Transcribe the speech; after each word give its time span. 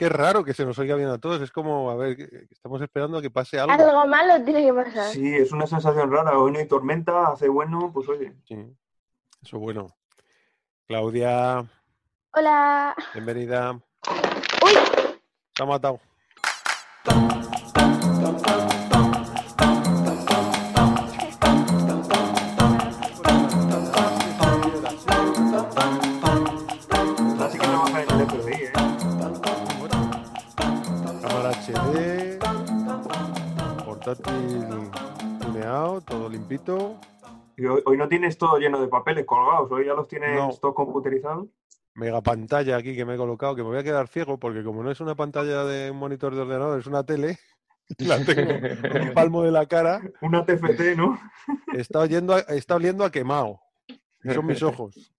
qué 0.00 0.08
raro 0.08 0.42
que 0.42 0.54
se 0.54 0.64
nos 0.64 0.78
oiga 0.78 0.96
bien 0.96 1.10
a 1.10 1.18
todos. 1.18 1.42
Es 1.42 1.52
como, 1.52 1.90
a 1.90 1.94
ver, 1.94 2.16
estamos 2.50 2.80
esperando 2.80 3.18
a 3.18 3.22
que 3.22 3.28
pase 3.30 3.60
algo. 3.60 3.70
Algo 3.70 4.06
malo 4.06 4.42
tiene 4.42 4.64
que 4.64 4.72
pasar. 4.72 5.12
Sí, 5.12 5.34
es 5.36 5.52
una 5.52 5.66
sensación 5.66 6.10
rara. 6.10 6.38
Hoy 6.38 6.52
no 6.52 6.58
hay 6.58 6.66
tormenta, 6.66 7.26
hace 7.26 7.48
bueno, 7.50 7.90
pues 7.92 8.08
oye. 8.08 8.32
Sí, 8.48 8.54
eso 9.42 9.56
es 9.58 9.62
bueno. 9.62 9.94
Claudia, 10.88 11.66
Hola. 12.32 12.96
bienvenida. 13.12 13.72
Uy, 14.64 14.72
Se 15.54 15.62
ha 15.62 15.66
matado. 15.66 16.00
Portátil 34.14 34.90
tuneado, 35.40 36.00
todo 36.00 36.28
limpito. 36.28 36.98
Y 37.56 37.66
hoy, 37.66 37.82
hoy 37.84 37.96
no 37.96 38.08
tienes 38.08 38.36
todo 38.38 38.58
lleno 38.58 38.80
de 38.80 38.88
papeles 38.88 39.24
colgados, 39.26 39.70
hoy 39.70 39.86
ya 39.86 39.94
los 39.94 40.08
tienes 40.08 40.34
No. 40.34 40.50
todos 40.60 40.74
computerizados. 40.74 41.46
Mega 41.94 42.20
pantalla 42.22 42.76
aquí 42.76 42.96
que 42.96 43.04
me 43.04 43.14
he 43.14 43.18
colocado, 43.18 43.54
que 43.54 43.62
me 43.62 43.68
voy 43.68 43.78
a 43.78 43.82
quedar 43.84 44.08
ciego 44.08 44.38
porque 44.38 44.62
como 44.64 44.82
no 44.82 44.90
es 44.90 45.00
una 45.00 45.14
pantalla 45.14 45.64
de 45.64 45.90
un 45.90 45.98
monitor 45.98 46.34
de 46.34 46.40
ordenador, 46.42 46.78
es 46.80 46.86
una 46.86 47.04
tele, 47.04 47.38
la 47.98 48.24
tengo 48.24 48.50
en 48.52 49.08
un 49.08 49.14
palmo 49.14 49.42
de 49.42 49.50
la 49.50 49.66
cara, 49.66 50.00
Una 50.22 50.44
TFT, 50.44 50.96
¿no? 50.96 51.18
está, 51.74 52.00
oyendo 52.00 52.34
a- 52.34 52.40
está 52.40 52.76
oliendo 52.76 53.04
a 53.04 53.10
quemado. 53.10 53.60
Son 54.34 54.46
mis 54.46 54.62
ojos. 54.62 55.12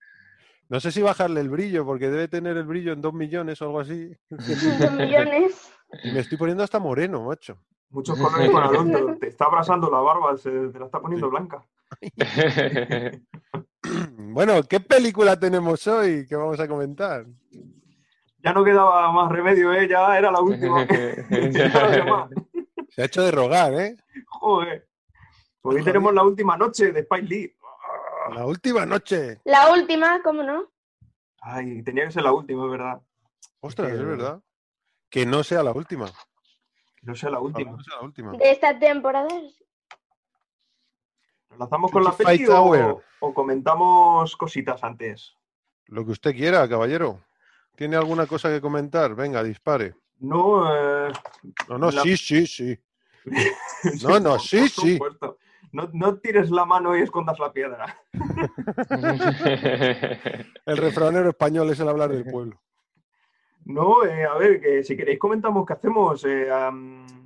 No 0.69 0.79
sé 0.79 0.91
si 0.91 1.01
bajarle 1.01 1.41
el 1.41 1.49
brillo, 1.49 1.85
porque 1.85 2.09
debe 2.09 2.27
tener 2.29 2.55
el 2.55 2.63
brillo 2.65 2.93
en 2.93 3.01
dos 3.01 3.13
millones 3.13 3.61
o 3.61 3.65
algo 3.65 3.79
así. 3.81 4.15
dos 4.29 4.91
millones. 4.93 5.71
Y 6.03 6.11
me 6.11 6.19
estoy 6.21 6.37
poniendo 6.37 6.63
hasta 6.63 6.79
moreno, 6.79 7.23
macho. 7.25 7.57
Muchos 7.91 8.17
colores 8.19 8.49
con 8.49 8.63
Alonso. 8.63 9.15
Te 9.19 9.27
está 9.27 9.45
abrasando 9.45 9.91
la 9.91 9.99
barba, 9.99 10.35
se 10.37 10.49
te 10.69 10.79
la 10.79 10.85
está 10.85 10.99
poniendo 10.99 11.27
Sí. 11.27 11.31
blanca. 11.31 11.63
Bueno, 14.33 14.63
¿qué 14.63 14.79
película 14.79 15.37
tenemos 15.37 15.85
hoy 15.87 16.25
que 16.27 16.35
vamos 16.35 16.59
a 16.59 16.67
comentar? 16.67 17.25
Ya 18.37 18.53
no 18.53 18.63
quedaba 18.63 19.11
más 19.11 19.31
remedio, 19.31 19.73
¿eh? 19.73 19.87
Ya 19.89 20.17
era 20.17 20.31
la 20.31 20.39
última. 20.39 20.85
Se 22.89 23.01
ha 23.01 23.05
hecho 23.05 23.23
de 23.23 23.31
rogar, 23.31 23.73
¿eh? 23.73 23.95
Joder. 24.27 24.87
Pues 25.61 25.77
hoy 25.77 25.83
tenemos 25.83 26.13
la 26.13 26.23
última 26.23 26.57
noche 26.57 26.91
de 26.91 27.01
Spike 27.01 27.27
Lee. 27.27 27.55
La 28.33 28.45
última 28.45 28.85
noche. 28.85 29.39
La 29.43 29.71
última, 29.71 30.21
¿cómo 30.23 30.43
no? 30.43 30.65
Ay, 31.41 31.83
tenía 31.83 32.05
que 32.05 32.11
ser 32.11 32.23
la 32.23 32.33
última, 32.33 32.65
es 32.65 32.71
verdad. 32.71 33.01
Ostras, 33.59 33.91
es 33.91 34.05
verdad. 34.05 34.41
Que 35.09 35.25
no 35.25 35.43
sea 35.43 35.63
la 35.63 35.71
última. 35.71 36.07
Que 37.01 37.07
no 37.07 37.15
sea 37.15 37.29
la 37.31 37.39
última. 37.39 37.71
no 37.71 37.83
sea 37.83 37.95
la 37.97 38.01
última. 38.03 38.31
De 38.33 38.51
esta 38.51 38.77
temporada. 38.77 39.27
¿Nos 41.49 41.59
lanzamos 41.59 41.91
con 41.91 42.03
la 42.03 42.11
25 42.11 42.71
peli 42.71 42.83
o, 42.83 43.01
o 43.19 43.33
comentamos 43.33 44.37
cositas 44.37 44.83
antes? 44.83 45.33
Lo 45.87 46.05
que 46.05 46.11
usted 46.11 46.35
quiera, 46.35 46.69
caballero. 46.69 47.19
¿Tiene 47.75 47.95
alguna 47.97 48.27
cosa 48.27 48.49
que 48.49 48.61
comentar? 48.61 49.15
Venga, 49.15 49.43
dispare. 49.43 49.95
No, 50.19 50.71
eh, 51.07 51.11
No, 51.67 51.77
no, 51.79 51.89
La- 51.91 52.03
sí, 52.03 52.15
sí, 52.15 52.45
sí. 52.47 52.79
No, 54.03 54.19
no, 54.19 54.37
sí, 54.39 54.59
por 54.59 54.69
sí. 54.69 54.93
supuesto. 54.93 55.37
No, 55.73 55.89
no 55.93 56.17
tires 56.19 56.51
la 56.51 56.65
mano 56.65 56.95
y 56.97 57.01
escondas 57.01 57.39
la 57.39 57.51
piedra. 57.53 57.97
El 60.65 60.77
refranero 60.77 61.29
español 61.29 61.69
es 61.71 61.79
el 61.79 61.87
hablar 61.89 62.11
del 62.11 62.25
pueblo. 62.25 62.61
No, 63.65 64.03
eh, 64.05 64.25
a 64.25 64.35
ver, 64.37 64.59
que 64.59 64.83
si 64.83 64.97
queréis 64.97 65.19
comentamos 65.19 65.65
qué 65.65 65.73
hacemos. 65.73 66.23
eh, 66.25 66.47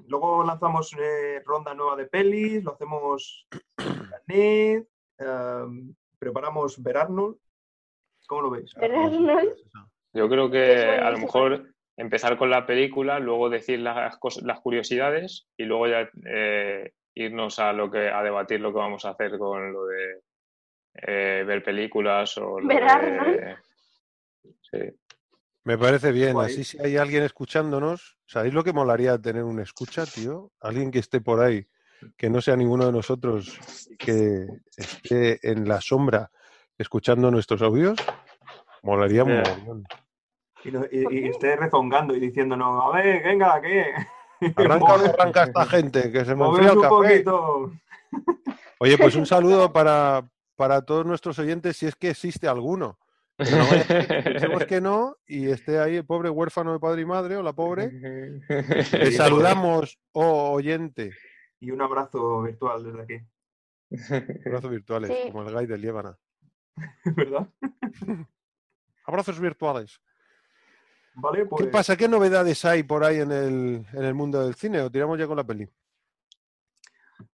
luego 0.08 0.44
lanzamos 0.44 0.94
eh, 1.00 1.42
ronda 1.46 1.74
nueva 1.74 1.96
de 1.96 2.06
pelis, 2.06 2.64
lo 2.64 2.74
hacemos 2.74 3.48
am, 5.20 5.96
preparamos 6.20 6.82
Ver 6.84 6.98
Arnold. 6.98 7.38
¿Cómo 8.28 8.42
lo 8.42 8.50
veis? 8.52 8.74
Ver 8.76 8.92
Arnold. 8.92 9.56
Yo 10.14 10.30
creo 10.30 10.50
que 10.50 10.84
a 11.00 11.12
lo 11.12 11.18
mejor 11.20 11.74
empezar 11.98 12.38
con 12.38 12.50
la 12.50 12.66
película, 12.66 13.20
luego 13.20 13.50
decir 13.50 13.80
las, 13.80 14.18
cos- 14.20 14.42
las 14.44 14.60
curiosidades 14.62 15.48
y 15.58 15.64
luego 15.66 15.88
ya 15.88 16.10
eh, 16.26 16.94
irnos 17.16 17.60
a 17.60 17.72
lo 17.74 17.90
que 17.92 18.10
a 18.10 18.22
debatir 18.24 18.60
lo 18.60 18.72
que 18.72 18.80
vamos 18.80 19.06
a 19.06 19.12
hacer 19.12 19.38
con 19.38 19.72
lo 19.74 19.86
de 19.86 20.22
eh, 20.96 21.44
ver 21.46 21.64
películas 21.64 22.38
o 22.38 22.60
lo 22.60 22.68
Ver 22.68 22.84
de- 22.84 22.90
Arnold. 22.90 23.58
Sí. 24.62 24.80
Me 25.66 25.78
parece 25.78 26.12
bien. 26.12 26.34
Guay. 26.34 26.46
Así 26.54 26.64
si 26.64 26.78
hay 26.80 26.96
alguien 26.98 27.24
escuchándonos, 27.24 28.18
¿sabéis 28.28 28.54
lo 28.54 28.64
que 28.64 28.72
molaría 28.72 29.18
tener 29.18 29.44
un 29.44 29.60
escucha, 29.60 30.06
tío? 30.06 30.52
Alguien 30.62 30.92
que 30.92 31.00
esté 31.00 31.22
por 31.22 31.40
ahí, 31.42 31.68
que 32.18 32.30
no 32.30 32.40
sea 32.40 32.56
ninguno 32.56 32.86
de 32.86 32.92
nosotros, 32.92 33.60
que 33.98 34.46
esté 34.78 35.40
en 35.50 35.68
la 35.68 35.82
sombra 35.82 36.30
escuchando 36.78 37.32
nuestros 37.32 37.62
audios. 37.64 37.98
Molaría 38.84 39.22
Eh. 39.24 39.26
mogollón. 39.26 39.84
Y, 40.64 40.70
y- 40.70 41.20
y 41.26 41.28
esté 41.30 41.56
rezongando 41.56 42.16
y 42.16 42.20
diciéndonos, 42.20 42.84
a 42.94 42.98
ver, 42.98 43.24
venga, 43.24 43.60
¿qué? 43.62 43.86
Arranca 44.56 44.86
o 44.86 45.14
arranca 45.14 45.44
esta 45.46 45.66
gente, 45.66 46.12
que 46.12 46.26
se 46.26 46.36
me 46.36 46.46
enfría 46.46 46.72
el 46.72 46.78
un 46.78 46.82
café. 46.84 46.96
poquito. 47.24 47.72
Oye, 48.80 48.98
pues 48.98 49.16
un 49.16 49.26
saludo 49.26 49.74
para, 49.74 50.30
para 50.56 50.84
todos 50.84 51.06
nuestros 51.06 51.40
oyentes, 51.40 51.78
si 51.78 51.88
es 51.88 51.96
que 51.96 52.10
existe 52.12 52.48
alguno. 52.48 53.00
No 53.38 53.46
a 53.46 53.66
ser 53.84 54.08
que 54.24 54.32
pensemos 54.32 54.66
que 54.66 54.80
no 54.82 55.18
y 55.28 55.50
esté 55.50 55.80
ahí 55.80 55.98
el 55.98 56.06
pobre 56.06 56.30
huérfano 56.30 56.72
de 56.74 56.80
padre 56.80 57.02
y 57.02 57.06
madre 57.06 57.36
o 57.36 57.44
la 57.44 57.54
pobre. 57.54 57.92
Le 58.50 59.12
saludamos, 59.12 60.00
oh 60.14 60.52
oyente. 60.54 61.12
Y 61.60 61.72
un 61.72 61.82
abrazo 61.82 62.44
virtual 62.44 62.84
desde 62.84 63.02
aquí, 63.02 63.26
Abrazos 64.46 64.72
virtuales, 64.72 65.12
Sí. 65.12 65.32
como 65.32 65.48
el 65.48 65.54
guy 65.54 65.66
del 65.66 65.82
Líbana. 65.82 66.18
¿verdad? 67.16 67.50
Abrazos 69.06 69.40
virtuales. 69.40 70.00
Vale, 71.16 71.46
pues 71.46 71.66
¿Qué 71.66 71.72
pasa? 71.72 71.96
¿Qué 71.96 72.08
novedades 72.10 72.66
hay 72.66 72.84
por 72.84 73.04
ahí 73.04 73.20
en 73.20 73.32
el, 73.32 73.86
en 73.94 74.04
el 74.04 74.14
mundo 74.14 74.44
del 74.44 74.56
cine? 74.56 74.82
¿O 74.82 74.92
tiramos 74.92 75.18
ya 75.18 75.28
con 75.28 75.38
la 75.38 75.46
peli? 75.46 75.68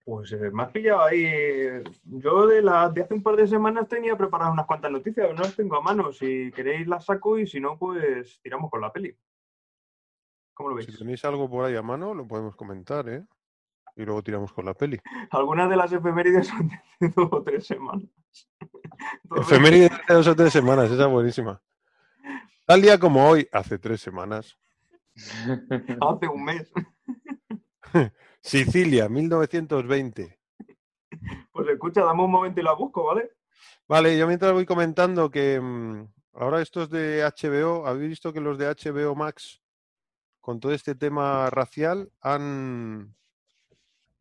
Pues 0.08 0.32
eh, 0.32 0.52
me 0.54 0.64
has 0.64 0.72
pillado 0.72 1.02
ahí. 1.02 1.84
Yo 2.06 2.48
de, 2.48 2.62
la, 2.62 2.88
de 2.88 3.02
hace 3.02 3.14
un 3.14 3.22
par 3.22 3.36
de 3.36 3.46
semanas 3.46 3.90
tenía 3.90 4.16
preparadas 4.16 4.54
unas 4.54 4.66
cuantas 4.66 4.90
noticias, 4.90 5.28
no 5.36 5.42
las 5.42 5.54
tengo 5.54 5.76
a 5.76 5.82
mano. 5.82 6.14
Si 6.14 6.50
queréis 6.54 6.88
las 6.88 7.04
saco 7.04 7.38
y 7.38 7.46
si 7.46 7.60
no, 7.60 7.78
pues 7.78 8.40
tiramos 8.42 8.72
con 8.72 8.80
la 8.80 8.94
peli. 8.94 9.14
¿Cómo 10.54 10.70
lo 10.70 10.76
veis? 10.76 10.88
Si 10.88 10.98
tenéis 10.98 11.26
algo 11.26 11.50
por 11.50 11.66
ahí 11.66 11.76
a 11.76 11.82
mano, 11.82 12.14
lo 12.14 12.26
podemos 12.26 12.56
comentar, 12.56 13.10
¿eh? 13.10 13.26
Y 13.98 14.06
luego 14.06 14.24
tiramos 14.24 14.54
con 14.54 14.64
la 14.64 14.74
peli. 14.74 14.98
Algunas 15.32 15.70
de 15.70 15.76
las 15.76 15.92
efemérides 15.92 16.48
son 16.48 16.70
de 17.02 17.10
dos 17.10 17.28
o 17.30 17.44
tres 17.44 17.68
semanas. 17.68 18.08
Entonces, 19.24 19.52
Efeméride 19.52 19.90
de 20.08 20.14
dos 20.14 20.28
o 20.28 20.36
tres 20.38 20.54
semanas, 20.54 20.90
esa 20.90 21.04
es 21.04 21.12
buenísima. 21.12 21.62
Tal 22.66 22.82
día 22.82 22.98
como 22.98 23.28
hoy, 23.28 23.46
hace 23.52 23.78
tres 23.78 24.00
semanas, 24.00 24.58
Hace 26.00 26.28
un 26.30 26.46
mes. 26.46 26.72
Sicilia, 28.48 29.10
1920. 29.10 30.40
Pues 31.52 31.68
escucha, 31.68 32.02
dame 32.06 32.24
un 32.24 32.32
momento 32.32 32.62
y 32.62 32.64
la 32.64 32.72
busco, 32.72 33.04
¿vale? 33.04 33.34
Vale, 33.90 34.18
yo 34.18 34.26
mientras 34.26 34.54
voy 34.54 34.66
comentando 34.66 35.30
que 35.30 35.60
mm, 35.60 36.08
ahora 36.36 36.62
estos 36.62 36.90
de 36.90 37.26
HBO, 37.26 37.86
habéis 37.86 38.12
visto 38.12 38.32
que 38.32 38.40
los 38.40 38.58
de 38.58 38.68
HBO 38.68 39.16
Max, 39.16 39.62
con 40.40 40.62
todo 40.62 40.72
este 40.72 40.96
tema 40.96 41.50
racial, 41.50 42.10
han, 42.22 43.14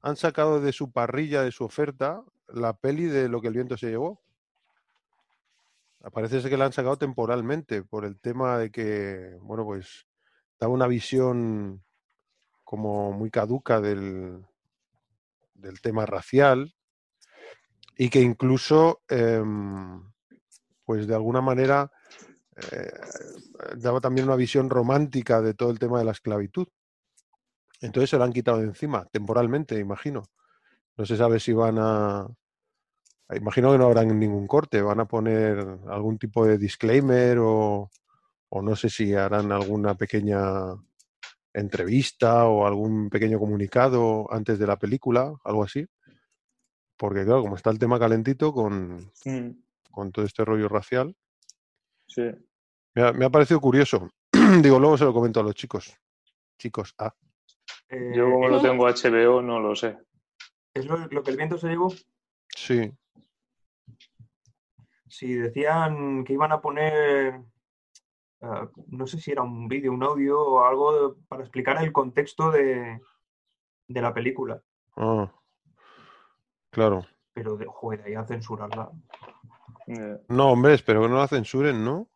han 0.00 0.16
sacado 0.16 0.60
de 0.60 0.72
su 0.72 0.90
parrilla, 0.90 1.42
de 1.42 1.52
su 1.52 1.62
oferta, 1.62 2.24
la 2.48 2.76
peli 2.76 3.04
de 3.04 3.28
lo 3.28 3.40
que 3.40 3.46
el 3.46 3.54
viento 3.54 3.76
se 3.76 3.90
llevó. 3.90 4.20
Parece 6.12 6.40
ser 6.40 6.50
que 6.50 6.56
la 6.56 6.64
han 6.64 6.72
sacado 6.72 6.98
temporalmente 6.98 7.84
por 7.84 8.04
el 8.04 8.18
tema 8.18 8.58
de 8.58 8.72
que, 8.72 9.36
bueno, 9.40 9.64
pues 9.64 10.08
da 10.58 10.66
una 10.66 10.88
visión 10.88 11.85
como 12.66 13.12
muy 13.12 13.30
caduca 13.30 13.80
del, 13.80 14.44
del 15.54 15.80
tema 15.80 16.04
racial 16.04 16.74
y 17.96 18.10
que 18.10 18.20
incluso, 18.20 19.02
em, 19.08 20.02
pues 20.84 21.06
de 21.06 21.14
alguna 21.14 21.40
manera, 21.40 21.92
eh, 22.72 22.90
daba 23.76 24.00
también 24.00 24.26
una 24.26 24.34
visión 24.34 24.68
romántica 24.68 25.40
de 25.40 25.54
todo 25.54 25.70
el 25.70 25.78
tema 25.78 26.00
de 26.00 26.06
la 26.06 26.10
esclavitud. 26.10 26.66
Entonces 27.80 28.10
se 28.10 28.18
lo 28.18 28.24
han 28.24 28.32
quitado 28.32 28.58
de 28.58 28.64
encima, 28.64 29.06
temporalmente, 29.12 29.78
imagino. 29.78 30.24
No 30.96 31.06
se 31.06 31.16
sabe 31.16 31.38
si 31.38 31.52
van 31.52 31.78
a... 31.78 32.26
Imagino 33.30 33.70
que 33.70 33.78
no 33.78 33.84
habrán 33.84 34.18
ningún 34.18 34.48
corte, 34.48 34.82
van 34.82 34.98
a 34.98 35.06
poner 35.06 35.58
algún 35.88 36.18
tipo 36.18 36.44
de 36.44 36.58
disclaimer 36.58 37.38
o, 37.38 37.90
o 38.48 38.62
no 38.62 38.74
sé 38.74 38.90
si 38.90 39.14
harán 39.14 39.52
alguna 39.52 39.94
pequeña 39.94 40.74
entrevista 41.60 42.46
o 42.46 42.66
algún 42.66 43.08
pequeño 43.10 43.38
comunicado 43.38 44.32
antes 44.32 44.58
de 44.58 44.66
la 44.66 44.76
película, 44.78 45.32
algo 45.44 45.64
así. 45.64 45.86
Porque 46.96 47.24
claro, 47.24 47.42
como 47.42 47.56
está 47.56 47.70
el 47.70 47.78
tema 47.78 47.98
calentito 47.98 48.52
con, 48.52 49.10
Mm, 49.24 49.50
con 49.90 50.12
todo 50.12 50.24
este 50.24 50.44
rollo 50.44 50.68
racial, 50.68 51.14
sí. 52.06 52.22
me 52.94 53.02
ha, 53.02 53.12
me 53.12 53.24
ha 53.26 53.30
parecido 53.30 53.60
curioso. 53.60 54.08
Digo, 54.62 54.78
luego 54.78 54.96
se 54.98 55.04
lo 55.04 55.12
comento 55.12 55.40
a 55.40 55.42
los 55.42 55.54
chicos. 55.54 55.94
Chicos, 56.58 56.94
ah, 56.98 57.14
Eh, 57.88 58.12
Yo 58.14 58.30
como 58.30 58.48
no 58.48 58.60
tengo 58.62 58.86
HBO, 58.86 59.42
no 59.42 59.60
lo 59.60 59.74
sé. 59.76 59.98
¿Es 60.74 60.86
lo, 60.86 60.96
lo 61.08 61.22
que 61.22 61.30
el 61.30 61.36
viento 61.36 61.58
se 61.58 61.68
llevó? 61.68 61.92
sí. 62.54 62.92
Si 65.08 65.32
decían 65.34 66.24
que 66.24 66.32
iban 66.34 66.52
a 66.52 66.60
poner, 66.60 67.40
eh, 68.42 68.68
no 68.88 69.06
sé 69.06 69.18
si 69.20 69.30
era 69.32 69.42
un 69.42 69.68
vídeo, 69.68 69.92
un 69.92 70.02
audio 70.02 70.40
o 70.40 70.64
algo 70.64 70.92
de- 71.10 71.14
para 71.28 71.42
explicar 71.42 71.82
el 71.82 71.92
contexto 71.92 72.50
de, 72.50 73.00
de 73.88 74.00
la 74.02 74.12
película, 74.14 74.60
Ah, 74.96 75.32
claro. 76.70 77.06
pero 77.32 77.56
de, 77.56 77.66
joder, 77.66 78.02
de 78.02 78.08
ahí 78.10 78.14
a 78.14 78.24
censurarla. 78.26 78.90
Eh, 79.88 80.18
No, 80.28 80.50
hombre, 80.52 80.74
espero 80.74 81.02
que 81.02 81.08
no 81.08 81.18
la 81.18 81.28
censuren, 81.28 81.84
¿no? 81.84 82.08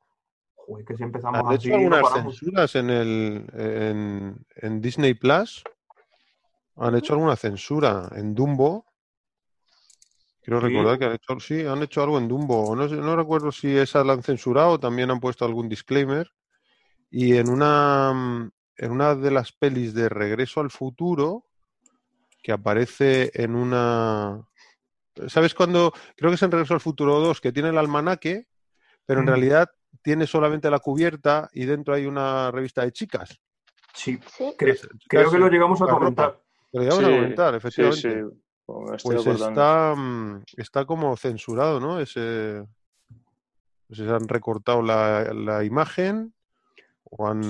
Joder, 0.54 0.84
que 0.84 0.96
si 0.96 1.02
empezamos 1.02 1.40
¿Han 1.40 1.54
así, 1.54 1.68
hecho 1.68 1.76
algunas 1.76 2.02
paramos. 2.02 2.38
censuras 2.38 2.74
en 2.76 2.90
el 2.90 3.46
en, 3.54 4.46
en 4.56 4.80
Disney 4.80 5.14
Plus? 5.14 5.64
Han 6.76 6.96
hecho 6.96 7.12
alguna 7.14 7.36
censura 7.36 8.08
en 8.14 8.34
Dumbo. 8.34 8.86
Quiero 10.42 10.60
Sí. 10.60 10.66
recordar 10.68 10.98
que 10.98 11.04
han 11.04 11.12
hecho, 11.12 11.38
sí, 11.40 11.66
han 11.66 11.82
hecho 11.82 12.02
algo 12.02 12.18
en 12.18 12.28
Dumbo. 12.28 12.74
No, 12.74 13.16
recuerdo 13.16 13.52
si 13.52 13.76
esa 13.76 14.02
la 14.04 14.14
han 14.14 14.22
censurado 14.22 14.70
o 14.72 14.80
también 14.80 15.10
han 15.10 15.20
puesto 15.20 15.44
algún 15.44 15.68
disclaimer. 15.68 16.30
Y 17.10 17.36
en 17.36 17.48
una, 17.50 18.50
en 18.76 18.90
una 18.90 19.14
de 19.14 19.30
las 19.30 19.52
pelis 19.52 19.92
de 19.94 20.08
Regreso 20.08 20.60
al 20.60 20.70
Futuro, 20.70 21.44
que 22.42 22.52
aparece 22.52 23.30
en 23.34 23.54
una... 23.54 24.42
¿Sabes 25.26 25.54
cuando? 25.54 25.92
Creo 26.16 26.30
que 26.30 26.36
es 26.36 26.42
en 26.42 26.50
Regreso 26.52 26.72
al 26.72 26.80
Futuro 26.80 27.18
2, 27.20 27.40
que 27.40 27.52
tiene 27.52 27.68
el 27.68 27.76
almanaque, 27.78 28.46
pero 29.04 29.20
en 29.20 29.26
Mm. 29.26 29.28
realidad 29.28 29.70
tiene 30.02 30.26
solamente 30.26 30.70
la 30.70 30.78
cubierta 30.78 31.50
y 31.52 31.66
dentro 31.66 31.92
hay 31.94 32.06
una 32.06 32.50
revista 32.50 32.82
de 32.82 32.92
chicas. 32.92 33.38
Sí, 33.92 34.18
Sí. 34.34 34.54
creo 34.56 35.30
que 35.30 35.38
lo 35.38 35.48
llegamos 35.48 35.82
a 35.82 35.86
comentar. 35.86 36.40
Lo 36.72 36.80
llegamos 36.80 37.04
a 37.04 37.10
comentar, 37.10 37.52
sí, 37.52 37.56
efectivamente. 37.58 38.00
sí. 38.30 38.40
Pues 39.02 39.02
Pues 39.02 39.26
está, 39.26 39.94
mm, 39.96 40.44
está 40.56 40.84
como 40.84 41.16
censurado, 41.16 41.80
¿no? 41.80 42.00
Ese, 42.00 42.64
si 43.90 44.08
han 44.08 44.28
recortado 44.28 44.82
la, 44.82 45.32
la 45.34 45.64
imagen 45.64 46.32
o 47.04 47.26
han... 47.26 47.42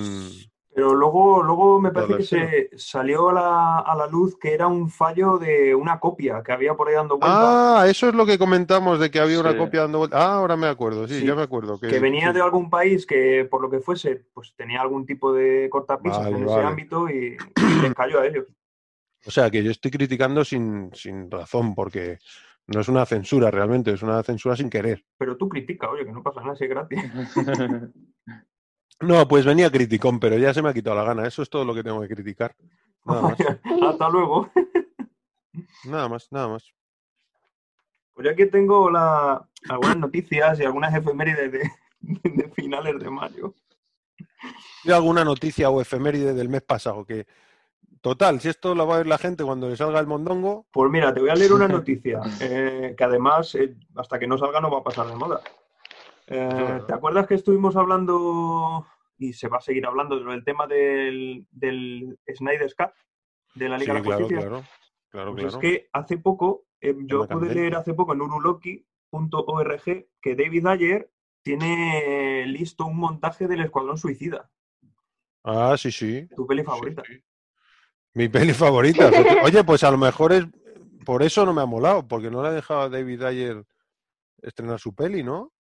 Pero 0.72 0.94
luego, 0.94 1.42
luego 1.42 1.80
me 1.80 1.90
parece 1.90 2.16
que 2.16 2.22
se 2.22 2.78
salió 2.78 3.30
a 3.30 3.32
la, 3.32 3.78
a 3.80 3.94
la 3.96 4.06
luz 4.06 4.38
que 4.38 4.54
era 4.54 4.68
un 4.68 4.88
fallo 4.88 5.36
de 5.36 5.74
una 5.74 5.98
copia 5.98 6.42
que 6.44 6.52
había 6.52 6.74
por 6.74 6.88
ahí 6.88 6.94
dando 6.94 7.18
vuelta, 7.18 7.80
Ah, 7.82 7.88
eso 7.88 8.08
es 8.08 8.14
lo 8.14 8.24
que 8.24 8.38
comentamos 8.38 9.00
de 9.00 9.10
que 9.10 9.18
había 9.18 9.40
una 9.40 9.58
copia 9.58 9.80
dando 9.80 9.98
vuelta. 9.98 10.16
Ah, 10.16 10.34
ahora 10.34 10.56
me 10.56 10.68
acuerdo, 10.68 11.08
sí, 11.08 11.20
Sí, 11.20 11.26
ya 11.26 11.34
me 11.34 11.42
acuerdo. 11.42 11.78
Que, 11.78 11.88
que 11.88 11.98
venía 11.98 12.28
sí. 12.28 12.34
de 12.34 12.42
algún 12.42 12.70
país 12.70 13.04
que, 13.04 13.46
por 13.50 13.60
lo 13.60 13.68
que 13.68 13.80
fuese, 13.80 14.24
pues 14.32 14.54
tenía 14.56 14.80
algún 14.80 15.04
tipo 15.04 15.32
de 15.32 15.68
cortapisas 15.70 16.24
Vale, 16.24 16.36
en 16.36 16.48
ese 16.48 16.60
ámbito 16.60 17.10
y, 17.10 17.36
y 17.36 17.82
les 17.82 17.92
cayó 17.92 18.20
a 18.20 18.26
ellos. 18.26 18.46
O 19.26 19.30
sea, 19.30 19.50
que 19.50 19.62
yo 19.62 19.70
estoy 19.70 19.90
criticando 19.90 20.44
sin, 20.44 20.90
sin 20.94 21.30
razón, 21.30 21.74
porque 21.74 22.18
no 22.66 22.80
es 22.80 22.88
una 22.88 23.04
censura 23.04 23.50
realmente, 23.50 23.92
es 23.92 24.02
una 24.02 24.22
censura 24.22 24.56
sin 24.56 24.70
querer. 24.70 25.04
Pero 25.18 25.36
tú 25.36 25.48
critica, 25.48 25.90
oye, 25.90 26.04
que 26.04 26.12
no 26.12 26.22
pasa 26.22 26.40
nada, 26.40 26.56
si 26.56 26.64
es 26.64 26.70
gratis. 26.70 26.98
No, 29.00 29.26
pues 29.26 29.46
venía 29.46 29.70
criticón, 29.70 30.20
pero 30.20 30.36
ya 30.36 30.52
se 30.52 30.60
me 30.60 30.68
ha 30.68 30.74
quitado 30.74 30.96
la 30.96 31.04
gana. 31.04 31.26
Eso 31.26 31.40
es 31.42 31.48
todo 31.48 31.64
lo 31.64 31.74
que 31.74 31.82
tengo 31.82 32.02
que 32.02 32.08
criticar. 32.08 32.54
Nada 33.06 33.22
más, 33.22 33.38
Hasta 33.88 34.10
luego. 34.10 34.50
nada 35.84 36.08
más, 36.08 36.30
nada 36.30 36.48
más. 36.48 36.70
Pues 38.12 38.26
yo 38.26 38.30
aquí 38.32 38.44
tengo 38.50 38.90
la, 38.90 39.48
algunas 39.70 39.96
noticias 39.96 40.60
y 40.60 40.64
algunas 40.64 40.94
efemérides 40.94 41.50
de, 41.50 41.70
de 42.02 42.50
finales 42.50 42.98
de 42.98 43.08
mayo. 43.08 43.54
¿Hay 44.84 44.92
alguna 44.92 45.24
noticia 45.24 45.70
o 45.70 45.80
efeméride 45.80 46.34
del 46.34 46.50
mes 46.50 46.62
pasado? 46.62 47.06
Que, 47.06 47.26
total, 48.00 48.40
si 48.40 48.48
esto 48.48 48.74
lo 48.74 48.86
va 48.86 48.94
a 48.94 48.98
ver 48.98 49.06
la 49.06 49.18
gente 49.18 49.44
cuando 49.44 49.68
le 49.68 49.76
salga 49.76 50.00
el 50.00 50.06
mondongo, 50.06 50.66
Pues 50.72 50.90
mira, 50.90 51.12
te 51.12 51.20
voy 51.20 51.30
a 51.30 51.34
leer 51.34 51.52
una 51.52 51.68
noticia 51.68 52.20
eh, 52.40 52.94
que 52.96 53.04
además, 53.04 53.54
eh, 53.54 53.76
hasta 53.96 54.18
que 54.18 54.26
no 54.26 54.38
salga, 54.38 54.60
no 54.60 54.70
va 54.70 54.78
a 54.78 54.84
pasar 54.84 55.06
de 55.06 55.16
moda. 55.16 55.40
Eh. 56.26 56.80
¿Te 56.86 56.94
acuerdas 56.94 57.26
que 57.26 57.34
estuvimos 57.34 57.74
hablando, 57.76 58.86
y 59.18 59.32
se 59.32 59.48
va 59.48 59.56
a 59.58 59.60
seguir 59.60 59.84
hablando, 59.86 60.18
del 60.18 60.44
tema 60.44 60.66
del, 60.66 61.44
del 61.50 62.18
Snyder's 62.34 62.74
Cut, 62.74 62.90
de 63.54 63.68
la 63.68 63.78
sí, 63.78 63.84
Liga 63.86 63.94
de 63.94 64.08
la 64.08 64.16
Justicia? 64.16 64.38
claro, 64.40 64.62
claro, 65.10 65.32
Pues 65.32 65.42
claro. 65.44 65.56
es 65.56 65.60
que 65.60 65.88
hace 65.92 66.18
poco, 66.18 66.66
eh, 66.80 66.94
yo 67.06 67.18
pude 67.20 67.28
candente. 67.28 67.54
leer 67.56 67.74
hace 67.74 67.94
poco 67.94 68.12
en 68.14 68.20
uruloki.org 68.22 69.82
que 70.22 70.36
David 70.36 70.66
Ayer 70.68 71.10
tiene 71.42 72.44
listo 72.46 72.86
un 72.86 72.96
montaje 72.98 73.48
del 73.48 73.60
Escuadrón 73.62 73.98
Suicida, 73.98 74.50
Ah, 75.42 75.74
sí, 75.78 75.90
sí. 75.90 76.28
tu 76.36 76.46
peli 76.46 76.60
sí, 76.60 76.66
favorita. 76.66 77.02
sí. 77.06 77.14
Mi 78.14 78.28
peli 78.28 78.52
favorita. 78.52 79.10
Oye, 79.44 79.62
pues 79.64 79.84
a 79.84 79.90
lo 79.90 79.98
mejor 79.98 80.32
es 80.32 80.44
por 81.04 81.22
eso 81.22 81.46
no 81.46 81.52
me 81.54 81.62
ha 81.62 81.66
molado, 81.66 82.06
porque 82.06 82.30
no 82.30 82.42
le 82.42 82.48
ha 82.48 82.52
dejado 82.52 82.82
a 82.82 82.88
David 82.88 83.22
Ayer 83.22 83.64
estrenar 84.42 84.78
su 84.78 84.94
peli, 84.94 85.22
¿no? 85.22 85.52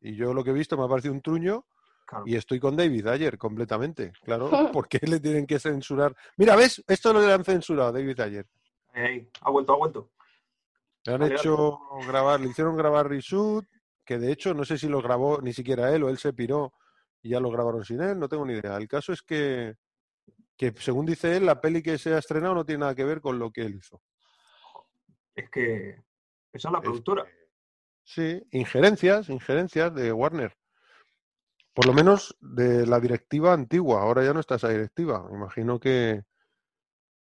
Y 0.00 0.14
yo 0.16 0.32
lo 0.32 0.42
que 0.44 0.50
he 0.50 0.54
visto 0.54 0.76
me 0.76 0.84
ha 0.84 0.88
parecido 0.88 1.14
un 1.14 1.20
truño 1.22 1.64
Claro. 2.06 2.24
y 2.26 2.36
estoy 2.36 2.58
con 2.58 2.74
David 2.74 3.06
Ayer 3.08 3.36
completamente, 3.36 4.12
claro. 4.22 4.48
¿Por 4.72 4.88
qué 4.88 4.98
le 5.06 5.20
tienen 5.20 5.46
que 5.46 5.58
censurar? 5.58 6.16
Mira, 6.38 6.56
¿ves? 6.56 6.82
Esto 6.88 7.12
lo 7.12 7.20
le 7.20 7.30
han 7.32 7.44
censurado 7.44 7.90
a 7.90 7.92
David 7.92 8.18
Ayer. 8.20 8.46
Ey, 8.94 9.28
ha 9.42 9.50
vuelto, 9.50 9.74
ha 9.74 9.76
vuelto. 9.76 10.10
Le 11.04 11.12
han 11.14 11.20
Vale, 11.20 11.34
hecho 11.34 11.78
grabar, 12.06 12.40
le 12.40 12.48
hicieron 12.48 12.76
grabar 12.76 13.08
reshoot, 13.08 13.66
que 14.06 14.18
de 14.18 14.32
hecho 14.32 14.54
no 14.54 14.64
sé 14.64 14.78
si 14.78 14.88
lo 14.88 15.02
grabó 15.02 15.40
ni 15.42 15.52
siquiera 15.52 15.94
él 15.94 16.02
o 16.04 16.08
él 16.08 16.16
se 16.18 16.32
piró 16.32 16.72
y 17.22 17.30
ya 17.30 17.40
lo 17.40 17.50
grabaron 17.50 17.84
sin 17.84 18.00
él, 18.00 18.18
no 18.18 18.26
tengo 18.28 18.46
ni 18.46 18.54
idea. 18.54 18.76
El 18.78 18.88
caso 18.88 19.12
es 19.12 19.20
que, 19.22 19.74
que 20.58 20.74
según 20.76 21.06
dice 21.06 21.36
él, 21.36 21.46
la 21.46 21.60
peli 21.60 21.82
que 21.82 21.96
se 21.96 22.12
ha 22.12 22.18
estrenado 22.18 22.54
no 22.54 22.66
tiene 22.66 22.80
nada 22.80 22.94
que 22.94 23.04
ver 23.04 23.20
con 23.22 23.38
lo 23.38 23.50
que 23.52 23.62
él 23.62 23.76
hizo. 23.76 24.02
Es 25.34 25.48
que 25.50 25.90
esa 26.52 26.68
es 26.68 26.72
la 26.72 26.78
Es 26.78 26.84
productora. 26.84 27.24
que- 27.24 27.38
Sí, 28.02 28.42
injerencias, 28.52 29.28
injerencias 29.28 29.94
de 29.94 30.12
Warner. 30.12 30.56
Por 31.74 31.86
lo 31.86 31.92
menos 31.92 32.36
de 32.40 32.86
la 32.86 32.98
directiva 32.98 33.52
antigua, 33.52 34.00
ahora 34.02 34.24
ya 34.24 34.32
no 34.32 34.40
está 34.40 34.56
esa 34.56 34.70
directiva. 34.70 35.28
Me 35.30 35.36
Imagino 35.36 35.78
que, 35.78 36.24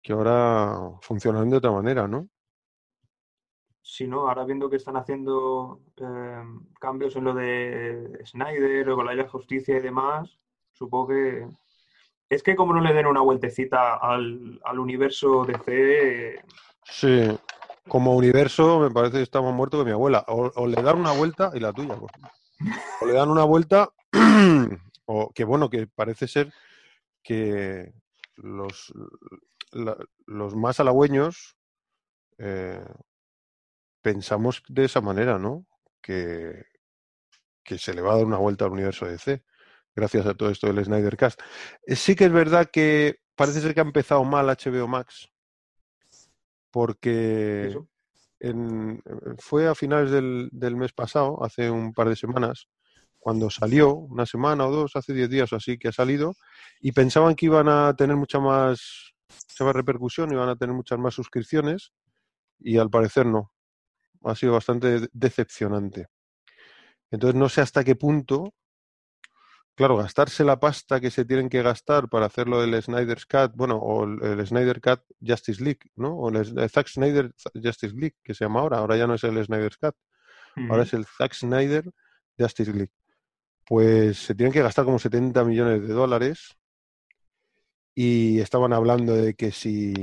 que 0.01 0.13
ahora 0.13 0.77
funcionarán 1.01 1.49
de 1.49 1.57
otra 1.57 1.71
manera, 1.71 2.07
¿no? 2.07 2.29
Si 3.81 4.07
no, 4.07 4.27
ahora 4.27 4.45
viendo 4.45 4.69
que 4.69 4.77
están 4.77 4.95
haciendo 4.95 5.81
eh, 5.97 6.43
cambios 6.79 7.15
en 7.15 7.23
lo 7.25 7.33
de 7.33 8.21
Snyder 8.25 8.89
o 8.89 8.95
con 8.95 9.05
la 9.07 9.15
de 9.15 9.27
Justicia 9.27 9.77
y 9.77 9.81
demás, 9.81 10.39
supongo 10.71 11.07
que. 11.07 11.47
Es 12.29 12.43
que 12.43 12.55
como 12.55 12.73
no 12.73 12.81
le 12.81 12.93
den 12.93 13.05
una 13.05 13.21
vueltecita 13.21 13.95
al, 13.95 14.59
al 14.63 14.79
universo 14.79 15.45
DC, 15.45 16.41
Sí, 16.85 17.27
como 17.87 18.15
universo 18.15 18.79
me 18.79 18.91
parece 18.91 19.17
que 19.17 19.23
estamos 19.23 19.53
muertos 19.53 19.81
que 19.81 19.85
mi 19.85 19.91
abuela. 19.91 20.23
O, 20.27 20.67
le 20.67 20.81
dan 20.81 20.99
una 20.99 21.11
vuelta 21.11 21.51
y 21.53 21.59
la 21.59 21.73
tuya. 21.73 21.95
favor. 21.95 22.11
O 23.01 23.05
le 23.05 23.13
dan 23.13 23.29
una 23.29 23.43
vuelta, 23.43 23.89
o 25.05 25.31
que 25.33 25.43
bueno, 25.43 25.69
que 25.69 25.87
parece 25.87 26.27
ser 26.27 26.53
que 27.23 27.91
los, 28.35 28.93
los 30.25 30.55
más 30.55 30.79
halagüeños 30.79 31.57
eh, 32.37 32.85
pensamos 34.01 34.63
de 34.67 34.85
esa 34.85 35.01
manera, 35.01 35.39
¿no? 35.39 35.65
Que, 36.01 36.65
que 37.63 37.79
se 37.79 37.93
le 37.93 38.01
va 38.01 38.13
a 38.13 38.17
dar 38.17 38.25
una 38.25 38.37
vuelta 38.37 38.65
al 38.65 38.71
universo 38.71 39.07
DC, 39.07 39.43
gracias 39.95 40.25
a 40.25 40.33
todo 40.33 40.49
esto 40.49 40.67
del 40.67 40.83
Snyder 40.83 41.17
Cast. 41.17 41.39
Eh, 41.85 41.95
Sí 41.95 42.15
que 42.15 42.25
es 42.25 42.31
verdad 42.31 42.69
que 42.71 43.17
parece 43.35 43.61
ser 43.61 43.73
que 43.73 43.79
ha 43.79 43.83
empezado 43.83 44.23
mal 44.23 44.49
HBO 44.49 44.87
Max, 44.87 45.29
porque 46.71 47.77
en- 48.39 49.01
fue 49.39 49.67
a 49.67 49.75
finales 49.75 50.11
del, 50.11 50.49
del 50.51 50.75
mes 50.75 50.93
pasado, 50.93 51.43
hace 51.43 51.69
un 51.69 51.93
par 51.93 52.09
de 52.09 52.15
semanas, 52.15 52.67
cuando 53.19 53.49
salió, 53.49 53.93
una 53.95 54.25
semana 54.25 54.67
o 54.67 54.71
dos, 54.71 54.95
hace 54.95 55.13
10 55.13 55.29
días 55.29 55.51
o 55.51 55.55
así 55.55 55.77
que 55.79 55.87
ha 55.87 55.91
salido, 55.91 56.35
y 56.79 56.91
pensaban 56.91 57.35
que 57.35 57.47
iban 57.47 57.67
a 57.69 57.95
tener 57.95 58.15
mucha 58.15 58.39
más, 58.39 59.13
mucha 59.49 59.63
más 59.63 59.75
repercusión, 59.75 60.31
iban 60.31 60.49
a 60.49 60.55
tener 60.55 60.75
muchas 60.75 60.99
más 60.99 61.13
suscripciones, 61.15 61.91
y 62.59 62.77
al 62.77 62.89
parecer 62.89 63.25
no. 63.25 63.51
Ha 64.23 64.35
sido 64.35 64.53
bastante 64.53 64.99
de- 64.99 65.09
decepcionante. 65.13 66.07
Entonces 67.09 67.39
no 67.39 67.49
sé 67.49 67.61
hasta 67.61 67.83
qué 67.83 67.95
punto, 67.95 68.53
claro, 69.75 69.97
gastarse 69.97 70.43
la 70.43 70.59
pasta 70.59 70.99
que 70.99 71.11
se 71.11 71.25
tienen 71.25 71.49
que 71.49 71.61
gastar 71.61 72.09
para 72.09 72.27
hacer 72.27 72.47
lo 72.47 72.61
del 72.61 72.81
Snyder's 72.81 73.25
Cut, 73.25 73.51
bueno, 73.55 73.77
o 73.77 74.05
el, 74.05 74.47
Snyder 74.47 74.81
Cut 74.81 75.01
Justice 75.21 75.63
League, 75.63 75.81
¿no? 75.95 76.15
O 76.15 76.29
el, 76.29 76.69
Zack 76.69 76.87
Snyder 76.87 77.31
Justice 77.53 77.93
League, 77.95 78.15
que 78.23 78.33
se 78.33 78.45
llama 78.45 78.61
ahora, 78.61 78.79
ahora 78.79 78.97
ya 78.97 79.07
no 79.07 79.15
es 79.15 79.23
el 79.23 79.43
Snyder's 79.43 79.77
Cut, 79.77 79.95
ahora 80.69 80.83
es 80.83 80.93
el 80.93 81.05
Zack 81.05 81.33
Snyder 81.33 81.91
Justice 82.37 82.71
League. 82.71 82.91
Pues 83.65 84.17
se 84.19 84.35
tienen 84.35 84.53
que 84.53 84.61
gastar 84.61 84.85
como 84.85 84.99
70 84.99 85.43
millones 85.43 85.87
de 85.87 85.93
dólares 85.93 86.55
y 87.95 88.39
estaban 88.39 88.73
hablando 88.73 89.15
de 89.15 89.33
que 89.35 89.51
si 89.51 89.93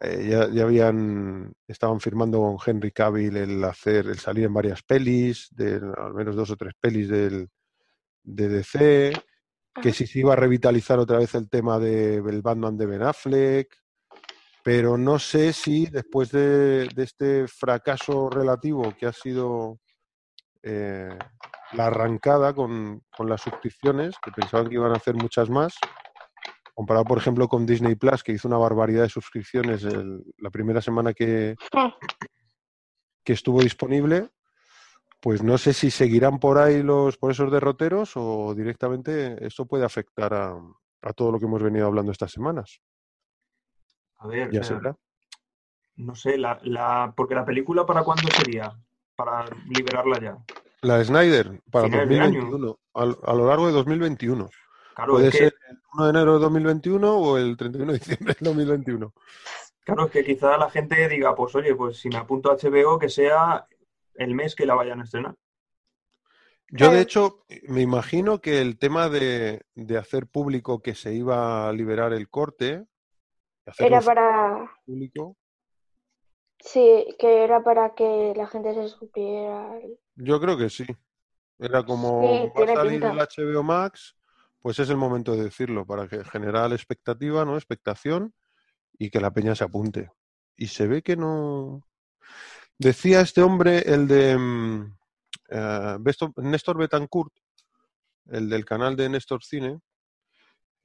eh, 0.00 0.28
ya, 0.30 0.48
ya 0.50 0.64
habían 0.64 1.52
estaban 1.66 2.00
firmando 2.00 2.38
con 2.40 2.58
Henry 2.64 2.92
Cavill 2.92 3.36
el 3.36 3.64
hacer 3.64 4.06
el 4.06 4.18
salir 4.18 4.44
en 4.44 4.54
varias 4.54 4.82
pelis, 4.82 5.48
de, 5.52 5.80
al 5.96 6.14
menos 6.14 6.36
dos 6.36 6.50
o 6.50 6.56
tres 6.56 6.74
pelis 6.80 7.08
del, 7.08 7.48
de 8.28 8.48
DC 8.48 9.12
que 9.80 9.92
si 9.92 10.06
se 10.06 10.18
iba 10.20 10.32
a 10.32 10.36
revitalizar 10.36 10.98
otra 10.98 11.18
vez 11.18 11.34
el 11.34 11.48
tema 11.48 11.78
de, 11.78 12.20
del 12.20 12.42
Batman 12.42 12.76
de 12.76 12.86
Ben 12.86 13.02
Affleck, 13.02 13.74
pero 14.64 14.98
no 14.98 15.18
sé 15.18 15.52
si 15.52 15.86
después 15.86 16.30
de, 16.32 16.88
de 16.94 17.02
este 17.04 17.46
fracaso 17.48 18.28
relativo 18.28 18.92
que 18.98 19.06
ha 19.06 19.12
sido 19.12 19.78
eh, 20.62 21.16
la 21.72 21.86
arrancada 21.86 22.52
con, 22.54 23.02
con 23.16 23.28
las 23.28 23.40
suscripciones, 23.40 24.16
que 24.22 24.32
pensaban 24.32 24.68
que 24.68 24.74
iban 24.74 24.92
a 24.92 24.96
hacer 24.96 25.14
muchas 25.14 25.48
más, 25.48 25.74
comparado 26.74 27.04
por 27.04 27.18
ejemplo 27.18 27.46
con 27.48 27.64
Disney 27.64 27.94
Plus, 27.94 28.22
que 28.24 28.32
hizo 28.32 28.48
una 28.48 28.58
barbaridad 28.58 29.02
de 29.04 29.08
suscripciones 29.10 29.84
el- 29.84 30.22
la 30.38 30.50
primera 30.50 30.80
semana 30.82 31.12
que, 31.14 31.54
Ah. 31.72 31.94
que 33.24 33.32
estuvo 33.32 33.62
disponible, 33.62 34.28
pues 35.20 35.42
no 35.42 35.58
sé 35.58 35.72
si 35.72 35.90
seguirán 35.90 36.38
por 36.38 36.58
ahí 36.58 36.82
los 36.82 37.16
por 37.16 37.32
esos 37.32 37.50
derroteros 37.50 38.12
o 38.16 38.54
directamente 38.54 39.44
esto 39.46 39.66
puede 39.66 39.84
afectar 39.84 40.32
a, 40.34 40.54
a 41.02 41.12
todo 41.12 41.32
lo 41.32 41.38
que 41.38 41.46
hemos 41.46 41.62
venido 41.62 41.86
hablando 41.86 42.12
estas 42.12 42.32
semanas. 42.32 42.80
A 44.18 44.26
ver, 44.28 44.50
Ya 44.52 44.60
eh, 44.60 44.64
será. 44.64 44.96
no 45.96 46.14
sé, 46.14 46.38
la, 46.38 46.58
la, 46.62 47.12
porque 47.16 47.34
la 47.34 47.44
película 47.44 47.84
para 47.86 48.02
cuándo 48.04 48.28
sería, 48.30 48.72
para 49.16 49.44
liberarla 49.68 50.20
ya. 50.20 50.38
La 50.82 51.02
Snyder 51.04 51.60
para 51.70 51.86
Finales 51.86 52.08
de 52.08 52.20
año. 52.20 52.40
2021, 52.50 52.78
al- 52.94 53.18
a, 53.24 53.34
lo 53.34 53.46
largo 53.48 53.66
de 53.66 53.72
2021. 53.72 54.48
Claro, 54.94 55.12
Puede 55.14 55.26
es 55.28 55.32
que, 55.32 55.38
ser 55.38 55.54
el 55.70 55.78
1 55.94 56.04
de 56.04 56.10
enero 56.10 56.32
de 56.34 56.38
2021 56.40 57.16
o 57.18 57.38
el 57.38 57.56
31 57.56 57.92
de 57.92 57.98
diciembre 57.98 58.36
de 58.38 58.44
2021. 58.46 59.12
claro, 59.84 60.06
es 60.06 60.10
que 60.12 60.24
quizá 60.24 60.56
la 60.56 60.70
gente 60.70 61.08
diga, 61.08 61.34
pues 61.34 61.54
oye, 61.56 61.74
pues 61.74 61.98
si 61.98 62.08
me 62.08 62.16
apunto 62.18 62.50
a 62.50 62.56
HBO, 62.56 62.98
que 62.98 63.08
sea 63.08 63.66
el 64.18 64.34
mes 64.34 64.54
que 64.54 64.66
la 64.66 64.74
vayan 64.74 65.00
a 65.00 65.04
estrenar. 65.04 65.34
Yo, 66.70 66.90
de 66.90 67.00
Claro. 67.00 67.00
hecho, 67.00 67.44
me 67.68 67.80
imagino 67.80 68.40
que 68.40 68.60
el 68.60 68.78
tema 68.78 69.08
de, 69.08 69.62
de 69.74 69.96
hacer 69.96 70.26
público 70.26 70.82
que 70.82 70.94
se 70.94 71.14
iba 71.14 71.68
a 71.68 71.72
liberar 71.72 72.12
el 72.12 72.28
corte, 72.28 72.84
Era 73.78 74.00
para. 74.02 74.70
público, 74.84 75.36
Sí, 76.60 77.16
que 77.18 77.42
era 77.44 77.64
para 77.64 77.94
que 77.96 78.32
la 78.36 78.46
gente 78.46 78.72
se 78.74 78.88
supiera. 78.88 79.80
yo 80.16 80.40
creo 80.40 80.56
que 80.58 80.70
sí. 80.70 80.86
Era 81.58 81.84
como 81.84 82.20
Sí, 82.20 82.52
va 82.56 82.64
a 82.64 82.66
tiene 82.66 82.72
salir 82.74 83.00
pinta. 83.02 83.12
el 83.12 83.20
HBO 83.20 83.62
Max, 83.64 84.16
pues 84.60 84.78
es 84.80 84.90
el 84.90 84.98
momento 84.98 85.36
de 85.36 85.44
decirlo, 85.44 85.86
para 85.86 86.08
que 86.08 86.24
generar 86.24 86.72
expectativa, 86.72 87.44
¿no? 87.44 87.56
Expectación 87.56 88.34
y 88.98 89.10
que 89.10 89.20
la 89.20 89.32
peña 89.32 89.56
se 89.56 89.64
apunte. 89.64 90.10
Y 90.56 90.68
se 90.68 90.88
ve 90.88 91.02
que 91.02 91.16
no. 91.16 91.87
Decía 92.78 93.20
este 93.20 93.42
hombre, 93.42 93.78
el 93.86 94.06
de 94.06 94.36
Besto- 96.00 96.32
Néstor 96.36 96.78
Betancourt, 96.78 97.32
el 98.26 98.48
del 98.48 98.64
canal 98.64 98.94
de 98.96 99.08
Néstor 99.08 99.42
Cine, 99.42 99.80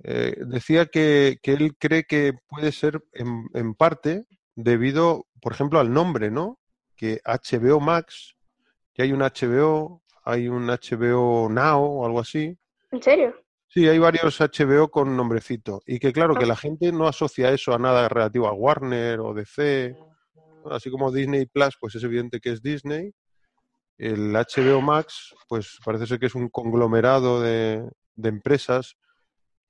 eh, 0.04 0.36
decía 0.46 0.88
que, 0.88 1.38
que 1.42 1.54
él 1.54 1.76
cree 1.78 2.04
que 2.06 2.34
puede 2.48 2.72
ser 2.72 3.04
en, 3.14 3.46
en 3.54 3.74
parte 3.76 4.26
debido, 4.56 5.28
por 5.42 5.54
ejemplo, 5.54 5.80
al 5.80 5.94
nombre, 5.94 6.32
¿no? 6.32 6.60
Que 6.96 7.22
HBO 7.26 7.80
Max, 7.80 8.36
que 8.94 9.04
hay 9.04 9.12
un 9.12 9.22
HBO, 9.22 10.02
hay 10.24 10.48
un 10.48 10.68
HBO 10.68 11.50
Now 11.50 11.82
o 11.84 12.06
algo 12.06 12.20
así. 12.20 12.58
¿En 12.92 13.02
serio? 13.04 13.36
Sí, 13.68 13.88
hay 13.88 13.98
varios 13.98 14.40
HBO 14.40 14.90
con 14.90 15.16
nombrecito. 15.18 15.82
Y 15.86 16.00
que 16.00 16.14
claro, 16.14 16.36
que 16.36 16.46
la 16.46 16.56
gente 16.56 16.92
no 16.92 17.08
asocia 17.08 17.52
eso 17.52 17.74
a 17.74 17.80
nada 17.80 18.08
relativo 18.08 18.48
a 18.48 18.54
Warner 18.54 19.20
o 19.20 19.34
DC. 19.34 19.96
Así 20.72 20.90
como 20.90 21.12
Disney 21.12 21.46
Plus, 21.46 21.76
pues 21.80 21.96
es 21.96 22.04
evidente 22.04 22.40
que 22.40 22.52
es 22.52 22.62
Disney. 22.62 23.14
El 23.98 24.34
HBO 24.34 24.82
Max, 24.82 25.36
pues 25.48 25.78
parece 25.86 26.08
ser 26.08 26.20
que 26.20 26.26
es 26.26 26.36
un 26.36 26.50
conglomerado 26.50 27.42
de, 27.42 27.88
de 28.16 28.30
empresas 28.30 28.98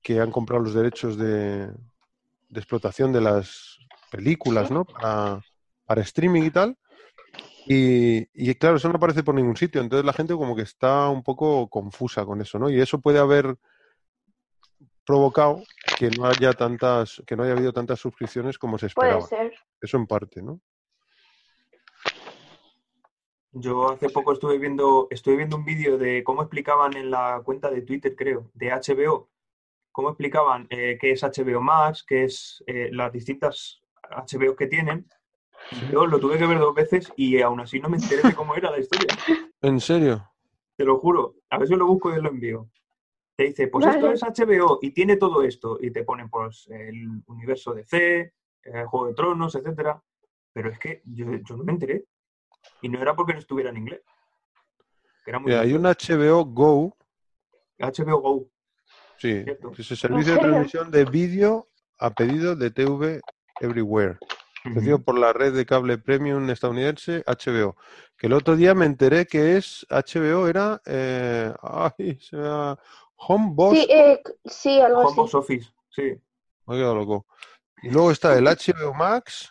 que 0.02 0.20
han 0.20 0.30
comprado 0.30 0.62
los 0.62 0.74
derechos 0.74 1.16
de, 1.16 1.66
de 1.66 2.60
explotación 2.60 3.12
de 3.12 3.20
las 3.20 3.78
películas, 4.10 4.70
¿no? 4.70 4.84
Para, 4.84 5.40
para 5.84 6.02
streaming 6.02 6.42
y 6.42 6.50
tal. 6.50 6.76
Y, 7.66 8.28
y 8.34 8.54
claro, 8.56 8.76
eso 8.76 8.88
no 8.88 8.96
aparece 8.96 9.22
por 9.22 9.34
ningún 9.34 9.56
sitio. 9.56 9.80
Entonces 9.80 10.04
la 10.04 10.12
gente 10.12 10.34
como 10.34 10.54
que 10.54 10.62
está 10.62 11.08
un 11.08 11.22
poco 11.22 11.68
confusa 11.68 12.24
con 12.24 12.40
eso, 12.40 12.58
¿no? 12.58 12.68
Y 12.70 12.80
eso 12.80 13.00
puede 13.00 13.18
haber 13.18 13.56
provocado 15.04 15.62
que 15.98 16.10
no 16.10 16.26
haya 16.26 16.52
tantas, 16.52 17.22
que 17.26 17.36
no 17.36 17.42
haya 17.42 17.52
habido 17.52 17.72
tantas 17.72 18.00
suscripciones 18.00 18.58
como 18.58 18.78
se 18.78 18.88
Puede 18.88 19.18
esperaba. 19.18 19.26
ser. 19.26 19.54
Eso 19.80 19.96
en 19.96 20.06
parte, 20.06 20.42
¿no? 20.42 20.60
Yo 23.56 23.88
hace 23.88 24.10
poco 24.10 24.32
estuve 24.32 24.58
viendo, 24.58 25.06
estuve 25.10 25.36
viendo 25.36 25.56
un 25.56 25.64
vídeo 25.64 25.96
de 25.96 26.24
cómo 26.24 26.42
explicaban 26.42 26.96
en 26.96 27.08
la 27.12 27.40
cuenta 27.44 27.70
de 27.70 27.82
Twitter, 27.82 28.16
creo, 28.16 28.50
de 28.52 28.70
HBO, 28.70 29.28
cómo 29.92 30.08
explicaban 30.08 30.66
eh, 30.70 30.98
qué 31.00 31.12
es 31.12 31.22
HBO 31.22 31.60
Max, 31.60 32.04
qué 32.06 32.24
es 32.24 32.64
eh, 32.66 32.88
las 32.90 33.12
distintas 33.12 33.80
HBO 34.10 34.56
que 34.56 34.66
tienen. 34.66 35.06
Yo 35.92 36.04
lo 36.04 36.18
tuve 36.18 36.36
que 36.36 36.46
ver 36.46 36.58
dos 36.58 36.74
veces 36.74 37.12
y 37.16 37.40
aún 37.40 37.60
así 37.60 37.78
no 37.78 37.88
me 37.88 37.96
enteré 37.96 38.22
de 38.28 38.34
cómo 38.34 38.56
era 38.56 38.72
la 38.72 38.80
historia. 38.80 39.06
¿En 39.62 39.78
serio? 39.78 40.28
Te 40.76 40.84
lo 40.84 40.98
juro. 40.98 41.36
A 41.48 41.58
ver 41.58 41.68
si 41.68 41.76
lo 41.76 41.86
busco 41.86 42.12
y 42.12 42.20
lo 42.20 42.30
envío. 42.30 42.68
Te 43.36 43.44
dice, 43.44 43.68
pues 43.68 43.86
Vale. 43.86 43.98
esto 43.98 44.10
es 44.12 44.48
HBO 44.48 44.80
y 44.82 44.90
tiene 44.90 45.16
todo 45.16 45.44
esto. 45.44 45.78
Y 45.80 45.92
te 45.92 46.02
ponen 46.02 46.28
pues 46.28 46.66
el 46.70 47.22
universo 47.26 47.72
de 47.72 47.84
C, 47.84 48.32
el 48.64 48.86
Juego 48.86 49.06
de 49.06 49.14
Tronos, 49.14 49.54
etcétera. 49.54 50.02
Pero 50.52 50.70
es 50.70 50.78
que 50.80 51.02
yo, 51.04 51.26
yo 51.30 51.56
no 51.56 51.62
me 51.62 51.72
enteré. 51.72 52.04
Y 52.82 52.88
no 52.88 53.00
era 53.00 53.14
porque 53.14 53.32
no 53.32 53.38
estuviera 53.38 53.70
en 53.70 53.76
inglés. 53.78 54.00
Era 55.26 55.38
muy 55.38 55.50
Mira, 55.50 55.62
hay 55.62 55.72
un 55.72 55.82
HBO 55.84 56.44
Go, 56.44 56.96
HBO 57.78 58.20
Go. 58.20 58.46
sí, 59.16 59.42
Cierto. 59.42 59.70
que 59.72 59.82
es 59.82 59.90
el 59.90 59.96
servicio 59.96 60.34
de 60.34 60.40
transmisión 60.40 60.90
de 60.90 61.04
vídeo 61.06 61.68
a 61.98 62.10
pedido 62.10 62.54
de 62.56 62.70
TV 62.70 63.20
Everywhere, 63.60 64.18
ofrecido 64.66 64.98
por 64.98 65.18
la 65.18 65.32
red 65.32 65.54
de 65.54 65.64
cable 65.64 65.96
premium 65.98 66.50
estadounidense 66.50 67.22
HBO. 67.26 67.76
Que 68.18 68.26
el 68.26 68.32
otro 68.34 68.54
día 68.56 68.74
me 68.74 68.84
enteré 68.86 69.26
que 69.26 69.56
es 69.56 69.86
HBO, 69.88 70.46
era 70.48 70.82
eh, 70.84 71.54
ay, 71.62 72.18
se 72.20 72.36
me 72.36 72.46
ha- 72.46 72.78
Home 73.16 73.50
Boss, 73.54 73.78
Sí, 73.78 73.86
eh, 73.90 74.22
sí, 74.44 74.80
algo 74.80 74.98
Home 75.00 75.08
así. 75.08 75.16
Box 75.16 75.34
Office, 75.34 75.70
sí. 75.88 76.02
me 76.66 76.74
he 76.74 76.78
quedado 76.78 76.96
loco. 76.96 77.26
Y 77.82 77.90
luego 77.90 78.10
está 78.10 78.36
el 78.36 78.44
HBO 78.44 78.92
Max, 78.92 79.50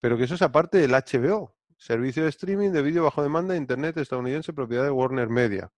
pero 0.00 0.16
que 0.16 0.24
eso 0.24 0.34
es 0.34 0.42
aparte 0.42 0.78
del 0.78 0.92
HBO, 0.92 1.54
servicio 1.84 2.22
de 2.22 2.30
streaming 2.30 2.70
de 2.70 2.80
vídeo 2.80 3.04
bajo 3.04 3.22
demanda 3.22 3.52
de 3.52 3.58
Internet 3.58 3.98
estadounidense 3.98 4.54
propiedad 4.54 4.84
de 4.84 4.90
Warner 4.90 5.28
Media 5.28 5.70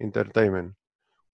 Entertainment. 0.00 0.74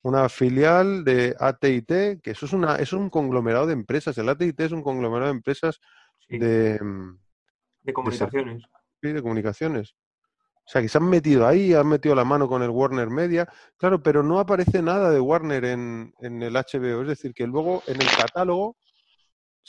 Una 0.03 0.29
filial 0.29 1.05
de 1.05 1.35
AT&T, 1.39 2.21
que 2.23 2.31
eso 2.31 2.45
es, 2.45 2.53
una, 2.53 2.77
eso 2.77 2.97
es 2.97 3.03
un 3.03 3.09
conglomerado 3.09 3.67
de 3.67 3.73
empresas. 3.73 4.19
El 4.19 4.29
AT&T 4.29 4.62
es 4.62 4.73
un 4.73 4.83
conglomerado 4.83 5.31
de 5.31 5.37
empresas 5.37 5.81
sí, 6.19 6.39
de, 6.39 6.79
de 7.81 7.93
comunicaciones. 7.95 8.62
sí, 9.00 9.12
de 9.12 9.23
comunicaciones. 9.23 9.95
O 10.57 10.73
sea, 10.73 10.83
que 10.83 10.89
se 10.91 10.99
han 10.99 11.09
metido 11.09 11.47
ahí, 11.47 11.73
han 11.73 11.89
metido 11.89 12.15
la 12.15 12.25
mano 12.25 12.47
con 12.47 12.62
el 12.62 12.71
Warner 12.71 13.09
Media. 13.09 13.49
Claro, 13.79 14.03
pero 14.03 14.23
no 14.23 14.39
aparece 14.39 14.83
nada 14.83 15.11
de 15.11 15.21
Warner 15.21 15.65
en, 15.65 16.12
en 16.21 16.43
el 16.43 16.55
HBO. 16.55 17.03
Es 17.03 17.09
decir, 17.09 17.33
que 17.33 17.47
luego 17.47 17.83
en 17.87 18.00
el 18.00 18.09
catálogo 18.09 18.77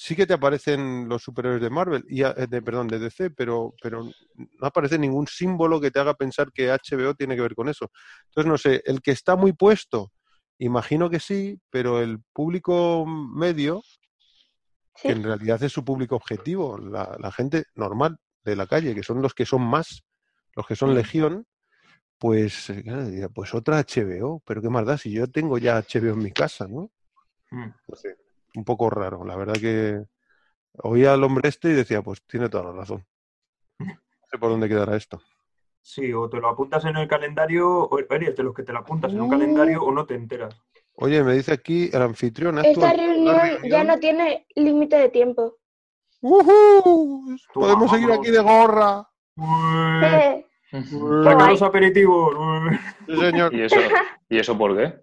sí 0.04 0.16
que 0.16 0.26
te 0.26 0.34
aparecen 0.34 1.08
los 1.08 1.22
superhéroes 1.22 1.62
de 1.62 1.70
Marvel, 1.70 2.04
y, 2.10 2.24
eh, 2.24 2.34
de, 2.50 2.62
perdón, 2.64 2.88
de 2.88 2.98
DC, 2.98 3.30
pero, 3.30 3.76
pero 3.84 4.04
no 4.04 4.68
aparece 4.68 4.98
ningún 4.98 5.28
símbolo 5.28 5.80
que 5.80 5.92
te 5.92 6.00
haga 6.00 6.16
pensar 6.16 6.52
que 6.52 6.72
HBO 6.72 7.14
tiene 7.14 7.36
que 7.36 7.44
ver 7.44 7.54
con 7.54 7.70
eso. 7.70 7.92
Entonces, 8.30 8.50
no 8.50 8.58
sé, 8.58 8.82
el 8.86 9.00
que 9.04 9.12
está 9.12 9.36
muy 9.36 9.54
puesto, 9.54 10.12
imagino 10.58 11.08
que 11.08 11.20
sí, 11.20 11.60
pero 11.70 12.02
el 12.02 12.18
público 12.34 13.06
medio, 13.06 13.84
Sí. 14.96 15.08
que 15.10 15.12
en 15.14 15.24
realidad 15.24 15.62
es 15.62 15.72
su 15.72 15.86
público 15.86 16.16
objetivo, 16.16 16.80
la, 16.80 17.16
la 17.20 17.32
gente 17.32 17.66
normal 17.76 18.18
de 18.44 18.56
la 18.56 18.66
calle, 18.66 18.96
que 18.96 19.04
son 19.04 19.22
los 19.22 19.36
que 19.36 19.46
son 19.46 19.62
más, 19.62 20.02
los 20.56 20.66
que 20.66 20.76
son 20.76 20.94
Mm. 20.94 20.96
legión, 20.96 21.46
pues, 22.18 22.72
eh, 22.72 23.30
pues 23.36 23.54
otra 23.54 23.78
HBO, 23.78 24.42
pero 24.48 24.64
qué 24.64 24.70
más 24.70 24.86
da 24.88 24.98
si 24.98 25.12
yo 25.12 25.28
tengo 25.28 25.60
ya 25.60 25.78
HBO 25.78 26.14
en 26.14 26.24
mi 26.24 26.32
casa, 26.32 26.68
¿no? 26.68 26.90
Mm. 27.52 27.70
No 27.88 27.96
sé, 27.96 28.18
un 28.56 28.64
poco 28.66 28.90
raro, 28.90 29.24
la 29.26 29.36
verdad 29.36 29.56
que 29.56 30.04
oía 30.84 31.14
al 31.14 31.24
hombre 31.24 31.50
este 31.50 31.70
y 31.70 31.74
decía, 31.74 32.02
pues 32.02 32.22
tiene 32.26 32.50
toda 32.50 32.66
la 32.66 32.72
razón. 32.74 33.06
No 33.80 33.88
sé 34.32 34.38
por 34.38 34.50
dónde 34.50 34.70
quedará 34.70 34.96
esto. 34.96 35.22
Sí, 35.82 36.14
o 36.14 36.30
te 36.30 36.38
lo 36.38 36.48
apuntas 36.50 36.86
en 36.86 36.96
el 36.98 37.08
calendario, 37.08 37.68
o 37.68 37.98
eres 38.10 38.36
de 38.36 38.44
los 38.44 38.54
que 38.54 38.64
te 38.64 38.72
lo 38.72 38.80
apuntas 38.80 39.12
en 39.12 39.22
un 39.22 39.28
Uh. 39.28 39.32
calendario 39.32 39.82
o 39.84 39.92
no 39.92 40.06
te 40.06 40.14
enteras. 40.16 40.56
Oye, 40.94 41.24
me 41.24 41.34
dice 41.34 41.54
aquí 41.54 41.90
el 41.92 42.02
anfitrión. 42.04 42.60
¿ha 42.60 42.62
Esta 42.62 42.94
reunión 42.94 43.40
ya 43.64 43.84
no 43.84 43.98
tiene 43.98 44.46
límite 44.56 44.98
de 44.98 45.10
tiempo. 45.10 45.58
¡Ujú! 46.22 47.36
Podemos 47.54 47.90
seguir 47.90 48.10
vámonos. 48.10 48.20
aquí 48.28 48.32
de 48.32 48.40
gorra. 48.44 49.08
Eh, 50.04 50.46
Saca 51.24 51.50
los 51.50 51.62
aperitivos. 51.64 52.36
Sí, 53.08 53.18
señor. 53.18 53.54
¿Y 53.54 53.62
eso, 53.64 53.78
¿Y 54.30 54.38
eso 54.38 54.58
por 54.58 54.78
qué? 54.78 54.94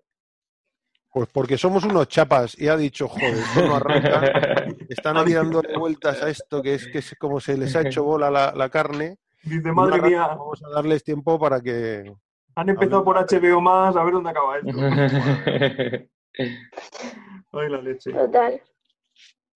Pues 1.11 1.29
porque 1.33 1.57
somos 1.57 1.85
unos 1.85 2.09
chapas 2.09 2.59
y 2.59 2.69
ha 2.69 2.77
dicho, 2.77 3.09
joder, 3.09 3.35
esto 3.35 3.67
no 3.67 3.77
arranca. 3.77 4.21
Están 4.89 5.17
aquí 5.17 5.33
dándole 5.33 5.77
vueltas 5.77 6.23
a 6.23 6.29
esto 6.29 6.63
que 6.63 6.75
es 6.75 6.87
que 6.89 6.99
es 6.99 7.17
como 7.19 7.41
se 7.41 7.57
les 7.57 7.75
ha 7.77 7.81
hecho 7.83 8.05
bola 8.05 8.31
la, 8.31 8.53
la 8.55 8.69
carne. 8.69 9.19
Dice, 9.43 9.73
madre 9.73 9.95
arranca, 9.95 10.09
mía, 10.09 10.27
Vamos 10.27 10.63
a 10.63 10.69
darles 10.69 11.03
tiempo 11.05 11.39
para 11.39 11.61
que 11.61 12.13
Han 12.55 12.69
empezado 12.69 13.05
por 13.05 13.17
HBO 13.17 13.61
más, 13.61 13.97
a 13.97 14.05
ver 14.05 14.15
dónde 14.15 14.31
acaba 14.31 14.59
esto. 14.59 14.71
Ay, 17.53 17.71
la 17.71 17.81
leche. 17.81 18.13
Total. 18.13 18.63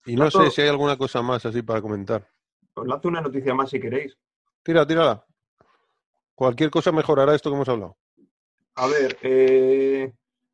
Y 0.05 0.15
no 0.15 0.29
sé 0.29 0.49
si 0.49 0.61
hay 0.61 0.67
alguna 0.67 0.97
cosa 0.97 1.21
más 1.21 1.45
así 1.45 1.61
para 1.61 1.81
comentar. 1.81 2.27
Os 2.73 2.87
lanzo 2.87 3.07
una 3.07 3.21
noticia 3.21 3.53
más 3.53 3.69
si 3.69 3.79
queréis. 3.79 4.17
Tira, 4.63 4.85
tírala. 4.85 5.23
Cualquier 6.35 6.71
cosa 6.71 6.91
mejorará 6.91 7.35
esto 7.35 7.49
que 7.49 7.55
hemos 7.55 7.69
hablado. 7.69 7.97
A 8.75 8.87
ver, 8.87 9.17
eh, 9.21 10.11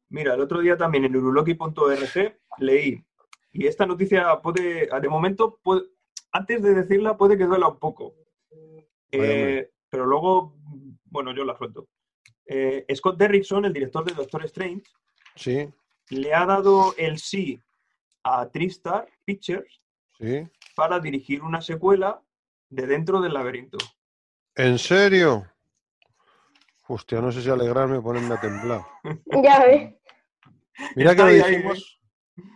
mira, 0.10 0.34
el 0.34 0.42
otro 0.42 0.60
día 0.62 0.78
también 0.78 1.06
en 1.06 1.16
uruloki.org 1.16 2.38
leí, 2.58 3.04
y 3.51 3.68
esta 3.68 3.86
noticia 3.86 4.39
puede, 4.42 4.88
de 5.01 5.10
momento, 5.10 5.60
puede- 5.63 5.84
antes 6.32 6.62
de 6.62 6.74
decirla, 6.75 7.18
puede 7.18 7.38
que 7.38 7.46
duela 7.46 7.68
un 7.68 7.80
poco. 7.80 8.13
Eh, 9.12 9.72
pero 9.89 10.06
luego, 10.06 10.56
bueno, 11.06 11.34
yo 11.34 11.44
la 11.44 11.58
suelto. 11.58 11.88
Eh, 12.46 12.86
Scott 12.96 13.18
Derrickson, 13.18 13.66
el 13.66 13.74
director 13.74 14.04
de 14.06 14.13
Doctor 14.13 14.46
Strange, 14.46 14.84
Sí, 15.36 15.70
le 16.10 16.34
ha 16.34 16.46
dado 16.46 16.94
el 16.98 17.18
sí 17.18 17.60
a 18.24 18.48
Tristar 18.50 19.08
Pictures 19.25 19.82
sí. 20.20 20.48
para 20.75 21.00
dirigir 21.00 21.42
una 21.44 21.62
secuela 21.62 22.22
de 22.70 22.86
Dentro 22.88 23.22
del 23.22 23.34
Laberinto. 23.34 23.78
¿En 24.56 24.78
serio? 24.78 25.48
Hostia, 26.88 27.22
no 27.22 27.32
sé 27.32 27.42
si 27.42 27.50
alegrarme 27.50 27.98
o 27.98 28.04
ponerme 28.04 28.34
a 28.36 28.42
temblar. 28.42 28.82
Ya 29.44 29.60
ves. 29.66 29.94
Mira 30.95 31.15
que 31.15 31.24
lo 31.24 31.29
dijimos, 31.29 32.00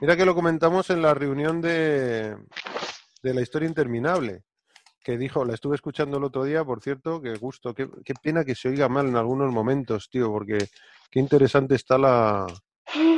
mira 0.02 0.16
que 0.16 0.26
lo 0.26 0.36
comentamos 0.36 0.90
en 0.90 1.02
la 1.02 1.14
reunión 1.14 1.62
de, 1.62 2.36
de 3.22 3.34
la 3.34 3.42
historia 3.42 3.68
interminable, 3.68 4.44
que 5.04 5.18
dijo, 5.18 5.44
la 5.46 5.54
estuve 5.54 5.76
escuchando 5.76 6.18
el 6.18 6.24
otro 6.24 6.44
día, 6.44 6.64
por 6.64 6.82
cierto, 6.82 7.22
qué 7.22 7.36
gusto, 7.36 7.74
qué, 7.74 7.90
qué 8.06 8.14
pena 8.22 8.44
que 8.46 8.56
se 8.56 8.70
oiga 8.70 8.88
mal 8.90 9.08
en 9.08 9.16
algunos 9.18 9.52
momentos, 9.52 10.10
tío, 10.10 10.32
porque 10.32 10.58
qué 11.10 11.20
interesante 11.20 11.76
está 11.76 11.98
la, 11.98 12.46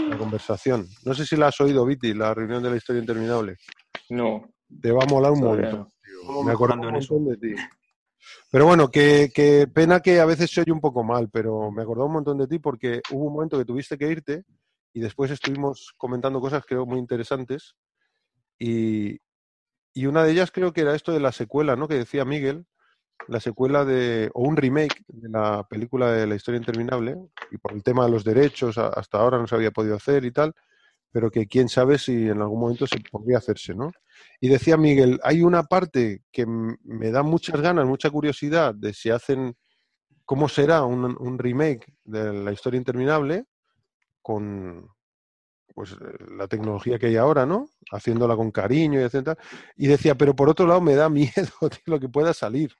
la 0.09 0.17
conversación. 0.17 0.87
No 1.03 1.13
sé 1.13 1.25
si 1.25 1.35
la 1.35 1.47
has 1.47 1.61
oído, 1.61 1.85
Viti, 1.85 2.13
la 2.13 2.33
reunión 2.33 2.63
de 2.63 2.71
la 2.71 2.77
historia 2.77 2.99
interminable. 3.01 3.57
No, 4.09 4.49
Te 4.81 4.91
va 4.91 5.03
a 5.03 5.07
molar 5.07 5.31
un 5.31 5.41
Todavía 5.41 5.69
montón. 5.69 5.89
no. 6.27 6.43
Me 6.43 6.51
acuerdo 6.53 6.75
un 6.75 6.91
montón 6.91 7.25
de 7.27 7.37
ti. 7.37 7.53
Pero 8.51 8.65
bueno, 8.65 8.89
que, 8.89 9.31
que 9.33 9.67
pena 9.71 9.99
que 9.99 10.19
a 10.19 10.25
veces 10.25 10.49
se 10.49 10.61
oye 10.61 10.71
un 10.71 10.79
poco 10.81 11.03
mal, 11.03 11.29
pero 11.29 11.71
me 11.71 11.83
acordaba 11.83 12.07
un 12.07 12.13
montón 12.13 12.37
de 12.39 12.47
ti 12.47 12.57
porque 12.57 13.01
hubo 13.11 13.25
un 13.25 13.33
momento 13.33 13.57
que 13.57 13.65
tuviste 13.65 13.97
que 13.97 14.09
irte 14.09 14.43
y 14.95 15.01
después 15.01 15.29
estuvimos 15.29 15.93
comentando 15.97 16.39
cosas 16.39 16.63
creo 16.65 16.85
muy 16.85 16.99
interesantes 16.99 17.75
y, 18.57 19.19
y 19.93 20.05
una 20.05 20.23
de 20.23 20.31
ellas 20.31 20.51
creo 20.51 20.71
que 20.71 20.81
era 20.81 20.95
esto 20.95 21.11
de 21.11 21.19
la 21.19 21.33
secuela, 21.33 21.75
¿no? 21.75 21.89
Que 21.89 21.95
decía 21.95 22.23
Miguel, 22.23 22.65
la 23.27 23.41
secuela 23.41 23.83
de, 23.83 24.31
o 24.33 24.43
un 24.43 24.55
remake 24.55 25.03
de 25.09 25.27
la 25.29 25.67
película 25.67 26.13
de 26.13 26.25
la 26.25 26.35
historia 26.35 26.59
interminable 26.59 27.17
y 27.51 27.57
por 27.57 27.73
el 27.73 27.83
tema 27.83 28.05
de 28.05 28.11
los 28.11 28.23
derechos 28.23 28.77
hasta 28.77 29.17
ahora 29.17 29.37
no 29.37 29.47
se 29.47 29.55
había 29.55 29.71
podido 29.71 29.97
hacer 29.97 30.23
y 30.23 30.31
tal, 30.31 30.53
pero 31.11 31.29
que 31.29 31.45
quién 31.45 31.67
sabe 31.67 31.97
si 31.97 32.29
en 32.29 32.41
algún 32.41 32.61
momento 32.61 32.87
se 32.87 33.01
podría 33.11 33.39
hacerse, 33.39 33.75
¿no? 33.75 33.91
Y 34.39 34.47
decía 34.47 34.77
Miguel, 34.77 35.19
hay 35.23 35.41
una 35.41 35.63
parte 35.63 36.21
que 36.31 36.45
me 36.45 37.11
da 37.11 37.21
muchas 37.21 37.59
ganas, 37.59 37.85
mucha 37.85 38.09
curiosidad 38.09 38.73
de 38.73 38.93
si 38.93 39.09
hacen, 39.09 39.57
cómo 40.23 40.47
será 40.47 40.85
un 40.85 41.37
remake 41.37 41.85
de 42.05 42.31
la 42.31 42.53
historia 42.53 42.77
interminable 42.77 43.45
con 44.25 44.89
pues 45.75 45.91
eh, 45.91 46.25
la 46.35 46.47
tecnología 46.47 46.97
que 46.97 47.05
hay 47.05 47.15
ahora, 47.15 47.45
¿no? 47.45 47.69
Haciéndola 47.91 48.35
con 48.35 48.49
cariño 48.49 48.99
y 48.99 49.03
etcétera. 49.03 49.37
Y 49.75 49.85
decía, 49.85 50.15
pero 50.15 50.35
por 50.35 50.49
otro 50.49 50.65
lado 50.65 50.81
me 50.81 50.95
da 50.95 51.09
miedo 51.11 51.51
tío, 51.69 51.81
lo 51.85 51.99
que 51.99 52.09
pueda 52.09 52.33
salir. 52.33 52.73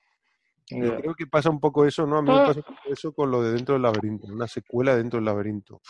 Creo 0.68 1.14
que 1.14 1.28
pasa 1.28 1.48
un 1.48 1.60
poco 1.60 1.86
eso, 1.86 2.04
¿no? 2.04 2.18
A 2.18 2.22
mí 2.22 2.28
me 2.28 2.46
pasa 2.46 2.58
un 2.58 2.74
poco 2.74 2.92
eso 2.92 3.12
con 3.12 3.30
lo 3.30 3.42
de 3.42 3.52
dentro 3.52 3.74
del 3.74 3.82
laberinto, 3.82 4.26
una 4.26 4.48
secuela 4.48 4.96
dentro 4.96 5.18
del 5.18 5.26
laberinto. 5.26 5.80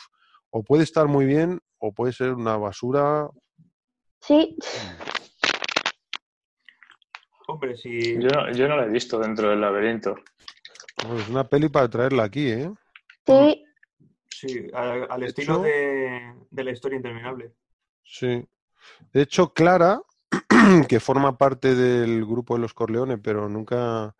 O 0.50 0.63
puede 0.63 0.83
estar 0.83 1.09
muy 1.09 1.25
bien 1.25 1.59
o 1.78 1.95
puede 1.95 2.13
ser 2.13 2.35
una 2.35 2.59
basura. 2.59 3.30
Sí, 4.21 4.59
Hombre, 7.49 7.76
si... 7.76 8.21
Yo 8.21 8.28
no, 8.28 8.52
yo 8.52 8.69
no 8.69 8.76
la 8.76 8.85
he 8.85 8.91
visto 8.91 9.19
dentro 9.19 9.49
del 9.49 9.63
laberinto. 9.63 10.17
Pues 10.97 11.23
es 11.23 11.28
una 11.30 11.49
peli 11.49 11.71
para 11.71 11.89
traerla 11.89 12.25
aquí, 12.25 12.50
¿eh? 12.50 12.71
sí. 13.26 13.66
Sí, 14.39 14.67
al 14.75 15.21
De 15.21 15.27
estilo 15.27 15.55
hecho- 15.55 15.63
de, 15.63 16.35
de 16.51 16.65
la 16.65 16.71
historia 16.71 16.97
interminable. 16.97 17.55
Sí. 18.05 18.47
De 19.13 19.23
hecho, 19.23 19.53
Clara, 19.53 20.01
que 20.89 21.01
forma 21.01 21.39
parte 21.39 21.75
del 21.75 22.25
grupo 22.27 22.55
de 22.55 22.61
los 22.61 22.75
Corleones, 22.75 23.19
pero 23.23 23.49
nunca, 23.49 24.15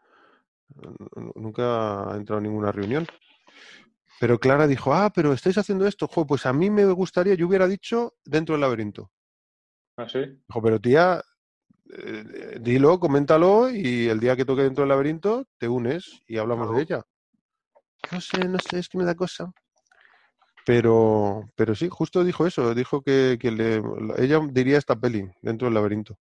nunca 1.35 2.11
ha 2.13 2.17
entrado 2.17 2.39
en 2.39 2.45
ninguna 2.45 2.73
reunión. 2.73 3.07
Pero 4.19 4.39
Clara 4.41 4.67
dijo, 4.67 4.95
ah, 4.95 5.11
pero 5.15 5.33
estáis 5.33 5.59
haciendo 5.59 5.87
esto. 5.87 6.09
Jo, 6.09 6.27
pues 6.27 6.47
a 6.47 6.53
mí 6.53 6.71
me 6.71 6.85
gustaría, 6.87 7.35
yo 7.35 7.47
hubiera 7.47 7.67
dicho 7.69 8.15
dentro 8.25 8.55
del 8.55 8.63
laberinto. 8.63 9.11
¿Ah, 9.99 10.09
sí? 10.09 10.21
Dijo, 10.49 10.63
pero 10.63 10.81
tía, 10.81 11.23
eh, 11.93 12.59
dilo, 12.61 12.99
coméntalo 12.99 13.69
y 13.71 14.09
el 14.09 14.19
día 14.19 14.35
que 14.37 14.45
toque 14.47 14.63
dentro 14.63 14.83
del 14.83 14.89
laberinto 14.89 15.47
te 15.59 15.69
unes 15.69 16.23
y 16.27 16.39
hablamos 16.39 16.67
Claro. 16.69 16.77
de 16.79 16.83
ella. 16.83 17.03
No 18.13 18.21
sé, 18.21 18.49
no 18.49 18.59
sé, 18.59 18.79
es 18.79 18.89
que 18.89 18.99
me 18.99 19.05
da 19.05 19.15
cosa. 19.15 19.53
Pero, 20.67 21.49
pero 21.55 21.77
sí, 21.77 21.89
justo 21.89 22.25
dijo 22.25 22.45
eso, 22.45 22.75
dijo 22.75 23.01
que, 23.01 23.39
que 23.41 23.53
le- 23.53 23.81
ella 24.19 24.41
diría 24.51 24.79
esta 24.79 24.97
peli 24.97 25.31
dentro 25.41 25.67
del 25.67 25.75
laberinto. 25.75 26.19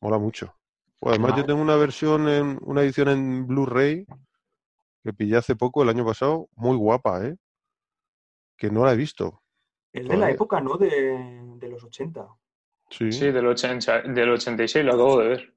Mola 0.00 0.16
mucho. 0.18 0.54
Bueno, 1.00 1.14
además 1.16 1.36
yo 1.40 1.44
tengo 1.44 1.60
una 1.60 1.74
versión, 1.74 2.28
en, 2.28 2.58
una 2.62 2.82
edición 2.82 3.08
en 3.08 3.46
Blu-ray 3.48 4.06
que 5.02 5.12
pillé 5.12 5.38
hace 5.38 5.56
poco, 5.56 5.82
el 5.82 5.88
año 5.88 6.06
pasado, 6.06 6.48
muy 6.54 6.76
guapa, 6.76 7.26
¿eh? 7.26 7.36
Que 8.56 8.70
no 8.70 8.84
la 8.84 8.92
he 8.92 8.96
visto. 8.96 9.42
Es 9.92 10.08
de 10.08 10.16
la 10.16 10.30
época, 10.30 10.60
¿no? 10.60 10.76
De, 10.76 11.42
de 11.56 11.68
los 11.68 11.82
80. 11.82 12.28
Sí, 12.90 13.10
Sí, 13.10 13.32
del, 13.32 13.46
80, 13.46 14.02
del 14.02 14.30
86 14.30 14.84
lo 14.84 14.92
acabo 14.92 15.18
de 15.18 15.28
ver. 15.28 15.54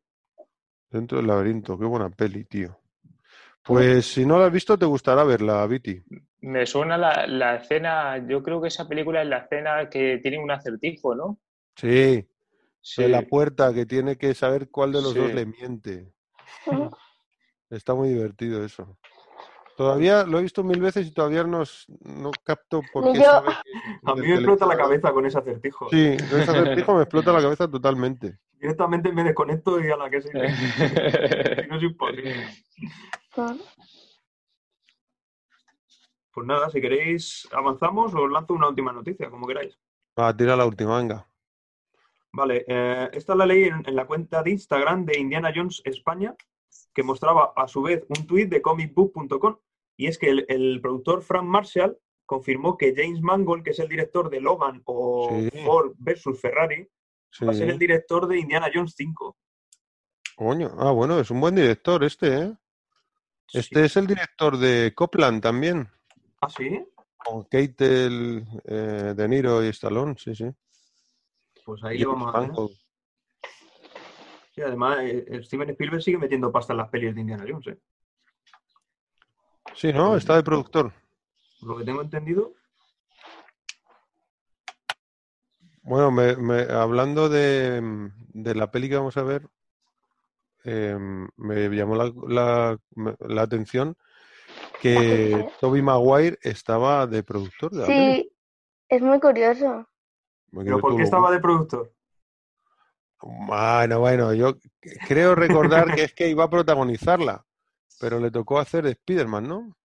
dentro 0.90 1.20
del 1.20 1.28
laberinto. 1.28 1.78
Qué 1.78 1.86
buena 1.86 2.10
peli, 2.10 2.46
tío. 2.46 2.80
Pues 3.66 4.06
si 4.06 4.26
no 4.26 4.38
la 4.38 4.46
has 4.46 4.52
visto, 4.52 4.78
te 4.78 4.86
gustará 4.86 5.24
verla, 5.24 5.66
Viti. 5.66 6.02
Me 6.42 6.66
suena 6.68 6.98
la, 6.98 7.26
la 7.26 7.56
escena, 7.56 8.26
yo 8.28 8.44
creo 8.44 8.62
que 8.62 8.68
esa 8.68 8.88
película 8.88 9.24
es 9.24 9.28
la 9.28 9.40
escena 9.40 9.90
que 9.90 10.20
tiene 10.22 10.38
un 10.38 10.52
acertijo, 10.52 11.16
¿no? 11.16 11.40
Sí, 11.76 12.28
Sí, 12.80 13.02
de 13.02 13.10
la 13.10 13.24
puerta 13.24 13.74
que 13.74 13.88
tiene 13.88 14.16
que 14.18 14.36
saber 14.36 14.70
cuál 14.70 14.92
de 14.92 15.02
los 15.02 15.16
dos 15.16 15.34
le 15.34 15.46
miente. 15.48 16.14
Está 17.72 17.96
muy 17.96 18.10
divertido 18.10 18.64
eso. 18.64 19.00
Todavía 19.76 20.24
lo 20.24 20.38
he 20.38 20.44
visto 20.44 20.64
mil 20.64 20.80
veces 20.80 21.08
y 21.08 21.12
todavía 21.12 21.44
no, 21.44 21.64
s- 21.64 21.86
no 22.04 22.32
capto 22.44 22.84
por 22.94 23.12
qué 23.12 23.18
yo. 23.20 23.24
sabe 23.32 23.48
que- 23.64 23.72
A 24.06 24.14
mí 24.16 24.22
me 24.28 24.36
explota 24.36 24.68
la 24.68 24.78
cabeza 24.78 25.12
con 25.12 25.26
ese 25.26 25.40
acertijo. 25.40 25.90
Sí, 25.90 26.16
con 26.30 26.40
ese 26.42 26.52
acertijo 26.52 26.94
me 26.96 27.02
explota 27.02 27.34
la 27.34 27.42
cabeza 27.42 27.68
totalmente. 27.68 28.38
Directamente 28.60 29.12
me 29.12 29.24
desconecto 29.24 29.80
y 29.80 29.90
a 29.90 29.98
la 29.98 30.10
que. 30.10 30.22
Si 31.62 31.68
no 31.68 31.78
es 31.78 31.84
imposible. 31.84 32.36
Pues 36.32 36.48
nada, 36.48 36.70
si 36.70 36.82
queréis 36.82 37.48
avanzamos, 37.52 38.14
os 38.14 38.30
lanzo 38.32 38.54
una 38.54 38.68
última 38.68 38.92
noticia, 38.92 39.30
como 39.30 39.48
queráis. 39.48 39.80
Va, 40.20 40.36
tira 40.36 40.56
la 40.56 40.66
última, 40.66 40.98
venga. 40.98 41.28
Vale, 42.34 42.66
eh, 42.68 43.10
esta 43.14 43.36
la 43.36 43.46
leí 43.46 43.64
en, 43.66 43.84
en 43.88 43.96
la 43.96 44.06
cuenta 44.06 44.44
de 44.44 44.52
Instagram 44.52 45.06
de 45.06 45.18
Indiana 45.18 45.54
Jones 45.56 45.82
España, 45.86 46.36
que 46.94 47.04
mostraba 47.04 47.54
a 47.56 47.68
su 47.68 47.82
vez 47.82 48.06
un 48.10 48.28
tuit 48.28 48.50
de 48.50 48.62
comicbook.com. 48.62 49.58
Y 49.98 50.08
es 50.08 50.18
que 50.18 50.30
el, 50.30 50.46
el 50.50 50.82
productor 50.82 51.22
Frank 51.22 51.46
Marshall 51.46 51.98
confirmó 52.26 52.78
que 52.78 52.94
James 52.94 53.22
Mangold, 53.22 53.64
que 53.64 53.70
es 53.70 53.80
el 53.80 53.88
director 53.88 54.30
de 54.30 54.42
Logan 54.42 54.82
o 54.86 55.30
Sí. 55.30 55.50
Ford 55.64 55.94
versus 56.00 56.42
Ferrari, 56.42 56.90
Sí. 57.38 57.44
va 57.44 57.52
a 57.52 57.56
ser 57.56 57.70
el 57.70 57.78
director 57.78 58.28
de 58.28 58.40
Indiana 58.40 58.72
Jones 58.74 58.94
5. 58.96 59.36
Coño. 60.38 60.72
Ah, 60.80 60.92
bueno, 60.92 61.20
es 61.20 61.30
un 61.32 61.42
buen 61.42 61.56
director 61.56 62.02
este, 62.06 62.38
¿eh? 62.38 62.58
Este 63.52 63.86
es 63.86 63.98
el 63.98 64.08
director 64.08 64.58
de 64.58 64.94
Copland 64.96 65.42
también, 65.42 65.90
¿Ah, 66.42 66.50
sí? 66.50 66.82
con 67.18 67.44
Kate 67.44 68.06
el, 68.06 68.46
eh, 68.64 69.14
De 69.16 69.28
Niro 69.28 69.64
y 69.64 69.68
Stallone, 69.68 70.16
sí, 70.18 70.34
sí. 70.34 70.50
Pues 71.66 71.84
ahí 71.84 71.98
le 71.98 72.06
vamos 72.06 72.34
a 72.34 72.40
ver. 72.40 72.52
Sí, 74.54 74.62
además, 74.62 75.00
eh, 75.02 75.26
eh, 75.28 75.44
Steven 75.44 75.70
Spielberg 75.72 76.02
sigue 76.02 76.18
metiendo 76.18 76.52
pasta 76.52 76.72
en 76.72 76.78
las 76.78 76.90
pelis 76.90 77.14
de 77.14 77.22
Indiana 77.22 77.46
Jones, 77.48 77.68
¿eh? 77.68 77.80
Sí, 79.74 79.92
¿no? 79.92 80.16
Está 80.16 80.38
de 80.38 80.44
productor. 80.44 80.94
Por 81.60 81.70
lo 81.70 81.78
que 81.78 81.84
tengo 81.84 82.02
entendido. 82.02 82.54
Bueno, 85.86 86.10
me, 86.12 86.36
me- 86.36 86.64
hablando 86.64 87.30
de, 87.30 87.80
mm, 87.80 88.12
de 88.34 88.56
la 88.56 88.72
peli 88.72 88.90
que 88.90 88.96
vamos 88.98 89.16
a 89.18 89.24
ver, 89.24 89.48
eh, 90.64 90.98
me 91.38 91.70
llamó 91.70 91.96
la, 91.96 92.12
la- 92.28 92.78
me- 92.96 93.16
la 93.20 93.44
atención 93.44 93.96
que 94.82 95.46
Toby 95.62 95.84
Maguire 95.84 96.40
estaba 96.42 97.06
de 97.06 97.22
productor 97.22 97.72
de 97.72 97.78
la 97.82 97.86
peli. 97.86 98.16
Sí, 98.16 98.32
es 98.90 99.02
muy 99.02 99.20
curioso. 99.20 99.88
¿Pero 100.52 100.82
por 100.82 100.96
qué 100.98 101.04
estaba 101.04 101.32
de 101.32 101.40
productor? 101.40 101.94
Bueno, 103.22 104.00
bueno, 104.00 104.34
yo 104.34 104.58
creo 105.08 105.36
recordar 105.36 105.94
que 105.94 106.04
es 106.04 106.14
que 106.14 106.30
iba 106.30 106.46
a 106.46 106.50
protagonizarla, 106.50 107.46
pero 108.00 108.20
le 108.20 108.32
tocó 108.32 108.60
hacer 108.60 108.84
de 108.86 108.92
Spider-Man, 108.92 109.48
¿no? 109.48 109.78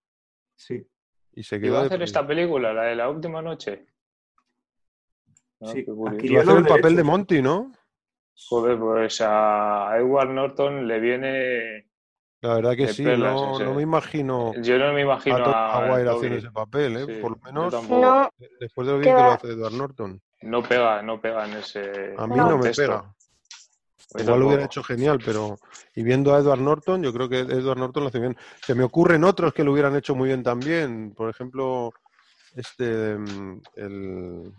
Sí. 0.56 0.86
Y 1.32 1.42
se 1.42 1.56
¿Y 1.56 1.60
quedó 1.60 1.74
va 1.74 1.80
a 1.82 1.84
hacer 1.86 2.02
esta 2.02 2.26
película, 2.26 2.72
la 2.72 2.84
de 2.84 2.96
la 2.96 3.08
última 3.08 3.40
noche? 3.40 3.86
Ah, 5.60 5.66
Sí, 5.72 5.84
Iba 6.22 6.40
a 6.40 6.42
hacer 6.42 6.56
el 6.56 6.66
papel 6.66 6.96
de. 6.96 7.04
Monty, 7.04 7.42
¿no? 7.42 7.72
Joder, 8.48 8.78
pues 8.78 9.20
a 9.20 9.96
Edward 9.98 10.30
Norton 10.30 10.88
le 10.88 11.00
viene. 11.00 11.86
La 12.42 12.54
verdad 12.54 12.74
que 12.74 12.88
sí, 12.88 13.04
perlas 13.04 13.34
no, 13.34 13.54
ese. 13.54 13.64
no 13.64 13.74
me 13.74 13.82
imagino 13.82 14.54
Yo 14.62 14.78
no 14.78 14.94
me 14.94 15.02
imagino 15.02 15.36
a 15.36 15.76
a. 15.76 15.88
Toby. 15.88 16.08
haciendo 16.08 16.38
ese 16.38 16.50
papel, 16.50 16.96
¿eh? 16.96 17.04
Sí, 17.06 17.20
Por 17.20 17.32
lo 17.32 17.36
menos. 17.44 17.88
No, 17.90 18.30
después 18.58 18.86
de 18.86 18.92
lo 18.94 18.98
¿Qué 19.00 19.04
bien 19.04 19.16
que 19.16 19.22
lo 19.22 19.30
hace 19.32 19.48
Edward 19.48 19.74
Norton. 19.74 20.22
No 20.42 20.62
pega, 20.62 21.02
no 21.02 21.20
pega 21.20 21.46
en 21.46 21.52
ese. 21.58 22.14
A 22.16 22.26
mí 22.26 22.36
No. 22.36 22.50
no, 22.50 22.58
me 22.58 22.70
pega. 22.70 23.14
Yo 24.14 24.22
Igual 24.24 24.40
lo 24.40 24.46
hubiera 24.48 24.64
hecho 24.64 24.82
genial, 24.82 25.20
pero 25.24 25.58
y 25.94 26.02
viendo 26.02 26.34
a 26.34 26.38
Edward 26.38 26.60
Norton, 26.60 27.02
yo 27.02 27.12
creo 27.12 27.28
que 27.28 27.40
Edward 27.40 27.78
Norton 27.78 28.04
lo 28.04 28.08
hace 28.08 28.18
bien. 28.18 28.36
Se 28.62 28.74
me 28.74 28.82
ocurren 28.84 29.22
otros 29.22 29.52
que 29.52 29.62
lo 29.62 29.72
hubieran 29.72 29.94
hecho 29.94 30.14
muy 30.14 30.28
bien 30.28 30.42
también. 30.42 31.12
Por 31.14 31.28
ejemplo, 31.28 31.92
este 32.56 33.16
mm, 33.16 33.60
el, 33.76 34.52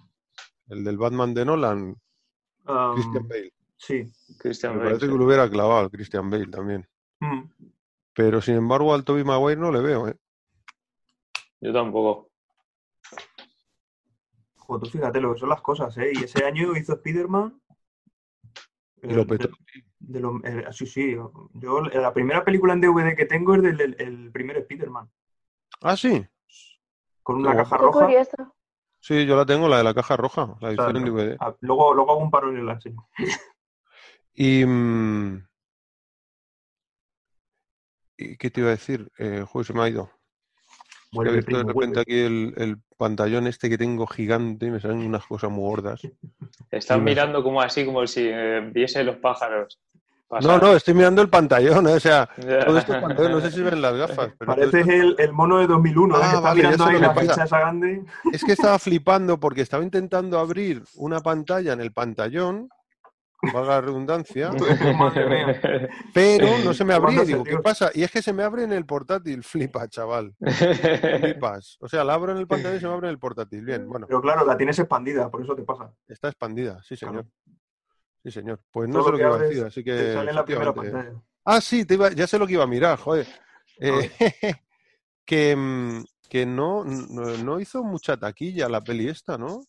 el 0.72 0.84
del 0.84 0.98
Batman 0.98 1.34
de 1.34 1.46
Nolan, 1.46 1.96
Um, 2.66 2.94
Christian 2.94 3.28
Bale. 3.28 3.54
Sí. 3.78 4.12
Christian 4.38 4.74
Me 4.74 4.78
Bale, 4.80 4.90
parece 4.92 5.06
sí. 5.08 5.12
que 5.12 5.18
lo 5.18 5.26
hubiera 5.26 5.50
clavado 5.50 5.90
Christian 5.90 6.30
Bale 6.30 6.46
también. 6.48 6.88
Mm. 7.20 7.42
Pero 8.14 8.40
sin 8.42 8.56
embargo 8.56 8.94
al 8.94 9.04
Tobey 9.04 9.24
Maguire 9.24 9.60
no 9.60 9.72
le 9.72 9.82
veo, 9.82 10.08
¿eh? 10.08 10.16
Yo 11.60 11.74
tampoco. 11.74 12.30
Joder, 14.58 14.84
tú 14.84 14.90
fíjate 14.98 15.20
lo 15.20 15.34
que 15.34 15.40
son 15.40 15.50
las 15.50 15.62
cosas, 15.62 15.98
¿eh? 15.98 16.12
Y 16.14 16.24
ese 16.24 16.46
año 16.46 16.76
hizo 16.78 16.94
Spider-Man. 16.94 17.60
Y 19.04 19.14
lo 19.14 19.22
eh, 19.22 19.26
petó. 19.26 19.48
de- 19.48 19.86
de 20.00 20.20
lo- 20.20 20.40
eh, 20.44 20.66
sí, 20.72 20.86
sí. 20.86 21.16
Yo, 21.54 21.82
la 21.82 22.14
primera 22.14 22.44
película 22.46 22.74
en 22.74 22.82
DVD 22.82 23.16
que 23.16 23.26
tengo 23.26 23.56
es 23.56 23.64
del, 23.64 23.96
el 24.00 24.32
primer 24.32 24.58
Spider-Man. 24.58 25.10
Ah, 25.82 25.98
sí. 25.98 26.24
Con 27.24 27.38
una 27.38 27.56
caja 27.56 27.78
roja. 27.78 28.06
curioso. 28.06 28.56
Sí, 29.02 29.26
yo 29.26 29.36
la 29.36 29.46
tengo, 29.46 29.68
la 29.68 29.80
de 29.80 29.84
la 29.84 29.94
caja 29.94 30.16
roja, 30.16 30.56
la 30.62 30.70
edición 30.72 30.96
en 30.98 31.04
DVD. 31.06 31.40
ah, 31.40 31.56
luego, 31.62 31.94
luego 31.94 32.12
hago 32.12 32.22
un 32.22 32.32
paro 32.32 32.52
y 32.58 32.64
la 32.64 32.74
enseño. 32.74 33.08
Y, 34.34 34.66
mm, 34.66 35.46
¿y 38.18 38.38
qué 38.38 38.50
te 38.50 38.62
iba 38.62 38.70
a 38.70 38.74
decir? 38.74 39.12
Eh, 39.18 39.44
joder, 39.46 39.66
se 39.68 39.74
me 39.74 39.82
ha 39.82 39.90
ido. 39.90 40.10
Que 41.22 41.30
he 41.30 41.32
Vuelve, 41.32 41.32
visto 41.32 41.58
de 41.58 41.64
primo, 41.64 41.64
repente 41.64 42.00
vuelve. 42.00 42.02
aquí 42.02 42.20
el, 42.20 42.54
el 42.58 42.78
pantallón 42.98 43.48
este 43.48 43.70
que 43.70 43.78
tengo 43.78 44.06
gigante 44.08 44.68
y 44.68 44.72
me 44.72 44.80
salen 44.80 45.00
unas 45.00 45.26
cosas 45.26 45.50
muy 45.52 45.64
gordas. 45.64 46.02
Estás 46.72 47.00
mirando 47.02 47.44
como 47.44 47.62
así, 47.62 47.86
como 47.86 48.06
si 48.08 48.28
eh, 48.28 48.62
viese 48.74 49.04
los 49.04 49.18
pájaros. 49.18 49.80
No, 50.32 50.38
pasar. 50.38 50.64
no, 50.64 50.76
estoy 50.78 50.94
mirando 50.94 51.22
el 51.22 51.30
pantallón, 51.30 51.88
¿eh? 51.90 51.94
o 51.96 52.00
sea, 52.00 52.30
Ya. 52.38 52.66
todo 52.66 52.78
esto 52.78 52.96
es 52.96 53.02
pantallón, 53.02 53.32
no 53.34 53.42
sé 53.42 53.52
si 53.52 53.62
ven 53.62 53.82
las 53.82 53.94
gafas, 53.96 54.32
pero 54.40 54.52
Pareces 54.56 54.74
esto- 54.88 54.92
el, 54.94 55.16
el 55.20 55.34
mono 55.34 55.58
de 55.60 55.68
2001, 55.68 56.16
¿eh? 56.16 56.20
Ah, 56.24 56.30
que 56.30 56.36
está 56.36 56.40
vale, 56.42 56.62
ya 56.62 56.68
mirando 56.70 56.84
sé 56.86 56.90
ahí 56.90 56.94
lo 56.94 57.00
que 57.02 57.06
la 57.08 57.14
pasa. 57.14 57.32
ficha 57.34 57.44
esa 57.44 57.60
grande. 57.60 58.04
es 58.32 58.44
que 58.44 58.52
estaba 58.54 58.80
flipando 58.80 59.40
porque 59.40 59.62
estaba 59.62 59.84
intentando 59.84 60.40
abrir 60.40 60.84
una 60.96 61.20
pantalla 61.20 61.74
en 61.74 61.82
el 61.82 61.92
pantallón, 61.92 62.70
valga 63.54 63.70
la 63.72 63.82
redundancia, 63.82 64.52
pero 66.14 66.48
no 66.64 66.74
se 66.74 66.86
me 66.86 66.94
abría. 66.94 67.24
Digo, 67.24 67.44
¿qué 67.44 67.58
pasa? 67.58 67.90
Y 67.94 68.04
es 68.04 68.12
que 68.12 68.22
se 68.22 68.32
me 68.34 68.44
abre 68.44 68.64
en 68.64 68.72
el 68.74 68.86
portátil, 68.86 69.44
flipa, 69.44 69.88
chaval. 69.88 70.34
Flipas. 70.40 71.78
O 71.82 71.88
sea, 71.88 72.04
la 72.04 72.14
abro 72.14 72.32
en 72.32 72.38
el 72.38 72.48
pantallón 72.48 72.78
y 72.78 72.80
se 72.80 72.88
me 72.88 72.94
abre 72.94 73.08
en 73.08 73.12
el 73.14 73.20
portátil. 73.20 73.66
Bien, 73.66 73.88
bueno, 73.88 74.06
Pero 74.08 74.22
claro, 74.22 74.46
la 74.46 74.56
tienes 74.58 74.78
expandida, 74.80 75.30
por 75.30 75.42
eso 75.42 75.56
te 75.56 75.64
pasa. 75.64 75.92
está 76.08 76.28
expandida, 76.30 76.82
sí, 76.84 76.96
señor. 76.96 77.26
Claro. 77.26 77.28
Sí, 78.24 78.32
señor. 78.32 78.62
Pues 78.72 78.90
Todo 78.90 79.00
no 79.00 79.04
sé 79.06 79.12
lo 79.12 79.18
que 79.18 79.24
que 79.24 79.28
iba 79.28 79.36
a 79.36 79.40
decir, 79.40 79.64
así 79.66 79.84
que. 79.84 79.92
Te 79.92 80.14
sale 80.14 80.30
en 80.30 80.36
la 80.36 80.46
primera 80.46 80.74
pantalla. 80.74 81.22
Ah, 81.46 81.60
sí, 81.60 81.86
te 81.86 81.96
iba- 81.96 82.12
ya 82.12 82.28
sé 82.28 82.38
lo 82.38 82.46
que 82.46 82.54
iba 82.54 82.64
a 82.64 82.68
mirar, 82.68 83.00
joder. 83.00 83.28
Eh, 83.80 84.12
que, 85.26 85.56
mm, 85.56 86.04
que 86.30 86.46
no, 86.46 86.84
no, 86.86 87.38
no 87.38 87.60
hizo 87.60 87.84
mucha 87.84 88.18
taquilla 88.18 88.70
la 88.70 88.82
peli 88.82 89.08
esta, 89.08 89.38
¿no? 89.38 89.64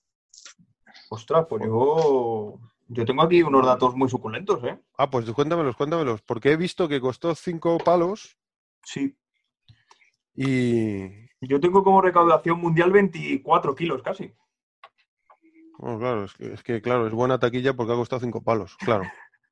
Ostras, 1.09 1.47
pues 1.49 1.63
yo, 1.65 2.59
yo 2.89 3.05
tengo 3.07 3.23
aquí 3.23 3.43
unos 3.43 3.65
datos 3.65 3.95
muy 3.95 4.09
suculentos, 4.11 4.63
¿eh? 4.65 4.79
Ah, 4.99 5.09
pues 5.11 5.31
cuéntamelos, 5.31 5.77
cuéntamelos, 5.77 6.21
porque 6.23 6.53
he 6.53 6.57
visto 6.57 6.89
que 6.89 7.01
costó 7.01 7.35
cinco 7.35 7.79
palos 7.79 8.37
Sí. 8.85 9.17
y... 10.35 11.23
Yo 11.41 11.59
tengo 11.61 11.83
como 11.83 12.01
recaudación 12.01 12.61
mundial 12.61 12.93
24 12.93 13.75
kilos 13.75 14.03
casi. 14.03 14.33
Claro, 15.83 16.25
es 16.25 16.35
que, 16.35 16.53
es 16.53 16.63
que, 16.63 16.81
claro, 16.81 17.09
es 17.09 17.13
buena 17.13 17.41
taquilla 17.41 17.75
porque 17.75 17.93
ha 17.93 17.97
costado 17.97 18.21
cinco 18.21 18.41
palos, 18.43 18.77
claro. 18.77 19.05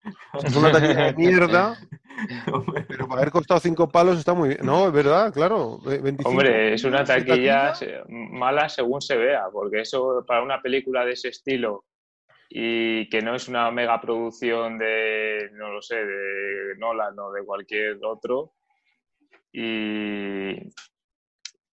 Es 0.45 0.55
una 0.57 0.71
taquilla 0.71 1.07
de 1.07 1.15
mierda, 1.15 1.77
pero 2.89 3.09
para 3.09 3.21
haber 3.23 3.33
costado 3.33 3.59
cinco 3.61 3.89
palos 3.89 4.19
está 4.19 4.33
muy 4.33 4.51
bien. 4.51 4.61
No, 4.65 4.87
es 4.87 4.93
verdad, 4.93 5.33
claro. 5.33 5.79
ve- 5.85 5.99
25 5.99 6.29
Hombre, 6.29 6.73
es 6.73 6.85
una 6.85 7.05
taquilla 7.05 7.75
mala 8.09 8.69
según 8.69 9.03
se 9.03 9.17
vea, 9.17 9.51
porque 9.53 9.81
eso 9.81 10.25
para 10.27 10.43
una 10.43 10.63
película 10.63 11.05
de 11.05 11.13
ese 11.13 11.29
estilo 11.29 11.85
y 12.49 13.09
que 13.11 13.21
no 13.23 13.35
es 13.35 13.49
una 13.49 13.71
mega 13.71 14.01
producción 14.01 14.79
de, 14.79 15.51
no 15.55 15.71
lo 15.73 15.83
sé, 15.83 15.97
de 15.97 16.77
Nolan 16.79 17.19
o 17.19 17.33
de 17.33 17.45
cualquier 17.45 17.99
otro, 18.03 18.55
y, 19.53 20.53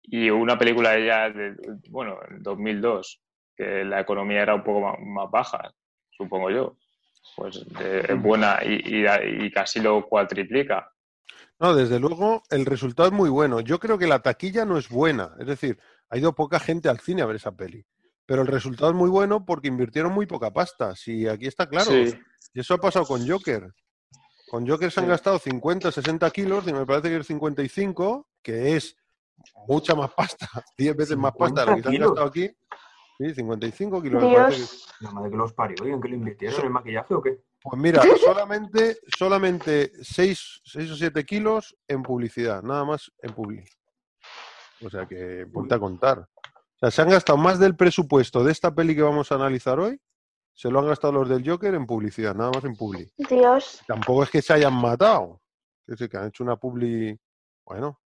y 0.03 0.31
una 0.31 0.57
película 0.57 0.93
de 0.93 1.07
ya, 1.07 1.31
de, 1.31 1.55
bueno, 1.90 2.19
en 2.29 2.43
2002, 2.43 3.24
que 3.57 3.85
la 3.85 4.01
economía 4.01 4.43
era 4.43 4.55
un 4.55 4.64
poco 4.64 4.81
más, 4.81 4.97
más 5.01 5.31
baja, 5.31 5.73
supongo 6.11 6.51
yo, 6.51 6.77
pues 7.37 7.64
eh, 7.81 8.05
es 8.09 8.23
buena 8.23 8.59
y, 8.64 9.03
y- 9.03 9.45
y 9.47 9.51
casi 9.51 9.81
lo 9.81 10.07
cuatriplica. 10.07 10.90
No, 11.59 11.75
desde 11.75 11.99
luego 12.01 12.43
el 12.51 12.67
resultado 12.67 13.09
es 13.09 13.14
muy 13.14 13.31
bueno. 13.31 13.61
Yo 13.61 13.79
creo 13.79 13.97
que 13.97 14.07
la 14.09 14.21
taquilla 14.21 14.64
no 14.64 14.77
es 14.77 14.88
buena. 14.88 15.31
Es 15.38 15.47
decir, 15.47 15.79
ha 16.11 16.19
ido 16.19 16.35
poca 16.35 16.59
gente 16.59 16.88
al 16.88 16.99
cine 17.01 17.23
a 17.23 17.27
ver 17.27 17.37
esa 17.37 17.53
peli. 17.53 17.85
Pero 18.27 18.43
el 18.43 18.49
resultado 18.49 18.90
es 18.90 18.97
muy 18.97 19.09
bueno 19.09 19.45
porque 19.45 19.69
invirtieron 19.69 20.12
muy 20.12 20.27
poca 20.27 20.51
pasta. 20.51 20.97
Si 20.97 21.29
aquí 21.29 21.47
está 21.47 21.69
claro. 21.69 21.90
Sí. 21.90 22.12
Y 22.55 22.61
eso 22.61 22.75
ha 22.75 22.79
pasado 22.79 23.05
con 23.07 23.27
Joker. 23.29 23.69
Con 24.51 24.67
Joker 24.69 24.90
se 24.90 25.01
han 25.01 25.07
Sí. 25.07 25.11
gastado 25.11 25.38
50, 25.38 25.93
60 25.93 26.31
kilos, 26.31 26.67
y 26.69 26.73
me 26.73 26.85
parece 26.87 27.09
que 27.09 27.17
es 27.19 27.27
55, 27.27 28.29
que 28.43 28.77
es 28.77 28.97
mucha 29.69 29.95
más 29.95 30.12
pasta, 30.12 30.49
10 30.79 30.97
veces 30.97 31.17
más 31.17 31.33
pasta 31.38 31.64
de 31.64 31.71
lo 31.71 31.77
que 31.77 31.83
se 31.83 31.88
han 31.88 31.93
50 31.95 31.97
kilos. 31.97 32.09
gastado 32.11 32.29
aquí. 32.29 32.57
Sí, 33.18 33.35
55 33.35 34.03
kilos. 34.03 34.22
parece 34.22 34.50
que- 34.50 34.57
Dios, 34.57 34.88
La 35.00 35.11
madre 35.12 35.31
que 35.31 35.37
los 35.37 35.53
parió, 35.53 35.88
¿y 35.88 35.90
en 35.92 36.00
qué 36.00 36.09
le 36.09 36.16
invirtieron? 36.16 36.57
Eso- 36.57 36.66
¿En 36.66 36.72
maquillaje 36.72 37.14
o 37.14 37.22
qué? 37.22 37.40
Pues 37.62 37.81
mira, 37.81 38.03
solamente, 38.20 38.98
solamente 39.16 39.92
6, 40.03 40.62
o 40.90 40.94
7 40.96 41.24
kilos 41.24 41.77
en 41.88 42.03
publicidad, 42.03 42.62
nada 42.62 42.85
más 42.85 43.11
en 43.22 43.33
publi. 43.33 43.64
O 44.85 44.90
sea 44.90 45.07
que 45.07 45.46
ponte 45.53 45.74
a 45.74 45.79
contar. 45.79 46.18
O 46.18 46.79
sea, 46.79 46.90
se 46.90 47.03
han 47.03 47.09
gastado 47.09 47.38
más 47.38 47.59
del 47.59 47.77
presupuesto 47.77 48.42
de 48.44 48.53
esta 48.53 48.74
peli 48.74 48.94
que 48.94 49.03
vamos 49.03 49.31
a 49.33 49.37
analizar 49.37 49.79
hoy, 49.79 49.98
se 50.53 50.70
lo 50.70 50.81
han 50.81 50.87
gastado 50.88 51.12
los 51.14 51.29
del 51.29 51.48
Joker 51.48 51.74
en 51.74 51.87
publicidad, 51.87 52.35
nada 52.35 52.50
más 52.55 52.64
en 52.64 52.77
publi. 52.77 53.11
Dios. 53.16 53.81
Tampoco 53.87 54.24
es 54.24 54.31
que 54.31 54.42
se 54.42 54.53
hayan 54.53 54.74
matado, 54.74 55.40
es 55.87 55.92
decir, 55.96 56.09
que 56.09 56.16
han 56.18 56.27
hecho 56.29 56.44
una 56.44 56.57
publi. 56.57 57.18
Bueno, 57.64 57.98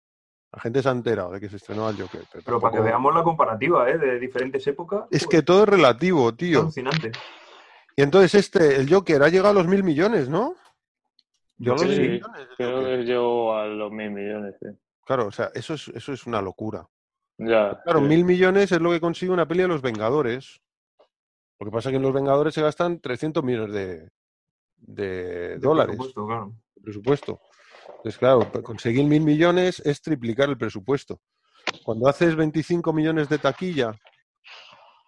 la 0.53 0.61
gente 0.61 0.83
se 0.83 0.89
ha 0.89 0.93
enterado 0.93 1.33
de 1.33 1.41
que 1.41 1.49
se 1.49 1.57
estrenó 1.57 1.89
el 1.91 2.01
Joker. 2.01 2.23
Pero, 2.33 2.43
Pero 2.45 2.61
para 2.61 2.77
que 2.77 2.83
veamos 2.83 3.15
la 3.15 3.23
comparativa, 3.23 3.89
¿eh? 3.91 3.99
De 3.99 4.19
diferentes 4.19 4.67
épocas. 4.67 5.05
Es 5.11 5.27
que 5.27 5.43
todo 5.43 5.65
es 5.65 5.69
relativo, 5.69 6.29
es 6.31 6.37
tío. 6.37 6.61
alucinante. 6.61 7.13
Y 7.97 8.03
entonces 8.03 8.35
este, 8.35 8.77
el 8.77 8.93
Joker, 8.93 9.23
ha 9.23 9.29
llegado 9.29 9.51
a 9.51 9.55
los 9.55 9.67
mil 9.67 9.83
millones, 9.83 10.29
¿no? 10.29 10.55
Yo 11.59 11.73
a 11.73 11.77
los 11.77 11.83
Sí, 11.83 11.89
mil 12.01 12.11
millones. 12.13 12.49
Creo 12.57 12.83
que 12.85 12.97
llegó 13.05 13.55
a 13.57 13.67
los 13.67 13.91
mil 13.93 14.11
millones. 14.11 14.55
sí. 14.61 14.69
Claro, 15.05 15.27
o 15.27 15.33
sea, 15.33 15.51
eso 15.55 15.75
es, 15.75 15.89
eso 15.89 16.13
es 16.13 16.27
una 16.27 16.43
locura. 16.43 16.87
Ya, 17.39 17.81
Claro, 17.85 18.01
sí. 18.01 18.07
mil 18.07 18.25
millones 18.25 18.73
es 18.73 18.81
lo 18.81 18.91
que 18.91 19.01
consigue 19.01 19.31
una 19.33 19.47
peli 19.47 19.63
de 19.63 19.69
los 19.69 19.81
Vengadores. 19.83 20.61
Lo 21.61 21.65
que 21.67 21.71
pasa 21.73 21.89
es 21.89 21.93
que 21.93 21.97
en 21.97 22.03
los 22.03 22.13
Vengadores 22.13 22.53
se 22.55 22.61
gastan 22.63 23.01
300 23.01 23.43
millones 23.45 23.73
de, 23.73 24.11
de 24.77 25.07
De 25.51 25.59
dólares 25.59 25.97
presupuesto, 25.97 26.27
claro. 26.27 26.53
de 26.75 26.83
presupuesto. 26.83 27.41
Entonces, 28.07 28.21
claro, 28.21 28.49
conseguir 28.63 29.05
mil 29.05 29.23
millones 29.23 29.81
es 29.85 30.01
triplicar 30.01 30.49
el 30.49 30.57
presupuesto. 30.57 31.21
Cuando 31.83 32.09
haces 32.09 32.37
25 32.37 32.93
millones 32.93 33.29
de 33.29 33.41
taquilla, 33.41 33.99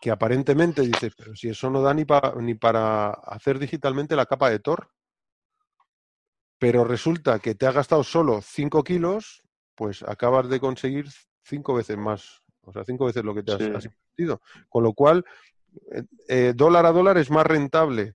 que 0.00 0.10
aparentemente 0.10 0.82
dices, 0.82 1.14
pero 1.16 1.36
si 1.36 1.48
eso 1.48 1.70
no 1.70 1.80
da 1.80 1.94
ni, 1.94 2.04
pa- 2.04 2.34
ni 2.40 2.54
para 2.54 3.10
hacer 3.10 3.60
digitalmente 3.60 4.16
la 4.16 4.26
capa 4.26 4.50
de 4.50 4.58
Thor, 4.58 4.88
pero 6.58 6.82
resulta 6.82 7.38
que 7.38 7.54
te 7.54 7.66
ha 7.68 7.70
gastado 7.72 8.02
solo 8.02 8.40
5 8.42 8.82
kilos, 8.82 9.44
pues 9.76 10.02
acabas 10.02 10.48
de 10.48 10.58
conseguir 10.58 11.06
cinco 11.44 11.74
veces 11.74 11.96
más, 11.96 12.42
o 12.62 12.72
sea, 12.72 12.82
cinco 12.84 13.04
veces 13.06 13.22
lo 13.22 13.32
que 13.32 13.44
te 13.44 13.52
has, 13.52 13.58
Sí. 13.62 13.70
has 13.76 13.84
invertido. 13.84 14.40
Con 14.68 14.82
lo 14.82 14.92
cual, 14.92 15.24
eh, 15.92 16.02
eh, 16.28 16.52
dólar 16.56 16.84
a 16.84 16.90
dólar 16.90 17.16
es 17.16 17.30
más 17.30 17.46
rentable 17.46 18.14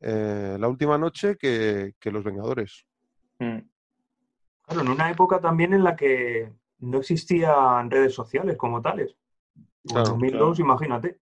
eh, 0.00 0.56
la 0.58 0.68
última 0.68 0.96
noche 0.96 1.36
que, 1.36 1.92
que 2.00 2.10
los 2.10 2.24
Vengadores. 2.24 2.86
Mm. 3.38 3.58
Claro, 4.72 4.86
en 4.86 4.92
una 4.92 5.10
época 5.10 5.40
también 5.40 5.74
en 5.74 5.84
la 5.84 5.96
que 5.96 6.52
no 6.78 6.98
existían 6.98 7.90
redes 7.90 8.14
sociales 8.14 8.56
como 8.56 8.82
tales. 8.82 9.16
En 9.56 9.94
Claro, 9.94 10.10
2002, 10.10 10.60
imagínate. 10.60 11.20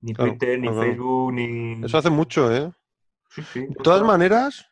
Ni 0.00 0.14
Claro, 0.14 0.30
Twitter, 0.30 0.58
ni 0.58 0.68
claro, 0.68 0.76
claro. 0.76 0.90
Facebook, 0.90 1.32
ni... 1.32 1.84
Eso 1.84 1.98
hace 1.98 2.10
mucho, 2.10 2.54
¿eh? 2.54 2.72
Sí, 3.30 3.42
sí, 3.42 3.60
De 3.66 3.74
todas 3.82 4.02
maneras, 4.02 4.66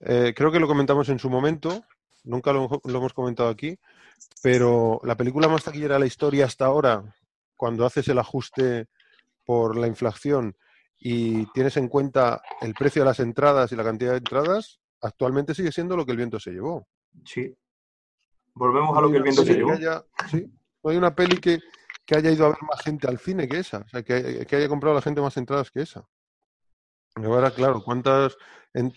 eh, 0.00 0.32
creo 0.36 0.50
que 0.50 0.60
lo 0.60 0.66
comentamos 0.66 1.08
en 1.08 1.18
su 1.18 1.30
momento, 1.30 1.84
nunca 2.24 2.52
lo, 2.52 2.68
lo 2.84 2.98
hemos 2.98 3.12
comentado 3.12 3.48
aquí, 3.48 3.78
pero 4.42 5.00
la 5.04 5.16
película 5.16 5.48
más 5.48 5.64
taquillera 5.64 5.94
de 5.94 6.00
la 6.00 6.06
historia 6.06 6.46
hasta 6.46 6.66
ahora, 6.66 7.02
cuando 7.56 7.86
haces 7.86 8.08
el 8.08 8.18
ajuste 8.18 8.86
por 9.44 9.76
la 9.76 9.86
inflación 9.86 10.56
y 10.98 11.46
tienes 11.52 11.76
en 11.76 11.88
cuenta 11.88 12.42
el 12.60 12.74
precio 12.74 13.02
de 13.02 13.06
las 13.06 13.20
entradas 13.20 13.72
y 13.72 13.76
la 13.76 13.84
cantidad 13.84 14.12
de 14.12 14.18
entradas, 14.18 14.80
actualmente 15.00 15.54
sigue 15.54 15.72
siendo 15.72 15.96
lo 15.96 16.04
que 16.04 16.12
el 16.12 16.18
viento 16.18 16.40
se 16.40 16.50
llevó. 16.50 16.86
Sí. 17.24 17.54
Volvemos 18.54 18.96
a 18.96 19.00
lo 19.00 19.10
que 19.10 19.16
el 19.18 19.22
viento 19.22 19.44
se 19.44 19.54
llevó. 19.54 19.72
haya- 19.72 20.04
sí, 20.30 20.50
no 20.82 20.90
hay 20.90 20.96
una 20.96 21.14
peli 21.14 21.36
que, 21.38 21.58
que 22.04 22.16
haya 22.16 22.30
ido 22.30 22.46
a 22.46 22.48
ver 22.50 22.58
más 22.62 22.82
gente 22.82 23.06
al 23.06 23.18
cine 23.18 23.46
que 23.48 23.58
esa, 23.58 23.78
o 23.78 23.88
sea, 23.88 24.02
que, 24.02 24.44
que 24.46 24.56
haya 24.56 24.68
comprado 24.68 24.96
la 24.96 25.02
gente 25.02 25.20
más 25.20 25.36
entradas 25.36 25.70
que 25.70 25.82
esa. 25.82 26.04
Y 27.16 27.24
ahora, 27.24 27.50
claro, 27.50 27.82
¿cuántas? 27.84 28.36
en- 28.74 28.92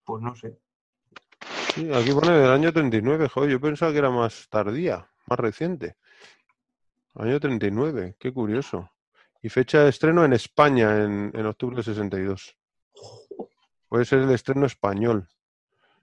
Pues 0.03 0.21
no 0.21 0.35
sé. 0.35 0.57
Sí, 1.73 1.91
aquí 1.93 2.11
pone 2.11 2.31
del 2.31 2.51
año 2.51 2.73
39, 2.73 3.29
joder, 3.29 3.51
yo 3.51 3.61
pensaba 3.61 3.91
que 3.91 3.97
era 3.99 4.09
más 4.09 4.47
tardía, 4.49 5.09
más 5.27 5.39
reciente. 5.39 5.97
Año 7.15 7.39
39, 7.39 8.15
qué 8.19 8.33
curioso. 8.33 8.89
Y 9.41 9.49
fecha 9.49 9.83
de 9.83 9.89
estreno 9.89 10.25
en 10.25 10.33
España, 10.33 11.03
en, 11.03 11.31
en 11.33 11.45
octubre 11.45 11.75
del 11.75 11.85
62. 11.85 12.57
Puede 13.93 14.05
ser 14.05 14.21
el 14.21 14.31
estreno 14.31 14.65
español. 14.65 15.27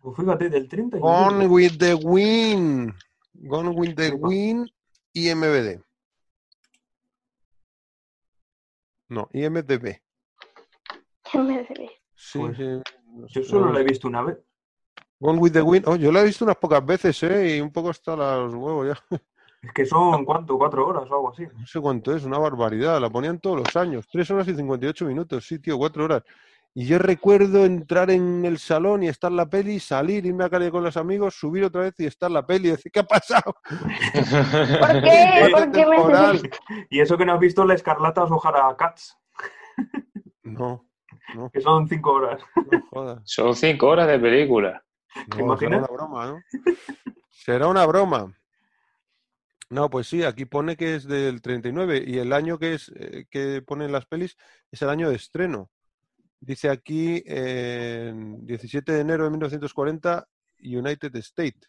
Pues 0.01 0.17
fíjate, 0.17 0.49
del 0.49 0.69
39. 0.69 1.01
Gone 1.01 1.47
with 1.49 1.77
the 1.77 1.95
Wind. 1.95 2.95
Gone 3.35 3.71
with 3.71 3.97
the. 3.97 4.13
Wind, 4.13 4.71
IMBD. 5.13 5.83
No, 9.09 9.29
IMDB. 9.33 10.01
MDB. 11.35 11.91
Sí, 12.15 12.39
Pues, 12.39 12.57
sí, 12.57 12.63
no 12.63 13.27
Yo 13.27 13.43
solo 13.43 13.67
no. 13.67 13.73
la 13.73 13.81
he 13.81 13.85
visto 13.85 14.07
una 14.07 14.23
vez. 14.23 14.39
Gone 15.19 15.41
with 15.41 15.51
the 15.51 15.63
Wind. 15.63 15.89
Oh, 15.89 15.97
yo 15.97 16.13
la 16.13 16.21
he 16.21 16.27
visto 16.27 16.45
unas 16.45 16.59
pocas 16.59 16.87
veces, 16.87 17.21
¿eh? 17.25 17.57
Y 17.57 17.61
un 17.61 17.73
poco 17.73 17.91
hasta 17.91 18.15
los 18.15 18.55
huevos 18.55 18.87
ya. 18.87 19.19
Es 19.63 19.73
que 19.73 19.85
son, 19.85 20.25
¿cuánto? 20.25 20.57
¿Cuatro 20.57 20.87
horas 20.87 21.11
o 21.11 21.15
algo 21.17 21.33
así? 21.33 21.45
No 21.59 21.67
sé 21.67 21.81
cuánto 21.81 22.15
es, 22.15 22.23
una 22.23 22.39
barbaridad. 22.39 23.01
La 23.01 23.11
ponían 23.11 23.41
todos 23.41 23.59
los 23.59 23.75
años. 23.75 24.07
Tres 24.07 24.31
horas 24.31 24.47
y 24.47 24.55
58 24.55 25.07
minutos, 25.07 25.45
sí, 25.45 25.59
tío, 25.59 25.77
cuatro 25.77 26.05
horas. 26.05 26.23
Y 26.73 26.87
yo 26.87 26.99
recuerdo 26.99 27.65
entrar 27.65 28.11
en 28.11 28.45
el 28.45 28.59
salón 28.59 29.03
y 29.03 29.09
estar 29.09 29.33
la 29.33 29.47
peli, 29.47 29.81
salir, 29.81 30.25
irme 30.25 30.45
a 30.45 30.51
calle 30.51 30.71
con 30.71 30.85
los 30.85 30.97
amigos, 30.97 31.35
subir 31.35 31.65
otra 31.65 31.83
vez 31.83 31.95
y 31.99 32.07
estar 32.07 32.31
la 32.31 32.47
peli 32.47 32.69
y 32.69 32.71
decir, 32.73 32.93
¿qué 32.93 33.01
ha 33.01 33.05
pasado? 33.05 33.57
¿Por 33.65 35.03
qué? 35.03 35.49
¿Por 35.53 35.73
qué 35.73 35.87
me. 35.87 36.87
Y 36.89 37.01
eso 37.01 37.19
que 37.19 37.27
no 37.27 37.33
has 37.33 37.41
visto 37.41 37.65
la 37.65 37.75
Escarlata 37.75 38.23
O'Hara 38.23 38.77
Cats, 38.77 39.17
No, 40.45 40.87
no, 41.35 41.51
que 41.51 41.61
son 41.61 41.89
cinco 41.89 42.13
horas. 42.13 42.41
no 42.71 42.83
jodas. 42.89 43.23
Son 43.25 43.57
cinco 43.57 43.89
horas 43.89 44.07
de 44.07 44.19
película. 44.21 44.85
No, 45.17 45.25
será 45.35 45.43
imaginas? 45.45 45.79
una 45.81 45.89
broma, 45.89 46.27
¿no? 46.27 46.43
Será 47.31 47.67
una 47.67 47.85
broma. 47.87 48.33
No, 49.71 49.91
pues 49.91 50.09
sí, 50.09 50.23
aquí 50.23 50.45
pone 50.45 50.77
que 50.77 50.97
es 50.97 51.05
del 51.05 51.43
39 51.43 52.05
y 52.07 52.19
el 52.19 52.33
año 52.33 52.59
que 52.59 52.75
es 52.75 52.93
eh, 52.95 53.27
que 53.31 53.63
ponen 53.63 53.93
las 53.93 54.07
pelis 54.07 54.37
es 54.71 54.83
el 54.83 54.89
año 54.89 55.09
de 55.09 55.17
estreno. 55.17 55.71
Dice 56.41 56.71
aquí 56.71 57.23
eh, 57.27 58.13
17 58.15 58.93
de 58.93 59.01
enero 59.01 59.25
de 59.25 59.31
1940 59.31 60.27
United 60.63 61.15
States. 61.17 61.69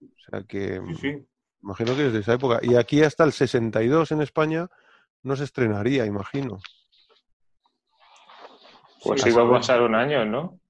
O 0.00 0.30
sea 0.30 0.42
que 0.42 0.80
Sí, 0.88 0.94
sí. 0.96 1.26
imagino 1.62 1.96
que 1.96 2.06
es 2.08 2.12
de 2.12 2.20
esa 2.20 2.34
época. 2.34 2.60
Y 2.62 2.74
aquí 2.76 3.02
hasta 3.02 3.24
el 3.24 3.32
62 3.32 4.12
en 4.12 4.20
España 4.22 4.68
no 5.22 5.36
se 5.36 5.44
estrenaría, 5.44 6.04
imagino. 6.06 6.58
Pues 9.02 9.22
Sí, 9.22 9.30
va 9.30 9.42
a 9.44 9.50
pasar 9.50 9.80
un 9.82 9.94
año, 9.94 10.24
¿no? 10.24 10.60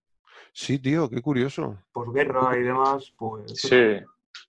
Sí, 0.52 0.78
tío, 0.78 1.09
qué 1.09 1.20
curioso. 1.20 1.78
Posguerra 1.92 2.57
y 2.57 2.62
demás, 2.62 3.12
pues. 3.16 3.52
Sí, 3.61 3.96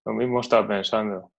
lo 0.06 0.14
mismo 0.14 0.42
estaba 0.42 0.68
pensando. 0.68 1.32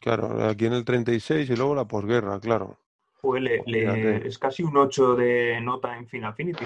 Claro, 0.00 0.44
aquí 0.48 0.66
en 0.66 0.74
el 0.74 0.84
36 0.84 1.48
y 1.50 1.56
luego 1.56 1.74
la 1.74 1.86
posguerra, 1.86 2.38
claro. 2.40 2.78
Pues 3.26 3.42
le- 3.42 3.64
le- 3.66 3.80
Fíjate. 3.80 4.28
es 4.28 4.38
casi 4.38 4.62
un 4.62 4.76
8 4.76 5.16
de 5.16 5.60
nota 5.60 5.98
en 5.98 6.06
Final 6.06 6.30
Affinity. 6.30 6.64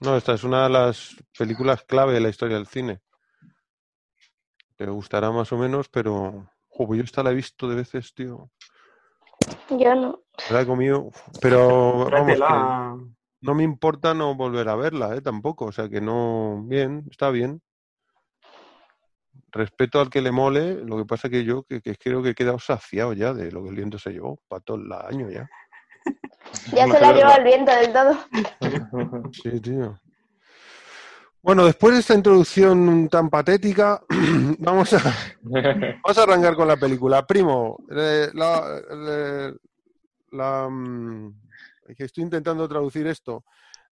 No, 0.00 0.16
esta 0.16 0.34
es 0.34 0.44
una 0.44 0.62
de 0.62 0.70
las 0.70 1.16
películas 1.36 1.82
clave 1.82 2.12
de 2.12 2.20
la 2.20 2.28
historia 2.28 2.54
del 2.56 2.68
cine. 2.68 3.00
Te 4.76 4.86
gustará 4.86 5.32
más 5.32 5.52
o 5.52 5.58
menos, 5.58 5.88
pero 5.88 6.48
jo, 6.68 6.94
yo 6.94 7.02
esta 7.02 7.24
la 7.24 7.32
he 7.32 7.34
visto 7.34 7.68
de 7.68 7.74
veces, 7.74 8.14
tío. 8.14 8.48
Yo 9.70 9.94
no. 9.96 10.22
La 10.50 10.60
he 10.60 10.66
comido, 10.66 11.10
pero 11.40 12.04
vamos, 12.08 12.40
que 12.40 13.04
no 13.40 13.54
me 13.56 13.64
importa 13.64 14.14
no 14.14 14.36
volver 14.36 14.68
a 14.68 14.76
verla, 14.76 15.16
¿eh? 15.16 15.20
Tampoco, 15.20 15.64
o 15.64 15.72
sea 15.72 15.88
que 15.88 16.00
no, 16.00 16.62
bien, 16.66 17.06
está 17.10 17.30
bien. 17.30 17.60
Respeto 19.54 20.00
al 20.00 20.10
que 20.10 20.20
le 20.20 20.32
mole, 20.32 20.84
lo 20.84 20.96
que 20.96 21.04
pasa 21.04 21.28
que 21.28 21.44
yo 21.44 21.62
que, 21.62 21.80
que 21.80 21.94
creo 21.94 22.24
que 22.24 22.30
he 22.30 22.34
quedado 22.34 22.58
saciado 22.58 23.12
ya 23.12 23.32
de 23.32 23.52
lo 23.52 23.62
que 23.62 23.68
el 23.68 23.76
viento 23.76 24.00
se 24.00 24.10
llevó, 24.10 24.40
para 24.48 24.60
todo 24.60 24.78
el 24.78 24.92
año 24.92 25.30
ya. 25.30 25.48
Ya 26.72 26.88
se 26.88 27.00
la 27.00 27.12
lleva 27.12 27.34
el 27.36 27.44
viento 27.44 27.70
del 27.72 27.92
todo. 27.92 28.18
Sí, 29.32 29.60
tío. 29.60 29.96
Bueno, 31.40 31.66
después 31.66 31.94
de 31.94 32.00
esta 32.00 32.14
introducción 32.14 33.08
tan 33.08 33.30
patética, 33.30 34.02
vamos 34.58 34.92
a, 34.94 34.98
vamos 35.42 36.18
a 36.18 36.22
arrancar 36.24 36.56
con 36.56 36.66
la 36.66 36.76
película. 36.76 37.24
Primo, 37.24 37.78
eh, 37.94 38.30
la, 38.34 38.82
eh, 38.90 39.52
la, 40.32 40.68
mm, 40.68 41.32
estoy 41.96 42.24
intentando 42.24 42.66
traducir 42.66 43.06
esto. 43.06 43.44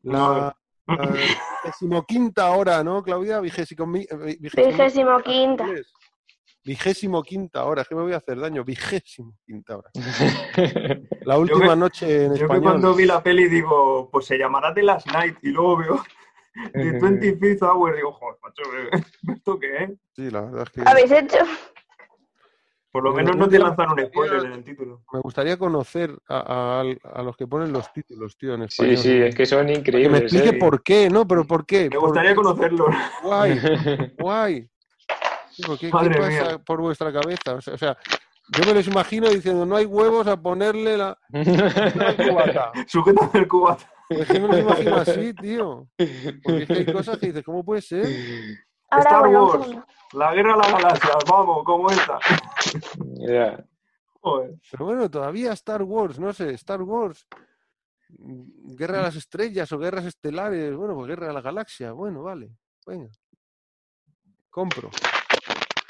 La 0.03 0.57
eh, 0.88 1.27
decimoquinta 1.64 2.51
hora, 2.51 2.83
¿no, 2.85 3.03
Claudia? 3.03 3.40
Vigésimo, 3.40 3.85
eh, 3.97 4.07
vigésimo- 4.40 4.66
Vigésimo 4.68 5.21
quinta. 5.21 5.66
Vigésimo 6.64 7.23
quinta 7.25 7.64
hora, 7.64 7.83
es 7.83 7.88
que 7.88 7.95
me 7.97 8.03
voy 8.03 8.12
a 8.12 8.18
hacer 8.18 8.38
daño. 8.38 8.64
Vigésimo 8.64 9.35
quinta 9.45 9.79
hora. 9.79 9.90
La 11.23 11.38
última 11.38 11.71
que- 11.71 11.77
noche 11.77 12.25
en 12.25 12.35
Yo 12.37 12.42
español. 12.45 12.62
cuando 12.62 12.95
vi 12.95 13.05
la 13.05 13.23
peli 13.23 13.49
digo, 13.49 14.09
pues 14.12 14.27
se 14.27 14.38
llamará 14.38 14.73
The 14.73 14.83
Last 14.83 15.07
Night 15.12 15.38
y 15.42 15.49
luego 15.51 15.77
veo 15.79 16.03
The 16.75 17.01
25th 17.01 17.62
Hour 17.62 17.97
digo, 17.97 18.12
joder, 18.12 18.38
macho, 18.42 18.62
¿esto 19.37 19.59
qué 19.59 19.85
es? 19.85 19.90
Sí, 20.14 20.31
la 20.31 20.42
verdad 20.42 20.62
es 20.62 20.71
que 20.71 20.83
¿Habéis 20.88 21.11
hecho? 21.11 21.38
Por 22.92 23.02
lo 23.05 23.14
menos 23.14 23.33
yo 23.35 23.38
no 23.40 23.48
te 23.48 23.59
lanzaron 23.59 23.98
un 23.98 24.07
spoiler 24.07 24.44
en 24.44 24.52
el 24.52 24.64
título. 24.64 25.02
me 25.12 25.20
gustaría 25.20 25.57
conocer 25.57 26.14
a, 26.28 26.81
a- 26.83 27.18
a 27.18 27.22
los 27.22 27.37
que 27.38 27.46
ponen 27.46 27.72
los 27.72 27.90
títulos, 27.92 28.37
tío, 28.37 28.52
en 28.55 28.68
Sí, 28.68 28.83
español. 28.83 28.96
sí, 28.98 29.12
es 29.22 29.35
que 29.35 29.46
son 29.46 29.66
Que 29.66 29.72
me 29.72 29.78
increíbles. 29.78 30.22
explique 30.22 30.48
¿eh? 30.50 30.59
por 30.59 30.83
qué, 30.83 31.09
¿no? 31.09 31.26
Pero 31.26 31.44
¿por 31.46 31.64
qué? 31.64 31.85
Me 31.85 31.90
¿Por 31.96 32.00
gustaría 32.00 32.31
qué? 32.33 32.37
conocerlo. 32.37 32.87
Guay, 33.22 33.61
guay. 34.18 34.68
¿qué, 35.57 35.76
qué 35.81 35.88
Madre 35.90 36.18
pasa 36.18 36.28
mía. 36.48 36.59
por 36.59 36.81
vuestra 36.83 37.11
cabeza? 37.12 37.55
O 37.55 37.61
sea, 37.62 37.74
o 37.74 37.78
sea, 37.78 37.96
yo 38.48 38.64
me 38.66 38.74
los 38.74 38.87
imagino 38.87 39.28
diciendo, 39.31 39.64
no 39.64 39.76
hay 39.76 39.87
huevos 39.87 40.26
a 40.26 40.37
ponerle 40.37 40.98
la, 40.98 41.16
cubata. 42.28 42.72
Sujétame 42.88 43.31
el 43.35 43.48
cubata. 43.48 43.88
Es 44.11 44.26
que 44.28 44.38
me 44.40 44.48
los 44.48 44.59
imagino 44.59 44.96
así, 44.96 45.33
tío. 45.33 45.88
Porque 46.42 46.62
es 46.64 46.66
que 46.66 46.74
hay 46.74 46.87
cosas 46.92 47.16
que 47.18 47.26
dices, 47.28 47.42
¿cómo 47.42 47.64
puede 47.64 47.81
ser? 47.81 48.05
Ahora, 48.90 49.05
Star 49.05 49.20
bueno, 49.20 49.44
un 49.44 49.48
Wars. 49.50 49.64
segundo. 49.64 49.87
La 50.14 50.35
guerra 50.35 50.53
de 50.53 50.59
las 50.59 50.72
galaxias, 50.72 51.16
vamos, 51.29 51.64
como 51.64 51.90
esta. 51.90 52.18
Joder. 54.20 54.55
Pero 54.70 54.85
bueno, 54.85 55.11
todavía 55.11 55.53
Star 55.53 55.83
Wars, 55.83 56.18
no 56.18 56.33
sé, 56.33 56.51
Star 56.55 56.83
Wars. 56.83 57.27
Guerra 58.09 58.98
de 58.98 59.03
las 59.05 59.16
Estrellas 59.16 59.72
o 59.72 59.79
Guerras 59.79 60.05
Estelares, 60.05 60.77
bueno, 60.77 60.94
pues 60.94 61.09
Guerra 61.09 61.29
de 61.29 61.33
la 61.33 61.40
Galaxia, 61.40 61.92
bueno, 61.92 62.22
vale, 62.22 62.51
venga. 62.87 63.09
Compro. 64.51 64.90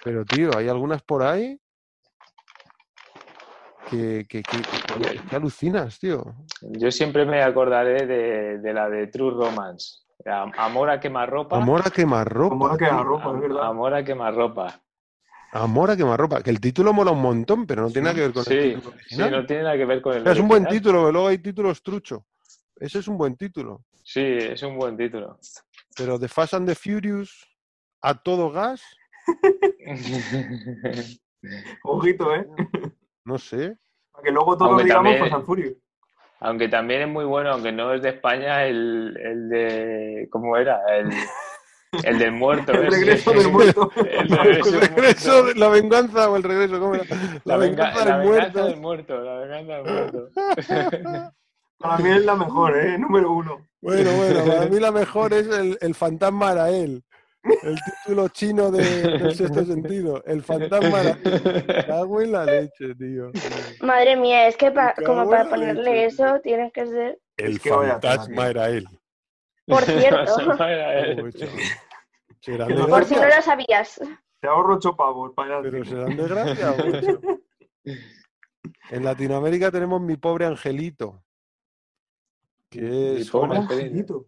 Pero, 0.04 0.24
tío, 0.24 0.50
hay 0.56 0.68
algunas 0.68 1.02
por 1.02 1.22
ahí 1.24 1.60
que, 3.90 4.24
que, 4.28 4.42
que, 4.42 4.58
que- 4.62 5.20
que 5.28 5.36
alucinas, 5.36 5.98
tío. 5.98 6.22
Yo 6.60 6.90
siempre 6.92 7.26
me 7.26 7.42
acordaré 7.42 8.06
de, 8.06 8.58
de 8.58 8.72
la 8.72 8.88
de 8.88 9.08
True 9.08 9.32
Romance. 9.32 10.01
Am- 10.26 10.52
Amor 10.56 10.90
a 10.90 11.00
quemarropa. 11.00 11.56
Amor 11.56 11.82
a 11.86 11.90
quemarropa. 11.90 12.54
Amor 12.54 12.72
a 12.72 12.76
quemarropa. 12.78 13.34
Es 13.34 13.40
verdad. 13.40 13.66
Amor 13.66 13.94
a 13.94 14.04
quemarropa. 14.04 14.80
Amor 15.52 15.90
a 15.90 15.96
quemarropa. 15.96 16.42
Que 16.42 16.50
el 16.50 16.60
título 16.60 16.92
mola 16.92 17.10
un 17.10 17.20
montón, 17.22 17.66
pero 17.66 17.82
no 17.82 17.88
tiene 17.90 18.02
nada 18.06 18.14
que 18.14 18.20
ver 18.22 18.32
con 18.32 18.44
Sí, 18.44 18.54
el 18.54 18.74
título 18.76 18.96
sí, 19.08 19.16
no 19.18 19.46
tiene 19.46 19.62
nada 19.64 19.76
que 19.76 19.84
ver 19.84 20.00
con 20.02 20.12
el 20.14 20.20
O 20.20 20.24
sea, 20.24 20.32
es 20.32 20.38
un 20.38 20.48
buen 20.48 20.66
título, 20.66 20.98
pero 21.00 21.12
luego 21.12 21.28
hay 21.28 21.38
títulos 21.38 21.82
trucho. 21.82 22.24
Ese 22.76 22.98
es 23.00 23.08
un 23.08 23.16
buen 23.18 23.36
título. 23.36 23.84
Sí, 24.04 24.20
es 24.22 24.62
un 24.62 24.76
buen 24.76 24.96
título. 24.96 25.38
pero 25.96 26.18
de 26.18 26.28
Fast 26.28 26.54
and 26.54 26.66
the 26.68 26.74
Furious 26.74 27.46
a 28.00 28.14
todo 28.14 28.50
gas, 28.50 28.82
Ojito, 31.84 32.34
¿eh? 32.34 32.46
no 33.24 33.38
sé. 33.38 33.76
Para 34.12 34.24
que 34.24 34.30
luego 34.30 34.56
todos 34.56 34.82
digamos 34.82 35.04
también- 35.04 35.18
Fast 35.20 35.34
and 35.34 35.44
Furious. 35.44 35.74
Aunque 36.44 36.68
también 36.68 37.02
es 37.02 37.08
muy 37.08 37.24
bueno, 37.24 37.50
aunque 37.50 37.70
no 37.72 37.92
es 37.94 38.02
de 38.02 38.08
España, 38.10 38.64
el, 38.64 39.16
el 39.22 39.48
de. 39.48 40.28
¿Cómo 40.30 40.56
era? 40.56 40.80
El, 40.98 41.10
el 42.04 42.18
del 42.18 42.32
muerto. 42.32 42.72
El 42.72 42.88
ese. 42.88 42.90
regreso 42.96 43.30
del 43.32 43.48
muerto. 43.52 43.90
El 43.96 44.06
El 44.08 44.28
regreso 44.38 44.70
del 44.72 44.80
regreso, 44.80 45.30
muerto. 45.30 45.46
de- 45.46 45.54
la 45.60 45.68
venganza 45.68 46.30
o 46.30 46.36
el 46.36 46.42
regreso, 46.42 46.80
¿cómo 46.80 46.94
era? 46.96 47.04
La, 47.04 47.16
La, 47.44 47.56
venga- 47.58 47.84
venganza 47.84 48.04
la 48.04 48.18
del 48.18 48.28
venganza 48.28 48.60
muerto. 48.62 48.64
del 48.66 48.80
muerto. 48.80 49.20
La 49.22 49.34
venganza 49.38 49.72
del 49.72 49.84
muerto. 49.84 51.32
Para 51.78 51.98
mí 51.98 52.10
es 52.10 52.24
la 52.24 52.36
mejor, 52.36 52.76
¿eh? 52.78 52.96
Número 52.98 53.32
uno. 53.32 53.66
Bueno, 53.80 54.10
bueno, 54.12 54.44
para 54.44 54.66
mí 54.66 54.78
la 54.78 54.92
mejor 54.92 55.32
es 55.32 55.48
el, 55.48 55.76
el 55.80 55.94
fantasma 55.96 56.50
Arael. 56.50 57.02
El 57.44 57.76
título 57.84 58.28
chino 58.28 58.70
de, 58.70 58.82
del 59.18 59.34
sexto 59.34 59.64
sentido. 59.64 60.22
El 60.24 60.42
fantasma. 60.42 61.02
Me 61.02 61.84
cago 61.86 62.20
en 62.20 62.32
la 62.32 62.44
leche, 62.44 62.94
tío. 62.94 63.30
Madre 63.80 64.16
mía, 64.16 64.46
es 64.48 64.56
que 64.56 64.70
pa- 64.70 64.94
como 65.04 65.28
para 65.28 65.44
la 65.44 65.50
ponerle 65.50 65.82
leche, 65.82 66.04
eso 66.06 66.40
tienen 66.40 66.70
que 66.70 66.86
ser. 66.86 67.18
El 67.36 67.52
Es 67.52 67.60
que 67.60 67.70
vaya 67.70 67.92
fantasma. 67.92 68.52
Por 69.66 69.82
cierto, 69.84 70.40
Era 70.64 70.98
él. 71.00 71.16
De 71.16 72.74
no- 72.74 72.86
por 72.88 73.04
si 73.04 73.14
no 73.14 73.26
lo 73.26 73.42
sabías. 73.42 74.00
Te 74.40 74.48
ahorro 74.48 74.74
ocho 74.76 74.96
pavos 74.96 75.32
para 75.34 75.58
ir 75.60 75.70
pero 75.70 75.84
serán 75.84 76.16
de 76.16 76.28
gracia. 76.28 76.74
En 78.90 79.04
Latinoamérica 79.04 79.70
tenemos 79.70 80.00
mi 80.00 80.16
pobre 80.16 80.46
angelito. 80.46 81.22
Que 82.68 82.80
Mi 82.80 83.20
es 83.20 83.30
pobre 83.30 83.50
Home- 83.50 83.58
Angelito. 83.58 84.26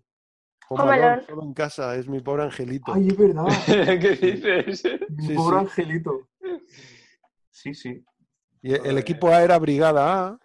Home 0.69 0.93
Alone, 0.93 1.23
solo 1.27 1.43
en 1.43 1.55
casa, 1.55 1.95
es 1.97 2.09
mi 2.09 2.21
pobre 2.21 2.45
angelito. 2.45 2.93
Ay, 2.95 3.09
es 3.09 3.17
verdad. 3.17 3.45
¿Qué 3.67 4.17
dices? 4.17 4.83
Mi 5.11 5.27
Sí, 5.27 5.35
pobre 5.35 5.59
sí. 5.59 5.65
angelito. 5.65 6.29
Sí, 7.51 7.75
sí. 7.75 8.05
Y 8.63 8.73
el 8.75 8.99
equipo 8.99 9.29
A 9.29 9.43
era 9.43 9.59
Brigada 9.59 10.27
A 10.29 10.39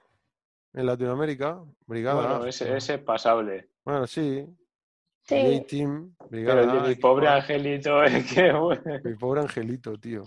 en 0.73 0.85
Latinoamérica. 0.85 1.59
Brigada 1.85 2.15
Bueno, 2.27 2.43
A. 2.43 2.49
ese, 2.49 2.75
ese 2.75 2.95
es 2.95 3.01
pasable. 3.01 3.69
Bueno, 3.85 4.05
sí. 4.07 4.45
Sí. 5.23 5.65
Brigada 6.29 6.83
A, 6.83 6.87
mi 6.87 6.95
pobre 6.95 7.27
A. 7.27 7.35
angelito 7.35 8.03
es 8.03 8.33
que 8.33 8.51
bueno. 8.51 8.81
Mi 9.03 9.15
pobre 9.15 9.41
angelito, 9.41 9.97
tío. 9.97 10.23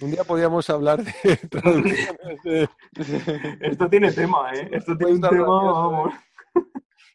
Un 0.00 0.10
día 0.10 0.24
podíamos 0.24 0.68
hablar 0.70 1.02
de 1.02 1.36
traducciones. 1.48 2.68
Esto 3.60 3.88
tiene 3.88 4.10
tema, 4.12 4.52
¿eh? 4.52 4.68
Esto 4.72 4.96
tiene 4.96 5.12
un 5.14 5.20
tema, 5.20 5.30
gracioso, 5.30 5.62
vamos. 5.62 6.14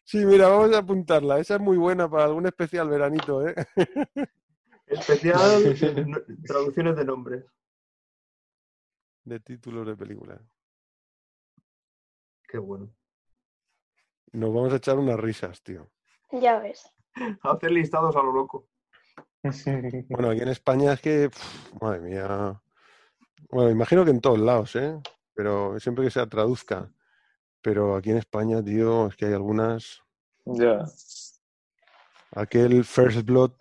Sí, 0.04 0.24
mira, 0.26 0.48
vamos 0.48 0.74
a 0.74 0.78
apuntarla. 0.78 1.38
Esa 1.38 1.54
es 1.54 1.60
muy 1.60 1.76
buena 1.76 2.10
para 2.10 2.24
algún 2.24 2.46
especial 2.46 2.88
veranito, 2.88 3.46
¿eh? 3.46 3.54
Especial 4.86 5.38
de 5.64 6.36
traducciones 6.44 6.96
de 6.96 7.04
nombres. 7.04 7.44
De 9.24 9.40
títulos 9.40 9.86
de 9.86 9.96
películas. 9.96 10.40
Qué 12.48 12.58
bueno. 12.58 12.92
Nos 14.32 14.52
vamos 14.52 14.72
a 14.72 14.76
echar 14.76 14.98
unas 14.98 15.18
risas, 15.18 15.62
tío. 15.62 15.90
Ya 16.32 16.58
ves. 16.58 16.90
Hacer 17.42 17.70
listados 17.70 18.16
a 18.16 18.22
lo 18.22 18.32
loco. 18.32 18.68
Bueno, 20.08 20.30
aquí 20.30 20.40
en 20.40 20.48
España 20.48 20.92
es 20.92 21.00
que, 21.00 21.28
pf, 21.28 21.78
madre 21.80 22.00
mía. 22.00 22.62
Bueno, 23.50 23.70
imagino 23.70 24.04
que 24.04 24.12
en 24.12 24.20
todos 24.20 24.38
lados, 24.38 24.76
¿eh? 24.76 25.00
Pero 25.34 25.78
siempre 25.80 26.04
que 26.04 26.10
se 26.10 26.24
traduzca. 26.26 26.90
Pero 27.62 27.94
aquí 27.94 28.10
en 28.10 28.18
España, 28.18 28.62
tío, 28.62 29.06
es 29.06 29.16
que 29.16 29.26
hay 29.26 29.32
algunas. 29.32 30.02
Ya. 30.44 30.84
Aquel 32.32 32.84
First 32.84 33.24
Blood 33.24 33.52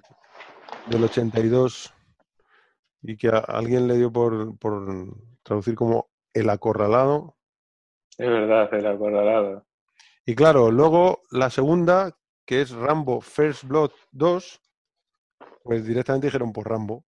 del 0.87 1.03
82 1.03 1.93
y 3.03 3.17
que 3.17 3.29
a 3.29 3.37
alguien 3.39 3.87
le 3.87 3.97
dio 3.97 4.11
por, 4.11 4.57
por 4.57 5.15
traducir 5.43 5.75
como 5.75 6.09
el 6.33 6.49
acorralado. 6.49 7.35
Es 8.17 8.27
verdad, 8.27 8.73
el 8.73 8.87
acorralado. 8.87 9.65
Y 10.25 10.35
claro, 10.35 10.71
luego 10.71 11.21
la 11.29 11.49
segunda, 11.49 12.17
que 12.45 12.61
es 12.61 12.71
Rambo 12.71 13.21
First 13.21 13.65
Blood 13.65 13.91
2, 14.11 14.61
pues 15.63 15.85
directamente 15.85 16.27
dijeron 16.27 16.53
por 16.53 16.69
Rambo. 16.69 17.05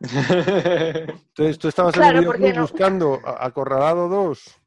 Entonces 0.00 1.58
tú 1.58 1.68
estabas 1.68 1.96
en 1.96 2.02
el 2.02 2.24
¿por 2.24 2.36
qué 2.36 2.46
videoclub 2.46 2.56
no? 2.56 2.62
buscando 2.62 3.20
Acorralado 3.24 4.08
2 4.08 4.61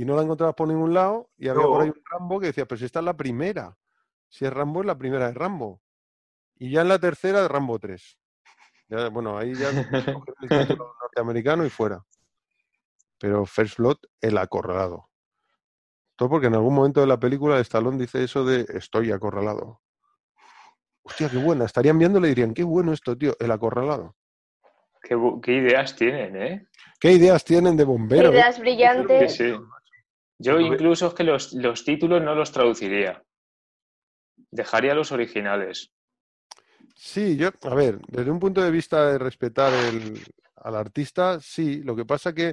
y 0.00 0.06
no 0.06 0.16
la 0.16 0.22
encontrabas 0.22 0.54
por 0.54 0.66
ningún 0.66 0.94
lado 0.94 1.28
y 1.36 1.48
había 1.48 1.62
por 1.62 1.82
ahí 1.82 1.90
un 1.90 2.02
Rambo 2.10 2.40
que 2.40 2.46
decía, 2.46 2.64
pues 2.64 2.80
esta 2.80 3.00
es 3.00 3.04
la 3.04 3.18
primera. 3.18 3.76
Si 4.30 4.46
es 4.46 4.50
Rambo, 4.50 4.80
es 4.80 4.86
la 4.86 4.96
primera 4.96 5.26
de 5.26 5.34
Rambo. 5.34 5.82
Y 6.56 6.70
ya 6.70 6.80
en 6.80 6.88
la 6.88 6.98
tercera, 6.98 7.46
Rambo 7.46 7.78
3. 7.78 8.18
Ya, 8.88 9.10
bueno, 9.10 9.36
ahí 9.36 9.54
ya 9.54 9.68
el 10.40 10.48
título 10.48 10.94
norteamericano 11.02 11.66
y 11.66 11.68
fuera. 11.68 12.02
Pero 13.18 13.44
First 13.44 13.76
Blood, 13.76 13.98
el 14.22 14.38
acorralado. 14.38 15.10
Todo 16.16 16.30
porque 16.30 16.46
en 16.46 16.54
algún 16.54 16.76
momento 16.76 17.02
de 17.02 17.06
la 17.06 17.20
película 17.20 17.60
Stallone 17.60 17.98
dice 17.98 18.24
eso 18.24 18.42
de 18.42 18.64
estoy 18.72 19.12
acorralado. 19.12 19.82
Hostia, 21.02 21.28
qué 21.28 21.36
buena. 21.36 21.66
Estarían 21.66 21.98
viendo 21.98 22.18
y 22.20 22.22
le 22.22 22.28
dirían, 22.28 22.54
qué 22.54 22.62
bueno 22.62 22.94
esto, 22.94 23.18
tío, 23.18 23.36
el 23.38 23.50
acorralado. 23.50 24.16
¿Qué, 25.02 25.52
ideas 25.52 25.94
tienen, 25.94 26.36
¿eh? 26.40 26.66
¿Qué 26.98 27.12
ideas 27.12 27.44
tienen 27.44 27.76
de 27.76 27.84
bombero? 27.84 28.32
Ideas 28.32 28.56
Sí, 28.56 28.60
brillantes. 28.62 29.36
sí. 29.36 29.54
Yo 30.42 30.58
incluso 30.58 31.08
es 31.08 31.14
que 31.14 31.22
los, 31.22 31.52
los 31.52 31.84
títulos 31.84 32.22
no 32.22 32.34
los 32.34 32.50
traduciría. 32.50 33.22
Dejaría 34.50 34.94
los 34.94 35.12
originales. 35.12 35.92
Sí, 36.96 37.36
yo, 37.36 37.50
a 37.62 37.74
ver, 37.74 38.00
desde 38.08 38.30
un 38.30 38.40
punto 38.40 38.62
de 38.62 38.70
vista 38.70 39.12
de 39.12 39.18
respetar 39.18 39.70
el, 39.72 40.18
al 40.56 40.76
artista, 40.76 41.38
sí. 41.40 41.82
Lo 41.82 41.94
que 41.94 42.06
pasa 42.06 42.32
que, 42.32 42.52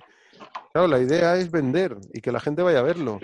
claro, 0.73 0.89
la 0.89 0.99
idea 0.99 1.37
es 1.37 1.49
vender 1.49 1.95
y 2.13 2.19
que 2.19 2.33
la 2.33 2.41
gente 2.41 2.61
vaya 2.61 2.79
a 2.79 2.83
verlo. 2.83 3.21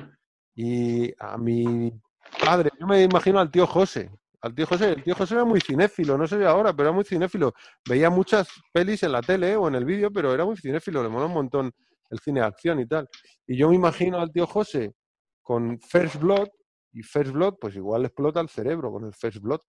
Y 0.55 1.13
a 1.19 1.37
mi 1.37 1.91
padre, 2.39 2.69
yo 2.79 2.87
me 2.87 3.03
imagino 3.03 3.41
al 3.41 3.51
tío 3.51 3.67
José. 3.67 4.09
Al 4.39 4.55
tío 4.55 4.65
José, 4.65 4.93
el 4.93 5.03
tío 5.03 5.15
José 5.15 5.35
era 5.35 5.43
muy 5.43 5.59
cinéfilo, 5.59 6.17
no 6.17 6.25
sé 6.25 6.37
si 6.37 6.45
ahora, 6.45 6.71
pero 6.71 6.89
era 6.89 6.95
muy 6.95 7.03
cinéfilo. 7.03 7.53
Veía 7.87 8.09
muchas 8.09 8.47
pelis 8.71 9.03
en 9.03 9.11
la 9.11 9.21
tele 9.21 9.57
o 9.57 9.67
en 9.67 9.75
el 9.75 9.83
vídeo, 9.83 10.09
pero 10.09 10.33
era 10.33 10.45
muy 10.45 10.55
cinéfilo, 10.55 11.03
le 11.03 11.09
mola 11.09 11.25
un 11.25 11.33
montón 11.33 11.73
el 12.09 12.19
cine 12.19 12.39
de 12.41 12.45
acción 12.45 12.79
y 12.79 12.87
tal. 12.87 13.09
Y 13.47 13.57
yo 13.57 13.69
me 13.69 13.75
imagino 13.75 14.19
al 14.19 14.31
tío 14.31 14.45
José 14.47 14.93
con 15.41 15.79
First 15.79 16.17
Blood, 16.17 16.47
y 16.93 17.01
First 17.01 17.31
Blood, 17.31 17.55
pues 17.59 17.75
igual 17.75 18.03
le 18.03 18.07
explota 18.07 18.39
el 18.39 18.49
cerebro 18.49 18.91
con 18.91 19.03
el 19.05 19.13
First 19.13 19.39
Blood. 19.39 19.61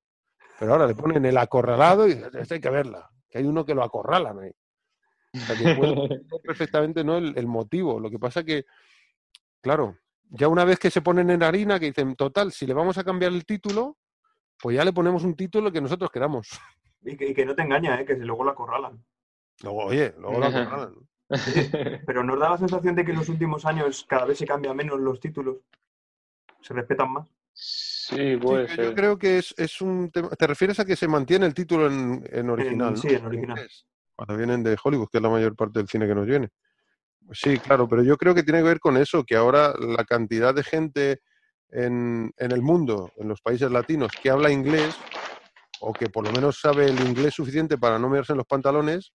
Pero 0.58 0.72
ahora 0.72 0.86
le 0.86 0.94
ponen 0.94 1.24
el 1.24 1.36
acorralado 1.36 2.06
y 2.06 2.12
esta 2.12 2.54
hay 2.54 2.60
que 2.60 2.70
verla, 2.70 3.10
que 3.28 3.38
hay 3.38 3.44
uno 3.44 3.64
que 3.64 3.74
lo 3.74 3.82
acorralan 3.82 4.38
ahí. 4.40 4.52
O 5.34 5.38
sea, 5.38 5.56
que 5.56 5.74
puede 5.74 6.20
perfectamente 6.42 7.02
no 7.02 7.16
el, 7.16 7.36
el 7.36 7.46
motivo. 7.46 7.98
Lo 7.98 8.08
que 8.08 8.20
pasa 8.20 8.44
que, 8.44 8.64
claro, 9.60 9.96
ya 10.30 10.46
una 10.46 10.64
vez 10.64 10.78
que 10.78 10.90
se 10.90 11.02
ponen 11.02 11.30
en 11.30 11.42
harina, 11.42 11.80
que 11.80 11.86
dicen, 11.86 12.14
total, 12.14 12.52
si 12.52 12.66
le 12.66 12.74
vamos 12.74 12.98
a 12.98 13.04
cambiar 13.04 13.32
el 13.32 13.44
título, 13.44 13.98
pues 14.60 14.76
ya 14.76 14.84
le 14.84 14.92
ponemos 14.92 15.24
un 15.24 15.34
título 15.34 15.72
que 15.72 15.80
nosotros 15.80 16.10
queramos. 16.10 16.48
Y 17.02 17.16
que, 17.16 17.28
y 17.28 17.34
que 17.34 17.44
no 17.44 17.54
te 17.54 17.62
engaña, 17.62 18.00
¿eh? 18.00 18.04
Que 18.04 18.16
si 18.16 18.22
luego 18.22 18.44
la 18.44 18.52
acorralan. 18.52 19.04
Luego, 19.62 19.84
oye, 19.86 20.14
luego 20.18 20.38
lo 20.38 20.46
acorralan. 20.46 20.94
Pero 22.06 22.22
nos 22.22 22.38
da 22.38 22.50
la 22.50 22.58
sensación 22.58 22.94
de 22.94 23.04
que 23.04 23.12
en 23.12 23.18
los 23.18 23.28
últimos 23.28 23.64
años 23.64 24.04
cada 24.08 24.26
vez 24.26 24.38
se 24.38 24.46
cambian 24.46 24.76
menos 24.76 25.00
los 25.00 25.20
títulos. 25.20 25.56
Se 26.60 26.74
respetan 26.74 27.12
más. 27.12 27.28
Sí, 27.52 28.36
puede 28.36 28.68
ser. 28.68 28.84
yo 28.86 28.94
creo 28.94 29.18
que 29.18 29.38
es, 29.38 29.54
es 29.56 29.80
un 29.80 30.10
tema. 30.10 30.30
¿Te 30.30 30.46
refieres 30.46 30.80
a 30.80 30.84
que 30.84 30.96
se 30.96 31.08
mantiene 31.08 31.46
el 31.46 31.54
título 31.54 31.86
en, 31.86 32.24
en 32.30 32.50
original? 32.50 32.90
¿no? 32.92 32.96
sí, 32.96 33.08
en 33.08 33.24
original. 33.24 33.68
Cuando 34.16 34.36
vienen 34.36 34.62
de 34.62 34.76
Hollywood, 34.82 35.08
que 35.10 35.18
es 35.18 35.22
la 35.22 35.30
mayor 35.30 35.56
parte 35.56 35.78
del 35.78 35.88
cine 35.88 36.06
que 36.06 36.14
nos 36.14 36.26
viene. 36.26 36.50
Pues 37.26 37.38
sí, 37.40 37.58
claro, 37.58 37.88
pero 37.88 38.02
yo 38.02 38.16
creo 38.16 38.34
que 38.34 38.42
tiene 38.42 38.60
que 38.60 38.68
ver 38.68 38.80
con 38.80 38.96
eso, 38.96 39.24
que 39.24 39.36
ahora 39.36 39.74
la 39.78 40.04
cantidad 40.04 40.54
de 40.54 40.62
gente 40.62 41.20
en, 41.70 42.32
en 42.36 42.52
el 42.52 42.60
mundo, 42.60 43.10
en 43.16 43.28
los 43.28 43.40
países 43.40 43.70
latinos, 43.70 44.12
que 44.22 44.30
habla 44.30 44.50
inglés, 44.50 44.96
o 45.80 45.92
que 45.92 46.08
por 46.08 46.24
lo 46.24 46.32
menos 46.32 46.60
sabe 46.60 46.86
el 46.86 47.00
inglés 47.00 47.34
suficiente 47.34 47.78
para 47.78 47.98
no 47.98 48.08
mirarse 48.08 48.32
en 48.32 48.38
los 48.38 48.46
pantalones, 48.46 49.12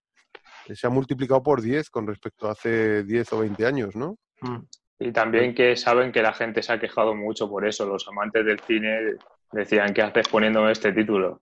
se 0.76 0.88
ha 0.88 0.90
multiplicado 0.90 1.42
por 1.44 1.62
10 1.62 1.90
con 1.90 2.08
respecto 2.08 2.48
a 2.48 2.52
hace 2.52 3.04
10 3.04 3.34
o 3.34 3.40
20 3.40 3.66
años, 3.66 3.96
¿no? 3.96 4.18
Mm. 4.42 4.58
Y 5.00 5.12
también 5.12 5.56
que 5.56 5.76
saben 5.78 6.12
que 6.12 6.22
la 6.22 6.34
gente 6.34 6.62
se 6.62 6.74
ha 6.74 6.80
quejado 6.80 7.16
mucho 7.16 7.50
por 7.50 7.66
eso. 7.66 7.86
Los 7.86 8.08
amantes 8.08 8.46
del 8.46 8.60
cine 8.60 9.16
decían, 9.52 9.94
¿qué 9.94 10.02
haces 10.02 10.28
poniéndome 10.28 10.72
este 10.74 10.92
título? 10.92 11.42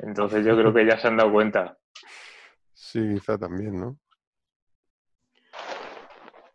Entonces 0.00 0.44
yo 0.44 0.56
creo 0.56 0.74
que 0.74 0.84
ya 0.84 0.98
se 0.98 1.06
han 1.08 1.16
dado 1.16 1.32
cuenta. 1.32 1.78
Sí, 2.74 3.00
quizá 3.14 3.38
también, 3.38 3.78
¿no? 3.80 3.98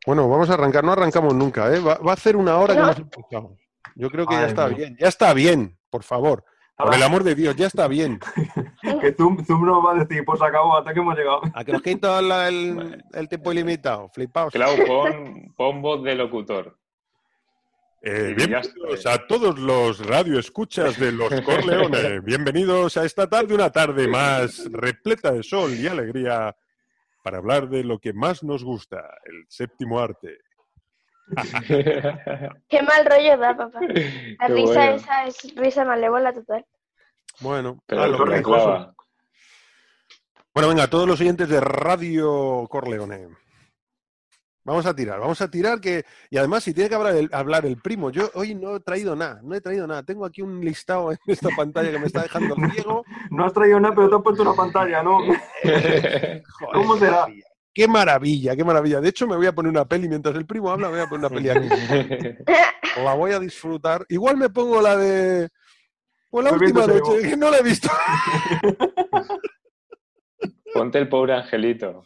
Bueno, 0.06 0.28
vamos 0.28 0.50
a 0.50 0.56
arrancar. 0.56 0.84
No 0.84 0.92
arrancamos 0.92 1.34
nunca, 1.34 1.74
¿eh? 1.74 1.80
Va, 1.80 1.96
va 2.00 2.12
a 2.12 2.16
hacer 2.16 2.36
una 2.36 2.58
hora 2.58 2.74
que 2.74 2.80
No. 2.82 2.88
nos 2.88 2.98
empezamos. 3.00 3.60
Yo 3.96 4.10
creo 4.10 4.26
que 4.26 4.36
ya 4.36 4.48
está 4.48 4.68
bien. 4.68 4.96
Ya 5.00 5.08
está 5.08 5.34
bien, 5.34 5.78
por 5.90 6.04
favor. 6.04 6.44
Por 6.78 6.94
el 6.96 7.04
amor 7.04 7.24
de 7.24 7.36
Dios, 7.36 7.56
ya 7.56 7.68
está 7.68 7.88
bien. 7.88 8.20
Que 9.02 9.14
Zoom, 9.14 9.44
Zoom 9.44 9.66
nos 9.66 9.84
va 9.84 9.94
a 9.94 10.04
decir, 10.04 10.24
pues 10.24 10.42
acabó, 10.42 10.78
hasta 10.78 10.94
que 10.94 11.00
hemos 11.00 11.18
llegado. 11.18 11.42
A 11.56 11.64
que 11.64 11.72
nos 11.72 11.82
quito 11.82 12.20
el, 12.20 13.04
el 13.14 13.28
tiempo 13.28 13.52
ilimitado. 13.52 14.10
Flipaos. 14.10 14.54
Clau, 14.54 14.76
pon, 14.86 15.54
pon 15.56 15.82
voz 15.82 16.04
de 16.04 16.16
locutor. 16.16 16.78
Eh, 18.04 18.34
bienvenidos 18.36 19.06
a 19.06 19.28
todos 19.28 19.60
los 19.60 20.06
radioescuchas 20.06 21.00
de 21.00 21.12
los 21.12 21.30
Corleones. 21.42 22.24
Bienvenidos 22.26 22.98
a 22.98 23.06
esta 23.06 23.28
tarde, 23.28 23.54
una 23.54 23.70
tarde 23.70 24.08
más 24.08 24.68
repleta 24.72 25.32
de 25.32 25.44
sol 25.44 25.72
y 25.76 25.88
alegría 25.88 26.56
para 27.24 27.38
hablar 27.38 27.70
de 27.70 27.84
lo 27.84 28.00
que 28.00 28.14
más 28.14 28.44
nos 28.44 28.64
gusta, 28.64 29.20
el 29.26 29.46
séptimo 29.48 30.00
arte. 30.00 30.40
Qué 32.70 32.82
mal 32.82 33.06
rollo 33.06 33.38
da, 33.38 33.56
papá. 33.56 33.80
La 33.82 34.48
Qué 34.48 34.54
risa 34.54 34.74
bueno. 34.74 34.96
esa 34.96 35.26
es 35.26 35.56
risa 35.56 35.86
malévola 35.86 36.34
total. 36.34 36.66
Bueno, 37.42 37.80
Pero 37.86 38.08
lo 38.08 38.26
que- 38.26 38.42
bueno, 40.54 40.68
venga, 40.70 40.88
todos 40.88 41.08
los 41.08 41.20
oyentes 41.22 41.48
de 41.48 41.60
Radio 41.62 42.68
Corleone. 42.70 43.30
Vamos 44.64 44.86
a 44.86 44.94
tirar, 44.96 45.20
vamos 45.20 45.42
a 45.42 45.50
tirar 45.50 45.82
que... 45.82 46.06
Y 46.30 46.38
además, 46.38 46.64
si 46.64 46.72
tiene 46.74 46.88
que 46.88 46.94
hablar 46.96 47.16
el, 47.16 47.30
hablar 47.32 47.66
el 47.66 47.78
primo, 47.78 48.12
yo 48.12 48.30
hoy 48.36 48.54
no 48.54 48.76
he 48.76 48.80
traído 48.82 49.16
nada, 49.16 49.40
no 49.44 49.56
he 49.56 49.62
traído 49.62 49.88
nada. 49.88 50.04
Tengo 50.04 50.24
aquí 50.24 50.44
un 50.44 50.60
listado 50.64 51.12
en 51.12 51.18
esta 51.26 51.50
pantalla 51.58 51.90
que 51.90 51.98
me 51.98 52.06
está 52.06 52.22
dejando 52.24 52.56
ciego. 52.72 53.04
No 53.32 53.46
has 53.46 53.54
traído 53.54 53.80
nada, 53.80 53.96
pero 53.96 54.10
te 54.10 54.16
has 54.18 54.22
puesto 54.22 54.44
una 54.44 54.54
pantalla, 54.54 55.02
¿no? 55.02 55.18
Joder, 55.64 56.44
¿Cómo 56.74 56.94
qué 56.94 57.00
será? 57.00 57.12
maravilla. 57.12 57.46
Qué 57.74 57.88
maravilla, 57.88 58.56
qué 58.58 58.64
maravilla. 58.66 59.00
De 59.02 59.10
hecho, 59.10 59.26
me 59.26 59.38
voy 59.38 59.48
a 59.48 59.54
poner 59.56 59.70
una 59.72 59.86
peli 59.86 60.10
mientras 60.10 60.36
el 60.36 60.46
primo 60.46 60.70
habla, 60.70 60.90
me 60.90 60.98
voy 60.98 61.06
a 61.06 61.10
poner 61.10 61.32
una 61.32 61.36
peli 61.36 61.50
aquí. 61.50 61.70
La 63.04 63.14
voy 63.16 63.32
a 63.32 63.40
disfrutar. 63.40 64.06
Igual 64.10 64.36
me 64.38 64.50
pongo 64.50 64.82
la 64.82 64.96
de... 64.98 65.50
Pues 66.32 66.46
la 66.46 66.54
última 66.54 66.88
noche, 66.88 67.22
que 67.30 67.38
no 67.38 67.50
la 67.52 67.58
he 67.58 67.64
visto. 67.64 67.90
Ponte 70.74 70.98
el 71.00 71.10
pobre 71.10 71.34
angelito. 71.36 72.04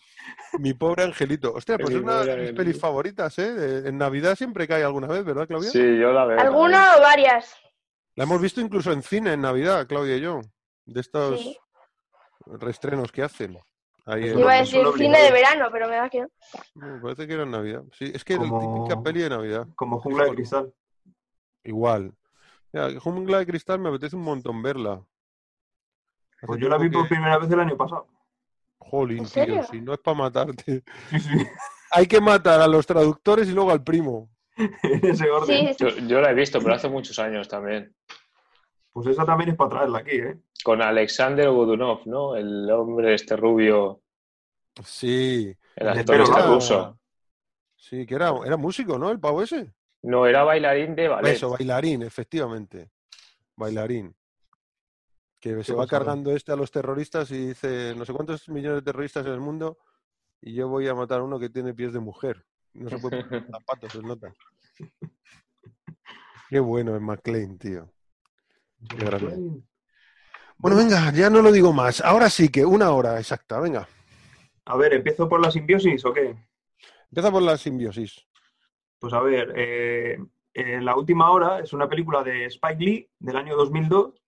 Mi 0.59 0.73
pobre 0.73 1.03
angelito. 1.03 1.53
Hostia, 1.53 1.77
pues 1.77 1.89
Mi 1.91 1.97
es 1.97 2.01
una 2.03 2.23
de 2.23 2.37
mis 2.37 2.51
pelis 2.53 2.79
favoritas, 2.79 3.37
¿eh? 3.37 3.83
En 3.87 3.97
Navidad 3.97 4.35
siempre 4.35 4.67
cae 4.67 4.83
alguna 4.83 5.07
vez, 5.07 5.23
¿verdad, 5.23 5.47
Claudia? 5.47 5.69
Sí, 5.69 5.79
yo 5.79 6.11
la 6.11 6.25
veo. 6.25 6.39
¿Alguna 6.39 6.95
o 6.97 7.01
varias? 7.01 7.55
La 8.15 8.23
hemos 8.23 8.41
visto 8.41 8.61
incluso 8.61 8.91
en 8.91 9.03
cine 9.03 9.33
en 9.33 9.41
Navidad, 9.41 9.85
Claudia 9.87 10.15
y 10.17 10.21
yo. 10.21 10.41
De 10.85 11.01
estos 11.01 11.39
Sí. 11.41 11.57
reestrenos 12.47 13.11
que 13.11 13.21
hacen. 13.23 13.59
Ahí 14.07 14.23
Eso 14.25 14.33
en- 14.35 14.39
Iba 14.39 14.53
a 14.53 14.57
decir 14.57 14.85
cine 14.97 15.19
de 15.19 15.31
verano, 15.31 15.67
pero 15.71 15.87
me 15.89 15.95
da 15.97 16.09
que 16.09 16.21
no. 16.21 16.27
Me 16.75 16.99
parece 17.01 17.27
que 17.27 17.33
era 17.33 17.43
en 17.43 17.51
Navidad. 17.51 17.83
Sí, 17.91 18.11
es 18.13 18.23
que 18.23 18.33
era 18.33 18.43
Como- 18.47 18.85
típica 18.85 19.01
peli 19.03 19.21
de 19.21 19.29
Navidad. 19.29 19.67
Como 19.75 19.99
jungla 19.99 20.25
de 20.25 20.31
cristal. 20.35 20.73
Igual. 21.63 22.13
Mira, 22.75 22.99
Jungla 22.99 23.39
de 23.39 23.45
Cristal 23.45 23.79
me 23.79 23.87
apetece 23.87 24.17
un 24.17 24.23
montón 24.23 24.61
verla. 24.61 25.01
Hace 26.35 26.45
Pues 26.47 26.59
yo 26.59 26.67
la 26.67 26.77
vi 26.77 26.89
por 26.89 27.07
primera 27.07 27.37
vez 27.37 27.49
el 27.49 27.59
año 27.61 27.77
pasado. 27.77 28.05
Jolín, 28.79 29.19
¿En 29.33 29.45
tío, 29.45 29.63
si 29.63 29.79
no 29.79 29.93
es 29.93 29.99
para 29.99 30.17
matarte. 30.17 30.83
Sí, 31.09 31.19
sí. 31.21 31.47
Hay 31.91 32.05
que 32.05 32.19
matar 32.19 32.59
a 32.59 32.67
los 32.67 32.85
traductores 32.85 33.47
y 33.47 33.53
luego 33.53 33.71
al 33.71 33.81
primo. 33.81 34.29
En 34.83 35.05
ese 35.05 35.29
orden. 35.29 35.73
Sí, 35.73 35.75
Yo, 35.79 35.87
yo 36.05 36.19
la 36.19 36.31
he 36.31 36.33
visto, 36.33 36.59
pero 36.59 36.73
hace 36.75 36.89
muchos 36.89 37.17
años 37.17 37.47
también. 37.47 37.95
Pues 38.91 39.07
esa 39.07 39.23
también 39.23 39.51
es 39.51 39.55
para 39.55 39.69
traerla 39.69 39.99
aquí, 39.99 40.17
¿eh? 40.17 40.37
Con 40.61 40.81
Alexander 40.81 41.49
Godunov, 41.51 42.05
¿no? 42.07 42.35
El 42.35 42.69
hombre 42.71 43.13
este 43.13 43.37
rubio, 43.37 44.01
Sí. 44.83 45.55
el 45.77 45.87
actor 45.87 46.19
este 46.19 46.41
ruso. 46.41 46.99
Sí, 47.77 48.05
que 48.05 48.15
era, 48.15 48.33
era 48.45 48.57
músico, 48.57 48.97
¿no? 48.99 49.11
El 49.11 49.19
pavo 49.21 49.41
ese. 49.41 49.73
No, 50.05 50.27
era 50.27 50.43
bailarín 50.43 50.95
de 50.95 51.07
ballet. 51.07 51.33
Eso, 51.33 51.49
bailarín, 51.49 52.03
efectivamente. 52.03 52.91
Bailarín. 53.55 54.15
Que 55.39 55.63
se 55.63 55.73
va 55.73 55.87
cargando 55.87 56.31
este 56.31 56.51
a 56.51 56.55
los 56.55 56.69
terroristas 56.69 57.31
y 57.31 57.47
dice, 57.47 57.95
no 57.95 58.05
sé 58.05 58.13
cuántos 58.13 58.47
millones 58.49 58.77
de 58.77 58.91
terroristas 58.91 59.25
en 59.25 59.33
el 59.33 59.39
mundo 59.39 59.79
y 60.41 60.53
yo 60.53 60.67
voy 60.67 60.87
a 60.87 60.93
matar 60.93 61.21
a 61.21 61.23
uno 61.23 61.39
que 61.39 61.49
tiene 61.49 61.73
pies 61.73 61.91
de 61.91 61.99
mujer. 61.99 62.45
No 62.73 62.89
se 62.89 62.99
puede 62.99 63.23
poner 63.23 63.47
zapatos, 63.51 63.93
se 63.93 64.01
nota. 64.01 64.31
Qué 66.49 66.59
bueno 66.59 66.95
es 66.95 67.01
McLean, 67.01 67.57
tío. 67.57 67.91
Qué 68.87 69.05
grande. 69.05 69.63
Bueno, 70.57 70.77
venga, 70.77 71.11
ya 71.13 71.31
no 71.31 71.41
lo 71.41 71.51
digo 71.51 71.73
más. 71.73 71.99
Ahora 72.01 72.29
sí 72.29 72.49
que 72.49 72.63
una 72.63 72.91
hora 72.91 73.19
exacta, 73.19 73.59
venga. 73.59 73.87
A 74.65 74.77
ver, 74.77 74.93
¿empiezo 74.93 75.27
por 75.27 75.41
la 75.41 75.49
simbiosis 75.49 76.05
o 76.05 76.13
qué? 76.13 76.35
Empieza 77.09 77.31
por 77.31 77.41
la 77.41 77.57
simbiosis. 77.57 78.25
Pues 79.05 79.13
a 79.13 79.21
ver, 79.21 79.53
eh, 79.55 80.17
eh, 80.51 80.81
La 80.81 80.95
Última 80.97 81.29
Hora 81.29 81.59
es 81.59 81.73
una 81.73 81.87
película 81.87 82.23
de 82.23 82.45
Spike 82.45 82.83
Lee 82.83 83.09
del 83.19 83.37
año 83.37 83.55
2002 83.55 84.19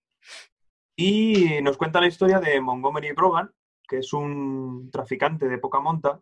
y 0.94 1.60
nos 1.62 1.76
cuenta 1.76 2.00
la 2.00 2.06
historia 2.06 2.38
de 2.38 2.60
Montgomery 2.60 3.10
Brogan, 3.10 3.52
que 3.88 3.98
es 3.98 4.12
un 4.12 4.88
traficante 4.92 5.48
de 5.48 5.58
poca 5.58 5.80
monta 5.80 6.20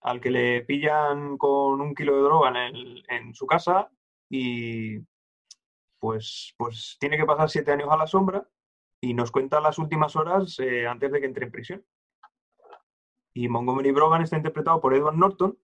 al 0.00 0.20
que 0.20 0.32
le 0.32 0.62
pillan 0.62 1.38
con 1.38 1.80
un 1.80 1.94
kilo 1.94 2.16
de 2.16 2.22
droga 2.22 2.52
en, 2.66 3.34
su 3.34 3.46
casa 3.46 3.88
y 4.28 4.98
pues, 6.00 6.56
pues 6.56 6.96
tiene 6.98 7.16
que 7.16 7.24
pasar 7.24 7.48
siete 7.50 7.70
años 7.70 7.88
a 7.88 7.96
la 7.96 8.08
sombra 8.08 8.44
y 9.00 9.14
nos 9.14 9.30
cuenta 9.30 9.60
las 9.60 9.78
últimas 9.78 10.16
horas 10.16 10.58
eh, 10.58 10.88
antes 10.88 11.12
de 11.12 11.20
que 11.20 11.26
entre 11.26 11.44
en 11.46 11.52
prisión. 11.52 11.86
Y 13.32 13.46
Montgomery 13.46 13.92
Brogan 13.92 14.22
está 14.22 14.36
interpretado 14.36 14.80
por 14.80 14.92
Edward 14.92 15.14
Norton, 15.14 15.56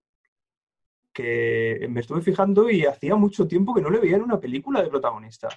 que 1.21 1.87
me 1.89 1.99
estuve 1.99 2.21
fijando 2.21 2.69
y 2.69 2.85
hacía 2.85 3.15
mucho 3.15 3.47
tiempo 3.47 3.73
que 3.73 3.81
no 3.81 3.89
le 3.89 3.99
veía 3.99 4.15
en 4.15 4.23
una 4.23 4.39
película 4.39 4.81
de 4.81 4.89
protagonista. 4.89 5.49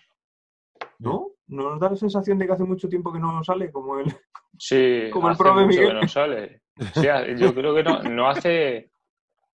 ¿No? 0.98 1.30
¿No 1.48 1.70
nos 1.70 1.80
da 1.80 1.90
la 1.90 1.96
sensación 1.96 2.38
de 2.38 2.46
que 2.46 2.52
hace 2.52 2.64
mucho 2.64 2.88
tiempo 2.88 3.12
que 3.12 3.18
no 3.18 3.42
sale 3.44 3.70
como 3.70 3.98
él? 3.98 4.06
Sí, 4.58 5.08
Como 5.10 5.28
el 5.28 5.32
hace 5.32 5.42
profe 5.42 5.60
mucho 5.62 5.68
Miguel. 5.68 5.88
que 5.88 5.94
no 5.94 6.08
sale. 6.08 6.62
Sí, 6.94 7.08
a- 7.08 7.26
yo 7.36 7.54
creo 7.54 7.74
que 7.74 7.82
no, 7.82 8.02
no 8.02 8.28
hace 8.28 8.90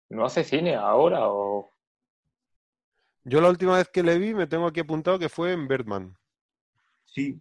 no 0.10 0.26
hace 0.26 0.44
cine 0.44 0.76
ahora 0.76 1.28
o 1.30 1.70
Yo 3.26 3.42
la 3.42 3.50
última 3.50 3.76
vez 3.78 3.90
que 3.90 4.04
le 4.04 4.18
vi 4.18 4.34
me 4.34 4.48
tengo 4.48 4.68
aquí 4.68 4.80
apuntado 4.80 5.20
que 5.20 5.28
fue 5.30 5.52
en 5.52 5.68
Birdman. 5.68 6.16
Sí, 7.06 7.40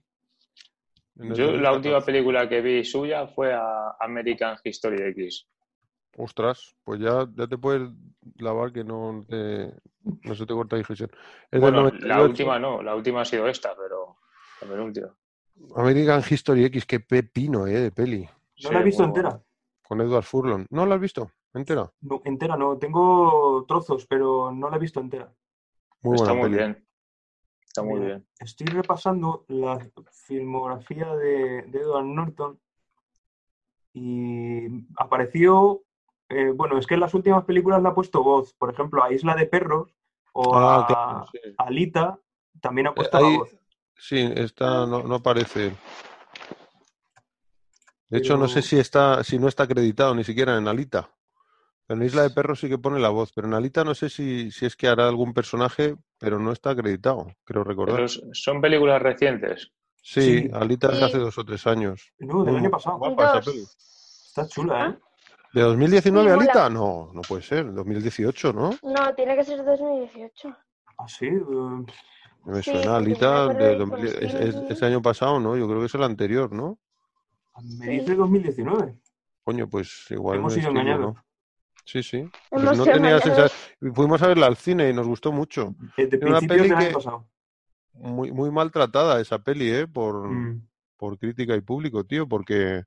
en 1.17 1.31
el 1.31 1.35
yo 1.37 1.45
la 1.53 1.71
2014. 1.71 1.77
última 1.77 2.01
película 2.05 2.49
que 2.49 2.61
vi 2.61 2.85
suya 2.85 3.29
fue 3.29 3.55
a 3.55 3.95
American 4.01 4.57
History 4.65 5.01
X. 5.11 5.47
Ostras, 6.17 6.77
pues 6.85 7.01
ya, 7.01 7.27
ya 7.35 7.47
te 7.47 7.59
puedes 7.59 7.89
lavar 8.37 8.73
que 8.73 8.85
no, 8.85 9.25
te, 9.29 9.73
no 10.23 10.35
se 10.35 10.47
te 10.47 10.55
corta 10.55 10.77
digestión. 10.77 11.11
Es 11.51 11.61
Bueno, 11.61 11.83
la 11.85 12.19
98. 12.19 12.25
última 12.25 12.59
no, 12.59 12.83
la 12.83 12.95
última 12.95 13.23
ha 13.23 13.25
sido 13.25 13.49
esta, 13.49 13.75
pero 13.77 14.19
la 14.62 14.69
penúltima. 14.69 15.15
American 15.77 16.23
History 16.29 16.65
X, 16.67 16.87
qué 16.87 17.01
pepino, 17.01 17.67
eh, 17.67 17.81
de 17.81 17.91
peli. 17.91 18.23
no 18.23 18.31
Sí, 18.57 18.69
la 18.73 18.81
he 18.81 18.85
visto 18.85 19.05
entera. 19.05 19.41
Con 19.87 20.01
Edward 20.01 20.25
Furlong. 20.25 20.67
¿No 20.71 20.87
la 20.87 20.95
has 20.95 21.01
visto? 21.01 21.31
Entera. 21.53 21.91
No, 22.01 22.21
entera 22.25 22.57
no, 22.57 22.79
tengo 22.79 23.65
trozos, 23.67 24.07
pero 24.07 24.51
no 24.53 24.69
la 24.71 24.77
he 24.77 24.81
visto 24.81 25.01
entera. 25.01 25.33
Muy 26.03 26.15
Está 26.17 26.33
buena 26.33 26.41
muy 26.49 26.51
peli. 26.51 26.57
bien. 26.62 26.87
Está 27.65 27.83
muy 27.83 27.95
Mira, 28.01 28.07
bien. 28.07 28.27
Estoy 28.41 28.67
repasando 28.69 29.45
la 29.49 29.79
filmografía 30.27 31.15
de, 31.17 31.62
de 31.62 31.79
Edward 31.81 32.05
Norton 32.07 32.61
y 33.93 34.67
apareció, 34.97 35.84
eh, 36.35 36.51
bueno, 36.55 36.78
es 36.78 36.87
que 36.87 36.95
en 36.95 37.01
las 37.01 37.14
últimas 37.14 37.45
películas 37.45 37.82
le 37.82 37.89
ha 37.89 37.95
puesto 37.95 38.22
voz, 38.22 38.53
por 38.55 38.72
ejemplo, 38.72 39.03
a 39.03 39.12
Isla 39.12 39.35
de 39.35 39.47
Perros 39.47 39.95
o 40.32 40.57
Ah, 40.57 40.80
a, 40.82 40.87
claro, 40.87 41.26
sí. 41.30 41.39
a 41.59 41.64
Alita 41.64 42.18
también 42.61 42.87
ha 42.89 42.91
Eh, 42.91 42.95
puesto 42.95 43.20
la 43.20 43.39
voz. 43.39 43.57
sí, 43.97 44.18
está, 44.37 44.87
no, 44.87 45.03
no 45.03 45.14
aparece. 45.16 45.72
De 48.09 48.18
hecho, 48.18 48.37
no 48.37 48.47
sé 48.49 48.62
si 48.62 48.78
está, 48.78 49.24
si 49.24 49.39
no 49.39 49.49
está 49.49 49.64
acreditado 49.64 50.14
ni 50.14 50.24
siquiera 50.24 50.57
en 50.57 50.68
Alita. 50.68 51.11
En 51.89 52.03
Isla 52.03 52.22
de 52.22 52.30
Perros 52.30 52.61
sí 52.61 52.68
que 52.68 52.78
pone 52.78 52.99
la 52.99 53.09
voz, 53.11 53.32
pero 53.35 53.47
en 53.47 53.55
Alita 53.55 53.85
no 53.85 53.95
sé 53.95 54.09
si, 54.09 54.51
si 54.51 54.64
es 54.66 54.76
que 54.76 54.89
hará 54.89 55.07
algún 55.09 55.35
personaje, 55.35 55.97
pero 56.18 56.39
no 56.39 56.53
está 56.53 56.70
acreditado, 56.70 57.26
creo 57.45 57.62
recordar. 57.64 57.97
Pero 57.97 58.09
son 58.32 58.61
películas 58.61 59.03
recientes. 59.03 59.70
Sí, 60.03 60.43
Sí. 60.43 60.51
Alita 60.53 60.89
es 60.89 60.93
de 60.95 60.99
Sí. 61.01 61.05
hace 61.05 61.18
dos 61.18 61.37
o 61.39 61.45
tres 61.45 61.66
años. 61.66 62.12
No, 62.18 62.45
del 62.45 62.57
año 62.57 62.70
pasado. 62.70 62.99
guapa 62.99 63.24
esa 63.24 63.35
Dos. 63.35 63.45
peli. 63.47 63.62
Está 64.28 64.49
chula, 64.49 64.87
¿eh? 64.89 64.99
¿De 65.55 65.61
2019 65.62 66.02
Sí, 66.02 66.11
mola. 66.11 66.42
Alita? 66.42 66.68
No, 66.70 67.11
no 67.14 67.20
puede 67.22 67.42
ser, 67.42 67.72
2018, 67.72 68.52
¿no? 68.52 68.70
No, 68.82 69.14
tiene 69.14 69.36
que 69.36 69.44
ser 69.44 69.64
2018. 69.64 70.57
Ah, 70.98 71.09
sí. 71.09 71.26
eh, 71.26 71.40
Me 72.44 72.62
Sí, 72.62 72.72
suena 72.72 72.96
Alita 72.96 73.46
me 73.48 73.55
de 73.55 73.72
acuerdo 73.74 73.86
2000 73.86 74.12
de 74.20 74.26
es- 74.26 74.55
es- 74.70 74.82
año 74.82 75.00
pasado, 75.00 75.40
¿no? 75.40 75.57
Yo 75.57 75.66
creo 75.66 75.80
que 75.80 75.86
es 75.86 75.94
el 75.94 76.02
anterior, 76.02 76.52
¿no? 76.52 76.78
me 77.78 77.86
dice 77.88 78.14
2019. 78.16 78.98
Coño, 79.44 79.68
pues 79.68 80.07
igual 80.11 80.38
Hemos 80.38 80.52
sido 80.55 80.70
engañados. 80.70 81.16
Sí, 81.84 82.02
sí. 82.02 82.28
Pues 82.50 82.76
no 82.76 82.84
tenía 82.84 83.20
sensación. 83.20 83.94
Fuimos 83.94 84.20
a 84.22 84.26
verla 84.26 84.46
al 84.46 84.57
cine 84.57 84.90
y 84.90 84.92
nos 84.92 85.07
gustó 85.07 85.30
mucho. 85.32 85.74
Desde 85.96 86.16
Era 86.16 86.26
una 86.30 86.40
peli 86.40 86.68
que- 86.74 86.90
pasado. 86.92 87.28
Muy, 87.92 88.32
muy 88.32 88.50
maltratada 88.50 89.20
esa 89.20 89.38
peli, 89.38 89.70
¿eh? 89.70 89.86
Por, 89.86 90.28
Mm. 90.28 90.66
por 90.96 91.16
crítica 91.16 91.55
y 91.55 91.61
público, 91.61 92.02
tío, 92.05 92.26
porque 92.26 92.82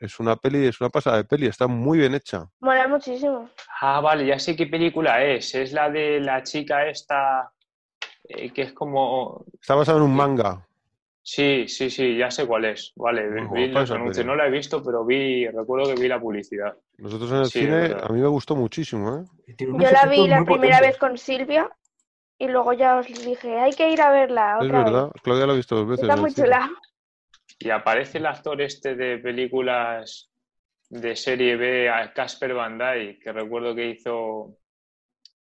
es 0.00 0.18
una 0.20 0.36
peli, 0.36 0.66
es 0.66 0.80
una 0.80 0.90
pasada 0.90 1.16
de 1.18 1.24
peli, 1.24 1.46
está 1.46 1.66
muy 1.66 1.98
bien 1.98 2.14
hecha. 2.14 2.46
Mola 2.60 2.86
muchísimo. 2.88 3.48
Ah, 3.80 4.00
vale, 4.00 4.26
ya 4.26 4.38
sé 4.38 4.54
qué 4.56 4.66
película 4.66 5.22
es. 5.24 5.54
Es 5.54 5.72
la 5.72 5.90
de 5.90 6.20
la 6.20 6.42
chica 6.42 6.86
esta 6.86 7.50
eh, 8.28 8.50
que 8.52 8.62
es 8.62 8.72
como... 8.72 9.44
Está 9.60 9.74
basada 9.74 9.98
en 9.98 10.04
un 10.04 10.14
manga. 10.14 10.66
Sí, 11.22 11.66
sí, 11.66 11.90
sí, 11.90 12.16
ya 12.16 12.30
sé 12.30 12.46
cuál 12.46 12.66
es. 12.66 12.92
Vale, 12.94 13.28
Muy 13.42 13.66
vi 13.66 13.72
los 13.72 13.90
anuncios. 13.90 14.24
No 14.24 14.36
la 14.36 14.46
he 14.46 14.50
visto, 14.50 14.80
pero 14.82 15.04
vi, 15.04 15.48
recuerdo 15.48 15.92
que 15.92 16.00
vi 16.00 16.06
la 16.06 16.20
publicidad. 16.20 16.76
Nosotros 16.98 17.30
en 17.32 17.36
el 17.38 17.46
Sí, 17.46 17.58
es 17.60 17.64
cine, 17.64 17.96
a 18.00 18.08
mí 18.12 18.20
me 18.20 18.28
gustó 18.28 18.54
muchísimo, 18.54 19.18
¿eh? 19.18 19.54
Yo 19.58 19.90
la 19.90 20.06
vi 20.06 20.28
la 20.28 20.44
primera 20.44 20.76
potentes. 20.78 20.80
vez 20.80 20.98
con 20.98 21.18
Silvia 21.18 21.68
y 22.38 22.46
luego 22.48 22.72
ya 22.74 22.96
os 22.98 23.06
dije, 23.06 23.58
hay 23.58 23.72
que 23.72 23.90
ir 23.90 24.00
a 24.02 24.10
verla 24.10 24.58
Es 24.60 24.66
otra 24.66 24.84
vez. 24.84 24.92
verdad, 24.92 25.10
Claudia 25.24 25.46
lo 25.46 25.52
ha 25.52 25.56
visto 25.56 25.74
dos 25.74 25.88
veces. 25.88 26.02
Está 26.04 26.16
muy 26.16 26.30
cine. 26.30 26.46
chula. 26.46 26.70
Y 27.58 27.70
aparece 27.70 28.18
el 28.18 28.26
actor 28.26 28.60
este 28.60 28.94
de 28.96 29.18
películas 29.18 30.30
de 30.88 31.16
serie 31.16 31.56
B, 31.56 31.90
Casper 32.14 32.54
Van 32.54 32.78
Dyke, 32.78 33.18
que 33.22 33.32
recuerdo 33.32 33.74
que 33.74 33.88
hizo. 33.90 34.58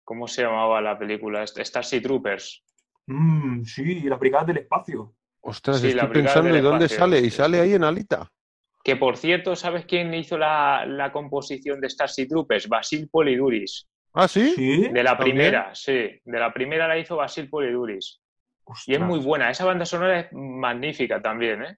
¿Cómo 0.04 0.28
se 0.28 0.44
llamaba 0.44 0.82
la 0.82 0.98
película? 0.98 1.46
Starship 1.46 2.02
Troopers. 2.02 2.64
Mm, 3.08 3.64
sí, 3.64 4.02
la 4.02 4.18
brigada 4.18 4.46
del 4.46 4.58
espacio. 4.58 5.16
Ostras, 5.42 5.82
Sí, 5.82 5.94
la 5.94 6.04
estoy 6.04 6.08
Brigada 6.08 6.42
pensando 6.42 6.50
del 6.52 6.60
¿y 6.60 6.62
dónde 6.62 6.86
Espacio, 6.86 6.98
sale? 6.98 7.22
sí, 7.22 7.26
¿Y 7.28 7.30
sale 7.32 7.58
sí. 7.58 7.64
ahí 7.64 7.74
en 7.74 7.84
Alita? 7.84 8.32
Que 8.84 8.96
por 8.96 9.18
cierto, 9.18 9.56
¿sabes 9.56 9.86
quién 9.86 10.14
hizo 10.14 10.38
la, 10.38 10.86
la 10.86 11.12
composición 11.12 11.82
de 11.82 11.90
Starship 11.90 12.28
Troopers? 12.28 12.68
Basil 12.68 13.10
Poliduris. 13.10 13.88
¿Ah, 14.14 14.28
sí? 14.28 14.54
Sí. 14.56 14.88
De 14.90 15.04
la 15.04 15.18
¿También? 15.18 15.18
primera, 15.18 15.76
sí. 15.76 16.22
De 16.24 16.40
la 16.40 16.54
primera 16.54 16.88
la 16.88 16.98
hizo 16.98 17.16
Basil 17.18 17.50
Poliduris. 17.50 18.22
Y 18.88 18.94
es 18.96 19.00
muy 19.00 19.20
buena. 19.20 19.50
Esa 19.52 19.66
banda 19.66 19.86
sonora 19.86 20.22
es 20.22 20.28
magnífica 20.34 21.22
también, 21.22 21.64
¿eh? 21.64 21.78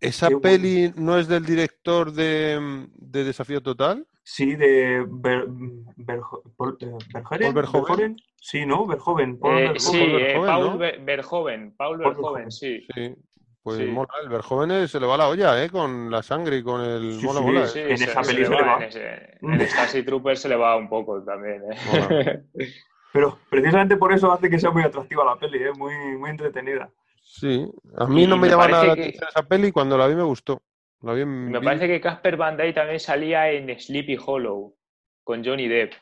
¿Esa 0.00 0.28
Qué 0.28 0.34
bueno. 0.34 0.42
peli 0.42 0.92
no 0.96 1.18
es 1.18 1.28
del 1.28 1.44
director 1.46 2.12
de, 2.12 2.86
de 2.94 3.24
Desafío 3.24 3.62
Total? 3.62 4.06
Sí, 4.22 4.54
de 4.54 5.02
Verjo- 5.06 6.42
Paul- 6.56 6.76
eh. 6.80 8.16
Sí, 8.40 8.64
¿no? 8.66 8.86
Verhoeven. 8.86 9.38
Paul 9.38 9.58
Eh, 9.58 9.68
Verhoeven. 9.72 9.80
sí, 9.80 9.98
Paul 9.98 10.22
eh, 10.22 10.34
Paul 10.46 10.64
¿no? 10.66 10.78
Ver- 10.78 11.00
Verhoeven. 11.04 11.74
Paul 11.76 11.76
Paul 11.76 11.98
Verhoeven, 11.98 12.16
Verhoeven. 12.22 12.50
sí. 12.50 12.86
Sí. 12.94 13.14
Pues 13.62 13.78
Sí. 13.78 13.84
mola, 13.86 14.08
el 14.22 14.28
Verjoven 14.28 14.88
se 14.88 15.00
le 15.00 15.06
va 15.06 15.16
la 15.16 15.28
olla, 15.28 15.64
¿eh? 15.64 15.70
Con 15.70 16.10
la 16.10 16.22
sangre 16.22 16.58
y 16.58 16.62
con 16.62 16.82
el... 16.82 17.18
Sí, 17.18 17.24
mola, 17.24 17.40
sí, 17.40 17.46
mola, 17.46 17.66
Sí, 17.66 17.78
¿eh? 17.78 17.90
En 17.92 17.98
se- 17.98 18.04
esa 18.04 18.20
peli 18.20 18.44
se 18.44 18.50
le 18.50 18.62
va. 18.62 18.76
En, 18.76 18.82
ese- 18.82 19.38
en 19.40 19.60
Starship 19.68 20.04
Troopers 20.04 20.40
se 20.40 20.48
le 20.50 20.56
va 20.56 20.76
un 20.76 20.88
poco 20.90 21.22
también, 21.24 21.62
¿eh? 21.72 22.42
Pero 23.12 23.38
precisamente 23.48 23.96
por 23.96 24.12
eso 24.12 24.30
hace 24.32 24.50
que 24.50 24.58
sea 24.58 24.70
muy 24.70 24.82
atractiva 24.82 25.24
la 25.24 25.36
peli, 25.38 25.62
¿eh? 25.62 25.72
muy, 25.78 25.94
muy 26.18 26.28
entretenida. 26.30 26.90
Sí, 27.36 27.66
a 27.96 28.06
mí 28.06 28.22
Y 28.22 28.26
no 28.28 28.36
me 28.36 28.42
me 28.42 28.48
llama 28.50 28.62
parece 28.68 28.72
nada 28.76 28.86
la 28.86 28.94
que- 28.94 29.00
atención 29.02 29.28
esa 29.28 29.42
peli 29.42 29.66
y 29.68 29.72
cuando 29.72 29.98
la 29.98 30.06
vi 30.06 30.14
me 30.14 30.22
gustó. 30.22 30.62
La 31.02 31.14
vi 31.14 31.22
en 31.22 31.50
Me 31.50 31.60
parece 31.60 31.88
que 31.88 32.00
Casper 32.00 32.36
Van 32.36 32.56
Dyke 32.56 32.74
también 32.74 33.00
salía 33.00 33.50
en 33.50 33.68
Sleepy 33.78 34.16
Hollow 34.24 34.76
con 35.24 35.44
Johnny 35.44 35.66
Depp. 35.66 35.94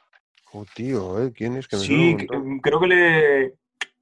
Oh, 0.52 0.66
tío, 0.74 1.22
¿eh? 1.24 1.32
¿Quién 1.34 1.56
es 1.56 1.66
que 1.66 1.76
me 1.76 1.82
Sí, 1.82 2.16
creo 2.62 2.78
que 2.80 2.86
le... 2.86 3.54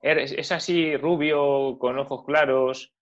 Es, 0.02 0.32
es 0.32 0.50
así, 0.50 0.96
rubio, 0.96 1.78
con 1.78 1.96
ojos 2.00 2.24
claros. 2.26 2.92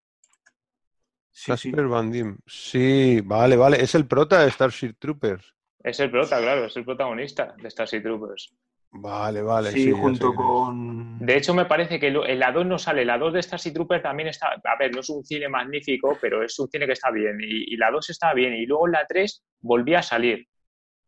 Sí, 1.31 1.53
sí. 1.57 1.71
Casper 1.71 1.87
Van 1.89 2.11
Diem. 2.13 2.37
Sí, 2.47 3.21
vale, 3.25 3.57
vale. 3.57 3.81
Es 3.83 3.95
el 3.95 4.07
prota 4.07 4.43
de 4.45 4.51
Starship 4.51 4.95
Troopers. 4.99 5.55
Es 5.83 5.99
el 6.01 6.11
prota, 6.11 6.39
claro, 6.39 6.67
es 6.67 6.77
el 6.77 6.85
protagonista 6.85 7.55
de 7.57 7.71
Starship 7.71 8.03
Troopers. 8.03 8.53
Vale, 8.91 9.43
vale. 9.43 9.71
Sí, 9.71 9.91
junto 9.93 10.35
con... 10.35 11.19
De 11.19 11.37
hecho, 11.37 11.53
me 11.55 11.67
parece 11.67 12.01
que 12.01 12.11
lo- 12.11 12.27
en 12.27 12.39
la 12.39 12.51
2 12.53 12.65
no 12.67 12.79
sale. 12.79 13.05
La 13.05 13.19
2 13.19 13.35
de 13.35 13.43
Starship 13.43 13.73
Troopers 13.75 14.03
también 14.03 14.29
está. 14.31 14.49
A 14.65 14.77
ver, 14.79 14.93
no 14.95 15.01
es 15.01 15.11
un 15.11 15.23
cine 15.25 15.49
magnífico, 15.49 16.17
pero 16.21 16.43
es 16.43 16.59
un 16.59 16.69
cine 16.69 16.87
que 16.87 16.93
está 16.95 17.11
bien. 17.11 17.39
Y, 17.41 17.75
y 17.75 17.77
la 17.77 17.91
2 17.91 18.11
estaba 18.11 18.33
bien. 18.35 18.55
Y 18.55 18.65
luego 18.67 18.87
en 18.87 18.93
la 18.93 19.07
3 19.07 19.45
volvía 19.61 19.99
a 19.99 20.03
salir. 20.03 20.47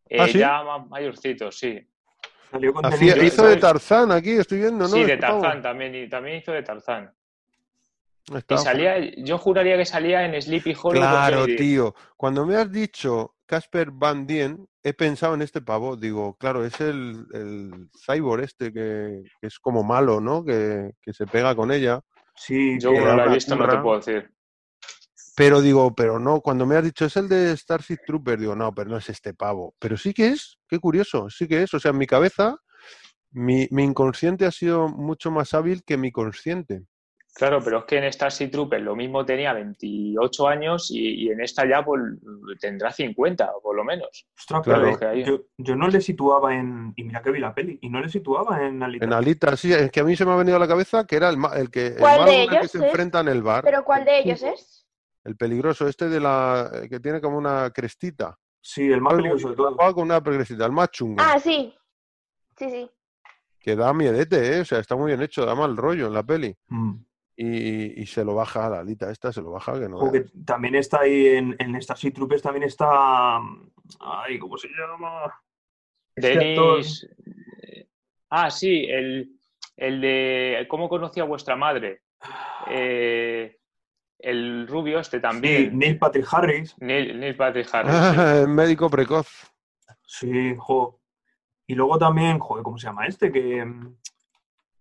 Eh, 0.09 0.18
¿Ah, 0.20 0.26
sí? 0.28 0.39
Ya 0.39 0.62
más 0.62 0.87
mayorcito, 0.89 1.51
sí. 1.51 1.81
Salió 2.51 2.74
con 2.74 2.85
Hacía- 2.85 3.22
hizo 3.24 3.47
de. 3.47 3.57
Tarzán 3.57 4.12
aquí, 4.12 4.33
estoy 4.33 4.59
viendo, 4.59 4.85
¿no? 4.85 4.89
sí, 4.89 5.05
de. 5.05 5.16
Tarzán 5.16 5.62
también. 5.62 5.95
Y 5.95 6.09
también 6.09 6.37
hizo 6.37 6.53
de 6.53 6.62
Tarzán. 6.62 7.11
Está 8.35 8.55
Y 8.57 8.59
salía, 8.59 8.99
yo 9.16 9.39
juraría 9.39 9.76
que 9.76 9.87
salía 9.87 10.24
en 10.24 10.41
Sleepy 10.41 10.74
Hollow. 10.81 11.01
Claro, 11.01 11.47
tío. 11.47 11.95
Cuando 12.16 12.45
me 12.47 12.57
has 12.57 12.70
dicho 12.70 13.35
Casper 13.47 13.91
Van 13.91 14.26
Dien, 14.26 14.68
he 14.83 14.93
pensado 14.95 15.35
en 15.35 15.43
este 15.43 15.61
pavo. 15.61 15.97
Digo, 15.97 16.35
claro, 16.37 16.64
es 16.64 16.81
el, 16.81 17.26
el 17.33 17.91
cyborg 18.07 18.45
este 18.45 18.72
que, 18.72 19.22
que 19.41 19.47
es 19.47 19.59
como 19.59 19.83
malo, 19.83 20.20
¿no? 20.20 20.45
Que, 20.45 20.93
que 21.03 21.12
se 21.12 21.26
pega 21.26 21.55
con 21.55 21.70
ella. 21.70 22.01
Sí, 22.35 22.78
Yo 22.81 22.93
como 22.93 23.07
no 23.07 23.16
la 23.16 23.26
he 23.26 23.35
visto, 23.35 23.55
no 23.57 23.68
te 23.68 23.78
puedo 23.78 23.97
decir. 23.97 24.31
Pero 25.37 25.61
digo, 25.61 25.95
pero 25.95 26.18
no, 26.18 26.41
cuando 26.41 26.66
me 26.66 26.76
has 26.76 26.85
dicho 26.85 27.07
es 27.07 27.16
el 27.16 27.28
de 27.28 27.57
Starship 27.57 27.99
Trooper, 28.07 28.39
digo, 28.39 28.55
no, 28.55 28.74
pero 28.74 28.91
no 28.91 28.97
es 28.99 29.09
este 29.09 29.33
pavo. 29.33 29.74
Pero 29.78 29.97
sí 29.97 30.12
que 30.12 30.28
es, 30.28 30.59
qué 30.68 30.78
curioso, 30.78 31.31
sí 31.31 31.49
que 31.49 31.62
es. 31.62 31.72
O 31.72 31.81
sea, 31.81 31.93
en 31.93 31.99
mi 31.99 32.07
cabeza, 32.07 32.57
mi, 33.31 33.66
mi 33.70 33.85
inconsciente 33.85 34.45
ha 34.45 34.51
sido 34.51 34.89
mucho 34.89 35.31
más 35.31 35.55
hábil 35.55 35.83
que 35.85 35.97
mi 35.97 36.12
consciente. 36.12 36.83
Claro, 37.41 37.61
pero 37.64 37.78
es 37.78 37.84
que 37.86 37.97
en 37.97 38.12
Starship 38.12 38.51
Troopers 38.51 38.82
lo 38.84 38.95
mismo 38.95 39.24
tenía 39.24 39.55
28 39.55 40.47
años 40.47 40.91
y, 40.91 41.24
y 41.24 41.28
en 41.30 41.41
esta 41.41 41.66
ya 41.66 41.82
pues, 41.82 42.03
tendrá 42.61 42.93
50, 42.93 43.51
o 43.57 43.62
por 43.62 43.74
lo 43.74 43.82
menos. 43.82 44.26
Ostras, 44.38 44.61
Claro. 44.62 44.82
pero 44.84 44.99
Que 44.99 45.07
hay- 45.07 45.24
yo, 45.24 45.41
yo 45.57 45.74
no 45.74 45.88
le 45.88 46.03
situaba 46.03 46.55
en... 46.55 46.93
Y 46.97 47.05
mira 47.05 47.22
que 47.22 47.30
vi 47.30 47.41
la 47.41 47.55
peli. 47.55 47.78
Y 47.80 47.88
no 47.88 48.01
le 48.03 48.11
situaba 48.11 48.62
en 48.66 48.82
Alita. 48.82 49.07
En 49.07 49.12
Alita, 49.14 49.57
sí, 49.57 49.72
es 49.72 49.91
que 49.91 50.01
a 50.01 50.05
mí 50.05 50.14
se 50.16 50.26
me 50.26 50.32
ha 50.32 50.36
venido 50.36 50.57
a 50.57 50.61
la 50.61 50.68
cabeza 50.68 51.07
que 51.07 51.16
era 51.16 51.30
el, 51.30 51.38
el 51.57 51.70
que 51.70 51.86
el 51.86 51.97
¿Cuál 51.97 52.18
de 52.18 52.24
con 52.26 52.28
el 52.34 52.49
que 52.51 52.57
ellos 52.57 52.70
se 52.70 52.78
enfrenta 52.86 53.20
en 53.20 53.28
el 53.28 53.43
bar. 53.43 53.64
¿Pero 53.64 53.84
cuál 53.84 54.05
de 54.05 54.18
el 54.18 54.24
ellos 54.26 54.43
es? 54.43 54.86
El 55.24 55.36
peligroso, 55.36 55.88
este 55.88 56.09
de 56.11 56.20
la 56.20 56.70
eh, 56.74 56.88
que 56.91 57.01
tiene 57.01 57.20
como 57.22 57.38
una 57.38 57.70
crestita. 57.70 58.38
Sí, 58.61 58.93
el 58.93 59.01
más 59.01 59.14
peligroso 59.14 59.49
de 59.49 59.57
todos. 59.57 59.70
rapado 59.72 59.95
con 59.95 60.05
una 60.05 60.20
crestita, 60.22 60.66
el 60.66 60.72
más 60.72 60.91
chungo. 60.91 61.22
Ah, 61.24 61.38
sí. 61.41 61.74
Sí, 62.59 62.68
sí. 62.68 62.91
Que 63.59 63.76
da 63.76 63.95
miedete, 63.95 64.57
¿eh? 64.57 64.61
O 64.61 64.64
sea, 64.66 64.78
está 64.78 64.95
muy 64.97 65.09
bien 65.09 65.22
hecho, 65.22 65.47
da 65.47 65.55
mal 65.55 65.74
rollo 65.76 66.07
en 66.07 66.12
la 66.14 66.22
peli. 66.22 66.55
Mm. 66.68 66.93
Y, 67.43 68.03
y 68.03 68.05
se 68.07 68.22
lo 68.22 68.34
baja 68.34 68.66
a 68.66 68.68
la 68.68 68.80
alita 68.80 69.11
esta, 69.11 69.32
se 69.32 69.41
lo 69.41 69.51
baja 69.51 69.72
que 69.80 69.88
no. 69.88 69.97
Ojo, 69.97 70.11
veas. 70.11 70.30
que 70.30 70.38
también 70.45 70.74
está 70.74 71.01
ahí 71.01 71.28
en, 71.28 71.57
en 71.59 71.80
Starship 71.80 72.12
Troopers, 72.12 72.43
también 72.43 72.64
está... 72.64 73.38
Ay, 73.99 74.38
¿cómo 74.38 74.59
se 74.59 74.68
llama? 74.68 75.32
Denis. 76.16 77.09
Ah, 78.28 78.51
sí, 78.51 78.84
el, 78.88 79.30
el 79.76 80.01
de 80.03 80.66
¿Cómo 80.68 80.88
conocí 80.91 81.18
a 81.20 81.24
vuestra 81.24 81.57
madre? 81.57 82.03
Eh, 82.68 83.57
el 84.18 84.66
rubio 84.68 84.99
este 85.01 85.16
Sí, 85.16 85.22
también. 85.22 85.78
Neil 85.78 85.99
Patrick 85.99 86.26
Harris. 86.30 86.76
Neil, 86.78 87.18
Neil 87.18 87.36
Patrick 87.36 87.68
Harris. 87.72 87.95
sí. 87.95 88.20
el 88.43 88.49
médico 88.49 88.91
precoz. 88.91 89.51
Sí, 90.05 90.55
jo. 90.59 91.01
Y 91.66 91.74
luego 91.74 91.97
también, 91.99 92.38
joder, 92.38 92.62
¿cómo 92.64 92.76
se 92.76 92.86
llama 92.88 93.07
este? 93.07 93.32
Que 93.32 93.64
mm, 93.64 93.97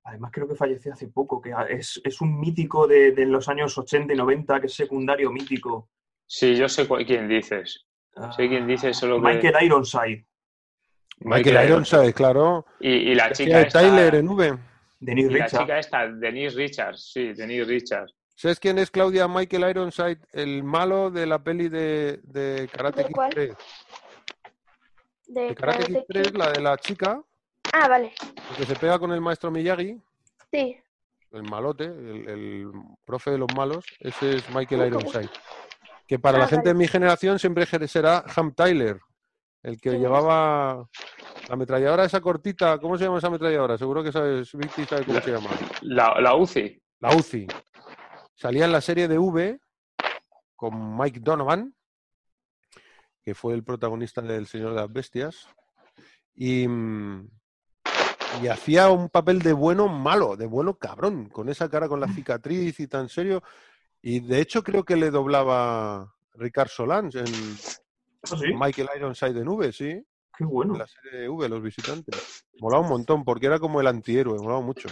además 0.09 0.31
creo 0.33 0.47
que 0.47 0.55
falleció 0.55 0.93
hace 0.93 1.07
poco, 1.07 1.41
que 1.41 1.53
es, 1.69 2.01
es 2.03 2.21
un 2.21 2.39
mítico 2.39 2.87
de, 2.87 3.11
de 3.11 3.25
los 3.25 3.47
años 3.49 3.77
80 3.77 4.13
y 4.13 4.17
90, 4.17 4.59
que 4.59 4.67
es 4.67 4.73
secundario 4.73 5.31
mítico. 5.31 5.89
Sí, 6.25 6.55
yo 6.55 6.67
sé 6.69 6.87
quién 7.05 7.27
dices. 7.27 7.85
Sé 8.35 8.47
quién 8.49 8.67
dice, 8.67 8.93
solo 8.93 9.15
que- 9.21 9.27
Michael 9.33 9.65
Ironside, 9.65 10.25
Michael 11.21 11.69
Ironside, 11.69 12.13
claro. 12.13 12.65
Y, 12.79 12.89
y 13.11 13.15
la 13.15 13.31
chica 13.31 13.57
de 13.57 13.63
esta, 13.67 13.79
Tyler 13.81 14.15
en 14.15 14.27
V. 14.29 14.57
Denise 14.99 15.27
y 15.27 15.31
la 15.37 15.45
Richards. 15.45 15.63
chica 15.63 15.79
esta, 15.79 16.07
Denise 16.07 16.55
Richards, 16.57 17.11
sí, 17.13 17.33
Denise 17.33 17.63
Richards. 17.65 18.13
¿Sabes 18.35 18.59
quién 18.59 18.77
es 18.79 18.89
Claudia 18.89 19.27
Michael 19.27 19.69
Ironside? 19.69 20.19
El 20.31 20.63
malo 20.63 21.11
de 21.11 21.25
la 21.25 21.43
peli 21.43 21.67
de, 21.69 22.19
de 22.23 22.69
Karate 22.71 23.01
¿De 23.01 23.07
Kid 23.07 23.13
cuál? 23.15 23.29
3. 23.31 23.55
De 25.27 25.41
De 25.49 25.55
Karate 25.55 25.85
Kid 25.85 25.93
Karate 25.93 26.05
3, 26.09 26.27
Kid. 26.31 26.35
la 26.37 26.51
de 26.51 26.61
la 26.61 26.77
chica, 26.77 27.21
Ah, 27.73 27.87
vale. 27.87 28.13
que 28.57 28.65
se 28.65 28.75
pega 28.75 28.97
con 28.99 29.11
el 29.11 29.21
maestro 29.21 29.51
Miyagi, 29.51 30.01
Sí. 30.51 30.77
el 31.31 31.43
malote, 31.43 31.85
el, 31.85 32.27
el 32.29 32.71
profe 33.05 33.31
de 33.31 33.37
los 33.37 33.53
malos, 33.55 33.85
ese 33.99 34.37
es 34.37 34.49
Michael 34.53 34.87
Ironside. 34.87 35.29
Que 36.07 36.17
para 36.17 36.37
Ah, 36.37 36.41
la 36.41 36.47
gente 36.47 36.69
vale. 36.69 36.73
de 36.73 36.79
mi 36.79 36.87
generación 36.87 37.37
siempre 37.37 37.65
será 37.87 38.23
Ham 38.35 38.53
Tyler, 38.55 38.99
el 39.61 39.79
que 39.79 39.91
llevaba 39.99 40.87
la 41.47 41.53
ametralladora 41.53 42.05
esa 42.05 42.19
cortita. 42.21 42.79
¿Cómo 42.79 42.97
se 42.97 43.03
llama 43.03 43.19
esa 43.19 43.27
ametralladora? 43.27 43.77
Seguro 43.77 44.03
que 44.03 44.11
sabes, 44.11 44.51
Vicky 44.53 44.85
sabe 44.85 45.05
cómo 45.05 45.21
se 45.21 45.31
llama. 45.31 45.49
La, 45.81 46.19
la 46.19 46.35
UCI. 46.35 46.81
La 46.99 47.15
UCI. 47.15 47.45
Salía 48.33 48.65
en 48.65 48.71
la 48.71 48.81
serie 48.81 49.07
de 49.07 49.19
V 49.19 49.59
con 50.55 50.97
Mike 50.97 51.19
Donovan, 51.19 51.75
que 53.23 53.35
fue 53.35 53.53
el 53.53 53.63
protagonista 53.63 54.21
del 54.21 54.47
Señor 54.47 54.71
de 54.73 54.77
las 54.81 54.91
Bestias, 54.91 55.47
y, 56.33 56.67
mm, 56.67 57.29
y 58.41 58.47
hacía 58.47 58.89
un 58.89 59.09
papel 59.09 59.39
de 59.41 59.53
bueno 59.53 59.87
malo, 59.87 60.35
de 60.35 60.45
bueno 60.45 60.75
cabrón, 60.75 61.29
con 61.29 61.49
esa 61.49 61.69
cara 61.69 61.87
con 61.87 61.99
la 61.99 62.07
cicatriz 62.07 62.79
y 62.79 62.87
tan 62.87 63.09
serio. 63.09 63.43
Y 64.01 64.19
de 64.21 64.39
hecho 64.41 64.63
creo 64.63 64.83
que 64.83 64.95
le 64.95 65.11
doblaba 65.11 66.13
Ricard 66.35 66.69
Solans 66.69 67.15
en 67.15 67.25
Ah, 68.23 68.37
sí, 68.37 68.47
Michael 68.53 68.89
Ironside 68.97 69.39
en 69.39 69.47
V, 69.47 69.71
sí, 69.71 70.05
qué 70.37 70.43
en 70.43 70.49
bueno. 70.49 70.75
la 70.75 70.87
serie 70.87 71.21
de 71.21 71.29
V, 71.29 71.47
Los 71.47 71.61
Visitantes. 71.61 72.45
Molaba 72.59 72.83
un 72.83 72.89
montón, 72.89 73.23
porque 73.23 73.45
era 73.45 73.59
como 73.59 73.79
el 73.79 73.87
antihéroe, 73.87 74.37
molaba 74.39 74.61
mucho. 74.61 74.89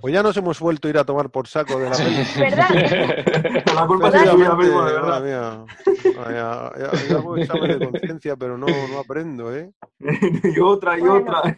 Pues 0.00 0.12
ya 0.14 0.22
nos 0.22 0.36
hemos 0.36 0.58
vuelto 0.60 0.88
a 0.88 0.90
ir 0.90 0.98
a 0.98 1.04
tomar 1.04 1.30
por 1.30 1.46
saco 1.48 1.78
de 1.78 1.90
la 1.90 1.96
peli. 1.96 2.16
¿Verdad? 2.38 2.68
La 3.74 3.86
culpa 3.86 4.08
es 4.08 4.14
tuya 4.14 4.32
Efectivamente, 4.32 4.64
mismo, 4.64 4.84
de 4.84 4.92
verdad. 4.92 5.22
mía. 5.22 5.64
Ya- 6.34 6.72
ya- 6.78 7.08
yo 7.08 7.16
hago 7.18 7.36
examen 7.36 7.68
de 7.78 7.78
conciencia, 7.86 8.36
pero 8.36 8.58
no, 8.58 8.66
no 8.66 8.98
aprendo, 8.98 9.54
¿eh? 9.54 9.72
y 10.56 10.60
otra, 10.60 10.98
y 10.98 11.00
Bueno. 11.00 11.16
otra. 11.20 11.56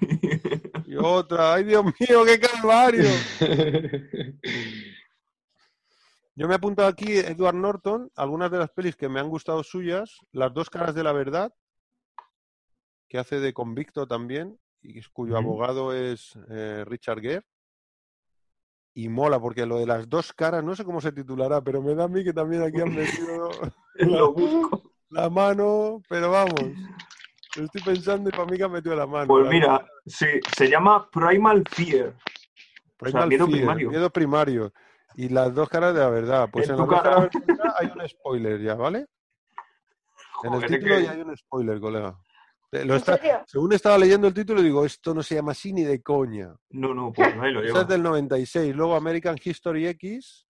Y 0.86 0.96
otra, 0.96 1.54
¡ay 1.54 1.64
Dios 1.64 1.84
mío, 1.84 2.24
qué 2.24 2.40
calvario! 2.40 3.04
Yo 6.36 6.46
me 6.46 6.54
he 6.54 6.56
apuntado 6.56 6.88
aquí, 6.88 7.18
Edward 7.18 7.54
Norton, 7.54 8.10
algunas 8.16 8.50
de 8.50 8.58
las 8.58 8.70
pelis 8.70 8.96
que 8.96 9.08
me 9.08 9.20
han 9.20 9.28
gustado 9.28 9.62
suyas, 9.62 10.18
Las 10.32 10.52
dos 10.54 10.70
caras 10.70 10.94
de 10.94 11.02
la 11.04 11.12
verdad, 11.12 11.52
que 13.08 13.18
hace 13.18 13.40
de 13.40 13.52
convicto 13.52 14.06
también, 14.06 14.58
y 14.82 15.00
cuyo 15.12 15.36
abogado 15.36 15.92
es 15.94 16.38
eh, 16.50 16.84
Richard 16.86 17.20
Gere. 17.20 17.42
Y 18.94 19.08
mola, 19.08 19.38
porque 19.38 19.66
lo 19.66 19.78
de 19.78 19.86
las 19.86 20.08
dos 20.08 20.32
caras, 20.32 20.64
no 20.64 20.74
sé 20.74 20.84
cómo 20.84 21.00
se 21.00 21.12
titulará, 21.12 21.60
pero 21.60 21.80
me 21.80 21.94
da 21.94 22.04
a 22.04 22.08
mí 22.08 22.24
que 22.24 22.32
también 22.32 22.62
aquí 22.62 22.80
han 22.80 22.94
metido 22.94 23.50
Lo 23.94 24.32
busco. 24.34 24.92
la 25.10 25.30
mano, 25.30 26.02
pero 26.08 26.30
vamos. 26.30 26.60
Lo 27.56 27.64
estoy 27.64 27.82
pensando 27.82 28.28
y 28.28 28.32
para 28.32 28.46
mí 28.46 28.56
que 28.56 28.64
han 28.64 28.72
metido 28.72 28.94
la 28.96 29.06
mano. 29.06 29.26
Pues 29.28 29.44
la 29.44 29.50
mira, 29.50 29.86
sí, 30.06 30.26
se 30.56 30.68
llama 30.68 31.08
Primal 31.10 31.64
Fear. 31.70 32.14
Primal 32.96 33.28
miedo 33.28 33.46
Fear, 33.46 33.58
primario. 33.58 33.90
miedo 33.90 34.10
primario. 34.10 34.72
Y 35.16 35.28
las 35.28 35.52
dos 35.54 35.68
caras 35.68 35.94
de 35.94 36.00
la 36.00 36.10
verdad. 36.10 36.48
Pues 36.52 36.68
En 36.68 36.76
dos 36.76 36.88
cara. 36.88 37.10
la 37.10 37.20
verdad 37.20 37.74
hay 37.78 37.86
un 37.94 38.08
spoiler 38.08 38.60
ya, 38.60 38.74
¿vale? 38.74 39.06
En 40.44 40.54
el 40.54 40.66
título 40.66 40.96
que- 40.96 41.02
ya 41.04 41.10
hay 41.12 41.20
un 41.20 41.36
spoiler, 41.36 41.80
colega. 41.80 42.16
Eh, 42.72 42.84
Lo 42.84 42.94
¿En 42.94 42.98
está- 43.00 43.44
según 43.46 43.72
estaba 43.72 43.98
leyendo 43.98 44.28
el 44.28 44.34
título, 44.34 44.62
digo, 44.62 44.84
esto 44.84 45.12
no 45.12 45.22
se 45.22 45.34
llama 45.34 45.52
así 45.52 45.72
ni 45.72 45.82
de 45.82 46.00
coña. 46.02 46.54
No, 46.70 46.94
no, 46.94 47.12
pues 47.12 47.34
ahí 47.40 47.52
lo 47.52 47.60
Esa 47.60 47.66
lleva. 47.66 47.80
es 47.82 47.88
del 47.88 48.02
96. 48.02 48.74
Luego 48.76 48.94
American 48.94 49.36
History 49.42 49.86
X. 49.88 50.46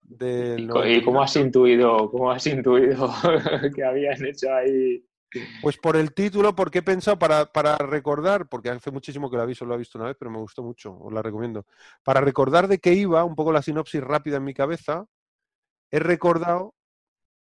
Del 0.00 0.64
¿Y, 0.64 1.02
cómo 1.04 1.22
has 1.22 1.34
98. 1.36 1.40
intuido, 1.40 2.10
cómo 2.10 2.30
has 2.30 2.46
intuido 2.46 3.10
que 3.76 3.84
habían 3.84 4.24
hecho 4.24 4.52
ahí? 4.52 5.06
Pues 5.62 5.78
por 5.78 5.96
el 5.96 6.12
título, 6.12 6.54
porque 6.54 6.78
he 6.80 6.82
pensado 6.82 7.18
para, 7.18 7.46
para 7.46 7.78
recordar, 7.78 8.48
porque 8.48 8.68
hace 8.68 8.90
muchísimo 8.90 9.30
que 9.30 9.38
la 9.38 9.46
vi, 9.46 9.54
solo 9.54 9.70
la 9.70 9.76
he 9.76 9.78
visto 9.78 9.96
una 9.96 10.08
vez, 10.08 10.16
pero 10.18 10.30
me 10.30 10.38
gustó 10.38 10.62
mucho, 10.62 10.94
os 10.98 11.10
la 11.12 11.22
recomiendo. 11.22 11.64
Para 12.04 12.20
recordar 12.20 12.68
de 12.68 12.78
qué 12.78 12.92
iba, 12.92 13.24
un 13.24 13.34
poco 13.34 13.52
la 13.52 13.62
sinopsis 13.62 14.02
rápida 14.02 14.36
en 14.36 14.44
mi 14.44 14.52
cabeza, 14.52 15.06
he 15.90 15.98
recordado 15.98 16.74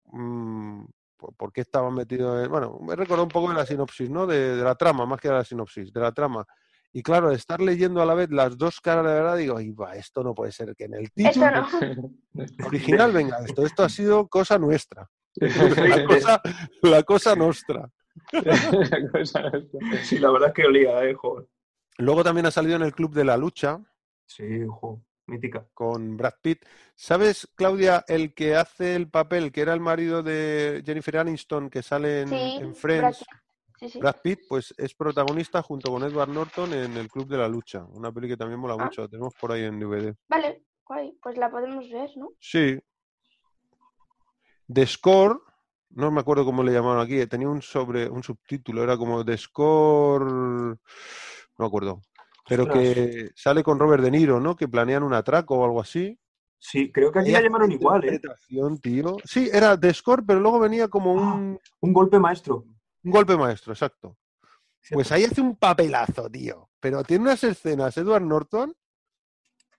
mm, 0.05 0.85
por, 1.21 1.35
por 1.35 1.53
qué 1.53 1.61
estaba 1.61 1.91
metido 1.91 2.43
en. 2.43 2.49
Bueno, 2.49 2.79
he 2.91 2.95
recordado 2.95 3.23
un 3.23 3.29
poco 3.29 3.49
de 3.49 3.55
la 3.55 3.65
sinopsis, 3.65 4.09
¿no? 4.09 4.25
De, 4.25 4.55
de 4.57 4.63
la 4.63 4.75
trama, 4.75 5.05
más 5.05 5.21
que 5.21 5.27
de 5.27 5.35
la 5.35 5.45
sinopsis, 5.45 5.93
de 5.93 6.01
la 6.01 6.11
trama. 6.11 6.45
Y 6.91 7.03
claro, 7.03 7.31
estar 7.31 7.61
leyendo 7.61 8.01
a 8.01 8.05
la 8.05 8.15
vez 8.15 8.31
las 8.31 8.57
dos 8.57 8.81
caras 8.81 9.05
de 9.05 9.13
verdad, 9.13 9.37
digo, 9.37 9.55
"Ay, 9.55 9.71
va, 9.71 9.95
esto 9.95 10.23
no 10.23 10.33
puede 10.33 10.51
ser 10.51 10.75
que 10.75 10.85
en 10.85 10.95
el 10.95 11.11
título 11.11 11.51
no. 11.51 11.67
original 12.67 13.13
venga 13.13 13.37
esto, 13.45 13.65
esto 13.65 13.83
ha 13.83 13.89
sido 13.89 14.27
cosa 14.27 14.57
nuestra. 14.57 15.07
La 15.35 16.05
cosa, 16.07 16.41
la 16.81 17.03
cosa 17.03 17.35
nostra. 17.35 17.89
Cosa 18.29 19.39
esta. 19.53 20.03
Sí, 20.03 20.17
la 20.19 20.31
verdad 20.31 20.49
es 20.49 20.53
que 20.55 20.65
olía, 20.65 21.03
eh, 21.05 21.13
joder. 21.13 21.47
Luego 21.99 22.23
también 22.23 22.47
ha 22.47 22.51
salido 22.51 22.75
en 22.75 22.81
el 22.81 22.93
Club 22.93 23.13
de 23.13 23.23
la 23.23 23.37
Lucha 23.37 23.79
Sí, 24.25 24.65
joder, 24.67 25.03
mítica. 25.31 25.65
con 25.73 26.17
Brad 26.17 26.33
Pitt. 26.41 26.63
¿Sabes, 26.95 27.47
Claudia, 27.55 28.03
el 28.07 28.33
que 28.33 28.55
hace 28.55 28.95
el 28.95 29.09
papel, 29.09 29.51
que 29.51 29.61
era 29.61 29.73
el 29.73 29.79
marido 29.79 30.21
de 30.23 30.83
Jennifer 30.85 31.17
Aniston, 31.17 31.69
que 31.69 31.81
sale 31.81 32.21
en, 32.21 32.29
Sí, 32.29 32.35
en 32.35 32.71
Brad 32.71 32.75
Friends? 32.75 33.17
Pitt. 33.19 33.27
Sí, 33.79 33.89
sí. 33.89 33.99
Brad 33.99 34.15
Pitt, 34.21 34.39
pues 34.47 34.73
es 34.77 34.93
protagonista 34.93 35.61
junto 35.63 35.89
con 35.91 36.03
Edward 36.03 36.29
Norton 36.29 36.71
en 36.73 36.95
el 36.97 37.09
Club 37.09 37.27
de 37.27 37.37
la 37.37 37.47
Lucha. 37.47 37.83
Una 37.85 38.11
peli 38.11 38.27
que 38.27 38.37
también 38.37 38.59
mola 38.59 38.75
Ah. 38.77 38.83
mucho, 38.85 39.01
la 39.01 39.07
tenemos 39.07 39.33
por 39.33 39.51
ahí 39.51 39.63
en 39.63 39.79
DVD. 39.79 40.13
Vale, 40.29 40.63
guay, 40.85 41.17
pues 41.21 41.35
la 41.37 41.49
podemos 41.49 41.89
ver, 41.89 42.09
¿no? 42.15 42.29
Sí. 42.39 42.79
The 44.71 44.85
Score, 44.85 45.41
no 45.89 46.11
me 46.11 46.21
acuerdo 46.21 46.45
cómo 46.45 46.63
le 46.63 46.71
llamaron 46.71 47.01
aquí, 47.01 47.25
tenía 47.25 47.49
un 47.49 47.61
sobre, 47.61 48.07
un 48.07 48.23
subtítulo, 48.23 48.83
era 48.83 48.95
como 48.97 49.25
The 49.25 49.37
Score, 49.37 50.25
no 50.25 50.77
me 51.57 51.65
acuerdo. 51.65 52.01
Pero 52.57 52.67
que 52.71 53.29
sale 53.35 53.63
con 53.63 53.79
Robert 53.79 54.03
De 54.03 54.11
Niro, 54.11 54.39
¿no? 54.39 54.55
Que 54.55 54.67
planean 54.67 55.03
un 55.03 55.13
atraco 55.13 55.55
o 55.57 55.65
algo 55.65 55.81
así. 55.81 56.17
Sí, 56.59 56.91
creo 56.91 57.11
que 57.11 57.19
aquí 57.19 57.31
la 57.31 57.41
llamaron 57.41 57.71
igual, 57.71 58.03
¿eh? 58.03 58.13
interpretación, 58.15 58.77
tío. 58.79 59.17
Sí, 59.23 59.49
era 59.51 59.79
The 59.79 59.93
Score, 59.93 60.23
pero 60.25 60.39
luego 60.39 60.59
venía 60.59 60.87
como 60.89 61.19
Ah. 61.19 61.33
un, 61.33 61.59
Un 61.79 61.93
golpe 61.93 62.19
maestro. 62.19 62.65
un 63.03 63.11
golpe 63.11 63.35
maestro, 63.35 63.73
exacto. 63.73 64.17
Cierto. 64.79 64.95
Pues 64.95 65.11
ahí 65.11 65.23
hace 65.23 65.41
un 65.41 65.55
papelazo, 65.55 66.29
tío. 66.29 66.69
Pero 66.79 67.03
tiene 67.03 67.23
unas 67.23 67.43
escenas, 67.43 67.95
Edward 67.97 68.23
Norton, 68.23 68.75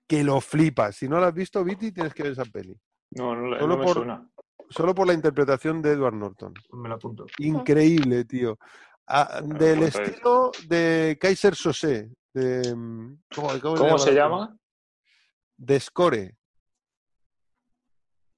que 0.08 0.24
lo 0.24 0.40
flipas. 0.40 0.96
Si 0.96 1.08
no 1.08 1.18
lo 1.20 1.26
has 1.26 1.34
visto, 1.34 1.62
Viti, 1.64 1.92
tienes 1.92 2.14
que 2.14 2.22
ver 2.24 2.32
esa 2.32 2.44
peli. 2.44 2.76
No, 3.10 3.34
no, 3.36 3.56
Solo 3.58 3.66
no 3.68 3.78
me 3.78 3.84
por- 3.84 3.96
suena. 3.96 4.28
Solo 4.70 4.94
por 4.94 5.06
la 5.06 5.12
interpretación 5.12 5.82
de 5.82 5.92
Edward 5.92 6.14
Norton. 6.14 6.54
Me 6.72 6.88
la 6.88 6.94
apunto. 6.94 7.26
Increíble, 7.38 8.24
tío. 8.24 8.58
Ah, 9.06 9.40
del 9.44 9.82
estilo 9.82 10.50
de 10.66 11.18
Kaiser 11.20 11.54
Sosé. 11.54 12.10
De, 12.34 12.74
mm, 12.74 13.22
¿Cómo, 13.34 13.48
cómo 13.60 13.76
¿Cómo 13.76 13.98
se 13.98 14.12
la- 14.12 14.16
llama? 14.22 14.56
De 15.56 15.78
Score. 15.80 16.36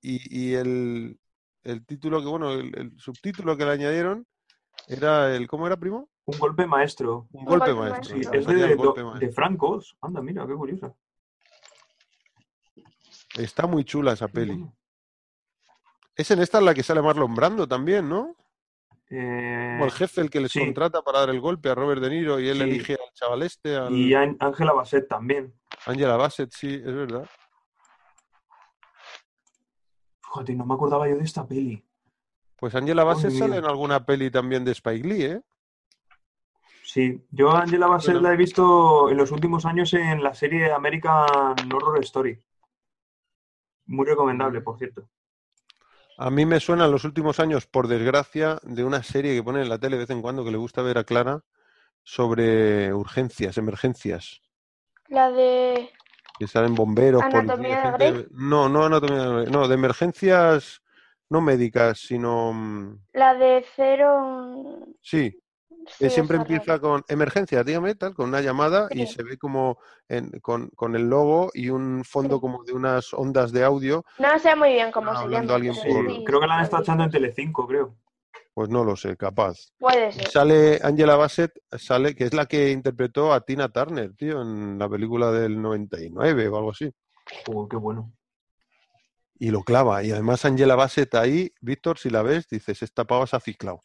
Y, 0.03 0.51
y 0.51 0.55
el, 0.55 1.19
el 1.63 1.87
título 1.87 2.21
que, 2.21 2.27
bueno, 2.27 2.51
el, 2.53 2.77
el 2.79 2.99
subtítulo 2.99 3.57
que 3.57 3.65
le 3.65 3.71
añadieron 3.73 4.27
era 4.89 5.35
el, 5.35 5.47
¿cómo 5.47 5.67
era, 5.67 5.77
primo? 5.77 6.11
Un 6.27 6.39
golpe 6.39 6.67
maestro. 6.67 7.29
Un 7.33 7.41
Un 7.41 7.45
golpe 7.47 7.73
golpe 7.73 7.91
maestro. 7.91 8.17
Sí, 8.17 8.21
es 8.33 8.47
de, 8.47 8.75
golpe 8.75 9.01
do- 9.01 9.07
maestro. 9.11 9.29
de 9.29 9.33
Francos. 9.33 9.97
Anda, 10.01 10.21
mira, 10.23 10.47
qué 10.47 10.55
curiosa. 10.55 10.95
Está 13.37 13.67
muy 13.67 13.85
chula 13.85 14.13
esa 14.13 14.29
peli. 14.29 14.65
Es 16.17 16.31
en 16.31 16.41
esta 16.41 16.59
en 16.59 16.67
la 16.67 16.75
que 16.75 16.83
sale 16.83 17.03
Marlon 17.03 17.35
Brando 17.35 17.67
también, 17.67 18.09
¿no? 18.09 18.37
Eh, 19.11 19.79
el 19.83 19.91
jefe 19.91 20.23
el 20.23 20.31
que 20.31 20.41
les 20.41 20.51
sí. 20.53 20.61
contrata 20.61 21.03
para 21.03 21.21
dar 21.21 21.31
el 21.31 21.41
golpe 21.41 21.69
a 21.69 21.75
Robert 21.75 22.01
De 22.01 22.09
Niro 22.11 22.41
y 22.41 22.49
él 22.49 22.57
Sí. 22.57 22.63
elige 22.63 22.93
al 22.95 23.13
chaval 23.13 23.43
este, 23.43 23.77
al 23.77 23.93
y 23.95 24.15
An- 24.15 24.37
Ángela 24.41 24.73
Bassett 24.73 25.07
también. 25.09 25.55
Angela 25.87 26.17
Bassett, 26.17 26.51
sí, 26.53 26.75
es 26.75 26.85
verdad. 26.95 27.29
Fíjate, 30.23 30.55
no 30.55 30.65
me 30.67 30.75
acordaba 30.75 31.09
yo 31.09 31.17
de 31.17 31.25
esta 31.25 31.47
peli. 31.47 31.85
Pues 32.57 32.75
Angela 32.75 33.05
Bassett 33.05 33.33
sale 33.33 33.57
en 33.59 33.65
alguna 33.67 34.05
peli 34.07 34.31
también 34.31 34.65
de 34.65 34.73
Spike 34.73 35.07
Lee, 35.07 35.23
¿eh? 35.25 35.43
Sí, 36.83 37.25
yo 37.31 37.51
a 37.51 37.61
Angela 37.63 37.87
Bassett 37.87 38.15
Bueno. 38.15 38.29
la 38.29 38.35
he 38.35 38.37
visto 38.37 39.11
en 39.11 39.17
los 39.17 39.31
últimos 39.33 39.65
años 39.67 39.93
en 39.95 40.23
la 40.23 40.33
serie 40.35 40.73
American 40.73 41.27
Horror 41.73 41.99
Story. 42.05 42.41
Muy 43.87 44.07
recomendable, 44.07 44.61
por 44.61 44.79
cierto. 44.79 45.09
A 46.17 46.31
mí 46.31 46.47
me 46.47 46.61
suena 46.61 46.85
en 46.85 46.93
los 46.93 47.05
últimos 47.05 47.41
años, 47.41 47.67
por 47.67 47.89
desgracia, 47.89 48.59
de 48.62 48.85
una 48.85 49.03
serie 49.03 49.35
que 49.35 49.43
pone 49.43 49.62
en 49.62 49.69
la 49.69 49.79
tele 49.79 49.97
de 49.97 50.03
vez 50.05 50.11
en 50.11 50.23
cuando 50.23 50.45
que 50.45 50.51
le 50.53 50.57
gusta 50.59 50.83
ver 50.83 50.99
a 50.99 51.05
Clara 51.05 51.41
sobre 52.05 52.93
urgencias, 52.95 53.59
emergencias, 53.59 54.41
La 55.09 55.31
de. 55.33 55.91
que 56.39 56.47
salen 56.47 56.75
bomberos, 56.75 57.23
¿Anatomía 57.23 57.83
policías, 57.83 57.99
de 57.99 58.07
gente- 58.07 58.29
No, 58.33 58.69
no 58.69 58.85
anatomía 58.85 59.23
de 59.25 59.33
Grey, 59.35 59.47
no, 59.53 59.67
de 59.69 59.75
emergencias 59.75 60.83
no 61.31 61.41
médicas, 61.41 61.99
sino 61.99 62.53
mm, 62.53 62.99
La 63.15 63.35
de 63.35 63.65
cero. 63.75 64.87
sí, 65.01 65.37
sí, 65.89 66.11
siempre 66.11 66.37
empieza 66.37 66.78
con 66.78 67.03
emergencia, 67.09 67.62
dígame, 67.64 67.95
tal, 67.95 68.14
con 68.14 68.28
una 68.28 68.41
llamada 68.41 68.89
y 68.91 69.07
se 69.07 69.22
ve 69.22 69.37
como 69.39 69.78
en- 70.09 70.30
con, 70.41 70.68
con 70.70 70.95
el 70.97 71.09
logo 71.09 71.51
y 71.55 71.70
un 71.70 72.05
fondo 72.05 72.37
Sí. 72.37 72.41
como 72.41 72.64
de 72.64 72.72
unas 72.72 73.12
ondas 73.14 73.53
de 73.53 73.64
audio, 73.64 74.05
No 74.18 74.39
sé 74.39 74.55
muy 74.57 74.72
bien 74.72 74.91
cómo 74.93 75.12
se 75.12 75.18
hablando 75.18 75.47
llama. 75.53 75.55
alguien 75.57 75.74
pero 75.82 75.95
por- 76.05 76.11
sí, 76.14 76.24
Creo 76.24 76.41
que 76.41 76.47
la 76.47 76.55
han 76.57 76.64
estado 76.64 76.82
echando 76.82 77.05
en. 77.05 77.11
Telecinco, 77.11 77.66
creo. 77.66 77.95
pues 78.55 78.68
no 78.68 78.85
lo 78.85 78.95
sé, 78.95 79.16
capaz. 79.16 79.72
Puede 79.78 80.12
ser. 80.12 80.28
Sale 80.28 80.78
Angela 80.82 81.16
Bassett, 81.16 81.53
sale, 81.76 82.14
que 82.14 82.22
es 82.24 82.35
la 82.35 82.47
que 82.47 82.70
interpretó 82.70 83.32
a 83.32 83.41
Tina 83.41 83.68
Turner, 83.68 84.14
tío, 84.14 84.43
en 84.43 84.78
la 84.78 84.89
película 84.89 85.32
del 85.32 85.61
99 85.61 86.47
o 86.49 86.57
algo 86.57 86.70
así. 86.70 86.89
Joder, 87.47 87.68
qué 87.68 87.76
bueno. 87.76 88.12
Y 89.41 89.51
lo 89.51 89.62
clava. 89.64 90.05
Y 90.05 90.12
además 90.12 90.45
Angela 90.45 90.76
Bassett 90.76 91.14
ahí, 91.16 91.53
Víctor, 91.61 91.99
si 91.99 92.11
la 92.11 92.22
ves, 92.22 92.49
dices, 92.49 92.80
esta 92.82 93.05
pava 93.05 93.26
se 93.26 93.35
ha 93.35 93.41
ciclado. 93.41 93.82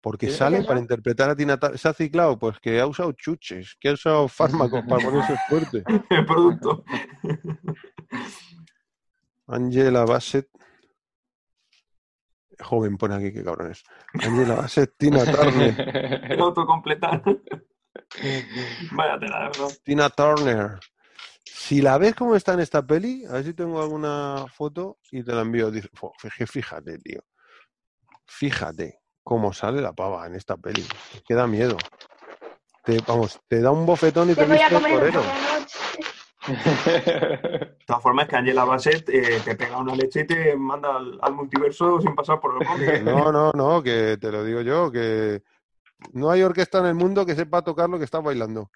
Porque 0.00 0.30
sale 0.30 0.62
para 0.62 0.78
interpretar 0.78 1.30
a 1.30 1.36
Tina 1.36 1.58
Turner. 1.58 1.78
¿Se 1.78 1.88
ha 1.88 1.92
ciclado? 1.92 2.38
Pues 2.38 2.60
que 2.60 2.80
ha 2.80 2.86
usado 2.86 3.12
chuches, 3.12 3.76
que 3.80 3.88
ha 3.88 3.92
usado 3.94 4.28
fármacos 4.28 4.82
para 4.88 5.04
ponerse 5.04 5.36
fuerte. 5.48 5.84
El 6.10 6.24
producto. 6.24 6.84
Angela 9.46 10.04
Bassett. 10.04 10.48
Joven, 12.60 12.96
pone 12.96 13.14
aquí, 13.16 13.32
qué 13.32 13.42
cabrones. 13.42 13.82
Angela 14.14 14.56
Bassett, 14.56 14.94
Tina 14.96 15.24
Turner. 15.24 16.24
El 16.32 16.40
autocompletar. 16.40 17.22
Vaya 18.92 19.18
tela, 19.18 19.38
de 19.40 19.44
verdad. 19.46 19.78
Tina 19.82 20.10
Turner. 20.10 20.78
Si 21.44 21.82
la 21.82 21.98
ves 21.98 22.14
como 22.14 22.36
está 22.36 22.54
en 22.54 22.60
esta 22.60 22.86
peli, 22.86 23.24
a 23.26 23.32
ver 23.32 23.44
si 23.44 23.54
tengo 23.54 23.80
alguna 23.82 24.44
foto 24.54 24.98
y 25.10 25.24
te 25.24 25.32
la 25.32 25.42
envío. 25.42 25.70
Dice, 25.70 25.88
"Fo, 25.92 26.12
fíjate, 26.18 26.46
fíjate, 26.46 26.98
tío. 26.98 27.20
Fíjate 28.26 29.00
cómo 29.28 29.52
sale 29.52 29.82
la 29.82 29.92
pava 29.92 30.26
en 30.26 30.36
esta 30.36 30.56
peli. 30.56 30.80
Es 31.14 31.22
que 31.22 31.34
da 31.34 31.46
miedo. 31.46 31.76
Te, 32.82 32.98
vamos, 33.06 33.38
te 33.46 33.60
da 33.60 33.70
un 33.70 33.84
bofetón 33.84 34.30
y 34.30 34.34
te 34.34 34.46
Te 34.46 34.50
viste 34.50 34.70
por 34.70 34.88
torero. 34.88 35.22
De 36.46 37.76
todas 37.86 38.02
formas, 38.02 38.24
es 38.24 38.30
que 38.30 38.36
Angela 38.36 38.64
Bassett 38.64 39.06
eh, 39.10 39.38
te 39.44 39.54
pega 39.54 39.76
una 39.76 39.94
leche 39.94 40.20
y 40.20 40.26
te 40.26 40.56
manda 40.56 40.96
al, 40.96 41.18
al 41.20 41.34
multiverso 41.34 42.00
sin 42.00 42.14
pasar 42.14 42.40
por 42.40 42.54
el 42.58 42.66
cómic. 42.66 43.02
No, 43.04 43.30
no, 43.30 43.52
no, 43.52 43.82
que 43.82 44.16
te 44.18 44.32
lo 44.32 44.42
digo 44.42 44.62
yo, 44.62 44.90
que 44.90 45.42
no 46.14 46.30
hay 46.30 46.42
orquesta 46.42 46.78
en 46.78 46.86
el 46.86 46.94
mundo 46.94 47.26
que 47.26 47.34
sepa 47.34 47.60
tocar 47.60 47.90
lo 47.90 47.98
que 47.98 48.06
estás 48.06 48.22
bailando. 48.22 48.70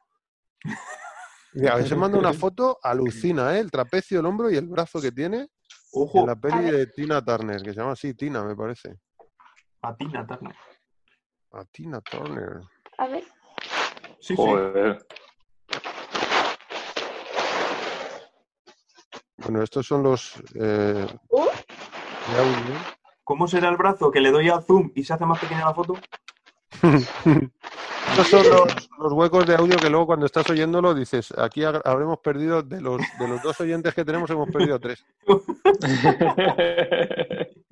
Y 1.54 1.66
a 1.66 1.76
veces 1.76 1.96
manda 1.96 2.18
una 2.18 2.34
foto, 2.34 2.78
alucina, 2.82 3.56
¿eh? 3.56 3.60
El 3.60 3.70
trapecio, 3.70 4.20
el 4.20 4.26
hombro 4.26 4.50
y 4.50 4.56
el 4.56 4.66
brazo 4.66 5.00
que 5.00 5.12
tiene 5.12 5.48
Ojo, 5.94 6.20
en 6.20 6.26
la 6.26 6.36
peli 6.36 6.70
de 6.70 6.88
Tina 6.88 7.24
Turner, 7.24 7.62
que 7.62 7.72
se 7.72 7.80
llama 7.80 7.92
así, 7.92 8.12
Tina, 8.12 8.44
me 8.44 8.54
parece. 8.54 8.98
A 9.82 9.94
ti, 9.96 10.06
Natalia. 10.06 10.54
A 11.52 11.64
Tina 11.66 12.00
Turner. 12.00 12.60
A 12.98 13.06
ver. 13.08 13.24
Sí, 14.20 14.28
sí. 14.28 14.36
Joder. 14.36 15.04
Bueno, 19.38 19.62
estos 19.62 19.86
son 19.86 20.02
los 20.04 20.34
eh, 20.54 21.04
de 21.04 22.38
audio. 22.38 22.74
¿Cómo 23.24 23.46
será 23.48 23.68
el 23.68 23.76
brazo 23.76 24.10
que 24.10 24.20
le 24.20 24.30
doy 24.30 24.48
al 24.48 24.62
zoom 24.62 24.90
y 24.94 25.04
se 25.04 25.12
hace 25.14 25.26
más 25.26 25.38
pequeña 25.40 25.64
la 25.66 25.74
foto? 25.74 25.94
Estos 26.82 28.28
son 28.28 28.48
los, 28.48 28.88
los 28.98 29.12
huecos 29.12 29.46
de 29.46 29.56
audio 29.56 29.76
que 29.78 29.90
luego 29.90 30.06
cuando 30.06 30.26
estás 30.26 30.48
oyéndolo 30.50 30.94
dices, 30.94 31.32
aquí 31.38 31.64
ha- 31.64 31.80
habremos 31.84 32.18
perdido, 32.18 32.62
de 32.62 32.80
los, 32.80 33.00
de 33.18 33.28
los 33.28 33.42
dos 33.42 33.60
oyentes 33.60 33.94
que 33.94 34.04
tenemos, 34.04 34.30
hemos 34.30 34.48
perdido 34.50 34.78
tres. 34.78 35.04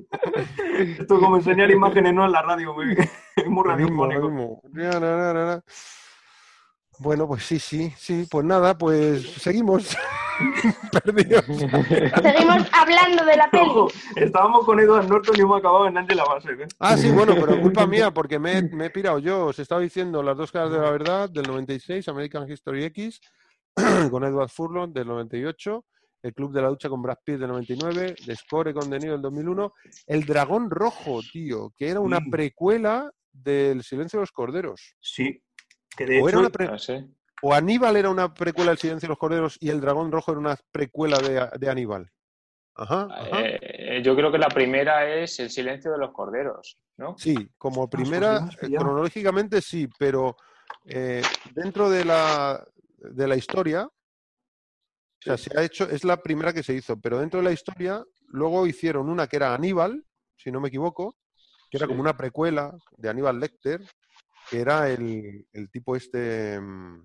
Esto 0.99 1.21
como 1.21 1.37
enseñar 1.37 1.71
imágenes 1.71 2.13
no 2.15 2.25
en 2.27 2.33
la 2.33 2.43
radio, 2.43 2.75
muy, 2.75 2.97
es 3.37 3.47
muy 3.47 3.65
radiofónico. 3.69 4.61
Bueno, 6.99 7.27
pues 7.27 7.45
sí, 7.45 7.59
sí, 7.59 7.93
sí, 7.97 8.27
pues 8.31 8.45
nada, 8.45 8.77
pues 8.77 9.25
seguimos 9.35 9.97
perdidos. 10.93 11.45
seguimos 11.47 12.67
hablando 12.73 13.25
de 13.25 13.37
la 13.39 13.51
peli. 13.51 13.65
Ojo, 13.71 13.89
estábamos 14.17 14.67
con 14.67 14.79
Edward 14.81 15.09
Norton 15.09 15.35
y 15.37 15.41
hemos 15.41 15.59
acabado 15.61 15.87
en 15.87 15.97
Angela 15.97 16.25
Bassett. 16.25 16.61
¿eh? 16.61 16.67
Ah, 16.79 16.99
sí, 16.99 17.11
bueno, 17.11 17.35
pero 17.41 17.59
culpa 17.61 17.87
mía, 17.87 18.11
porque 18.11 18.39
me, 18.39 18.59
he- 18.59 18.63
me 18.69 18.87
he 18.87 18.91
pirado 18.91 19.19
yo. 19.19 19.47
Os 19.47 19.59
estaba 19.59 19.81
diciendo 19.81 20.23
Las 20.23 20.37
dos 20.37 20.53
caras 20.53 20.73
de 20.73 20.79
la 20.79 20.91
verdad 20.91 21.31
del 21.31 21.45
96, 21.47 22.07
American 22.09 22.51
History 22.51 22.85
X, 22.85 23.21
con 24.11 24.23
Edward 24.25 24.51
Furlong 24.51 24.93
del 24.93 25.07
98, 25.09 25.85
El 26.23 26.35
Club 26.35 26.53
de 26.53 26.63
la 26.63 26.69
Ducha 26.69 26.89
con 26.89 27.01
Brad 27.03 27.19
Pitt 27.25 27.39
del 27.39 27.49
99, 27.49 28.15
The 28.27 28.37
Score 28.37 28.75
con 28.75 28.91
De 28.91 28.99
Niro 28.99 29.13
del 29.13 29.23
2001, 29.23 29.73
El 30.07 30.25
Dragón 30.25 30.71
Rojo, 30.71 31.21
tío, 31.33 31.73
que 31.77 31.89
era 31.89 32.01
una 32.01 32.21
Mm. 32.21 32.31
precuela 32.31 33.11
del 33.33 33.83
Silencio 33.83 34.19
de 34.19 34.23
los 34.23 34.33
Corderos. 34.33 34.97
Sí, 35.01 35.43
que 35.97 36.05
de 36.07 36.21
O 36.21 36.29
era 36.29 36.39
hecho, 36.39 36.41
una 36.41 36.51
pre- 36.51 36.67
Ah, 36.71 36.79
sí. 36.79 36.95
o 37.43 37.55
Aníbal 37.55 37.97
era 37.97 38.11
una 38.11 38.35
precuela 38.35 38.71
del 38.73 38.79
Silencio 38.79 39.07
de 39.07 39.11
los 39.11 39.19
Corderos 39.19 39.57
y 39.61 39.71
El 39.71 39.81
Dragón 39.81 40.13
Rojo 40.13 40.33
era 40.33 40.41
una 40.41 40.57
precuela 40.71 41.19
de, 41.21 41.49
de 41.59 41.71
Aníbal. 41.71 42.11
Ajá, 42.75 43.09
ajá. 43.11 43.41
Eh, 43.43 44.03
yo 44.05 44.15
creo 44.15 44.31
que 44.33 44.39
la 44.39 44.49
primera 44.49 45.07
es 45.15 45.39
El 45.41 45.51
silencio 45.51 45.91
de 45.93 45.99
los 45.99 46.13
corderos, 46.13 46.79
¿no? 46.97 47.15
Sí, 47.19 47.35
como 47.59 47.89
pues 47.91 48.03
primera, 48.09 48.39
hemos 48.39 48.55
eh, 48.63 48.71
cronológicamente 48.77 49.61
sí, 49.61 49.89
pero 49.99 50.37
eh, 50.85 51.21
dentro 51.55 51.91
de 51.91 52.05
la, 52.05 52.65
de 52.99 53.29
la 53.29 53.37
historia, 53.37 53.89
o 55.21 55.23
sea, 55.23 55.37
se 55.37 55.51
ha 55.59 55.63
hecho, 55.63 55.89
es 55.89 56.05
la 56.05 56.17
primera 56.23 56.53
que 56.53 56.63
se 56.63 56.75
hizo, 56.75 56.99
pero 56.99 57.19
dentro 57.19 57.41
de 57.41 57.45
la 57.45 57.53
historia, 57.53 58.03
luego 58.29 58.67
hicieron 58.67 59.09
una 59.09 59.27
que 59.27 59.37
era 59.37 59.55
Aníbal, 59.55 60.05
si 60.37 60.51
no 60.51 60.61
me 60.61 60.69
equivoco, 60.69 61.17
que 61.71 61.77
era 61.77 61.87
Sí. 61.87 61.91
como 61.91 62.01
una 62.01 62.17
precuela 62.17 62.75
de 62.97 63.09
Aníbal 63.11 63.39
Lecter, 63.39 63.83
que 64.49 64.61
era 64.61 64.89
el, 64.91 65.47
el 65.53 65.71
tipo 65.71 65.95
este 65.95 66.59
mm, 66.61 67.05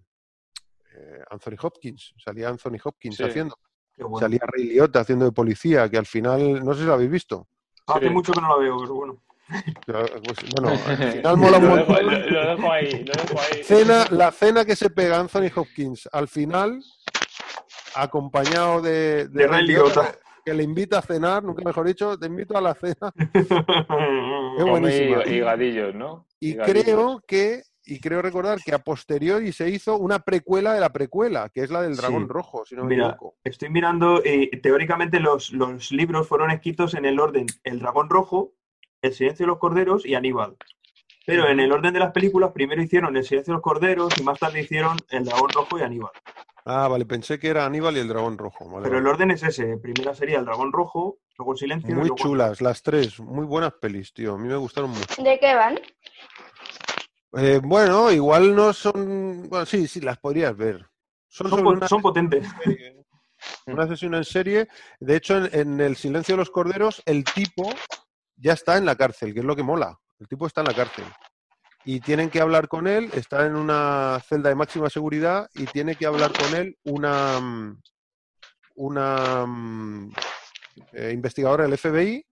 eh, 0.96 1.20
Anthony 1.30 1.56
Hopkins, 1.62 2.14
salía 2.24 2.50
Anthony 2.50 2.78
Hopkins 2.84 3.18
Sí. 3.18 3.24
haciendo, 3.24 3.58
bueno. 3.98 4.20
salía 4.20 4.40
Ray 4.42 4.64
Liotta 4.70 5.02
haciendo 5.02 5.26
de 5.26 5.32
policía, 5.32 5.90
que 5.90 5.98
al 5.98 6.06
final, 6.06 6.64
no 6.64 6.74
sé 6.74 6.82
si 6.82 6.86
lo 6.86 6.94
habéis 6.94 7.12
visto. 7.12 7.48
hace 7.88 8.10
mucho 8.10 8.32
que 8.34 8.42
no 8.42 8.50
la 8.50 8.58
veo, 8.64 8.78
pero 8.80 8.94
bueno. 8.96 9.22
Pues, 9.86 10.40
bueno, 10.54 10.70
al 10.70 10.98
final 11.14 11.38
mola 11.38 11.58
un 11.60 11.68
lo, 11.68 11.76
dejo, 11.76 11.92
montón. 11.92 12.06
lo- 12.08 12.30
lo 12.32 12.48
dejo 12.56 12.72
ahí, 12.72 13.04
lo 13.06 13.14
dejo 13.14 13.40
ahí. 13.40 13.64
Cena, 13.64 14.06
la 14.10 14.32
cena 14.32 14.66
que 14.66 14.76
se 14.76 14.90
pega 14.90 15.20
Anthony 15.20 15.52
Hopkins 15.56 16.10
al 16.12 16.28
final, 16.28 16.82
acompañado 17.96 18.82
de, 18.82 19.28
De 19.28 19.48
Ray 19.48 19.66
que 20.46 20.54
le 20.54 20.62
invita 20.62 21.00
a 21.00 21.02
cenar, 21.02 21.44
nunca 21.44 21.64
mejor 21.64 21.88
dicho, 21.88 22.20
te 22.20 22.28
invito 22.28 22.56
a 22.56 22.62
la 22.62 22.76
cena. 22.76 23.12
Come 23.88 24.70
buenísima. 24.70 25.24
y- 25.26 25.34
higadillos, 25.38 25.96
¿no? 25.96 26.28
Y 26.40 26.56
creo 26.56 27.22
que, 27.28 27.64
y 27.84 28.00
creo 28.00 28.22
recordar 28.22 28.60
que 28.64 28.74
a 28.74 28.80
posteriori 28.80 29.52
se 29.52 29.70
hizo 29.70 29.98
una 29.98 30.20
precuela 30.20 30.74
de 30.74 30.80
la 30.82 30.90
precuela, 30.92 31.50
que 31.50 31.62
es 31.62 31.72
la 31.72 31.82
del 31.82 31.96
dragón 31.96 32.24
Sí. 32.24 32.30
rojo, 32.30 32.64
si 32.66 32.76
no 32.76 32.84
me 32.84 32.90
Mira, 32.96 33.10
equivoco. 33.10 33.38
estoy 33.44 33.70
mirando, 33.70 34.22
eh, 34.24 34.52
teóricamente 34.62 35.20
los, 35.20 35.52
los 35.52 35.92
libros 35.92 36.28
fueron 36.28 36.52
escritos 36.52 36.94
en 36.94 37.06
el 37.06 37.20
orden 37.20 37.48
El 37.64 37.80
Dragón 37.80 38.10
Rojo, 38.10 38.54
El 39.02 39.14
Silencio 39.14 39.46
de 39.46 39.48
los 39.48 39.58
Corderos 39.58 40.06
y 40.06 40.14
Aníbal. 40.16 40.56
Pero 41.26 41.48
en 41.48 41.60
el 41.60 41.72
orden 41.72 41.92
de 41.94 42.00
las 42.00 42.12
películas, 42.12 42.52
primero 42.52 42.84
hicieron 42.84 43.18
El 43.18 43.24
Silencio 43.24 43.54
de 43.54 43.56
los 43.56 43.64
Corderos 43.64 44.14
y 44.20 44.24
más 44.24 44.38
tarde 44.38 44.62
hicieron 44.62 44.96
El 45.10 45.26
Dragón 45.26 45.50
Rojo 45.50 45.80
y 45.80 45.82
Aníbal. 45.82 46.12
Ah, 46.66 46.88
vale, 46.88 47.06
pensé 47.06 47.38
que 47.38 47.48
era 47.50 47.66
Aníbal 47.66 47.96
y 47.96 48.00
el 48.00 48.08
dragón 48.08 48.38
rojo. 48.40 48.68
vale, 48.70 48.86
Pero 48.86 48.98
el 48.98 49.06
orden 49.08 49.30
es 49.32 49.44
ese. 49.44 49.78
Primera 49.78 50.16
sería 50.16 50.40
El 50.40 50.46
Dragón 50.46 50.74
Rojo, 50.74 51.20
luego 51.38 51.52
El 51.54 51.60
Silencio 51.60 51.90
y 51.90 51.94
Muy 51.94 52.02
luego- 52.08 52.16
chulas, 52.16 52.60
las 52.62 52.82
tres, 52.82 53.20
muy 53.20 53.46
buenas 53.46 53.74
pelis, 53.74 54.12
tío. 54.14 54.34
A 54.34 54.38
mí 54.40 54.48
me 54.48 54.56
gustaron 54.56 54.90
mucho. 54.90 55.22
¿De 55.24 55.40
qué 55.40 55.54
van? 55.54 55.80
Eh, 57.38 57.60
bueno, 57.64 58.12
igual 58.12 58.56
no 58.56 58.74
son. 58.74 59.48
Bueno, 59.50 59.66
sí, 59.66 59.88
sí, 59.88 60.02
las 60.02 60.18
podrías 60.18 60.56
ver. 60.58 60.88
Son, 61.28 61.50
Son, 61.50 61.64
po- 61.64 61.70
una 61.70 61.88
son 61.88 62.02
potentes. 62.02 62.48
asesino 63.78 64.18
en 64.18 64.24
serie. 64.24 64.68
De 65.00 65.18
hecho, 65.18 65.38
en, 65.38 65.50
en 65.54 65.82
El 65.82 65.96
Silencio 65.96 66.34
de 66.34 66.38
los 66.38 66.50
Corderos, 66.50 67.04
el 67.06 67.24
tipo 67.26 67.70
ya 68.38 68.54
está 68.54 68.78
en 68.78 68.86
la 68.86 68.96
cárcel, 68.96 69.34
que 69.34 69.40
es 69.42 69.46
lo 69.46 69.56
que 69.56 69.64
mola. 69.64 70.00
El 70.20 70.28
tipo 70.28 70.48
está 70.48 70.62
en 70.62 70.68
la 70.68 70.74
cárcel. 70.74 71.06
Y 71.86 72.00
tienen 72.00 72.30
que 72.32 72.42
hablar 72.42 72.68
con 72.68 72.88
él, 72.88 73.12
está 73.14 73.46
en 73.46 73.56
una 73.56 74.20
celda 74.28 74.50
de 74.50 74.56
máxima 74.56 74.90
seguridad 74.90 75.50
y 75.54 75.66
tiene 75.66 75.96
que 75.96 76.08
hablar 76.08 76.32
con 76.34 76.56
él 76.56 76.78
una, 76.84 77.40
mm, 77.40 77.82
una 78.76 79.46
mm, 79.46 80.12
eh, 80.94 81.12
investigadora 81.14 81.64
del 81.68 81.78
FBI, 81.78 82.26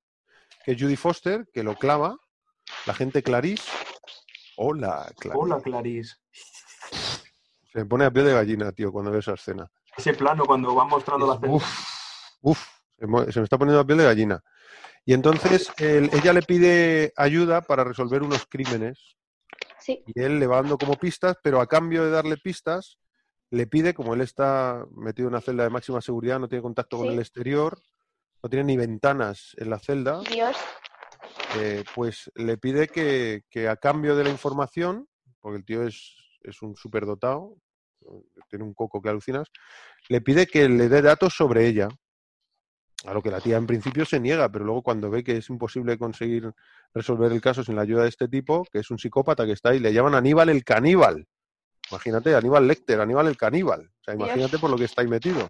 que 0.66 0.72
es 0.72 0.82
Judy 0.82 0.95
Foster, 0.95 1.47
que 1.54 1.62
lo 1.64 1.76
clava, 1.76 2.18
la 2.88 2.93
gente 2.95 3.22
Clarice. 3.22 3.64
Hola, 4.58 5.12
Clarice. 5.20 5.39
Hola, 5.39 5.62
Clarice. 5.62 6.16
Se 7.72 7.80
me 7.80 7.86
pone 7.86 8.06
a 8.06 8.12
pie 8.12 8.24
de 8.24 8.34
gallina, 8.34 8.72
tío, 8.72 8.91
cuando 8.91 9.12
veo 9.12 9.20
esa 9.20 9.34
escena. 9.34 9.70
Ese 9.95 10.14
plano 10.14 10.45
cuando 10.45 10.74
van 10.74 10.88
mostrando 10.88 11.28
las 11.28 11.38
Uf, 11.43 11.64
uf, 12.41 12.68
se, 12.97 13.32
se 13.32 13.39
me 13.39 13.43
está 13.43 13.58
poniendo 13.58 13.80
la 13.82 13.86
piel 13.86 13.99
de 13.99 14.04
gallina. 14.06 14.43
Y 15.06 15.14
entonces 15.14 15.72
él- 15.78 16.10
ella 16.14 16.34
le 16.34 16.41
pide 16.41 17.14
ayuda 17.16 17.62
para 17.62 17.84
resolver 17.84 18.24
unos 18.24 18.45
crímenes 18.47 19.16
Sí. 19.84 20.04
y 20.06 20.22
él 20.22 20.40
le 20.40 20.48
va 20.48 20.58
dando 20.58 20.78
como 20.78 20.96
pistas, 20.96 21.38
pero 21.44 21.60
a 21.60 21.68
cambio 21.68 22.04
de 22.06 22.12
darle 22.12 22.38
pistas, 22.38 22.98
le 23.50 23.68
pide, 23.68 23.94
como 23.94 24.14
él 24.14 24.22
está 24.22 24.86
metido 24.96 25.28
en 25.28 25.34
una 25.36 25.42
celda 25.42 25.64
de 25.64 25.70
máxima 25.70 26.02
seguridad, 26.02 26.40
no 26.40 26.48
tiene 26.48 26.62
contacto 26.64 26.98
con 26.98 27.10
el 27.10 27.20
exterior, 27.20 27.80
no 28.42 28.50
tiene 28.50 28.66
ni 28.66 28.78
ventanas 28.78 29.52
en 29.58 29.70
la 29.70 29.80
celda, 29.80 30.22
Dios. 30.22 30.58
eh, 31.58 31.84
pues 31.94 32.32
le 32.36 32.58
pide 32.58 32.88
que, 32.88 33.44
que 33.50 33.68
a 33.68 33.76
cambio 33.78 34.16
de 34.16 34.24
la 34.24 34.30
información, 34.30 35.08
porque 35.40 35.58
el 35.58 35.66
tío 35.66 35.84
es, 35.84 36.16
es 36.42 36.62
un 36.62 36.76
superdotado, 36.76 37.58
tiene 38.50 38.66
un 38.66 38.74
coco 38.74 39.02
que 39.02 39.10
alucinas, 39.10 39.48
le 40.10 40.22
pide 40.22 40.48
que 40.48 40.68
le 40.68 40.90
dé 40.90 41.02
datos 41.02 41.34
sobre 41.34 41.68
ella. 41.68 41.90
A 43.06 43.14
lo 43.14 43.22
que 43.22 43.30
la 43.32 43.41
tía 43.41 43.58
en 43.58 43.68
principio 43.68 44.06
se 44.06 44.20
niega, 44.20 44.49
pero 44.49 44.64
luego 44.64 44.82
cuando 44.82 45.10
ve 45.10 45.24
que 45.24 45.38
es 45.38 45.49
imposible 45.49 45.97
conseguir 45.97 46.51
resolver 46.93 47.32
el 47.32 47.41
caso 47.41 47.64
sin 47.64 47.76
la 47.76 47.82
ayuda 47.82 48.04
de 48.04 48.10
este 48.10 48.28
tipo, 48.30 48.66
que 48.72 48.80
es 48.80 48.89
un 48.91 48.97
psicópata 48.97 49.45
que 49.45 49.51
está 49.51 49.70
ahí, 49.70 49.80
le 49.80 49.91
llaman 49.93 50.16
Aníbal 50.16 50.49
el 50.49 50.64
caníbal. 50.64 51.28
Imagínate, 51.91 52.34
Aníbal 52.34 52.66
Lecter, 52.68 53.01
Aníbal 53.01 53.28
el 53.28 53.36
caníbal. 53.38 53.82
O 53.82 54.04
sea, 54.06 54.14
imagínate 54.16 54.58
por 54.58 54.70
lo 54.70 54.78
que 54.78 54.86
está 54.86 55.01
ahí 55.01 55.08
metido. 55.10 55.49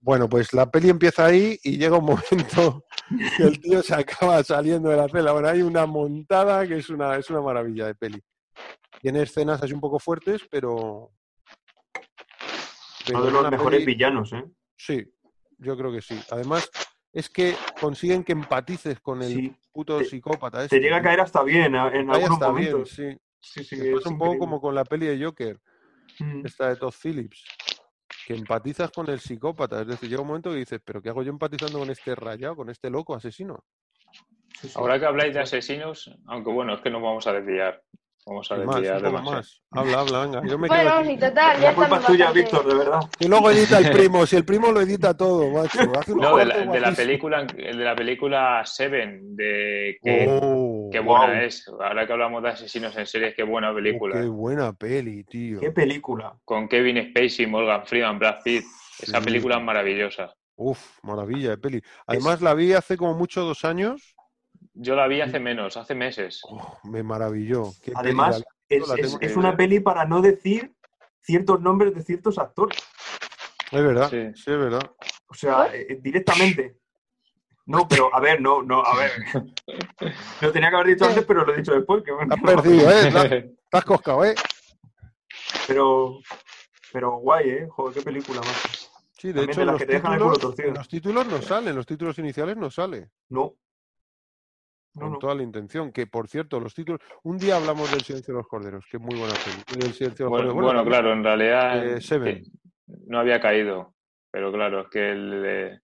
Bueno, 0.00 0.28
pues 0.28 0.52
la 0.54 0.70
peli 0.70 0.88
empieza 0.88 1.26
ahí 1.26 1.58
y 1.62 1.76
llega 1.76 1.98
un 1.98 2.06
momento 2.06 2.84
que 3.36 3.42
el 3.42 3.60
tío 3.60 3.82
se 3.82 3.94
acaba 3.94 4.42
saliendo 4.42 4.88
de 4.88 4.96
la 4.96 5.08
celda. 5.08 5.32
Bueno, 5.32 5.48
hay 5.48 5.60
una 5.60 5.84
montada 5.84 6.66
que 6.66 6.76
es 6.78 6.88
una, 6.88 7.16
es 7.16 7.28
una 7.28 7.42
maravilla 7.42 7.86
de 7.86 7.94
peli. 7.94 8.22
Tiene 9.02 9.22
escenas 9.22 9.62
así 9.62 9.74
un 9.74 9.80
poco 9.80 9.98
fuertes, 9.98 10.40
pero... 10.50 11.10
pero 13.06 13.18
Uno 13.18 13.26
de 13.26 13.32
los 13.32 13.50
mejores 13.50 13.80
peli- 13.80 13.86
villanos, 13.94 14.32
¿eh? 14.32 14.44
Sí, 14.76 15.04
yo 15.58 15.76
creo 15.76 15.92
que 15.92 16.00
sí. 16.00 16.18
Además, 16.30 16.70
es 17.12 17.28
que 17.28 17.54
consiguen 17.80 18.24
que 18.24 18.32
empatices 18.32 19.00
con 19.00 19.22
el 19.22 19.32
Sí. 19.32 19.56
puto 19.72 19.98
Te- 19.98 20.04
psicópata. 20.06 20.58
Te 20.58 20.64
este, 20.64 20.80
llega 20.80 20.96
a 20.98 21.02
caer 21.02 21.20
hasta 21.20 21.42
bien 21.42 21.74
a- 21.74 21.88
en 21.88 22.10
Ahí 22.10 22.22
algunos 22.22 22.32
está 22.34 22.52
bien, 22.52 22.72
momentos. 22.72 22.90
sí. 22.94 23.16
Sí, 23.40 23.62
sí, 23.64 23.76
Me 23.76 23.92
es 23.96 24.06
un 24.06 24.18
poco 24.18 24.36
como 24.38 24.60
con 24.60 24.74
la 24.74 24.84
peli 24.84 25.06
de 25.06 25.24
Joker, 25.24 25.60
Mm. 26.18 26.44
esta 26.44 26.68
de 26.70 26.76
Todd 26.76 26.92
Phillips, 26.92 27.44
que 28.26 28.34
empatizas 28.34 28.90
con 28.90 29.08
el 29.08 29.20
psicópata. 29.20 29.80
Es 29.82 29.86
decir, 29.86 30.08
llega 30.08 30.22
un 30.22 30.26
momento 30.28 30.50
que 30.50 30.56
dices, 30.56 30.80
¿pero 30.84 31.00
qué 31.00 31.08
hago 31.10 31.22
yo 31.22 31.30
empatizando 31.30 31.78
con 31.78 31.88
este 31.88 32.14
rayado, 32.16 32.56
con 32.56 32.68
este 32.68 32.90
loco 32.90 33.14
asesino? 33.14 33.64
Sí, 34.60 34.68
sí. 34.68 34.72
Ahora 34.74 34.98
que 34.98 35.06
habláis 35.06 35.32
de 35.34 35.40
asesinos, 35.40 36.10
aunque 36.26 36.50
bueno, 36.50 36.74
es 36.74 36.80
que 36.80 36.90
nos 36.90 37.00
vamos 37.00 37.26
a 37.28 37.32
desviar. 37.32 37.80
Vamos 38.28 38.50
a 38.52 38.56
Y 38.56 38.58
más, 38.58 38.82
demasiado. 38.82 39.22
más. 39.22 39.62
Habla, 39.70 40.00
habla, 40.00 40.20
venga. 40.26 40.42
Yo 40.46 40.58
me 40.58 40.68
quedo 40.68 40.76
Bueno, 40.82 40.90
aquí. 40.98 41.08
sí, 41.08 41.16
total, 41.18 41.60
ya 41.60 41.68
La 41.70 41.74
culpa 41.74 41.96
es 41.98 42.04
tuya, 42.06 42.24
bastante- 42.26 42.40
Víctor, 42.50 42.66
de 42.72 42.74
verdad. 42.78 43.00
Y 43.18 43.28
luego 43.28 43.50
edita 43.50 43.78
el 43.78 43.90
primo, 43.92 44.26
si 44.26 44.36
el 44.36 44.44
primo 44.44 44.70
lo 44.72 44.80
edita 44.80 45.16
todo, 45.16 45.50
macho. 45.50 45.78
Hace 45.98 46.14
No, 46.14 46.36
de 46.36 46.44
la, 46.44 46.58
de 46.66 46.80
la 46.80 46.92
película, 46.92 47.44
de 47.44 47.72
la 47.74 47.94
película 47.96 48.62
Seven, 48.64 49.34
de 49.36 49.96
que, 50.02 50.26
Oh, 50.28 50.88
qué 50.92 51.00
buena 51.00 51.26
wow. 51.34 51.42
es. 51.44 51.66
Ahora 51.68 52.06
que 52.06 52.12
hablamos 52.12 52.42
de 52.42 52.48
asesinos 52.50 52.96
en 52.96 53.06
series, 53.06 53.34
qué 53.34 53.42
buena 53.42 53.70
oh, 53.72 53.74
película. 53.74 54.20
qué 54.20 54.26
buena 54.28 54.72
peli, 54.72 55.24
tío. 55.24 55.60
Qué 55.60 55.70
película. 55.70 56.34
Con 56.44 56.68
Kevin 56.68 57.10
Spacey, 57.10 57.46
Morgan 57.46 57.86
Freeman, 57.86 58.18
Brad 58.18 58.36
Pitt. 58.44 58.64
Esa 59.00 59.18
Sí. 59.20 59.24
película 59.24 59.56
es 59.58 59.62
maravillosa. 59.62 60.34
Uf, 60.56 60.98
maravilla 61.04 61.50
de 61.50 61.58
peli. 61.58 61.80
Además, 62.06 62.40
la 62.42 62.52
vi 62.52 62.72
hace 62.72 62.96
como 62.96 63.14
mucho 63.14 63.42
dos 63.44 63.64
años. 63.64 64.16
Yo 64.80 64.94
la 64.94 65.08
vi 65.08 65.20
hace 65.20 65.40
menos, 65.40 65.76
hace 65.76 65.94
meses. 65.96 66.40
Oh, 66.44 66.78
me 66.84 67.02
maravilló. 67.02 67.72
Qué 67.82 67.92
Además, 67.96 68.44
es, 68.68 69.36
una 69.36 69.56
peli 69.56 69.80
para 69.80 70.04
no 70.04 70.22
decir 70.22 70.72
ciertos 71.20 71.60
nombres 71.60 71.94
de 71.96 72.02
ciertos 72.02 72.38
actores. 72.38 72.78
Es 73.72 73.82
verdad, 73.82 74.08
Sí. 74.08 74.30
sí, 74.36 74.50
es 74.52 74.58
verdad. 74.58 74.88
O 75.26 75.34
sea, 75.34 75.66
eh, 75.74 75.98
directamente. 76.00 76.78
No, 77.66 77.88
pero 77.88 78.14
a 78.14 78.20
ver, 78.20 78.40
no, 78.40 78.62
no, 78.62 78.80
a 78.84 78.96
ver. 78.96 79.10
Lo 80.40 80.52
tenía 80.52 80.70
que 80.70 80.76
haber 80.76 80.86
dicho 80.94 81.06
antes, 81.06 81.24
pero 81.26 81.44
lo 81.44 81.52
he 81.52 81.56
dicho 81.58 81.74
después. 81.74 82.02
Que, 82.04 82.12
Has 82.12 82.40
perdido, 82.62 82.90
¿eh? 82.90 83.56
Has 83.72 83.84
coscado, 83.84 84.24
¿eh? 84.24 84.34
Pero, 85.66 86.20
pero 86.92 87.18
guay, 87.18 87.50
¿eh? 87.50 87.68
Joder, 87.68 87.94
qué 87.94 88.02
película 88.02 88.40
más. 88.40 88.90
Sí, 89.18 89.32
de 89.32 89.44
También 89.44 89.50
hecho, 89.50 89.60
de 89.60 89.62
en 89.62 89.66
las 89.66 89.72
los, 89.72 89.80
que 89.80 89.86
te 89.86 89.92
dejan 89.94 90.12
el 90.12 90.18
culo 90.20 90.32
títulos, 90.34 90.54
torcido. 90.56 90.74
los 90.74 90.88
títulos 90.88 91.26
no 91.26 91.42
sale, 91.42 91.70
en 91.70 91.76
los 91.76 91.86
títulos 91.86 92.18
iniciales 92.20 92.56
no 92.56 92.70
sale. 92.70 93.10
No. 93.28 93.54
No, 94.94 95.02
con 95.02 95.12
no. 95.12 95.18
toda 95.18 95.34
la 95.34 95.42
intención. 95.42 95.92
Que, 95.92 96.06
por 96.06 96.28
cierto, 96.28 96.58
los 96.60 96.74
títulos... 96.74 97.00
Un 97.22 97.38
día 97.38 97.56
hablamos 97.56 97.90
del 97.90 98.00
Silencio 98.02 98.34
de 98.34 98.38
los 98.38 98.48
Corderos, 98.48 98.84
que 98.90 98.96
es 98.96 99.02
muy 99.02 99.16
buena 99.18 99.34
peli. 99.34 99.80
Del 99.80 99.92
Silencio 99.92 100.24
de 100.24 100.24
los 100.24 100.30
Bueno, 100.30 100.52
Corderos. 100.52 100.54
bueno, 100.54 100.80
también- 100.80 101.00
claro, 101.00 101.12
en 101.12 101.24
realidad 101.24 101.86
eh, 101.86 102.00
Seven. 102.00 102.42
que 102.42 102.50
no 103.06 103.18
había 103.20 103.40
caído, 103.40 103.94
pero 104.30 104.50
claro, 104.52 104.80
es 104.82 104.88
que 104.88 105.10
el, 105.12 105.42
eh, 105.46 105.80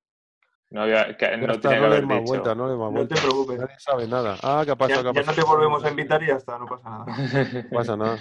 no 0.71 0.83
había, 0.83 1.17
que, 1.17 1.37
no 1.37 1.53
está, 1.53 1.71
que 1.71 1.81
no 1.81 1.89
le 1.89 2.01
vuelta, 2.21 2.55
no 2.55 2.67
le 2.67 2.73
más 2.77 2.87
No 2.87 2.91
vuelta. 2.93 3.15
te 3.15 3.21
preocupes. 3.21 3.59
Nadie 3.59 3.75
sabe 3.79 4.09
nada. 4.09 4.37
Ah, 4.43 4.63
¿qué 4.65 4.71
ha 4.73 4.77
pasado? 4.77 5.03
Ya, 5.03 5.13
¿Qué 5.13 5.19
ha 5.21 5.23
ya 5.23 5.31
no 5.31 5.35
te 5.37 5.43
volvemos 5.43 5.85
a 5.85 5.91
invitar 5.91 6.23
y 6.23 6.27
ya 6.29 6.35
está, 6.37 6.59
no 6.59 6.67
pasa 6.67 6.89
nada. 6.91 7.05
No 7.71 7.79
pasa 7.79 7.97
nada. 7.97 8.17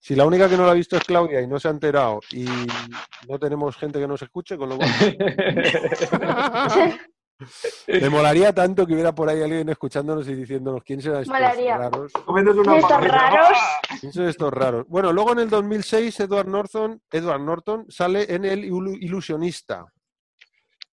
Si 0.00 0.14
la 0.14 0.26
única 0.26 0.48
que 0.50 0.56
no 0.56 0.66
la 0.66 0.72
ha 0.72 0.74
visto 0.74 0.96
es 0.96 1.04
Claudia 1.04 1.40
y 1.40 1.46
no 1.46 1.58
se 1.60 1.68
ha 1.68 1.70
enterado 1.70 2.20
y 2.30 2.44
no 3.28 3.38
tenemos 3.38 3.76
gente 3.76 3.98
que 4.00 4.08
nos 4.08 4.20
escuche, 4.20 4.58
con 4.58 4.68
lo 4.70 4.76
cual... 4.76 4.88
Me 7.88 8.08
molaría 8.10 8.52
tanto 8.52 8.86
que 8.86 8.94
hubiera 8.94 9.12
por 9.14 9.28
ahí 9.28 9.42
alguien 9.42 9.68
escuchándonos 9.68 10.26
y 10.28 10.34
diciéndonos 10.34 10.82
quién 10.84 11.00
serán 11.02 11.22
estos 11.22 11.34
Molaría. 11.34 11.76
raros. 11.78 12.12
Comiéndose 12.24 12.60
una 12.60 12.76
Estos 12.76 12.90
palomita. 12.90 13.18
raros. 13.30 13.48
¡Ah! 13.60 13.80
¿Quién 14.00 14.12
son 14.12 14.28
estos 14.28 14.52
raros? 14.52 14.86
Bueno, 14.88 15.12
luego 15.12 15.32
en 15.32 15.40
el 15.40 15.50
2006 15.50 16.20
Edward 16.20 16.48
Norton, 16.48 17.00
Edward 17.10 17.40
Norton 17.40 17.86
sale 17.88 18.32
en 18.34 18.44
El 18.44 18.64
Ilu- 18.64 18.98
Ilusionista. 19.00 19.84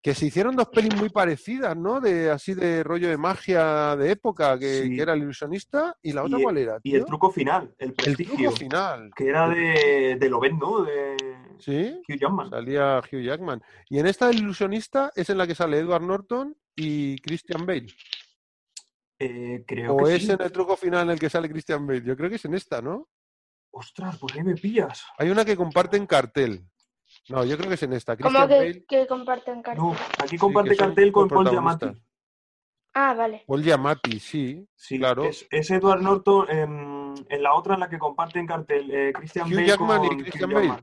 Que 0.01 0.15
se 0.15 0.25
hicieron 0.25 0.55
dos 0.55 0.67
pelis 0.69 0.95
muy 0.95 1.09
parecidas, 1.09 1.77
¿no? 1.77 2.01
De 2.01 2.31
así 2.31 2.55
de 2.55 2.83
rollo 2.83 3.07
de 3.07 3.17
magia 3.17 3.95
de 3.95 4.11
época, 4.11 4.57
que, 4.57 4.81
Sí. 4.83 4.95
que 4.95 5.01
era 5.01 5.13
El 5.13 5.21
Ilusionista. 5.21 5.95
¿Y 6.01 6.11
la 6.13 6.23
otra 6.23 6.39
Y- 6.39 6.43
cuál 6.43 6.57
era? 6.57 6.79
Y 6.81 6.95
el 6.95 7.05
truco 7.05 7.29
final, 7.31 7.75
el 7.77 7.89
El 7.89 7.93
prestigio. 7.93 8.35
truco 8.35 8.51
final. 8.55 9.11
Que 9.15 9.27
era 9.27 9.47
de, 9.47 10.17
de 10.19 10.29
Loven, 10.29 10.57
¿no? 10.57 10.81
De 10.83 11.15
¿Sí? 11.59 12.01
Hugh 12.09 12.17
Jackman. 12.19 12.49
Salía 12.49 12.97
Hugh 12.99 13.21
Jackman. 13.21 13.61
Y 13.89 13.99
en 13.99 14.07
esta 14.07 14.29
El 14.31 14.37
Ilusionista 14.39 15.11
es 15.15 15.29
en 15.29 15.37
la 15.37 15.45
que 15.45 15.53
sale 15.53 15.77
Edward 15.77 16.01
Norton 16.01 16.57
y 16.75 17.19
Christian 17.21 17.67
Bale. 17.67 17.85
Eh, 19.19 19.63
creo 19.67 19.93
¿O 19.95 20.03
que 20.05 20.15
es 20.15 20.25
sí. 20.25 20.31
en 20.31 20.41
el 20.41 20.51
truco 20.51 20.75
final 20.75 21.03
en 21.03 21.11
el 21.11 21.19
que 21.19 21.29
sale 21.29 21.47
Christian 21.49 21.85
Bale? 21.85 22.01
Yo 22.01 22.17
creo 22.17 22.27
que 22.29 22.37
es 22.37 22.45
en 22.45 22.55
esta, 22.55 22.81
¿no? 22.81 23.07
Ostras, 23.71 24.17
pues 24.17 24.33
ahí 24.35 24.43
me 24.43 24.55
pillas. 24.55 25.03
Hay 25.19 25.29
una 25.29 25.45
que 25.45 25.55
comparten 25.55 26.07
cartel. 26.07 26.65
No, 27.29 27.45
yo 27.45 27.55
creo 27.57 27.69
que 27.69 27.75
es 27.75 27.83
en 27.83 27.93
esta. 27.93 28.17
Como 28.17 28.29
Christian 28.29 28.47
que, 28.49 28.55
Bale, 28.55 28.85
que 28.87 29.07
comparten 29.07 29.61
cartas. 29.61 29.83
No, 29.83 29.95
aquí 30.23 30.37
comparte 30.37 30.71
que 30.71 30.77
cartel 30.77 31.11
con 31.11 31.27
Paul. 31.27 31.49
Giamatti. 31.49 31.87
Ah, 32.93 33.13
vale. 33.13 33.43
Paul 33.47 33.63
Giamatti, 33.63 34.19
sí. 34.19 34.67
Sí, 34.75 34.97
Claro. 34.97 35.23
es, 35.25 35.47
es 35.49 35.71
Edward 35.71 36.01
Norton 36.01 36.47
en 36.49 37.43
la 37.43 37.53
otra 37.53 37.75
en 37.75 37.79
la 37.81 37.89
que 37.89 37.97
comparten 37.99 38.45
cartel 38.47 38.89
eh, 38.91 39.13
Christian 39.13 39.47
Hugh 39.47 39.55
Bale 39.55 39.67
Jackman 39.67 40.03
y 40.05 40.17
Christian 40.23 40.49
Hugh 40.51 40.55
Bale. 40.55 40.73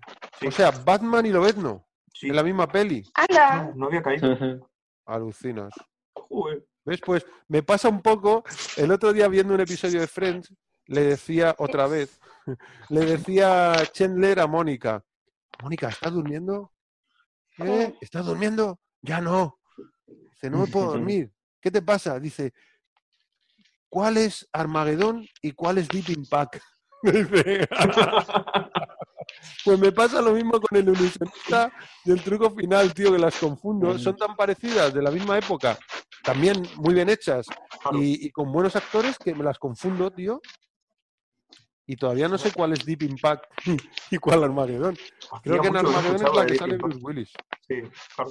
Sí, 0.41 0.47
O 0.47 0.51
sea, 0.51 0.70
Batman 0.70 1.26
y 1.26 1.30
Lobezno, 1.30 1.86
sí. 2.14 2.28
en 2.28 2.36
la 2.36 2.43
misma 2.43 2.66
peli. 2.66 3.03
Anda. 3.14 3.64
No, 3.64 3.72
no 3.74 3.86
había 3.86 4.03
caído. 4.03 4.28
Alucinas. 5.07 5.72
Joder. 6.14 6.64
¿Ves? 6.84 7.01
Pues 7.05 7.26
me 7.49 7.62
pasa 7.62 7.89
un 7.89 8.01
poco. 8.01 8.45
El 8.76 8.91
otro 8.93 9.12
día 9.12 9.28
viendo 9.28 9.55
un 9.55 9.61
episodio 9.61 10.01
de 10.01 10.07
Friends, 10.07 10.55
le 10.86 11.03
decía 11.03 11.55
otra 11.59 11.86
vez, 11.86 12.18
le 12.89 13.01
decía 13.05 13.72
Chandler 13.93 14.41
a 14.41 14.47
Mónica: 14.47 15.03
Mónica, 15.63 15.89
¿estás 15.89 16.13
durmiendo? 16.13 16.73
¿Eh? 17.59 17.95
¿Estás 18.01 18.27
durmiendo? 18.27 18.79
Ya 19.03 19.21
no. 19.21 19.59
Dice, 20.07 20.51
no 20.51 20.59
me 20.59 20.67
puedo 20.69 20.87
dormir. 20.93 21.33
¿Qué 21.61 21.71
te 21.71 21.83
pasa? 21.83 22.21
Dice, 22.21 22.53
¿cuál 23.89 24.17
es 24.17 24.49
Armagedón 24.53 25.27
y 25.43 25.53
cuál 25.53 25.79
es 25.79 25.89
Deep 25.89 26.11
Impact? 26.11 26.63
Dice, 27.03 27.69
Pues 29.65 29.79
me 29.79 29.93
pasa 29.93 30.23
lo 30.23 30.33
mismo 30.33 30.53
con 30.61 30.79
el 30.79 30.89
ilusionista 30.89 31.71
y 32.05 32.13
el 32.13 32.23
truco 32.23 32.51
final, 32.51 32.95
tío, 32.95 33.13
que 33.13 33.19
las 33.19 33.37
confundo. 33.37 33.99
Son 33.99 34.17
tan 34.17 34.35
parecidas, 34.35 34.95
de 34.95 35.03
la 35.03 35.11
misma 35.11 35.37
época, 35.37 35.79
también 36.25 36.63
muy 36.77 36.95
bien 36.95 37.09
hechas 37.09 37.47
y, 37.93 38.27
y 38.27 38.31
con 38.31 38.51
buenos 38.51 38.75
actores 38.77 39.19
que 39.19 39.35
me 39.35 39.45
las 39.45 39.59
confundo, 39.59 40.11
tío. 40.11 40.41
Y 41.91 41.97
todavía 41.97 42.28
no 42.28 42.36
sé 42.36 42.53
cuál 42.53 42.74
es 42.74 42.84
Deep 42.84 43.03
Impact 43.03 43.45
y 44.11 44.18
cuál 44.18 44.45
Armagedón. 44.45 44.95
Creo 45.43 45.57
Hacía 45.57 45.62
que 45.62 45.68
en 45.68 45.76
Armagedón 45.78 46.26
es 46.26 46.34
la 46.34 46.47
que 46.47 46.55
sale 46.57 46.76
Bruce. 46.76 46.99
Willis. 47.03 47.32
Sí, 47.66 47.76
claro. 48.14 48.30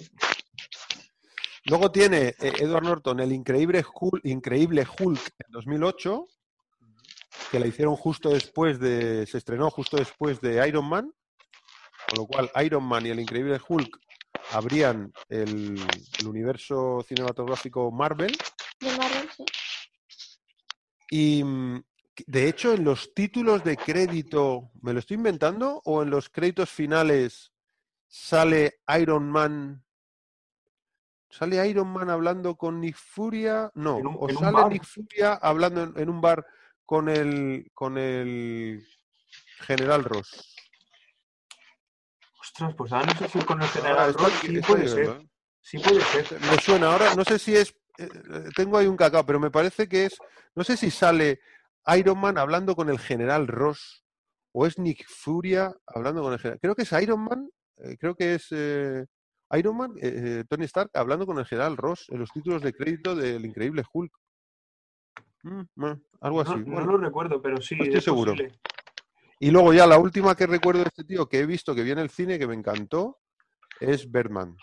Luego 1.65 1.91
tiene 1.91 2.35
eh, 2.39 2.53
Edward 2.59 2.83
Norton 2.83 3.19
el 3.19 3.31
increíble 3.31 3.83
Hulk, 3.83 4.23
increíble 4.25 4.85
Hulk 4.87 5.19
en 5.39 5.51
2008, 5.51 6.27
que 7.51 7.59
la 7.59 7.65
hicieron 7.65 7.95
justo 7.95 8.29
después 8.29 8.79
de, 8.79 9.25
se 9.25 9.39
estrenó 9.39 9.71
justo 9.71 9.97
después 9.97 10.39
de 10.39 10.65
Iron 10.67 10.87
Man, 10.87 11.11
con 12.07 12.19
lo 12.19 12.27
cual 12.27 12.51
Iron 12.63 12.83
Man 12.83 13.07
y 13.07 13.09
el 13.09 13.19
increíble 13.19 13.59
Hulk 13.67 13.99
abrían 14.51 15.11
el, 15.29 15.81
el 16.19 16.27
universo 16.27 17.03
cinematográfico 17.07 17.91
Marvel. 17.91 18.37
De 18.79 18.95
Marvel, 18.95 19.27
sí. 19.35 19.45
Y 21.09 21.43
mm, 21.43 21.83
de 22.25 22.47
hecho, 22.47 22.73
en 22.73 22.83
los 22.83 23.13
títulos 23.13 23.63
de 23.63 23.77
crédito, 23.77 24.71
¿me 24.81 24.93
lo 24.93 24.99
estoy 24.99 25.15
inventando? 25.15 25.81
¿O 25.85 26.01
en 26.03 26.09
los 26.09 26.29
créditos 26.29 26.69
finales 26.69 27.51
sale 28.07 28.79
Iron 28.99 29.29
Man? 29.29 29.83
¿Sale 31.29 31.67
Iron 31.67 31.89
Man 31.89 32.09
hablando 32.09 32.55
con 32.55 32.79
Nick 32.81 32.95
Furia? 32.95 33.69
No, 33.75 33.97
un- 33.97 34.17
o 34.19 34.29
sale. 34.29 34.63
Nick 34.69 34.85
Furia 34.85 35.33
hablando 35.33 35.83
en, 35.83 35.93
en 35.97 36.09
un 36.09 36.21
bar 36.21 36.45
con 36.85 37.09
el 37.09 37.69
con 37.73 37.97
el 37.97 38.85
General 39.59 40.03
Ross. 40.03 40.55
Ostras, 42.39 42.73
pues 42.77 42.91
ahora 42.93 43.07
no 43.13 43.19
sé 43.19 43.27
si 43.27 43.39
con 43.39 43.61
el 43.61 43.67
Ah, 43.67 43.71
general 43.71 44.13
Ross 44.13 44.33
sí 44.41 44.59
puede 44.61 44.87
ser. 44.87 45.27
Sí 45.61 45.77
puede 45.79 46.01
ser. 46.01 46.39
Me 46.41 46.57
suena 46.59 46.93
ahora, 46.93 47.13
no 47.13 47.25
sé 47.25 47.37
si 47.37 47.53
es, 47.55 47.71
eh, 47.97 48.07
eh, 48.07 48.49
tengo 48.55 48.77
ahí 48.77 48.87
un 48.87 48.95
cacao, 48.95 49.25
pero 49.25 49.37
me 49.39 49.51
parece 49.51 49.89
que 49.89 50.05
es, 50.05 50.17
no 50.55 50.63
sé 50.63 50.77
si 50.77 50.89
sale 50.89 51.41
Iron 51.95 52.19
Man 52.19 52.37
hablando 52.37 52.75
con 52.75 52.89
el 52.89 52.99
general 52.99 53.47
Ross 53.47 54.03
o 54.51 54.65
es 54.65 54.77
Nick 54.79 55.05
Furia 55.07 55.73
hablando 55.85 56.21
con 56.21 56.33
el 56.33 56.39
general. 56.39 56.59
Creo 56.61 56.75
que 56.75 56.81
es 56.83 56.91
Iron 56.93 57.23
Man, 57.23 57.49
eh, 57.77 57.97
creo 57.97 58.15
que 58.15 58.35
es 58.35 58.47
eh, 58.51 59.05
Iron 59.51 59.77
Man, 59.77 59.93
eh, 60.01 60.43
Tony 60.49 60.65
Stark 60.65 60.89
hablando 60.93 61.25
con 61.25 61.37
el 61.37 61.45
general 61.45 61.77
Ross 61.77 62.05
en 62.09 62.19
los 62.19 62.31
títulos 62.31 62.61
de 62.61 62.73
crédito 62.73 63.15
del 63.15 63.45
Increíble 63.45 63.83
Hulk. 63.91 64.11
Mm, 65.43 65.61
algo 66.21 66.43
No, 66.43 66.51
así. 66.51 66.59
no 66.59 66.65
bueno. 66.73 66.91
lo 66.93 66.97
recuerdo, 66.97 67.41
pero 67.41 67.61
sí, 67.61 67.75
No 67.75 67.83
estoy 67.83 67.97
es 67.99 68.03
seguro. 68.03 68.31
posible. 68.33 68.59
Y 69.39 69.51
luego 69.51 69.71
ya 69.73 69.85
la 69.85 69.99
última 69.99 70.35
que 70.35 70.47
recuerdo 70.47 70.81
de 70.81 70.87
este 70.87 71.03
tío 71.03 71.29
que 71.29 71.39
he 71.39 71.45
visto 71.45 71.75
que 71.75 71.83
viene 71.83 72.01
el 72.01 72.09
cine 72.09 72.39
que 72.39 72.47
me 72.47 72.55
encantó 72.55 73.19
es 73.79 74.11
Birdman. 74.11 74.57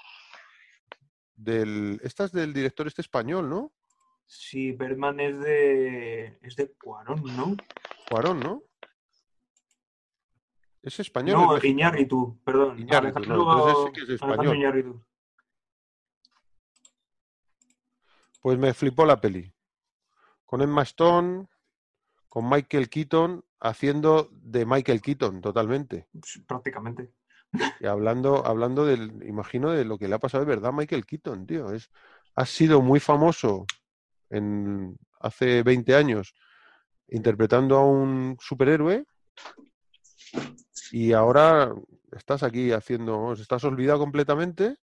Del, 1.37 2.01
esta 2.03 2.25
es 2.25 2.33
del 2.33 2.53
director 2.53 2.87
este 2.87 3.01
español, 3.03 3.49
¿no? 3.49 3.72
Sí, 4.27 4.72
Bergman 4.72 5.20
es 5.20 5.39
de. 5.41 6.39
es 6.43 6.57
de 6.57 6.72
Cuarón, 6.72 7.22
¿no? 7.37 7.57
Cuarón, 8.09 8.41
¿no? 8.41 8.62
Es 10.83 11.01
español. 11.01 11.37
No, 11.41 11.57
es. 11.57 11.64
Iñárritu, 11.64 12.41
perdón. 12.45 12.79
Iñárritu, 12.79 13.20
no, 13.20 13.27
Alejandro- 13.27 13.53
entonces 13.59 13.85
sí 13.87 13.93
que 13.93 14.03
es 14.14 14.20
español. 14.20 14.57
Iñárritu. 14.57 15.05
Pues 18.41 18.59
me 18.59 18.75
flipó 18.75 19.07
la 19.07 19.20
peli. 19.20 19.51
Con 20.45 20.61
Emma 20.61 20.83
Stone, 20.83 21.47
con 22.29 22.49
Michael 22.49 22.91
Keaton, 22.91 23.45
haciendo 23.61 24.29
de 24.33 24.66
Michael 24.66 25.01
Keaton 25.01 25.41
totalmente. 25.41 26.09
Prácticamente. 26.47 27.12
Y 27.81 27.87
hablando, 27.87 28.45
hablando 28.45 28.85
del, 28.85 29.22
imagino, 29.29 29.70
de 29.70 29.85
lo 29.85 29.97
que 29.97 30.09
le 30.09 30.16
ha 30.16 30.18
pasado 30.18 30.45
de 30.45 30.49
verdad 30.51 30.70
a 30.70 30.72
Michael 30.72 31.07
Keaton, 31.07 31.47
tío. 31.47 31.70
Es, 31.72 31.89
ha 32.35 32.47
sido 32.47 32.83
muy 32.83 32.99
famoso 32.99 33.64
en, 34.35 34.99
hace 35.20 35.62
20 35.62 35.95
años 35.95 36.35
interpretando 37.09 37.76
a 37.76 37.87
un 37.87 38.37
superhéroe 38.41 39.05
y 40.91 41.12
ahora 41.12 41.74
estás 42.12 42.43
aquí 42.43 42.72
haciendo, 42.72 43.32
estás 43.32 43.64
olvidado 43.64 43.99
completamente 44.01 44.76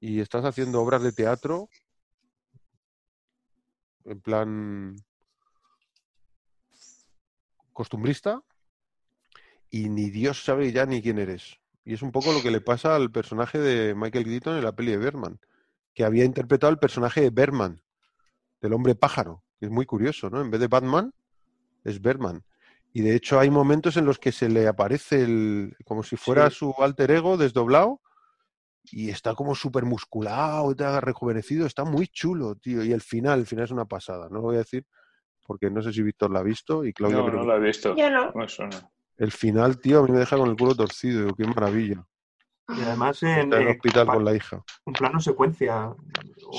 y 0.00 0.20
estás 0.20 0.44
haciendo 0.44 0.80
obras 0.80 1.02
de 1.02 1.12
teatro 1.12 1.68
en 4.04 4.20
plan 4.20 4.96
costumbrista 7.72 8.42
y 9.70 9.88
ni 9.88 10.10
Dios 10.10 10.44
sabe 10.44 10.72
ya 10.72 10.86
ni 10.86 11.02
quién 11.02 11.18
eres. 11.18 11.58
Y 11.84 11.94
es 11.94 12.02
un 12.02 12.12
poco 12.12 12.32
lo 12.32 12.42
que 12.42 12.50
le 12.50 12.60
pasa 12.60 12.96
al 12.96 13.10
personaje 13.10 13.58
de 13.58 13.94
Michael 13.94 14.24
Keaton 14.24 14.56
en 14.56 14.64
la 14.64 14.74
peli 14.74 14.92
de 14.92 14.98
Berman, 14.98 15.38
que 15.94 16.04
había 16.04 16.24
interpretado 16.24 16.72
el 16.72 16.78
personaje 16.78 17.20
de 17.20 17.30
Berman, 17.30 17.82
del 18.60 18.72
hombre 18.72 18.94
pájaro, 18.94 19.42
que 19.58 19.66
es 19.66 19.72
muy 19.72 19.86
curioso, 19.86 20.30
¿no? 20.30 20.40
En 20.40 20.50
vez 20.50 20.60
de 20.60 20.68
Batman, 20.68 21.12
es 21.84 22.00
Berman. 22.00 22.44
Y 22.92 23.02
de 23.02 23.14
hecho 23.14 23.38
hay 23.38 23.50
momentos 23.50 23.96
en 23.96 24.06
los 24.06 24.18
que 24.18 24.32
se 24.32 24.48
le 24.48 24.66
aparece 24.66 25.22
el, 25.22 25.76
como 25.84 26.02
si 26.02 26.16
fuera 26.16 26.48
Sí. 26.50 26.56
su 26.56 26.74
alter 26.78 27.10
ego, 27.10 27.36
desdoblado, 27.36 28.00
y 28.84 29.10
está 29.10 29.34
como 29.34 29.54
súper 29.54 29.84
musculado, 29.84 30.70
y 30.70 30.74
tal, 30.76 31.02
rejuvenecido, 31.02 31.66
está 31.66 31.84
muy 31.84 32.06
chulo, 32.08 32.54
tío. 32.54 32.82
Y 32.84 32.92
el 32.92 33.00
final, 33.02 33.40
el 33.40 33.46
final 33.46 33.64
es 33.64 33.70
una 33.72 33.84
pasada, 33.84 34.28
no 34.28 34.36
lo 34.36 34.42
voy 34.42 34.54
a 34.56 34.58
decir 34.58 34.86
porque 35.44 35.70
no 35.70 35.80
sé 35.80 35.92
si 35.92 36.02
Víctor 36.02 36.32
la 36.32 36.40
ha 36.40 36.42
visto 36.42 36.84
y 36.84 36.92
Claudia 36.92 37.18
No, 37.18 37.26
creo 37.26 37.36
no 37.38 37.44
lo 37.44 37.56
he 37.56 37.60
visto. 37.60 37.94
Yo 37.94 38.10
no. 38.10 38.32
El 39.16 39.30
final, 39.30 39.78
tío, 39.78 40.00
a 40.00 40.02
mí 40.02 40.10
me 40.10 40.18
deja 40.18 40.36
con 40.36 40.50
el 40.50 40.56
culo 40.56 40.74
torcido, 40.74 41.20
digo, 41.22 41.36
qué 41.36 41.46
maravilla. 41.46 42.04
Y 42.68 42.80
además 42.82 43.22
en, 43.22 43.28
Está 43.28 43.56
en 43.60 43.62
el 43.62 43.68
hospital 43.68 44.06
con 44.08 44.24
la 44.24 44.34
hija. 44.34 44.64
un 44.86 44.92
plano 44.92 45.20
secuencia. 45.20 45.86
o- 45.88 45.96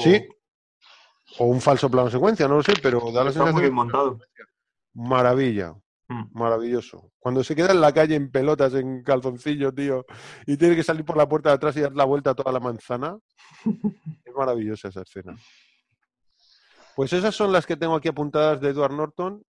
Sí, 0.04 0.26
O 1.39 1.45
un 1.45 1.61
falso 1.61 1.89
plano 1.89 2.09
secuencia, 2.09 2.47
no 2.47 2.55
lo 2.55 2.63
sé, 2.63 2.73
pero 2.82 3.11
da 3.11 3.23
la 3.23 3.30
Está 3.32 3.51
muy 3.51 3.61
bien 3.61 3.73
montado. 3.73 4.19
maravilla. 4.93 5.75
Mm. 6.09 6.23
Maravilloso. 6.32 7.11
Cuando 7.19 7.43
se 7.43 7.53
queda 7.55 7.71
en 7.71 7.82
la 7.82 7.93
calle 7.93 8.15
en 8.15 8.32
pelotas, 8.32 8.73
en 8.73 9.03
calzoncillo, 9.03 9.73
tío, 9.73 10.05
y 10.45 10.55
tiene 10.55 10.75
que 10.75 10.84
salir 10.84 11.03
por 11.03 11.17
la 11.17 11.28
puerta 11.28 11.49
de 11.49 11.55
atrás 11.55 11.75
y 11.75 11.82
dar 11.82 11.93
la 11.93 12.05
vuelta 12.05 12.30
a 12.30 12.36
toda 12.36 12.51
la 12.53 12.61
manzana, 12.61 13.17
es 14.25 14.34
maravillosa 14.36 14.88
esa 14.88 15.01
escena. 15.01 15.36
Pues 16.95 17.11
esas 17.13 17.36
son 17.36 17.51
las 17.51 17.65
que 17.65 17.75
tengo 17.75 17.95
aquí 17.95 18.07
apuntadas 18.07 18.61
de 18.61 18.69
Edward 18.69 18.93
Norton, 18.93 19.43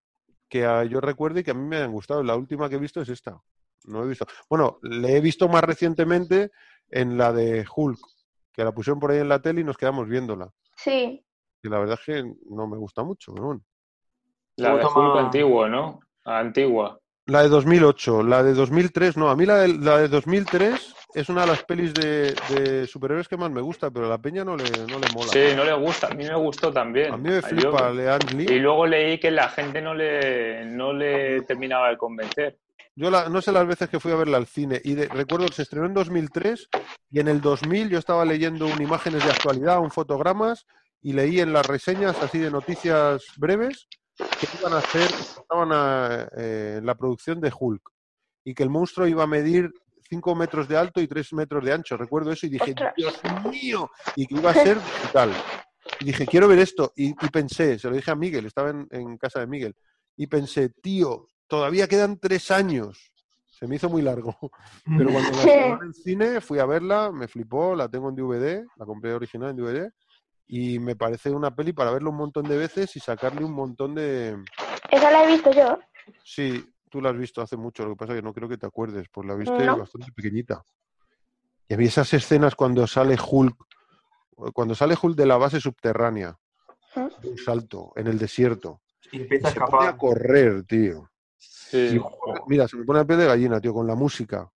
que 0.48 0.60
yo 0.90 1.00
recuerdo 1.00 1.38
y 1.38 1.44
que 1.44 1.52
a 1.52 1.54
mí 1.54 1.66
me 1.66 1.78
han 1.78 1.92
gustado. 1.92 2.22
La 2.22 2.36
última 2.36 2.68
que 2.68 2.74
he 2.74 2.80
visto 2.80 3.00
es 3.00 3.08
esta. 3.08 3.40
No 3.84 4.04
he 4.04 4.08
visto. 4.08 4.26
Bueno, 4.50 4.78
le 4.82 5.16
he 5.16 5.20
visto 5.20 5.48
más 5.48 5.62
recientemente 5.62 6.50
en 6.90 7.16
la 7.16 7.32
de 7.32 7.64
Hulk, 7.74 8.00
que 8.52 8.64
la 8.64 8.72
pusieron 8.72 8.98
por 8.98 9.12
ahí 9.12 9.18
en 9.18 9.28
la 9.28 9.40
tele 9.40 9.60
y 9.60 9.64
nos 9.64 9.78
quedamos 9.78 10.08
viéndola. 10.08 10.50
Sí. 10.76 11.24
Y 11.62 11.68
la 11.68 11.78
verdad 11.78 11.98
es 12.00 12.04
que 12.06 12.32
no 12.50 12.66
me 12.66 12.76
gusta 12.76 13.02
mucho, 13.02 13.32
pero 13.34 13.46
bueno. 13.46 13.62
La 14.56 14.76
de 14.76 14.84
Hulk 14.84 15.16
antiguo, 15.18 15.68
¿no? 15.68 16.00
Antigua. 16.24 16.98
La 17.26 17.42
de 17.42 17.48
2008, 17.48 18.22
la 18.22 18.42
de 18.42 18.54
2003, 18.54 19.16
no, 19.18 19.28
a 19.28 19.36
mí 19.36 19.44
la 19.44 19.56
de, 19.58 19.68
la 19.78 19.98
de 19.98 20.08
2003 20.08 20.94
es 21.14 21.28
una 21.28 21.42
de 21.42 21.46
las 21.48 21.62
pelis 21.62 21.92
de, 21.94 22.34
de 22.54 22.86
superhéroes 22.86 23.28
que 23.28 23.36
más 23.36 23.50
me 23.50 23.60
gusta, 23.60 23.90
pero 23.90 24.06
a 24.06 24.08
la 24.08 24.18
peña 24.18 24.44
no 24.44 24.56
le, 24.56 24.64
no 24.64 24.98
le 24.98 25.08
mola. 25.14 25.28
Sí, 25.30 25.40
no 25.54 25.62
le 25.64 25.74
gusta. 25.74 26.06
A 26.08 26.14
mí 26.14 26.24
me 26.24 26.34
gustó 26.36 26.72
también. 26.72 27.12
A 27.12 27.16
mí 27.18 27.28
me 27.28 27.36
Yo- 27.40 27.42
flipa 27.42 27.90
Leanne 27.90 28.32
Y 28.32 28.46
Lee. 28.46 28.58
luego 28.60 28.86
leí 28.86 29.18
que 29.20 29.30
la 29.30 29.48
gente 29.50 29.82
no 29.82 29.94
le, 29.94 30.64
no 30.64 30.92
le 30.92 31.42
terminaba 31.42 31.90
de 31.90 31.98
convencer. 31.98 32.58
Yo 32.96 33.10
la- 33.10 33.28
no 33.28 33.42
sé 33.42 33.52
las 33.52 33.66
veces 33.66 33.88
que 33.90 34.00
fui 34.00 34.10
a 34.10 34.16
verla 34.16 34.38
al 34.38 34.46
cine 34.46 34.80
y 34.82 34.94
de- 34.94 35.08
recuerdo 35.08 35.46
que 35.46 35.54
se 35.54 35.62
estrenó 35.62 35.86
en 35.86 35.94
2003 35.94 36.68
y 37.10 37.20
en 37.20 37.28
el 37.28 37.40
2000 37.42 37.90
yo 37.90 37.98
estaba 37.98 38.24
leyendo 38.24 38.66
un 38.66 38.80
imágenes 38.82 39.22
de 39.24 39.30
actualidad, 39.30 39.80
un 39.80 39.90
fotogramas 39.90 40.66
y 41.02 41.12
leí 41.12 41.40
en 41.40 41.52
las 41.52 41.66
reseñas 41.66 42.20
así 42.22 42.38
de 42.38 42.50
noticias 42.50 43.22
breves 43.36 43.86
que 44.16 44.48
iban 44.58 44.72
a 44.72 44.78
hacer, 44.78 45.02
estaban 45.02 45.70
a, 45.72 46.28
eh, 46.36 46.80
la 46.82 46.94
producción 46.96 47.40
de 47.40 47.52
Hulk 47.56 47.82
y 48.44 48.54
que 48.54 48.62
el 48.62 48.70
monstruo 48.70 49.06
iba 49.06 49.24
a 49.24 49.28
medir 49.28 49.70
5 50.08 50.34
metros 50.34 50.68
de 50.68 50.76
alto 50.76 51.00
y 51.00 51.06
3 51.06 51.34
metros 51.34 51.64
de 51.64 51.72
ancho. 51.72 51.96
Recuerdo 51.96 52.32
eso 52.32 52.46
y 52.46 52.50
dije, 52.50 52.70
Ostras. 52.72 52.94
Dios 52.96 53.20
mío, 53.50 53.90
y 54.16 54.26
que 54.26 54.34
iba 54.34 54.50
a 54.50 54.54
ser 54.54 54.78
brutal. 55.02 55.32
Y 56.00 56.06
dije, 56.06 56.26
quiero 56.26 56.48
ver 56.48 56.58
esto. 56.58 56.92
Y, 56.96 57.08
y 57.08 57.28
pensé, 57.30 57.78
se 57.78 57.88
lo 57.88 57.96
dije 57.96 58.10
a 58.10 58.16
Miguel, 58.16 58.46
estaba 58.46 58.70
en, 58.70 58.88
en 58.90 59.18
casa 59.18 59.40
de 59.40 59.46
Miguel, 59.46 59.74
y 60.16 60.26
pensé, 60.26 60.70
tío, 60.70 61.28
todavía 61.46 61.86
quedan 61.88 62.18
tres 62.18 62.50
años. 62.50 63.12
Se 63.46 63.66
me 63.66 63.76
hizo 63.76 63.88
muy 63.88 64.02
largo. 64.02 64.36
Pero 64.84 65.10
cuando 65.10 65.30
la 65.30 65.38
estrenaron 65.38 65.86
en 65.86 65.94
cine, 65.94 66.40
fui 66.40 66.58
a 66.58 66.66
verla, 66.66 67.10
me 67.12 67.28
flipó, 67.28 67.74
la 67.74 67.88
tengo 67.88 68.08
en 68.08 68.16
DVD, 68.16 68.64
la 68.76 68.86
compré 68.86 69.12
original 69.12 69.50
en 69.50 69.56
DVD, 69.56 69.92
y 70.48 70.78
me 70.78 70.96
parece 70.96 71.30
una 71.30 71.54
peli 71.54 71.72
para 71.74 71.90
verla 71.90 72.08
un 72.08 72.16
montón 72.16 72.48
de 72.48 72.56
veces 72.56 72.96
y 72.96 73.00
sacarle 73.00 73.44
un 73.44 73.52
montón 73.52 73.94
de... 73.94 74.36
Esa 74.90 75.10
la 75.10 75.24
he 75.24 75.26
visto 75.28 75.52
yo. 75.52 75.78
Sí, 76.24 76.64
tú 76.88 77.02
la 77.02 77.10
has 77.10 77.18
visto 77.18 77.42
hace 77.42 77.56
mucho, 77.58 77.84
lo 77.84 77.90
que 77.90 77.96
pasa 77.96 78.12
es 78.14 78.18
que 78.20 78.22
no 78.24 78.32
creo 78.32 78.48
que 78.48 78.56
te 78.56 78.66
acuerdes, 78.66 79.06
pues 79.12 79.26
la 79.28 79.34
viste 79.34 79.66
No. 79.66 79.76
bastante 79.76 80.10
pequeñita. 80.10 80.64
Y 81.68 81.74
a 81.74 81.76
mí 81.76 81.84
esas 81.84 82.12
escenas 82.14 82.54
cuando 82.54 82.86
sale 82.86 83.16
Hulk, 83.20 83.56
cuando 84.54 84.74
sale 84.74 84.96
Hulk 85.00 85.14
de 85.16 85.26
la 85.26 85.36
base 85.36 85.60
subterránea, 85.60 86.34
de 86.94 87.28
un 87.28 87.36
salto, 87.36 87.92
en 87.96 88.06
el 88.06 88.18
desierto, 88.18 88.80
Y 89.12 89.18
y 89.18 89.20
empieza 89.20 89.48
a 89.50 89.66
pone 89.66 89.86
a 89.86 89.96
correr, 89.98 90.64
tío. 90.64 91.10
Sí, 91.36 91.96
Y, 91.96 92.00
mira, 92.46 92.66
se 92.66 92.76
me 92.78 92.84
pone 92.84 93.00
la 93.00 93.04
piel 93.06 93.18
de 93.18 93.26
gallina, 93.26 93.60
tío, 93.60 93.74
con 93.74 93.86
la 93.86 93.94
música. 93.94 94.50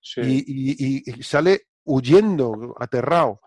sí. 0.00 0.20
y- 0.46 1.10
y 1.18 1.22
sale 1.24 1.66
huyendo, 1.84 2.74
aterrado, 2.78 3.40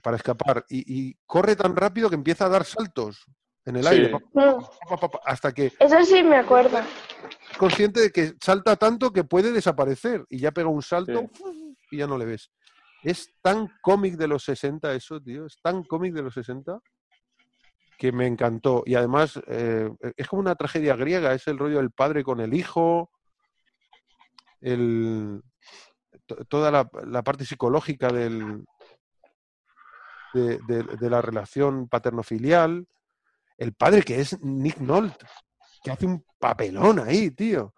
para 0.00 0.16
escapar. 0.16 0.64
Y, 0.68 0.84
y 1.10 1.14
corre 1.26 1.56
tan 1.56 1.74
rápido 1.76 2.08
que 2.08 2.14
empieza 2.16 2.46
a 2.46 2.48
dar 2.48 2.64
saltos 2.64 3.24
en 3.64 3.76
el 3.76 3.82
Sí. 3.84 3.88
aire, 3.90 4.08
pa, 4.10 4.18
Mm, 4.18 4.60
pa, 4.88 4.96
pa, 4.96 5.08
pa, 5.10 5.20
hasta 5.24 5.52
que 5.52 5.72
Eso 5.78 6.04
sí 6.04 6.22
me 6.22 6.36
acuerdo. 6.36 6.78
es 6.78 7.58
consciente 7.58 8.00
de 8.00 8.10
que 8.10 8.34
salta 8.40 8.76
tanto 8.76 9.12
que 9.12 9.24
puede 9.24 9.52
desaparecer. 9.52 10.24
Y 10.28 10.38
ya 10.38 10.50
pega 10.52 10.68
un 10.68 10.82
salto 10.82 11.30
y 11.90 11.98
ya 11.98 12.06
no 12.06 12.16
le 12.18 12.24
ves. 12.24 12.50
Es 13.02 13.32
tan 13.42 13.68
cómic 13.80 14.14
de 14.16 14.28
los 14.28 14.44
60 14.44 14.92
eso, 14.94 15.20
tío. 15.20 15.46
Es 15.46 15.58
tan 15.62 15.84
cómic 15.84 16.12
de 16.14 16.22
los 16.22 16.34
60 16.34 16.78
que 17.98 18.12
me 18.12 18.26
encantó. 18.26 18.82
Y 18.86 18.94
además 18.94 19.38
eh, 19.46 19.90
es 20.16 20.26
como 20.28 20.40
una 20.40 20.54
tragedia 20.54 20.96
griega. 20.96 21.32
Es 21.34 21.46
el 21.48 21.58
rollo 21.58 21.78
del 21.78 21.90
padre 21.90 22.24
con 22.24 22.40
el 22.40 22.54
hijo. 22.54 23.10
El, 24.60 25.42
to- 26.26 26.44
toda 26.46 26.70
la, 26.70 26.88
la 27.06 27.22
parte 27.22 27.44
psicológica 27.44 28.08
del, 28.08 28.64
de, 30.34 30.58
de- 30.66 30.82
de 30.84 31.10
la 31.10 31.20
relación 31.22 31.88
paterno-filial. 31.88 32.86
El 33.58 33.74
padre 33.74 34.02
que 34.02 34.20
es 34.20 34.40
Nick 34.42 34.78
Nolte, 34.78 35.26
que 35.82 35.90
hace 35.90 36.06
un 36.06 36.24
papelón 36.38 36.98
ahí, 36.98 37.30
tío. 37.30 37.74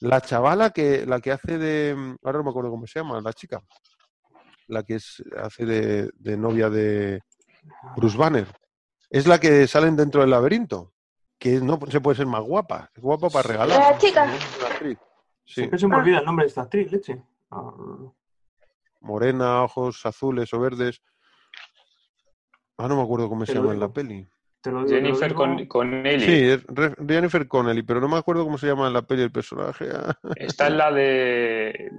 La 0.00 0.20
chavala 0.20 0.70
que 0.70 1.06
la 1.06 1.20
que 1.20 1.30
hace 1.32 1.58
de. 1.58 2.16
Ahora 2.24 2.38
no 2.38 2.44
me 2.44 2.50
acuerdo 2.50 2.70
cómo 2.70 2.86
se 2.86 2.98
llama, 2.98 3.20
la 3.20 3.32
chica. 3.32 3.62
La 4.66 4.82
que 4.82 4.96
es, 4.96 5.22
hace 5.36 5.64
de, 5.64 6.10
de 6.14 6.36
novia 6.36 6.68
de 6.70 7.20
Bruce 7.96 8.16
Banner. 8.16 8.48
Es 9.10 9.26
la 9.26 9.38
que 9.38 9.66
salen 9.68 9.94
dentro 9.94 10.22
del 10.22 10.30
laberinto. 10.30 10.92
Que 11.38 11.60
no 11.60 11.78
se 11.88 12.00
puede 12.00 12.16
ser 12.16 12.26
más 12.26 12.42
guapa. 12.42 12.90
Es 12.94 13.02
guapa 13.02 13.28
para 13.28 13.48
regalar. 13.48 13.92
La 13.92 13.98
chica. 13.98 14.28
Sí. 14.80 14.96
Siempre 15.44 15.78
se 15.78 15.86
me 15.88 15.96
olvida 15.96 16.18
el 16.18 16.24
nombre 16.24 16.44
de 16.44 16.48
esta 16.48 16.62
actriz, 16.62 16.90
leche. 16.90 17.22
Morena, 19.00 19.62
ojos 19.64 20.04
azules 20.06 20.52
o 20.54 20.60
verdes. 20.60 21.02
Ah, 22.82 22.88
no 22.88 22.96
me 22.96 23.02
acuerdo 23.02 23.28
cómo 23.28 23.46
se 23.46 23.52
Te 23.52 23.58
llama 23.58 23.72
en 23.72 23.80
la 23.80 23.92
peli. 23.92 24.26
te 24.60 24.70
lo 24.70 24.78
digo, 24.84 24.88
te 24.88 24.94
lo 24.94 25.00
Jennifer 25.02 25.28
digo. 25.28 25.38
con, 25.38 25.66
Connelly. 25.66 26.24
Sí, 26.24 26.32
es 26.50 26.64
Re- 26.66 26.94
Jennifer 27.08 27.46
Connelly, 27.48 27.82
pero 27.82 28.00
no 28.00 28.08
me 28.08 28.16
acuerdo 28.16 28.44
cómo 28.44 28.58
se 28.58 28.66
llama 28.66 28.86
en 28.88 28.92
la 28.92 29.02
peli 29.02 29.22
el 29.22 29.32
personaje. 29.32 29.88
Esta 30.36 30.66
es 30.68 30.72
la 30.74 30.90
de. 30.92 31.90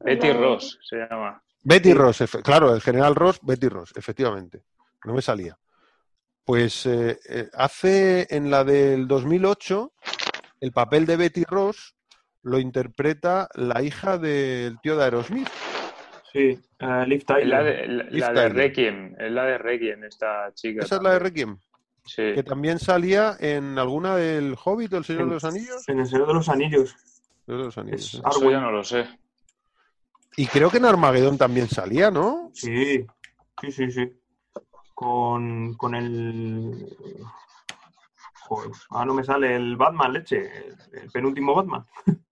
Betty 0.00 0.32
Ross, 0.32 0.78
se 0.88 0.96
llama. 0.96 1.42
Betty 1.62 1.88
Sí. 1.90 1.94
Ross, 1.94 2.22
claro, 2.42 2.74
el 2.74 2.80
general 2.82 3.14
Ross, 3.14 3.38
Betty 3.42 3.68
Ross, 3.68 3.92
efectivamente. 3.96 4.62
No 5.04 5.14
me 5.14 5.22
salía. 5.22 5.56
Pues 6.44 6.84
eh, 6.84 7.18
eh, 7.28 7.48
hace 7.54 8.26
en 8.28 8.50
la 8.50 8.64
del 8.64 9.08
2008 9.08 9.92
el 10.60 10.72
papel 10.72 11.06
de 11.06 11.16
Betty 11.16 11.44
Ross 11.44 11.94
lo 12.42 12.58
interpreta 12.58 13.48
la 13.54 13.82
hija 13.82 14.18
del 14.18 14.78
tío 14.82 14.96
de 14.98 15.04
Aerosmith. 15.04 15.48
Sí, 16.34 16.60
eh, 16.80 17.04
Liv 17.06 17.18
Es 17.20 17.28
la 17.28 17.36
Tyler. 17.36 17.64
de, 17.64 17.86
la, 17.86 18.04
Liv 18.04 18.20
la 18.20 18.28
de 18.28 18.34
Tyler. 18.34 18.54
Requiem. 18.54 19.14
Es 19.18 19.30
la 19.32 19.44
de 19.44 19.58
Requiem, 19.58 20.04
esta 20.04 20.52
chica. 20.52 20.82
Esa 20.84 20.96
es 20.96 21.02
la 21.02 21.12
de. 21.12 21.18
Requiem, 21.20 21.58
Sí. 22.06 22.34
que 22.34 22.42
también 22.42 22.78
salía 22.78 23.36
en 23.40 23.78
alguna 23.78 24.16
del 24.16 24.56
Hobbit 24.62 24.92
o 24.92 24.98
el 24.98 25.04
Señor 25.04 25.26
de 25.28 25.34
los 25.34 25.44
Anillos. 25.44 25.88
En 25.88 26.00
el 26.00 26.06
Señor 26.06 26.26
de 26.26 26.34
los 26.34 26.48
Anillos. 26.50 26.96
Señor 27.46 27.60
de 27.60 27.64
los 27.66 27.78
Anillos, 27.78 28.14
Es. 28.14 28.20
Ar- 28.24 28.32
Eso 28.32 28.50
ya 28.50 28.60
no 28.60 28.70
lo 28.72 28.84
sé. 28.84 29.06
Y 30.36 30.46
creo 30.48 30.68
que 30.70 30.78
en 30.78 30.84
Armagedón 30.86 31.38
también 31.38 31.68
salía, 31.68 32.10
¿no? 32.10 32.50
Sí, 32.52 33.06
sí, 33.60 33.70
sí, 33.72 33.90
sí. 33.92 34.12
Con, 34.92 35.74
con 35.74 35.94
el. 35.94 36.94
Joder, 38.48 38.70
ah, 38.90 39.04
no 39.06 39.14
me 39.14 39.24
sale 39.24 39.54
el 39.56 39.76
Batman, 39.76 40.12
leche. 40.12 40.42
El, 40.42 40.76
el 41.04 41.10
penúltimo 41.10 41.54
Batman. 41.54 41.86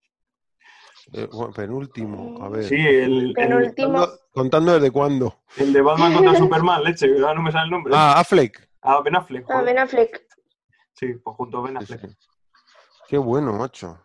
Eh, 1.14 1.28
bueno, 1.30 1.52
penúltimo, 1.52 2.42
a 2.42 2.48
ver. 2.48 2.64
Sí, 2.64 2.76
el, 2.76 3.28
el, 3.28 3.32
Penúltimo. 3.34 3.92
Contando, 3.92 4.18
contando 4.32 4.72
desde 4.74 4.90
cuándo. 4.90 5.40
el 5.58 5.72
de 5.72 5.82
Batman 5.82 6.14
contra 6.14 6.34
Superman, 6.38 6.84
leche. 6.84 7.06
Ah, 7.26 7.34
no 7.34 7.42
me 7.42 7.52
sale 7.52 7.64
el 7.64 7.70
nombre. 7.70 7.92
Ah, 7.94 8.18
Affleck. 8.18 8.68
Ah, 8.80 9.00
Ben 9.04 9.16
Affleck. 9.16 9.44
Ah. 9.50 9.62
Ben 9.62 9.78
Affleck. 9.78 10.26
Sí, 10.94 11.14
pues 11.22 11.36
junto 11.36 11.58
a 11.58 11.62
Ben 11.62 11.76
Affleck. 11.76 12.00
sí. 12.00 12.16
Qué 13.08 13.18
bueno, 13.18 13.52
macho. 13.52 13.98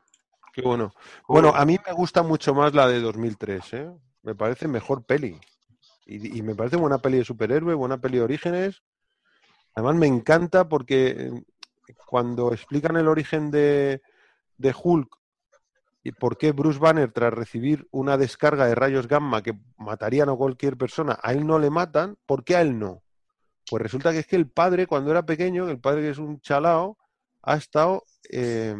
Qué 0.53 0.61
bueno. 0.61 0.91
Joder. 1.23 1.43
Bueno, 1.43 1.57
a 1.57 1.63
mí 1.65 1.77
me 1.85 1.93
gusta 1.93 2.23
mucho 2.23 2.53
más 2.53 2.73
la 2.73 2.87
de 2.87 2.99
2003, 2.99 3.73
¿eh? 3.73 3.91
Me 4.23 4.35
parece 4.35 4.67
mejor 4.67 5.05
peli. 5.05 5.39
Y, 6.05 6.37
y 6.37 6.41
me 6.41 6.55
parece 6.55 6.75
buena 6.75 6.97
peli 6.97 7.19
de 7.19 7.23
superhéroe, 7.25 7.73
buena 7.73 7.99
peli 7.99 8.17
de 8.17 8.23
orígenes. 8.23 8.81
Además 9.75 9.95
me 9.95 10.07
encanta 10.07 10.67
porque 10.67 11.09
eh, 11.11 11.31
cuando 12.05 12.51
explican 12.51 12.97
el 12.97 13.07
origen 13.07 13.51
de, 13.51 14.01
de 14.57 14.75
Hulk 14.83 15.15
y 16.07 16.13
por 16.13 16.37
qué 16.37 16.53
Bruce 16.53 16.79
Banner, 16.79 17.11
tras 17.11 17.33
recibir 17.33 17.85
una 17.91 18.15
descarga 18.15 18.65
de 18.65 18.75
rayos 18.75 19.09
gamma 19.09 19.43
que 19.43 19.59
matarían 19.75 20.29
a 20.29 20.35
cualquier 20.35 20.77
persona, 20.77 21.19
a 21.21 21.33
él 21.33 21.45
no 21.45 21.59
le 21.59 21.69
matan, 21.69 22.17
¿por 22.25 22.45
qué 22.45 22.55
a 22.55 22.61
él 22.61 22.79
no? 22.79 23.03
Pues 23.69 23.83
resulta 23.83 24.13
que 24.13 24.19
es 24.19 24.25
que 24.25 24.37
el 24.37 24.49
padre, 24.49 24.87
cuando 24.87 25.11
era 25.11 25.25
pequeño, 25.25 25.67
el 25.67 25.81
padre 25.81 26.03
que 26.03 26.09
es 26.11 26.17
un 26.17 26.39
chalao, 26.39 26.97
ha 27.41 27.57
estado 27.57 28.05
eh, 28.31 28.73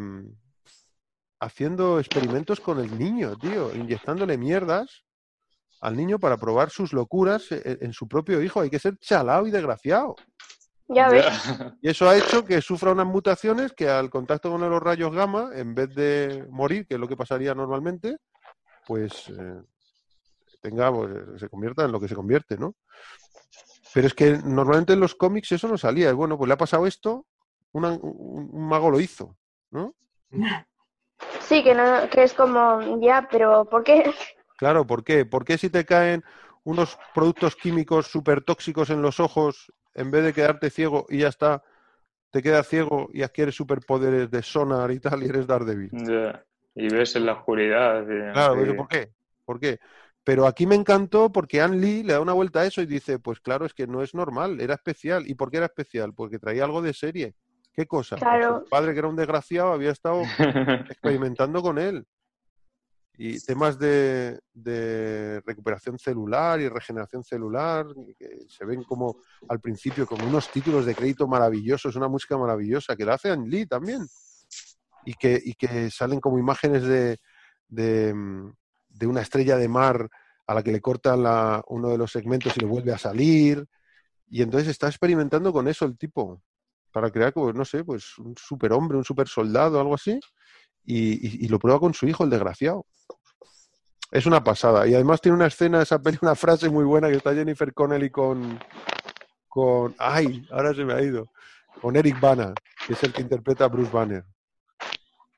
haciendo 1.38 2.00
experimentos 2.00 2.60
con 2.60 2.80
el 2.80 2.98
niño, 2.98 3.36
tío, 3.36 3.76
inyectándole 3.76 4.38
mierdas 4.38 5.04
al 5.82 5.98
niño 5.98 6.18
para 6.18 6.38
probar 6.38 6.70
sus 6.70 6.94
locuras 6.94 7.52
e- 7.52 7.76
en, 7.82 7.92
su 7.92 8.08
propio 8.08 8.42
hijo. 8.42 8.60
Hay 8.60 8.70
que 8.70 8.78
ser 8.78 8.96
chalao 8.96 9.46
y 9.46 9.50
desgraciado. 9.50 10.16
Ya 10.88 11.08
ves. 11.10 11.24
Y 11.82 11.88
eso 11.90 12.08
ha 12.08 12.16
hecho 12.16 12.44
que 12.44 12.60
sufra 12.60 12.90
unas 12.92 13.06
mutaciones 13.06 13.72
que 13.72 13.88
al 13.88 14.10
contacto 14.10 14.50
con 14.50 14.60
los 14.68 14.82
rayos 14.82 15.14
gamma, 15.14 15.50
en 15.54 15.74
vez 15.74 15.94
de 15.94 16.44
morir, 16.50 16.86
que 16.86 16.94
es 16.94 17.00
lo 17.00 17.06
que 17.06 17.16
pasaría 17.16 17.54
normalmente, 17.54 18.16
pues 18.86 19.28
eh, 19.28 19.60
tenga, 20.60 20.92
pues, 20.92 21.10
se 21.38 21.48
convierta 21.48 21.84
en 21.84 21.92
lo 21.92 22.00
que 22.00 22.08
se 22.08 22.16
convierte, 22.16 22.56
¿no? 22.58 22.74
Pero 23.94 24.06
es 24.06 24.14
que 24.14 24.38
normalmente 24.44 24.92
en 24.94 25.00
los 25.00 25.14
cómics 25.14 25.52
eso 25.52 25.68
no 25.68 25.78
salía. 25.78 26.10
Y 26.10 26.14
bueno, 26.14 26.36
pues 26.36 26.48
le 26.48 26.54
ha 26.54 26.58
pasado 26.58 26.86
esto, 26.86 27.26
una- 27.72 27.92
un, 27.92 28.48
un 28.52 28.68
mago 28.68 28.90
lo 28.90 28.98
hizo, 29.00 29.36
¿no? 29.70 29.94
Sí, 31.40 31.62
que, 31.62 31.74
no, 31.74 32.08
que 32.10 32.24
es 32.24 32.34
como, 32.34 33.00
ya, 33.00 33.26
pero 33.30 33.64
¿por 33.64 33.84
qué? 33.84 34.12
Claro, 34.56 34.86
¿por 34.86 35.04
qué? 35.04 35.24
¿Por 35.24 35.44
qué 35.44 35.56
si 35.58 35.70
te 35.70 35.84
caen 35.84 36.22
unos 36.64 36.98
productos 37.14 37.56
químicos 37.56 38.08
súper 38.08 38.42
tóxicos 38.42 38.90
en 38.90 39.00
los 39.00 39.20
ojos, 39.20 39.72
en 39.98 40.10
vez 40.10 40.24
de 40.24 40.32
quedarte 40.32 40.70
ciego 40.70 41.06
y 41.08 41.18
ya 41.18 41.28
está, 41.28 41.62
te 42.30 42.42
quedas 42.42 42.66
ciego 42.68 43.08
y 43.12 43.22
adquieres 43.22 43.54
superpoderes 43.54 44.30
de 44.30 44.42
sonar 44.42 44.90
y 44.90 45.00
tal 45.00 45.22
y 45.22 45.26
eres 45.28 45.46
Daredevil? 45.46 45.90
Ya. 45.92 46.44
Y 46.74 46.88
ves 46.88 47.16
en 47.16 47.26
la 47.26 47.32
oscuridad. 47.32 48.02
y 48.02 48.14
no 48.14 48.32
Claro. 48.32 48.76
¿por 48.76 48.88
qué? 48.88 49.10
¿Por 49.44 49.58
qué? 49.60 49.78
Pero 50.22 50.46
aquí 50.46 50.66
me 50.66 50.74
encantó 50.74 51.32
porque 51.32 51.60
Ann 51.60 51.80
Lee 51.80 52.02
le 52.02 52.12
da 52.12 52.20
una 52.20 52.34
vuelta 52.34 52.60
a 52.60 52.66
eso 52.66 52.82
y 52.82 52.86
dice, 52.86 53.18
pues 53.18 53.40
claro, 53.40 53.64
es 53.64 53.72
que 53.74 53.86
no 53.86 54.02
es 54.02 54.14
normal, 54.14 54.60
era 54.60 54.74
especial. 54.74 55.26
¿Y 55.26 55.34
por 55.34 55.50
qué 55.50 55.56
era 55.56 55.66
especial? 55.66 56.12
Porque 56.14 56.38
traía 56.38 56.64
algo 56.64 56.82
de 56.82 56.92
serie. 56.92 57.34
¿Qué 57.72 57.86
cosa? 57.86 58.16
Pues 58.16 58.28
Claro. 58.28 58.62
su 58.64 58.68
padre, 58.68 58.92
que 58.92 58.98
era 58.98 59.08
un 59.08 59.16
desgraciado, 59.16 59.72
había 59.72 59.90
estado 59.90 60.22
experimentando 60.90 61.62
con 61.62 61.78
él. 61.78 62.06
Y 63.20 63.40
temas 63.40 63.76
de, 63.80 64.38
recuperación 65.44 65.98
celular 65.98 66.60
y 66.60 66.68
regeneración 66.68 67.24
celular, 67.24 67.84
que 68.16 68.46
se 68.48 68.64
ven 68.64 68.84
como 68.84 69.16
al 69.48 69.60
principio 69.60 70.06
como 70.06 70.24
unos 70.28 70.48
títulos 70.52 70.86
de 70.86 70.94
crédito 70.94 71.26
maravillosos, 71.26 71.96
una 71.96 72.06
música 72.06 72.38
maravillosa, 72.38 72.94
que 72.94 73.04
la 73.04 73.14
hace 73.14 73.30
Ann 73.30 73.50
Lee 73.50 73.66
también. 73.66 74.06
Y 75.04 75.14
que, 75.14 75.40
y 75.42 75.54
que 75.54 75.90
salen 75.90 76.20
como 76.20 76.38
imágenes 76.38 76.84
de, 76.84 77.18
de, 77.68 78.14
mm, 78.14 78.52
una 79.06 79.22
estrella 79.22 79.56
de 79.56 79.68
mar 79.68 80.08
a 80.46 80.54
la 80.54 80.62
que 80.62 80.70
le 80.72 80.80
cortan 80.80 81.22
la- 81.24 81.62
uno 81.68 81.88
de 81.88 81.98
los 81.98 82.12
segmentos 82.12 82.56
y 82.56 82.60
le 82.60 82.66
vuelve 82.66 82.92
a 82.92 82.98
salir. 82.98 83.66
Y 84.28 84.42
entonces 84.42 84.68
está 84.68 84.86
experimentando 84.86 85.52
con 85.52 85.66
eso 85.66 85.84
el 85.86 85.98
tipo, 85.98 86.40
para 86.92 87.10
crear, 87.10 87.32
pues, 87.32 87.54
no 87.54 87.64
sé, 87.64 87.82
pues 87.84 88.16
un 88.18 88.34
superhombre, 88.36 88.96
un 88.96 89.04
super 89.04 89.26
soldado, 89.26 89.80
algo 89.80 89.94
así. 89.94 90.20
Y, 90.84 91.12
y- 91.26 91.44
y 91.44 91.48
lo 91.48 91.58
prueba 91.58 91.78
con 91.80 91.92
su 91.94 92.06
hijo, 92.06 92.24
el 92.24 92.30
desgraciado. 92.30 92.86
Es 94.10 94.24
una 94.26 94.42
pasada. 94.42 94.86
Y 94.86 94.94
además 94.94 95.20
tiene 95.20 95.36
una 95.36 95.46
escena 95.46 95.82
esa 95.82 96.00
peli, 96.00 96.18
una 96.22 96.34
frase 96.34 96.70
muy 96.70 96.84
buena 96.84 97.08
que 97.08 97.16
está 97.16 97.34
Jennifer 97.34 97.72
Connelly 97.74 98.10
con. 98.10 98.58
con 99.48 99.94
¡Ay! 99.98 100.46
Ahora 100.50 100.72
se 100.74 100.84
me 100.84 100.94
ha 100.94 101.02
ido. 101.02 101.26
Con 101.82 101.94
Eric 101.96 102.18
Bana, 102.20 102.54
que 102.86 102.94
es 102.94 103.02
el 103.04 103.12
que 103.12 103.22
interpreta 103.22 103.64
a 103.66 103.68
Bruce 103.68 103.90
Banner. 103.92 104.24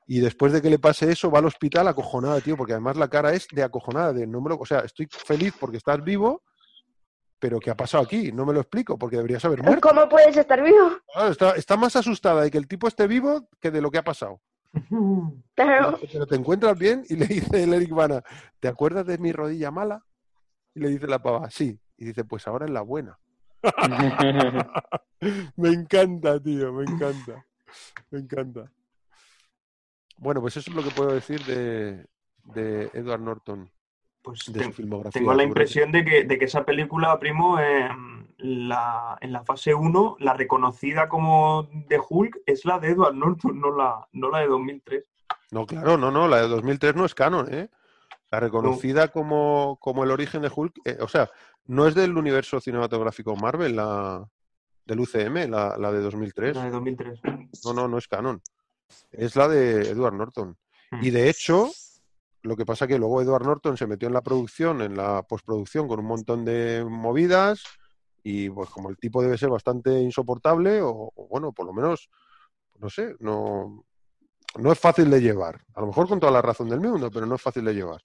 Y 0.07 0.19
después 0.19 0.51
de 0.51 0.61
que 0.61 0.69
le 0.69 0.79
pase 0.79 1.11
eso, 1.11 1.29
va 1.29 1.39
al 1.39 1.45
hospital 1.45 1.87
acojonada, 1.87 2.41
tío, 2.41 2.57
porque 2.57 2.73
además 2.73 2.97
la 2.97 3.07
cara 3.09 3.33
es 3.33 3.47
de 3.51 3.63
acojonada, 3.63 4.11
de 4.13 4.25
no 4.27 4.41
me 4.41 4.49
lo- 4.49 4.57
o 4.57 4.65
sea, 4.65 4.79
estoy 4.79 5.07
feliz 5.09 5.53
porque 5.59 5.77
estás 5.77 6.03
vivo, 6.03 6.41
pero 7.39 7.59
¿qué 7.59 7.69
ha 7.69 7.75
pasado 7.77 8.03
aquí? 8.03 8.31
No 8.31 8.45
me 8.45 8.53
lo 8.53 8.59
explico, 8.61 8.97
porque 8.97 9.17
deberías 9.17 9.43
haber 9.45 9.63
muerto. 9.63 9.87
¿Cómo 9.87 10.09
puedes 10.09 10.35
estar 10.35 10.61
vivo? 10.63 10.91
Está, 11.29 11.51
está 11.51 11.77
más 11.77 11.95
asustada 11.95 12.41
de 12.41 12.51
que 12.51 12.57
el 12.57 12.67
tipo 12.67 12.87
esté 12.87 13.07
vivo 13.07 13.47
que 13.59 13.71
de 13.71 13.81
lo 13.81 13.89
que 13.91 13.99
ha 13.99 14.03
pasado. 14.03 14.41
Pero 15.55 16.25
te 16.27 16.35
encuentras 16.35 16.77
bien 16.77 17.03
y 17.09 17.15
le 17.15 17.25
dice 17.27 17.63
el 17.63 17.73
Eric 17.73 17.91
Bana, 17.91 18.23
¿te 18.59 18.67
acuerdas 18.67 19.05
de 19.05 19.17
mi 19.17 19.31
rodilla 19.31 19.71
mala? 19.71 20.03
Y 20.73 20.79
le 20.79 20.89
dice 20.89 21.07
la 21.07 21.21
pava, 21.21 21.49
sí. 21.49 21.79
Y 21.97 22.05
dice, 22.05 22.23
pues 22.23 22.47
ahora 22.47 22.65
es 22.65 22.71
la 22.71 22.81
buena. 22.81 23.19
me 25.55 25.69
encanta, 25.69 26.41
tío, 26.41 26.73
me 26.73 26.83
encanta. 26.83 27.45
Me 28.09 28.19
encanta. 28.19 28.71
Bueno, 30.17 30.41
pues 30.41 30.57
eso 30.57 30.69
es 30.71 30.75
lo 30.75 30.83
que 30.83 30.91
puedo 30.91 31.13
decir 31.13 31.43
de, 31.45 32.05
de 32.45 32.89
Edward 32.93 33.21
Norton, 33.21 33.71
Pues 34.21 34.41
de 34.51 34.59
te- 34.59 34.65
su 34.65 34.71
filmografía. 34.73 35.19
tengo 35.19 35.33
la 35.33 35.43
impresión 35.43 35.91
de 35.91 36.05
que, 36.05 36.23
de 36.25 36.37
que 36.37 36.45
esa 36.45 36.63
película, 36.63 37.17
primo, 37.19 37.59
eh, 37.59 37.89
la, 38.37 39.17
en 39.21 39.31
la 39.31 39.43
fase 39.43 39.73
1, 39.73 40.17
la 40.19 40.33
reconocida 40.33 41.09
como 41.09 41.67
de 41.87 41.99
Hulk 42.07 42.39
es 42.45 42.65
la 42.65 42.79
de 42.79 42.89
Edward 42.89 43.15
Norton, 43.15 43.59
no 43.59 43.75
la, 43.75 44.07
no 44.13 44.29
la 44.29 44.39
de 44.39 44.47
2003. 44.47 45.03
No, 45.51 45.65
claro, 45.65 45.97
no, 45.97 46.11
no, 46.11 46.27
la 46.27 46.41
de 46.41 46.47
2003 46.47 46.95
no 46.95 47.05
es 47.05 47.13
canon, 47.15 47.53
¿eh? 47.53 47.69
La 48.29 48.39
reconocida 48.39 49.09
como, 49.09 49.77
como 49.81 50.03
el 50.03 50.11
origen 50.11 50.41
de 50.41 50.51
Hulk, 50.55 50.73
eh, 50.85 50.97
o 51.01 51.07
sea, 51.07 51.29
no 51.65 51.85
es 51.87 51.95
del 51.95 52.15
universo 52.17 52.61
cinematográfico 52.61 53.35
Marvel, 53.35 53.75
la 53.75 54.25
del 54.85 54.99
UCM, 55.01 55.49
la, 55.49 55.77
la 55.77 55.91
de 55.91 55.99
2003. 56.01 56.55
La 56.55 56.63
de 56.65 56.71
2003. 56.71 57.19
No, 57.65 57.73
no, 57.73 57.87
no 57.87 57.97
es 57.97 58.07
canon. 58.07 58.41
Es 59.11 59.35
la 59.35 59.47
de 59.47 59.89
Edward 59.89 60.13
Norton. 60.13 60.57
Y 61.01 61.09
de 61.11 61.29
hecho, 61.29 61.69
lo 62.43 62.55
que 62.55 62.65
pasa 62.65 62.87
que 62.87 62.97
luego 62.97 63.21
Edward 63.21 63.45
Norton 63.45 63.77
se 63.77 63.87
metió 63.87 64.07
en 64.07 64.13
la 64.13 64.21
producción, 64.21 64.81
en 64.81 64.95
la 64.95 65.23
postproducción, 65.23 65.87
con 65.87 65.99
un 65.99 66.05
montón 66.05 66.43
de 66.43 66.83
movidas. 66.87 67.63
Y 68.23 68.49
pues 68.49 68.69
como 68.69 68.89
el 68.89 68.97
tipo 68.97 69.21
debe 69.21 69.37
ser 69.37 69.49
bastante 69.49 69.99
insoportable, 69.99 70.79
o, 70.81 71.11
bueno, 71.29 71.51
por 71.51 71.65
lo 71.65 71.73
menos, 71.73 72.09
no 72.77 72.89
sé, 72.89 73.15
no, 73.19 73.85
no 74.57 74.71
es 74.71 74.79
fácil 74.79 75.09
de 75.09 75.21
llevar. 75.21 75.61
A 75.73 75.81
lo 75.81 75.87
mejor 75.87 76.07
con 76.07 76.19
toda 76.19 76.31
la 76.31 76.41
razón 76.41 76.69
del 76.69 76.79
mundo, 76.79 77.09
pero 77.11 77.25
no 77.25 77.35
es 77.35 77.41
fácil 77.41 77.65
de 77.65 77.73
llevar. 77.73 78.01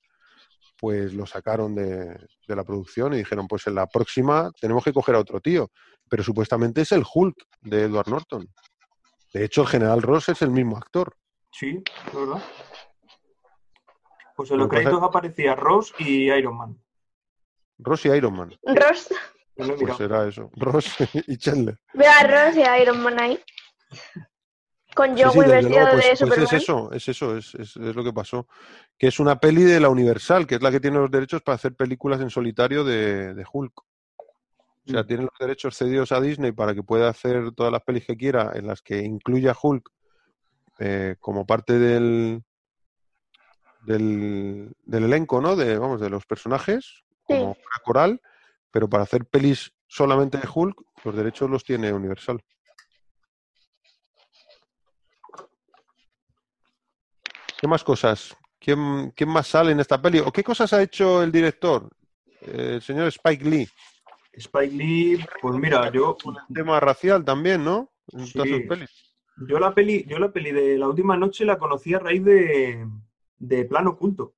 Pues 0.78 1.14
lo 1.14 1.26
sacaron 1.26 1.74
de, 1.74 2.18
de 2.46 2.56
la 2.56 2.64
producción 2.64 3.14
y 3.14 3.18
dijeron, 3.18 3.46
pues 3.46 3.66
en 3.66 3.74
la 3.74 3.86
próxima 3.86 4.50
tenemos 4.60 4.84
que 4.84 4.92
coger 4.92 5.14
a 5.14 5.20
otro 5.20 5.40
tío. 5.40 5.70
Pero 6.08 6.22
supuestamente 6.22 6.82
es 6.82 6.92
el 6.92 7.04
Hulk 7.14 7.36
de 7.62 7.82
Edward 7.82 8.08
Norton. 8.08 8.48
De 9.32 9.44
hecho, 9.44 9.62
el 9.62 9.68
general 9.68 10.02
Ross 10.02 10.28
es 10.28 10.40
el 10.42 10.50
mismo 10.50 10.76
actor. 10.76 11.16
Sí, 11.50 11.82
es 12.06 12.14
verdad. 12.14 12.42
Pues 14.36 14.50
en 14.50 14.58
Lo 14.58 14.64
los 14.64 14.70
créditos 14.70 15.02
aparecía 15.02 15.54
Ross 15.54 15.94
y 15.98 16.30
Iron 16.30 16.56
Man. 16.56 16.78
Ross 17.78 18.04
y 18.06 18.08
Iron 18.10 18.34
Man. 18.36 18.52
Ross. 18.64 19.08
Pues 19.54 19.96
será 19.96 20.28
eso. 20.28 20.50
Ross 20.54 20.94
y 21.26 21.36
Chandler. 21.38 21.78
Ve 21.94 22.06
a 22.06 22.22
Ross 22.26 22.56
y 22.56 22.62
a 22.62 22.80
Iron 22.82 23.02
Man 23.02 23.18
ahí. 23.18 23.40
Con 24.94 25.14
Sí, 25.16 25.22
Joey 25.22 25.32
sí, 25.32 25.40
desde 25.40 25.54
vestido 25.56 25.80
luego, 25.80 25.90
pues, 25.92 26.02
de 26.02 26.08
pues 26.08 26.18
Superman. 26.18 26.44
es 26.44 26.52
eso, 26.52 26.92
es 26.92 27.08
eso, 27.08 27.36
es, 27.36 27.54
es- 27.54 27.76
es 27.76 27.96
lo 27.96 28.04
que 28.04 28.12
pasó. 28.12 28.46
Que 28.98 29.08
es 29.08 29.18
una 29.20 29.38
peli 29.38 29.62
de 29.62 29.78
la 29.80 29.88
Universal, 29.90 30.46
que 30.46 30.54
es 30.56 30.62
la 30.62 30.70
que 30.70 30.80
tiene 30.80 30.98
los 30.98 31.10
derechos 31.10 31.42
para 31.42 31.56
hacer 31.56 31.74
películas 31.74 32.20
en 32.20 32.30
solitario 32.30 32.82
de, 32.84 33.34
de 33.34 33.44
Hulk. 33.50 33.78
O 33.78 34.90
sea, 34.90 35.02
Mm. 35.02 35.06
tiene 35.06 35.22
los 35.24 35.32
derechos 35.40 35.76
cedidos 35.76 36.12
a 36.12 36.20
Disney 36.20 36.52
para 36.52 36.74
que 36.74 36.82
pueda 36.82 37.08
hacer 37.08 37.52
todas 37.52 37.72
las 37.72 37.82
pelis 37.82 38.06
que 38.06 38.16
quiera, 38.16 38.52
en 38.54 38.66
las 38.68 38.80
que 38.82 38.98
incluya 39.02 39.50
a 39.52 39.56
Hulk 39.60 39.90
eh, 40.78 41.16
como 41.18 41.44
parte 41.46 41.78
del, 41.78 42.42
del, 43.86 44.72
del 44.84 45.04
elenco, 45.04 45.40
¿no? 45.40 45.56
De, 45.56 45.78
vamos, 45.78 46.00
de 46.00 46.10
los 46.10 46.26
personajes, 46.26 47.04
como 47.22 47.54
Sí. 47.54 47.60
una 47.60 47.84
coral, 47.84 48.20
pero 48.70 48.88
para 48.88 49.04
hacer 49.04 49.24
pelis 49.24 49.72
solamente 49.86 50.38
de 50.38 50.48
Hulk, 50.52 50.76
los 51.04 51.14
derechos 51.16 51.48
los 51.48 51.64
tiene 51.64 51.92
Universal. 51.92 52.42
¿Qué 57.60 57.66
más 57.68 57.84
cosas? 57.84 58.36
¿Quién, 58.58 59.12
quién 59.12 59.30
más 59.30 59.46
sale 59.46 59.72
en 59.72 59.80
esta 59.80 60.00
peli? 60.00 60.18
¿O 60.18 60.32
qué 60.32 60.42
cosas 60.42 60.72
ha 60.72 60.82
hecho 60.82 61.22
el 61.22 61.30
director? 61.32 61.88
El 62.40 62.82
señor 62.82 63.06
Spike 63.08 63.44
Lee. 63.44 63.68
Spike 64.32 64.74
Lee, 64.74 65.24
pues 65.40 65.56
mira, 65.56 65.90
yo, 65.90 66.16
El 66.48 66.54
tema 66.54 66.78
racial 66.80 67.24
también, 67.24 67.64
¿no? 67.64 67.90
En 68.12 68.30
todas 68.32 68.48
sus 68.48 68.58
Sí. 68.58 68.68
pelis. 68.68 68.90
yo 69.48 69.58
la 69.58 69.74
peli, 69.74 70.04
yo 70.06 70.18
la 70.18 70.30
peli 70.32 70.52
de 70.52 70.76
la 70.78 70.88
última 70.88 71.16
noche 71.16 71.44
la 71.44 71.58
conocí 71.58 71.94
a 71.94 71.98
raíz 71.98 72.24
de, 72.24 72.86
de 73.38 73.64
Plano 73.64 73.90
Oculto. 73.90 74.34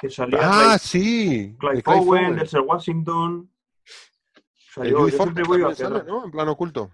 Que 0.00 0.08
salía 0.10 0.38
Ah, 0.42 0.60
Clive, 0.62 0.78
sí. 0.78 1.56
Clive 1.58 1.82
Owen. 1.84 2.36
Denzel 2.36 2.60
Washington. 2.62 3.50
O 3.50 4.72
sea, 4.72 4.84
El 4.84 4.90
yo, 4.92 5.08
siempre 5.08 5.44
Foster 5.44 5.46
voy 5.46 5.62
a 5.62 5.74
sale. 5.74 6.04
¿no? 6.04 6.24
En 6.24 6.30
plano 6.30 6.52
oculto. 6.52 6.90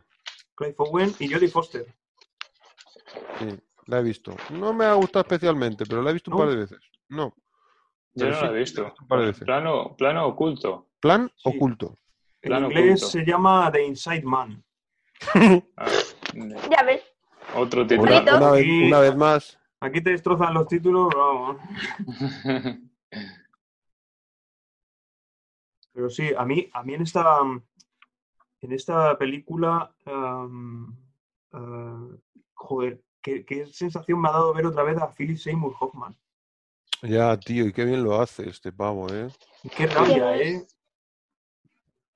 Clive 0.55 0.74
Owen 0.78 1.14
y 1.20 1.32
Jodie 1.32 1.48
Foster. 1.48 1.86
Sí, 3.39 3.47
la 3.86 3.98
he 4.01 4.02
visto. 4.02 4.35
No 4.51 4.73
me 4.73 4.86
ha 4.86 4.94
gustado 4.94 5.23
especialmente, 5.23 5.85
pero 5.86 6.02
la 6.02 6.10
he 6.10 6.14
visto 6.14 6.31
un 6.31 6.39
par 6.39 6.48
de 6.48 6.56
veces. 6.56 6.78
No. 7.09 7.35
Yo 8.14 8.27
no 8.28 8.35
sí, 8.35 8.40
lo 8.40 8.47
he 8.47 8.52
la 8.52 8.59
visto. 8.59 8.94
un 9.01 9.06
par 9.09 9.20
de 9.20 9.27
veces. 9.27 9.44
Plano, 9.44 9.94
plano 9.97 10.27
oculto. 10.27 10.89
Plan 11.01 11.31
Sí. 11.36 11.43
oculto. 11.55 11.97
En 12.43 12.48
Plano 12.51 12.66
inglés 12.68 13.02
oculto. 13.02 13.06
se 13.09 13.24
llama 13.24 13.70
The 13.70 13.85
Inside 13.86 14.23
Man. 14.24 14.64
Ah, 15.77 15.86
Ya 16.70 16.82
ves. 16.82 17.02
otro 17.55 17.86
título. 17.86 18.10
Vez, 18.52 18.66
una 18.89 18.98
vez 19.01 19.16
más. 19.16 19.59
Aquí 19.81 20.01
te 20.01 20.11
destrozan 20.11 20.55
los 20.55 20.66
títulos, 20.69 21.12
vamos. 21.15 21.57
Pero 25.93 26.11
sí, 26.11 26.31
a 26.36 26.44
mí, 26.44 26.69
a 26.73 26.82
mí 26.82 26.94
en 26.94 27.03
esta, 27.03 27.40
en 28.61 28.73
esta 28.73 29.16
película, 29.16 29.94
ah, 30.05 30.48
joder, 32.55 33.03
qué, 33.23 33.44
qué 33.44 33.66
sensación 33.66 34.20
me 34.20 34.28
ha 34.28 34.32
dado 34.32 34.53
ver 34.53 34.66
otra 34.66 34.82
vez 34.82 34.98
a 34.98 35.11
Philip 35.11 35.39
Seymour 35.39 35.74
Hoffman. 35.81 36.16
Ya, 37.03 37.36
tío, 37.39 37.66
y 37.66 37.73
qué 37.73 37.85
bien 37.85 38.03
lo 38.03 38.20
hace 38.20 38.48
este 38.48 38.73
pavo, 38.73 39.12
¿eh? 39.12 39.28
Qué 39.77 39.86
rabia, 39.86 40.35
¿Quién 40.36 40.57
¿eh? 40.57 40.66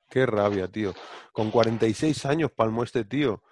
Qué 0.09 0.27
rabia, 0.27 0.67
tío. 0.69 0.93
Con 1.33 1.51
46 1.51 2.27
años 2.27 2.51
palmó 2.51 2.83
este 2.83 3.05
tío. 3.05 3.43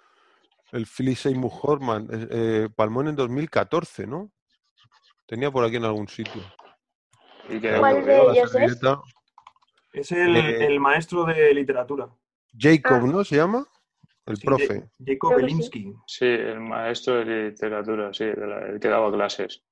El 0.71 0.85
Philip 0.85 1.15
Seymour 1.17 1.51
Hoffman. 1.63 2.07
eh, 2.11 2.27
eh, 2.31 2.69
palmó 2.75 3.01
en 3.01 3.07
el 3.09 3.15
2014, 3.15 4.05
¿no? 4.07 4.31
Tenía 5.27 5.51
por 5.51 5.63
aquí 5.65 5.75
en 5.77 5.85
algún 5.85 6.07
sitio. 6.07 6.41
Y 7.49 7.59
que 7.59 7.77
¿Cuál 7.77 8.05
de 8.05 8.17
ellos 8.17 8.37
es? 8.45 8.51
servilleta. 8.51 9.01
Es 9.93 10.11
el, 10.11 10.35
Eh, 10.35 10.65
el 10.67 10.79
maestro 10.79 11.25
de 11.25 11.53
literatura. 11.53 12.07
Jacob, 12.57 13.01
Ah. 13.03 13.07
¿no? 13.07 13.23
¿Se 13.23 13.35
llama? 13.35 13.65
El 14.25 14.37
Sí, 14.37 14.45
profe. 14.45 14.81
Ja- 14.81 14.87
Jacob. 15.05 15.35
Belinsky. 15.35 15.93
Sí, 16.05 16.25
el 16.25 16.59
maestro 16.59 17.15
de 17.15 17.25
literatura, 17.49 18.13
sí, 18.13 18.25
de 18.25 18.45
la- 18.47 18.67
el 18.67 18.79
que 18.79 18.87
daba 18.87 19.11
clases. 19.11 19.63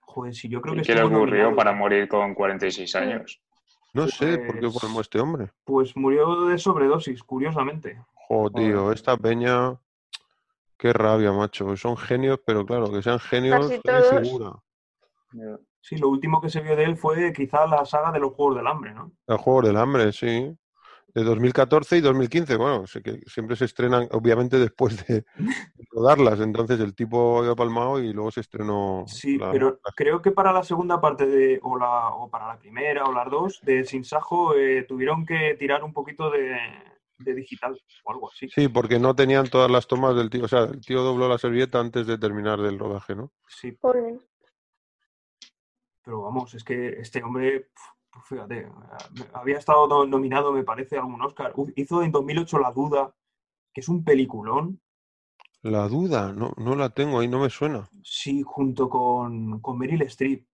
Joder, 0.00 0.34
sí, 0.34 0.48
yo 0.48 0.60
creo 0.60 0.74
¿Y 0.74 0.78
que 0.78 0.82
qué 0.84 0.94
le 0.94 1.02
ocurrió 1.02 1.20
nominado. 1.44 1.56
para 1.56 1.72
morir 1.72 2.08
con 2.08 2.34
46 2.34 2.94
años? 2.96 3.40
No 3.92 4.08
sé 4.08 4.38
por 4.38 4.58
qué 4.58 4.68
palmó 4.80 5.00
este 5.00 5.20
hombre. 5.20 5.50
Pues 5.64 5.96
murió 5.96 6.46
de 6.46 6.58
sobredosis, 6.58 7.22
curiosamente. 7.22 8.00
Jo, 8.28 8.50
tío, 8.50 8.80
Joder. 8.82 8.94
esta 8.96 9.16
peña. 9.16 9.78
Qué 10.76 10.92
rabia, 10.92 11.32
macho. 11.32 11.76
Son 11.76 11.96
genios, 11.96 12.40
pero 12.44 12.64
claro, 12.66 12.90
que 12.90 13.02
sean 13.02 13.18
genios, 13.20 13.60
Casi 13.60 13.74
estoy 13.74 14.02
todos. 14.02 14.28
segura. 14.28 14.52
Ya. 15.32 15.58
Sí, 15.80 15.96
lo 15.98 16.08
último 16.08 16.40
que 16.40 16.48
se 16.48 16.60
vio 16.60 16.74
de 16.76 16.84
él 16.84 16.96
fue 16.96 17.32
quizá 17.32 17.66
la 17.66 17.84
saga 17.84 18.10
de 18.12 18.18
los 18.18 18.32
Juegos 18.32 18.56
del 18.56 18.66
Hambre, 18.66 18.94
¿no? 18.94 19.12
El 19.26 19.36
juego 19.36 19.62
del 19.62 19.76
hambre, 19.76 20.12
sí. 20.12 20.56
De 21.14 21.22
2014 21.22 21.98
y 21.98 22.00
2015. 22.00 22.56
Bueno, 22.56 22.86
sé 22.86 23.02
que 23.02 23.20
siempre 23.26 23.54
se 23.54 23.66
estrenan, 23.66 24.08
obviamente, 24.10 24.58
después 24.58 25.06
de 25.06 25.24
rodarlas. 25.92 26.40
Entonces 26.40 26.80
el 26.80 26.94
tipo 26.94 27.38
había 27.40 27.54
palmado 27.54 28.00
y 28.00 28.12
luego 28.12 28.30
se 28.30 28.40
estrenó. 28.40 29.04
Sí, 29.06 29.36
la- 29.38 29.50
pero 29.52 29.78
la- 29.84 29.92
creo 29.94 30.20
que 30.22 30.32
para 30.32 30.52
la 30.52 30.62
segunda 30.64 31.00
parte 31.00 31.26
de, 31.26 31.60
o, 31.62 31.78
la, 31.78 32.08
o 32.14 32.28
para 32.30 32.48
la 32.48 32.58
primera 32.58 33.04
o 33.04 33.12
las 33.12 33.30
dos, 33.30 33.60
de 33.62 33.84
Sin 33.84 34.04
Sajo, 34.04 34.54
eh, 34.56 34.84
tuvieron 34.88 35.24
que 35.26 35.54
tirar 35.58 35.84
un 35.84 35.92
poquito 35.92 36.30
de, 36.30 36.56
de 37.18 37.34
digital 37.34 37.78
o 38.04 38.12
algo 38.12 38.30
así. 38.30 38.48
Sí, 38.48 38.68
porque 38.68 38.98
no 38.98 39.14
tenían 39.14 39.48
todas 39.48 39.70
las 39.70 39.86
tomas 39.86 40.16
del 40.16 40.30
tío. 40.30 40.44
O 40.44 40.48
sea, 40.48 40.64
el 40.64 40.80
tío 40.80 41.02
dobló 41.02 41.28
la 41.28 41.38
servilleta 41.38 41.78
antes 41.80 42.06
de 42.06 42.18
terminar 42.18 42.60
del 42.60 42.78
rodaje, 42.78 43.14
¿no? 43.14 43.32
Sí, 43.48 43.76
pero 46.04 46.22
vamos, 46.22 46.52
es 46.54 46.62
que 46.64 46.88
este 47.00 47.22
hombre, 47.22 47.70
pf, 48.12 48.24
fíjate, 48.28 48.58
eh, 48.58 48.68
había 49.32 49.58
estado 49.58 49.86
no- 49.88 50.04
nominado, 50.06 50.52
me 50.52 50.62
parece, 50.64 50.96
a 50.96 51.00
algún 51.00 51.22
Oscar. 51.22 51.52
Uf, 51.56 51.70
Hizo 51.76 52.02
en 52.02 52.12
2008 52.12 52.58
La 52.58 52.72
Duda, 52.72 53.14
que 53.72 53.80
es 53.80 53.88
un 53.88 54.04
peliculón, 54.04 54.80
La 55.62 55.88
duda, 55.88 56.30
no, 56.32 56.52
no 56.58 56.76
la 56.76 56.90
tengo 56.90 57.20
ahí, 57.20 57.28
no 57.28 57.40
me 57.40 57.48
suena. 57.48 57.88
sí, 58.02 58.42
junto 58.44 58.88
con, 58.90 59.60
con 59.60 59.78
Meryl 59.78 60.02
Streep. 60.02 60.46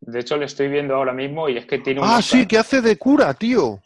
De 0.00 0.20
hecho, 0.20 0.36
le 0.38 0.46
estoy 0.46 0.68
viendo 0.68 0.94
ahora 0.94 1.12
mismo 1.12 1.48
y 1.48 1.56
es 1.58 1.66
que 1.66 1.78
tiene 1.78 2.00
un 2.00 2.06
Ah, 2.06 2.18
Oscar. 2.18 2.40
sí, 2.40 2.46
que 2.46 2.58
hace 2.58 2.80
de 2.80 2.96
cura, 2.98 3.32
tío. 3.34 3.80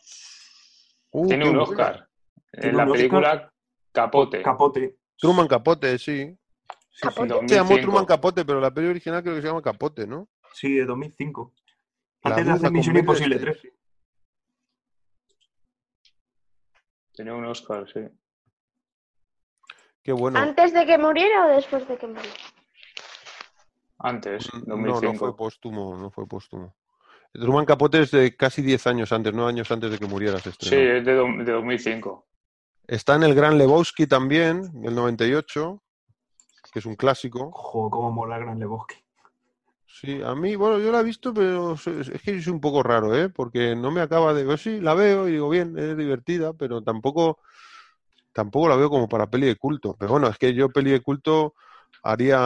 Uh, 1.10 1.26
Tiene 1.26 1.44
qué 1.44 1.50
un 1.50 1.56
buena. 1.56 1.70
Oscar. 1.70 2.07
En 2.52 2.76
la 2.76 2.84
un 2.84 2.90
Oscar. 2.90 2.96
película 2.98 3.52
Capote. 3.92 4.42
Capote. 4.42 4.96
Truman 5.16 5.48
Capote, 5.48 5.98
sí. 5.98 6.04
Sí, 6.26 6.36
sí, 6.90 7.00
Capote. 7.02 7.28
Se 7.48 7.54
llamó 7.54 7.68
2005. 7.70 7.80
Truman 7.82 8.04
Capote, 8.06 8.44
pero 8.44 8.60
la 8.60 8.70
peli 8.72 8.88
original 8.88 9.22
creo 9.22 9.34
que 9.36 9.42
se 9.42 9.48
llama 9.48 9.62
Capote, 9.62 10.06
¿no? 10.06 10.28
sí, 10.52 10.74
de 10.74 10.84
2005. 10.86 11.52
La 12.24 12.30
Antes 12.30 12.46
de 12.46 12.52
hacer 12.52 12.70
Misión 12.72 12.96
Imposible 12.96 13.36
Streep. 13.36 13.60
3. 13.60 13.72
Tiene 17.12 17.32
un 17.32 17.44
Oscar, 17.46 17.86
sí. 17.92 18.00
Qué 20.02 20.12
bueno. 20.12 20.38
¿Antes 20.38 20.72
de 20.72 20.86
que 20.86 20.98
muriera 20.98 21.46
o 21.46 21.48
después 21.50 21.86
de 21.88 21.98
que 21.98 22.06
muriera? 22.06 22.34
Antes, 23.98 24.48
No, 24.66 24.76
no 24.76 24.92
2005. 24.92 25.18
fue 25.18 25.36
póstumo, 25.36 25.96
no 25.96 26.10
fue 26.10 26.26
póstumo. 26.26 26.76
Truman 27.32 27.66
Capote 27.66 28.00
es 28.00 28.10
de 28.12 28.36
casi 28.36 28.62
10 28.62 28.86
años 28.86 29.12
antes, 29.12 29.32
9 29.34 29.50
años 29.50 29.70
antes 29.70 29.90
de 29.90 29.98
que 29.98 30.06
muriera 30.06 30.38
se 30.38 30.52
Sí, 30.52 30.76
es 30.76 31.04
de, 31.04 31.12
de 31.14 31.52
2005. 31.52 32.26
Está 32.88 33.16
en 33.16 33.22
el 33.22 33.34
Gran 33.34 33.58
Lebowski 33.58 34.06
también, 34.06 34.80
del 34.80 34.94
98, 34.94 35.82
que 36.72 36.78
es 36.78 36.86
un 36.86 36.96
clásico. 36.96 37.50
Ojo, 37.52 37.90
cómo 37.90 38.10
mola 38.10 38.38
Gran 38.38 38.58
Lebowski. 38.58 38.96
Sí, 39.86 40.22
a 40.24 40.34
mí, 40.34 40.56
bueno, 40.56 40.78
yo 40.78 40.90
la 40.90 41.00
he 41.00 41.04
visto, 41.04 41.34
pero 41.34 41.74
es 41.74 42.22
que 42.22 42.36
yo 42.36 42.42
soy 42.42 42.52
un 42.54 42.60
poco 42.62 42.82
raro, 42.82 43.14
¿eh? 43.14 43.28
Porque 43.28 43.76
no 43.76 43.90
me 43.90 44.00
acaba 44.00 44.32
de... 44.32 44.44
Pues 44.46 44.62
sí, 44.62 44.80
la 44.80 44.94
veo 44.94 45.28
y 45.28 45.32
digo, 45.32 45.50
bien, 45.50 45.78
es 45.78 45.96
divertida, 45.98 46.54
pero 46.54 46.82
tampoco, 46.82 47.40
tampoco 48.32 48.68
la 48.68 48.76
veo 48.76 48.88
como 48.88 49.06
para 49.06 49.28
peli 49.28 49.48
de 49.48 49.56
culto. 49.56 49.94
Pero 49.98 50.12
bueno, 50.12 50.28
es 50.28 50.38
que 50.38 50.54
yo 50.54 50.70
peli 50.70 50.90
de 50.92 51.00
culto 51.02 51.54
haría 52.02 52.38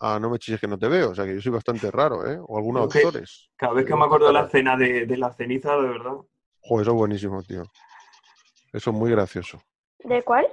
a 0.00 0.18
No 0.22 0.30
me 0.30 0.38
chilles 0.38 0.60
que 0.60 0.68
no 0.68 0.78
te 0.78 0.88
veo, 0.88 1.10
o 1.10 1.14
sea 1.14 1.26
que 1.26 1.34
yo 1.34 1.42
soy 1.42 1.52
bastante 1.52 1.90
raro, 1.90 2.26
¿eh? 2.30 2.38
O 2.46 2.56
algunos 2.56 2.86
Ok. 2.86 2.96
actores. 2.96 3.50
Cada 3.56 3.74
vez 3.74 3.84
que 3.84 3.90
Yo 3.90 3.96
me 3.98 4.06
acuerdo 4.06 4.28
de 4.28 4.32
la 4.32 4.44
escena 4.44 4.76
de, 4.76 5.04
de 5.04 5.16
la 5.18 5.32
ceniza, 5.32 5.76
de 5.76 5.88
verdad. 5.88 6.16
Joder, 6.62 6.82
eso 6.82 6.90
es 6.92 6.96
buenísimo, 6.96 7.42
tío. 7.42 7.64
Eso 8.72 8.90
es 8.90 8.96
muy 8.96 9.10
gracioso. 9.10 9.60
¿De 10.04 10.22
cuál? 10.22 10.46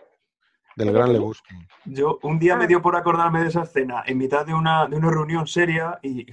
Del 0.75 0.87
¿De 0.87 0.93
Gran? 0.93 1.11
Lebowski. 1.13 1.55
Yo 1.85 2.19
un 2.23 2.39
día 2.39 2.55
me 2.55 2.65
Ah. 2.65 2.67
dio 2.67 2.81
por 2.81 2.95
acordarme 2.95 3.41
de 3.41 3.47
esa 3.49 3.63
escena 3.63 4.03
en 4.05 4.17
mitad 4.17 4.45
de 4.45 4.53
una, 4.53 4.87
de 4.87 4.95
una 4.95 5.09
reunión 5.09 5.45
seria 5.47 5.99
y, 6.01 6.25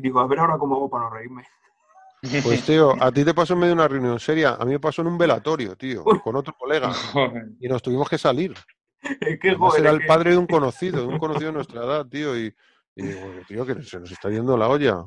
digo, 0.00 0.20
a 0.20 0.26
ver 0.26 0.40
ahora 0.40 0.58
cómo 0.58 0.76
hago 0.76 0.90
para 0.90 1.04
no 1.04 1.10
reírme. 1.10 1.44
Pues 2.42 2.64
tío, 2.66 3.00
a 3.00 3.12
ti 3.12 3.24
te 3.24 3.32
pasó 3.32 3.52
en 3.54 3.60
medio 3.60 3.70
de 3.76 3.80
una 3.80 3.88
reunión 3.88 4.18
seria, 4.18 4.54
a 4.54 4.64
mí 4.64 4.72
me 4.72 4.80
pasó 4.80 5.02
en 5.02 5.08
un 5.08 5.16
velatorio, 5.18 5.76
tío, 5.76 6.02
con 6.04 6.34
otro 6.36 6.52
colega. 6.58 6.90
Y 7.60 7.68
nos 7.68 7.80
tuvimos 7.82 8.08
que 8.08 8.18
salir. 8.18 8.54
Es 9.20 9.38
que, 9.38 9.54
joder, 9.54 9.82
era 9.82 9.90
el 9.92 10.00
que- 10.00 10.06
padre 10.06 10.32
de 10.32 10.36
un 10.38 10.46
conocido, 10.48 11.00
de 11.02 11.06
un 11.06 11.18
conocido 11.18 11.46
de 11.46 11.52
nuestra 11.52 11.84
edad, 11.84 12.06
tío. 12.06 12.36
Y, 12.36 12.52
y 12.98 13.06
digo, 13.06 13.26
"Oye, 13.26 13.44
tío, 13.46 13.64
que 13.64 13.80
se 13.80 14.00
nos 14.00 14.10
está 14.10 14.28
yendo 14.28 14.56
la 14.56 14.68
olla. 14.68 15.06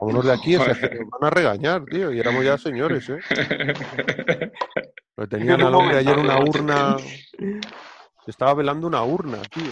Vámonos 0.00 0.24
de 0.24 0.32
aquí, 0.32 0.56
o 0.56 0.64
sea, 0.64 0.74
que 0.74 1.00
nos 1.00 1.10
van 1.10 1.24
a 1.24 1.30
regañar, 1.30 1.84
tío. 1.84 2.10
Y 2.10 2.18
éramos 2.18 2.42
ya 2.42 2.56
señores, 2.56 3.06
¿eh? 3.10 3.18
Pero 5.14 5.28
tenían 5.28 5.60
al 5.60 5.74
hombre 5.74 5.98
ayer 5.98 6.18
una 6.18 6.38
urna. 6.40 6.96
Se 8.24 8.30
estaba 8.30 8.54
velando 8.54 8.86
una 8.86 9.02
urna, 9.02 9.42
tío. 9.42 9.70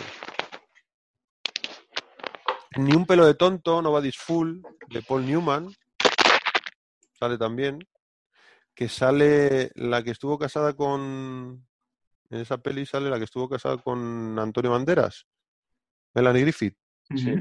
Ni 2.76 2.94
un 2.94 3.06
pelo 3.06 3.24
de 3.24 3.32
tonto, 3.32 3.80
Nobody's 3.80 4.18
Full, 4.18 4.60
de 4.88 5.00
Paul 5.00 5.24
Newman. 5.24 5.72
Sale 7.18 7.38
también. 7.38 7.78
Que 8.74 8.90
sale 8.90 9.70
la 9.76 10.02
que 10.02 10.10
estuvo 10.10 10.38
casada 10.38 10.74
con. 10.74 11.66
En 12.28 12.38
esa 12.38 12.58
peli 12.58 12.84
sale 12.84 13.08
la 13.08 13.16
que 13.16 13.24
estuvo 13.24 13.48
casada 13.48 13.78
con 13.78 14.38
Antonio 14.38 14.72
Banderas. 14.72 15.26
Melanie 16.12 16.42
Griffith, 16.42 16.76
Sí, 17.14 17.34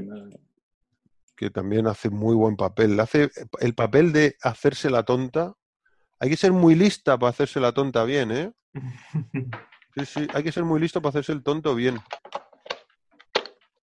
que 1.36 1.50
también 1.50 1.86
hace 1.86 2.08
muy 2.10 2.34
buen 2.34 2.56
papel. 2.56 2.98
Hace 3.00 3.30
el 3.60 3.74
papel 3.74 4.12
de 4.12 4.36
hacerse 4.42 4.90
la 4.90 5.02
tonta. 5.02 5.54
Hay 6.18 6.30
que 6.30 6.36
ser 6.36 6.52
muy 6.52 6.74
lista 6.74 7.18
para 7.18 7.30
hacerse 7.30 7.60
la 7.60 7.72
tonta 7.72 8.04
bien, 8.04 8.30
¿eh? 8.30 8.52
Sí, 9.96 10.06
sí, 10.06 10.26
hay 10.34 10.42
que 10.42 10.52
ser 10.52 10.64
muy 10.64 10.80
listo 10.80 11.00
para 11.00 11.10
hacerse 11.10 11.32
el 11.32 11.42
tonto 11.42 11.74
bien. 11.74 11.98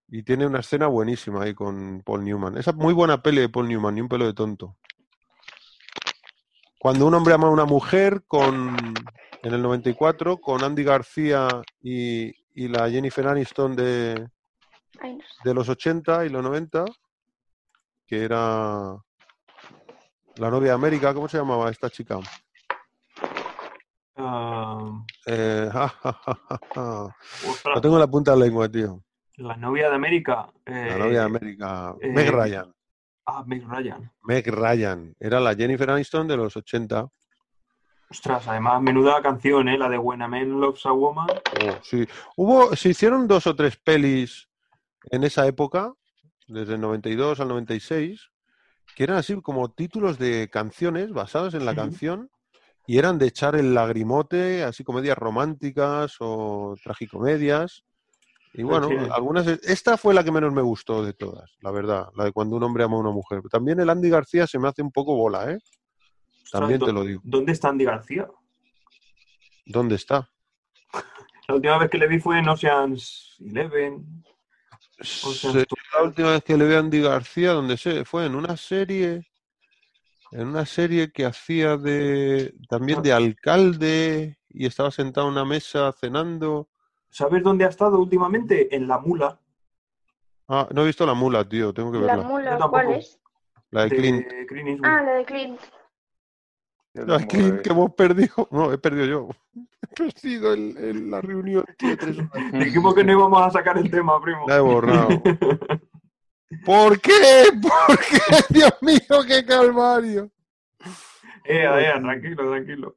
Y 0.07 0.23
tiene 0.23 0.45
una 0.45 0.60
escena 0.60 0.88
buenísima 0.88 1.43
ahí 1.43 1.53
con 1.53 2.01
Paul 2.03 2.23
Newman. 2.23 2.57
Esa 2.57 2.72
muy 2.72 2.93
buena 2.93 3.22
peli 3.22 3.41
de 3.41 3.49
Paul 3.49 3.68
Newman, 3.68 3.95
ni 3.95 4.01
un 4.01 4.10
pelo 4.10 4.26
de 4.26 4.34
tonto. 4.34 4.77
Cuando 6.80 7.07
un 7.07 7.14
hombre 7.14 7.34
ama 7.34 7.47
a 7.47 7.51
una 7.51 7.65
mujer, 7.65 8.23
con 8.27 8.76
en 9.41 9.53
el 9.53 9.61
94, 9.61 10.38
con 10.39 10.64
Andy 10.64 10.84
García 10.84 11.47
y, 11.81 12.31
y 12.53 12.68
la 12.68 12.89
Jennifer 12.89 13.27
Aniston 13.27 13.76
de. 13.76 14.30
De 15.43 15.53
los 15.53 15.67
80 15.69 16.25
y 16.25 16.30
los 16.30 16.43
90, 16.43 16.85
que 18.07 18.23
era 18.23 18.95
la 20.38 20.49
novia 20.49 20.69
de 20.69 20.75
América, 20.75 21.13
¿cómo 21.13 21.27
se 21.27 21.38
llamaba 21.38 21.69
esta 21.69 21.89
chica? 21.89 22.19
Eh, 25.25 25.69
ja, 25.73 25.88
ja, 25.88 26.13
ja, 26.13 26.39
ja, 26.49 26.59
ja. 26.75 27.15
ostras, 27.49 27.75
Lo 27.75 27.81
tengo 27.81 27.95
en 27.95 28.01
la 28.01 28.07
punta 28.07 28.31
de 28.31 28.38
la 28.39 28.45
lengua, 28.45 28.69
tío. 28.69 29.03
la 29.38 29.55
novia 29.57 29.89
de 29.89 29.95
América. 29.95 30.51
La 30.65 30.95
eh, 30.95 30.99
novia 30.99 31.19
de 31.19 31.25
América. 31.25 31.95
eh, 32.01 32.09
Meg 32.11 32.30
Ryan. 32.30 32.73
Ah, 33.25 33.43
Meg 33.45 33.63
Ryan. 33.67 34.11
Meg 34.23 34.47
Ryan. 34.47 35.15
Era 35.19 35.39
la 35.39 35.55
Jennifer 35.55 35.89
Aniston 35.89 36.27
de 36.27 36.38
los 36.38 36.55
80. 36.57 37.07
Ostras, 38.09 38.47
además, 38.47 38.81
menuda 38.81 39.21
canción, 39.21 39.67
¿eh? 39.69 39.77
La 39.77 39.89
de 39.89 39.97
When 39.97 40.21
a 40.21 40.27
Man 40.27 40.59
Loves 40.59 40.85
a 40.85 40.91
Woman. 40.91 41.27
Oh, 41.30 41.77
sí. 41.81 42.05
Hubo, 42.35 42.75
se 42.75 42.89
hicieron 42.89 43.27
dos 43.27 43.47
o 43.47 43.55
tres 43.55 43.77
pelis 43.77 44.47
en 45.11 45.23
esa 45.23 45.45
época, 45.47 45.93
desde 46.47 46.75
el 46.75 46.81
92 46.81 47.39
al 47.39 47.47
96, 47.49 48.30
que 48.95 49.03
eran 49.03 49.17
así 49.17 49.39
como 49.41 49.71
títulos 49.71 50.17
de 50.19 50.49
canciones 50.51 51.11
basadas 51.11 51.53
en 51.53 51.65
la 51.65 51.73
canción 51.75 52.30
y 52.85 52.97
eran 52.97 53.17
de 53.17 53.27
echar 53.27 53.55
el 53.55 53.73
lagrimote, 53.73 54.63
así 54.63 54.84
comedias 54.84 55.17
románticas 55.17 56.15
o 56.19 56.75
tragicomedias. 56.84 57.84
Y 58.55 58.61
bueno, 58.63 58.88
Sí. 58.89 58.95
algunas. 59.11 59.47
Esta 59.47 59.97
fue 59.97 60.13
la 60.13 60.23
que 60.23 60.31
menos 60.31 60.53
me 60.53 60.61
gustó 60.61 61.03
de 61.03 61.13
todas, 61.13 61.49
la 61.61 61.71
verdad, 61.71 62.09
la 62.15 62.25
de 62.25 62.31
cuando 62.31 62.55
un 62.57 62.63
hombre 62.63 62.84
ama 62.84 62.97
a 62.97 62.99
una 62.99 63.09
mujer. 63.11 63.41
También 63.49 63.80
el 63.80 63.89
Andy 63.89 64.09
García 64.09 64.45
se 64.45 64.59
me 64.59 64.67
hace 64.67 64.81
un 64.84 64.91
poco 64.91 65.15
bola, 65.15 65.49
¿eh? 65.51 65.57
También 66.51 66.80
te 66.80 66.88
¿dó- 66.88 66.93
lo 66.93 67.03
digo. 67.03 67.21
¿Dónde 67.23 67.51
está 67.53 67.69
Andy 67.69 67.85
García? 67.85 68.27
¿Dónde 69.65 69.95
está? 69.95 70.30
La 71.47 71.55
última 71.55 71.77
vez 71.80 71.89
que 71.89 71.97
le 71.97 72.07
vi 72.07 72.19
fue 72.19 72.38
en 72.39 72.47
Ocean's 72.49 73.38
Eleven. 73.39 74.23
Sea, 75.03 75.63
la 75.93 76.03
última 76.03 76.31
vez 76.31 76.43
que 76.43 76.57
le 76.57 76.67
vi 76.67 76.73
a 76.75 76.80
Andy 76.80 77.01
García, 77.01 77.51
donde 77.51 77.77
se 77.77 78.05
fue 78.05 78.25
en 78.25 78.35
una 78.35 78.57
serie, 78.57 79.27
en 80.31 80.47
una 80.47 80.65
serie 80.65 81.11
que 81.11 81.25
hacía 81.25 81.77
de 81.77 82.53
también 82.69 83.01
de 83.01 83.13
alcalde 83.13 84.38
y 84.49 84.65
estaba 84.65 84.91
sentado 84.91 85.27
en 85.27 85.34
una 85.34 85.45
mesa 85.45 85.91
cenando. 85.93 86.69
¿Sabes 87.09 87.43
dónde 87.43 87.65
ha 87.65 87.69
estado 87.69 87.99
últimamente? 87.99 88.75
En 88.75 88.88
la 88.88 88.97
mula 88.97 89.39
Ah, 90.47 90.67
no 90.71 90.84
he 90.84 90.88
visto 90.88 91.05
la 91.05 91.13
mula, 91.13 91.47
tío, 91.47 91.73
tengo 91.73 91.91
que 91.91 91.99
La 91.99 92.15
verla. 92.15 92.23
mula, 92.23 92.49
tampoco. 92.57 92.69
¿cuál 92.71 92.91
es? 92.91 93.19
La 93.71 93.84
de 93.84 93.89
de 93.89 94.45
Clint. 94.45 94.80
Ah, 94.84 95.01
la 95.01 95.13
de 95.13 95.25
Clint. 95.25 95.59
La 96.93 97.05
tampoco 97.05 97.27
Clint 97.30 97.55
la 97.55 97.61
que 97.61 97.69
hemos 97.69 97.93
perdido. 97.95 98.47
No, 98.51 98.71
he 98.71 98.77
perdido 98.77 99.05
yo. 99.05 99.30
Perdido 99.95 100.53
el- 100.53 100.78
el- 100.78 101.11
la 101.11 101.22
reunión. 101.22 101.65
Dijimos 102.53 102.94
que 102.95 103.03
no 103.03 103.11
íbamos 103.11 103.41
a 103.41 103.52
sacar 103.52 103.78
el 103.78 103.90
tema, 103.90 104.22
primo. 104.22 104.45
La 104.48 104.57
he 104.57 104.60
borrado. 104.60 105.10
¿Por 106.65 106.99
qué? 107.02 107.45
¿Por 107.61 107.98
qué? 107.99 108.20
Dios 108.49 108.74
mío, 108.82 108.99
qué 109.28 109.44
calvario. 109.45 110.30
Eh, 111.45 111.65
eh, 111.65 111.91
tranquilo, 111.99 112.49
tranquilo. 112.52 112.95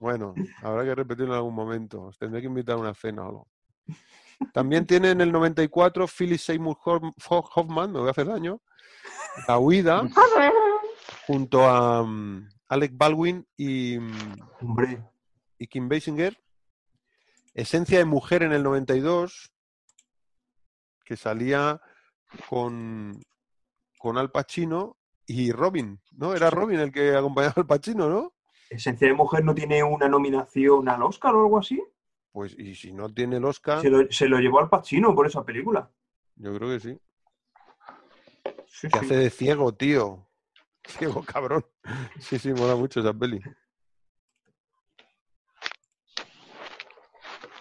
Bueno, 0.00 0.34
habrá 0.62 0.84
que 0.84 0.94
repetirlo 0.94 1.32
en 1.34 1.36
algún 1.38 1.54
momento. 1.54 2.02
Os 2.04 2.18
tendré 2.18 2.40
que 2.40 2.46
invitar 2.48 2.74
a 2.76 2.78
una 2.80 2.94
cena 2.94 3.22
o 3.22 3.28
algo. 3.28 3.48
También 4.52 4.84
tiene 4.86 5.10
en 5.10 5.20
el 5.20 5.30
94 5.30 6.06
Phyllis 6.08 6.42
Seymour 6.42 6.76
Hoff- 6.84 7.14
Ho- 7.28 7.50
Hoffman, 7.54 7.92
me 7.92 8.00
voy 8.00 8.08
a 8.08 8.10
hacer 8.10 8.26
daño, 8.26 8.60
La 9.46 9.58
Huida, 9.58 10.02
junto 11.26 11.64
a 11.68 12.02
mm, 12.02 12.48
Alec 12.68 12.92
Baldwin 12.96 13.46
y, 13.56 13.96
mm, 13.98 14.34
Hombre, 14.60 15.00
y 15.58 15.66
Kim 15.66 15.88
Basinger. 15.88 16.38
Esencia 17.54 17.98
de 17.98 18.04
Mujer 18.04 18.42
en 18.42 18.52
el 18.52 18.62
92, 18.64 19.52
que 21.04 21.16
salía 21.16 21.80
con, 22.48 23.20
con 23.98 24.18
Al 24.18 24.30
Pacino 24.32 24.96
y 25.26 25.52
Robin, 25.52 26.00
¿no? 26.12 26.34
Era 26.34 26.50
Robin 26.50 26.80
el 26.80 26.90
que 26.92 27.14
acompañaba 27.14 27.54
al 27.56 27.66
Pacino, 27.66 28.08
¿no? 28.08 28.34
Esencia 28.70 29.06
de 29.06 29.14
Mujer 29.14 29.44
no 29.44 29.54
tiene 29.54 29.84
una 29.84 30.08
nominación 30.08 30.88
al 30.88 31.02
Oscar 31.02 31.34
o 31.36 31.42
algo 31.44 31.58
así. 31.58 31.80
Pues, 32.32 32.58
y 32.58 32.74
si 32.74 32.92
no 32.92 33.08
tiene 33.08 33.36
el 33.36 33.44
Oscar, 33.44 33.80
Se 33.80 33.90
lo, 33.90 34.10
se 34.10 34.26
lo 34.26 34.38
llevó 34.40 34.58
al 34.58 34.68
Pacino 34.68 35.14
por 35.14 35.26
esa 35.26 35.44
película. 35.44 35.88
yo 36.34 36.56
creo 36.56 36.70
que 36.70 36.80
sí. 36.80 36.98
Sí, 38.66 38.88
Que 38.88 38.98
sí. 38.98 39.04
hace 39.04 39.16
de 39.16 39.30
ciego, 39.30 39.72
tío. 39.74 40.28
Ciego, 40.84 41.22
cabrón. 41.24 41.64
Sí, 42.18 42.38
sí, 42.38 42.52
mola 42.52 42.74
mucho 42.74 42.98
esa 43.00 43.14
peli. 43.14 43.40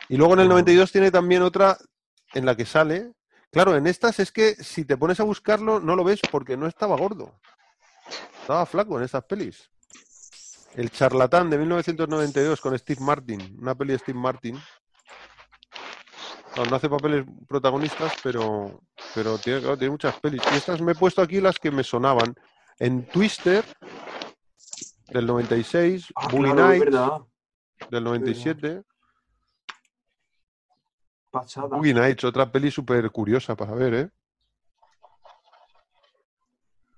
Y 0.10 0.18
luego 0.18 0.34
en 0.34 0.42
el 0.42 0.50
92 0.50 0.92
tiene 0.92 1.12
también 1.12 1.42
otra 1.42 1.78
en 2.34 2.46
la 2.46 2.56
que 2.56 2.66
sale. 2.66 3.12
Claro, 3.52 3.76
en 3.76 3.88
estas 3.88 4.20
es 4.20 4.32
que 4.32 4.56
si 4.56 4.86
te 4.86 4.98
pones 4.98 5.20
a 5.20 5.24
buscarlo 5.24 5.80
no 5.80 5.96
lo 5.96 6.04
ves 6.04 6.20
porque 6.32 6.58
no 6.58 6.68
estaba 6.68 6.98
gordo. 6.98 7.40
Estaba 8.42 8.66
flaco 8.66 8.98
en 8.98 9.04
estas 9.04 9.24
pelis. 9.24 9.70
El 10.76 10.90
charlatán 10.90 11.50
de 11.50 11.58
1992 11.58 12.60
con 12.60 12.78
Steve 12.78 13.02
Martin. 13.02 13.58
Una 13.62 13.76
peli 13.76 13.94
de 13.94 14.00
Steve 14.00 14.20
Martin. 14.20 14.60
No, 16.56 16.66
no 16.66 16.76
hace 16.76 16.90
papeles 16.90 17.26
protagonistas, 17.48 18.14
pero, 18.22 18.82
pero 19.16 19.38
tiene, 19.38 19.62
claro, 19.62 19.78
tiene 19.78 19.92
muchas 19.92 20.20
pelis. 20.20 20.42
Y 20.52 20.56
estas 20.56 20.82
me 20.82 20.92
he 20.92 20.96
puesto 20.96 21.22
aquí 21.22 21.42
las 21.42 21.58
que 21.58 21.72
me 21.72 21.84
sonaban. 21.84 22.36
En 22.80 23.06
Twister, 23.08 23.64
del 25.10 25.26
96, 25.26 26.12
Ah, 26.16 26.28
Bully 26.30 26.52
claro, 26.52 26.68
Nights, 26.68 27.90
del 27.90 28.04
97. 28.04 28.82
Pasada. 31.34 31.76
Boogie 31.78 31.96
Nights, 31.96 32.24
otra 32.26 32.52
peli 32.52 32.70
súper 32.70 33.10
curiosa 33.10 33.56
para 33.56 33.74
ver, 33.74 33.94
¿eh? 33.96 34.10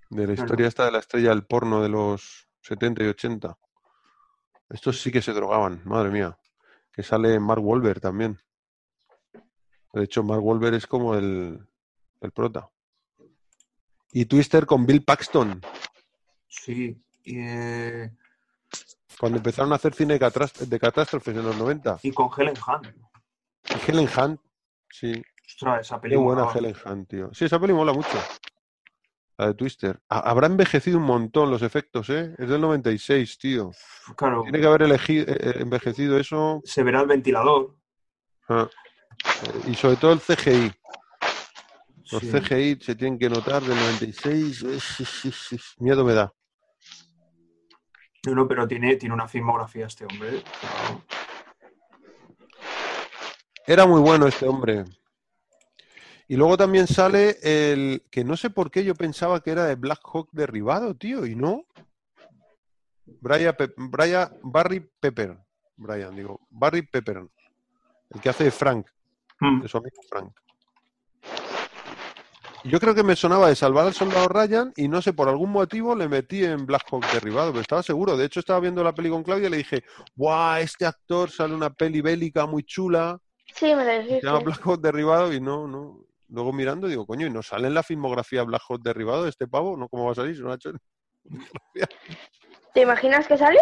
De 0.10 0.28
la 0.28 0.34
historia 0.34 0.68
esta 0.68 0.84
de 0.84 0.92
la 0.92 1.00
estrella 1.00 1.30
del 1.30 1.46
porno 1.46 1.82
de 1.82 1.88
los 1.88 2.46
70 2.60 3.04
y 3.04 3.08
80. 3.08 3.58
Estos 4.70 5.00
sí 5.02 5.10
que 5.10 5.22
se 5.22 5.32
drogaban, 5.32 5.82
madre 5.86 6.10
mía. 6.10 6.38
Que 6.92 7.02
sale 7.02 7.40
Mark 7.40 7.64
Wahlberg 7.64 8.02
también. 8.02 8.38
De 9.94 10.04
hecho, 10.04 10.22
Mark 10.22 10.44
Wahlberg 10.44 10.76
es 10.76 10.86
como 10.86 11.16
el, 11.16 11.66
el 12.20 12.32
prota. 12.34 12.70
Y 14.12 14.26
Twister 14.26 14.66
con 14.66 14.86
Bill 14.86 15.04
Paxton. 15.06 15.62
Sí. 16.50 17.02
eh, 17.24 18.12
Cuando 19.18 19.38
empezaron 19.38 19.72
a 19.72 19.76
hacer 19.78 19.94
cine 19.94 20.20
de 20.20 20.80
catástrofes 20.80 21.38
en 21.38 21.46
los 21.46 21.56
90. 21.58 22.00
y 22.04 22.12
con 22.12 22.30
Helen 22.38 22.56
Hunt. 22.68 22.88
Y 23.70 23.92
Helen 23.92 24.10
Hunt. 24.18 24.40
Sí, 24.90 25.22
Ostras, 25.48 25.82
esa 25.82 25.96
Qué 25.98 26.02
película. 26.04 26.44
buena 26.44 26.52
Helen 26.54 26.76
Hunt, 26.86 27.10
tío. 27.10 27.30
Sí, 27.34 27.46
esa 27.46 27.60
peli 27.60 27.74
mola 27.74 27.94
mucho. 27.94 28.18
La 29.38 29.48
de 29.48 29.54
Twister. 29.54 30.00
Ha- 30.10 30.20
Habrá 30.30 30.48
envejecido 30.48 30.98
un 30.98 31.04
montón 31.04 31.52
los 31.52 31.62
efectos, 31.62 32.10
¿eh? 32.10 32.34
Es 32.38 32.50
del 32.50 32.62
96, 32.62 33.38
tío. 33.38 33.72
Claro, 34.16 34.44
Tiene 34.44 34.60
que 34.60 34.66
haber 34.68 34.84
elegido, 34.84 35.26
eh, 35.34 35.38
eh, 35.40 35.54
envejecido 35.60 36.18
eso. 36.18 36.62
se 36.64 36.84
verá 36.84 37.02
el 37.02 37.08
ventilador. 37.08 37.76
ah. 38.50 38.68
Eh, 39.44 39.70
Y 39.72 39.76
sobre 39.76 39.96
todo 39.98 40.14
el 40.14 40.20
CGI. 40.20 40.72
Los 42.12 42.22
Sí. 42.22 42.32
CGI 42.32 42.80
se 42.82 42.96
tienen 42.96 43.18
que 43.20 43.30
notar 43.30 43.62
del 43.64 43.76
96. 43.78 44.62
Es- 44.64 45.00
es- 45.00 45.26
es- 45.26 45.52
es- 45.54 45.74
Miedo 45.80 46.04
me 46.06 46.14
da. 46.14 46.32
No, 48.26 48.36
no, 48.36 48.48
pero 48.48 48.68
tiene, 48.68 48.96
tiene 48.96 49.14
una 49.14 49.28
filmografía 49.28 49.86
este 49.88 50.06
hombre. 50.06 50.42
Claro. 50.60 51.04
Era 53.68 53.86
muy 53.86 54.02
bueno 54.02 54.28
este 54.28 54.48
hombre. 54.48 54.86
Y 56.28 56.36
luego 56.36 56.58
también 56.58 56.88
sale 56.88 57.38
el 57.44 58.04
que 58.10 58.24
no 58.24 58.36
sé 58.36 58.50
por 58.50 58.72
qué 58.72 58.84
yo 58.84 58.96
pensaba 58.96 59.42
que 59.42 59.52
era 59.52 59.66
de 59.66 59.76
Black 59.76 60.00
Hawk 60.04 60.30
derribado, 60.32 60.96
tío, 60.96 61.26
y 61.26 61.36
no. 61.36 61.66
Brian, 63.22 63.56
Pe- 63.56 63.74
Brian- 63.78 64.32
Barry 64.42 64.80
Pepper. 65.00 65.38
Brian, 65.78 66.16
digo, 66.16 66.42
Barry 66.50 66.82
Pepper. 66.84 67.28
El 68.10 68.22
que 68.22 68.30
hace 68.30 68.46
de 68.46 68.52
Frank, 68.52 68.88
Mm. 69.40 69.62
de 69.62 69.68
su 69.68 69.78
amigo 69.78 69.98
Frank. 70.10 70.32
Yo 72.64 72.80
creo 72.80 72.96
que 72.96 73.04
me 73.04 73.16
sonaba 73.16 73.50
de 73.50 73.56
salvar 73.56 73.86
al 73.86 73.94
soldado 73.94 74.28
Ryan 74.28 74.74
y 74.76 74.88
no 74.88 75.00
sé, 75.04 75.14
por 75.14 75.30
algún 75.30 75.52
motivo 75.52 75.94
le 75.96 76.08
metí 76.08 76.44
en 76.44 76.66
Black 76.66 76.86
Hawk 76.92 77.06
derribado, 77.14 77.52
pero 77.52 77.62
estaba 77.62 77.84
seguro. 77.84 78.18
De 78.18 78.26
hecho, 78.26 78.40
estaba 78.40 78.60
viendo 78.60 78.84
la 78.84 78.96
peli 78.96 79.10
con 79.12 79.22
Claudia 79.22 79.48
y 79.48 79.52
le 79.52 79.58
dije, 79.58 79.84
¡guau! 80.16 80.60
Este 80.60 80.86
actor 80.88 81.30
sale 81.30 81.54
una 81.54 81.70
peli 81.72 82.02
bélica 82.02 82.48
muy 82.48 82.64
chula. 82.64 83.20
Sí, 83.56 83.66
me 83.74 83.84
lo 83.86 83.92
Se 83.92 84.00
dijiste. 84.00 84.26
llama 84.28 84.40
Black 84.40 84.62
Hawk 84.66 84.82
derribado 84.82 85.34
y 85.34 85.40
no, 85.40 85.68
no. 85.68 86.00
Luego 86.30 86.52
mirando 86.54 86.88
digo, 86.88 87.06
coño, 87.06 87.28
¿y 87.28 87.30
no 87.30 87.42
sale 87.44 87.68
en 87.68 87.74
la 87.74 87.84
filmografía 87.84 88.44
Black 88.44 88.62
Hawk 88.68 88.82
derribado 88.82 89.24
de 89.24 89.30
este 89.30 89.48
pavo? 89.48 89.78
¿No? 89.78 89.88
¿Cómo 89.88 90.06
va 90.06 90.12
a 90.12 90.16
salir? 90.16 90.40
No 90.42 90.52
ha 90.52 90.56
hecho- 90.56 90.72
¿Te 92.74 92.82
imaginas 92.82 93.28
que 93.28 93.38
sale? 93.38 93.60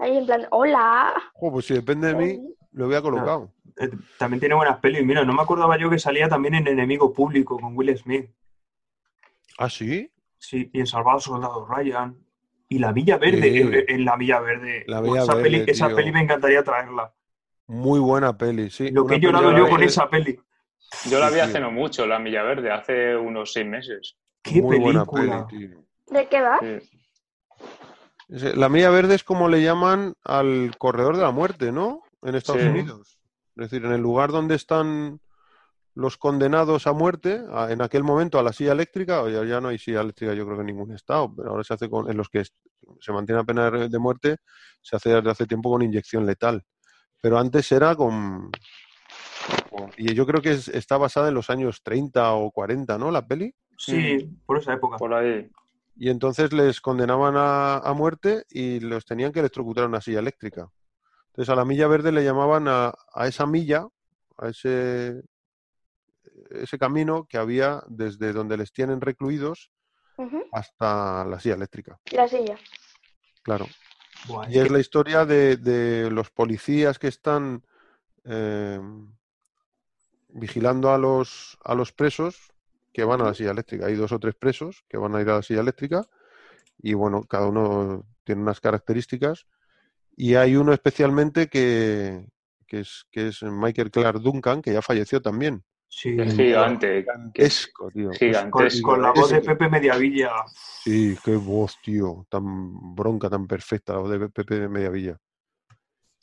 Ahí 0.00 0.16
en 0.16 0.26
plan, 0.26 0.46
hola. 0.50 1.14
Jo, 1.34 1.52
pues 1.52 1.66
si 1.66 1.74
depende 1.74 2.08
de 2.08 2.14
mí, 2.14 2.54
lo 2.72 2.86
había 2.86 3.02
colocado. 3.02 3.52
Eh, 3.76 3.90
También 4.18 4.40
tiene 4.40 4.54
buenas 4.54 4.78
pelis. 4.80 5.04
Mira, 5.04 5.24
no 5.24 5.32
me 5.32 5.42
acordaba 5.42 5.78
yo 5.78 5.88
que 5.90 5.98
salía 5.98 6.28
también 6.28 6.54
en 6.54 6.66
Enemigo 6.66 7.12
Público 7.12 7.58
con 7.58 7.76
Will 7.76 7.96
Smith. 7.96 8.30
¿Ah, 9.58 9.68
sí? 9.70 10.10
Sí, 10.38 10.70
y 10.72 10.80
en 10.80 10.86
Salvado 10.86 11.20
Soldado 11.20 11.66
Ryan. 11.66 12.16
Y 12.68 12.78
La 12.78 12.92
Villa 12.92 13.18
Verde, 13.18 13.50
Sí. 13.50 13.58
en, 13.60 13.84
en 13.88 14.04
La 14.04 14.16
Villa 14.16 14.40
Verde. 14.40 14.84
La 14.86 15.00
Villa 15.00 15.22
esa, 15.22 15.34
Verde, 15.34 15.50
peli, 15.50 15.64
esa 15.70 15.88
peli 15.88 16.12
me 16.12 16.20
encantaría 16.20 16.62
traerla. 16.62 17.12
Muy 17.68 18.00
buena 18.00 18.36
peli, 18.36 18.70
sí. 18.70 18.90
Lo 18.90 19.06
que 19.06 19.16
he 19.16 19.20
llorado 19.20 19.56
yo 19.56 19.68
con 19.68 19.82
esa 19.82 20.08
peli. 20.08 20.38
Yo 21.10 21.18
la 21.20 21.28
vi 21.30 21.38
hace 21.40 21.60
no 21.60 21.70
mucho, 21.70 22.06
la 22.06 22.18
Milla 22.18 22.42
Verde, 22.42 22.70
hace 22.70 23.14
unos 23.16 23.52
seis 23.52 23.66
meses. 23.66 24.16
¡Qué 24.42 24.62
Muy 24.62 24.78
buena 24.78 25.04
película! 25.04 25.46
peli, 25.46 25.68
tío. 25.68 25.84
¿De 26.06 26.26
qué 26.28 26.40
va? 26.40 26.58
Sí. 26.60 26.88
La 28.56 28.68
milla 28.68 28.90
verde 28.90 29.14
es 29.14 29.24
como 29.24 29.48
le 29.48 29.62
llaman 29.62 30.14
al 30.24 30.76
corredor 30.78 31.16
de 31.16 31.22
la 31.22 31.30
muerte, 31.30 31.72
¿no? 31.72 32.02
En 32.22 32.34
Estados 32.34 32.60
Sí. 32.62 32.68
Unidos. 32.68 33.18
Es 33.56 33.70
decir, 33.70 33.84
en 33.84 33.92
el 33.92 34.00
lugar 34.00 34.30
donde 34.32 34.54
están 34.54 35.20
los 35.94 36.16
condenados 36.16 36.86
a 36.86 36.92
muerte, 36.92 37.40
a- 37.52 37.72
en 37.72 37.82
aquel 37.82 38.04
momento 38.04 38.38
a 38.38 38.42
la 38.42 38.52
silla 38.52 38.72
eléctrica, 38.72 39.22
o 39.22 39.28
ya, 39.28 39.44
ya 39.44 39.60
no 39.60 39.68
hay 39.68 39.78
silla 39.78 40.00
eléctrica 40.02 40.32
yo 40.34 40.44
creo 40.44 40.56
que 40.56 40.60
en 40.60 40.66
ningún 40.66 40.92
estado, 40.94 41.34
pero 41.34 41.50
ahora 41.50 41.64
se 41.64 41.74
hace 41.74 41.88
con, 41.90 42.08
en 42.10 42.16
los 42.16 42.28
que 42.28 42.44
se 43.00 43.12
mantiene 43.12 43.40
la 43.40 43.44
pena 43.44 43.70
de 43.70 43.88
de 43.88 43.98
muerte, 43.98 44.36
se 44.80 44.96
hace 44.96 45.10
desde 45.10 45.30
hace 45.30 45.46
tiempo 45.46 45.70
con 45.70 45.82
inyección 45.82 46.24
letal. 46.24 46.62
Pero 47.20 47.38
antes 47.38 47.70
era 47.72 47.94
con... 47.96 48.50
con- 49.70 49.92
y 49.96 50.14
yo 50.14 50.26
creo 50.26 50.40
que 50.40 50.52
es- 50.52 50.68
está 50.68 50.96
basada 50.96 51.28
en 51.28 51.34
los 51.34 51.50
años 51.50 51.82
30 51.82 52.32
o 52.34 52.50
40, 52.50 52.98
¿no? 52.98 53.10
La 53.10 53.26
peli. 53.26 53.54
Sí, 53.76 54.28
por 54.46 54.58
esa 54.58 54.74
época. 54.74 54.96
Por 54.98 55.14
ahí. 55.14 55.50
Y 55.96 56.10
entonces 56.10 56.52
les 56.52 56.80
condenaban 56.80 57.34
a, 57.36 57.78
a 57.78 57.92
muerte 57.92 58.44
y 58.50 58.80
los 58.80 59.04
tenían 59.04 59.32
que 59.32 59.40
electrocutar 59.40 59.84
a 59.84 59.88
una 59.88 60.00
silla 60.00 60.20
eléctrica. 60.20 60.68
Entonces 61.28 61.52
a 61.52 61.56
la 61.56 61.64
milla 61.64 61.88
verde 61.88 62.12
le 62.12 62.22
llamaban 62.24 62.66
a, 62.68 62.92
a 63.14 63.26
esa 63.26 63.46
milla, 63.46 63.86
a 64.36 64.48
ese, 64.48 65.22
ese 66.50 66.78
camino 66.78 67.26
que 67.28 67.36
había 67.38 67.82
desde 67.88 68.32
donde 68.32 68.56
les 68.56 68.72
tienen 68.72 69.00
recluidos 69.00 69.70
hasta 70.52 71.24
la 71.24 71.38
silla 71.40 71.54
eléctrica. 71.56 71.98
La 72.12 72.26
silla. 72.28 72.56
Claro. 73.42 73.66
Buah, 74.26 74.48
Y 74.50 74.58
es 74.58 74.64
que- 74.64 74.72
la 74.72 74.80
historia 74.80 75.24
de, 75.24 75.56
de 75.56 76.10
los 76.10 76.30
policías 76.30 76.98
que 76.98 77.08
están 77.08 77.62
eh, 78.24 78.80
vigilando 80.28 80.90
a 80.92 80.98
los, 80.98 81.58
a 81.64 81.74
los 81.74 81.92
presos 81.92 82.52
que 82.92 83.04
van 83.04 83.20
a 83.20 83.24
la 83.24 83.34
silla 83.34 83.50
eléctrica. 83.52 83.86
Hay 83.86 83.94
dos 83.94 84.12
o 84.12 84.18
tres 84.18 84.34
presos 84.34 84.84
que 84.88 84.96
van 84.98 85.14
a 85.14 85.20
ir 85.20 85.28
a 85.30 85.36
la 85.36 85.42
silla 85.42 85.60
eléctrica 85.60 86.02
y 86.82 86.94
bueno, 86.94 87.24
cada 87.24 87.48
uno 87.48 88.06
tiene 88.24 88.42
unas 88.42 88.60
características. 88.60 89.46
Y 90.16 90.34
hay 90.36 90.56
uno 90.56 90.72
especialmente 90.72 91.48
que, 91.48 92.26
que 92.66 92.80
es, 92.80 93.06
que 93.12 93.28
es 93.28 93.42
Michael 93.42 93.90
Clark 93.90 94.20
Duncan, 94.20 94.62
que 94.62 94.72
ya 94.72 94.82
falleció 94.82 95.22
también. 95.22 95.64
Sí, 95.90 96.16
Es 96.20 96.34
gigante. 96.34 97.00
Gigantesco, 97.02 97.90
tío. 97.90 98.08
con, 98.08 98.14
Gigantesco. 98.18 98.90
con 98.90 99.02
la 99.02 99.10
voz 99.12 99.30
de. 99.30 99.40
Pepe 99.40 99.68
Mediavilla. 99.70 100.32
Sí, 100.84 101.16
qué 101.24 101.34
voz, 101.36 101.78
tío. 101.82 102.26
Tan 102.28 102.94
bronca, 102.94 103.30
tan 103.30 103.46
perfecta, 103.46 103.94
la 103.94 103.98
voz 104.00 104.10
de 104.10 104.28
Pepe 104.28 104.68
Mediavilla. 104.68 105.16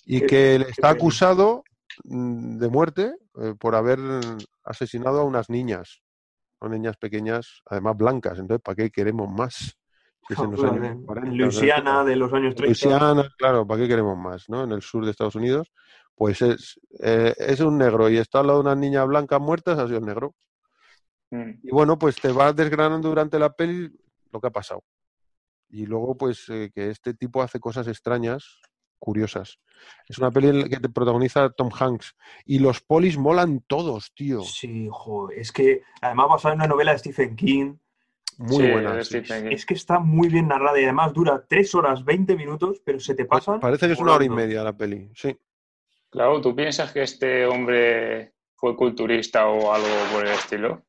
Y 0.06 0.22
Qué- 0.22 0.26
que 0.28 0.60
le 0.60 0.66
qué 0.66 0.72
está 0.72 0.90
acusado 0.92 1.64
mm, 2.04 2.58
de 2.60 2.70
muerte 2.70 3.16
eh, 3.42 3.56
por 3.60 3.74
haber 3.76 4.00
asesinado 4.64 5.22
a 5.22 5.24
unas 5.24 5.50
niñas. 5.50 6.02
A 6.62 6.70
niñas 6.70 6.96
pequeñas, 6.98 7.62
además 7.66 7.98
blancas. 7.98 8.38
Entonces, 8.40 8.62
¿para 8.64 8.76
qué 8.76 8.90
queremos 8.92 9.30
más? 9.30 9.76
Si 10.28 10.34
es 10.34 10.40
en 10.40 10.52
los 10.52 10.64
años 10.64 10.86
en 10.86 11.06
40, 11.06 11.30
en 11.30 11.38
Luisiana 11.38 12.04
de 12.04 12.16
los 12.16 12.34
años 12.34 12.56
30. 12.56 12.66
Luisiana, 12.66 13.30
claro, 13.38 13.68
¿para 13.68 13.82
qué 13.82 13.88
queremos 13.88 14.18
más? 14.18 14.50
¿no? 14.50 14.64
En 14.64 14.72
el 14.72 14.82
sur 14.82 15.06
de 15.06 15.12
Estados 15.12 15.36
Unidos, 15.36 15.72
pues 16.16 16.42
es, 16.42 16.80
eh, 17.02 17.34
es 17.38 17.60
un 17.60 17.78
negro 17.78 18.10
y 18.10 18.18
está 18.18 18.40
al 18.40 18.48
lado 18.48 18.60
de 18.60 18.70
unas 18.70 18.78
niñas 18.78 19.08
blancas 19.08 19.40
muertas, 19.40 19.78
ha 19.78 19.86
sido 19.86 20.00
el 20.00 20.06
negro. 20.06 20.34
Mm. 21.32 21.52
Y 21.64 21.72
bueno, 21.72 22.00
pues 22.00 22.16
te 22.16 22.32
vas 22.32 22.56
desgranando 22.56 23.10
durante 23.10 23.38
la 23.38 23.52
peli 23.54 23.92
lo 24.32 24.40
que 24.40 24.48
ha 24.48 24.52
pasado. 24.52 24.84
Y 25.70 25.86
luego, 25.86 26.16
pues, 26.18 26.48
eh, 26.50 26.72
que 26.74 26.90
este 26.90 27.14
tipo 27.14 27.42
hace 27.42 27.60
cosas 27.60 27.88
extrañas, 27.88 28.60
curiosas. 28.98 29.60
Es 30.08 30.18
una 30.18 30.32
peli 30.32 30.50
en 30.50 30.62
la 30.62 30.70
que 30.70 30.78
te 30.78 30.90
protagoniza 30.90 31.50
Tom 31.50 31.70
Hanks. 31.78 32.16
Y 32.46 32.60
los 32.60 32.82
polis 32.82 33.18
molan 33.18 33.62
todos, 33.68 34.14
tío. 34.14 34.42
Sí, 34.42 34.88
joder, 34.92 35.40
es 35.40 35.52
que 35.52 35.82
además 36.02 36.28
basada 36.30 36.54
en 36.54 36.62
una 36.62 36.68
novela 36.68 36.92
de 36.94 37.00
Stephen 37.00 37.36
King, 37.36 37.76
Muy 38.38 38.58
Sí, 38.58 38.72
buena. 38.72 39.04
sí. 39.04 39.18
Es 39.50 39.66
que 39.66 39.74
está 39.74 40.00
muy 40.00 40.30
bien 40.30 40.48
narrada 40.48 40.80
y 40.80 40.84
además 40.84 41.14
dura 41.14 41.46
3 41.48 41.74
horas 41.76 42.04
20 42.04 42.36
minutos, 42.36 42.82
pero 42.86 43.00
se 43.00 43.16
te 43.16 43.26
pasan. 43.26 43.60
Parece 43.60 43.88
que 43.88 43.94
es 43.94 44.00
una 44.00 44.14
hora 44.14 44.26
y 44.26 44.30
media 44.30 44.64
la 44.64 44.76
peli, 44.78 45.10
sí. 45.16 45.38
Claro, 46.10 46.42
¿tú 46.42 46.56
piensas 46.56 46.92
que 46.92 47.04
este 47.04 47.46
hombre 47.46 48.34
fue 48.56 48.76
culturista 48.76 49.48
o 49.48 49.72
algo 49.72 49.88
por 50.12 50.26
el 50.26 50.32
estilo? 50.34 50.84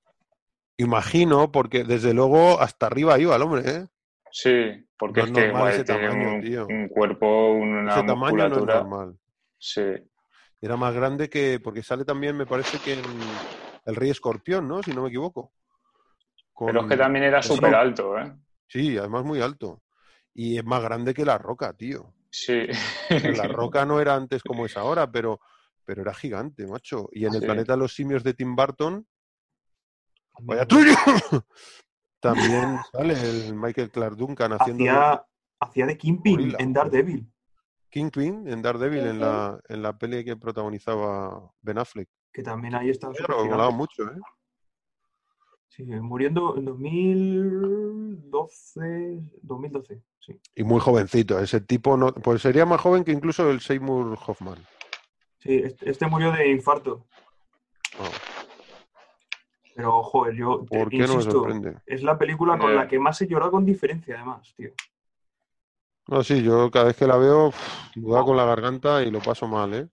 Imagino, 0.79 1.53
porque 1.53 1.85
desde 1.85 2.15
luego 2.15 2.61
hasta 2.63 2.87
arriba 2.87 3.19
iba 3.19 3.37
el 3.37 3.43
hombre, 3.43 3.71
¿eh? 3.71 3.87
Sí, 4.31 4.87
porque 4.99 5.21
No 5.21 5.25
es 5.25 5.27
es 5.27 5.33
que 5.33 5.53
normal 5.53 5.53
joder, 5.53 5.81
ese 5.81 5.85
tiene 5.85 6.09
tamaño, 6.09 6.29
un, 6.37 6.41
tío. 6.41 6.67
un 6.69 6.89
cuerpo, 6.89 7.53
una 7.55 7.83
Ese 7.87 8.03
tamaño 8.05 8.49
no 8.49 8.59
es 8.59 8.65
musculatura. 8.65 8.65
normal. 8.65 9.19
Sí, 9.59 9.83
Era 10.61 10.77
más 10.77 10.95
grande 10.95 11.29
que. 11.31 11.61
Porque 11.61 11.83
sale 11.83 12.05
también, 12.05 12.37
me 12.37 12.47
parece 12.47 12.79
que 12.81 12.95
en 12.95 13.41
El 13.85 13.97
Rey 13.97 14.11
Escorpión, 14.11 14.69
¿no? 14.69 14.83
Si 14.83 14.93
no 14.93 15.03
me 15.03 15.09
equivoco. 15.09 15.53
Con- 16.57 16.69
pero 16.69 16.81
es 16.81 16.87
que 16.87 16.97
también 16.97 17.27
era 17.27 17.43
súper 17.43 17.75
alto, 17.75 18.19
¿eh? 18.19 18.35
Sí, 18.67 18.97
además 18.97 19.25
muy 19.27 19.43
alto. 19.43 19.83
Y 20.33 20.57
es 20.57 20.65
más 20.65 20.83
grande 20.83 21.13
que 21.13 21.23
La 21.27 21.37
Roca, 21.37 21.75
tío. 21.75 22.15
Sí. 22.31 22.67
La 23.11 23.47
Roca 23.47 23.85
no 23.85 24.01
era 24.01 24.15
antes 24.15 24.43
como 24.43 24.65
es 24.65 24.75
ahora, 24.79 25.11
pero, 25.13 25.39
pero 25.85 26.01
era 26.01 26.15
gigante, 26.15 26.67
macho. 26.67 27.09
Y 27.13 27.27
en 27.27 27.35
el 27.35 27.41
Sí. 27.41 27.47
planeta 27.47 27.75
de 27.75 27.79
los 27.79 27.95
simios 27.95 28.25
de 28.25 28.33
Tim 28.33 28.57
Burton, 28.57 29.07
vaya 30.41 30.65
tuyo. 30.67 30.95
también 32.21 32.79
sale 32.91 33.13
el 33.13 33.55
Michael 33.55 33.91
Clark 33.91 34.17
Duncan 34.17 34.53
haciendo 34.55 34.83
Hacía, 34.85 35.27
hacía 35.61 35.87
de 35.87 35.99
Kingpin 35.99 36.37
Gorila. 36.39 36.59
en 36.59 36.73
Daredevil, 36.73 37.33
Kingpin 37.91 38.49
en 38.49 38.63
Daredevil, 38.63 39.07
en 39.07 39.21
la, 39.21 39.61
en 39.69 39.83
la 39.83 39.97
peli 39.99 40.25
que 40.25 40.37
protagonizaba 40.37 41.53
Ben 41.61 41.79
Affleck. 41.79 42.09
que 42.33 42.43
también 42.43 42.75
ahí 42.75 42.89
está 42.91 43.11
Pero 43.13 43.45
me 43.45 43.51
molaba 43.51 43.71
mucho, 43.71 44.05
¿eh? 44.05 44.19
Sí, 45.69 45.85
muriendo 45.85 46.57
en 46.57 46.65
2012, 46.65 49.21
2012, 49.43 50.01
sí. 50.21 50.41
Y 50.55 50.65
muy 50.65 50.81
jovencito. 50.81 51.39
Ese 51.39 51.61
tipo 51.61 51.97
no, 51.97 52.13
pues 52.15 52.41
sería 52.43 52.65
más 52.65 52.81
joven 52.81 53.05
que 53.05 53.13
incluso 53.13 53.51
el 53.51 53.61
Seymour 53.61 54.19
Hoffman. 54.27 54.59
Sí, 55.39 55.61
este, 55.63 55.91
este 55.91 56.07
murió 56.07 56.33
de 56.33 56.51
infarto. 56.51 57.07
Oh, 57.99 58.11
Pero, 59.75 60.03
joder, 60.03 60.35
yo 60.35 60.65
te- 60.71 60.79
¿Por 60.79 60.89
qué 60.89 60.99
no 60.99 61.09
me 61.09 61.15
insisto, 61.15 61.33
sorprende? 61.43 61.77
es 61.85 62.03
la 62.03 62.17
película 62.17 62.59
con 62.59 62.75
la 62.75 62.89
que 62.89 62.99
más 62.99 63.21
he 63.21 63.27
llorado 63.29 63.51
con 63.53 63.67
diferencia, 63.67 64.15
además, 64.17 64.55
tío. 64.57 64.71
No, 66.09 66.23
sí, 66.23 66.43
yo 66.43 66.71
cada 66.71 66.87
vez 66.87 66.97
que 66.97 67.07
la 67.07 67.17
veo, 67.17 67.53
me 67.97 68.13
da 68.15 68.25
con 68.25 68.37
la 68.37 68.45
garganta 68.47 69.03
y 69.03 69.11
lo 69.11 69.21
paso 69.21 69.47
mal, 69.49 69.75
¿eh? 69.75 69.89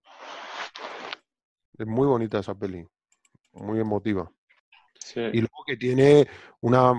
Es 1.78 1.88
muy 1.88 2.06
bonita 2.08 2.40
esa 2.40 2.54
peli, 2.56 2.88
muy 3.54 3.80
emotiva. 3.80 4.32
Sí. 5.03 5.19
Y 5.19 5.39
luego 5.39 5.63
que 5.65 5.77
tiene 5.77 6.27
una... 6.61 6.93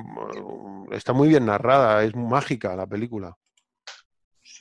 Está 0.93 1.12
muy 1.12 1.28
bien 1.28 1.47
narrada, 1.47 2.05
es 2.05 2.14
mágica 2.14 2.76
la 2.76 2.86
película. 2.86 3.36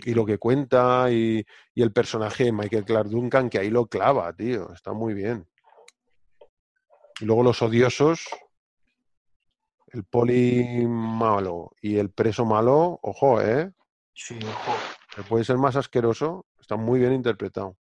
Y 0.06 0.14
lo 0.14 0.26
que 0.26 0.38
cuenta 0.38 1.12
y, 1.12 1.46
y 1.76 1.82
el 1.82 1.92
personaje 1.92 2.46
de 2.46 2.52
Michael 2.52 2.86
Clark 2.86 3.10
Duncan, 3.10 3.50
que 3.50 3.60
ahí 3.60 3.70
lo 3.70 3.86
clava, 3.86 4.34
tío, 4.34 4.74
está 4.74 4.94
muy 4.94 5.14
bien. 5.14 5.48
Y 7.20 7.26
luego 7.26 7.44
los 7.44 7.62
odiosos, 7.62 8.26
el 9.88 10.04
poli 10.04 10.86
malo 10.88 11.72
y 11.82 11.98
el 11.98 12.10
preso 12.10 12.46
malo, 12.46 13.00
ojo, 13.04 13.40
¿eh? 13.42 13.72
Sí, 14.14 14.40
que 15.16 15.24
puede 15.24 15.44
ser 15.44 15.58
más 15.58 15.76
asqueroso, 15.76 16.46
está 16.60 16.76
muy 16.76 17.00
bien 17.00 17.14
interpretado. 17.14 17.78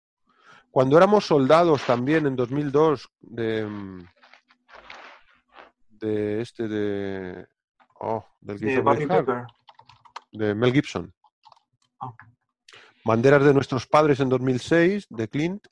Cuando 0.70 0.98
éramos 0.98 1.26
soldados 1.26 1.84
también 1.86 2.26
en 2.28 2.36
2002 2.36 3.10
de 3.22 3.66
mm, 3.66 4.06
de 6.02 6.42
este 6.42 6.68
de 6.68 7.48
oh, 8.00 8.26
del 8.42 8.60
que 8.60 8.66
De 8.66 9.08
Pepper. 9.08 9.46
Mel 10.56 10.74
Gibson. 10.74 11.14
Ah. 12.02 12.14
Banderas 13.06 13.44
de 13.44 13.54
nuestros 13.54 13.88
padres 13.88 14.20
en 14.20 14.30
2006 14.30 15.08
de 15.10 15.28
Clint 15.28 15.68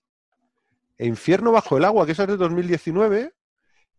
e 0.97 1.05
Infierno 1.05 1.51
bajo 1.51 1.77
el 1.77 1.85
agua, 1.85 2.05
que 2.05 2.13
esa 2.13 2.23
es 2.23 2.29
de 2.29 2.37
2019 2.37 3.33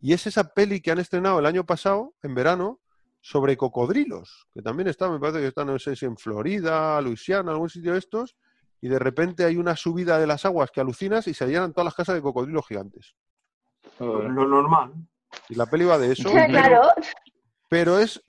y 0.01 0.13
es 0.13 0.27
esa 0.27 0.55
peli 0.55 0.81
que 0.81 0.91
han 0.91 0.99
estrenado 0.99 1.39
el 1.39 1.47
año 1.47 1.65
pasado 1.65 2.15
en 2.23 2.35
verano 2.35 2.81
sobre 3.21 3.57
cocodrilos, 3.57 4.49
que 4.55 4.63
también 4.63 4.89
está, 4.89 5.11
me 5.11 5.19
parece 5.19 5.41
que 5.41 5.49
está, 5.49 5.65
no 5.65 5.79
sé 5.79 5.95
si 5.95 6.07
en 6.07 6.17
Florida, 6.17 7.01
Luisiana, 7.03 7.53
algún 7.53 7.69
sitio 7.69 7.93
de 7.93 7.99
estos, 7.99 8.37
y 8.81 8.89
de 8.89 8.99
repente 8.99 9.45
hay 9.45 9.57
una 9.57 9.77
subida 9.77 10.19
de 10.19 10.27
las 10.27 10.47
aguas 10.47 10.71
que 10.71 10.81
alucinas 10.81 11.29
y 11.29 11.35
se 11.35 11.47
llenan 11.47 11.73
todas 11.73 11.85
las 11.85 11.95
casas 11.95 12.15
de 12.15 12.23
cocodrilos 12.23 12.67
gigantes. 12.67 13.15
Lo 13.99 14.31
normal. 14.31 14.95
Y 15.49 15.55
la 15.55 15.67
peli 15.67 15.85
va 15.85 15.99
de 15.99 16.13
eso, 16.13 16.31
claro. 16.31 16.83
pero 17.69 17.99
es, 17.99 18.23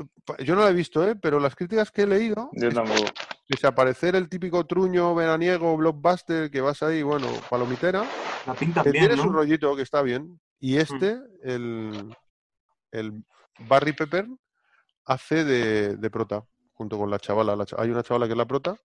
yo 0.44 0.56
no 0.56 0.62
la 0.64 0.70
he 0.70 0.74
visto, 0.74 1.08
¿eh? 1.08 1.16
pero 1.16 1.40
las 1.40 1.56
críticas 1.56 1.92
que 1.92 2.04
he 2.04 2.08
leído, 2.08 2.50
Yo 2.54 2.68
es 2.70 2.74
tampoco. 2.74 3.04
que 3.48 3.58
se 3.58 3.68
aparecer 3.68 4.16
el 4.16 4.30
típico 4.30 4.66
truño 4.66 5.14
veraniego, 5.16 5.76
blockbuster, 5.78 6.50
que 6.52 6.62
vas 6.62 6.82
ahí, 6.84 7.02
bueno, 7.04 7.28
palomitera, 7.50 8.04
La 8.46 8.54
pinta 8.54 8.84
que 8.84 8.92
bien, 8.92 9.08
tiene 9.08 9.22
su 9.22 9.28
¿no? 9.30 9.34
rollito, 9.40 9.76
que 9.76 9.82
está 9.84 10.02
bien. 10.02 10.40
Y 10.60 10.78
este, 10.78 11.20
el, 11.44 12.16
el 12.92 13.24
Barry 13.68 13.94
Pepper, 13.94 14.28
hace 15.06 15.44
de, 15.44 15.98
de 15.98 16.10
prota, 16.12 16.44
junto 16.74 16.98
con 16.98 17.10
la 17.10 17.18
chavala. 17.20 17.56
La 17.56 17.66
hay 17.78 17.90
una 17.90 18.04
chavala 18.04 18.28
que 18.28 18.34
es 18.34 18.38
la 18.38 18.46
prota, 18.46 18.76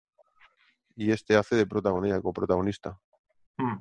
y 0.95 1.11
este 1.11 1.37
hace 1.37 1.57
de 1.57 1.67
protagonista, 1.67 2.21
coprotagonista. 2.23 2.99
Mm. 3.59 3.77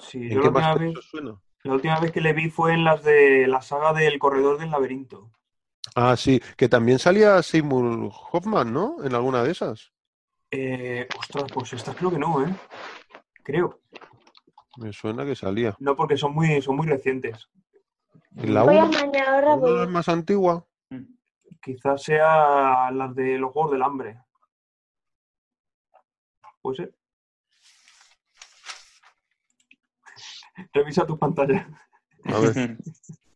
Sí, 0.00 0.18
¿En 0.24 0.30
yo 0.30 0.42
qué 0.42 0.50
más 0.50 0.78
suena? 1.10 1.40
La 1.64 1.74
última 1.74 1.98
vez 2.00 2.12
que 2.12 2.20
le 2.20 2.32
vi 2.32 2.50
fue 2.50 2.74
en 2.74 2.84
las 2.84 3.02
de 3.04 3.46
la 3.46 3.62
saga 3.62 3.92
del 3.92 4.18
Corredor 4.18 4.58
del 4.58 4.70
Laberinto. 4.70 5.30
Ah, 5.94 6.16
sí, 6.16 6.40
que 6.56 6.68
también 6.68 6.98
salía 6.98 7.42
Seymour 7.42 8.10
Hoffman, 8.32 8.72
¿no? 8.72 8.96
En 9.04 9.14
alguna 9.14 9.42
de 9.42 9.50
esas. 9.52 9.92
Eh, 10.50 11.08
ostras, 11.18 11.44
pues 11.52 11.72
estas 11.72 11.96
creo 11.96 12.10
que 12.10 12.18
no, 12.18 12.44
¿eh? 12.46 12.54
Creo. 13.42 13.80
Me 14.78 14.92
suena 14.92 15.24
que 15.24 15.34
salía. 15.36 15.76
No, 15.80 15.96
porque 15.96 16.16
son 16.16 16.34
muy, 16.34 16.62
son 16.62 16.76
muy 16.76 16.86
recientes. 16.86 17.48
En 18.36 18.54
la 18.54 18.62
Voy 18.62 18.76
a 18.78 18.84
1, 18.84 18.98
mañana 18.98 19.34
ahora 19.34 19.54
voy. 19.56 19.86
más 19.88 20.08
antigua. 20.08 20.66
Quizás 21.62 22.02
sea 22.02 22.90
las 22.90 23.14
de 23.14 23.38
los 23.38 23.52
Juegos 23.52 23.72
del 23.72 23.82
Hambre. 23.82 24.20
Puede 26.60 26.76
ser. 26.76 26.94
Revisa 30.72 31.06
tu 31.06 31.18
pantalla. 31.18 31.68
A 32.24 32.38
ver, 32.38 32.76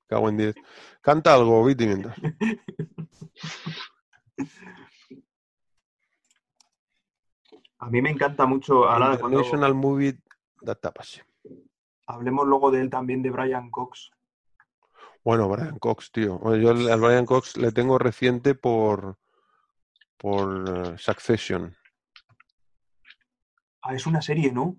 cago 0.06 0.28
en 0.28 0.36
10. 0.36 0.54
Canta 1.00 1.34
algo, 1.34 1.64
Viti, 1.64 1.86
mientras. 1.86 2.16
A 7.78 7.90
mí 7.90 8.02
me 8.02 8.10
encanta 8.10 8.46
mucho, 8.46 8.88
ahora 8.88 9.18
cuando 9.18 9.38
International 9.38 9.74
Movie 9.74 10.18
Database. 10.62 11.24
hablemos 12.06 12.46
luego 12.46 12.70
de 12.70 12.80
él 12.80 12.90
también, 12.90 13.22
de 13.22 13.30
Brian 13.30 13.70
Cox. 13.70 14.10
Bueno, 15.22 15.48
Brian 15.48 15.78
Cox, 15.78 16.10
tío. 16.12 16.38
Bueno, 16.38 16.56
yo 16.56 16.70
al 16.92 17.00
Brian 17.00 17.26
Cox 17.26 17.56
le 17.56 17.72
tengo 17.72 17.98
reciente 17.98 18.54
por 18.54 19.18
por 20.16 20.68
eh, 20.68 20.98
Succession. 20.98 21.76
Ah, 23.82 23.94
es 23.94 24.06
una 24.06 24.22
serie, 24.22 24.50
¿no? 24.52 24.78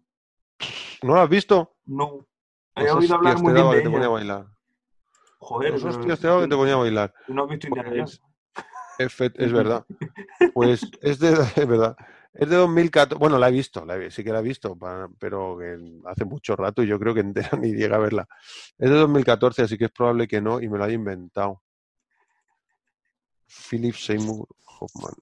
¿No 1.04 1.14
lo 1.16 1.22
has 1.22 1.30
visto? 1.30 1.76
No. 1.86 2.26
He 2.76 2.84
Esas 2.84 2.96
oído 2.98 3.16
hablar 3.16 3.40
muy 3.40 3.54
bien 3.54 3.70
de 3.70 3.76
que 3.78 3.82
te 3.82 3.90
ponía 3.90 3.98
a 4.00 4.02
ella. 4.02 4.10
bailar. 4.10 4.48
Joder, 5.40 5.74
Esos 5.74 5.84
pero 5.84 5.98
hostias 6.00 6.20
te 6.20 6.28
daba 6.28 6.42
que 6.42 6.48
te 6.48 6.56
ponía 6.56 6.74
a 6.74 6.78
bailar. 6.78 7.14
no 7.28 7.44
has 7.44 7.50
visto 7.50 7.68
Indiana 7.68 7.90
Jones. 7.90 8.22
Efe- 9.00 9.34
es 9.36 9.54
verdad. 9.54 9.86
Pues 10.54 10.90
es 11.02 11.20
de, 11.20 11.30
es 11.56 11.68
verdad. 11.68 11.96
Es 12.34 12.50
de 12.50 12.56
2014. 12.56 13.20
Bueno, 13.20 13.38
la 13.38 13.50
he 13.50 13.52
visto, 13.52 13.86
la 13.86 13.98
he- 13.98 14.12
sí 14.12 14.24
que 14.24 14.32
la 14.32 14.40
he 14.40 14.44
visto, 14.44 14.78
pero 15.20 15.58
hace 16.06 16.26
mucho 16.26 16.56
rato 16.56 16.84
y 16.84 16.88
yo 16.88 17.00
creo 17.00 17.14
que 17.14 17.20
entera 17.22 17.50
ni 17.60 17.74
llega 17.74 17.96
a 17.98 18.00
verla. 18.00 18.28
Es 18.78 18.90
de 18.90 18.96
2014, 18.96 19.64
así 19.64 19.78
que 19.78 19.86
es 19.86 19.92
probable 19.92 20.28
que 20.28 20.42
no 20.42 20.60
y 20.62 20.68
me 20.70 20.78
lo 20.78 20.84
haya 20.84 20.94
inventado. 20.96 21.64
Philip 23.70 23.96
Seymour 23.96 24.48
Hoffman. 24.80 25.14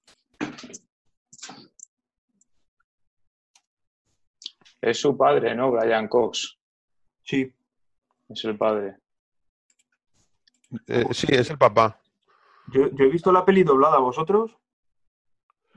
Es 4.80 5.00
su 5.00 5.16
padre, 5.16 5.54
¿no? 5.54 5.70
Brian 5.70 6.08
Cox. 6.08 6.58
Sí. 7.22 7.52
Es 8.28 8.44
el 8.44 8.56
padre. 8.56 8.96
Eh, 10.86 11.04
sí, 11.12 11.26
es 11.30 11.50
el 11.50 11.58
papá. 11.58 12.00
Yo, 12.68 12.88
yo 12.90 13.04
he 13.04 13.08
visto 13.08 13.30
la 13.32 13.44
peli 13.44 13.62
doblada, 13.62 13.98
¿vosotros? 13.98 14.56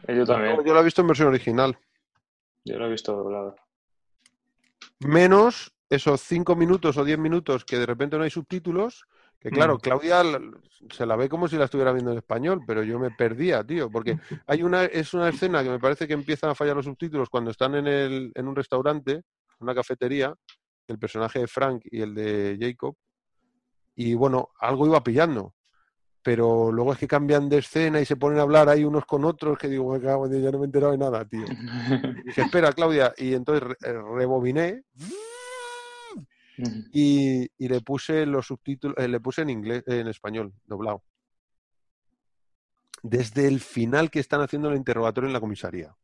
Eh, 0.08 0.16
Yo 0.16 0.26
también. 0.26 0.64
Yo 0.66 0.74
la 0.74 0.82
he 0.82 0.84
visto 0.84 1.02
en 1.02 1.08
versión 1.08 1.28
original. 1.28 1.78
Yo 2.66 2.78
lo 2.78 2.88
he 2.88 2.92
visto 2.92 3.16
doblado. 3.16 3.56
Menos 5.00 5.74
esos 5.90 6.22
cinco 6.22 6.56
minutos 6.56 6.98
o 6.98 7.06
diez 7.06 7.18
minutos 7.18 7.66
que 7.66 7.78
de 7.78 7.86
repente 7.86 8.18
no 8.18 8.24
hay 8.24 8.30
subtítulos. 8.30 9.08
Que 9.40 9.50
claro, 9.52 9.76
Mm. 9.76 9.80
Claudia 9.80 10.22
l- 10.22 10.52
se 10.92 11.06
la 11.06 11.16
ve 11.16 11.30
como 11.30 11.48
si 11.48 11.56
la 11.58 11.66
estuviera 11.66 11.92
viendo 11.94 12.12
en 12.12 12.18
español, 12.18 12.62
pero 12.68 12.84
yo 12.84 13.00
me 13.00 13.10
perdía, 13.12 13.64
tío, 13.64 13.90
porque 13.90 14.12
hay 14.48 14.64
una, 14.64 14.84
es 14.86 15.14
una 15.14 15.30
escena 15.30 15.64
que 15.64 15.70
me 15.70 15.80
parece 15.80 16.08
que 16.08 16.14
empiezan 16.14 16.50
a 16.50 16.56
fallar 16.56 16.76
los 16.76 16.86
subtítulos 16.86 17.30
cuando 17.30 17.52
están 17.52 17.76
en, 17.76 17.88
el, 17.88 18.32
en 18.36 18.48
un 18.48 18.56
restaurante, 18.56 19.22
una 19.60 19.74
cafetería, 19.74 20.34
el 20.88 21.00
personaje 21.00 21.40
de 21.40 21.48
Frank 21.48 21.82
y 21.86 22.02
el 22.02 22.14
de 22.16 22.58
Jacob, 22.60 22.96
y 23.96 24.14
bueno, 24.14 24.50
algo 24.60 24.88
iba 24.88 25.04
pillando, 25.04 25.54
pero 26.24 26.72
luego 26.72 26.94
es 26.94 27.00
que 27.00 27.08
cambian 27.08 27.48
de 27.50 27.60
escena 27.60 28.02
y 28.02 28.06
se 28.06 28.16
ponen 28.18 28.40
a 28.40 28.44
hablar 28.44 28.68
ahí 28.70 28.84
unos 28.84 29.06
con 29.06 29.24
otros, 29.26 29.58
que 29.58 29.68
digo, 29.70 29.92
me 29.94 30.02
cago 30.02 30.28
ya 30.30 30.52
no 30.52 30.58
me 30.60 30.64
he 30.64 30.66
enterado 30.66 30.92
de 30.92 30.98
nada, 30.98 31.24
tío. 31.26 31.46
Dije, 32.26 32.42
espera, 32.42 32.72
Claudia, 32.74 33.14
y 33.18 33.34
entonces 33.34 33.64
re- 33.64 33.78
y, 36.92 37.48
y 37.58 37.68
le 37.68 37.82
puse 37.82 38.26
los 38.26 38.48
subtítulos, 38.48 38.98
eh, 38.98 39.08
le 39.08 39.20
puse 39.20 39.42
en 39.44 39.50
inglés, 39.50 39.84
en 39.88 40.08
español, 40.08 40.54
doblado. 40.66 41.04
Desde 43.02 43.48
el 43.48 43.60
final 43.60 44.10
que 44.12 44.20
están 44.20 44.42
haciendo 44.42 44.70
el 44.70 44.76
interrogatorio 44.76 45.28
en 45.28 45.34
la 45.34 45.40
comisaría, 45.40 45.96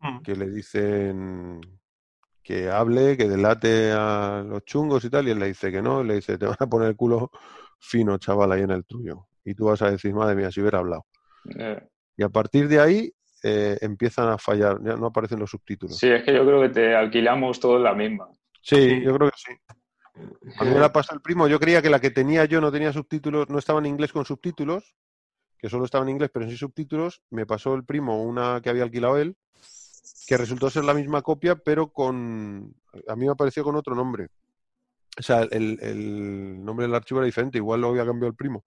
Mm. 0.00 0.20
que 0.22 0.36
le 0.36 0.50
dicen 0.50 1.60
que 2.42 2.68
hable, 2.70 3.16
que 3.16 3.28
delate 3.28 3.90
a 3.92 4.44
los 4.46 4.64
chungos 4.64 5.04
y 5.04 5.10
tal, 5.10 5.26
y 5.26 5.30
él 5.30 5.38
le 5.38 5.46
dice 5.46 5.72
que 5.72 5.80
no, 5.82 6.02
y 6.02 6.06
le 6.06 6.14
dice, 6.16 6.36
te 6.38 6.46
van 6.46 6.56
a 6.60 6.66
poner 6.66 6.88
el 6.88 6.96
culo 6.96 7.30
fino, 7.80 8.18
chaval, 8.18 8.52
ahí 8.52 8.62
en 8.62 8.70
el 8.70 8.84
tuyo. 8.84 9.26
Y 9.44 9.54
tú 9.54 9.64
vas 9.66 9.80
a 9.82 9.90
decir, 9.90 10.14
madre 10.14 10.36
mía, 10.36 10.50
si 10.52 10.60
hubiera 10.60 10.78
hablado. 10.78 11.06
Eh, 11.58 11.82
Y 12.16 12.22
a 12.22 12.28
partir 12.28 12.68
de 12.68 12.78
ahí 12.78 13.12
eh, 13.42 13.78
empiezan 13.80 14.28
a 14.28 14.38
fallar, 14.38 14.78
ya 14.84 14.96
no 14.96 15.06
aparecen 15.06 15.38
los 15.40 15.50
subtítulos. 15.50 15.96
Sí, 15.98 16.08
es 16.08 16.22
que 16.24 16.34
yo 16.34 16.44
creo 16.46 16.60
que 16.62 16.68
te 16.68 16.94
alquilamos 16.94 17.58
todos 17.58 17.80
la 17.80 17.94
misma. 17.94 18.28
Sí, 18.66 18.76
Sí. 18.76 19.02
yo 19.04 19.14
creo 19.16 19.30
que 19.30 19.36
sí. 19.36 19.52
A 20.58 20.64
mí 20.64 20.70
me 20.70 20.80
la 20.80 20.92
pasa 20.92 21.14
el 21.14 21.20
primo. 21.20 21.46
Yo 21.46 21.60
creía 21.60 21.80
que 21.82 21.90
la 21.90 22.00
que 22.00 22.10
tenía 22.10 22.44
yo 22.46 22.60
no 22.60 22.72
tenía 22.72 22.92
subtítulos, 22.92 23.48
no 23.48 23.58
estaba 23.58 23.78
en 23.78 23.86
inglés 23.86 24.12
con 24.12 24.24
subtítulos, 24.24 24.96
que 25.58 25.68
solo 25.68 25.84
estaba 25.84 26.02
en 26.04 26.10
inglés 26.10 26.30
pero 26.32 26.48
sin 26.48 26.56
subtítulos. 26.56 27.22
Me 27.30 27.46
pasó 27.46 27.74
el 27.74 27.84
primo 27.84 28.22
una 28.24 28.60
que 28.60 28.70
había 28.70 28.82
alquilado 28.82 29.18
él, 29.18 29.36
que 30.26 30.36
resultó 30.36 30.68
ser 30.68 30.84
la 30.84 30.94
misma 30.94 31.22
copia, 31.22 31.54
pero 31.54 31.92
con. 31.92 32.74
A 33.06 33.14
mí 33.14 33.26
me 33.26 33.32
apareció 33.32 33.62
con 33.62 33.76
otro 33.76 33.94
nombre. 33.94 34.28
O 35.18 35.22
sea, 35.22 35.42
el, 35.42 35.78
el 35.80 36.64
nombre 36.64 36.86
del 36.86 36.94
archivo 36.94 37.20
era 37.20 37.26
diferente, 37.26 37.58
igual 37.58 37.80
lo 37.82 37.88
había 37.90 38.04
cambiado 38.04 38.28
el 38.30 38.34
primo, 38.36 38.64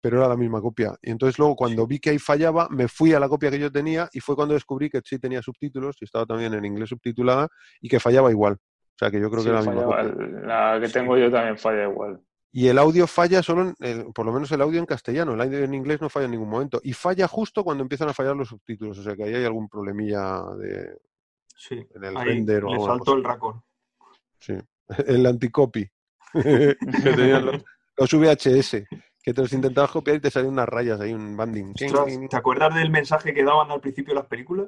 pero 0.00 0.18
era 0.18 0.28
la 0.28 0.36
misma 0.36 0.60
copia. 0.60 0.94
Y 1.02 1.10
entonces 1.10 1.38
luego 1.38 1.56
cuando 1.56 1.86
vi 1.86 1.98
que 1.98 2.10
ahí 2.10 2.18
fallaba, 2.18 2.68
me 2.70 2.88
fui 2.88 3.12
a 3.14 3.20
la 3.20 3.28
copia 3.28 3.50
que 3.50 3.58
yo 3.58 3.72
tenía 3.72 4.08
y 4.12 4.20
fue 4.20 4.36
cuando 4.36 4.54
descubrí 4.54 4.90
que 4.90 5.00
sí 5.04 5.18
tenía 5.18 5.40
subtítulos 5.40 5.96
y 6.00 6.04
estaba 6.04 6.26
también 6.26 6.52
en 6.54 6.64
inglés 6.64 6.90
subtitulada 6.90 7.48
y 7.80 7.88
que 7.88 7.98
fallaba 8.00 8.30
igual. 8.30 8.58
O 9.00 9.04
sea, 9.04 9.10
que 9.10 9.18
yo 9.20 9.30
creo 9.30 9.42
Sí, 9.42 9.48
que 9.48 9.54
la 9.54 9.60
misma 9.62 9.82
copia. 9.84 10.02
La 10.46 10.78
que 10.78 10.88
Sí. 10.88 10.92
tengo 10.92 11.16
yo 11.16 11.30
también 11.30 11.56
falla 11.56 11.84
igual. 11.84 12.20
Y 12.52 12.66
el 12.68 12.76
audio 12.78 13.06
falla 13.06 13.42
solo, 13.42 13.62
en, 13.62 13.74
el- 13.80 14.12
por 14.12 14.26
lo 14.26 14.32
menos 14.32 14.52
el 14.52 14.60
audio 14.60 14.78
en 14.78 14.84
castellano, 14.84 15.32
el 15.32 15.40
audio 15.40 15.58
en 15.60 15.72
inglés 15.72 16.02
no 16.02 16.10
falla 16.10 16.26
en 16.26 16.32
ningún 16.32 16.50
momento. 16.50 16.80
Y 16.84 16.92
falla 16.92 17.26
justo 17.26 17.64
cuando 17.64 17.82
empiezan 17.82 18.10
a 18.10 18.12
fallar 18.12 18.36
los 18.36 18.48
subtítulos, 18.48 18.98
o 18.98 19.02
sea 19.02 19.16
que 19.16 19.24
ahí 19.24 19.34
hay 19.34 19.44
algún 19.46 19.68
problemilla 19.70 20.42
de, 20.58 20.98
Sí. 21.56 21.76
en 21.94 22.04
el 22.04 22.14
Ahí 22.16 22.24
render 22.26 22.64
o 22.64 22.74
le 22.74 22.80
saltó 22.80 23.14
el 23.14 23.24
racón. 23.24 23.62
Sí. 24.38 24.54
El 25.06 25.24
anticopy. 25.26 25.88
que 26.34 26.76
tenían 27.16 27.46
los, 27.46 27.64
los 27.96 28.12
VHS, 28.12 28.84
que 29.22 29.32
te 29.32 29.40
los 29.40 29.52
intentabas 29.54 29.90
copiar 29.92 30.16
y 30.16 30.20
te 30.20 30.30
salían 30.30 30.52
unas 30.52 30.68
rayas 30.68 31.00
ahí, 31.00 31.12
un 31.14 31.36
banding. 31.36 31.72
Ostras, 31.74 32.18
¿te 32.28 32.36
acuerdas 32.36 32.74
del 32.74 32.90
mensaje 32.90 33.32
que 33.32 33.44
daban 33.44 33.70
al 33.70 33.80
principio 33.80 34.12
de 34.14 34.20
las 34.20 34.28
películas? 34.28 34.66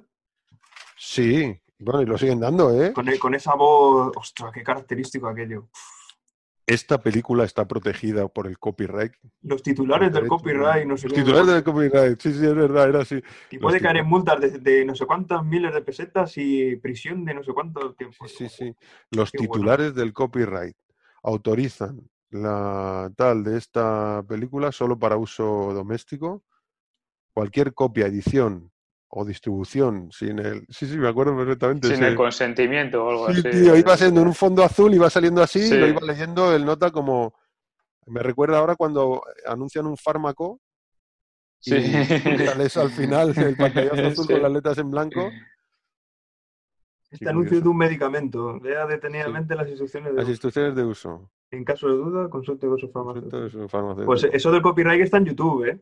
Sí, 0.96 1.60
bueno, 1.82 2.02
y 2.02 2.06
lo 2.06 2.16
siguen 2.18 2.40
dando, 2.40 2.70
¿eh? 2.82 2.92
Con, 2.92 3.09
e- 3.09 3.18
con 3.18 3.34
esa 3.34 3.54
voz, 3.54 4.12
ostras, 4.16 4.52
qué 4.52 4.62
característico 4.62 5.28
aquello. 5.28 5.68
Esta 6.66 7.02
película 7.02 7.44
está 7.44 7.66
protegida 7.66 8.28
por 8.28 8.46
el 8.46 8.59
copyright. 8.59 9.12
Los 9.42 9.62
titulares 9.62 10.12
del 10.12 10.28
copyright, 10.28 10.86
no 10.86 10.96
sé 10.96 11.09
Los 11.09 11.18
titulares 11.18 11.48
del 11.48 11.64
copyright, 11.64 12.20
sí, 12.20 12.32
sí, 12.32 12.46
es 12.46 12.54
verdad, 12.54 12.88
era 12.88 13.00
así. 13.00 13.20
Y 13.50 13.59
puede 13.59 13.74
los 13.74 13.82
caer 13.82 13.96
en 13.98 14.06
multas 14.06 14.40
de, 14.40 14.50
de 14.59 14.84
no 14.84 14.94
sé 14.94 15.04
cuántas 15.04 15.44
miles 15.44 15.74
de 15.74 15.82
pesetas 15.82 16.32
y 16.36 16.76
prisión 16.76 17.24
de 17.24 17.34
no 17.34 17.42
sé 17.42 17.52
cuánto 17.52 17.94
tiempo. 17.94 18.26
Sí, 18.26 18.48
sí, 18.48 18.48
sí. 18.48 18.76
Los 19.10 19.32
Qué 19.32 19.38
bueno. 19.38 19.52
titulares 19.52 19.94
del 19.94 20.12
copyright 20.12 20.76
autorizan 21.24 22.09
la 22.30 23.12
tal 23.16 23.44
de 23.44 23.59
esta 23.59 24.24
película 24.26 24.72
solo 24.72 24.98
para 24.98 25.16
uso 25.16 25.74
doméstico. 25.74 26.42
Cualquier 27.34 27.74
copia, 27.74 28.06
edición 28.06 28.72
o 29.14 29.24
distribución 29.26 30.10
sin 30.10 30.39
el. 30.39 30.66
Sí, 30.70 30.86
sí, 30.86 30.97
me 30.97 31.09
acuerdo 31.09 31.36
perfectamente. 31.36 31.89
Sin 31.89 31.98
sí. 31.98 32.05
el 32.05 32.14
consentimiento 32.14 33.05
o 33.05 33.10
algo 33.10 33.32
Sí, 33.32 33.47
así. 33.47 33.62
tío, 33.62 33.76
iba 33.76 33.94
siendo 33.97 34.22
en 34.22 34.28
un 34.28 34.34
fondo 34.34 34.62
azul, 34.64 34.94
iba 34.94 35.10
saliendo 35.10 35.43
así, 35.43 35.60
Sí. 35.68 35.76
lo 35.76 35.86
iba 35.86 36.01
leyendo 36.01 36.55
el 36.55 36.64
nota 36.64 36.90
como. 36.90 37.34
Me 38.06 38.22
recuerda 38.22 38.59
ahora 38.59 38.74
cuando 38.74 39.22
anuncian 39.47 39.86
un 39.86 39.97
fármaco 39.97 40.60
y 41.60 41.70
sales 41.72 42.76
al 42.76 42.90
final 42.90 43.32
el 43.36 43.56
pantallazo 43.56 44.06
azul 44.06 44.26
Sí. 44.26 44.32
con 44.32 44.43
las 44.43 44.52
letras 44.52 44.78
en 44.78 44.90
blanco. 44.90 45.30
Este 47.10 47.28
anuncio 47.28 47.51
curioso. 47.51 47.64
de 47.64 47.68
un 47.68 47.76
medicamento. 47.76 48.56
Lea 48.62 48.86
detenidamente 48.86 49.55
las 49.55 49.68
instrucciones 49.68 50.09
de 50.10 50.14
Las 50.16 50.22
uso. 50.24 50.30
instrucciones 50.32 50.74
de 50.74 50.84
uso. 50.84 51.30
En 51.51 51.64
caso 51.64 51.86
de 51.89 51.94
duda, 51.94 52.30
consulte 52.30 52.66
con 52.66 52.78
su 52.78 52.86
es 52.86 52.93
farmacéutico. 53.70 54.06
Pues 54.06 54.24
eso 54.24 54.51
del 54.51 54.62
copyright 54.62 55.02
está 55.02 55.18
en 55.18 55.26
YouTube, 55.26 55.66
¿eh? 55.66 55.78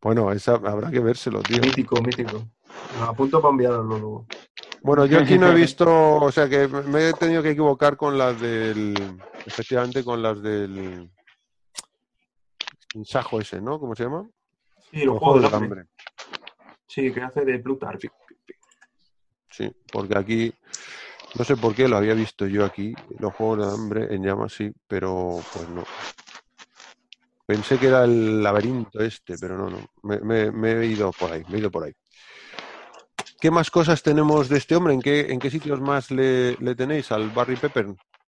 Bueno, 0.00 0.30
esa 0.32 0.54
habrá 0.54 0.90
que 0.90 1.00
vérselo, 1.00 1.42
tío. 1.42 1.60
Mítico, 1.62 2.00
mítico. 2.02 2.44
Me 2.98 3.06
apunto 3.06 3.40
para 3.40 3.52
enviarlo 3.52 3.82
luego. 3.82 4.26
Bueno, 4.82 5.06
yo 5.06 5.18
aquí 5.20 5.38
no 5.38 5.48
he 5.50 5.54
visto, 5.54 5.86
o 6.16 6.30
sea 6.30 6.48
que 6.48 6.68
me 6.68 7.08
he 7.08 7.12
tenido 7.14 7.42
que 7.42 7.50
equivocar 7.50 7.96
con 7.96 8.16
las 8.16 8.40
del, 8.40 8.94
efectivamente 9.44 10.04
con 10.04 10.22
las 10.22 10.40
del 10.42 11.10
Sajo 13.04 13.40
ese, 13.40 13.60
¿no? 13.60 13.78
¿Cómo 13.78 13.94
se 13.94 14.04
llama? 14.04 14.28
Sí, 14.90 15.04
los 15.04 15.14
Los 15.14 15.18
juegos 15.18 15.42
del 15.42 15.50
del 15.50 15.62
hambre. 15.62 15.84
Sí, 16.86 17.12
que 17.12 17.20
hace 17.20 17.44
de 17.44 17.58
Plutarch. 17.58 18.08
Sí, 19.50 19.70
porque 19.92 20.16
aquí, 20.16 20.54
no 21.38 21.44
sé 21.44 21.56
por 21.56 21.74
qué 21.74 21.88
lo 21.88 21.96
había 21.96 22.14
visto 22.14 22.46
yo 22.46 22.64
aquí, 22.64 22.94
los 23.18 23.34
Juegos 23.34 23.58
de 23.58 23.74
Hambre 23.74 24.14
en 24.14 24.22
llamas, 24.22 24.52
sí, 24.52 24.70
pero 24.86 25.40
pues 25.52 25.68
no. 25.68 25.82
Pensé 27.46 27.78
que 27.78 27.86
era 27.88 28.04
el 28.04 28.42
laberinto 28.42 29.00
este, 29.00 29.36
pero 29.38 29.56
no, 29.56 29.70
no. 29.70 29.78
Me, 30.02 30.20
me- 30.20 30.50
me 30.50 30.72
he 30.72 30.86
ido 30.86 31.10
por 31.12 31.32
ahí, 31.32 31.42
me 31.48 31.56
he 31.56 31.60
ido 31.60 31.70
por 31.70 31.84
ahí. 31.84 31.92
¿Qué 33.40 33.50
más 33.50 33.70
cosas 33.70 34.02
tenemos 34.02 34.48
de 34.48 34.58
este 34.58 34.76
hombre? 34.76 34.94
¿En 34.94 35.00
qué, 35.00 35.20
en 35.32 35.38
qué 35.38 35.50
sitios 35.50 35.80
más 35.80 36.10
le, 36.10 36.54
le 36.56 36.74
tenéis 36.74 37.12
al 37.12 37.30
Barry 37.30 37.56
Pepper? 37.56 37.86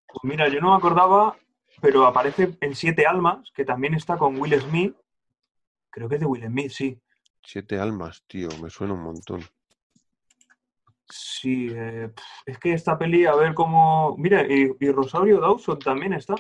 Pues 0.08 0.24
mira, 0.24 0.48
yo 0.50 0.60
no 0.60 0.72
me 0.72 0.78
acordaba, 0.78 1.38
pero 1.82 2.06
aparece 2.06 2.58
en 2.62 2.76
Siete 2.76 3.06
Almas, 3.06 3.52
que 3.56 3.66
también 3.66 3.94
está 3.94 4.18
con 4.18 4.40
Will 4.40 4.60
Smith. 4.60 4.96
Creo 5.90 6.10
que 6.10 6.16
es 6.16 6.22
de 6.22 6.28
Will 6.28 6.46
Smith, 6.46 6.72
sí. 6.72 7.00
Siete 7.44 7.80
almas, 7.80 8.24
tío, 8.28 8.50
me 8.62 8.70
suena 8.70 8.94
un 8.94 9.02
montón. 9.02 9.42
Sí, 11.10 11.70
eh, 11.72 12.12
es 12.46 12.58
que 12.60 12.74
esta 12.74 12.98
peli, 12.98 13.26
a 13.26 13.36
ver 13.36 13.54
cómo. 13.54 14.16
Mira, 14.18 14.44
y, 14.48 14.72
y 14.80 14.92
Rosario 14.92 15.40
Dawson 15.40 15.80
también 15.80 16.14
está. 16.14 16.36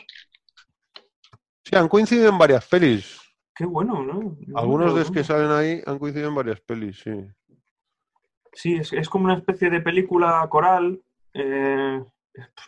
Sí, 1.67 1.75
han 1.75 1.89
coincidido 1.89 2.29
en 2.29 2.37
varias 2.37 2.65
pelis. 2.65 3.19
Qué 3.53 3.65
bueno, 3.65 4.01
¿no? 4.01 4.37
Algunos 4.55 4.93
de 4.93 5.01
los 5.01 5.11
que 5.11 5.23
salen 5.23 5.51
ahí 5.51 5.81
han 5.85 5.99
coincidido 5.99 6.29
en 6.29 6.35
varias 6.35 6.61
pelis, 6.61 7.01
sí. 7.01 7.27
Sí, 8.53 8.75
es, 8.75 8.93
es 8.93 9.09
como 9.09 9.25
una 9.25 9.35
especie 9.35 9.69
de 9.69 9.81
película 9.81 10.47
coral. 10.49 11.01
eh, 11.33 12.01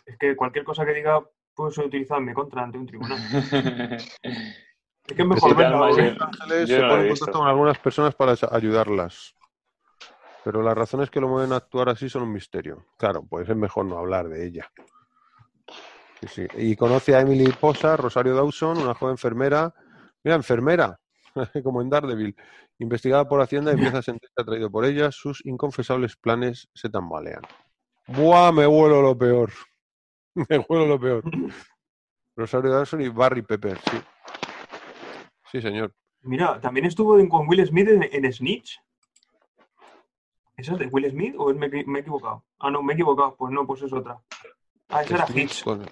es 0.04 0.18
que 0.18 0.36
cualquier 0.36 0.64
cosa 0.64 0.84
que 0.84 0.92
diga 0.92 1.24
puede 1.54 1.72
ser 1.72 1.86
utilizada 1.86 2.18
en 2.20 2.26
mi 2.26 2.34
contra 2.34 2.62
ante 2.62 2.76
un 2.76 2.86
tribunal. 2.86 3.18
Es 5.06 5.16
que 5.16 5.22
es 5.22 5.28
mejor 5.28 5.50
Siete 5.50 5.62
verla, 5.64 5.86
Ángeles 5.86 6.68
se 6.68 6.80
ponen 6.82 7.00
en 7.00 7.08
contacto 7.08 7.38
con 7.40 7.48
algunas 7.48 7.78
personas 7.78 8.14
para 8.14 8.36
ayudarlas. 8.52 9.34
Pero 10.44 10.62
las 10.62 10.76
razones 10.76 11.10
que 11.10 11.20
lo 11.20 11.26
mueven 11.26 11.52
a 11.52 11.56
actuar 11.56 11.88
así 11.88 12.08
son 12.08 12.22
un 12.22 12.32
misterio. 12.32 12.86
Claro, 12.96 13.24
pues 13.28 13.48
es 13.48 13.56
mejor 13.56 13.86
no 13.86 13.98
hablar 13.98 14.28
de 14.28 14.46
ella. 14.46 14.70
Sí, 16.20 16.28
sí. 16.28 16.46
Y 16.56 16.76
conoce 16.76 17.14
a 17.14 17.20
Emily 17.20 17.50
Posa, 17.58 17.96
Rosario 17.96 18.34
Dawson, 18.34 18.78
una 18.78 18.94
joven 18.94 19.14
enfermera. 19.14 19.72
Mira, 20.22 20.36
enfermera, 20.36 21.00
como 21.64 21.80
en 21.80 21.88
Daredevil. 21.90 22.36
Investigada 22.78 23.28
por 23.28 23.40
Hacienda 23.40 23.70
y 23.70 23.74
empieza 23.74 23.98
a 23.98 24.02
sentirse 24.02 24.34
atraído 24.36 24.70
por 24.70 24.84
ella. 24.84 25.10
Sus 25.12 25.44
inconfesables 25.46 26.16
planes 26.16 26.68
se 26.74 26.90
tambalean. 26.90 27.42
¡Buah! 28.06 28.52
Me 28.52 28.66
huelo 28.66 29.00
lo 29.02 29.16
peor. 29.16 29.50
Me 30.34 30.58
huelo 30.58 30.86
lo 30.86 31.00
peor. 31.00 31.24
Rosario 32.36 32.70
Dawson 32.70 33.00
y 33.00 33.08
Barry 33.08 33.42
Pepper, 33.42 33.78
sí. 33.78 33.96
Sí, 35.50 35.60
señor. 35.60 35.92
Mira, 36.22 36.60
también 36.60 36.86
estuvo 36.86 37.16
con 37.28 37.48
Will 37.48 37.66
Smith 37.66 37.88
en, 37.88 38.02
en 38.24 38.32
Snitch. 38.32 38.78
¿Esa 40.56 40.72
es 40.74 40.78
de 40.78 40.86
Will 40.86 41.10
Smith 41.10 41.34
o 41.38 41.52
me, 41.54 41.68
me 41.68 41.98
he 41.98 42.02
equivocado? 42.02 42.44
Ah, 42.58 42.70
no, 42.70 42.82
me 42.82 42.92
he 42.92 42.94
equivocado. 42.94 43.34
Pues 43.36 43.52
no, 43.52 43.66
pues 43.66 43.82
es 43.82 43.92
otra. 43.92 44.20
Ah, 44.90 45.02
esa 45.02 45.14
era 45.16 45.26
Hitch. 45.34 45.64
Con- 45.64 45.86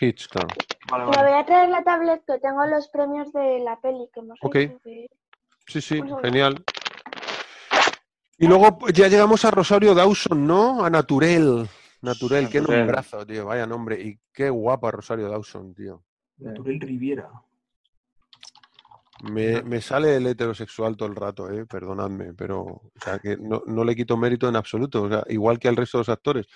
Hitch, 0.00 0.28
claro. 0.28 0.48
Vale, 0.90 1.04
Me 1.06 1.30
voy 1.30 1.40
a 1.40 1.44
traer 1.46 1.68
la 1.68 1.82
tablet 1.82 2.22
que 2.26 2.38
tengo 2.38 2.64
los 2.66 2.88
premios 2.88 3.32
de 3.32 3.60
la 3.60 3.80
peli 3.80 4.08
que 4.12 4.20
hemos 4.20 4.38
Ok. 4.42 4.56
hecho. 4.56 4.78
Sí, 5.66 5.80
sí, 5.80 6.02
genial. 6.22 6.62
Y 8.38 8.46
luego 8.46 8.78
ya 8.92 9.08
llegamos 9.08 9.44
a 9.44 9.50
Rosario 9.50 9.94
Dawson, 9.94 10.46
¿no? 10.46 10.84
A 10.84 10.90
Naturel. 10.90 11.68
Naturel, 12.02 12.48
qué 12.50 12.60
Naturel. 12.60 12.80
nombrazo, 12.80 13.24
tío, 13.24 13.46
vaya 13.46 13.66
nombre. 13.66 14.00
Y 14.00 14.18
qué 14.32 14.50
guapa 14.50 14.90
Rosario 14.90 15.28
Dawson, 15.30 15.74
tío. 15.74 16.02
Naturel 16.38 16.80
Riviera. 16.80 17.30
Me, 19.22 19.62
me 19.62 19.80
sale 19.80 20.16
el 20.16 20.26
heterosexual 20.26 20.96
todo 20.96 21.08
el 21.08 21.16
rato, 21.16 21.48
¿eh? 21.50 21.64
Perdonadme, 21.64 22.34
pero 22.34 22.60
o 22.62 22.90
sea, 23.02 23.18
que 23.20 23.36
no, 23.38 23.62
no 23.66 23.84
le 23.84 23.94
quito 23.96 24.16
mérito 24.18 24.48
en 24.48 24.56
absoluto. 24.56 25.04
O 25.04 25.08
sea, 25.08 25.22
igual 25.28 25.58
que 25.58 25.68
al 25.68 25.76
resto 25.76 25.96
de 25.98 26.00
los 26.00 26.08
actores. 26.10 26.46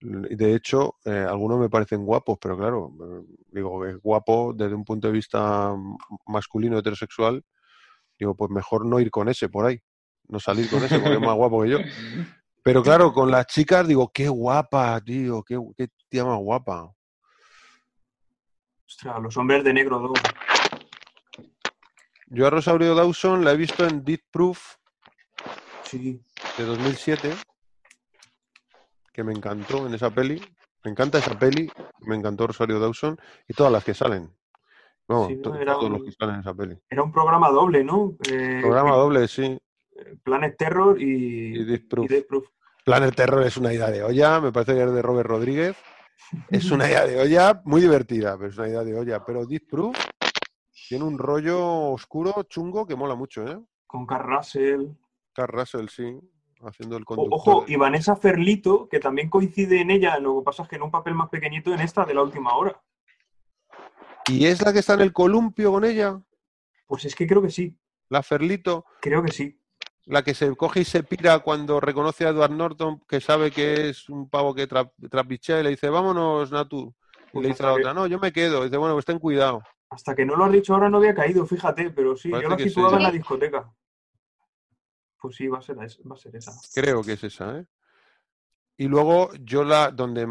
Y 0.00 0.36
De 0.36 0.54
hecho, 0.54 0.96
eh, 1.04 1.26
algunos 1.28 1.58
me 1.58 1.68
parecen 1.68 2.04
guapos, 2.04 2.38
pero 2.40 2.56
claro, 2.56 2.92
eh, 3.00 3.36
digo, 3.50 3.84
es 3.84 3.96
guapo 4.00 4.52
desde 4.54 4.74
un 4.74 4.84
punto 4.84 5.08
de 5.08 5.12
vista 5.12 5.74
masculino 6.26 6.78
heterosexual. 6.78 7.44
Digo, 8.18 8.34
pues 8.36 8.50
mejor 8.50 8.86
no 8.86 9.00
ir 9.00 9.10
con 9.10 9.28
ese 9.28 9.48
por 9.48 9.66
ahí. 9.66 9.80
No 10.28 10.38
salir 10.38 10.68
con 10.70 10.84
ese 10.84 10.98
porque 10.98 11.14
es 11.14 11.20
más 11.20 11.34
guapo 11.34 11.62
que 11.62 11.70
yo. 11.70 11.78
Pero 12.62 12.82
claro, 12.82 13.12
con 13.14 13.30
las 13.30 13.46
chicas 13.46 13.86
digo, 13.88 14.10
qué 14.12 14.28
guapa, 14.28 15.00
tío, 15.00 15.42
qué, 15.42 15.58
qué 15.76 15.88
tía 16.08 16.24
más 16.24 16.38
guapa. 16.38 16.92
Ostras, 18.86 19.20
los 19.20 19.36
hombres 19.36 19.64
de 19.64 19.72
negro 19.74 19.98
2. 19.98 20.12
Yo 22.30 22.46
a 22.46 22.50
Rosario 22.50 22.94
Dawson 22.94 23.44
la 23.44 23.52
he 23.52 23.56
visto 23.56 23.86
en 23.86 24.04
Deep 24.04 24.22
Proof 24.30 24.76
Sí. 25.84 26.22
de 26.58 26.64
2007, 26.64 27.34
que 29.12 29.24
me 29.24 29.32
encantó 29.32 29.86
en 29.86 29.94
esa 29.94 30.10
peli. 30.10 30.40
Me 30.84 30.90
encanta 30.92 31.18
esa 31.18 31.36
peli, 31.38 31.70
me 32.02 32.14
encantó 32.16 32.46
Rosario 32.46 32.78
Dawson 32.78 33.18
y 33.48 33.52
todas 33.54 33.72
las 33.72 33.84
que 33.84 33.94
salen. 33.94 34.32
No, 35.08 35.26
Sí, 35.26 35.36
to- 35.42 35.50
no, 35.50 35.56
era 35.56 35.72
todos 35.72 35.86
un- 35.86 35.92
los 35.94 36.02
que 36.04 36.12
salen 36.12 36.34
en 36.36 36.40
esa 36.42 36.54
peli. 36.54 36.78
Era 36.88 37.02
un 37.02 37.12
programa 37.12 37.50
doble, 37.50 37.82
¿no? 37.82 38.14
Eh, 38.30 38.58
Programa 38.62 38.94
doble, 38.94 39.26
sí, 39.26 39.58
eh, 39.96 40.16
Planet 40.22 40.56
Terror 40.56 41.00
y, 41.00 41.58
y 41.60 41.64
Deep 41.64 41.82
y 41.84 41.86
Proof. 41.88 42.08
Death 42.10 42.26
Proof. 42.26 42.46
Planet 42.84 43.14
Terror 43.14 43.42
es 43.42 43.56
una 43.56 43.72
idea 43.72 43.90
de 43.90 44.02
olla, 44.02 44.40
me 44.40 44.52
parece 44.52 44.74
que 44.74 44.82
es 44.84 44.92
de 44.92 45.02
Robert 45.02 45.28
Rodríguez. 45.28 45.76
Es 46.50 46.70
una 46.70 46.86
idea 46.88 47.06
de 47.06 47.20
olla 47.20 47.60
muy 47.64 47.80
divertida, 47.80 48.36
pero 48.36 48.50
es 48.50 48.58
una 48.58 48.68
idea 48.68 48.84
de 48.84 48.98
olla. 48.98 49.24
Pero 49.24 49.44
Deep 49.46 49.68
Proof 49.68 49.96
tiene 50.88 51.04
un 51.04 51.18
rollo 51.18 51.90
oscuro, 51.92 52.42
chungo, 52.44 52.86
que 52.86 52.96
mola 52.96 53.14
mucho, 53.14 53.46
¿eh? 53.46 53.58
Con 53.86 54.06
Carl 54.06 54.28
Russell. 54.36 54.86
Carl 55.32 55.52
Russell, 55.52 55.88
sí, 55.88 56.18
haciendo 56.62 56.96
el 56.96 57.04
conductor. 57.04 57.38
Ojo, 57.38 57.64
y 57.68 57.76
Vanessa 57.76 58.16
Ferlito, 58.16 58.88
que 58.88 59.00
también 59.00 59.28
coincide 59.30 59.80
en 59.80 59.90
ella, 59.90 60.18
lo 60.18 60.38
que 60.38 60.44
pasa 60.44 60.62
es 60.64 60.68
que 60.68 60.76
en 60.76 60.82
un 60.82 60.90
papel 60.90 61.14
más 61.14 61.28
pequeñito 61.28 61.72
en 61.72 61.80
esta 61.80 62.04
de 62.04 62.14
la 62.14 62.22
última 62.22 62.54
hora. 62.54 62.80
¿Y 64.26 64.46
es 64.46 64.62
la 64.64 64.72
que 64.72 64.80
está 64.80 64.94
en 64.94 65.00
el 65.00 65.12
columpio 65.12 65.72
con 65.72 65.84
ella? 65.84 66.20
Pues 66.86 67.04
es 67.04 67.14
que 67.14 67.26
creo 67.26 67.42
que 67.42 67.50
sí, 67.50 67.76
La 68.08 68.22
Ferlito. 68.22 68.84
creo 69.00 69.22
que 69.22 69.32
sí. 69.32 69.60
La 70.06 70.22
que 70.22 70.32
se 70.32 70.54
coge 70.56 70.80
y 70.80 70.84
se 70.84 71.02
pira 71.02 71.38
cuando 71.40 71.80
reconoce 71.80 72.24
a 72.26 72.30
Edward 72.30 72.52
Norton, 72.52 73.02
que 73.06 73.20
sabe 73.20 73.50
que 73.50 73.90
es 73.90 74.08
un 74.08 74.30
pavo 74.30 74.54
que 74.54 74.66
tra- 74.66 74.90
trapichea 75.10 75.60
y 75.60 75.64
le 75.64 75.70
dice, 75.70 75.90
vámonos, 75.90 76.50
Natu. 76.50 76.94
Y 77.26 77.30
Pues 77.32 77.42
le 77.42 77.48
dice 77.50 77.62
a 77.62 77.66
la 77.66 77.72
otra, 77.74 77.92
no, 77.94 78.06
yo 78.06 78.18
me 78.18 78.32
quedo. 78.32 78.62
Y 78.62 78.64
dice, 78.64 78.78
bueno, 78.78 78.94
pues 78.94 79.04
ten 79.04 79.18
cuidado. 79.18 79.62
Hasta 79.90 80.14
que 80.14 80.24
no 80.24 80.34
lo 80.34 80.46
has 80.46 80.52
dicho 80.52 80.72
ahora 80.72 80.88
no 80.88 80.96
había 80.96 81.14
caído, 81.14 81.44
fíjate, 81.44 81.90
pero 81.90 82.16
sí, 82.16 82.30
Parece 82.30 82.44
yo 82.44 82.50
la 82.50 82.56
que 82.56 82.62
sí. 82.64 82.68
situaba 82.70 82.96
en 82.96 83.02
la 83.02 83.10
discoteca. 83.10 83.70
Pues 85.20 85.36
sí, 85.36 85.48
va 85.48 85.58
a 85.58 85.62
ser, 85.62 85.78
va 85.78 85.84
a 85.84 86.16
ser 86.16 86.36
esa. 86.36 86.52
Creo 86.74 87.02
que 87.02 87.12
es 87.12 87.24
esa, 87.24 87.58
¿eh? 87.58 87.66
Y 88.76 88.86
luego 88.86 89.30
yo 89.40 89.64
la, 89.64 89.90
donde 89.90 90.26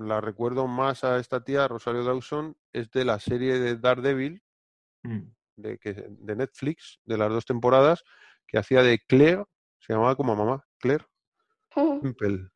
la 0.00 0.20
recuerdo 0.22 0.66
más 0.66 1.04
a 1.04 1.18
esta 1.18 1.44
tía, 1.44 1.68
Rosario 1.68 2.04
Dawson, 2.04 2.56
es 2.72 2.90
de 2.90 3.04
la 3.04 3.18
serie 3.20 3.58
de 3.58 3.76
Daredevil, 3.76 4.42
Mm. 5.02 5.32
de, 5.56 5.78
que, 5.78 5.94
de 5.94 6.36
Netflix, 6.36 7.00
de 7.04 7.18
las 7.18 7.28
dos 7.28 7.44
temporadas, 7.44 8.04
que 8.46 8.58
hacía 8.58 8.82
de 8.82 9.00
Claire, 9.00 9.44
se 9.78 9.92
llamaba 9.92 10.16
como 10.16 10.36
mamá, 10.36 10.64
Claire 10.78 11.06
Temple. 11.74 12.50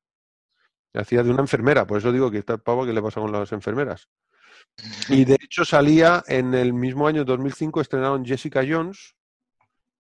Hacía 0.94 1.22
de 1.22 1.30
una 1.30 1.42
enfermera, 1.42 1.86
por 1.86 1.98
eso 1.98 2.12
digo 2.12 2.30
que 2.30 2.38
está 2.38 2.56
pavo 2.56 2.86
que 2.86 2.92
le 2.92 3.02
pasa 3.02 3.20
con 3.20 3.32
las 3.32 3.52
enfermeras. 3.52 4.08
Y 5.08 5.24
de 5.24 5.34
hecho 5.34 5.64
salía 5.64 6.22
en 6.26 6.54
el 6.54 6.72
mismo 6.72 7.06
año 7.06 7.24
2005, 7.24 7.80
estrenaron 7.80 8.24
Jessica 8.24 8.62
Jones 8.66 9.14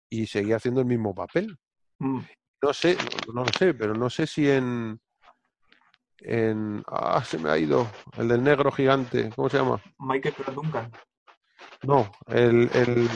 y 0.10 0.28
seguía 0.28 0.58
haciendo 0.58 0.82
el 0.82 0.88
mismo 0.88 1.14
papel. 1.14 1.58
Mm. 2.00 2.20
No 2.62 2.74
sé, 2.74 2.98
no, 3.34 3.44
lo 3.44 3.46
sé, 3.58 3.74
pero 3.74 3.94
no 3.94 4.10
sé 4.10 4.26
si 4.28 4.50
en. 4.50 5.00
en 6.20 6.84
ah, 6.88 7.24
se 7.24 7.38
me 7.38 7.50
ha 7.50 7.58
ido. 7.58 7.88
El 8.18 8.28
del 8.28 8.44
negro 8.44 8.72
gigante. 8.72 9.30
¿Cómo 9.36 9.50
se 9.50 9.58
llama? 9.58 9.82
Michael 10.00 10.36
Duncan. 10.54 10.92
No, 11.84 12.12
el, 12.28 12.70
el, 12.74 13.08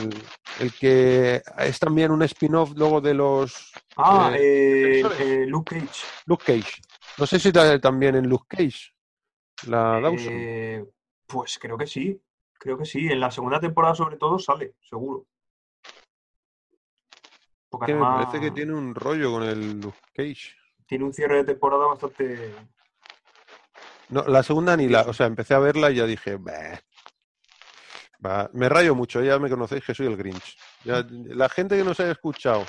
el 0.60 0.74
que 0.74 1.42
es 1.58 1.80
también 1.80 2.12
un 2.12 2.22
spin-off 2.24 2.72
luego 2.76 3.02
de 3.02 3.14
los. 3.16 3.72
Ah, 3.98 4.32
Eh, 4.36 5.02
eh, 5.02 5.10
eh, 5.20 5.46
Luke 5.48 5.76
Cage. 5.80 6.06
Luke 6.26 6.44
Cage. 6.46 6.82
No 7.18 7.26
sé 7.26 7.40
si 7.40 7.52
ta- 7.52 7.80
también 7.80 8.16
en 8.16 8.30
Luke 8.30 8.46
Cage. 8.48 8.92
La 9.68 10.00
Dawson. 10.00 10.34
Eh, 10.34 10.86
pues 11.26 11.58
creo 11.60 11.78
que 11.78 11.88
sí, 11.88 12.22
creo 12.60 12.78
que 12.78 12.86
sí. 12.86 13.08
En 13.08 13.20
la 13.20 13.32
segunda 13.32 13.60
temporada 13.60 13.96
sobre 13.96 14.18
todo 14.18 14.38
sale, 14.38 14.76
seguro. 14.88 15.26
Porque 17.70 17.88
que 17.88 17.94
me 17.94 18.06
además 18.06 18.26
parece 18.26 18.46
que 18.46 18.52
tiene 18.52 18.74
un 18.74 18.96
rollo 18.96 19.32
con 19.32 19.44
el 19.44 19.80
Luke 19.80 19.98
Cage. 20.14 20.56
tiene 20.88 21.04
un 21.06 21.14
cierre 21.14 21.38
de 21.38 21.44
temporada 21.46 21.86
bastante... 21.88 22.54
No, 24.10 24.24
la 24.24 24.42
segunda 24.42 24.76
ni 24.76 24.88
la. 24.88 25.02
O 25.02 25.14
sea, 25.14 25.28
empecé 25.28 25.54
a 25.54 25.60
verla 25.60 25.92
y 25.92 25.96
ya 25.96 26.06
dije. 26.08 26.40
Me 28.54 28.68
rayo 28.68 28.96
mucho, 28.96 29.22
ya 29.24 29.38
me 29.38 29.50
conocéis 29.50 29.86
que 29.86 29.94
soy 29.94 30.08
el 30.08 30.18
Grinch. 30.18 30.58
Ya, 30.84 31.06
la 31.10 31.48
gente 31.48 31.78
que 31.78 31.84
nos 31.84 32.00
haya 32.00 32.12
escuchado, 32.12 32.66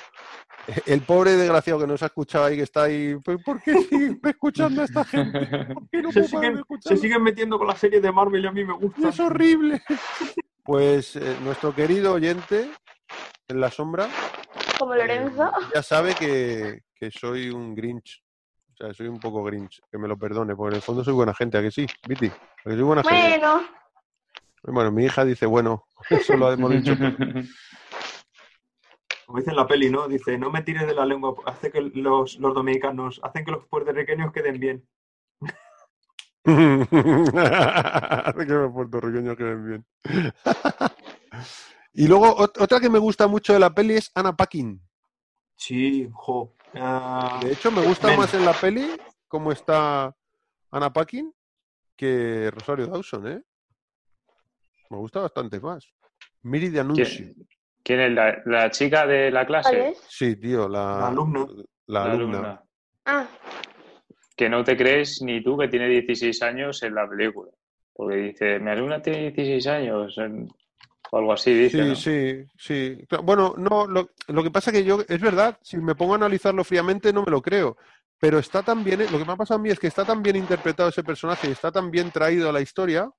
el 0.85 1.01
pobre 1.01 1.31
desgraciado 1.31 1.79
que 1.79 1.87
nos 1.87 2.03
ha 2.03 2.05
escuchado 2.05 2.45
ahí, 2.45 2.57
que 2.57 2.63
está 2.63 2.83
ahí, 2.83 3.15
"¿Pero 3.25 3.39
¿por 3.39 3.61
qué 3.61 3.73
sigue 3.83 4.19
escuchando 4.23 4.81
a 4.81 4.85
esta 4.85 5.03
gente? 5.03 5.39
¿Por 5.73 5.89
qué 5.89 6.01
no 6.01 6.11
Se 6.11 6.23
siguen, 6.25 6.63
se 6.79 6.97
siguen 6.97 7.23
metiendo 7.23 7.57
con 7.57 7.67
la 7.67 7.75
serie 7.75 7.99
de 7.99 8.11
Marvel 8.11 8.43
y 8.43 8.47
a 8.47 8.51
mí 8.51 8.63
me 8.63 8.73
gusta. 8.73 9.09
Es 9.09 9.19
horrible. 9.19 9.81
Pues 10.63 11.15
eh, 11.15 11.37
nuestro 11.43 11.73
querido 11.73 12.13
oyente 12.13 12.69
en 13.47 13.59
la 13.59 13.71
sombra 13.71 14.07
Como 14.81 14.95
eh, 14.95 14.97
Lorenzo. 14.97 15.51
ya 15.75 15.83
sabe 15.83 16.15
que, 16.15 16.79
que 16.95 17.11
soy 17.11 17.51
un 17.51 17.75
Grinch. 17.75 18.23
O 18.73 18.75
sea, 18.75 18.91
soy 18.95 19.09
un 19.09 19.19
poco 19.19 19.43
Grinch, 19.43 19.79
que 19.91 19.99
me 19.99 20.07
lo 20.07 20.17
perdone, 20.17 20.55
porque 20.55 20.73
en 20.73 20.77
el 20.77 20.81
fondo 20.81 21.03
soy 21.03 21.13
buena 21.13 21.35
gente, 21.35 21.59
¿a 21.59 21.61
que 21.61 21.69
sí? 21.69 21.85
Viti, 22.07 22.25
¿a 22.25 22.63
que 22.63 22.71
soy 22.71 22.81
buena 22.81 23.03
gente? 23.03 23.37
Bueno, 23.37 23.61
Bueno, 24.63 24.91
mi 24.91 25.05
hija 25.05 25.23
dice, 25.23 25.45
bueno, 25.45 25.85
eso 26.09 26.35
lo 26.35 26.51
hemos 26.51 26.71
dicho. 26.71 26.95
Como 29.27 29.37
dice 29.37 29.51
en 29.51 29.55
la 29.55 29.67
peli, 29.67 29.91
¿no? 29.91 30.07
Dice, 30.07 30.39
no 30.39 30.49
me 30.49 30.63
tires 30.63 30.87
de 30.87 30.95
la 30.95 31.05
lengua, 31.05 31.35
hace 31.45 31.71
que 31.71 31.79
los, 31.79 32.39
los 32.39 32.55
dominicanos, 32.55 33.21
hacen 33.23 33.45
que 33.45 33.51
los 33.51 33.67
puertorriqueños 33.67 34.33
queden 34.33 34.59
bien. 34.59 34.83
Hace 36.43 38.47
que 38.47 38.53
los 38.53 38.73
puertorriqueños 38.73 39.37
queden 39.37 39.67
bien. 39.67 39.85
Y 41.93 42.07
luego, 42.07 42.35
ot- 42.37 42.61
otra 42.61 42.79
que 42.79 42.89
me 42.89 42.99
gusta 42.99 43.27
mucho 43.27 43.53
de 43.53 43.59
la 43.59 43.73
peli 43.73 43.95
es 43.95 44.11
Anna 44.15 44.35
Paquin. 44.35 44.81
Sí, 45.55 46.09
jo. 46.13 46.53
Ah, 46.75 47.39
De 47.43 47.51
hecho, 47.51 47.71
me 47.71 47.85
gusta 47.85 48.07
Men. 48.07 48.17
más 48.17 48.33
en 48.33 48.45
la 48.45 48.53
peli 48.53 48.89
cómo 49.27 49.51
está 49.51 50.15
Anna 50.71 50.91
Paquin 50.93 51.33
que 51.95 52.49
Rosario 52.51 52.87
Dawson, 52.87 53.27
¿eh? 53.27 53.41
Me 54.89 54.97
gusta 54.97 55.19
bastante 55.21 55.59
más. 55.59 55.85
Miri 56.43 56.69
de 56.69 56.79
Anuncio. 56.79 57.05
¿Quién, 57.05 57.47
quién 57.83 57.99
es 57.99 58.11
la, 58.13 58.41
la 58.45 58.71
chica 58.71 59.05
de 59.05 59.29
la 59.31 59.45
¿cuál 59.45 59.61
clase? 59.63 59.93
Sí, 60.09 60.35
tío, 60.37 60.67
la, 60.67 60.97
La 60.99 61.07
alumna. 61.09 61.45
La 61.87 62.05
La 62.05 62.11
alumna. 62.13 62.37
alumna. 62.37 62.63
Ah, 63.05 63.27
Que 64.35 64.49
no 64.49 64.63
te 64.63 64.75
crees 64.75 65.21
ni 65.21 65.43
tú 65.43 65.57
que 65.57 65.67
tiene 65.67 65.87
16 65.87 66.41
años 66.41 66.81
en 66.83 66.95
la 66.95 67.07
película. 67.07 67.51
Porque 67.93 68.15
dice, 68.15 68.59
mi 68.59 68.71
alumna 68.71 69.01
tiene 69.01 69.31
16 69.31 69.67
años. 69.67 70.15
O 71.11 71.17
algo 71.17 71.33
así, 71.33 71.53
dice. 71.53 71.77
Sí, 71.77 71.89
¿no? 71.89 71.95
sí, 71.95 72.45
sí. 72.57 73.05
Bueno, 73.23 73.53
no, 73.57 73.85
lo, 73.85 74.09
lo 74.27 74.43
que 74.43 74.49
pasa 74.51 74.71
que 74.71 74.83
yo, 74.83 75.01
es 75.07 75.19
verdad, 75.21 75.57
si 75.61 75.77
me 75.77 75.93
pongo 75.93 76.13
a 76.13 76.15
analizarlo 76.15 76.63
fríamente 76.63 77.13
no 77.13 77.23
me 77.23 77.31
lo 77.31 77.41
creo. 77.41 77.77
pero 78.19 78.39
está 78.39 78.61
tan 78.63 78.83
bien, 78.83 78.99
lo 79.11 79.17
que 79.17 79.25
me 79.25 79.33
ha 79.33 79.35
pasado 79.35 79.59
a 79.59 79.63
mí 79.63 79.69
es 79.69 79.79
que 79.79 79.87
está 79.87 80.05
tan 80.05 80.21
bien 80.23 80.35
interpretado 80.35 80.89
ese 80.89 81.03
personaje 81.03 81.47
y 81.47 81.51
está 81.51 81.71
tan 81.71 81.89
bien 81.91 82.11
traído 82.11 82.49
a 82.49 82.53
la 82.53 82.61
historia 82.61 83.09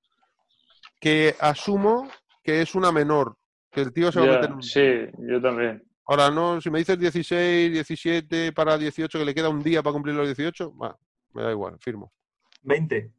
que 1.00 1.34
asumo 1.40 2.08
que 2.42 2.62
es 2.62 2.74
una 2.74 2.90
menor, 2.92 3.36
que 3.70 3.80
el 3.82 3.92
tío 3.92 4.10
se 4.10 4.20
va 4.20 4.26
a 4.26 4.28
meter 4.34 4.50
en 4.50 4.56
un- 4.56 4.62
sí, 4.62 4.80
yo 5.28 5.40
también. 5.40 5.82
Ahora, 6.06 6.30
no, 6.30 6.60
si 6.60 6.70
me 6.70 6.78
dices 6.80 6.98
16, 6.98 7.72
17 7.72 8.52
para 8.52 8.76
18, 8.78 9.18
que 9.18 9.24
le 9.24 9.34
queda 9.34 9.48
un 9.48 9.62
día 9.62 9.82
para 9.82 9.92
cumplir 9.92 10.14
los 10.14 10.26
18, 10.26 10.74
va, 10.76 10.96
me 11.32 11.42
da 11.42 11.50
igual, 11.50 11.76
firmo. 11.80 12.12
20. 12.62 13.12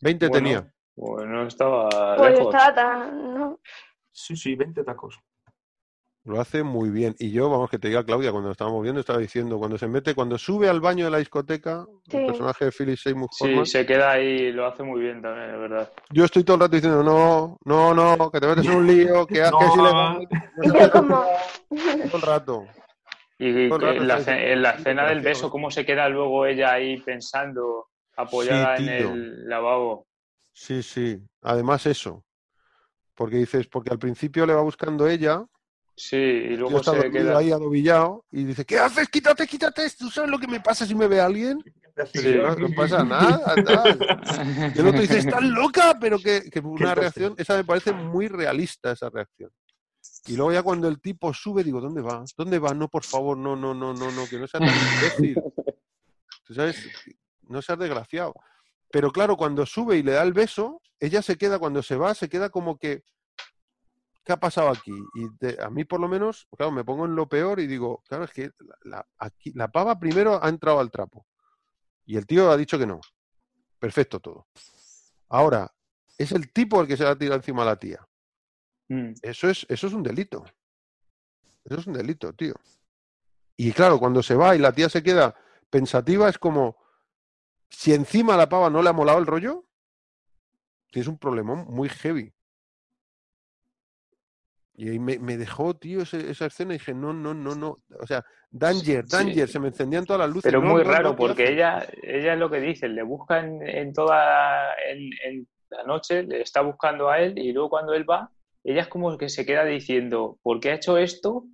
20 0.00 0.28
Bueno, 0.28 0.42
tenía. 0.42 0.72
Bueno, 1.00 1.46
estaba 1.46 1.88
Pues 2.18 2.32
lejos. 2.38 2.54
estaba 2.54 2.74
tan. 2.74 3.34
¿no? 3.34 3.58
Sí, 4.12 4.36
sí, 4.36 4.54
20 4.54 4.84
tacos. 4.84 5.18
Lo 6.24 6.38
hace 6.38 6.62
muy 6.62 6.90
bien. 6.90 7.14
Y 7.18 7.32
yo, 7.32 7.48
vamos, 7.48 7.70
que 7.70 7.78
te 7.78 7.88
diga 7.88 8.04
Claudia, 8.04 8.30
cuando 8.32 8.50
estábamos 8.50 8.82
viendo, 8.82 9.00
estaba 9.00 9.18
diciendo, 9.18 9.58
cuando 9.58 9.78
se 9.78 9.88
mete, 9.88 10.14
cuando 10.14 10.36
sube 10.36 10.68
al 10.68 10.80
baño 10.82 11.06
de 11.06 11.10
la 11.10 11.16
discoteca, 11.16 11.86
Sí. 12.04 12.18
el 12.18 12.26
personaje 12.26 12.66
de 12.66 12.72
Philip 12.72 12.98
Seymour 12.98 13.30
Sí, 13.32 13.44
Hoffman, 13.46 13.64
se 13.66 13.86
queda 13.86 14.10
ahí, 14.10 14.52
lo 14.52 14.66
hace 14.66 14.82
muy 14.82 15.00
bien 15.00 15.22
también, 15.22 15.48
es 15.54 15.58
verdad. 15.58 15.90
yo 16.10 16.24
estoy 16.26 16.44
todo 16.44 16.56
el 16.56 16.60
rato 16.60 16.74
diciendo, 16.76 17.02
no, 17.02 17.56
no, 17.64 17.94
no, 17.94 18.30
que 18.30 18.38
te 18.38 18.46
metes 18.46 18.66
en 18.66 18.74
un 18.76 18.86
lío, 18.86 19.26
que, 19.26 19.34
que 19.34 19.40
es 19.40 19.50
No. 19.50 19.74
ilegal. 19.80 20.28
Y 20.62 20.78
yo 20.78 20.90
como. 20.90 21.24
Todo 22.10 22.16
el 22.16 22.22
rato. 22.22 22.66
Y 23.38 23.68
Todo 23.70 23.76
el 23.76 23.80
que 23.80 23.86
rato 23.86 24.02
en 24.02 24.08
la, 24.08 24.14
en 24.18 24.24
"Sí, 24.74 24.80
escena 24.80 25.02
del 25.04 25.20
gracioso". 25.22 25.22
beso, 25.22 25.50
cómo 25.50 25.70
se 25.70 25.86
queda 25.86 26.06
luego 26.10 26.44
ella 26.44 26.72
ahí 26.74 26.98
pensando, 27.00 27.86
apoyada 28.16 28.76
en 28.76 28.88
el 28.90 29.48
lavabo. 29.48 30.06
Sí, 30.60 30.82
sí. 30.82 31.18
Además 31.40 31.86
eso. 31.86 32.22
Porque 33.14 33.36
dices, 33.36 33.66
porque 33.66 33.90
al 33.90 33.98
principio 33.98 34.44
le 34.44 34.52
va 34.52 34.60
buscando 34.60 35.06
ella, 35.06 35.42
Sí, 35.96 36.16
y 36.16 36.56
luego 36.56 36.78
está 36.78 36.98
se 36.98 37.10
queda. 37.10 37.36
ahí 37.38 37.50
adobillado, 37.50 38.24
y 38.30 38.44
dice, 38.44 38.64
¿qué 38.64 38.78
haces? 38.78 39.08
Quítate, 39.08 39.46
quítate. 39.46 39.88
¿Tú 39.98 40.10
sabes 40.10 40.30
lo 40.30 40.38
que 40.38 40.46
me 40.46 40.60
pasa 40.60 40.86
si 40.86 40.94
me 40.94 41.06
ve 41.08 41.20
alguien? 41.20 41.62
Sí. 42.14 42.36
No, 42.36 42.54
no 42.54 42.68
pasa 42.74 43.04
nada, 43.04 43.54
tal. 43.64 43.98
Y 44.74 44.78
el 44.78 44.86
otro 44.86 45.00
dice, 45.00 45.18
estás 45.18 45.42
loca, 45.42 45.98
pero 46.00 46.18
que, 46.18 46.50
que 46.50 46.60
una 46.64 46.94
reacción, 46.94 47.34
esa 47.38 47.56
me 47.56 47.64
parece 47.64 47.92
muy 47.92 48.28
realista, 48.28 48.92
esa 48.92 49.10
reacción. 49.10 49.50
Y 50.26 50.36
luego 50.36 50.52
ya 50.52 50.62
cuando 50.62 50.88
el 50.88 51.00
tipo 51.00 51.32
sube, 51.34 51.64
digo, 51.64 51.80
¿dónde 51.80 52.02
va? 52.02 52.22
¿Dónde 52.36 52.58
va? 52.58 52.72
No, 52.74 52.88
por 52.88 53.04
favor, 53.04 53.36
no, 53.36 53.56
no, 53.56 53.74
no, 53.74 53.92
no, 53.94 54.10
no, 54.10 54.26
que 54.26 54.38
no 54.38 54.46
sea 54.46 54.60
tan 54.60 54.68
imbécil. 54.68 55.42
Tú 56.44 56.54
sabes, 56.54 56.86
no 57.48 57.60
seas 57.62 57.78
desgraciado. 57.78 58.34
Pero 58.92 59.10
claro, 59.12 59.36
cuando 59.36 59.64
sube 59.66 59.96
y 59.98 60.02
le 60.02 60.12
da 60.12 60.22
el 60.22 60.32
beso, 60.32 60.80
ella 60.98 61.22
se 61.22 61.36
queda, 61.38 61.58
cuando 61.58 61.82
se 61.82 61.96
va, 61.96 62.14
se 62.14 62.28
queda 62.28 62.50
como 62.50 62.78
que, 62.78 63.04
¿qué 64.24 64.32
ha 64.32 64.40
pasado 64.40 64.68
aquí? 64.70 64.92
Y 65.14 65.28
de- 65.38 65.58
a 65.62 65.70
mí 65.70 65.84
por 65.84 66.00
lo 66.00 66.08
menos, 66.08 66.48
claro, 66.56 66.72
me 66.72 66.84
pongo 66.84 67.04
en 67.06 67.14
lo 67.14 67.28
peor 67.28 67.60
y 67.60 67.66
digo, 67.66 68.02
claro, 68.08 68.24
es 68.24 68.32
que 68.32 68.50
la, 68.58 68.76
la- 68.82 69.08
aquí, 69.18 69.52
la 69.54 69.68
pava 69.68 69.98
primero 69.98 70.42
ha 70.42 70.48
entrado 70.48 70.80
al 70.80 70.90
trapo. 70.90 71.26
Y 72.04 72.16
el 72.16 72.26
tío 72.26 72.50
ha 72.50 72.56
dicho 72.56 72.78
que 72.78 72.86
no. 72.86 73.00
Perfecto 73.78 74.18
todo. 74.20 74.48
Ahora, 75.28 75.72
es 76.18 76.32
el 76.32 76.52
tipo 76.52 76.80
el 76.80 76.88
que 76.88 76.96
se 76.96 77.04
la 77.04 77.16
tira 77.16 77.36
encima 77.36 77.62
a 77.62 77.66
la 77.66 77.76
tía. 77.78 78.04
Mm, 78.88 79.12
Eso 79.22 79.48
es, 79.48 79.64
eso 79.68 79.86
es 79.86 79.92
un 79.92 80.02
delito. 80.02 80.44
Eso 81.64 81.78
es 81.78 81.86
un 81.86 81.92
delito, 81.92 82.32
tío. 82.32 82.54
Y 83.56 83.72
claro, 83.72 83.98
cuando 83.98 84.22
se 84.22 84.34
va 84.34 84.56
y 84.56 84.58
la 84.58 84.72
tía 84.72 84.88
se 84.88 85.02
queda 85.02 85.34
pensativa, 85.70 86.28
es 86.28 86.38
como 86.38 86.76
si 87.70 87.94
encima 87.94 88.34
a 88.34 88.36
la 88.36 88.48
pava 88.48 88.68
no 88.70 88.82
le 88.82 88.90
ha 88.90 88.92
molado 88.92 89.18
el 89.18 89.26
rollo, 89.26 89.64
tienes 90.90 91.08
un 91.08 91.18
problemón 91.18 91.66
muy 91.68 91.88
heavy. 91.88 92.32
Y 94.74 94.88
ahí 94.88 94.98
me, 94.98 95.18
me 95.18 95.36
dejó, 95.36 95.74
tío, 95.76 96.02
ese- 96.02 96.30
esa 96.30 96.46
escena 96.46 96.74
y 96.74 96.78
dije, 96.78 96.94
no, 96.94 97.12
no, 97.12 97.34
no, 97.34 97.54
no. 97.54 97.78
O 98.00 98.06
sea, 98.06 98.24
danger, 98.50 99.04
Sí. 99.06 99.16
danger, 99.16 99.48
se 99.48 99.60
me 99.60 99.68
encendían 99.68 100.06
todas 100.06 100.20
las 100.20 100.30
luces. 100.30 100.50
Pero 100.50 100.62
No, 100.62 100.70
muy 100.72 100.82
no, 100.82 100.88
raro, 100.88 101.10
¿qué 101.10 101.16
porque 101.16 101.42
haces? 101.42 101.54
ella, 101.54 101.86
ella 102.02 102.32
es 102.32 102.38
lo 102.38 102.50
que 102.50 102.60
dice, 102.60 102.88
le 102.88 103.02
busca 103.02 103.40
en, 103.40 103.66
en 103.66 103.92
toda 103.92 104.74
en, 104.88 105.10
en 105.24 105.48
la 105.68 105.82
noche, 105.84 106.22
le 106.22 106.40
está 106.40 106.62
buscando 106.62 107.10
a 107.10 107.20
él, 107.20 107.38
y 107.38 107.52
luego 107.52 107.68
cuando 107.68 107.92
él 107.92 108.08
va, 108.08 108.30
ella 108.64 108.82
es 108.82 108.88
como 108.88 109.16
que 109.18 109.28
se 109.28 109.44
queda 109.44 109.64
diciendo, 109.64 110.38
¿por 110.42 110.60
qué 110.60 110.70
ha 110.70 110.74
hecho 110.74 110.96
esto? 110.96 111.44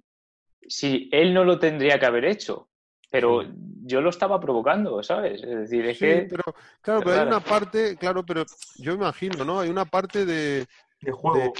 Si 0.69 1.09
él 1.13 1.35
no 1.35 1.45
lo 1.45 1.59
tendría 1.59 1.99
que 1.99 2.07
haber 2.07 2.25
hecho. 2.27 2.69
Pero 3.17 3.43
Sí. 3.43 3.49
yo 3.85 4.01
lo 4.03 4.11
estaba 4.11 4.39
provocando, 4.39 5.03
¿sabes? 5.03 5.43
Es 5.43 5.59
decir, 5.61 5.87
es 5.87 5.99
Sí, 5.99 6.05
que 6.05 6.27
pero 6.29 6.43
claro, 6.83 7.01
pero 7.03 7.21
hay 7.21 7.27
una 7.27 7.41
parte, 7.41 7.97
claro, 7.97 8.25
pero 8.27 8.45
yo 8.79 8.93
imagino, 8.93 9.43
¿no? 9.45 9.61
Hay 9.61 9.71
una 9.71 9.87
parte 9.87 10.27
de, 10.27 10.67
De 11.01 11.13
juego. 11.13 11.53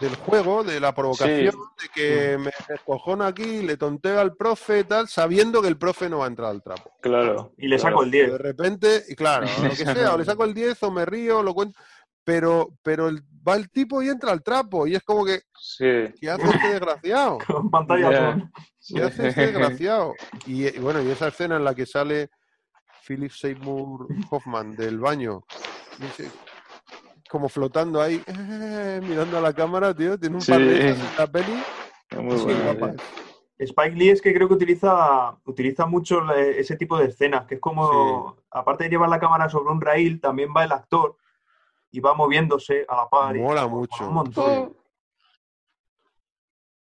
del 0.00 0.14
juego, 0.16 0.62
de 0.62 0.78
la 0.78 0.94
provocación, 0.94 1.54
de 1.82 1.88
que 1.92 2.38
me 2.38 2.52
descojona 2.68 3.26
aquí, 3.26 3.62
le 3.62 3.76
tonteo 3.76 4.20
al 4.20 4.36
profe, 4.36 4.84
tal, 4.84 5.08
sabiendo 5.08 5.60
que 5.60 5.68
el 5.68 5.76
profe 5.76 6.08
no 6.08 6.18
va 6.18 6.26
a 6.26 6.28
entrar 6.28 6.50
al 6.50 6.62
trapo. 6.62 6.92
claro. 7.00 7.52
Y 7.58 7.66
le 7.68 7.76
claro. 7.76 7.90
saco 7.96 8.04
el 8.04 8.10
Pero 8.10 8.26
10. 8.28 8.32
de 8.32 8.38
repente, 8.38 9.04
y 9.08 9.14
claro, 9.16 9.46
lo 9.64 9.70
que 9.70 9.76
sea, 9.84 10.14
o 10.14 10.18
le 10.18 10.24
saco 10.24 10.44
el 10.44 10.54
10 10.54 10.80
o 10.84 10.90
me 10.92 11.04
río, 11.04 11.42
lo 11.42 11.52
cuento, 11.54 11.78
pero, 12.22 12.68
pero 12.82 13.08
el- 13.08 13.22
va 13.46 13.56
el 13.56 13.70
tipo 13.70 14.02
y 14.02 14.08
entra 14.08 14.30
al 14.30 14.42
trapo, 14.42 14.86
y 14.86 14.94
es 14.94 15.02
como 15.02 15.24
que, 15.24 15.40
Sí. 15.58 15.84
¿qué 16.20 16.30
hace 16.30 16.44
este 16.48 16.68
desgraciado? 16.68 17.38
Con 17.46 17.70
pantalla 17.70 18.10
Ya. 18.10 18.50
¿Qué 18.88 19.02
hace 19.02 19.28
este 19.28 19.46
desgraciado? 19.48 20.14
Y, 20.46 20.66
y 20.66 20.78
bueno, 20.78 21.02
y 21.02 21.10
esa 21.10 21.28
escena 21.28 21.56
en 21.56 21.64
la 21.64 21.74
que 21.74 21.86
sale 21.86 22.30
Philip 23.06 23.30
Seymour 23.30 24.06
Hoffman 24.30 24.74
del 24.76 24.98
baño, 24.98 25.44
dice, 25.98 26.30
como 27.28 27.48
flotando 27.48 28.00
ahí, 28.00 28.22
eh, 28.26 29.00
mirando 29.06 29.38
a 29.38 29.40
la 29.40 29.52
cámara, 29.52 29.94
tío, 29.94 30.18
tiene 30.18 30.36
un 30.36 30.44
par 30.44 30.60
de 30.60 30.94
Sí. 30.94 31.00
en 31.00 31.16
la 31.18 31.26
peli. 31.26 31.62
Es 32.10 32.18
muy 32.18 32.38
Sí, 32.38 32.46
sí. 32.48 33.04
Spike 33.62 33.94
Lee 33.94 34.08
es 34.08 34.22
que 34.22 34.32
creo 34.32 34.48
que 34.48 34.54
utiliza, 34.54 35.36
utiliza 35.44 35.84
mucho 35.84 36.32
ese 36.34 36.76
tipo 36.76 36.96
de 36.98 37.06
escenas, 37.08 37.44
que 37.46 37.56
es 37.56 37.60
como, 37.60 38.38
aparte 38.50 38.84
de 38.84 38.90
llevar 38.90 39.10
la 39.10 39.20
cámara 39.20 39.50
sobre 39.50 39.70
un 39.70 39.82
rail, 39.82 40.18
también 40.18 40.48
va 40.56 40.64
el 40.64 40.72
actor 40.72 41.16
y 41.90 42.00
va 42.00 42.14
moviéndose 42.14 42.86
a 42.88 42.96
la 42.96 43.08
par. 43.10 43.34
Mola 43.36 43.66
mucho. 43.66 44.08
Un 44.08 44.14
montón. 44.14 44.74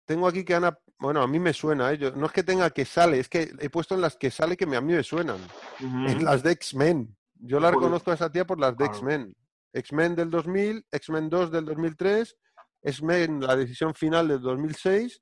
Tengo 0.05 0.27
aquí 0.27 0.45
que 0.45 0.55
Ana, 0.57 0.77
bueno, 0.99 1.23
a 1.23 1.27
mí 1.27 1.39
me 1.39 1.53
suena, 1.53 1.93
¿eh? 1.93 1.99
Yo- 1.99 2.13
no 2.13 2.27
es 2.27 2.33
que 2.33 2.43
tenga 2.43 2.71
que 2.71 2.85
sale, 2.85 3.19
es 3.19 3.29
que 3.29 3.53
he 3.61 3.69
puesto 3.71 3.95
en 3.95 4.01
las 4.01 4.17
que 4.17 4.31
sale 4.31 4.57
que 4.57 4.67
me- 4.67 4.77
a 4.77 4.81
mí 4.81 4.93
me 4.93 5.03
suenan. 5.03 5.39
Ujú. 5.81 6.07
En 6.09 6.25
las 6.25 6.43
de 6.43 6.53
X-Men. 6.53 7.17
Yo 7.41 7.61
la 7.61 7.71
reconozco 7.71 8.11
a 8.11 8.15
esa 8.15 8.31
tía 8.33 8.47
por 8.47 8.59
las 8.59 8.73
de 8.73 8.85
Claro. 8.85 8.93
X-Men. 8.93 9.35
X-Men 9.73 10.15
del 10.17 10.31
2000, 10.31 10.87
X-Men 10.91 11.29
2 11.29 11.51
del 11.51 11.65
2003, 11.65 12.37
X-Men 12.83 13.41
La 13.41 13.57
Decisión 13.57 13.95
Final 13.95 14.29
del 14.29 14.41
2006 14.41 15.21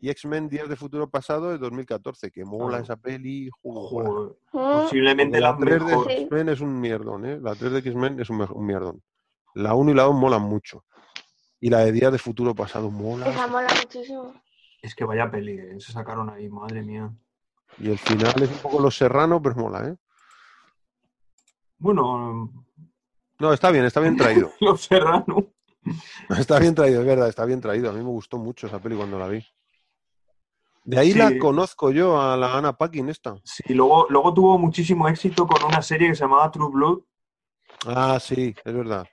y 0.00 0.10
X-Men 0.10 0.48
Días 0.48 0.68
de 0.68 0.74
Futuro 0.76 1.08
Pasado 1.08 1.50
del 1.50 1.60
2014. 1.60 2.30
Que 2.30 2.44
mola 2.44 2.68
Claro. 2.78 2.84
esa 2.84 2.96
peli. 2.96 3.48
joder. 3.62 4.34
Joder, 4.50 4.82
posiblemente 4.82 5.40
la 5.40 5.52
la 5.52 5.56
3 5.58 5.78
de 5.78 5.84
mejor. 5.86 6.06
Sí. 6.08 6.12
X-Men 6.14 6.48
es 6.48 6.60
un 6.60 6.80
mierdón, 6.80 7.24
¿eh? 7.26 7.38
La 7.40 7.54
3 7.54 7.72
de 7.72 7.78
X-Men 7.78 8.20
es 8.20 8.28
un, 8.28 8.40
un 8.40 8.66
mierdón. 8.66 9.02
La 9.54 9.74
1 9.74 9.90
y 9.92 9.94
la 9.94 10.02
2 10.02 10.14
molan 10.14 10.42
mucho. 10.42 10.84
Y 11.60 11.70
la 11.70 11.78
de 11.84 11.92
Días 11.92 12.10
de 12.10 12.18
Futuro 12.18 12.54
Pasado 12.56 12.90
mola. 12.90 13.28
Esa 13.28 13.46
mola 13.46 13.68
muchísimo. 13.80 14.34
Es 14.82 14.94
que 14.94 15.04
vaya 15.04 15.30
peli, 15.30 15.52
eh, 15.58 15.80
se 15.80 15.92
sacaron 15.92 16.28
ahí, 16.28 16.48
madre 16.48 16.82
mía. 16.82 17.10
Y 17.78 17.90
el 17.90 17.98
final 17.98 18.34
es 18.42 18.50
un 18.50 18.58
poco 18.58 18.80
Los 18.80 18.96
Serrano, 18.96 19.40
pero 19.40 19.54
mola, 19.54 19.88
¿eh? 19.88 19.96
Bueno, 21.78 22.52
No, 23.38 23.52
está 23.52 23.70
bien, 23.70 23.84
está 23.84 24.00
bien 24.00 24.16
traído. 24.16 24.52
Los 24.60 24.82
Serrano. 24.82 25.46
Está 26.38 26.60
bien 26.60 26.76
traído, 26.76 27.00
es 27.00 27.06
verdad, 27.08 27.28
está 27.28 27.44
bien 27.44 27.60
traído. 27.60 27.90
A 27.90 27.92
mí 27.92 27.98
me 27.98 28.04
gustó 28.08 28.38
mucho 28.38 28.68
esa 28.68 28.78
peli 28.78 28.94
cuando 28.94 29.18
la 29.18 29.26
vi. 29.26 29.44
De 30.84 30.96
ahí 30.96 31.12
la 31.12 31.36
conozco 31.40 31.90
yo, 31.90 32.20
a 32.22 32.36
la 32.36 32.56
Anna 32.56 32.72
Paquin 32.78 33.08
esta. 33.08 33.34
Sí, 33.42 33.74
luego, 33.74 34.06
luego 34.08 34.32
tuvo 34.32 34.58
muchísimo 34.58 35.08
éxito 35.08 35.44
con 35.44 35.64
una 35.64 35.82
serie 35.82 36.06
que 36.08 36.14
se 36.14 36.22
llamaba 36.22 36.48
True 36.52 36.70
Blood 36.70 37.00
Ah, 37.84 38.20
sí, 38.20 38.54
es 38.64 38.72
verdad. 38.74 39.08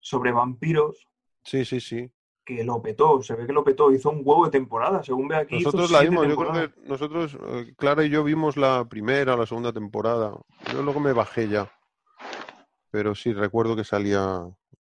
sobre 0.00 0.32
vampiros, 0.32 1.06
Sí, 1.44 1.64
sí, 1.64 1.80
sí. 1.80 2.10
Que 2.48 2.64
lo 2.64 2.80
petó, 2.80 3.22
se 3.22 3.34
ve 3.34 3.46
que 3.46 3.52
lo 3.52 3.62
petó, 3.62 3.92
hizo 3.92 4.08
un 4.08 4.22
huevo 4.24 4.46
de 4.46 4.50
temporada, 4.50 5.02
según 5.02 5.28
ve 5.28 5.36
aquí. 5.36 5.56
Nosotros 5.56 5.90
la 5.90 6.00
vimos, 6.00 6.26
yo 6.26 6.34
creo 6.34 6.52
que 6.52 6.88
nosotros, 6.88 7.36
eh, 7.46 7.74
Clara 7.76 8.04
y 8.04 8.08
yo 8.08 8.24
vimos 8.24 8.56
la 8.56 8.86
primera 8.86 9.34
o 9.34 9.36
la 9.36 9.44
segunda 9.44 9.70
temporada. 9.70 10.32
Yo 10.72 10.80
luego 10.82 10.98
me 10.98 11.12
bajé 11.12 11.46
ya. 11.48 11.70
Pero 12.90 13.14
sí, 13.14 13.34
recuerdo 13.34 13.76
que 13.76 13.84
salía 13.84 14.40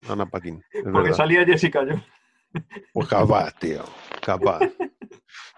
Anna 0.08 0.24
Paquin. 0.24 0.62
Es 0.70 0.82
Porque 0.84 1.10
verdad. 1.10 1.16
salía 1.16 1.44
Jessica 1.44 1.80
Jones. 1.80 2.02
Pues 2.94 3.06
capaz, 3.06 3.52
tío. 3.58 3.82
Capaz. 4.22 4.60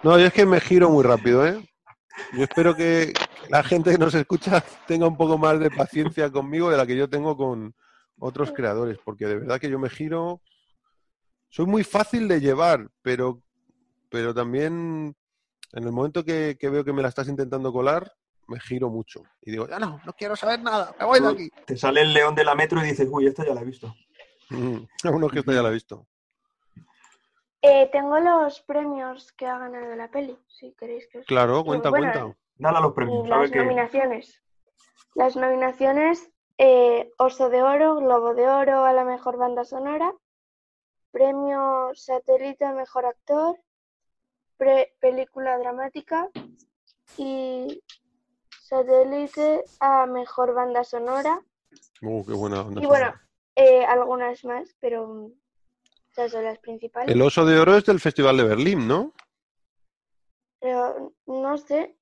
No, 0.03 0.19
yo 0.19 0.27
es 0.27 0.33
que 0.33 0.47
me 0.47 0.59
giro 0.61 0.91
muy 0.91 1.05
rápido, 1.05 1.47
¿eh? 1.47 1.61
Yo 2.33 2.43
espero 2.43 2.75
que 2.75 3.13
la 3.51 3.63
gente 3.63 3.93
que 3.93 3.99
nos 3.99 4.15
escucha 4.15 4.65
tenga 4.89 5.07
un 5.07 5.17
poco 5.17 5.39
más 5.39 5.61
de 5.61 5.71
paciencia 5.71 6.29
conmigo 6.33 6.71
de 6.71 6.77
la 6.77 6.87
que 6.87 6.97
yo 6.97 7.09
tengo 7.09 7.37
con 7.37 7.73
otros 8.19 8.51
creadores, 8.51 8.99
porque 9.05 9.27
de 9.27 9.39
verdad 9.39 9.61
que 9.61 9.71
yo 9.71 9.79
me 9.79 9.91
giro. 9.91 10.41
Soy 11.55 11.67
muy 11.67 11.85
fácil 11.85 12.27
de 12.27 12.41
llevar, 12.41 12.89
pero, 13.01 13.41
pero 14.11 14.35
también 14.35 15.15
en 15.73 15.85
el 15.85 15.93
momento 15.93 16.25
que, 16.25 16.57
que 16.59 16.69
veo 16.69 16.85
que 16.85 16.93
me 16.93 17.01
la 17.01 17.07
estás 17.07 17.29
intentando 17.29 17.73
colar, 17.73 18.11
me 18.49 18.59
giro 18.59 18.91
mucho. 18.91 19.23
Y 19.41 19.53
digo, 19.53 19.69
ya 19.69 19.79
no, 19.79 20.01
no 20.05 20.13
quiero 20.15 20.35
saber 20.35 20.61
nada, 20.61 20.93
me 20.99 21.05
voy 21.05 21.21
de 21.21 21.29
aquí. 21.29 21.51
Te 21.65 21.77
sale 21.77 22.01
el 22.01 22.13
león 22.13 22.35
de 22.35 22.43
la 22.43 22.57
metro 22.57 22.85
y 22.85 22.89
dices, 22.89 23.09
uy, 23.09 23.29
esta 23.29 23.47
ya 23.47 23.55
la 23.55 23.61
he 23.61 23.67
visto. 23.67 23.95
Mm, 24.51 24.79
Uno 25.15 25.29
que 25.29 25.39
esto 25.39 25.53
ya 25.53 25.63
la 25.63 25.69
he 25.69 25.75
visto. 25.75 26.09
Eh, 27.63 27.89
tengo 27.93 28.19
los 28.19 28.61
premios 28.63 29.31
que 29.31 29.47
ha 29.47 29.57
ganado 29.57 29.95
la 29.95 30.11
peli, 30.11 30.37
si 30.49 30.73
queréis 30.73 31.07
que 31.07 31.21
os... 31.21 31.27
Claro, 31.27 31.63
cuenta, 31.65 31.89
Bueno, 31.89 32.13
cuenta. 32.13 32.37
Dale 32.57 32.79
a 32.79 32.81
los 32.81 32.95
premios. 32.95 33.29
Las 33.29 33.53
qué. 33.53 33.59
nominaciones. 33.59 34.43
Las 35.15 35.37
nominaciones, 35.37 36.33
eh, 36.59 37.13
Oso 37.17 37.49
de 37.49 37.63
Oro, 37.63 37.95
Globo 37.95 38.35
de 38.35 38.49
Oro 38.49 38.85
a 38.85 38.93
la 38.93 39.05
mejor 39.05 39.37
banda 39.37 39.65
sonora, 39.65 40.13
Premio 41.19 41.93
Satélite 41.95 42.65
a 42.65 42.73
Mejor 42.73 43.07
Actor, 43.07 43.57
pre- 44.57 44.97
Película 45.01 45.57
Dramática 45.59 46.29
y 47.17 47.81
Satélite 48.61 49.63
a 49.79 50.07
Mejor 50.07 50.55
Banda 50.55 50.83
Sonora. 50.83 51.41
Oh, 52.03 52.25
qué 52.27 52.33
buena 52.33 52.63
onda 52.63 52.83
Y 52.83 52.87
bueno, 52.87 53.15
eh, 53.55 53.85
algunas 53.85 54.45
más, 54.45 54.75
pero 54.81 55.31
esas 56.11 56.33
son 56.33 56.45
las 56.47 56.59
principales. 56.59 57.15
El 57.15 57.23
oso 57.23 57.47
de 57.47 57.61
oro 57.61 57.77
es 57.77 57.85
del 57.85 58.01
Festival 58.01 58.37
de 58.37 58.43
Berlín, 58.45 58.89
¿no? 58.89 59.13
Pero 60.59 61.13
no 61.27 61.57
sé, 61.59 61.97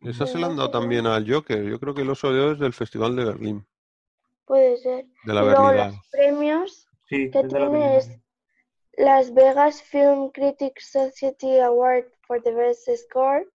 Esa 0.00 0.26
se 0.26 0.38
la 0.38 0.46
han 0.46 0.56
dado 0.56 0.70
también 0.70 1.06
al 1.06 1.30
Joker. 1.30 1.62
Yo 1.64 1.78
creo 1.78 1.92
que 1.92 2.00
el 2.00 2.08
oso 2.10 2.32
de 2.32 2.40
oro 2.40 2.52
es 2.52 2.60
del 2.60 2.72
Festival 2.72 3.14
de 3.14 3.24
Berlín, 3.26 3.66
puede 4.46 4.78
ser. 4.78 5.04
de 5.24 5.34
la 5.34 5.42
y 5.42 5.44
luego 5.44 5.72
los 5.72 6.08
premios 6.10 6.87
Sí, 7.08 7.30
que 7.30 7.40
es 7.40 7.48
tiene 7.48 7.96
es. 7.96 8.18
Las 8.96 9.32
Vegas 9.32 9.82
Film 9.82 10.30
Critics 10.30 10.90
Society 10.90 11.58
Award 11.60 12.06
for 12.26 12.42
the 12.42 12.52
Best 12.52 12.88
Score, 12.96 13.46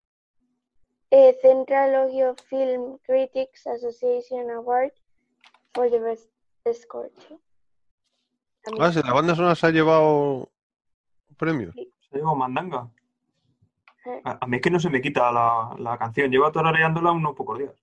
eh, 1.11 1.37
Central 1.43 1.95
Ohio 2.07 2.35
Film 2.49 2.99
Critics 3.05 3.67
Association 3.67 4.51
Award 4.51 4.93
for 5.75 5.91
the 5.91 5.99
Best 5.99 6.31
Score. 6.73 7.11
Ah, 8.79 8.93
sí, 8.93 9.01
la 9.05 9.13
banda 9.13 9.35
sonora 9.35 9.57
se 9.57 9.67
ha 9.67 9.71
llevado 9.71 10.49
premios. 11.37 11.75
Se 11.75 12.17
lleva 12.17 12.35
mandanga. 12.35 12.89
Eh, 14.07 14.21
A, 14.25 14.39
a 14.41 14.47
mí 14.47 14.57
es 14.57 14.63
que 14.63 14.71
no 14.71 14.79
se 14.79 14.91
me 14.91 15.01
quita 15.01 15.33
la, 15.33 15.75
la 15.79 15.99
canción. 15.99 16.31
Llevo 16.31 16.51
tarareándola 16.53 17.11
unos 17.11 17.35
pocos 17.35 17.59
días. 17.59 17.75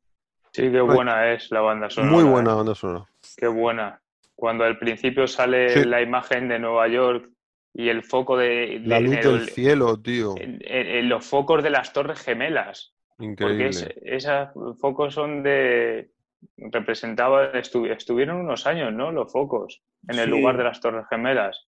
Sí, 0.52 0.72
qué 0.72 0.82
buena 0.82 1.32
es 1.34 1.52
la 1.52 1.60
banda 1.62 1.90
sonora. 1.90 2.14
Muy 2.14 2.24
buena 2.24 2.54
banda 2.56 2.74
sonora. 2.74 3.06
Qué 3.36 3.48
buena. 3.48 4.02
Cuando 4.40 4.64
al 4.64 4.78
principio 4.78 5.28
sale 5.28 5.70
Sí. 5.70 5.84
la 5.84 6.02
imagen 6.02 6.48
de 6.48 6.60
Nueva 6.60 6.88
York 6.88 7.30
y 7.74 7.90
el 7.90 8.04
foco 8.04 8.38
de, 8.38 8.82
La 8.86 9.02
luz 9.02 9.16
en 9.16 9.22
del 9.22 9.36
el- 9.42 9.50
cielo, 9.50 10.02
tío. 10.02 10.36
en- 10.40 10.62
en- 10.66 10.88
en 10.88 11.10
los 11.10 11.26
focos 11.26 11.62
de 11.62 11.70
las 11.70 11.92
Torres 11.92 12.22
Gemelas. 12.22 12.94
Porque 13.18 13.32
Increíble. 13.32 13.68
es- 13.70 13.90
esos 14.02 14.80
focos 14.80 15.14
son 15.14 15.44
de. 15.44 16.10
Representaba, 16.56 17.52
estu- 17.52 17.92
estuvieron 17.92 18.38
unos 18.38 18.66
años, 18.66 18.94
¿no? 18.94 19.12
Los 19.12 19.30
focos 19.30 19.82
en 20.08 20.20
el 20.20 20.26
Sí. 20.26 20.32
lugar 20.32 20.56
de 20.58 20.64
las 20.64 20.80
Torres 20.80 21.06
Gemelas. 21.10 21.68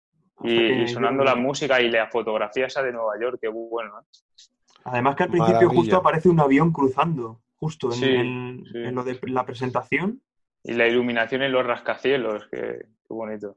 Y, 0.45 0.87
sonando 0.89 1.25
la 1.25 1.35
música 1.35 1.81
y 1.81 1.91
la 1.91 2.07
fotografía 2.09 2.67
esa 2.67 2.83
de 2.83 2.93
Nueva 2.93 3.15
York, 3.21 3.39
qué 3.41 3.49
bueno. 3.49 3.91
¿eh? 4.01 4.05
Además 4.85 5.17
que 5.17 5.25
al 5.25 5.31
principio 5.31 5.55
Maravilla. 5.57 5.81
justo 5.81 5.97
aparece 5.97 6.29
un 6.29 6.39
avión 6.41 6.73
cruzando, 6.73 7.41
justo 7.57 7.89
en, 7.89 7.93
Sí, 7.93 8.05
en- 8.09 8.65
sí. 8.71 8.79
en 8.79 8.95
lo 8.95 9.03
de 9.05 9.19
la 9.25 9.45
presentación. 9.45 10.21
Y 10.65 10.73
la 10.75 10.87
iluminación 10.87 11.43
en 11.43 11.53
los 11.53 11.67
rascacielos, 11.67 12.47
qué, 12.51 12.87
qué 12.87 13.09
bonito. 13.15 13.57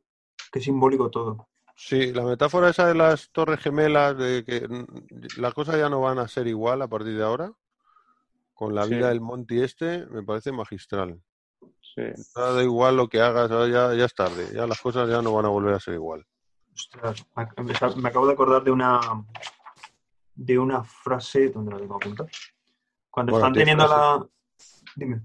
Qué 0.51 0.59
simbólico 0.59 1.09
todo. 1.09 1.49
Sí, 1.75 2.13
la 2.13 2.23
metáfora 2.23 2.69
esa 2.69 2.87
de 2.87 2.95
las 2.95 3.29
torres 3.31 3.59
gemelas, 3.59 4.17
de 4.17 4.43
que 4.45 4.67
mm, 4.67 4.85
las 5.41 5.53
cosas 5.53 5.77
ya 5.77 5.89
no 5.89 6.01
van 6.01 6.19
a 6.19 6.27
ser 6.27 6.47
igual 6.47 6.81
a 6.81 6.87
partir 6.87 7.17
de 7.17 7.23
ahora, 7.23 7.51
con 8.53 8.73
la 8.73 8.85
Sí. 8.85 8.95
vida 8.95 9.09
del 9.09 9.19
Monty 9.21 9.61
este, 9.61 10.05
me 10.07 10.23
parece 10.23 10.51
magistral. 10.53 11.21
Sí. 11.81 12.03
Ya 12.35 12.41
Da 12.41 12.63
igual 12.63 12.95
lo 12.97 13.07
que 13.09 13.19
hagas, 13.21 13.49
ya, 13.49 13.93
ya 13.93 14.05
es 14.05 14.15
tarde, 14.15 14.47
ya 14.53 14.65
las 14.65 14.79
cosas 14.81 15.09
ya 15.09 15.21
no 15.21 15.33
van 15.33 15.45
a 15.45 15.49
volver 15.49 15.73
a 15.75 15.79
ser 15.79 15.95
igual. 15.95 16.25
Ostras, 16.73 17.25
me, 17.97 18.07
acabo 18.09 18.27
de 18.27 18.33
acordar 18.33 18.63
de 18.63 18.71
una 18.71 18.99
de 20.33 20.59
una 20.59 20.83
frase, 20.83 21.49
¿dónde 21.49 21.71
la 21.71 21.77
tengo 21.79 21.95
apuntada? 21.95 22.29
Cuando 23.09 23.31
Bueno, 23.31 23.45
están 23.45 23.53
¿qué 23.53 23.59
teniendo 23.59 23.87
frase? 23.87 24.01
la... 24.01 24.27
Dime. 24.95 25.21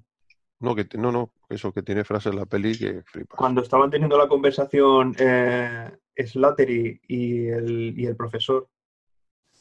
No, 0.61 0.75
que, 0.75 0.87
no, 0.99 1.11
no, 1.11 1.33
eso 1.49 1.73
que 1.73 1.83
tiene 1.83 2.05
frases 2.05 2.33
en 2.33 2.39
la 2.39 2.47
peli 2.47 2.79
que 2.79 3.03
flipas. 3.05 3.37
Cuando 3.39 3.63
estaban 3.63 3.91
teniendo 3.91 4.19
la 4.19 4.29
conversación 4.29 5.17
eh, 5.19 5.91
Slattery 6.17 7.01
y 7.09 7.47
el, 7.47 7.95
y 7.99 8.07
el 8.07 8.15
profesor 8.15 8.69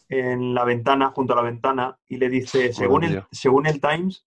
en 0.09 0.53
la 0.53 0.65
ventana, 0.65 1.11
junto 1.11 1.33
a 1.33 1.35
la 1.37 1.43
ventana, 1.43 1.97
y 2.07 2.17
le 2.17 2.29
dice, 2.29 2.73
según 2.73 3.03
el, 3.03 3.23
según 3.31 3.67
el 3.67 3.79
Times, 3.79 4.25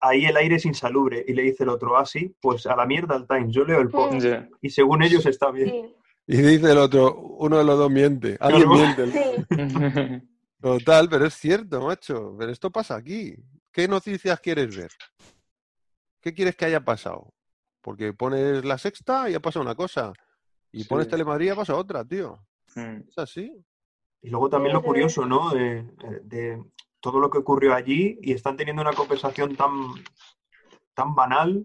ahí 0.00 0.24
el 0.24 0.36
aire 0.36 0.56
es 0.56 0.64
insalubre. 0.64 1.24
Y 1.26 1.34
le 1.34 1.42
dice 1.42 1.64
el 1.64 1.68
otro, 1.68 1.98
así, 1.98 2.34
pues 2.40 2.66
a 2.66 2.76
la 2.76 2.86
mierda 2.86 3.16
el 3.16 3.26
Times, 3.26 3.52
yo 3.52 3.64
leo 3.64 3.80
el 3.80 3.88
post. 3.88 4.24
Mm. 4.24 4.54
Y 4.62 4.70
según 4.70 5.02
ellos 5.02 5.26
está 5.26 5.50
bien. 5.50 5.68
sí, 5.68 5.94
Y 6.28 6.36
dice 6.36 6.70
el 6.70 6.78
otro, 6.78 7.14
uno 7.14 7.58
de 7.58 7.64
los 7.64 7.76
dos 7.76 7.90
miente, 7.90 8.36
alguien 8.40 8.68
miente. 8.68 9.06
sí, 9.10 10.28
Total, 10.60 11.08
pero 11.08 11.26
es 11.26 11.34
cierto, 11.34 11.80
macho. 11.82 12.34
Pero 12.38 12.50
esto 12.50 12.70
pasa 12.70 12.96
aquí. 12.96 13.36
¿Qué 13.70 13.86
noticias 13.86 14.40
quieres 14.40 14.74
ver? 14.76 14.90
¿Qué 16.26 16.34
quieres 16.34 16.56
que 16.56 16.64
haya 16.64 16.84
pasado? 16.84 17.32
Porque 17.80 18.12
pones 18.12 18.64
la 18.64 18.78
sexta 18.78 19.30
y 19.30 19.34
ha 19.34 19.40
pasado 19.40 19.62
una 19.62 19.76
cosa. 19.76 20.12
Y 20.72 20.82
Sí. 20.82 20.88
pones 20.88 21.06
Telemadrid 21.06 21.46
y 21.46 21.50
ha 21.50 21.54
pasado 21.54 21.78
otra, 21.78 22.04
tío. 22.04 22.44
Mm. 22.74 23.02
Es 23.08 23.16
así. 23.16 23.64
Y 24.22 24.30
luego 24.30 24.50
también 24.50 24.74
lo 24.74 24.82
curioso, 24.82 25.24
¿no? 25.24 25.50
De, 25.50 25.84
de 26.24 26.60
todo 26.98 27.20
lo 27.20 27.30
que 27.30 27.38
ocurrió 27.38 27.74
allí 27.74 28.18
y 28.22 28.32
están 28.32 28.56
teniendo 28.56 28.82
una 28.82 28.92
conversación 28.92 29.54
tan, 29.54 29.70
tan 30.94 31.14
banal 31.14 31.64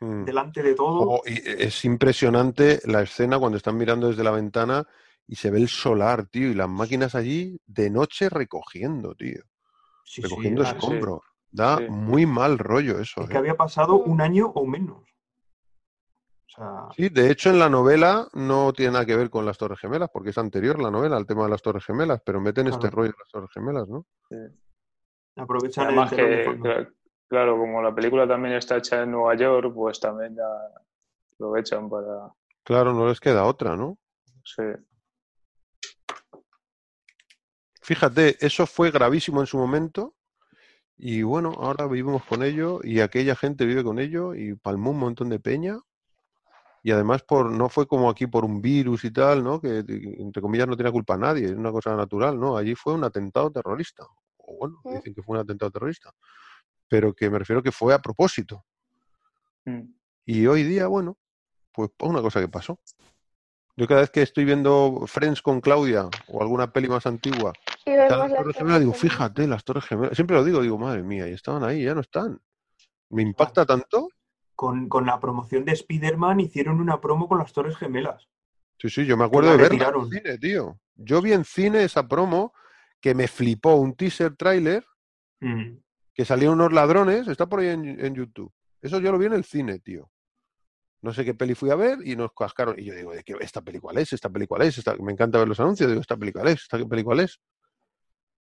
Mm. 0.00 0.24
delante 0.24 0.62
de 0.64 0.74
todo. 0.74 1.02
Oh, 1.02 1.22
y 1.24 1.40
es 1.44 1.84
impresionante 1.84 2.80
la 2.86 3.02
escena 3.02 3.38
cuando 3.38 3.58
están 3.58 3.76
mirando 3.76 4.08
desde 4.08 4.24
la 4.24 4.32
ventana 4.32 4.88
y 5.28 5.36
se 5.36 5.50
ve 5.52 5.58
el 5.58 5.68
solar, 5.68 6.26
tío, 6.26 6.48
y 6.48 6.54
las 6.54 6.68
máquinas 6.68 7.14
allí 7.14 7.60
de 7.66 7.90
noche 7.90 8.28
recogiendo, 8.28 9.14
tío. 9.14 9.42
Sí, 10.04 10.20
recogiendo 10.22 10.64
sí. 10.64 10.70
escombros. 10.72 11.20
Da 11.52 11.78
Sí. 11.78 11.86
muy 11.88 12.26
mal 12.26 12.58
rollo 12.58 13.00
eso. 13.00 13.22
es 13.22 13.28
que 13.28 13.34
¿eh? 13.34 13.38
había 13.38 13.56
pasado 13.56 13.96
un 13.96 14.20
año 14.20 14.46
o 14.54 14.66
menos. 14.66 15.02
O 15.02 16.52
sea, 16.52 16.88
Sí, 16.96 17.08
de 17.08 17.30
hecho 17.30 17.50
en 17.50 17.58
la 17.58 17.68
novela 17.68 18.28
no 18.34 18.72
tiene 18.72 18.92
nada 18.92 19.06
que 19.06 19.16
ver 19.16 19.30
con 19.30 19.44
las 19.46 19.58
Torres 19.58 19.78
Gemelas, 19.80 20.10
porque 20.12 20.30
es 20.30 20.38
anterior 20.38 20.80
la 20.80 20.90
novela 20.90 21.16
al 21.16 21.26
tema 21.26 21.44
de 21.44 21.50
las 21.50 21.62
Torres 21.62 21.84
Gemelas, 21.84 22.20
pero 22.24 22.40
meten 22.40 22.66
este 22.66 22.80
Claro. 22.80 22.96
rollo 22.96 23.10
de 23.12 23.18
las 23.18 23.28
Torres 23.28 23.50
Gemelas, 23.52 23.88
¿no? 23.88 24.06
aprovechan 25.36 25.86
Además 25.86 26.10
que, 26.12 26.88
claro, 27.28 27.56
como 27.56 27.80
la 27.80 27.94
película 27.94 28.26
también 28.28 28.56
está 28.56 28.76
hecha 28.76 29.02
en 29.02 29.12
Nueva 29.12 29.34
York, 29.36 29.72
pues 29.74 29.98
también 30.00 30.34
ya 30.36 30.44
aprovechan 31.34 31.88
para... 31.88 32.32
Claro, 32.64 32.92
no 32.92 33.06
les 33.08 33.20
queda 33.20 33.44
otra, 33.44 33.74
¿no? 33.76 33.96
Sí. 34.44 34.62
Fíjate, 37.82 38.44
eso 38.44 38.66
fue 38.66 38.90
gravísimo 38.90 39.40
en 39.40 39.46
su 39.46 39.56
momento 39.58 40.14
y 41.02 41.22
bueno, 41.22 41.54
ahora 41.56 41.86
vivimos 41.86 42.22
con 42.24 42.42
ello 42.42 42.80
y 42.84 43.00
aquella 43.00 43.34
gente 43.34 43.64
vive 43.64 43.82
con 43.82 43.98
ello 43.98 44.34
y 44.34 44.54
palmó 44.54 44.90
un 44.90 44.98
montón 44.98 45.30
de 45.30 45.40
peña 45.40 45.78
y 46.82 46.90
además 46.90 47.22
por 47.22 47.50
no 47.50 47.70
fue 47.70 47.86
como 47.86 48.10
aquí 48.10 48.26
por 48.26 48.44
un 48.44 48.60
virus 48.60 49.04
y 49.04 49.10
tal, 49.10 49.42
¿no? 49.42 49.62
Que 49.62 49.78
entre 49.78 50.42
comillas 50.42 50.68
no 50.68 50.76
tiene 50.76 50.92
culpa 50.92 51.16
nadie, 51.16 51.46
es 51.46 51.52
una 51.52 51.72
cosa 51.72 51.96
natural, 51.96 52.38
¿no? 52.38 52.54
Allí 52.54 52.74
fue 52.74 52.92
un 52.92 53.04
atentado 53.04 53.50
terrorista. 53.50 54.04
O 54.36 54.58
bueno, 54.58 54.80
Mm. 54.84 54.94
dicen 54.96 55.14
que 55.14 55.22
fue 55.22 55.36
un 55.36 55.42
atentado 55.42 55.70
terrorista, 55.70 56.12
pero 56.86 57.14
que 57.14 57.30
me 57.30 57.38
refiero 57.38 57.62
que 57.62 57.72
fue 57.72 57.94
a 57.94 57.98
propósito. 57.98 58.66
Mm. 59.64 59.94
Y 60.26 60.46
hoy 60.46 60.64
día, 60.64 60.86
bueno, 60.86 61.16
pues 61.72 61.90
una 62.00 62.20
cosa 62.20 62.40
que 62.40 62.48
pasó. 62.48 62.78
Yo 63.76 63.86
cada 63.86 64.00
vez 64.00 64.10
que 64.10 64.22
estoy 64.22 64.44
viendo 64.44 65.04
Friends 65.06 65.40
con 65.42 65.60
Claudia 65.60 66.08
o 66.28 66.42
alguna 66.42 66.72
peli 66.72 66.88
más 66.88 67.06
antigua, 67.06 67.52
y 67.86 67.90
están 67.90 68.08
vemos 68.08 68.10
las 68.10 68.30
las 68.30 68.38
Torres 68.38 68.56
Gemelas, 68.56 68.80
digo, 68.80 68.92
fíjate, 68.92 69.46
las 69.46 69.64
Torres 69.64 69.84
Gemelas. 69.84 70.14
Siempre 70.14 70.36
lo 70.36 70.44
digo, 70.44 70.60
digo, 70.60 70.78
madre 70.78 71.02
mía, 71.02 71.28
y 71.28 71.32
estaban 71.32 71.64
ahí, 71.64 71.84
ya 71.84 71.94
no 71.94 72.00
están. 72.00 72.40
Me 73.08 73.22
impacta 73.22 73.64
tanto. 73.64 74.08
Con, 74.54 74.88
con 74.88 75.06
la 75.06 75.18
promoción 75.18 75.64
de 75.64 75.72
Spider-Man 75.72 76.40
hicieron 76.40 76.80
una 76.80 77.00
promo 77.00 77.26
con 77.28 77.38
las 77.38 77.52
Torres 77.52 77.76
Gemelas. 77.76 78.28
Sí, 78.78 78.90
sí, 78.90 79.06
yo 79.06 79.16
me 79.16 79.24
acuerdo 79.24 79.50
de 79.50 79.56
verla 79.56 79.92
en 79.94 80.10
cine, 80.10 80.38
tío. 80.38 80.78
Yo 80.94 81.22
vi 81.22 81.32
en 81.32 81.44
cine 81.44 81.84
esa 81.84 82.06
promo 82.06 82.52
que 83.00 83.14
me 83.14 83.28
flipó 83.28 83.74
un 83.76 83.94
teaser 83.94 84.36
trailer 84.36 84.84
Mm. 85.42 85.78
que 86.12 86.26
salían 86.26 86.52
unos 86.52 86.70
ladrones, 86.70 87.26
está 87.26 87.46
por 87.46 87.60
ahí 87.60 87.68
en, 87.68 88.04
en 88.04 88.14
YouTube. 88.14 88.52
Eso 88.82 89.00
yo 89.00 89.10
lo 89.10 89.16
vi 89.16 89.24
en 89.24 89.32
el 89.32 89.44
cine, 89.44 89.78
tío. 89.78 90.10
No 91.02 91.12
sé 91.14 91.24
qué 91.24 91.34
peli 91.34 91.54
fui 91.54 91.70
a 91.70 91.76
ver 91.76 91.98
y 92.04 92.14
nos 92.16 92.30
cascaron. 92.32 92.78
Y 92.78 92.84
yo 92.84 92.94
digo, 92.94 93.12
¿de 93.12 93.22
qué, 93.24 93.34
¿esta 93.40 93.62
peli 93.62 93.78
cuál 93.78 93.98
es? 93.98 94.12
¿Esta 94.12 94.28
peli 94.28 94.46
cuál 94.46 94.62
es? 94.62 94.76
Esta- 94.78 94.96
Me 94.96 95.12
encanta 95.12 95.38
ver 95.38 95.48
los 95.48 95.58
anuncios. 95.60 95.88
Digo, 95.88 96.00
¿esta 96.00 96.16
peli 96.16 96.32
cuál 96.32 96.48
es? 96.48 96.62
¿Esta 96.62 96.78
peli 96.86 97.02
cuál 97.02 97.20
es? 97.20 97.40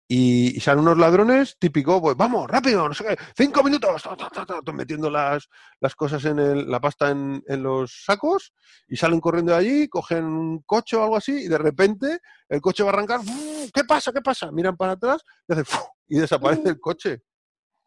Y, 0.08 0.56
y 0.56 0.60
salen 0.60 0.82
unos 0.84 1.00
ladrones, 1.00 1.58
típico, 1.58 2.00
pues 2.00 2.16
vamos, 2.16 2.48
rápido, 2.48 2.88
no 2.88 2.94
sé 2.94 3.04
qué, 3.04 3.18
cinco 3.36 3.64
minutos, 3.64 4.04
ta, 4.04 4.16
ta, 4.16 4.30
ta, 4.30 4.46
ta, 4.46 4.62
ta, 4.62 4.72
metiendo 4.72 5.10
las, 5.10 5.50
las 5.80 5.96
cosas 5.96 6.24
en 6.26 6.38
el- 6.38 6.70
la 6.70 6.80
pasta 6.80 7.10
en, 7.10 7.44
en 7.48 7.64
los 7.64 8.04
sacos 8.06 8.54
y 8.88 8.98
salen 8.98 9.20
corriendo 9.20 9.54
de 9.54 9.58
allí, 9.58 9.88
cogen 9.90 10.26
un 10.26 10.60
coche 10.60 10.96
o 10.96 11.02
algo 11.02 11.16
así 11.18 11.46
y 11.46 11.48
de 11.48 11.58
repente 11.58 12.20
el 12.50 12.62
coche 12.62 12.84
va 12.84 12.92
a 12.92 12.94
arrancar, 12.94 13.22
¡fu! 13.24 13.68
¿qué 13.74 13.84
pasa? 13.84 14.12
¿Qué 14.14 14.22
pasa? 14.22 14.52
Miran 14.52 14.78
para 14.78 14.92
atrás 14.92 15.24
y, 15.48 15.54
hace, 15.54 15.64
y 16.08 16.20
desaparece 16.20 16.70
el 16.70 16.80
coche. 16.80 17.24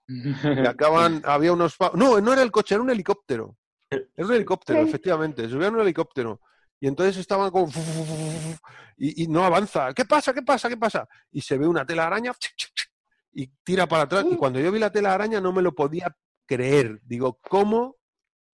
Y 0.65 0.67
acaban, 0.67 1.23
había 1.25 1.53
unos... 1.53 1.77
No, 1.95 2.21
no 2.21 2.33
era 2.33 2.43
el 2.43 2.51
coche, 2.51 2.75
era 2.75 2.83
un 2.83 2.91
helicóptero. 2.91 3.57
Era 3.91 4.27
un 4.27 4.33
helicóptero, 4.33 4.83
Sí. 4.83 4.89
efectivamente. 4.89 5.43
Se 5.43 5.51
subían 5.51 5.75
un 5.75 5.81
helicóptero. 5.81 6.41
Y 6.81 6.87
entonces 6.87 7.17
estaban 7.17 7.51
como... 7.51 7.71
Y, 8.97 9.25
y 9.25 9.27
no 9.29 9.45
avanza. 9.45 9.93
¿Qué 9.95 10.05
pasa? 10.05 10.33
¿Qué 10.33 10.43
pasa? 10.43 10.69
¿Qué 10.69 10.77
pasa? 10.77 11.09
Y 11.31 11.41
se 11.41 11.57
ve 11.59 11.67
una 11.67 11.85
telaraña 11.87 12.33
y 13.33 13.47
tira 13.65 13.87
para 13.87 14.05
atrás. 14.05 14.25
Y 14.31 14.37
cuando 14.37 14.61
yo 14.61 14.71
vi 14.73 14.79
la 14.79 14.91
tela 14.91 15.15
araña 15.15 15.41
no 15.41 15.53
me 15.53 15.63
lo 15.63 15.75
podía 15.75 16.17
creer. 16.47 17.01
Digo, 17.03 17.39
¿cómo 17.49 17.97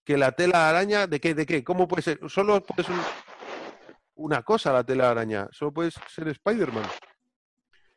que 0.04 0.16
la 0.18 0.32
tela 0.32 0.68
araña, 0.68 1.06
¿de 1.06 1.20
qué? 1.20 1.34
¿De 1.34 1.46
qué? 1.46 1.64
¿Cómo 1.64 1.88
puede 1.88 2.02
ser? 2.02 2.20
Solo 2.28 2.62
puede 2.62 2.84
ser 2.84 2.94
una 4.16 4.42
cosa 4.42 4.72
la 4.72 4.84
tela 4.84 5.10
araña, 5.10 5.48
solo 5.50 5.72
puede 5.72 5.90
ser 5.90 6.28
Spider-Man. 6.28 6.84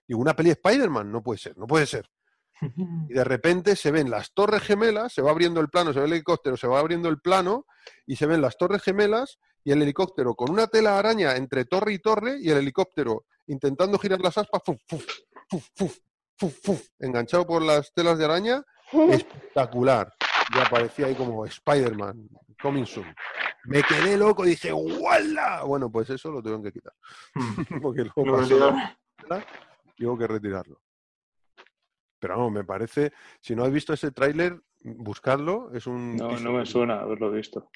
Y 0.08 0.14
una 0.14 0.34
peli 0.34 0.52
Spider-Man, 0.52 1.12
no 1.12 1.22
puede 1.22 1.38
ser, 1.38 1.58
no 1.58 1.68
puede 1.68 1.86
ser. 1.86 2.10
Y 3.10 3.14
de 3.14 3.24
repente 3.24 3.76
se 3.76 3.92
ven 3.92 4.10
las 4.10 4.34
torres 4.34 4.62
gemelas, 4.64 5.14
se 5.14 5.22
va 5.22 5.32
abriendo 5.32 5.60
el 5.62 5.70
plano, 5.70 5.94
se 5.94 6.00
ve 6.00 6.06
el 6.08 6.14
helicóptero, 6.14 6.58
se 6.58 6.68
va 6.68 6.80
abriendo 6.80 7.08
el 7.10 7.20
plano 7.20 7.66
y 8.06 8.16
se 8.16 8.26
ven 8.26 8.42
las 8.42 8.58
torres 8.58 8.82
gemelas 8.82 9.38
y 9.64 9.72
el 9.72 9.82
helicóptero 9.82 10.34
con 10.36 10.50
una 10.52 10.68
tela 10.68 10.98
araña 10.98 11.36
entre 11.36 11.66
torre 11.66 11.94
y 11.94 12.00
torre 12.00 12.38
y 12.40 12.50
el 12.50 12.58
helicóptero 12.58 13.26
intentando 13.48 13.98
girar 14.00 14.20
las 14.22 14.38
aspas, 14.38 14.62
fuf, 14.66 14.78
fuf, 14.88 15.06
fuf, 15.76 15.98
fuf, 16.38 16.60
fuf, 16.64 16.88
enganchado 17.00 17.46
por 17.46 17.62
las 17.62 17.94
telas 17.94 18.18
de 18.18 18.26
araña, 18.26 18.64
espectacular. 19.12 20.14
Y 20.56 20.60
aparecía 20.60 21.08
ahí 21.08 21.16
como 21.16 21.46
Spider-Man, 21.46 22.30
coming 22.62 22.86
soon. 22.86 23.14
Me 23.66 23.84
quedé 23.84 24.16
loco 24.18 24.46
y 24.46 24.50
dije, 24.52 24.72
¡Wala! 24.72 25.64
Bueno, 25.64 25.92
pues 25.92 26.10
eso 26.10 26.32
lo 26.32 26.42
tuvieron 26.42 26.64
que 26.64 26.72
quitar. 26.72 26.94
Porque 27.82 28.04
luego 28.16 28.38
pasó 28.38 28.58
la- 29.30 29.46
y 29.98 30.06
hubo 30.06 30.18
que 30.18 30.28
retirarlo. 30.28 30.80
Pero 32.20 32.36
vamos, 32.38 32.52
me 32.52 32.64
parece, 32.64 33.12
si 33.42 33.56
no 33.56 33.64
has 33.64 33.72
visto 33.72 33.94
ese 33.94 34.12
tráiler, 34.12 34.60
buscarlo, 34.84 35.72
es 35.74 35.86
un... 35.86 36.16
No, 36.16 36.32
no 36.40 36.52
me 36.54 36.66
suena 36.66 37.02
haberlo 37.02 37.30
visto. 37.32 37.70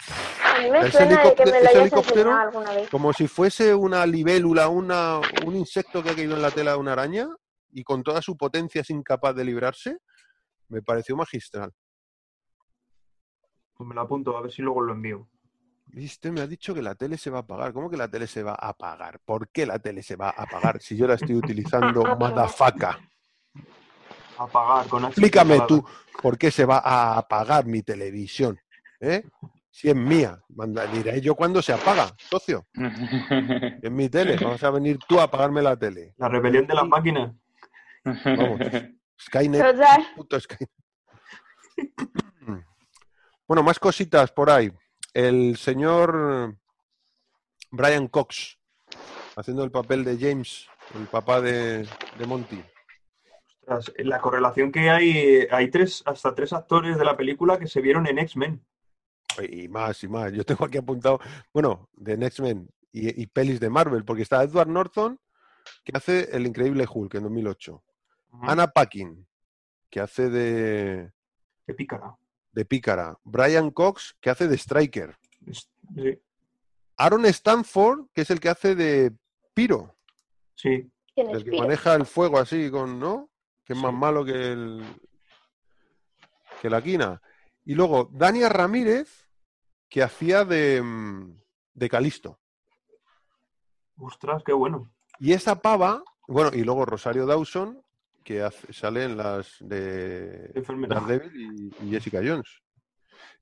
A 0.44 0.60
mí 0.62 0.70
me 0.72 0.80
Ese 0.80 0.92
suena 0.92 1.08
de 1.08 1.16
que 1.36 1.44
helicóptero- 1.44 1.46
me 1.46 1.52
lo 1.52 1.58
ese 1.58 1.68
hayas 1.78 1.82
helicóptero- 1.94 2.20
enseñado 2.32 2.42
alguna 2.42 2.74
vez. 2.74 2.90
Como 2.90 3.14
si 3.14 3.28
fuese 3.28 3.76
una 3.76 4.06
libélula, 4.06 4.68
una, 4.70 5.20
un 5.46 5.56
insecto 5.56 6.02
que 6.02 6.10
ha 6.10 6.16
caído 6.16 6.36
en 6.36 6.42
la 6.42 6.52
tela 6.52 6.72
de 6.72 6.78
una 6.78 6.94
araña 6.94 7.28
y 7.72 7.84
con 7.84 8.02
toda 8.04 8.22
su 8.22 8.36
potencia 8.36 8.82
es 8.82 8.90
incapaz 8.90 9.36
de 9.36 9.46
librarse, 9.46 9.98
me 10.70 10.82
pareció 10.82 11.16
magistral. 11.16 11.72
Pues 13.76 13.88
me 13.88 13.96
lo 13.96 14.02
apunto, 14.02 14.36
a 14.38 14.42
ver 14.42 14.52
si 14.52 14.62
luego 14.62 14.82
lo 14.82 14.94
envío. 14.94 15.28
Viste, 15.88 16.32
me 16.32 16.42
ha 16.42 16.48
dicho 16.48 16.74
que 16.74 16.82
la 16.82 16.96
tele 16.96 17.18
se 17.18 17.30
va 17.30 17.40
a 17.40 17.42
apagar. 17.42 17.74
¿Cómo 17.74 17.90
que 17.90 17.98
la 17.98 18.08
tele 18.10 18.26
se 18.28 18.44
va 18.44 18.52
a 18.54 18.70
apagar? 18.70 19.20
¿Por 19.20 19.50
qué 19.50 19.66
la 19.66 19.78
tele 19.80 20.02
se 20.04 20.16
va 20.16 20.30
a 20.30 20.44
apagar 20.44 20.82
si 20.82 20.96
yo 20.96 21.06
la 21.08 21.16
estoy 21.16 21.36
utilizando, 21.36 22.04
madafaca? 22.20 22.98
Apagar 24.44 24.88
con 24.88 25.06
Explícame 25.06 25.62
tú 25.68 25.86
por 26.22 26.38
qué 26.38 26.52
se 26.52 26.66
va 26.66 26.80
a 26.80 27.18
apagar 27.18 27.66
mi 27.66 27.82
televisión. 27.82 28.60
¿eh? 29.00 29.24
Si 29.70 29.90
es 29.90 29.96
mía, 29.96 30.40
manda, 30.50 30.86
diré 30.88 31.22
yo 31.22 31.36
cuándo 31.36 31.62
se 31.62 31.74
apaga, 31.74 32.14
socio. 32.18 32.68
Es 33.82 33.92
mi 33.92 34.10
tele. 34.10 34.38
Vamos 34.38 34.64
a 34.64 34.70
venir 34.70 35.00
tú 35.08 35.20
a 35.20 35.24
apagarme 35.24 35.62
la 35.62 35.78
tele. 35.78 36.14
La 36.18 36.28
rebelión 36.28 36.68
de 36.68 36.74
las 36.76 36.88
máquinas. 36.88 37.32
Vamos. 38.04 38.60
Skynet. 39.20 39.64
Puto 40.16 40.40
Skynet. 40.40 40.70
Bueno, 43.48 43.64
más 43.64 43.80
cositas 43.80 44.32
por 44.32 44.50
ahí. 44.50 44.72
El 45.14 45.58
señor 45.58 46.56
Brian 47.70 48.08
Cox, 48.08 48.58
haciendo 49.36 49.66
el 49.66 49.72
papel 49.72 50.06
de 50.06 50.18
James, 50.18 50.70
el 50.96 51.06
papá 51.08 51.42
de, 51.42 51.86
de 52.18 52.26
Monty. 52.26 52.64
Ostras, 53.62 53.94
la 54.00 54.20
correlación 54.20 54.72
que 54.72 54.90
hay, 54.90 55.48
hay 55.52 55.70
tres, 55.70 56.04
hasta 56.06 56.34
tres 56.36 56.52
actores 56.54 56.98
de 56.98 57.06
la 57.06 57.16
película 57.16 57.58
que 57.60 57.68
se 57.68 57.82
vieron 57.82 58.08
en 58.08 58.20
X-Men. 58.20 58.64
Y 59.50 59.68
más 59.68 60.04
y 60.04 60.08
más. 60.08 60.34
Yo 60.34 60.44
tengo 60.44 60.66
aquí 60.66 60.78
apuntado, 60.78 61.20
bueno, 61.54 61.90
de 61.94 62.18
Next 62.18 62.40
Men 62.40 62.70
y, 62.92 63.22
y 63.22 63.28
pelis 63.28 63.60
de 63.60 63.70
Marvel, 63.70 64.04
porque 64.04 64.24
está 64.24 64.44
Edward 64.44 64.68
Norton, 64.68 65.20
que 65.84 65.92
hace 65.96 66.36
El 66.36 66.46
Increíble 66.48 66.86
Hulk 66.92 67.16
en 67.16 67.24
2008. 67.24 67.84
Ujú. 68.34 68.50
Anna 68.50 68.68
Paquin, 68.68 69.26
que 69.90 70.00
hace 70.00 70.30
de, 70.30 71.12
Qué 71.66 71.74
pícara. 71.74 72.16
de 72.52 72.66
Pícara. 72.66 73.18
Brian 73.24 73.72
Cox, 73.72 74.18
que 74.20 74.30
hace 74.30 74.48
de 74.48 74.58
Striker. 74.58 75.16
Sí, 75.96 76.20
Aaron 76.98 77.26
Stanford, 77.26 78.08
que 78.14 78.22
es 78.22 78.30
el 78.30 78.40
que 78.40 78.50
hace 78.50 78.76
de 78.76 79.12
Piro, 79.54 79.96
sí. 80.56 80.90
¿Quién 81.16 81.30
es 81.30 81.38
el 81.38 81.44
que 81.44 81.58
maneja 81.58 81.96
el 81.96 82.06
fuego 82.06 82.38
así 82.38 82.70
con, 82.70 83.00
¿no? 83.00 83.31
Que 83.66 83.74
es 83.74 83.80
más 83.80 83.94
malo 83.94 84.24
que 84.26 84.52
el 84.52 84.84
que 86.62 86.70
la 86.70 86.82
quina. 86.82 87.22
Y 87.66 87.74
luego 87.76 88.10
Dania 88.12 88.50
Ramírez, 88.50 89.28
que 89.90 90.04
hacía 90.04 90.46
de, 90.46 90.82
mm, 90.82 91.40
de 91.74 91.90
Calisto. 91.90 92.40
Ostras, 93.98 94.44
qué 94.46 94.54
bueno. 94.54 94.92
Y 95.20 95.34
esa 95.34 95.56
pava, 95.62 96.04
bueno, 96.28 96.52
y 96.54 96.64
luego 96.64 96.86
Rosario 96.86 97.26
Dawson, 97.26 97.82
que 98.24 98.42
hace- 98.42 98.72
sale 98.74 99.04
en 99.06 99.18
las 99.18 99.58
de. 99.60 100.52
Daredevil 100.90 101.72
y, 101.82 101.86
y 101.88 101.90
Jessica 101.92 102.20
Jones. 102.24 102.50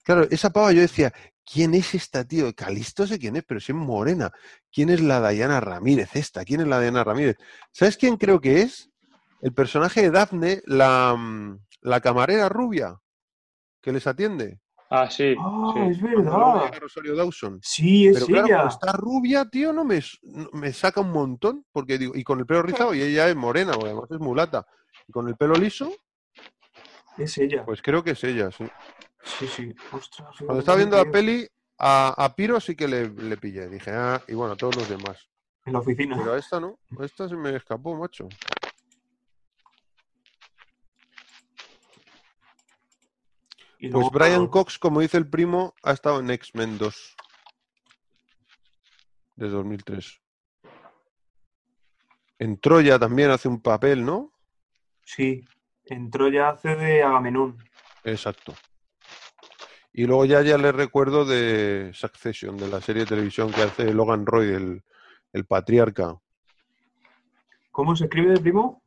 Claro, 0.03 0.23
esa 0.29 0.49
pava 0.49 0.71
yo 0.71 0.81
decía, 0.81 1.13
¿quién 1.45 1.73
es 1.73 1.93
esta, 1.93 2.23
tío? 2.25 2.53
Calisto 2.55 3.05
sé 3.05 3.19
quién 3.19 3.35
es, 3.35 3.43
pero 3.43 3.59
si 3.59 3.71
es 3.71 3.77
morena. 3.77 4.31
¿Quién 4.71 4.89
es 4.89 5.01
la 5.01 5.19
Dayana 5.19 5.59
Ramírez 5.59 6.15
esta? 6.15 6.43
¿Quién 6.45 6.61
es 6.61 6.67
la 6.67 6.77
Dayana 6.79 7.03
Ramírez? 7.03 7.37
¿Sabes 7.71 7.97
quién 7.97 8.17
creo 8.17 8.39
que 8.41 8.61
es? 8.61 8.88
El 9.41 9.53
personaje 9.53 10.01
de 10.01 10.11
Daphne, 10.11 10.61
la, 10.65 11.15
mm, 11.17 11.59
la 11.81 12.01
camarera 12.01 12.49
rubia 12.49 12.99
que 13.81 13.91
les 13.91 14.05
atiende. 14.07 14.59
Ah, 14.91 15.09
sí. 15.09 15.35
Ah, 15.39 15.71
sí. 15.75 15.79
es 15.91 15.99
Cuando 15.99 16.23
verdad. 16.63 16.79
Rosario 16.79 17.15
Dawson. 17.15 17.59
Sí, 17.61 18.07
es 18.07 18.15
Pero 18.15 18.25
claro, 18.25 18.47
ella. 18.47 18.57
como 18.57 18.69
está 18.69 18.91
rubia, 18.91 19.45
tío, 19.45 19.71
no 19.71 19.85
me, 19.85 20.01
me 20.53 20.73
saca 20.73 21.01
un 21.01 21.11
montón. 21.11 21.65
Porque 21.71 21.97
digo, 21.97 22.13
y 22.15 22.23
con 22.23 22.39
el 22.39 22.45
pelo 22.45 22.63
rizado, 22.63 22.93
y 22.95 23.01
ella 23.01 23.29
es 23.29 23.35
morena, 23.35 23.73
porque 23.73 23.89
además 23.89 24.09
es 24.11 24.19
mulata. 24.19 24.65
Y 25.07 25.11
con 25.11 25.27
el 25.27 25.35
pelo 25.35 25.53
liso, 25.55 25.91
Es 27.17 27.37
ella. 27.37 27.63
pues 27.65 27.81
creo 27.81 28.03
que 28.03 28.11
es 28.11 28.23
ella, 28.23 28.49
sí. 28.51 28.65
Sí, 29.23 29.47
sí. 29.47 29.75
Ostras. 29.91 30.29
Cuando 30.39 30.59
estaba 30.59 30.77
viendo 30.77 30.95
tío. 30.97 31.05
la 31.05 31.11
peli, 31.11 31.47
a, 31.77 32.25
a 32.25 32.35
Piro 32.35 32.59
sí 32.59 32.75
que 32.75 32.87
le, 32.87 33.09
le 33.09 33.37
pillé. 33.37 33.69
Dije, 33.69 33.91
ah, 33.91 34.21
y 34.27 34.33
bueno, 34.33 34.53
a 34.53 34.57
todos 34.57 34.75
los 34.75 34.89
demás. 34.89 35.29
En 35.65 35.73
la 35.73 35.79
oficina. 35.79 36.17
Pero 36.17 36.33
a 36.33 36.37
esta 36.39 36.59
no, 36.59 36.79
a 36.99 37.05
esta 37.05 37.29
se 37.29 37.35
me 37.35 37.55
escapó, 37.55 37.95
macho. 37.95 38.27
Y 43.80 43.88
Pues 43.89 43.93
luego, 43.93 44.10
Brian 44.11 44.47
Cox, 44.47 44.77
como 44.77 44.99
dice 44.99 45.18
el 45.18 45.30
primo, 45.30 45.73
ha 45.84 45.93
estado 45.93 46.19
en 46.19 46.30
X-Men 46.30 46.77
2. 46.77 47.15
De 49.38 49.47
2003. 49.47 50.22
En 52.39 52.60
Troya 52.60 52.99
también 52.99 53.31
hace 53.31 53.47
un 53.47 53.61
papel, 53.61 54.06
¿no? 54.06 54.34
Sí. 55.03 55.45
Entró 55.85 56.27
ya 56.27 56.49
hace 56.49 56.76
de 56.76 57.01
Agamenón. 57.03 57.57
Exacto. 58.03 58.53
Y 59.93 60.06
luego 60.06 60.26
ya, 60.26 60.41
ya 60.41 60.57
le 60.57 60.73
recuerdo 60.73 61.23
de 61.23 61.91
Succession, 61.93 62.57
de 62.57 62.68
la 62.68 62.81
serie 62.81 63.03
de 63.03 63.10
televisión 63.10 63.49
que 63.51 63.61
hace 63.61 63.93
Logan 63.93 64.26
Roy, 64.26 64.49
el, 64.49 64.84
el 65.31 65.45
patriarca. 65.45 66.15
¿Cómo 67.72 67.95
se 67.95 68.06
escribe 68.06 68.34
de 68.34 68.41
primo? 68.41 68.84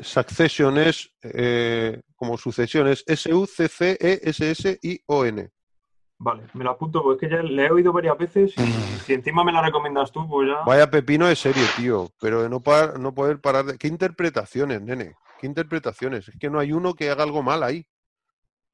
Succession 0.00 0.78
es 0.78 1.10
eh, 1.22 2.00
como 2.16 2.36
sucesión, 2.38 2.88
es 2.88 3.04
E 3.06 3.12
S-U-C-C-E-S-S-I-O-N. 4.34 5.50
Vale, 6.16 6.44
me 6.54 6.62
lo 6.64 6.70
apunto 6.70 7.02
porque 7.02 7.26
es 7.26 7.30
que 7.30 7.36
ya 7.36 7.42
le 7.42 7.66
he 7.66 7.70
oído 7.70 7.92
varias 7.92 8.16
veces 8.16 8.54
y 8.56 8.62
si 9.04 9.14
encima 9.14 9.42
me 9.44 9.52
la 9.52 9.60
recomiendas 9.62 10.12
tú, 10.12 10.26
pues 10.28 10.48
ya. 10.48 10.62
Vaya 10.64 10.88
pepino 10.90 11.26
de 11.26 11.34
serie, 11.36 11.64
tío. 11.76 12.08
Pero 12.20 12.42
de 12.42 12.48
no, 12.48 12.60
par- 12.60 12.98
no 12.98 13.12
poder 13.12 13.40
parar 13.40 13.64
de. 13.64 13.76
¿Qué 13.78 13.88
interpretaciones, 13.88 14.80
nene? 14.80 15.16
¿Qué 15.40 15.46
interpretaciones? 15.46 16.28
Es 16.28 16.36
que 16.38 16.48
no 16.48 16.60
hay 16.60 16.72
uno 16.72 16.94
que 16.94 17.10
haga 17.10 17.24
algo 17.24 17.42
mal 17.42 17.62
ahí. 17.62 17.84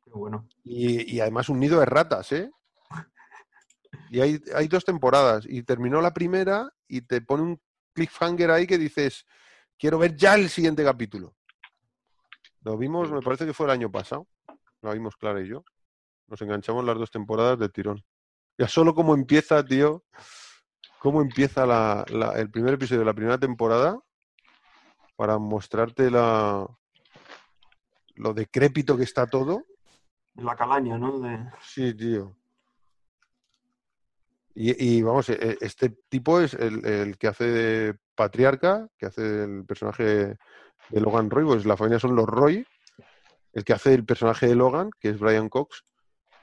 Qué 0.04 0.10
bueno. 0.12 0.46
Y, 0.64 1.16
y 1.16 1.20
además 1.20 1.48
un 1.48 1.58
nido 1.58 1.80
de 1.80 1.86
ratas, 1.86 2.30
¿eh? 2.32 2.50
Y 4.10 4.20
hay, 4.20 4.40
hay 4.54 4.68
dos 4.68 4.84
temporadas. 4.84 5.46
Y 5.48 5.62
terminó 5.62 6.00
la 6.02 6.12
primera 6.12 6.68
y 6.86 7.00
te 7.00 7.20
pone 7.22 7.42
un 7.42 7.60
cliffhanger 7.94 8.50
ahí 8.50 8.66
que 8.66 8.78
dices, 8.78 9.24
quiero 9.80 9.98
ver 9.98 10.14
ya 10.14 10.34
el 10.34 10.48
siguiente 10.50 10.84
capítulo. 10.84 11.34
Lo 12.62 12.76
vimos, 12.76 13.10
me 13.10 13.22
parece 13.22 13.46
que 13.46 13.54
fue 13.54 13.66
el 13.66 13.72
año 13.72 13.90
pasado. 13.90 14.28
Lo 14.82 14.92
vimos 14.92 15.16
Clara 15.16 15.40
y 15.40 15.48
yo. 15.48 15.64
Nos 16.28 16.40
enganchamos 16.42 16.84
las 16.84 16.96
dos 16.98 17.10
temporadas 17.10 17.58
de 17.58 17.70
tirón. 17.70 18.04
Ya 18.58 18.68
solo 18.68 18.94
cómo 18.94 19.14
empieza, 19.14 19.64
tío. 19.64 20.04
Cómo 20.98 21.22
empieza 21.22 21.64
la- 21.64 22.04
la- 22.10 22.32
el 22.38 22.50
primer 22.50 22.74
episodio 22.74 23.00
de 23.00 23.06
la 23.06 23.14
primera 23.14 23.38
temporada 23.38 23.98
para 25.16 25.38
mostrarte 25.38 26.10
la, 26.10 26.66
lo 28.16 28.34
decrépito 28.34 28.96
que 28.98 29.04
está 29.04 29.26
todo. 29.26 29.64
La 30.34 30.54
calaña, 30.56 30.98
¿no? 30.98 31.18
De... 31.20 31.38
Sí, 31.62 31.94
tío. 31.94 32.36
Y, 34.54 34.98
y, 34.98 35.02
vamos, 35.02 35.30
e- 35.30 35.56
este 35.62 35.90
tipo 36.10 36.40
es 36.40 36.52
el, 36.54 36.84
el 36.84 37.16
que 37.18 37.28
hace 37.28 37.44
de 37.44 37.98
patriarca, 38.24 38.86
que 38.98 39.06
hace 39.06 39.44
el 39.44 39.64
personaje 39.64 40.04
de 40.90 41.00
Logan 41.00 41.30
Roy, 41.30 41.44
pues 41.46 41.64
la 41.64 41.74
familia 41.78 41.98
son 41.98 42.14
los 42.14 42.26
Roy. 42.26 42.66
El 43.54 43.64
que 43.64 43.72
hace 43.72 43.94
el 43.94 44.04
personaje 44.04 44.46
de 44.46 44.54
Logan, 44.54 44.90
que 45.00 45.08
es 45.08 45.18
Brian 45.18 45.48
Cox, 45.48 45.84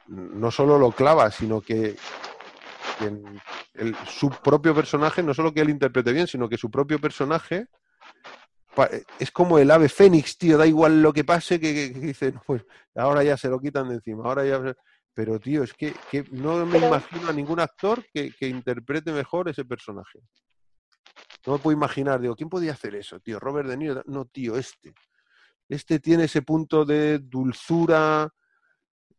no 0.08 0.50
solo 0.50 0.80
lo 0.80 0.92
clava, 0.92 1.30
sino 1.30 1.62
que, 1.62 1.96
que 2.98 3.06
en 3.06 3.40
el- 3.76 3.96
su 4.08 4.30
propio 4.32 4.74
personaje, 4.74 5.22
no 5.22 5.36
solo 5.36 5.54
que 5.54 5.62
él 5.62 5.70
interprete 5.70 6.12
bien, 6.14 6.26
sino 6.26 6.50
que 6.50 6.58
su 6.58 6.72
propio 6.72 7.00
personaje 7.00 7.68
es 9.20 9.32
como 9.32 9.60
el 9.60 9.70
ave 9.72 9.88
fénix, 9.90 10.38
tío, 10.38 10.58
da 10.58 10.66
igual 10.66 11.02
lo 11.02 11.14
que 11.14 11.24
pase, 11.24 11.60
que, 11.60 11.74
que- 11.74 11.94
que 11.94 12.00
dice, 12.00 12.32
"No, 12.32 12.42
pues 12.46 12.64
ahora 12.96 13.24
ya 13.24 13.38
se 13.38 13.50
lo 13.50 13.60
quitan 13.60 13.88
de 13.90 13.96
encima, 13.96 14.24
ahora 14.26 14.44
ya... 14.46 14.60
Pero, 15.14 15.40
tío, 15.40 15.64
es 15.64 15.74
que, 15.74 15.94
que 16.12 16.26
no 16.32 16.64
me 16.66 16.74
Pero- 16.74 16.88
imagino 16.88 17.28
a 17.30 17.34
ningún 17.34 17.60
actor 17.60 18.04
que, 18.14 18.32
que 18.40 18.48
interprete 18.48 19.12
mejor 19.12 19.50
ese 19.50 19.66
personaje. 19.66 20.20
No 21.46 21.54
me 21.54 21.60
puedo 21.60 21.76
imaginar, 21.78 22.20
digo, 22.20 22.36
¿quién 22.36 22.50
podía 22.50 22.74
hacer 22.74 22.96
eso, 22.96 23.20
tío? 23.20 23.40
Robert 23.40 23.70
De 23.70 23.78
Niro. 23.78 24.04
No, 24.06 24.26
tío, 24.26 24.58
este. 24.58 24.94
Este 25.70 26.00
tiene 26.00 26.26
ese 26.26 26.42
punto 26.42 26.86
de 26.86 27.20
dulzura, 27.20 28.34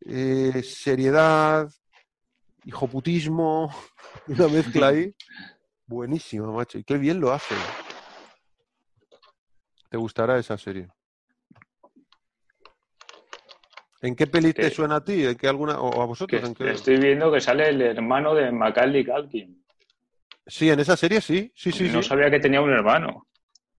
eh, 0.00 0.62
seriedad, 0.62 1.70
hijoputismo, 2.64 3.74
una 4.26 4.48
mezcla 4.48 4.88
ahí. 4.88 5.14
Buenísima, 5.86 6.50
macho. 6.52 6.78
Y 6.78 6.84
qué 6.84 6.96
bien 6.98 7.20
lo 7.20 7.32
hace. 7.32 7.54
Te 9.90 9.96
gustará 9.96 10.38
esa 10.38 10.56
serie. 10.58 10.88
¿En 14.00 14.14
qué 14.14 14.26
peli 14.26 14.52
te 14.52 14.70
suena 14.70 14.96
a 14.96 15.04
ti? 15.04 15.24
¿En 15.24 15.36
qué 15.36 15.48
alguna, 15.48 15.80
o 15.80 15.88
a 15.88 16.04
Que 16.04 16.06
vosotros? 16.06 16.44
¿En 16.44 16.54
qué? 16.54 16.70
estoy 16.70 16.98
viendo 16.98 17.32
que 17.32 17.40
sale 17.40 17.68
el 17.68 17.80
hermano 17.82 18.34
de 18.34 18.52
Macaulay 18.52 19.04
Culkin. 19.04 19.64
Sí, 20.48 20.70
en 20.70 20.80
esa 20.80 20.96
serie 20.96 21.20
sí, 21.20 21.52
sí, 21.54 21.70
sí, 21.72 21.88
no 21.90 22.02
sí. 22.02 22.08
sabía 22.08 22.30
que 22.30 22.40
tenía 22.40 22.60
un 22.60 22.70
hermano. 22.70 23.26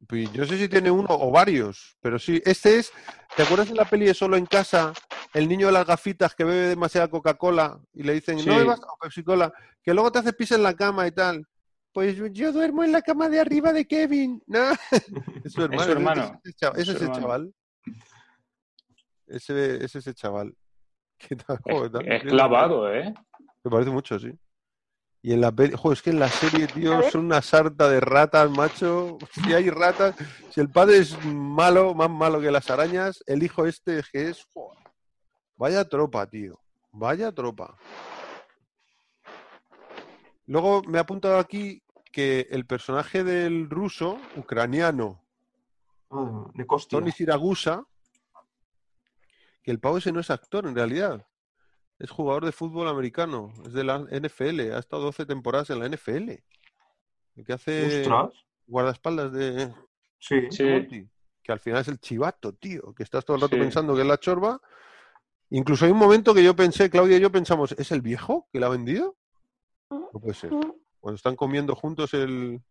Pues 0.07 0.31
yo 0.31 0.45
sé 0.45 0.57
si 0.57 0.69
tiene 0.69 0.89
uno 0.89 1.07
o 1.09 1.29
varios, 1.31 1.97
pero 1.99 2.17
sí. 2.17 2.41
Este 2.45 2.77
es, 2.79 2.91
¿te 3.35 3.43
acuerdas 3.43 3.67
de 3.69 3.75
la 3.75 3.85
peli 3.85 4.05
de 4.05 4.13
Solo 4.13 4.37
en 4.37 4.45
Casa? 4.45 4.93
El 5.33 5.47
niño 5.49 5.67
de 5.67 5.73
las 5.73 5.85
gafitas 5.85 6.33
que 6.35 6.43
bebe 6.45 6.67
demasiada 6.69 7.09
Coca-Cola 7.09 7.79
y 7.93 8.03
le 8.03 8.13
dicen, 8.13 8.39
Sí. 8.39 8.47
no 8.47 8.55
bebas 8.57 8.79
Pepsi-Cola, 9.01 9.51
que 9.83 9.93
luego 9.93 10.11
te 10.11 10.19
hace 10.19 10.31
pis 10.33 10.51
en 10.51 10.63
la 10.63 10.73
cama 10.73 11.05
y 11.05 11.11
tal. 11.11 11.45
Pues 11.91 12.15
yo 12.33 12.51
duermo 12.51 12.83
en 12.83 12.91
la 12.91 13.01
cama 13.01 13.27
de 13.29 13.39
arriba 13.39 13.73
de 13.73 13.85
Kevin. 13.87 14.41
No. 14.47 14.71
Es 15.43 15.53
su 15.53 15.63
hermano. 15.63 15.83
su 15.83 15.91
hermano. 15.91 16.41
Ese, 16.45 16.49
ese 16.53 16.55
chaval- 16.55 16.77
Es 16.77 16.87
ese 16.87 16.91
es 16.93 17.01
el 17.01 17.11
chaval. 17.11 17.53
Ese, 19.27 19.75
ese 19.75 19.85
es 19.85 19.95
ese 19.95 20.13
chaval. 20.13 20.55
¿Qué 21.17 21.35
tal? 21.35 21.57
Es, 21.65 21.75
Joder, 21.75 22.13
es 22.13 22.23
clavado, 22.23 22.93
¿eh? 22.93 23.13
Me 23.63 23.71
parece 23.71 23.91
mucho, 23.91 24.17
sí. 24.17 24.31
Y 25.21 25.33
en 25.33 25.41
la 25.41 25.51
peli, 25.51 25.75
joder, 25.75 25.97
es 25.97 26.01
que 26.01 26.09
en 26.11 26.19
la 26.19 26.29
serie, 26.29 26.67
tío, 26.67 27.01
son 27.09 27.25
una 27.25 27.41
sarta 27.41 27.89
de 27.89 27.99
ratas, 27.99 28.49
macho. 28.49 29.17
Si 29.33 29.53
hay 29.53 29.69
ratas, 29.69 30.15
si 30.49 30.61
el 30.61 30.69
padre 30.69 30.99
es 30.99 31.23
malo, 31.25 31.93
más 31.93 32.09
malo 32.09 32.39
que 32.39 32.51
las 32.51 32.69
arañas, 32.69 33.21
el 33.27 33.43
hijo 33.43 33.65
este 33.65 33.99
es 33.99 34.09
que 34.09 34.29
es, 34.29 34.47
joder, 34.53 34.79
vaya 35.57 35.87
tropa, 35.87 36.25
tío. 36.25 36.59
Vaya 36.91 37.31
tropa. 37.33 37.77
Luego 40.45 40.81
me 40.87 40.97
ha 40.97 41.01
apuntado 41.01 41.37
aquí 41.37 41.83
que 42.11 42.47
el 42.49 42.65
personaje 42.65 43.23
del 43.23 43.69
ruso, 43.69 44.19
ucraniano, 44.35 45.21
Ah, 46.11 46.45
de. 46.55 46.65
Tony 46.89 47.11
Siragusa, 47.11 47.85
que 49.61 49.71
el 49.71 49.79
pavo 49.79 49.97
ese 49.97 50.11
no 50.11 50.19
es 50.19 50.29
actor 50.31 50.65
en 50.65 50.75
realidad. 50.75 51.25
Es 51.99 52.09
jugador 52.11 52.45
de 52.45 52.51
fútbol 52.51 52.88
americano, 52.88 53.51
es 53.65 53.73
de 53.73 53.84
la 53.84 53.99
NFL, 53.99 54.71
ha 54.73 54.80
estado 54.80 55.03
12 55.03 55.26
temporadas 55.26 55.69
en 55.69 55.80
la 55.80 55.85
NFL. 55.89 56.30
El 57.35 57.45
que 57.45 57.53
hace 57.53 58.01
Ostras. 58.01 58.34
guardaespaldas 58.67 59.31
de 59.34 59.73
Sí. 60.19 60.47
Sí. 60.49 61.07
Que 61.43 61.51
al 61.51 61.59
final 61.59 61.81
es 61.81 61.88
el 61.89 61.99
chivato, 61.99 62.53
tío, 62.53 62.93
que 62.93 63.03
estás 63.03 63.26
todo 63.26 63.35
el 63.35 63.41
rato 63.41 63.55
Sí. 63.55 63.61
pensando 63.61 63.95
que 63.95 64.01
es 64.01 64.07
la 64.07 64.17
chorba. 64.17 64.59
Incluso 65.49 65.85
hay 65.85 65.91
un 65.91 65.97
momento 65.97 66.34
que 66.34 66.43
yo 66.43 66.55
pensé, 66.55 66.89
Claudia 66.89 67.17
y 67.17 67.21
yo 67.21 67.31
pensamos, 67.31 67.71
¿es 67.73 67.91
el 67.91 68.01
viejo 68.01 68.47
que 68.51 68.59
la 68.59 68.67
ha 68.67 68.69
vendido? 68.69 69.17
No 69.89 70.19
puede 70.21 70.34
ser. 70.35 70.51
Cuando 70.99 71.15
están 71.15 71.35
comiendo 71.35 71.76
juntos 71.76 72.13
el, 72.13 72.61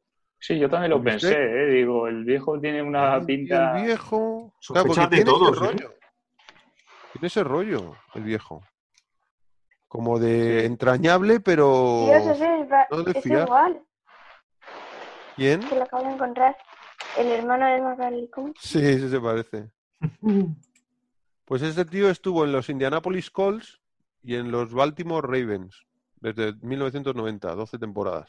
Sí, 0.40 0.56
yo 0.59 0.70
también 0.70 0.90
lo 0.90 1.02
pensé, 1.02 1.34
¿eh? 1.34 1.66
Digo, 1.72 2.06
el 2.06 2.24
viejo 2.24 2.60
tiene 2.60 2.80
una 2.80 3.20
pinta... 3.26 3.76
El 3.80 3.86
viejo. 3.86 4.55
Porque 4.68 5.00
de 5.00 5.06
tiene 5.09 5.16
ese 5.16 5.24
todos, 5.24 5.56
¿eh? 5.56 5.60
rollo. 5.60 5.94
Tiene 7.12 7.26
ese 7.26 7.42
rollo, 7.44 7.96
el 8.14 8.22
viejo. 8.22 8.62
Como 9.89 10.19
de 10.19 10.66
entrañable, 10.66 11.40
pero. 11.40 12.05
Dios, 12.06 12.27
ese 12.36 12.60
es, 12.60 12.70
va- 12.70 12.86
no 12.90 13.02
de 13.02 13.12
es 13.19 13.24
fiar. 13.24 13.47
igual, 13.47 13.82
¿Quién? 15.36 15.60
que 15.60 15.74
lo 15.77 15.82
acabo 15.82 16.05
de 16.05 16.10
encontrar. 16.12 16.56
El 17.16 17.28
hermano 17.28 17.66
de 17.66 17.81
Macaulay. 17.81 18.31
Sí, 18.60 18.81
sí 18.98 19.09
se 19.09 19.20
parece. 19.20 19.70
Pues 21.44 21.62
ese 21.62 21.86
tío 21.86 22.10
estuvo 22.10 22.44
en 22.44 22.52
los 22.52 22.69
Indianapolis 22.69 23.31
Colts 23.31 23.81
y 24.23 24.35
en 24.35 24.51
los 24.51 24.74
Baltimore 24.74 25.27
Ravens 25.27 25.86
desde 26.20 26.52
1990, 26.60 27.55
12 27.55 27.78
temporadas. 27.78 28.28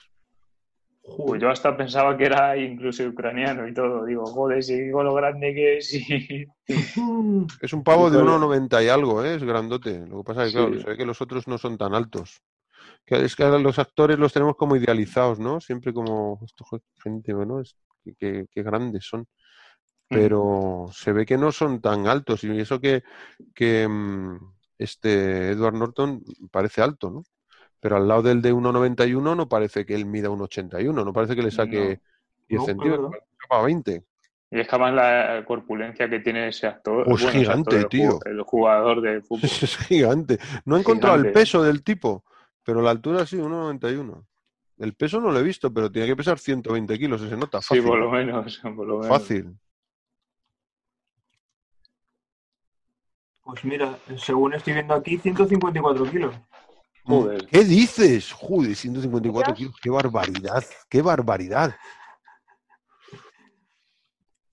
Pues 1.18 1.41
yo 1.41 1.49
hasta 1.49 1.76
pensaba 1.76 2.18
que 2.18 2.26
era 2.26 2.56
incluso 2.57 3.03
ucraniano 3.07 3.68
y 3.68 3.73
todo. 3.73 4.06
Digo, 4.06 4.26
joder, 4.26 4.64
si 4.64 4.80
digo 4.80 5.03
lo 5.03 5.14
grande 5.14 5.53
que 5.53 5.77
es 5.77 5.94
y... 5.94 6.45
Es 7.61 7.73
un 7.73 7.84
pavo 7.84 8.10
de 8.10 8.18
Híjole. 8.19 8.31
1,90 8.45 8.84
y 8.84 8.90
algo, 8.90 9.23
¿eh? 9.23 9.36
es 9.36 9.44
grandote. 9.44 10.06
Lo 10.07 10.19
que 10.19 10.23
pasa 10.23 10.45
es 10.45 10.52
que, 10.53 10.57
claro, 10.60 10.73
Sí. 10.76 10.81
se 10.81 10.90
ve 10.90 10.98
que 10.98 11.06
los 11.06 11.22
otros 11.22 11.48
no 11.48 11.57
son 11.57 11.77
tan 11.77 11.94
altos. 11.94 12.41
Que 13.06 13.23
es 13.26 13.36
que 13.36 13.44
ahora 13.44 13.60
los 13.60 13.80
actores 13.80 14.19
los 14.19 14.31
tenemos 14.34 14.56
como 14.56 14.76
idealizados, 14.76 15.40
¿no? 15.40 15.60
Siempre 15.60 15.94
como, 15.94 16.40
esto, 16.45 16.65
gente, 17.03 17.34
¿no? 17.34 17.60
Es, 17.61 17.76
que, 18.03 18.14
que- 18.15 18.45
que 18.52 18.64
grandes 18.64 19.06
son. 19.06 19.26
Pero 20.07 20.88
se 20.91 21.11
ve 21.14 21.26
que 21.26 21.38
no 21.38 21.52
son 21.52 21.81
tan 21.81 22.07
altos. 22.07 22.44
Y 22.44 22.60
eso 22.60 22.80
que, 22.80 23.03
que 23.53 23.88
mm, 23.88 24.38
este 24.77 25.49
Edward 25.52 25.76
Norton 25.76 26.23
parece 26.52 26.81
alto, 26.81 27.11
¿no? 27.11 27.23
Pero 27.80 27.95
al 27.97 28.07
lado 28.07 28.22
del 28.23 28.41
de 28.41 28.53
1,91 28.53 29.35
no 29.35 29.47
parece 29.47 29.85
que 29.85 29.95
él 29.95 30.06
mida 30.06 30.30
1,81. 30.30 30.93
No 30.93 31.14
parece 31.14 31.35
que 31.35 31.41
le 31.43 31.51
saque 31.51 32.01
10 32.47 32.60
No, 32.61 32.65
centímetros. 32.65 33.11
Para 33.47 33.64
20. 33.64 34.03
Y 34.51 34.60
es 34.60 34.68
que 34.68 34.76
además 34.76 34.93
la 34.95 35.45
corpulencia 35.45 36.10
que 36.10 36.19
tiene 36.19 36.47
ese 36.49 36.68
actor. 36.68 37.06
Pues 37.06 37.23
ese 37.23 37.31
gigante, 37.39 37.85
tío. 37.85 38.19
El 38.26 38.41
jugador 38.41 39.01
de 39.01 39.22
fútbol. 39.27 39.43
Es 39.45 39.77
gigante. 39.77 40.39
No 40.65 40.76
he 40.76 40.80
encontrado 40.80 41.15
el 41.18 41.31
peso 41.31 41.64
del 41.64 41.84
tipo, 41.84 42.23
pero 42.64 42.81
la 42.81 42.89
altura 42.89 43.26
sí, 43.26 43.38
1,91. 43.38 44.26
El 44.80 44.93
peso 44.95 45.19
no 45.22 45.31
lo 45.31 45.39
he 45.39 45.43
visto, 45.43 45.73
pero 45.73 45.91
tiene 45.91 46.07
que 46.07 46.15
pesar 46.15 46.39
120 46.39 46.97
kilos, 46.97 47.22
se 47.22 47.35
nota. 47.38 47.61
Sí, 47.61 47.68
Fácil. 47.76 47.84
por 47.84 47.99
lo 47.99 48.10
menos. 48.11 48.60
Por 48.64 48.88
lo 48.88 48.99
menos. 48.99 49.07
fácil. 49.07 49.56
Pues 53.43 53.65
mira, 53.65 53.97
según 54.18 54.53
estoy 54.53 54.73
viendo 54.73 54.93
aquí, 54.93 55.18
154 55.18 56.06
kilos. 56.11 56.35
Joder. 57.10 57.48
¿Qué 57.48 57.64
dices? 57.64 58.31
Joder, 58.31 58.76
154 58.76 59.53
Dios. 59.53 59.57
kilos. 59.57 59.76
¡Qué 59.81 59.90
barbaridad! 59.90 60.64
¡Qué 60.88 61.02
barbaridad! 61.02 61.76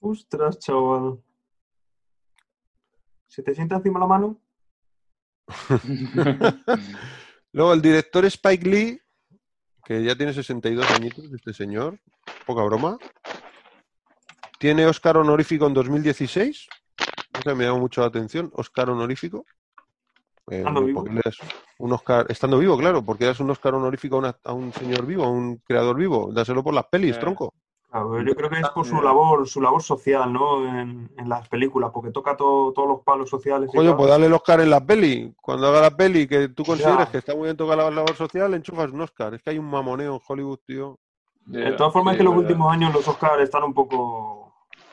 Ostras, 0.01 0.59
chaval. 0.59 1.23
¿Se 3.27 3.43
te 3.43 3.55
sienta 3.55 3.77
encima 3.77 4.01
la 4.01 4.07
mano? 4.07 4.41
Luego 7.53 7.75
el 7.75 7.83
director 7.83 8.25
Spike 8.25 8.69
Lee, 8.69 9.01
que 9.85 10.03
ya 10.03 10.17
tiene 10.17 10.33
62 10.33 10.91
añitos, 10.93 11.27
este 11.35 11.53
señor, 11.53 12.01
poca 12.47 12.63
broma. 12.63 12.97
Tiene 14.59 14.87
Oscar 14.87 15.19
honorífico 15.19 15.67
en 15.67 15.75
2016. 15.75 16.69
No 17.35 17.43
sé, 17.43 17.55
me 17.55 17.65
llama 17.65 17.81
mucho 17.81 18.01
la 18.01 18.07
atención. 18.07 18.51
Oscar 18.55 18.89
honorífico. 18.89 19.45
Eh, 20.49 20.59
Estando 20.59 20.81
vivo. 20.83 21.01
porque 21.01 21.15
le 21.15 21.23
das 21.25 21.37
un 21.79 21.93
Oscar, 21.93 22.27
estando 22.29 22.59
vivo, 22.59 22.77
claro, 22.79 23.03
porque 23.03 23.25
das 23.25 23.41
un 23.41 23.51
Oscar 23.51 23.75
honorífico 23.75 24.17
a, 24.17 24.19
una- 24.21 24.37
a 24.45 24.53
un 24.53 24.73
señor 24.73 25.05
vivo, 25.05 25.25
a 25.25 25.29
un 25.31 25.57
creador 25.65 25.97
vivo. 25.97 26.31
Dáselo 26.33 26.63
por 26.63 26.73
las 26.75 26.85
pelis, 26.87 27.17
Eh. 27.17 27.19
tronco. 27.21 27.53
Claro, 27.91 28.21
yo 28.21 28.35
creo 28.35 28.51
que 28.51 28.59
es 28.61 28.69
por 28.71 28.85
su 28.85 29.01
labor, 29.01 29.49
su 29.49 29.61
labor 29.61 29.83
social, 29.83 30.31
¿no? 30.33 30.67
En, 30.69 31.09
en 31.17 31.29
las 31.29 31.49
películas, 31.49 31.91
porque 31.95 32.11
toca 32.11 32.37
to- 32.37 32.73
todos 32.75 32.87
los 32.89 33.01
palos 33.01 33.31
sociales. 33.31 33.71
Coño, 33.75 33.97
pues 33.97 34.09
dale 34.11 34.27
el 34.27 34.33
Oscar 34.35 34.61
en 34.61 34.71
la 34.71 34.85
peli. 34.85 35.33
Cuando 35.41 35.69
haga 35.69 35.81
la 35.81 35.91
peli 35.97 36.27
que 36.27 36.49
tú 36.49 36.63
consideres 36.65 36.99
Ya. 37.07 37.11
que 37.11 37.19
está 37.19 37.35
muy 37.35 37.45
bien 37.45 37.57
tocar 37.57 37.79
la 37.79 37.91
labor 37.91 38.15
social, 38.15 38.53
enchufas 38.55 38.91
un 38.93 39.01
Oscar. 39.01 39.35
Es 39.35 39.43
que 39.43 39.51
hay 39.51 39.59
un 39.59 39.71
mamoneo 39.71 40.17
en 40.17 40.21
Hollywood, 40.29 40.59
tío. 40.67 40.99
De 41.47 41.73
todas 41.73 41.93
formas, 41.93 42.15
es 42.15 42.19
que 42.19 42.25
los 42.25 42.35
verdad. 42.35 42.49
últimos 42.51 42.73
años 42.73 42.93
los 42.93 43.07
Oscars 43.09 43.43
están 43.43 43.63
un 43.65 43.73
poco. 43.73 44.46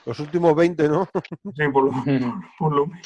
Los 0.06 0.20
últimos 0.20 0.56
20, 0.56 0.90
¿no? 0.90 1.08
Sí, 1.56 1.64
por 1.72 1.86
lo, 1.86 1.92
por 2.60 2.74
lo 2.74 2.88
menos. 2.88 3.02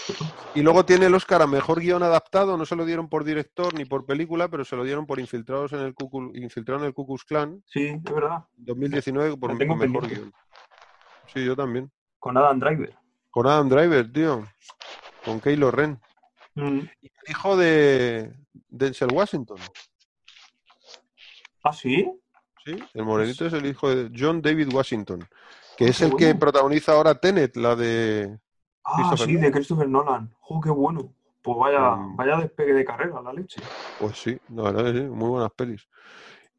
Y 0.56 0.61
luego 0.61 0.84
tiene 0.86 1.06
el 1.06 1.14
Oscar 1.14 1.41
a 1.41 1.48
mejor 1.48 1.80
guion 1.80 2.02
adaptado, 2.03 2.57
no 2.57 2.65
se 2.65 2.76
lo 2.76 2.86
dieron 2.86 3.07
por 3.10 3.24
director 3.24 3.74
ni 3.74 3.86
por 3.86 4.06
película, 4.06 4.48
pero 4.48 4.65
se 4.65 4.76
lo 4.76 4.84
dieron 4.84 5.06
por 5.06 5.19
infiltrados 5.19 5.74
en 5.74 5.80
el 5.82 5.94
Ku, 5.94 6.32
infiltrado 6.34 6.82
en 6.82 6.88
el 6.88 6.94
Ku 6.94 7.06
Klux 7.06 7.24
Klan 7.26 7.61
Sí, 7.68 7.88
es 7.88 8.03
verdad. 8.03 8.44
2019 8.56 9.38
por 9.38 9.57
tengo 9.57 9.76
mejor 9.76 10.02
pendiente. 10.02 10.15
guion. 10.15 10.34
Sí, 11.34 11.45
yo 11.45 11.56
también. 11.56 11.91
Con 12.19 12.38
Adam 12.38 12.60
Driver. 12.60 12.95
Con 13.30 13.45
Adam 13.48 13.69
Driver, 13.69 14.11
tío. 14.11 14.48
Con 15.24 15.40
Kylo 15.40 15.69
Ren. 15.72 15.99
Mm. 16.56 16.80
Y 17.02 17.07
el 17.07 17.30
hijo 17.30 17.56
de 17.57 18.34
Denzel 18.69 19.14
Washington. 19.14 19.57
¿Ah, 21.64 21.74
sí? 21.74 22.10
Sí, 22.65 22.76
el 22.94 23.03
morenito 23.03 23.45
es 23.45 23.53
el 23.53 23.65
hijo 23.65 23.94
de 23.94 24.10
John 24.18 24.41
David 24.41 24.74
Washington, 24.74 25.28
que 25.78 25.86
es 25.86 26.02
el 26.02 26.16
que 26.16 26.36
protagoniza 26.36 26.94
ahora 26.94 27.16
Tenet, 27.20 27.56
la 27.56 27.76
de... 27.76 28.40
Ah, 28.84 29.16
sí, 29.18 29.36
de. 29.36 29.52
Christopher 29.52 29.88
Nolan. 29.88 30.34
¡Jo, 30.40 30.62
qué 30.62 30.70
bueno! 30.70 31.14
Pues 31.41 31.58
vaya, 31.58 31.95
Mm. 31.95 32.16
vaya 32.16 32.38
despegue 32.38 32.74
de 32.74 32.84
carrera, 32.86 33.22
la 33.22 33.32
leche. 33.34 33.62
Pues 33.99 34.18
sí, 34.18 34.38
la 34.49 34.64
verdad 34.64 34.86
que 34.86 34.99
sí, 34.99 35.06
muy 35.06 35.30
buenas 35.30 35.52
pelis. 35.52 35.88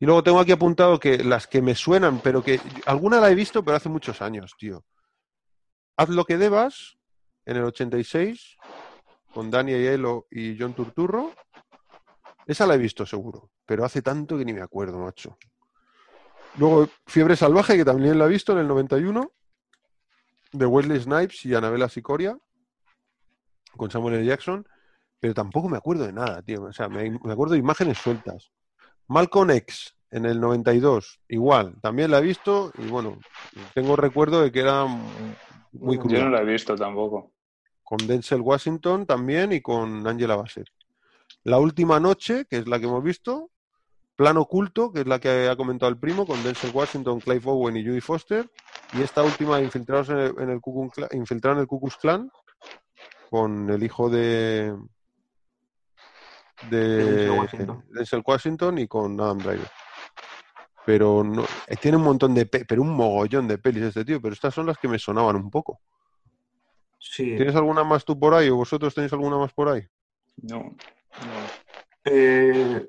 Y 0.01 0.07
luego 0.07 0.23
tengo 0.23 0.39
aquí 0.41 0.53
apuntado 0.53 0.99
que 1.01 1.25
las 1.25 1.47
que 1.47 1.61
me 1.61 1.75
suenan, 1.75 2.21
pero 2.23 2.43
que 2.43 2.61
alguna 2.87 3.19
la 3.21 3.31
he 3.31 3.35
visto, 3.35 3.65
pero 3.65 3.77
hace 3.77 3.89
muchos 3.89 4.23
años, 4.23 4.55
tío. 4.59 4.85
Haz 5.97 6.09
lo 6.11 6.25
que 6.25 6.39
debas, 6.39 6.97
en 7.45 7.57
el 7.57 7.65
86, 7.65 8.57
con 9.35 9.51
Dani 9.51 9.73
Aiello 9.73 10.27
y 10.31 10.57
John 10.59 10.75
Turturro. 10.75 11.33
Esa 12.47 12.67
la 12.67 12.75
he 12.75 12.79
visto 12.79 13.05
seguro, 13.05 13.51
pero 13.67 13.85
hace 13.85 14.01
tanto 14.01 14.39
que 14.39 14.45
ni 14.45 14.53
me 14.53 14.63
acuerdo, 14.63 14.99
macho. 14.99 15.37
Luego 16.59 16.89
Fiebre 17.07 17.37
Salvaje, 17.37 17.77
que 17.77 17.85
también 17.85 18.19
la 18.19 18.27
he 18.27 18.29
visto 18.29 18.53
en 18.53 18.59
el 18.59 18.69
91, 18.69 19.33
de 20.53 20.67
Wesley 20.67 21.01
Snipes 21.01 21.45
y 21.47 21.55
Anabela 21.55 21.89
Sicoria, 21.89 22.37
con 23.77 23.91
Samuel 23.91 24.17
L. 24.17 24.27
Jackson, 24.27 24.67
pero 25.21 25.35
tampoco 25.35 25.69
me 25.69 25.77
acuerdo 25.77 26.05
de 26.07 26.13
nada, 26.13 26.43
tío. 26.43 26.65
O 26.65 26.73
sea, 26.73 26.89
me, 26.89 27.11
me 27.11 27.33
acuerdo 27.33 27.53
de 27.55 27.61
imágenes 27.61 27.99
sueltas. 27.99 28.51
Malcolm 29.07 29.51
X, 29.51 29.95
en 30.11 30.27
el 30.27 30.41
92, 30.41 31.21
igual, 31.29 31.77
también 31.81 32.11
la 32.11 32.19
he 32.19 32.23
visto 32.23 32.73
y 32.79 32.87
bueno, 32.87 33.19
tengo 33.75 33.97
recuerdo 33.97 34.43
de 34.43 34.51
que 34.51 34.61
era 34.61 34.85
muy 35.73 35.97
Yo 35.97 36.03
cruda. 36.03 36.25
no 36.25 36.31
la 36.31 36.43
he 36.43 36.45
visto 36.45 36.75
tampoco. 36.77 37.33
Con 37.83 37.99
Denzel 38.07 38.41
Washington 38.41 39.07
también 39.07 39.53
y 39.53 39.61
con 39.61 40.07
Angela 40.07 40.37
Bassett. 40.37 40.69
La 41.45 41.59
última 41.59 42.01
noche, 42.01 42.47
que 42.47 42.59
es 42.59 42.67
la 42.69 42.79
que 42.79 42.87
hemos 42.87 43.03
visto, 43.03 43.51
Plan 44.19 44.37
Oculto, 44.37 44.91
que 44.93 45.03
es 45.03 45.07
la 45.07 45.21
que 45.21 45.49
ha 45.49 45.55
comentado 45.55 45.89
el 45.91 45.97
primo, 45.97 46.27
con 46.27 46.43
Denzel 46.43 46.73
Washington, 46.75 47.21
Clive 47.21 47.43
Owen 47.47 47.77
y 47.77 47.87
Judy 47.87 48.01
Foster. 48.01 48.51
Y 48.93 49.01
esta 49.03 49.23
última, 49.23 49.61
Infiltrados 49.61 50.09
en 50.09 50.19
el, 50.19 50.35
en 50.41 50.51
el 50.51 50.61
Ku 50.61 50.75
Klux 50.91 50.97
Klan- 50.97 51.17
Infiltrado 51.17 51.55
en 51.57 51.61
el 51.61 51.69
Ku 51.69 51.81
Klan, 52.01 52.29
con 53.31 53.71
el 53.71 53.81
hijo 53.81 54.11
de, 54.11 54.75
De 56.69 56.77
de 56.79 57.05
Denzel 57.05 57.31
Washington. 57.39 57.85
Denzel 57.91 58.23
Washington 58.27 58.79
y 58.79 58.89
con 58.89 59.21
Adam 59.21 59.39
Driver. 59.39 59.71
Pero 60.85 61.23
no, 61.23 61.45
eh, 61.69 61.77
tiene 61.81 61.97
un 61.99 62.03
montón 62.03 62.35
de, 62.35 62.45
pe- 62.47 62.65
pero 62.65 62.83
un 62.83 62.91
mogollón 62.97 63.47
de 63.47 63.59
pelis 63.59 63.85
este 63.85 64.05
tío, 64.05 64.21
pero 64.21 64.35
estas 64.35 64.53
son 64.53 64.67
las 64.67 64.79
que 64.79 64.89
me 64.89 64.99
sonaban 64.99 65.37
un 65.37 65.49
poco. 65.49 65.81
Sí. 66.99 67.37
¿Tienes 67.37 67.55
alguna 67.55 67.85
más 67.85 68.05
tú 68.05 68.19
por 68.19 68.35
ahí 68.35 68.49
o 68.49 68.57
vosotros 68.57 68.93
tenéis 68.97 69.13
alguna 69.13 69.37
más 69.39 69.53
por 69.53 69.69
ahí? 69.69 69.87
No. 70.43 70.59
no. 70.59 70.77
Eh, 72.11 72.87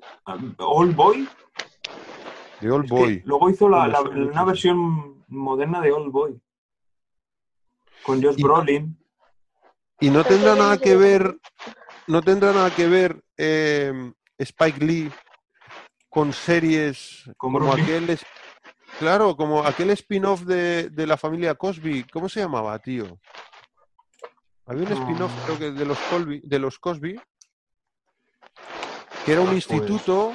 Old 0.58 0.94
Boy. 0.96 1.28
The 2.60 2.70
Old 2.70 2.84
Es 2.84 2.90
Boy. 2.90 3.22
luego 3.24 3.50
hizo 3.50 3.68
la- 3.68 3.86
la- 3.88 4.00
una 4.02 4.44
versión 4.44 5.24
moderna 5.28 5.80
de 5.80 5.92
Old 5.92 6.12
Boy. 6.12 6.40
Con 8.02 8.22
Josh 8.22 8.36
Y- 8.38 8.42
Brolin. 8.42 8.96
Y 10.00 10.10
no 10.10 10.24
tendrá 10.24 10.54
nada 10.54 10.78
que 10.78 10.96
ver, 10.96 11.38
no 12.06 12.22
tendrá 12.22 12.52
nada 12.52 12.70
que 12.74 12.86
ver 12.86 13.22
eh, 13.36 14.12
Spike 14.38 14.84
Lee 14.84 15.10
con 16.08 16.32
series 16.32 17.30
como 17.36 17.58
Lee. 17.60 17.82
aquel, 17.82 18.10
es- 18.10 18.24
claro, 18.98 19.36
como 19.36 19.62
aquel 19.64 19.90
spin-off 19.90 20.42
de, 20.42 20.88
de 20.90 21.06
la 21.06 21.16
familia 21.16 21.54
Cosby. 21.54 22.04
¿Cómo 22.04 22.28
se 22.28 22.40
llamaba, 22.40 22.78
tío? 22.78 23.18
Había 24.66 24.86
un 24.86 24.92
spin-off, 24.92 25.32
Ah. 25.36 25.42
creo 25.46 25.58
que 25.58 25.70
de 25.72 25.84
los 25.84 25.98
Colby, 25.98 26.40
de 26.44 26.58
los 26.58 26.78
Cosby, 26.78 27.20
que 29.24 29.32
era 29.32 29.40
un 29.40 29.48
Ah, 29.48 29.50
pues. 29.50 29.56
instituto 29.70 30.32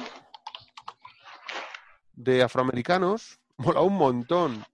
de 2.12 2.42
afroamericanos. 2.42 3.38
Mola 3.58 3.80
un 3.80 3.94
montón. 3.96 4.64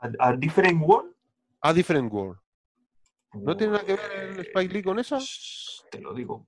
A, 0.00 0.10
a 0.28 0.32
Different 0.36 0.82
World. 0.82 1.12
A 1.60 1.72
Different 1.72 2.12
World. 2.12 2.38
¿No 3.34 3.56
tiene 3.56 3.74
nada 3.74 3.84
que 3.84 3.94
ver 3.94 4.12
el 4.12 4.40
Spike 4.40 4.72
Lee 4.74 4.82
con 4.82 4.98
esa? 4.98 5.18
Te 5.90 6.00
lo 6.00 6.14
digo. 6.14 6.46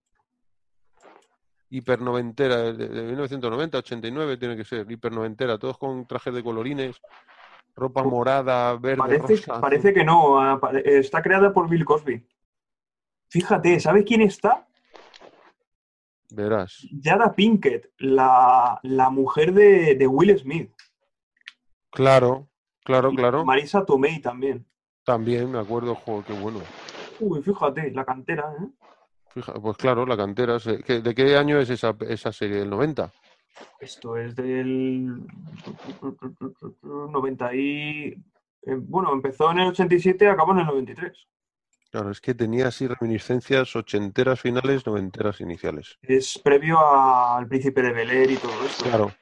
hiper 1.72 2.00
noventera, 2.00 2.72
de, 2.72 2.88
de 2.88 3.02
1990, 3.02 3.78
89 3.78 4.36
tiene 4.38 4.56
que 4.56 4.64
ser, 4.64 4.90
hiper 4.90 5.12
noventera, 5.12 5.56
todos 5.58 5.78
con 5.78 6.04
trajes 6.06 6.34
de 6.34 6.42
colorines, 6.42 6.96
ropa 7.76 8.02
Oh, 8.02 8.10
morada, 8.10 8.74
verde, 8.76 8.96
Parece, 8.96 9.36
rosa. 9.36 9.60
parece 9.60 9.92
que 9.94 10.02
no. 10.02 10.40
ah, 10.40 10.58
pare- 10.58 10.82
Está 10.98 11.22
creada 11.22 11.52
por 11.52 11.68
Bill 11.68 11.84
Cosby. 11.84 12.26
Fíjate, 13.28 13.78
¿sabes 13.78 14.04
quién 14.04 14.22
está? 14.22 14.66
Verás. 16.32 16.86
Jada 17.02 17.34
Pinkett, 17.34 17.90
la, 17.98 18.78
la 18.82 19.10
mujer 19.10 19.52
de, 19.52 19.94
de 19.96 20.06
Will 20.06 20.38
Smith. 20.38 20.70
Claro, 21.90 22.48
claro, 22.84 23.12
Y 23.12 23.16
claro. 23.16 23.44
Marisa 23.44 23.84
Tomei 23.84 24.20
también. 24.20 24.66
También 25.04 25.50
me 25.50 25.58
acuerdo, 25.58 25.94
joder, 25.94 26.24
qué 26.24 26.32
bueno. 26.34 26.60
Uy, 27.18 27.42
fíjate, 27.42 27.90
la 27.92 28.04
cantera, 28.04 28.52
¿eh? 28.60 28.66
Fija- 29.34 29.54
pues 29.60 29.76
claro, 29.76 30.06
la 30.06 30.16
cantera. 30.16 30.58
se- 30.58 30.82
¿qué- 30.82 31.00
¿De 31.00 31.14
qué 31.14 31.36
año 31.36 31.58
es 31.58 31.70
esa, 31.70 31.96
esa 32.08 32.32
serie? 32.32 32.58
¿Del 32.58 32.70
90? 32.70 33.12
Esto 33.80 34.16
es 34.16 34.34
del 34.36 35.26
90 36.82 37.54
y... 37.54 38.06
eh, 38.62 38.74
Bueno, 38.76 39.12
empezó 39.12 39.50
en 39.50 39.60
el 39.60 39.68
87 39.68 40.28
acabó 40.28 40.52
en 40.52 40.60
el 40.60 40.66
93. 40.66 41.26
Claro, 41.90 42.12
es 42.12 42.20
que 42.20 42.34
tenía 42.34 42.68
así 42.68 42.86
reminiscencias 42.86 43.74
ochenteras 43.74 44.40
finales, 44.40 44.86
noventeras 44.86 45.40
iniciales. 45.40 45.98
Es 46.02 46.38
previo 46.38 46.78
a- 46.78 47.36
al 47.38 47.48
Príncipe 47.48 47.82
de 47.82 47.92
Bel 47.92 48.30
y 48.30 48.36
todo 48.36 48.64
esto. 48.64 48.84
Claro. 48.84 49.12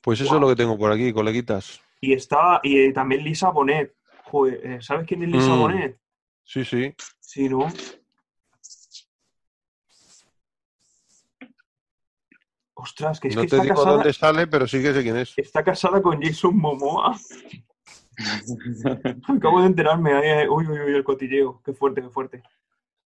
Pues 0.00 0.20
eso 0.20 0.34
es 0.34 0.40
lo 0.40 0.48
que 0.48 0.56
tengo 0.56 0.78
por 0.78 0.90
aquí, 0.90 1.12
coleguitas. 1.12 1.80
Y 2.00 2.14
está, 2.14 2.60
y 2.62 2.78
eh, 2.78 2.92
también 2.92 3.22
Lisa 3.24 3.50
Bonet. 3.50 3.94
Joder, 4.24 4.60
eh, 4.66 4.78
¿sabes 4.82 5.06
quién 5.06 5.22
es 5.22 5.28
Lisa 5.28 5.54
Mm. 5.54 5.58
Bonet? 5.58 6.00
Sí, 6.42 6.64
sí. 6.64 6.94
Sí, 7.20 7.48
¿no? 7.48 7.68
Ostras, 12.74 13.20
que 13.20 13.28
es 13.28 13.36
No 13.36 13.42
que 13.42 13.48
te 13.48 13.56
está 13.56 13.62
digo 13.62 13.74
casada, 13.76 13.96
dónde 13.96 14.12
sale, 14.12 14.46
pero 14.46 14.66
sí 14.66 14.82
que 14.82 14.92
sé 14.92 15.02
quién 15.02 15.16
es. 15.16 15.32
está 15.36 15.62
casada 15.62 16.02
con 16.02 16.20
Jason 16.20 16.56
Momoa. 16.56 17.16
Acabo 19.28 19.60
de 19.60 19.66
enterarme. 19.66 20.12
ahí, 20.12 20.48
uy, 20.48 20.66
uy, 20.66 20.80
uy, 20.80 20.94
el 20.94 21.04
cotilleo. 21.04 21.60
Qué 21.64 21.72
fuerte, 21.72 22.02
qué 22.02 22.08
fuerte. 22.10 22.42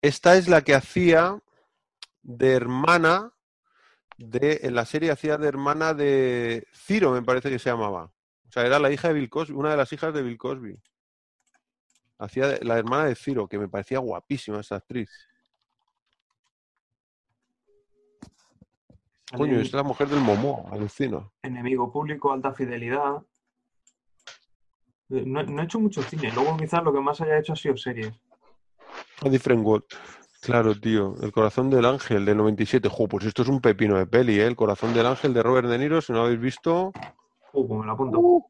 Esta 0.01 0.35
es 0.35 0.47
la 0.47 0.61
que 0.61 0.75
hacía 0.75 1.39
de 2.21 2.53
hermana 2.53 3.33
de, 4.17 4.59
en 4.63 4.75
la 4.75 4.85
serie 4.85 5.11
hacía 5.11 5.37
de 5.37 5.47
hermana 5.47 5.93
de 5.93 6.67
Ciro, 6.73 7.11
me 7.11 7.21
parece 7.21 7.49
que 7.49 7.59
se 7.59 7.69
llamaba. 7.69 8.11
O 8.47 8.51
sea, 8.51 8.65
era 8.65 8.79
la 8.79 8.91
hija 8.91 9.09
de 9.09 9.13
Bill 9.13 9.29
Cosby, 9.29 9.55
una 9.55 9.71
de 9.71 9.77
las 9.77 9.91
hijas 9.93 10.13
de 10.13 10.23
Bill 10.23 10.37
Cosby. 10.37 10.79
Hacía 12.19 12.47
de- 12.47 12.65
la 12.65 12.77
hermana 12.77 13.05
de 13.05 13.15
Ciro, 13.15 13.47
que 13.47 13.59
me 13.59 13.67
parecía 13.67 13.99
guapísima 13.99 14.59
esa 14.59 14.77
actriz. 14.77 15.09
Coño, 19.35 19.59
es 19.59 19.73
la 19.73 19.83
mujer 19.83 20.07
del 20.07 20.21
Momo, 20.21 20.67
alucino. 20.71 21.33
Enemigo 21.43 21.91
público, 21.91 22.31
alta 22.31 22.53
fidelidad. 22.53 23.21
Eh, 25.09 25.23
No, 25.25 25.43
no 25.43 25.61
he 25.61 25.65
hecho 25.65 25.79
mucho 25.79 26.01
cine. 26.03 26.31
Luego 26.33 26.57
quizás 26.57 26.83
lo 26.83 26.93
que 26.93 26.99
más 26.99 27.19
haya 27.21 27.37
hecho 27.39 27.53
ha 27.53 27.55
sido 27.55 27.77
series. 27.77 28.13
A 29.25 29.29
Different 29.29 29.65
World. 29.65 29.85
Claro, 30.41 30.79
tío. 30.79 31.15
El 31.21 31.31
corazón 31.31 31.69
del 31.69 31.85
ángel 31.85 32.25
del 32.25 32.37
97. 32.37 32.89
Jo, 32.89 33.07
pues 33.07 33.25
esto 33.25 33.41
es 33.41 33.49
un 33.49 33.59
pepino 33.59 33.97
de 33.97 34.05
peli, 34.05 34.39
¿eh? 34.39 34.45
El 34.45 34.55
corazón 34.55 34.93
del 34.93 35.05
ángel 35.05 35.33
de 35.33 35.43
Robert 35.43 35.67
De 35.67 35.77
Niro, 35.77 36.01
si 36.01 36.11
no 36.13 36.19
lo 36.19 36.25
habéis 36.25 36.39
visto. 36.39 36.91
Uh, 37.53 37.67
pues 37.67 37.79
me 37.79 37.85
lo 37.85 37.91
apunto. 37.91 38.45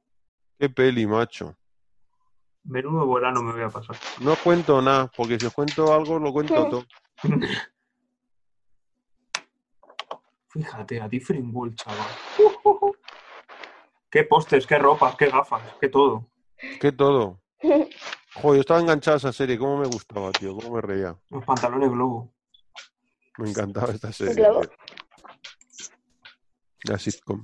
Qué 0.60 0.70
peli, 0.70 1.08
macho. 1.08 1.56
Menudo 2.64 3.12
verano 3.14 3.42
me 3.42 3.54
voy 3.54 3.62
a 3.62 3.70
pasar. 3.70 3.96
No 4.22 4.36
cuento 4.44 4.82
nada, 4.82 5.10
porque 5.16 5.40
si 5.40 5.46
os 5.46 5.54
cuento 5.54 5.94
algo, 5.94 6.20
lo 6.20 6.34
cuento 6.34 6.54
¿Qué? 6.54 6.70
todo. 6.70 6.86
Fíjate, 10.50 11.02
a 11.02 11.08
Different 11.08 11.54
World, 11.54 11.76
chaval. 11.76 12.08
Qué 14.10 14.24
pósters, 14.24 14.66
qué 14.66 14.78
ropas, 14.78 15.16
qué 15.18 15.28
gafas, 15.30 15.62
qué 15.80 15.90
todo. 15.90 16.26
Que 16.80 16.92
todo. 16.92 17.42
Jo, 18.40 18.54
yo 18.54 18.60
estaba 18.62 18.80
enganchado 18.80 19.16
a 19.16 19.18
esa 19.18 19.34
serie, 19.34 19.58
cómo 19.58 19.78
me 19.80 19.88
gustaba, 19.88 20.32
tío, 20.32 20.56
cómo 20.56 20.76
me 20.76 20.82
reía. 20.82 21.18
Los 21.32 21.44
pantalones 21.44 21.90
globo. 21.90 22.32
Me 23.40 23.50
encantaba 23.50 23.92
esta 23.92 24.14
serie. 24.14 24.36
Globo. 24.36 24.62
La 26.84 27.00
sitcom. 27.00 27.44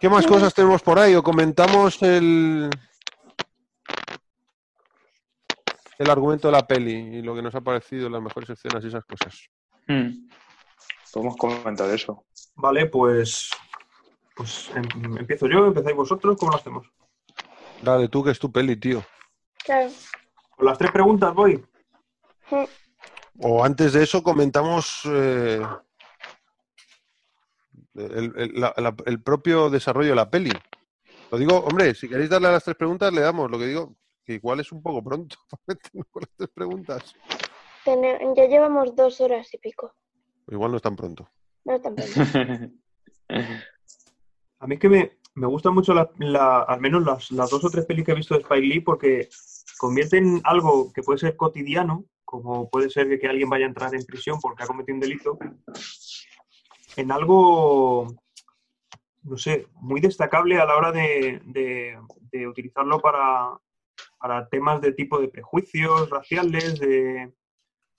¿Qué 0.00 0.08
más 0.08 0.26
cosas 0.26 0.54
tenemos 0.54 0.80
por 0.80 0.98
ahí? 0.98 1.14
¿O 1.16 1.22
comentamos 1.22 2.00
el, 2.02 2.70
el 5.98 6.10
argumento 6.10 6.48
de 6.48 6.52
la 6.52 6.66
peli 6.66 6.92
y 7.18 7.22
lo 7.22 7.34
que 7.34 7.42
nos 7.42 7.54
ha 7.54 7.60
parecido, 7.60 8.08
las 8.08 8.22
mejores 8.22 8.48
escenas 8.48 8.82
y 8.84 8.88
esas 8.88 9.04
cosas? 9.04 9.50
Hmm. 9.86 10.28
Podemos 11.12 11.36
comentar 11.36 11.90
eso. 11.90 12.24
Vale, 12.54 12.86
pues. 12.86 13.50
Pues 14.34 14.70
em- 14.74 15.18
empiezo 15.18 15.46
yo, 15.46 15.66
empezáis 15.66 15.96
vosotros, 15.96 16.36
¿cómo 16.38 16.52
lo 16.52 16.58
hacemos? 16.58 16.86
Dale, 17.82 18.08
tú 18.08 18.22
que 18.24 18.30
es 18.30 18.38
tu 18.38 18.50
peli, 18.50 18.76
tío. 18.76 19.04
Claro. 19.64 19.90
Con 20.56 20.66
las 20.66 20.78
tres 20.78 20.90
preguntas 20.90 21.34
voy. 21.34 21.64
O 23.40 23.64
antes 23.64 23.92
de 23.92 24.02
eso 24.02 24.22
comentamos 24.22 25.02
eh, 25.06 25.62
el, 27.94 28.32
el- 28.36 28.60
la- 28.60 28.74
la- 28.76 28.96
el 29.06 29.22
propio 29.22 29.70
desarrollo 29.70 30.10
de 30.10 30.16
la 30.16 30.30
peli. 30.30 30.50
Lo 31.30 31.38
digo, 31.38 31.58
hombre, 31.58 31.94
si 31.94 32.08
queréis 32.08 32.30
darle 32.30 32.48
a 32.48 32.52
las 32.52 32.64
tres 32.64 32.76
preguntas, 32.76 33.12
le 33.12 33.20
damos. 33.20 33.50
Lo 33.50 33.58
que 33.58 33.66
digo, 33.66 33.94
que 34.24 34.34
igual 34.34 34.60
es 34.60 34.72
un 34.72 34.82
poco 34.82 35.02
pronto 35.04 35.36
para 35.50 35.62
meternos 35.68 36.06
con 36.10 36.22
las 36.22 36.30
tres 36.36 36.50
preguntas. 36.54 37.14
Ya 38.36 38.46
llevamos 38.46 38.94
dos 38.96 39.20
horas 39.20 39.52
y 39.54 39.58
pico. 39.58 39.94
Igual 40.48 40.72
no 40.72 40.76
es 40.78 40.82
tan 40.82 40.96
pronto. 40.96 41.30
No 41.64 41.74
es 41.74 41.82
tan 41.82 41.94
pronto. 41.94 42.20
A 44.60 44.66
mí 44.66 44.74
es 44.74 44.80
que 44.80 44.88
me, 44.88 45.17
me 45.38 45.46
gustan 45.46 45.72
mucho, 45.74 45.92
al 45.92 46.80
menos 46.80 47.04
las, 47.30 47.50
dos 47.50 47.64
o 47.64 47.70
tres 47.70 47.86
pelis 47.86 48.04
que 48.04 48.12
he 48.12 48.16
visto 48.16 48.34
de 48.34 48.40
Spike 48.40 48.66
Lee, 48.66 48.80
porque 48.80 49.28
convierten 49.78 50.40
algo 50.44 50.92
que 50.92 51.02
puede 51.02 51.18
ser 51.18 51.36
cotidiano, 51.36 52.04
como 52.24 52.68
puede 52.68 52.90
ser 52.90 53.18
que, 53.18 53.28
alguien 53.28 53.48
vaya 53.48 53.64
a 53.64 53.68
entrar 53.68 53.94
en 53.94 54.04
prisión 54.04 54.38
porque 54.40 54.64
ha 54.64 54.66
cometido 54.66 54.96
un 54.96 55.00
delito, 55.00 55.38
en 56.96 57.12
algo, 57.12 58.08
no 59.22 59.36
sé, 59.38 59.68
muy 59.74 60.00
destacable 60.00 60.58
a 60.58 60.64
la 60.64 60.76
hora 60.76 60.90
de, 60.90 61.96
utilizarlo 62.48 63.00
para, 63.00 63.50
para 64.18 64.48
temas 64.48 64.80
de 64.80 64.92
tipo 64.92 65.20
de 65.20 65.28
prejuicios 65.28 66.10
raciales, 66.10 66.78
de... 66.80 67.32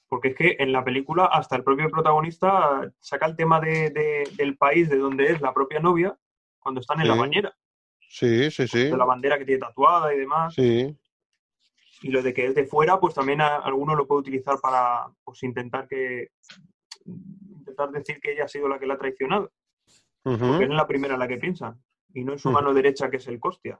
Porque 0.09 0.29
es 0.29 0.35
que 0.35 0.55
en 0.59 0.71
la 0.71 0.83
película 0.83 1.25
hasta 1.25 1.55
el 1.55 1.63
propio 1.63 1.87
protagonista 1.89 2.91
saca 2.99 3.27
el 3.27 3.35
tema 3.35 3.59
de- 3.59 3.91
de- 3.91 4.27
del 4.35 4.57
país 4.57 4.89
de 4.89 4.97
donde 4.97 5.31
es 5.31 5.39
la 5.39 5.53
propia 5.53 5.79
novia 5.79 6.17
cuando 6.59 6.81
están 6.81 7.01
en 7.01 7.07
la 7.07 7.15
bañera, 7.15 7.55
Sí, 8.07 8.49
sí, 8.51 8.67
sí. 8.67 8.85
de 8.85 8.97
la 8.97 9.05
bandera 9.05 9.37
que 9.37 9.45
tiene 9.45 9.59
tatuada 9.59 10.13
y 10.13 10.19
demás. 10.19 10.53
Sí, 10.53 10.95
Y 12.01 12.09
lo 12.11 12.21
de 12.23 12.33
que 12.33 12.45
es 12.47 12.55
de 12.55 12.65
fuera, 12.65 12.99
pues 12.99 13.13
también 13.13 13.41
a- 13.41 13.57
alguno 13.57 13.93
lo 13.95 14.07
puede 14.07 14.21
utilizar 14.21 14.59
para 14.61 15.07
pues, 15.23 15.43
intentar 15.43 15.87
que 15.87 16.29
intentar 17.05 17.91
decir 17.91 18.19
que 18.21 18.31
ella 18.33 18.45
ha 18.45 18.47
sido 18.47 18.67
la 18.67 18.79
que 18.79 18.85
la 18.87 18.93
ha 18.95 18.97
traicionado. 18.97 19.51
ujú, 20.23 20.37
Porque 20.47 20.63
es 20.65 20.69
la 20.69 20.87
primera 20.87 21.13
en 21.15 21.19
la 21.19 21.27
que 21.27 21.37
piensan. 21.37 21.81
Y 22.13 22.23
no 22.23 22.33
en 22.33 22.39
su 22.39 22.49
Ujú. 22.49 22.55
mano 22.57 22.73
derecha, 22.73 23.09
que 23.09 23.17
es 23.17 23.27
el 23.27 23.39
Costia. 23.39 23.79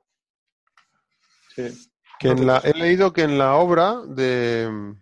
Sí. 1.56 1.90
Que 2.20 2.30
en 2.30 2.46
la, 2.46 2.58
he 2.60 2.74
leído 2.74 3.14
que 3.14 3.24
en 3.24 3.38
la 3.38 3.56
obra 3.56 4.02
de 4.06 4.94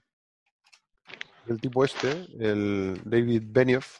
del 1.45 1.62
tipo 1.62 1.84
este, 1.86 2.12
el 2.40 2.99
David 3.06 3.44
Benioff, 3.48 3.98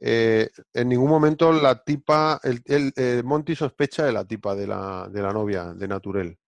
eh, 0.00 0.50
en 0.72 0.88
ningún 0.88 1.08
momento 1.10 1.52
la 1.52 1.82
tipa, 1.84 2.40
el, 2.42 2.62
el- 2.64 2.92
eh, 2.96 3.22
Monty 3.24 3.54
sospecha 3.54 4.04
de 4.04 4.12
la 4.12 4.24
tipa 4.24 4.54
de 4.54 4.66
la, 4.66 5.08
de 5.08 5.22
la 5.22 5.32
novia, 5.32 5.72
de 5.74 5.86
Naturel. 5.88 6.38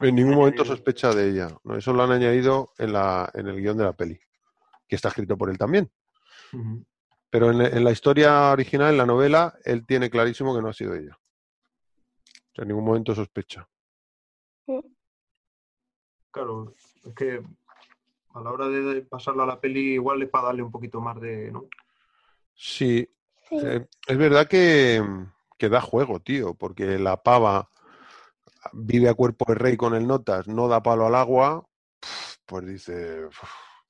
En 0.00 0.14
ningún 0.16 0.34
momento 0.34 0.64
sospecha 0.64 1.14
de 1.14 1.30
ella. 1.30 1.48
¿no? 1.64 1.76
Eso 1.76 1.92
lo 1.92 2.02
han 2.02 2.12
añadido 2.12 2.72
en, 2.78 2.92
la, 2.92 3.30
en 3.32 3.46
el 3.46 3.60
guion 3.60 3.76
de 3.78 3.84
la 3.84 3.92
peli, 3.92 4.18
que 4.86 4.96
está 4.96 5.08
escrito 5.08 5.36
por 5.38 5.50
él 5.50 5.56
también. 5.58 5.90
Pero 7.30 7.50
en, 7.50 7.60
en 7.62 7.82
la 7.84 7.90
historia 7.90 8.50
original, 8.52 8.90
en 8.92 8.98
la 8.98 9.06
novela, 9.06 9.54
él 9.64 9.86
tiene 9.86 10.10
clarísimo 10.10 10.54
que 10.54 10.60
no 10.62 10.68
ha 10.68 10.72
sido 10.72 10.94
ella. 10.94 11.16
O 11.16 12.54
sea, 12.54 12.62
en 12.62 12.68
ningún 12.68 12.84
momento 12.84 13.14
sospecha. 13.14 13.66
Claro, 16.30 16.74
es 17.04 17.14
que 17.14 17.42
a 18.34 18.40
la 18.40 18.50
hora 18.50 18.68
de 18.68 19.02
pasarla 19.02 19.44
a 19.44 19.46
la 19.46 19.60
peli, 19.60 19.94
igual 19.94 20.22
es 20.22 20.28
para 20.28 20.46
darle 20.46 20.62
un 20.62 20.70
poquito 20.70 21.00
más 21.00 21.20
de. 21.20 21.50
¿no? 21.52 21.68
Sí, 22.54 23.08
Sí. 23.48 23.58
Eh, 23.62 23.86
es 24.08 24.16
verdad 24.16 24.48
que, 24.48 25.02
que 25.58 25.68
da 25.68 25.80
juego, 25.82 26.20
tío, 26.20 26.54
porque 26.54 26.98
la 26.98 27.22
pava 27.22 27.68
vive 28.72 29.08
a 29.10 29.14
cuerpo 29.14 29.44
de 29.48 29.54
rey 29.56 29.76
con 29.76 29.94
el 29.94 30.06
notas, 30.06 30.48
no 30.48 30.66
da 30.66 30.82
palo 30.82 31.06
al 31.06 31.14
agua, 31.14 31.66
pues 32.46 32.66
dice, 32.66 33.28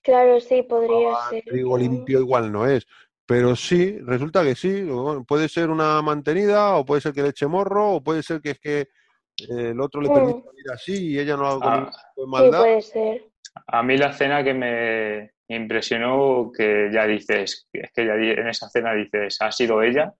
Claro, 0.03 0.41
sí, 0.41 0.62
podría 0.62 1.12
"Ah, 1.15 1.28
ser. 1.31 1.45
trigo 1.45 1.78
limpio 1.78 2.19
igual 2.19 2.51
no 2.53 2.66
es. 2.66 2.86
Pero 3.27 3.57
sí, 3.57 3.97
resulta 4.01 4.43
que 4.43 4.55
sí, 4.55 4.86
puede 5.27 5.49
ser 5.49 5.70
una 5.70 6.03
mantenida, 6.03 6.74
o 6.77 6.85
puede 6.85 7.01
ser 7.01 7.15
que 7.15 7.23
le 7.23 7.28
eche 7.28 7.47
morro, 7.47 7.93
o 7.93 8.03
puede 8.03 8.23
ser 8.23 8.41
que 8.43 8.51
es 8.51 8.59
que 8.61 8.81
eh, 8.81 9.70
el 9.70 9.81
otro 9.81 10.01
le 10.03 10.11
permite 10.11 10.41
ir 10.59 10.70
así 10.73 11.12
y 11.12 11.19
ella 11.19 11.36
no 11.36 11.59
con 11.61 11.73
Ah. 11.73 11.86
tipo 11.86 12.20
de 12.23 12.27
Sí, 12.27 12.31
maldad. 12.31 12.59
puede 12.59 12.82
ser. 12.82 13.31
A 13.69 13.82
mí 13.82 13.97
la 13.97 14.09
escena 14.09 14.43
que 14.45 14.53
me 14.53 15.34
impresionó, 15.49 16.51
que 16.57 16.91
ya 16.93 17.07
dices, 17.07 17.69
es 17.73 17.93
que 17.93 18.07
ya 18.07 18.15
en 18.15 18.49
esa 18.49 18.66
escena 18.66 18.95
dices, 18.95 19.41
ha 19.41 19.53
sido 19.53 19.83
ella, 19.83 20.12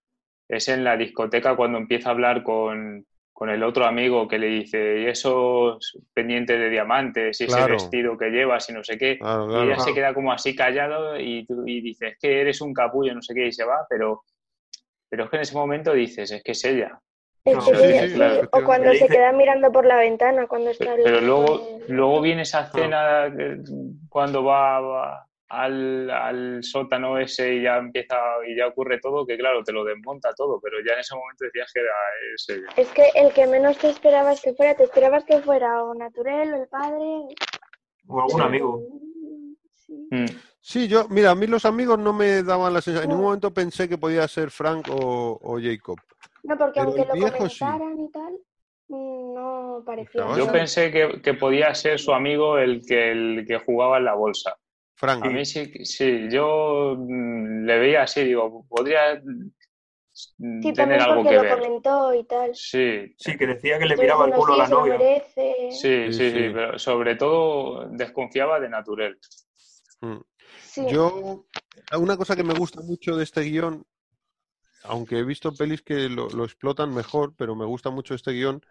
es 0.49 0.69
en 0.69 0.85
la 0.85 0.97
discoteca 0.97 1.57
cuando 1.57 1.79
empieza 1.79 2.11
a 2.11 2.13
hablar 2.13 2.43
con, 2.43 3.07
con 3.33 3.51
el 3.51 3.63
otro 3.63 3.85
amigo 3.87 4.29
que 4.29 4.39
le 4.39 4.47
dice, 4.49 5.01
y 5.01 5.07
esos 5.07 5.99
pendientes 6.13 6.59
de 6.59 6.71
diamantes, 6.71 7.41
y 7.41 7.47
Claro. 7.47 7.75
ese 7.75 7.85
vestido 7.85 8.17
que 8.19 8.31
llevas 8.31 8.69
y 8.69 8.73
no 8.75 8.85
sé 8.85 8.97
qué. 8.99 9.19
Claro, 9.19 9.51
Y 9.51 9.67
ella 9.67 9.79
se 9.79 9.95
queda 9.95 10.15
como 10.15 10.33
así 10.33 10.55
callado 10.55 11.19
y, 11.19 11.45
tú, 11.47 11.65
y 11.67 11.81
dices, 11.81 12.17
que 12.21 12.41
eres 12.41 12.61
un 12.61 12.73
capullo, 12.73 13.15
no 13.15 13.23
sé 13.23 13.35
qué, 13.35 13.47
y 13.47 13.53
se 13.53 13.65
va, 13.65 13.87
pero, 13.89 14.23
pero 15.09 15.25
es 15.25 15.31
que 15.31 15.37
en 15.37 15.43
ese 15.43 15.55
momento 15.55 15.93
dices, 15.95 16.31
es 16.31 16.43
que 16.43 16.53
es 16.53 16.65
ella. 16.65 16.99
Es 17.45 17.55
No, 17.57 17.65
que 17.67 17.77
sí, 17.77 17.83
sí, 17.85 17.93
sí, 17.99 18.09
sí, 18.09 18.15
claro, 18.15 18.49
O 18.53 18.65
cuando 18.65 18.87
se 18.89 18.93
dice- 18.95 19.09
queda 19.09 19.31
mirando 19.33 19.71
por 19.71 19.85
la 19.85 19.97
ventana, 19.97 20.47
cuando 20.47 20.71
está 20.71 20.95
Pero 20.97 21.21
luego, 21.21 21.79
luego 21.89 22.21
viene 22.23 22.43
esa 22.43 22.63
escena 22.63 23.31
que- 23.37 23.59
cuando 24.09 24.43
va, 24.45 24.81
va 24.81 25.27
al, 25.51 26.09
al 26.11 26.65
sótano 26.65 27.19
ese 27.19 27.55
y 27.57 27.63
ya 27.65 27.77
empieza 27.77 28.17
y 28.49 28.57
ya 28.57 28.67
ocurre 28.69 28.99
todo, 28.99 29.27
que 29.27 29.37
claro, 29.37 29.63
te 29.63 29.73
lo 29.73 29.85
desmonta 29.85 30.33
todo, 30.35 30.59
pero 30.59 30.79
ya 30.87 30.95
en 30.95 31.01
ese 31.01 31.15
momento 31.15 31.45
decías 31.45 31.71
que 31.73 31.81
era 31.81 31.91
es 32.35 32.49
ella. 32.49 32.67
Es 32.79 32.89
que 32.93 33.11
el 33.15 33.31
que 33.35 33.47
menos 33.47 33.77
te 33.77 33.91
esperabas 33.91 34.41
que 34.41 34.55
fuera, 34.55 34.75
te 34.75 34.85
esperabas 34.85 35.25
que 35.25 35.39
fuera 35.41 35.85
o 35.85 35.95
Naturel 35.95 36.55
o 36.55 36.63
el 36.63 36.69
padre. 36.69 37.05
O 38.09 38.21
algún 38.23 38.41
amigo. 38.41 38.81
Sí. 39.75 40.09
Mm. 40.11 40.25
Sí, 40.63 40.89
yo, 40.89 41.07
mira, 41.11 41.33
a 41.33 41.35
mí 41.35 41.47
los 41.47 41.67
amigos 41.67 41.99
no 41.99 42.15
me 42.15 42.43
daban 42.43 42.73
la 42.73 42.81
sensación, 42.81 43.05
en 43.05 43.09
ningún 43.11 43.23
No. 43.25 43.29
momento 43.29 43.53
pensé 43.53 43.87
que 43.87 43.99
podía 43.99 44.27
ser 44.29 44.51
Frank 44.51 44.89
o, 44.91 45.39
o 45.43 45.61
Jacob. 45.61 45.99
No, 46.45 46.57
porque 46.59 46.81
Pero 46.81 46.87
aunque 46.89 47.05
lo 47.07 47.15
viejo 47.15 47.49
sí. 47.49 47.59
comentaran 47.59 48.01
y 48.01 48.11
tal, 48.11 48.33
mm, 48.89 49.35
no 49.35 49.83
parecía. 49.85 50.37
Yo 50.37 50.53
pensé 50.53 50.91
que, 50.93 51.21
que 51.23 51.35
podía 51.35 51.75
ser 51.75 51.99
su 51.99 52.13
amigo 52.13 52.59
el 52.59 52.83
que, 52.87 53.11
el 53.13 53.45
que 53.49 53.59
jugaba 53.59 53.99
en 53.99 54.05
la 54.05 54.15
bolsa. 54.15 54.57
Frank. 54.97 55.25
A 55.25 55.29
mí 55.31 55.45
sí, 55.45 55.73
sí 55.85 56.29
yo 56.31 56.95
mm, 56.99 57.65
le 57.65 57.79
veía 57.79 58.03
así, 58.03 58.23
digo, 58.25 58.65
podría 58.69 59.17
mm, 59.17 59.51
Sí, 60.63 60.73
tener 60.73 61.01
algo 61.01 61.23
porque 61.25 61.31
que 61.31 61.35
lo 61.37 61.43
ver. 61.43 61.59
comentó 61.59 62.15
y 62.15 62.25
tal. 62.25 62.55
Sí, 62.55 63.13
Sí, 63.19 63.37
que 63.37 63.49
decía 63.49 63.81
que 63.81 63.87
le 63.87 63.97
miraba 63.97 64.27
el 64.27 64.33
culo 64.33 64.55
a 64.55 64.59
la 64.59 64.69
novia. 64.69 64.97
sí, 64.99 65.33
Sí, 65.73 65.73
sí, 65.73 66.13
sí, 66.13 66.31
sí. 66.31 66.51
pero 66.53 66.79
sobre 66.79 67.17
todo 67.17 67.89
desconfiaba 67.89 68.61
de 68.61 68.69
Naturel. 68.69 69.19
Mm. 70.03 70.19
Sí. 70.61 70.87
Yo, 70.89 71.47
una 71.99 72.17
cosa 72.17 72.37
que 72.37 72.45
me 72.45 72.55
gusta 72.55 72.81
mucho 72.83 73.17
de 73.17 73.25
este 73.25 73.41
guion, 73.43 73.85
aunque 74.85 75.19
he 75.19 75.25
visto 75.25 75.53
pelis 75.55 75.83
que 75.83 76.09
lo, 76.09 76.29
lo 76.31 76.45
explotan 76.45 76.95
mejor, 76.95 77.35
pero 77.37 77.55
me 77.57 77.65
gusta 77.67 77.91
mucho 77.91 78.15
este 78.15 78.33
guion, 78.33 78.63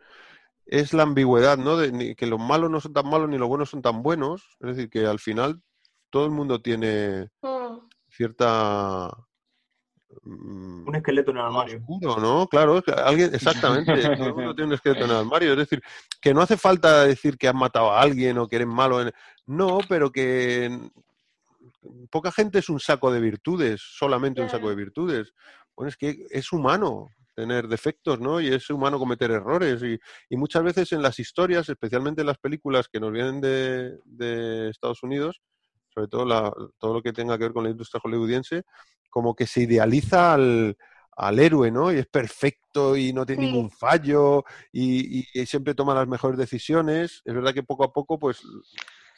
es 0.65 0.94
la 0.94 1.03
ambigüedad, 1.03 1.57
¿no? 1.57 1.77
De, 1.77 1.91
ni- 1.91 2.15
que 2.15 2.27
los 2.27 2.40
malos 2.40 2.72
no 2.72 2.80
son 2.81 2.94
tan 2.94 3.10
malos 3.10 3.30
ni 3.30 3.38
los 3.38 3.48
buenos 3.49 3.69
son 3.69 3.81
tan 3.81 4.03
buenos. 4.03 4.44
Es 4.61 4.76
decir, 4.76 4.90
que 4.90 5.06
al 5.06 5.19
final 5.19 5.61
todo 6.10 6.26
el 6.26 6.31
mundo 6.31 6.61
tiene 6.61 7.30
Mm, 7.41 7.80
cierta... 8.10 9.10
mm, 10.23 10.88
Un 10.88 10.95
esqueleto 10.95 11.31
en 11.31 11.38
el 11.38 11.44
armario. 11.44 11.77
oscuro, 11.80 12.18
¿no? 12.18 12.48
Claro, 12.48 12.77
es 12.77 12.84
que 12.84 12.91
alguien, 12.91 13.34
exactamente, 13.34 13.94
todo 14.18 14.27
el 14.27 14.35
mundo 14.35 14.56
tiene 14.56 14.68
un 14.69 14.73
esqueleto 14.73 15.06
en 15.06 15.11
el 15.11 15.18
armario. 15.18 15.52
Es 15.52 15.57
decir, 15.57 15.81
que 16.22 16.34
no 16.34 16.41
hace 16.41 16.57
falta 16.57 17.03
decir 17.06 17.38
que 17.38 17.48
has 17.48 17.56
matado 17.56 17.91
a 17.91 18.02
alguien 18.02 18.38
o 18.38 18.48
que 18.48 18.57
eres 18.57 18.68
malo. 18.68 19.02
En... 19.02 19.11
No, 19.45 19.80
pero 19.88 20.11
que 20.11 20.69
poca 22.10 22.31
gente 22.31 22.60
es 22.60 22.69
un 22.69 22.80
saco 22.80 23.11
de 23.11 23.19
virtudes, 23.19 23.81
solamente 23.81 24.41
un 24.41 24.49
saco 24.49 24.69
de 24.69 24.76
virtudes. 24.76 25.34
Bueno, 25.75 25.89
es 25.89 25.97
que 25.97 26.25
es 26.29 26.51
humano 26.51 27.09
tener 27.35 27.67
defectos, 27.67 28.19
¿no? 28.19 28.39
Y 28.39 28.47
es 28.53 28.69
humano 28.69 28.99
cometer 28.99 29.31
errores. 29.31 29.81
Y, 29.83 29.99
y 30.29 30.37
muchas 30.37 30.63
veces 30.63 30.91
en 30.91 31.01
las 31.01 31.17
historias, 31.19 31.67
especialmente 31.69 32.21
en 32.21 32.27
las 32.27 32.37
películas 32.37 32.87
que 32.87 32.99
nos 32.99 33.11
vienen 33.11 33.41
de, 33.41 33.97
de 34.05 34.69
Estados 34.69 35.01
Unidos, 35.03 35.41
sobre 35.93 36.07
todo 36.07 36.25
la- 36.25 36.53
todo 36.79 36.93
lo 36.95 37.01
que 37.01 37.13
tenga 37.13 37.37
que 37.37 37.45
ver 37.45 37.53
con 37.53 37.63
la 37.63 37.71
industria 37.71 38.01
hollywoodiense, 38.03 38.63
como 39.09 39.35
que 39.35 39.47
se 39.47 39.61
idealiza 39.61 40.33
al, 40.33 40.77
al 41.15 41.39
héroe, 41.39 41.71
¿no? 41.71 41.91
Y 41.91 41.97
es 41.97 42.07
perfecto 42.07 42.95
y 42.95 43.13
no 43.13 43.25
tiene 43.25 43.43
Sí. 43.45 43.51
ningún 43.51 43.69
fallo 43.71 44.43
y, 44.71 45.19
y- 45.21 45.25
y 45.33 45.45
siempre 45.47 45.73
toma 45.75 45.93
las 45.95 46.07
mejores 46.07 46.37
decisiones. 46.37 47.21
Es 47.25 47.33
verdad 47.33 47.53
que 47.53 47.63
poco 47.63 47.83
a 47.83 47.93
poco, 47.93 48.19
pues, 48.19 48.41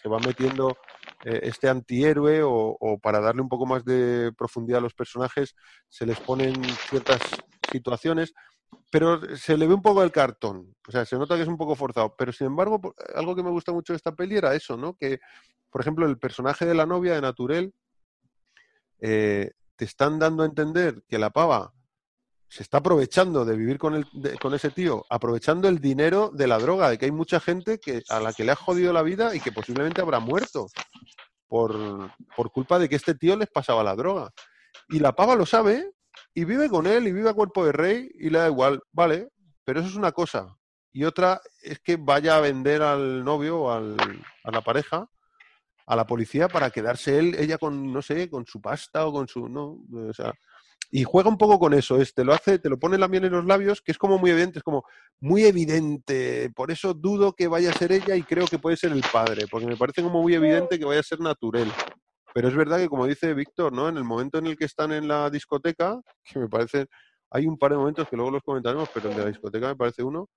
se 0.05 0.09
va 0.09 0.19
metiendo 0.19 0.77
eh, 1.23 1.39
este 1.41 1.67
antihéroe 1.67 2.43
o, 2.43 2.77
o 2.79 2.99
para 2.99 3.19
darle 3.19 3.41
un 3.41 3.49
poco 3.49 3.65
más 3.65 3.83
de 3.83 4.31
profundidad 4.37 4.77
a 4.77 4.81
los 4.83 4.93
personajes, 4.93 5.55
se 5.89 6.05
les 6.05 6.19
ponen 6.19 6.53
ciertas 6.91 7.23
situaciones, 7.71 8.31
pero 8.91 9.19
se 9.35 9.57
le 9.57 9.65
ve 9.65 9.73
un 9.73 9.81
poco 9.81 10.03
el 10.03 10.11
cartón. 10.11 10.75
O 10.87 10.91
sea, 10.91 11.05
se 11.05 11.17
nota 11.17 11.35
que 11.35 11.41
es 11.41 11.47
un 11.47 11.57
poco 11.57 11.75
forzado. 11.75 12.15
Pero 12.15 12.31
sin 12.31 12.45
embargo, 12.45 12.93
algo 13.15 13.35
que 13.35 13.41
me 13.41 13.49
gusta 13.49 13.73
mucho 13.73 13.93
de 13.93 13.97
esta 13.97 14.15
peli 14.15 14.37
era 14.37 14.53
eso, 14.53 14.77
¿no? 14.77 14.95
Que, 14.95 15.17
por 15.71 15.81
ejemplo, 15.81 16.05
el 16.05 16.19
personaje 16.19 16.67
de 16.67 16.75
la 16.75 16.85
novia 16.85 17.15
de 17.15 17.21
Naturel 17.21 17.73
eh, 18.99 19.53
te 19.75 19.85
están 19.85 20.19
dando 20.19 20.43
a 20.43 20.45
entender 20.45 21.03
que 21.07 21.17
la 21.17 21.31
pava 21.31 21.73
se 22.47 22.63
está 22.63 22.77
aprovechando 22.77 23.43
de 23.45 23.55
vivir 23.57 23.77
con, 23.77 23.95
el, 23.95 24.05
de- 24.13 24.37
con 24.37 24.53
ese 24.53 24.69
tío, 24.69 25.05
aprovechando 25.09 25.67
el 25.67 25.79
dinero 25.79 26.29
de 26.33 26.47
la 26.47 26.57
droga, 26.59 26.89
de 26.89 26.97
que 26.97 27.05
hay 27.05 27.11
mucha 27.11 27.39
gente 27.39 27.79
que, 27.79 28.03
a 28.09 28.19
la 28.19 28.33
que 28.33 28.43
le 28.45 28.51
ha 28.51 28.55
jodido 28.55 28.93
la 28.93 29.01
vida 29.01 29.35
y 29.35 29.39
que 29.39 29.51
posiblemente 29.51 30.01
habrá 30.01 30.19
muerto 30.19 30.67
por, 31.47 32.11
por 32.35 32.51
culpa 32.51 32.79
de 32.79 32.89
que 32.89 32.95
este 32.95 33.15
tío 33.15 33.35
les 33.35 33.49
pasaba 33.49 33.83
la 33.83 33.95
droga. 33.95 34.31
Y 34.89 34.99
la 34.99 35.13
pava 35.13 35.35
lo 35.35 35.45
sabe 35.45 35.91
y 36.33 36.45
vive 36.45 36.69
con 36.69 36.87
él 36.87 37.07
y 37.07 37.11
vive 37.11 37.29
a 37.29 37.33
cuerpo 37.33 37.65
de 37.65 37.71
rey 37.71 38.09
y 38.15 38.29
le 38.29 38.39
da 38.39 38.47
igual, 38.47 38.81
vale, 38.91 39.29
pero 39.63 39.79
eso 39.79 39.89
es 39.89 39.95
una 39.95 40.11
cosa. 40.11 40.55
Y 40.93 41.03
otra 41.03 41.41
es 41.61 41.79
que 41.79 41.97
vaya 41.97 42.37
a 42.37 42.41
vender 42.41 42.81
al 42.81 43.23
novio 43.23 43.59
o 43.61 43.71
al- 43.71 43.97
a 44.43 44.51
la 44.51 44.61
pareja 44.61 45.07
a 45.87 45.95
la 45.95 46.07
policía 46.07 46.47
para 46.47 46.71
quedarse 46.71 47.19
él, 47.19 47.35
ella 47.37 47.59
con, 47.59 47.93
no 47.93 48.01
sé, 48.01 48.27
con 48.27 48.43
su 48.47 48.59
pasta 48.59 49.05
o 49.05 49.13
con 49.13 49.27
su, 49.27 49.47
no, 49.47 49.77
Y 50.97 51.03
juega 51.03 51.27
un 51.27 51.37
poco 51.37 51.59
con 51.59 51.73
eso, 51.73 51.97
es, 51.97 52.13
te 52.13 52.23
lo 52.23 52.31
hace, 52.31 52.57
te 52.57 52.69
lo 52.69 52.79
pone 52.79 52.97
la 52.97 53.09
miel 53.09 53.25
en 53.25 53.33
los 53.33 53.43
labios, 53.43 53.81
que 53.81 53.91
es 53.91 53.97
como 53.97 54.17
muy 54.17 54.31
evidente, 54.31 54.59
es 54.59 54.63
como 54.63 54.85
muy 55.19 55.43
evidente. 55.43 56.49
Por 56.55 56.71
eso 56.71 56.93
dudo 56.93 57.33
que 57.33 57.49
vaya 57.49 57.71
a 57.71 57.73
ser 57.73 57.91
ella 57.91 58.15
y 58.15 58.23
creo 58.23 58.45
que 58.45 58.59
puede 58.59 58.77
ser 58.77 58.93
el 58.93 59.03
padre, 59.11 59.45
porque 59.51 59.67
me 59.67 59.75
parece 59.75 60.01
como 60.01 60.21
muy 60.21 60.35
evidente 60.35 60.79
que 60.79 60.85
vaya 60.85 61.01
a 61.01 61.03
ser 61.03 61.19
natural. 61.19 61.69
Pero 62.33 62.47
es 62.47 62.55
verdad 62.55 62.77
que, 62.77 62.87
como 62.87 63.05
dice 63.07 63.33
Víctor, 63.33 63.73
¿no? 63.73 63.89
En 63.89 63.97
el 63.97 64.05
momento 64.05 64.37
en 64.37 64.45
el 64.45 64.55
que 64.55 64.63
están 64.63 64.93
en 64.93 65.09
la 65.09 65.29
discoteca, 65.29 65.99
que 66.23 66.39
me 66.39 66.47
parece, 66.47 66.85
hay 67.29 67.45
un 67.45 67.57
par 67.57 67.71
de 67.71 67.77
momentos 67.77 68.07
que 68.07 68.15
luego 68.15 68.31
los 68.31 68.41
comentaremos, 68.41 68.87
pero 68.93 69.09
el 69.09 69.17
de 69.17 69.21
la 69.21 69.27
discoteca 69.27 69.67
me 69.67 69.75
parece 69.75 70.01
uno, 70.01 70.29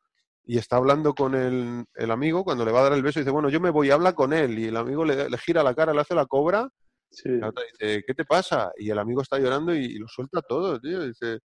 y 0.45 0.59
está 0.59 0.75
hablando 0.75 1.15
con 1.15 1.37
el, 1.37 1.85
el 1.95 2.11
amigo, 2.11 2.43
cuando 2.43 2.65
le 2.65 2.73
va 2.73 2.81
a 2.81 2.83
dar 2.83 2.95
el 2.95 3.03
beso, 3.05 3.21
dice, 3.21 3.31
bueno, 3.31 3.49
yo 3.49 3.61
me 3.61 3.71
voy, 3.71 3.93
habla 3.93 4.13
con 4.13 4.33
él, 4.33 4.59
y 4.59 4.65
el 4.65 4.77
amigo 4.77 5.05
le, 5.05 5.31
le 5.31 5.39
gira 5.39 5.63
la 5.63 5.77
cara, 5.77 5.95
le 5.95 6.01
hace 6.01 6.17
la 6.17 6.27
cobra, 6.27 6.69
Sí. 7.11 7.29
la 7.31 7.49
otra 7.49 7.65
dice, 7.65 8.05
¿qué 8.07 8.15
te 8.15 8.25
pasa? 8.25 8.71
Y 8.77 8.91
el 8.91 8.99
amigo 8.99 9.23
está 9.23 9.39
llorando 9.39 9.75
y, 9.75 9.85
y 9.85 9.95
lo 9.99 10.07
suelta 10.09 10.43
todo, 10.43 10.79
tío. 10.81 11.01
Dice, 11.07 11.39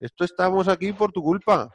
esto 0.00 0.24
estamos 0.24 0.68
aquí 0.68 0.92
por 0.92 1.12
tu 1.12 1.22
culpa. 1.22 1.68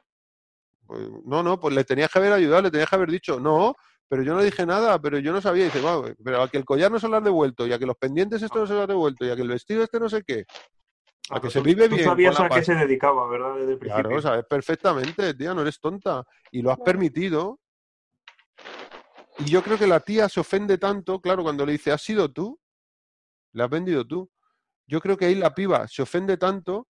Pues, 0.85 1.07
no, 1.25 1.43
no, 1.43 1.59
pues 1.59 1.75
le 1.75 1.83
tenías 1.83 2.11
que 2.11 2.19
haber 2.19 2.33
ayudado, 2.33 2.63
le 2.63 2.71
tenías 2.71 2.89
que 2.89 2.95
haber 2.95 3.11
dicho, 3.11 3.39
no, 3.39 3.75
pero 4.09 4.23
yo 4.23 4.33
no 4.33 4.41
dije 4.41 4.65
nada, 4.65 4.99
pero 5.01 5.19
yo 5.19 5.31
no 5.33 5.41
sabía. 5.41 5.65
Dice, 5.65 5.81
"Va, 5.81 6.01
pero 6.23 6.41
a 6.41 6.49
que 6.49 6.57
el 6.57 6.65
collar 6.65 6.91
no 6.91 6.99
se 6.99 7.07
lo 7.09 7.17
has 7.17 7.23
devuelto, 7.23 7.67
y 7.67 7.73
a 7.73 7.79
que 7.79 7.85
los 7.85 7.97
pendientes 7.97 8.41
esto 8.41 8.59
no 8.59 8.67
se 8.67 8.73
lo 8.73 8.81
has 8.81 8.87
devuelto, 8.87 9.25
y 9.25 9.29
a 9.29 9.35
que 9.35 9.41
el 9.41 9.49
vestido 9.49 9.83
este 9.83 9.99
no 9.99 10.09
sé 10.09 10.23
qué. 10.25 10.45
A 11.29 11.41
que 11.41 11.49
se 11.49 11.59
tú- 11.59 11.65
vive 11.65 11.89
tú 11.89 11.95
bien. 11.95 12.07
sabías 12.07 12.35
con 12.35 12.43
la 12.43 12.45
a 12.47 12.49
qué 12.49 12.55
paz". 12.61 12.65
se 12.65 12.75
dedicaba, 12.75 13.27
¿verdad? 13.27 13.55
Desde 13.57 13.73
el 13.73 13.77
principio. 13.79 14.03
Claro, 14.09 14.21
sabes 14.21 14.45
perfectamente, 14.49 15.33
tía, 15.33 15.53
no 15.53 15.61
eres 15.61 15.79
tonta. 15.79 16.23
Y 16.51 16.61
lo 16.61 16.71
has 16.71 16.79
permitido. 16.79 17.59
Y 19.39 19.45
yo 19.51 19.61
creo 19.61 19.77
que 19.77 19.87
la 19.87 19.99
tía 19.99 20.27
se 20.29 20.39
ofende 20.39 20.77
tanto, 20.77 21.19
claro, 21.21 21.43
cuando 21.43 21.65
le 21.65 21.73
dice, 21.73 21.91
¿has 21.91 22.01
sido 22.01 22.31
tú? 22.31 22.57
Le 23.57 23.63
has 23.63 23.69
vendido 23.71 24.05
tú. 24.05 24.29
Yo 24.85 25.01
creo 25.01 25.17
que 25.17 25.25
ahí 25.25 25.33
la 25.33 25.55
piba 25.55 25.87
se 25.87 26.03
ofende 26.03 26.37
tanto, 26.37 26.87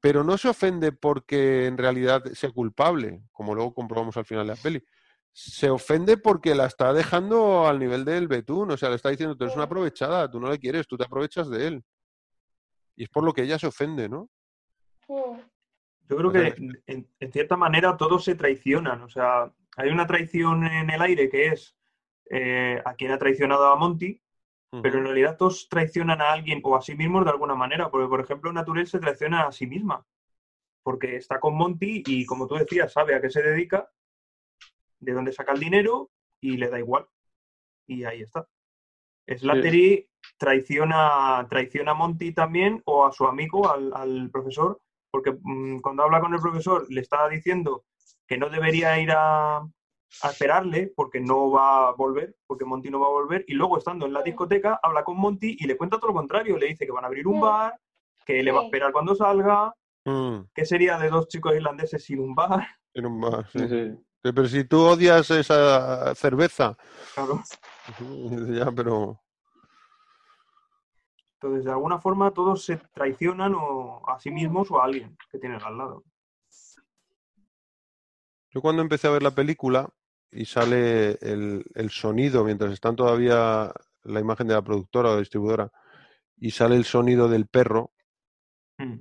pero 0.00 0.22
no 0.22 0.38
se 0.38 0.48
ofende 0.48 0.92
porque 0.92 1.66
en 1.66 1.76
realidad 1.76 2.22
sea 2.32 2.50
culpable, 2.50 3.22
como 3.32 3.56
luego 3.56 3.74
comprobamos 3.74 4.16
al 4.16 4.24
final 4.24 4.46
de 4.46 4.54
la 4.54 4.62
peli. 4.62 4.84
Se 5.32 5.68
ofende 5.68 6.16
porque 6.16 6.54
la 6.54 6.66
está 6.66 6.92
dejando 6.92 7.66
al 7.66 7.80
nivel 7.80 8.04
del 8.04 8.28
betún, 8.28 8.70
o 8.70 8.76
sea, 8.76 8.88
le 8.88 8.94
está 8.94 9.10
diciendo, 9.10 9.36
tú 9.36 9.44
eres 9.44 9.56
una 9.56 9.64
aprovechada, 9.64 10.30
tú 10.30 10.38
no 10.38 10.48
le 10.48 10.60
quieres, 10.60 10.86
tú 10.86 10.96
te 10.96 11.04
aprovechas 11.04 11.50
de 11.50 11.66
él. 11.66 11.84
Y 12.94 13.02
es 13.02 13.08
por 13.08 13.24
lo 13.24 13.32
que 13.32 13.42
ella 13.42 13.58
se 13.58 13.66
ofende, 13.66 14.08
¿no? 14.08 14.30
Yo 15.08 16.16
creo 16.16 16.30
que 16.30 16.54
en, 16.86 17.08
en 17.18 17.32
cierta 17.32 17.56
manera 17.56 17.96
todos 17.96 18.22
se 18.22 18.36
traicionan. 18.36 19.02
O 19.02 19.08
sea, 19.08 19.52
hay 19.76 19.90
una 19.90 20.06
traición 20.06 20.64
en 20.64 20.88
el 20.88 21.02
aire 21.02 21.28
que 21.28 21.48
es 21.48 21.76
eh, 22.30 22.80
a 22.84 22.94
quien 22.94 23.10
ha 23.10 23.18
traicionado 23.18 23.66
a 23.66 23.76
Monty, 23.76 24.20
pero 24.70 24.98
en 24.98 25.04
realidad 25.04 25.36
todos 25.36 25.68
traicionan 25.68 26.20
a 26.20 26.32
alguien 26.32 26.60
o 26.62 26.76
a 26.76 26.82
sí 26.82 26.94
mismos 26.94 27.24
de 27.24 27.30
alguna 27.30 27.54
manera. 27.54 27.90
Porque, 27.90 28.08
por 28.08 28.20
ejemplo, 28.20 28.52
Naturel 28.52 28.86
se 28.86 28.98
traiciona 28.98 29.46
a 29.46 29.52
sí 29.52 29.66
misma. 29.66 30.04
Porque 30.82 31.16
está 31.16 31.40
con 31.40 31.54
Monty 31.54 32.02
y, 32.06 32.26
como 32.26 32.46
tú 32.46 32.56
decías, 32.56 32.92
sabe 32.92 33.14
a 33.14 33.20
qué 33.20 33.30
se 33.30 33.42
dedica, 33.42 33.90
de 35.00 35.12
dónde 35.12 35.32
saca 35.32 35.52
el 35.52 35.60
dinero 35.60 36.10
y 36.40 36.56
le 36.56 36.68
da 36.68 36.78
igual. 36.78 37.06
Y 37.86 38.04
ahí 38.04 38.22
está. 38.22 38.48
Slattery 39.28 40.08
traiciona, 40.38 41.46
traiciona 41.48 41.92
a 41.92 41.94
Monty 41.94 42.32
también 42.32 42.82
o 42.84 43.06
a 43.06 43.12
su 43.12 43.26
amigo, 43.26 43.70
al, 43.70 43.92
al 43.94 44.30
profesor, 44.30 44.80
porque 45.10 45.36
mm, 45.40 45.80
cuando 45.80 46.04
habla 46.04 46.20
con 46.20 46.34
el 46.34 46.40
profesor 46.40 46.86
le 46.88 47.00
está 47.00 47.28
diciendo 47.28 47.84
que 48.26 48.38
no 48.38 48.48
debería 48.50 49.00
ir 49.00 49.10
a, 49.12 49.66
a 50.22 50.30
esperarle 50.30 50.92
porque 50.94 51.20
no 51.20 51.50
va 51.50 51.88
a 51.88 51.92
volver, 51.92 52.36
porque 52.46 52.64
Monty 52.64 52.90
no 52.90 53.00
va 53.00 53.06
a 53.06 53.10
volver, 53.10 53.44
y 53.48 53.54
luego 53.54 53.78
estando 53.78 54.06
en 54.06 54.12
la 54.12 54.22
discoteca 54.22 54.80
habla 54.82 55.04
con 55.04 55.16
Monty 55.16 55.56
y 55.60 55.66
le 55.66 55.76
cuenta 55.76 55.98
todo 55.98 56.08
lo 56.08 56.16
contrario, 56.16 56.56
le 56.56 56.66
dice 56.66 56.86
que 56.86 56.92
van 56.92 57.04
a 57.04 57.08
abrir 57.08 57.26
un 57.26 57.40
bar, 57.40 57.78
que 58.24 58.42
le 58.42 58.52
va 58.52 58.60
a 58.60 58.64
esperar 58.64 58.92
cuando 58.92 59.14
salga, 59.14 59.74
Mm, 60.06 60.46
que 60.54 60.64
sería 60.64 60.98
de 60.98 61.10
dos 61.10 61.26
chicos 61.26 61.56
irlandeses 61.56 62.04
sin 62.04 62.20
un 62.20 62.32
bar, 62.32 62.64
en 62.94 63.06
un 63.06 63.20
bar, 63.20 63.44
sí. 63.50 63.58
Sí, 63.58 63.68
sí. 63.68 63.96
Sí, 64.22 64.32
Pero 64.32 64.46
si 64.46 64.64
tú 64.64 64.80
odias 64.80 65.28
esa 65.30 66.14
cerveza, 66.14 66.76
claro. 67.14 67.42
ya, 68.48 68.70
pero 68.70 69.20
Entonces, 71.34 71.64
de 71.64 71.72
alguna 71.72 71.98
forma, 71.98 72.30
todos 72.30 72.64
se 72.64 72.76
traicionan 72.94 73.54
o 73.56 74.00
a 74.08 74.18
sí 74.20 74.30
mismos 74.30 74.70
o 74.70 74.80
a 74.80 74.84
alguien 74.84 75.16
que 75.30 75.38
tienen 75.38 75.60
al 75.62 75.76
lado. 75.76 76.04
Yo 78.56 78.62
cuando 78.62 78.80
empecé 78.80 79.06
a 79.06 79.10
ver 79.10 79.22
la 79.22 79.32
película 79.34 79.86
y 80.30 80.46
sale 80.46 81.18
el, 81.20 81.62
el 81.74 81.90
sonido, 81.90 82.42
mientras 82.42 82.72
están 82.72 82.96
todavía 82.96 83.70
la 84.02 84.20
imagen 84.20 84.48
de 84.48 84.54
la 84.54 84.62
productora 84.62 85.10
o 85.10 85.18
distribuidora, 85.18 85.70
y 86.38 86.52
sale 86.52 86.74
el 86.76 86.86
sonido 86.86 87.28
del 87.28 87.46
perro, 87.48 87.92
Mm. 88.78 89.00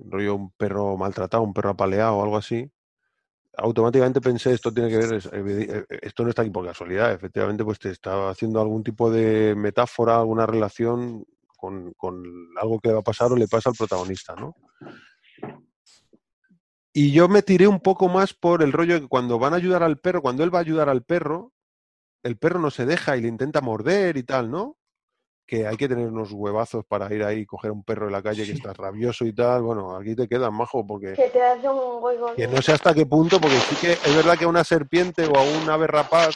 rollo 0.00 0.34
un 0.34 0.50
perro 0.52 0.96
maltratado, 0.96 1.44
un 1.44 1.54
perro 1.54 1.70
apaleado 1.70 2.16
o 2.16 2.22
algo 2.24 2.36
así, 2.36 2.68
automáticamente 3.56 4.20
pensé, 4.20 4.52
esto 4.52 4.74
tiene 4.74 4.88
que 4.88 4.96
ver, 4.96 5.22
evi- 5.22 5.68
eh, 5.68 5.98
esto 6.02 6.24
no 6.24 6.30
está 6.30 6.42
aquí 6.42 6.50
por 6.50 6.66
casualidad, 6.66 7.12
efectivamente, 7.12 7.64
pues 7.64 7.78
te 7.78 7.90
está 7.90 8.28
haciendo 8.28 8.60
algún 8.60 8.82
tipo 8.82 9.08
de 9.08 9.54
metáfora, 9.56 10.16
alguna 10.16 10.46
relación 10.46 11.24
con, 11.56 11.92
con 11.92 12.24
algo 12.60 12.80
que 12.80 12.88
le 12.88 12.94
va 12.94 13.00
a 13.00 13.04
pasar 13.04 13.30
o 13.30 13.36
le 13.36 13.46
pasa 13.46 13.70
al 13.70 13.76
protagonista, 13.76 14.34
¿no? 14.34 14.56
Y 16.98 17.12
yo 17.12 17.28
me 17.28 17.42
tiré 17.42 17.68
un 17.68 17.80
poco 17.80 18.08
más 18.08 18.32
por 18.32 18.62
el 18.62 18.72
rollo 18.72 18.94
de 18.94 19.00
que 19.02 19.06
cuando 19.08 19.38
van 19.38 19.52
a 19.52 19.56
ayudar 19.56 19.82
al 19.82 19.98
perro, 19.98 20.22
cuando 20.22 20.42
él 20.42 20.54
va 20.54 20.60
a 20.60 20.62
ayudar 20.62 20.88
al 20.88 21.02
perro, 21.02 21.52
el 22.22 22.38
perro 22.38 22.58
no 22.58 22.70
se 22.70 22.86
deja 22.86 23.18
y 23.18 23.20
le 23.20 23.28
intenta 23.28 23.60
morder 23.60 24.16
y 24.16 24.22
tal, 24.22 24.50
¿no? 24.50 24.78
Que 25.46 25.66
hay 25.66 25.76
que 25.76 25.88
tener 25.90 26.08
unos 26.08 26.32
huevazos 26.32 26.86
para 26.86 27.12
ir 27.12 27.22
ahí 27.22 27.40
y 27.40 27.44
coger 27.44 27.68
a 27.68 27.74
un 27.74 27.84
perro 27.84 28.06
de 28.06 28.12
la 28.12 28.22
calle 28.22 28.46
que 28.46 28.52
está 28.52 28.72
rabioso 28.72 29.26
y 29.26 29.34
tal. 29.34 29.60
Bueno, 29.60 29.94
aquí 29.94 30.16
te 30.16 30.26
quedan, 30.26 30.54
majo, 30.54 30.86
porque 30.86 31.12
Que 31.12 31.28
te 31.28 31.42
hace 31.42 31.68
un 31.68 32.02
hueco. 32.02 32.34
que 32.34 32.48
no 32.48 32.62
sé 32.62 32.72
hasta 32.72 32.94
qué 32.94 33.04
punto, 33.04 33.38
porque 33.38 33.58
sí 33.58 33.76
que 33.76 33.92
es 33.92 34.16
verdad 34.16 34.38
que 34.38 34.46
a 34.46 34.48
una 34.48 34.64
serpiente 34.64 35.26
o 35.26 35.36
a 35.36 35.42
un 35.42 35.68
ave 35.68 35.88
rapaz 35.88 36.34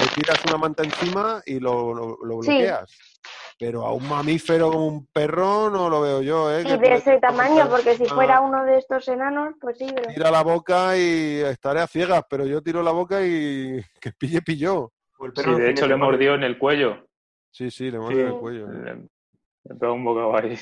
le 0.00 0.08
tiras 0.08 0.44
una 0.44 0.58
manta 0.58 0.82
encima 0.82 1.40
y 1.46 1.60
lo, 1.60 1.94
lo- 1.94 2.18
lo 2.20 2.42
Sí. 2.42 2.58
Pero 3.58 3.86
a 3.86 3.92
un 3.92 4.08
mamífero 4.08 4.70
como 4.70 4.86
un 4.88 5.06
perro 5.06 5.70
no 5.70 5.88
lo 5.88 6.00
veo 6.00 6.22
yo, 6.22 6.52
¿eh? 6.52 6.62
Y 6.62 6.64
Que 6.64 6.76
de 6.76 6.94
ese 6.96 7.18
tamaño, 7.20 7.54
una- 7.54 7.68
porque 7.68 7.96
si 7.96 8.04
fuera 8.06 8.40
uno 8.40 8.64
de 8.64 8.78
estos 8.78 9.06
enanos, 9.08 9.54
pues 9.60 9.78
sí, 9.78 9.86
pero... 9.94 10.08
Tira 10.12 10.30
la 10.30 10.42
boca 10.42 10.96
y 10.98 11.40
estaré 11.40 11.80
a 11.80 11.86
ciegas, 11.86 12.22
pero 12.28 12.46
yo 12.46 12.62
tiro 12.62 12.82
la 12.82 12.90
boca 12.90 13.24
y 13.24 13.80
que 14.00 14.12
pille 14.12 14.42
pilló. 14.42 14.90
El 15.20 15.32
Sí, 15.42 15.50
de 15.54 15.70
hecho 15.70 15.86
le 15.86 15.96
mordió 15.96 16.34
en 16.34 16.42
el 16.42 16.58
cuello. 16.58 17.06
Sí, 17.50 17.70
sí, 17.70 17.90
le 17.90 17.98
muerde 17.98 18.22
Sí. 18.22 18.26
el 18.34 18.40
cuello. 18.40 18.66
Le, 18.68 18.94
le 19.64 19.74
pegó 19.78 19.92
un 19.94 20.04
bocado 20.04 20.36
ahí. 20.36 20.58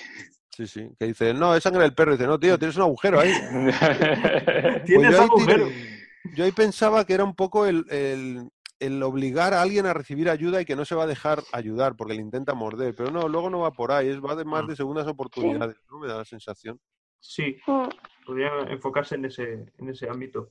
Sí, 0.51 0.66
sí. 0.66 0.89
Que 0.98 1.06
dice, 1.06 1.32
no, 1.32 1.55
es 1.56 1.62
sangre 1.62 1.82
del 1.85 1.94
perro. 1.94 2.12
dice, 2.12 2.27
no, 2.27 2.39
tío, 2.39 2.59
tienes 2.59 2.77
un 2.77 2.82
agujero 2.82 3.19
ahí. 3.20 3.32
Tienes 4.85 4.85
Pues 4.86 4.86
yo 4.86 5.09
ahí 5.09 5.14
agujero. 5.24 5.66
Yo 6.35 6.44
ahí 6.44 6.52
pensaba 6.52 7.05
que 7.05 7.14
era 7.14 7.24
un 7.24 7.35
poco 7.35 7.66
el, 7.66 7.85
el- 7.90 8.48
el 8.86 9.02
obligar 9.02 9.54
a 9.54 9.62
alguien 9.62 9.86
a 9.86 9.94
recibir 9.94 10.28
ayuda 10.28 10.60
y 10.60 10.64
que 10.64 10.76
no 10.76 10.84
se 10.84 10.94
va 10.94 11.04
a 11.04 11.06
dejar 11.06 11.38
ayudar 11.52 11.96
porque 11.96 12.14
le 12.14 12.20
intenta 12.22 12.54
morder. 12.54 12.94
Pero 12.94 13.10
no, 13.10 13.28
luego 13.28 13.48
no 13.48 13.60
va 13.60 13.70
por 13.72 13.92
ahí, 13.92 14.09
es 14.09 14.20
va 14.20 14.34
de 14.34 14.44
más 14.44 14.64
Mm. 14.64 14.68
de 14.68 14.76
segundas 14.76 15.06
oportunidades, 15.06 15.76
¿no? 15.90 15.98
Me 15.98 16.09
da 16.09 16.18
la 16.18 16.24
sensación. 16.24 16.80
Sí, 17.20 17.56
Mm, 17.66 17.88
podría 18.26 18.50
enfocarse 18.68 19.14
en 19.14 19.24
ese, 19.26 19.66
en 19.78 19.88
ese 19.88 20.09
ámbito. 20.09 20.50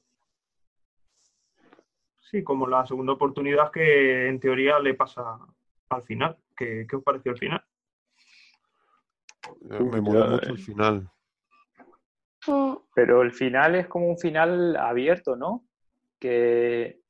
Sí, 2.21 2.43
como 2.43 2.65
la 2.67 2.85
segunda 2.85 3.11
oportunidad 3.13 3.71
que 3.71 4.29
en 4.29 4.39
teoría 4.39 4.79
le 4.79 4.93
pasa 4.93 5.37
al 5.89 6.03
final. 6.03 6.37
¿Qué, 6.55 6.85
qué 6.89 6.95
os 6.95 7.03
pareció 7.03 7.33
el 7.33 7.37
final? 7.37 7.61
Eh, 9.69 9.79
Me 9.83 9.99
mola 9.99 10.25
ya, 10.25 10.31
mucho 10.31 10.51
el 10.51 10.57
final. 10.59 11.09
mm, 12.47 12.73
Pero 12.95 13.21
el 13.21 13.33
final 13.33 13.75
es 13.75 13.87
como 13.87 14.07
un 14.07 14.17
final 14.17 14.77
abierto, 14.77 15.35
¿no? 15.35 15.65
Que 16.19 17.00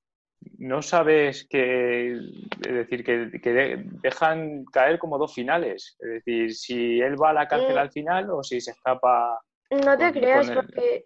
no 0.57 0.81
sabes 0.81 1.45
que, 1.49 2.13
es 2.13 2.73
decir, 2.73 3.03
que, 3.03 3.31
que 3.41 3.53
de- 3.53 3.83
dejan 4.01 4.65
caer 4.65 4.99
como 4.99 5.17
dos 5.17 5.33
finales. 5.33 5.95
Es 5.99 6.09
decir, 6.09 6.53
si 6.55 7.01
él 7.01 7.21
va 7.21 7.29
a 7.31 7.33
la 7.33 7.47
cárcel 7.47 7.75
Mm. 7.75 7.79
al 7.79 7.91
final 7.91 8.29
o 8.31 8.43
si 8.43 8.61
se 8.61 8.71
escapa. 8.71 9.39
No 9.69 9.97
te 9.97 10.11
Con- 10.11 10.13
creas, 10.13 10.47
con 10.49 10.57
el- 10.57 10.63
porque 10.65 11.05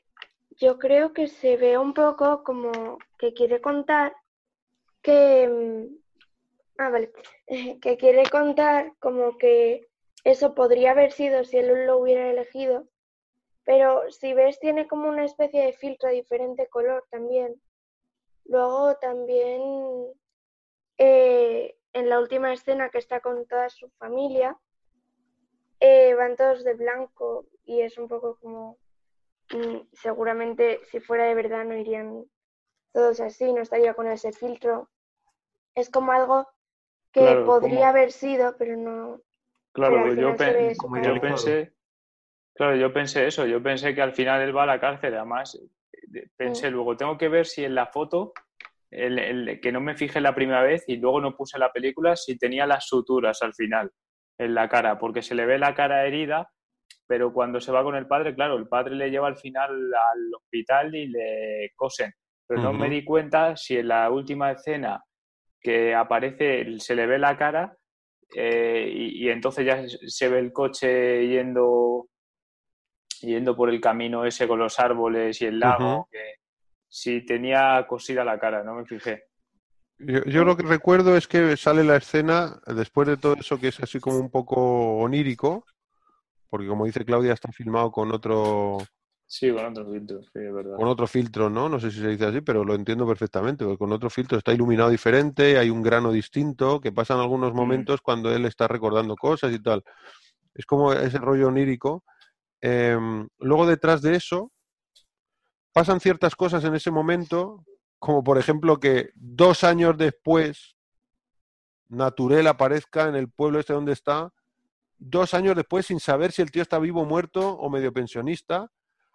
yo 0.57 0.77
creo 0.77 1.13
que 1.13 1.27
se 1.27 1.57
ve 1.57 1.77
un 1.77 1.93
poco 1.93 2.43
como 2.43 2.97
que 3.17 3.33
quiere 3.33 3.61
contar 3.61 4.13
que... 5.01 5.47
mm, 5.47 5.95
Ah, 6.77 6.89
vale. 6.89 7.11
Que 7.81 7.95
quiere 7.97 8.23
contar 8.29 8.91
como 8.99 9.37
que 9.37 9.87
eso 10.25 10.53
podría 10.55 10.91
haber 10.91 11.11
sido 11.13 11.43
si 11.45 11.57
él 11.57 11.85
lo 11.85 11.99
hubiera 11.99 12.29
elegido, 12.29 12.87
pero 13.63 14.11
si 14.11 14.33
ves 14.33 14.59
tiene 14.59 14.87
como 14.87 15.07
una 15.07 15.23
especie 15.23 15.65
de 15.65 15.73
filtro 15.73 16.09
de 16.09 16.15
diferente 16.15 16.67
color 16.67 17.05
también. 17.11 17.55
Luego 18.45 18.95
también 18.97 19.61
eh, 20.97 21.75
en 21.93 22.09
la 22.09 22.19
última 22.19 22.53
escena 22.53 22.89
que 22.89 22.97
está 22.99 23.19
con 23.21 23.45
toda 23.47 23.69
su 23.69 23.89
familia, 23.97 24.57
eh, 25.79 26.13
van 26.15 26.35
todos 26.35 26.63
de 26.63 26.73
blanco 26.73 27.45
y 27.65 27.81
es 27.81 27.97
un 27.97 28.07
poco 28.07 28.37
como, 28.39 28.77
mm, 29.51 29.87
seguramente 29.93 30.79
si 30.85 30.99
fuera 30.99 31.25
de 31.25 31.35
verdad 31.35 31.65
no 31.65 31.75
irían 31.77 32.25
todos 32.93 33.19
así, 33.19 33.51
no 33.51 33.61
estaría 33.61 33.93
con 33.93 34.07
ese 34.07 34.31
filtro. 34.31 34.89
Es 35.75 35.89
como 35.89 36.11
algo 36.13 36.47
que 37.11 37.21
Claro, 37.21 37.45
podría 37.45 37.75
como- 37.77 37.85
haber 37.85 38.11
sido, 38.11 38.55
pero 38.57 38.77
no. 38.77 39.21
Claro, 39.73 39.95
Pero 40.03 40.09
al 40.29 40.37
yo, 40.37 40.77
como 40.77 41.01
yo 41.01 41.19
pensé, 41.19 41.73
Claro, 42.53 42.77
yo 42.77 42.93
pensé 42.93 43.27
eso, 43.27 43.45
yo 43.45 43.61
pensé 43.61 43.93
que 43.93 44.01
al 44.01 44.13
final 44.13 44.41
él 44.41 44.55
va 44.55 44.63
a 44.63 44.65
la 44.65 44.79
cárcel, 44.79 45.13
además 45.13 45.59
pensé 46.35 46.71
luego, 46.71 46.97
tengo 46.97 47.17
que 47.17 47.29
ver 47.29 47.45
si 47.45 47.63
en 47.63 47.75
la 47.75 47.87
foto, 47.87 48.33
el, 48.91 49.59
que 49.61 49.71
no 49.71 49.81
me 49.81 49.95
fijé 49.95 50.21
la 50.21 50.35
primera 50.35 50.61
vez 50.61 50.83
y 50.87 50.97
luego 50.97 51.21
no 51.21 51.35
puse 51.35 51.59
la 51.59 51.71
película, 51.71 52.15
si 52.15 52.37
tenía 52.37 52.65
las 52.65 52.87
suturas 52.87 53.41
al 53.41 53.53
final 53.53 53.91
en 54.37 54.53
la 54.53 54.69
cara, 54.69 54.97
porque 54.99 55.21
se 55.21 55.35
le 55.35 55.45
ve 55.45 55.57
la 55.57 55.73
cara 55.73 56.05
herida, 56.05 56.49
pero 57.07 57.33
cuando 57.33 57.59
se 57.61 57.71
va 57.71 57.83
con 57.83 57.95
el 57.95 58.07
padre, 58.07 58.35
claro, 58.35 58.57
el 58.57 58.67
padre 58.67 58.95
le 58.95 59.09
lleva 59.09 59.27
al 59.27 59.37
final 59.37 59.71
al 59.71 60.33
hospital 60.35 60.95
y 60.95 61.07
le 61.07 61.71
cosen, 61.75 62.11
pero 62.47 62.61
no 62.61 62.73
me 62.73 62.89
di 62.89 63.03
cuenta 63.03 63.55
si 63.55 63.77
en 63.77 63.87
la 63.87 64.09
última 64.09 64.51
escena 64.51 65.03
que 65.59 65.95
aparece 65.95 66.79
se 66.79 66.95
le 66.95 67.07
ve 67.07 67.17
la 67.17 67.37
cara 67.37 67.75
eh, 68.33 68.91
y, 68.93 69.29
entonces 69.29 69.65
ya 69.65 69.83
se 69.87 70.29
ve 70.29 70.39
el 70.39 70.51
coche 70.51 71.27
yendo 71.27 72.07
yendo 73.25 73.55
por 73.55 73.69
el 73.69 73.81
camino 73.81 74.25
ese 74.25 74.47
con 74.47 74.59
los 74.59 74.79
árboles 74.79 75.41
y 75.41 75.45
el 75.45 75.59
lago, 75.59 76.07
que 76.11 76.35
si 76.87 77.25
tenía 77.25 77.85
cosida 77.87 78.23
la 78.23 78.39
cara, 78.39 78.63
no 78.63 78.75
me 78.75 78.85
fijé. 78.85 79.25
Yo, 79.97 80.43
lo 80.43 80.57
que 80.57 80.63
recuerdo 80.63 81.15
es 81.15 81.27
que 81.27 81.55
sale 81.55 81.83
la 81.83 81.95
escena, 81.95 82.59
después 82.67 83.07
de 83.07 83.17
todo 83.17 83.35
eso 83.35 83.57
que 83.57 83.69
es 83.69 83.79
así 83.79 83.99
como 83.99 84.17
un 84.17 84.29
poco 84.29 84.97
onírico, 84.97 85.65
porque 86.49 86.67
como 86.67 86.85
dice 86.85 87.05
Claudia, 87.05 87.33
está 87.33 87.51
filmado 87.51 87.91
con 87.91 88.11
otro... 88.11 88.77
Sí, 89.27 89.51
con 89.51 89.65
otro 89.65 89.91
filtro, 89.91 90.21
sí, 90.21 90.29
es 90.35 90.53
verdad. 90.53 90.75
Con 90.75 90.87
otro 90.87 91.07
filtro, 91.07 91.49
¿no? 91.49 91.67
No 91.67 91.79
sé 91.79 91.91
si 91.91 91.99
se 91.99 92.09
dice 92.09 92.25
así, 92.25 92.41
pero 92.41 92.63
lo 92.63 92.75
entiendo 92.75 93.07
perfectamente, 93.07 93.63
porque 93.65 93.79
con 93.79 93.91
otro 93.91 94.09
filtro 94.09 94.37
está 94.37 94.53
iluminado 94.53 94.89
diferente, 94.89 95.57
hay 95.57 95.69
un 95.69 95.81
grano 95.81 96.11
distinto, 96.11 96.79
que 96.79 96.91
pasan 96.91 97.19
algunos 97.19 97.53
mm. 97.53 97.55
momentos 97.55 98.01
cuando 98.01 98.33
él 98.33 98.45
está 98.45 98.67
recordando 98.67 99.15
cosas 99.15 99.51
y 99.53 99.59
tal. 99.61 99.83
Es 100.53 100.65
como 100.65 100.93
ese 100.93 101.17
rollo 101.17 101.47
onírico 101.47 102.03
Em, 102.67 103.27
luego 103.37 103.67
detrás 103.67 104.01
de 104.01 104.15
eso 104.15 104.51
pasan 105.71 105.99
ciertas 105.99 106.35
cosas 106.35 106.63
en 106.63 106.73
ese 106.73 106.89
momento, 106.89 107.63
como 107.99 108.23
por 108.23 108.39
ejemplo 108.39 108.79
que 108.79 109.11
dos 109.13 109.63
años 109.63 109.95
después 109.99 110.75
Naturel 111.89 112.47
aparezca 112.47 113.07
en 113.07 113.13
el 113.13 113.29
pueblo 113.29 113.59
este 113.59 113.73
donde 113.73 113.93
está, 113.93 114.33
dos 114.97 115.35
años 115.35 115.55
después 115.55 115.85
sin 115.85 115.99
saber 115.99 116.31
si 116.31 116.41
el 116.41 116.49
tío 116.49 116.63
está 116.63 116.79
vivo, 116.79 117.05
muerto 117.05 117.51
o 117.51 117.69
medio 117.69 117.93
pensionista, 117.93 118.71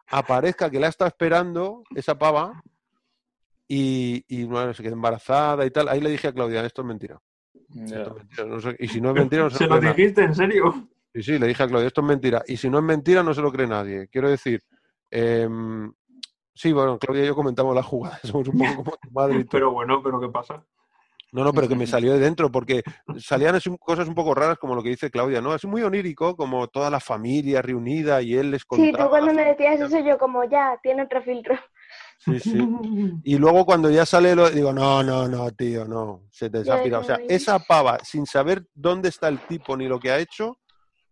aparezca 0.06 0.70
que 0.70 0.78
la 0.78 0.86
está 0.86 1.08
esperando 1.08 1.82
esa 1.96 2.16
pava 2.16 2.62
y, 3.66 4.24
y 4.28 4.48
se 4.74 4.82
queda 4.84 4.92
embarazada 4.92 5.66
y 5.66 5.72
tal. 5.72 5.88
Ahí 5.88 6.00
le 6.00 6.10
dije 6.10 6.28
a 6.28 6.32
Claudia, 6.32 6.64
esto 6.64 6.82
es 6.82 6.86
mentira. 6.86 7.20
y 8.78 8.86
si 8.86 9.00
no 9.00 9.08
es 9.08 9.14
mentira, 9.16 9.42
no 9.42 9.50
se, 9.50 9.66
lo 9.66 9.80
dijiste 9.80 10.22
en 10.22 10.36
serio. 10.36 10.88
Sí, 11.14 11.22
sí, 11.22 11.38
le 11.38 11.48
dije 11.48 11.62
a 11.62 11.66
Claudia, 11.66 11.88
esto 11.88 12.00
es 12.00 12.06
mentira. 12.06 12.42
Y 12.46 12.56
si 12.56 12.70
no 12.70 12.78
es 12.78 12.84
mentira, 12.84 13.22
no 13.22 13.34
se 13.34 13.42
lo 13.42 13.50
cree 13.50 13.66
nadie. 13.66 14.08
Quiero 14.08 14.30
decir, 14.30 14.62
em, 15.10 15.92
sí, 16.54 16.72
bueno, 16.72 16.98
Claudia 16.98 17.24
y 17.24 17.26
yo 17.26 17.34
comentamos 17.34 17.74
la 17.74 17.82
jugada, 17.82 18.20
somos 18.24 18.48
un 18.48 18.58
poco 18.58 18.76
como 18.76 18.96
tu 18.96 19.10
madre. 19.10 19.46
pero 19.50 19.72
bueno, 19.72 20.02
¿pero 20.02 20.20
qué 20.20 20.28
pasa? 20.28 20.64
No, 21.32 21.44
no, 21.44 21.52
pero 21.52 21.68
que 21.68 21.76
me 21.76 21.86
salió 21.86 22.12
de 22.12 22.18
dentro, 22.18 22.50
porque 22.50 22.82
salían 23.18 23.56
cosas 23.78 24.08
un 24.08 24.14
poco 24.14 24.34
raras, 24.34 24.58
como 24.58 24.74
lo 24.74 24.82
que 24.82 24.88
dice 24.88 25.10
Claudia, 25.10 25.40
¿no? 25.40 25.54
Es 25.54 25.64
muy 25.64 25.82
onírico, 25.82 26.36
como 26.36 26.66
toda 26.66 26.90
la 26.90 26.98
familia 26.98 27.62
reunida 27.62 28.20
y 28.20 28.34
él 28.34 28.50
les 28.50 28.64
contaba. 28.64 28.88
Sí, 28.88 28.94
tú 28.96 29.08
cuando 29.08 29.32
me 29.32 29.44
decías 29.44 29.80
eso, 29.80 30.00
yo 30.00 30.18
como 30.18 30.42
ya, 30.44 30.78
tiene 30.82 31.02
otro 31.02 31.22
filtro. 31.22 31.54
Sí, 32.18 32.38
sí. 32.40 32.58
Y 33.24 33.38
luego 33.38 33.64
cuando 33.64 33.90
ya 33.90 34.04
sale, 34.04 34.34
lo, 34.34 34.50
digo, 34.50 34.72
no, 34.72 35.02
no, 35.02 35.28
no, 35.28 35.50
tío, 35.52 35.86
no, 35.86 36.24
se 36.30 36.50
te 36.50 36.58
ha 36.70 36.98
O 36.98 37.04
sea, 37.04 37.18
esa 37.28 37.58
pava, 37.60 37.98
sin 38.02 38.26
saber 38.26 38.66
dónde 38.74 39.08
está 39.08 39.28
el 39.28 39.38
tipo 39.38 39.76
ni 39.76 39.86
lo 39.86 40.00
que 40.00 40.10
ha 40.10 40.18
hecho, 40.18 40.58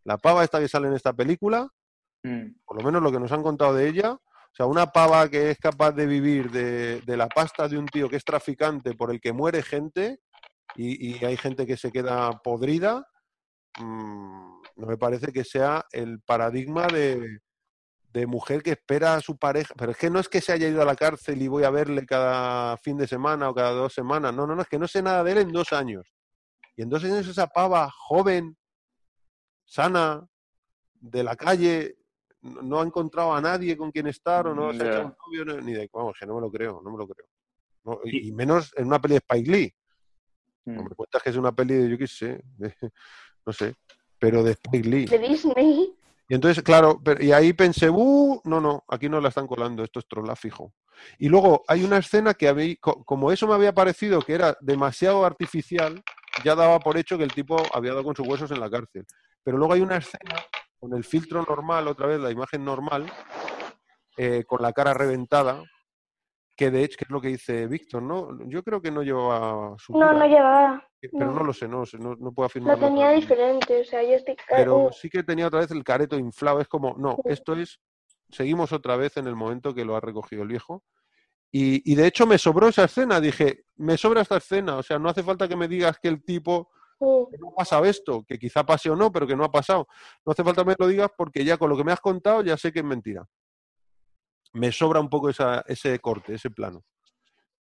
la 0.09 0.17
pava 0.17 0.43
esta 0.43 0.59
que 0.59 0.69
sale 0.69 0.89
en 0.89 0.95
esta 0.95 1.13
película, 1.13 1.69
mm. 2.23 2.65
por 2.65 2.79
lo 2.79 2.83
menos 2.83 3.03
lo 3.03 3.13
que 3.13 3.21
nos 3.21 3.31
han 3.31 3.43
contado 3.43 3.75
de 3.75 3.89
ella, 3.89 4.13
o 4.13 4.55
sea, 4.55 4.65
una 4.65 4.87
pava 4.87 5.29
que 5.29 5.51
es 5.51 5.59
capaz 5.59 5.93
de 5.93 6.07
vivir 6.07 6.51
de, 6.51 7.17
la 7.17 7.29
pasta 7.29 7.69
de 7.69 7.77
un 7.77 7.85
tío 7.85 8.09
que 8.09 8.17
es 8.17 8.25
traficante 8.25 8.95
por 8.95 9.11
el 9.11 9.21
que 9.21 9.35
muere 9.35 9.63
gente 9.63 10.21
y, 10.75 11.23
hay 11.23 11.37
gente 11.37 11.67
que 11.67 11.77
se 11.77 11.93
queda 11.93 12.39
podrida, 12.39 13.07
mm, 13.79 14.61
no 14.77 14.87
me 14.87 14.97
parece 14.97 15.31
que 15.31 15.45
sea 15.45 15.85
el 15.93 16.23
paradigma 16.23 16.87
de, 16.87 17.41
de, 18.11 18.27
mujer 18.27 18.63
que 18.63 18.71
espera 18.71 19.15
a 19.15 19.21
su 19.21 19.37
pareja. 19.37 19.75
Pero 19.77 19.93
es 19.93 19.99
que 19.99 20.09
no 20.09 20.21
es 20.21 20.29
que 20.31 20.41
se 20.41 20.53
haya 20.53 20.69
ido 20.69 20.81
a 20.81 20.87
la 20.87 20.97
cárcel 20.97 21.43
y 21.43 21.49
voy 21.49 21.65
a 21.65 21.71
verle 21.71 22.07
cada 22.07 22.79
fin 22.79 22.97
de 22.97 23.07
semana 23.07 23.51
o 23.51 23.55
cada 23.55 23.73
dos 23.73 23.93
semanas. 23.93 24.33
No, 24.33 24.47
no, 24.47 24.55
no, 24.55 24.63
es 24.63 24.69
que 24.69 24.79
no 24.79 24.89
sé 24.89 25.03
nada 25.03 25.23
de 25.23 25.33
él 25.33 25.39
en 25.39 25.53
dos 25.53 25.73
años. 25.73 26.15
Y 26.77 26.83
en 26.83 26.89
dos 26.89 27.05
años 27.05 27.27
esa 27.27 27.49
pava 27.49 27.91
joven, 27.91 28.57
sana, 29.69 30.27
de 31.01 31.23
la 31.23 31.37
calle, 31.37 31.97
no 32.41 32.81
ha 32.81 32.85
encontrado 32.85 33.35
a 33.35 33.41
nadie 33.41 33.77
con 33.77 33.91
quien 33.91 34.07
estar 34.07 34.47
o 34.47 34.55
no 34.55 34.73
se 34.73 34.83
ha 34.83 34.89
hecho 34.89 35.07
un 35.07 35.45
novio, 35.45 35.61
ni 35.61 35.73
de 35.73 35.89
vamos, 35.93 36.17
que 36.19 36.27
no 36.27 36.35
me 36.35 36.41
lo 36.41 36.51
creo, 36.51 36.81
no 36.83 36.91
me 36.91 36.99
lo 36.99 37.07
creo. 37.07 38.01
y, 38.05 38.33
menos 38.33 38.73
en 38.77 38.87
una 38.87 39.01
peli 39.01 39.15
de 39.15 39.19
Spike 39.19 39.51
Lee. 39.51 39.75
No 40.65 40.83
mm. 40.83 40.85
me 40.89 40.95
cuentas 40.95 41.23
que 41.23 41.31
es 41.31 41.37
una 41.37 41.53
peli 41.53 41.75
de, 41.75 41.91
yo 41.91 41.99
qué 41.99 42.07
sé, 42.07 42.43
no 43.47 43.53
sé, 43.53 43.75
pero 44.19 44.43
de 44.43 44.53
Spike 44.53 44.89
Lee. 44.89 45.07
De 45.07 45.19
Disney. 45.19 45.95
Y 46.31 46.35
entonces, 46.35 46.63
claro, 46.63 47.01
y 47.21 47.33
ahí 47.33 47.55
pensé, 47.55 47.89
uh, 47.89 48.41
no, 48.45 48.61
no, 48.61 48.85
aquí 48.89 49.09
no 49.09 49.21
la 49.21 49.31
están 49.31 49.47
colando, 49.47 49.83
esto 49.83 49.99
es 49.99 50.07
trola 50.07 50.37
fijo. 50.37 50.75
Y 51.19 51.29
luego 51.29 51.63
hay 51.69 51.85
una 51.85 51.99
escena 51.99 52.35
que 52.35 52.49
había, 52.49 52.75
como 52.81 53.33
eso 53.33 53.47
me 53.47 53.55
había 53.55 53.73
parecido 53.73 54.21
que 54.21 54.35
era 54.35 54.57
demasiado 54.61 55.25
artificial, 55.25 56.03
ya 56.45 56.55
daba 56.55 56.81
por 56.81 56.99
hecho 56.99 57.17
que 57.17 57.25
el 57.25 57.33
tipo 57.33 57.57
había 57.73 57.93
dado 57.93 58.05
con 58.05 58.15
sus 58.15 58.27
huesos 58.27 58.51
en 58.51 58.61
la 58.61 58.71
cárcel. 58.71 59.07
Pero 59.49 59.57
luego 59.57 59.73
hay 59.73 59.81
una 59.81 59.97
escena 59.97 60.45
con 60.79 60.93
el 60.93 61.05
filtro 61.05 61.43
normal, 61.43 61.89
otra 61.89 62.07
vez 62.07 62.21
la 62.21 62.31
imagen 62.31 62.63
normal, 62.63 63.11
eh, 64.19 64.45
con 64.47 64.61
la 64.61 64.75
cara 64.75 64.93
reventada, 64.93 65.63
que 66.55 66.71
de 66.71 66.85
hecho, 66.85 66.99
que 66.99 67.05
es 67.05 67.11
lo 67.11 67.19
que 67.19 67.29
dice 67.29 67.67
Víctor, 67.67 68.03
¿no? 68.03 68.47
Yo 68.47 68.63
creo 68.63 68.83
que 68.83 68.91
no 68.91 69.03
llevaba 69.03 69.75
su. 69.79 69.97
No, 69.97 70.13
no 70.13 70.27
llevaba. 70.27 70.87
Pero 71.01 71.33
no. 71.33 71.45
lo 71.45 71.55
sé, 71.55 71.67
no, 71.67 71.85
no, 71.99 72.15
no 72.17 72.33
puedo 72.33 72.45
afirmar. 72.45 72.79
Lo 72.79 72.89
tenía 72.89 73.09
diferente, 73.13 73.81
o 73.81 73.85
sea, 73.87 74.03
yo 74.03 74.17
estoy. 74.17 74.37
Pero 74.51 74.91
sí 74.93 75.09
que 75.09 75.23
tenía 75.23 75.47
otra 75.47 75.61
vez 75.61 75.71
el 75.71 75.83
careto 75.83 76.19
inflado, 76.19 76.61
es 76.61 76.69
como, 76.69 76.95
no, 76.99 77.17
esto 77.25 77.55
es. 77.55 77.81
Seguimos 78.29 78.75
otra 78.75 78.97
vez 78.97 79.17
en 79.17 79.29
el 79.29 79.35
momento 79.35 79.75
que 79.75 79.87
lo 79.87 79.97
ha 79.97 80.01
recogido 80.01 80.43
el 80.43 80.49
viejo. 80.49 80.85
Y, 81.51 81.91
y 81.91 81.95
de 81.95 82.07
hecho 82.07 82.27
me 82.27 82.37
sobró 82.37 82.69
esa 82.69 82.85
escena, 82.85 83.19
dije, 83.19 83.65
me 83.77 83.97
sobra 83.97 84.21
esta 84.21 84.37
escena, 84.37 84.77
o 84.77 84.83
sea, 84.83 84.99
no 84.99 85.09
hace 85.09 85.23
falta 85.23 85.49
que 85.49 85.57
me 85.57 85.69
digas 85.69 85.99
que 85.99 86.09
el 86.09 86.23
tipo 86.23 86.69
que 86.99 87.39
no 87.39 87.51
ha 87.51 87.55
pasado 87.55 87.85
esto, 87.85 88.25
que 88.27 88.39
quizá 88.39 88.65
pase 88.65 88.91
o 88.91 88.97
no, 88.97 89.13
pero 89.13 89.27
que 89.27 89.37
no 89.37 89.45
ha 89.45 89.53
pasado. 89.53 89.87
No 90.25 90.33
hace 90.33 90.45
falta 90.45 90.63
que 90.63 90.69
me 90.69 90.77
lo 90.79 90.87
digas 90.87 91.11
porque 91.17 91.45
ya 91.45 91.57
con 91.57 91.71
lo 91.71 91.77
que 91.77 91.85
me 91.85 91.93
has 91.93 92.01
contado 92.01 92.43
ya 92.43 92.57
sé 92.57 92.73
que 92.73 92.81
es 92.81 92.85
mentira. 92.85 93.27
Me 94.53 94.73
sobra 94.73 95.01
un 95.01 95.09
poco 95.09 95.29
ese 95.29 95.99
corte, 96.01 96.35
ese 96.35 96.51
plano. 96.51 96.85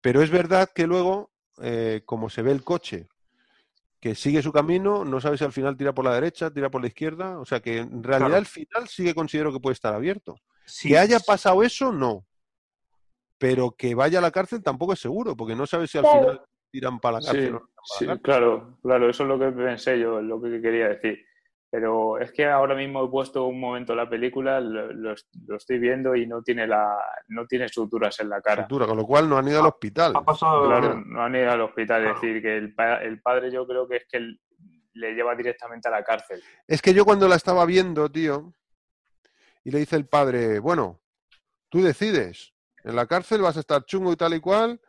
Pero 0.02 0.22
es 0.22 0.32
verdad 0.32 0.70
que 0.74 0.88
luego, 0.88 1.32
eh, 1.62 2.02
como 2.06 2.30
se 2.30 2.42
ve 2.42 2.52
el 2.52 2.64
coche, 2.64 3.08
que 4.00 4.16
sigue 4.16 4.42
su 4.42 4.52
camino, 4.52 5.06
no 5.06 5.22
sabe 5.22 5.38
si 5.38 5.44
al 5.44 5.54
final 5.54 5.78
tira 5.78 5.94
por 5.94 6.06
la 6.06 6.16
derecha, 6.16 6.50
tira 6.52 6.72
por 6.72 6.82
la 6.82 6.88
izquierda, 6.88 7.40
o 7.40 7.46
sea 7.46 7.60
que 7.60 7.78
en 7.78 8.02
realidad 8.02 8.40
el 8.40 8.48
final 8.48 8.88
sí 8.88 9.04
que 9.04 9.14
considero 9.14 9.54
que 9.54 9.60
puede 9.60 9.76
estar 9.76 9.94
abierto. 9.94 10.38
Si 10.66 10.96
haya 10.96 11.20
pasado 11.20 11.62
eso, 11.62 11.92
no. 11.92 12.26
Pero 13.38 13.72
que 13.72 13.94
vaya 13.94 14.18
a 14.18 14.22
la 14.22 14.32
cárcel 14.32 14.64
tampoco 14.64 14.94
es 14.94 15.00
seguro, 15.00 15.36
porque 15.36 15.56
no 15.56 15.68
sabe 15.68 15.88
si 15.88 16.00
al 16.00 16.08
final 16.08 16.42
tiran 16.72 17.00
para 17.00 17.20
la 17.20 17.26
cárcel. 17.26 17.60
Sí, 17.84 18.08
claro, 18.22 18.78
claro, 18.82 19.10
eso 19.10 19.24
es 19.24 19.30
lo 19.30 19.40
que 19.40 19.52
pensé 19.52 20.00
yo, 20.00 20.20
es 20.20 20.26
lo 20.26 20.42
que 20.42 20.62
quería 20.62 20.90
decir. 20.90 21.26
Pero 21.70 22.20
es 22.20 22.34
que 22.34 22.46
ahora 22.46 22.76
mismo 22.76 23.06
he 23.06 23.10
puesto 23.10 23.46
un 23.46 23.58
momento 23.58 23.96
la 23.96 24.10
película, 24.10 24.60
lo, 24.60 25.14
estoy 25.56 25.80
viendo 25.80 26.16
y 26.16 26.28
no 26.28 26.44
tiene 26.44 26.68
la, 26.68 26.98
no 27.30 27.46
tiene 27.46 27.70
suturas 27.70 28.20
en 28.20 28.28
la 28.28 28.42
cara. 28.42 28.64
Sutura, 28.64 28.86
con 28.86 28.98
lo 28.98 29.06
cual 29.06 29.30
no 29.30 29.38
han 29.38 29.48
ido 29.48 29.62
al 29.62 29.68
hospital. 29.68 30.12
Ha 30.16 30.22
pasado. 30.22 30.66
Claro, 30.66 31.02
no 31.06 31.24
han 31.24 31.34
ido 31.34 31.50
al 31.50 31.62
hospital. 31.62 32.06
Es 32.08 32.16
decir, 32.16 32.42
que 32.42 32.58
el, 32.58 32.76
el, 33.04 33.22
padre 33.22 33.52
yo 33.52 33.66
creo 33.66 33.88
que 33.88 33.98
es 33.98 34.06
que 34.12 34.36
le 34.94 35.14
lleva 35.14 35.34
directamente 35.34 35.88
a 35.88 35.92
la 35.92 36.04
cárcel. 36.04 36.44
Es 36.68 36.82
que 36.82 36.94
yo 36.94 37.06
cuando 37.06 37.30
la 37.30 37.36
estaba 37.36 37.66
viendo, 37.66 38.12
tío, 38.12 38.54
y 39.64 39.72
le 39.72 39.80
dice 39.80 39.96
el 39.96 40.08
padre, 40.08 40.60
bueno, 40.60 41.00
tú 41.70 41.82
decides, 41.82 42.54
en 42.84 42.98
la 42.98 43.06
cárcel 43.06 43.42
vas 43.42 43.56
a 43.56 43.62
estar 43.62 43.86
chungo 43.86 44.12
y 44.12 44.18
tal 44.18 44.34
y 44.34 44.42
cual, 44.42 44.82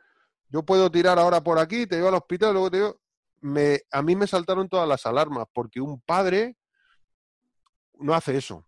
yo 0.52 0.62
puedo 0.62 0.90
tirar 0.90 1.18
ahora 1.18 1.40
por 1.40 1.58
aquí, 1.58 1.86
te 1.86 1.96
llevo 1.96 2.08
al 2.08 2.14
hospital, 2.14 2.52
luego 2.52 2.70
te 2.70 2.76
digo, 2.76 3.00
me, 3.40 3.80
a 3.90 4.02
mí 4.02 4.14
me 4.14 4.26
saltaron 4.26 4.68
todas 4.68 4.86
las 4.86 5.06
alarmas, 5.06 5.46
porque 5.50 5.80
un 5.80 6.00
padre 6.02 6.56
no 7.94 8.12
hace 8.12 8.36
eso. 8.36 8.66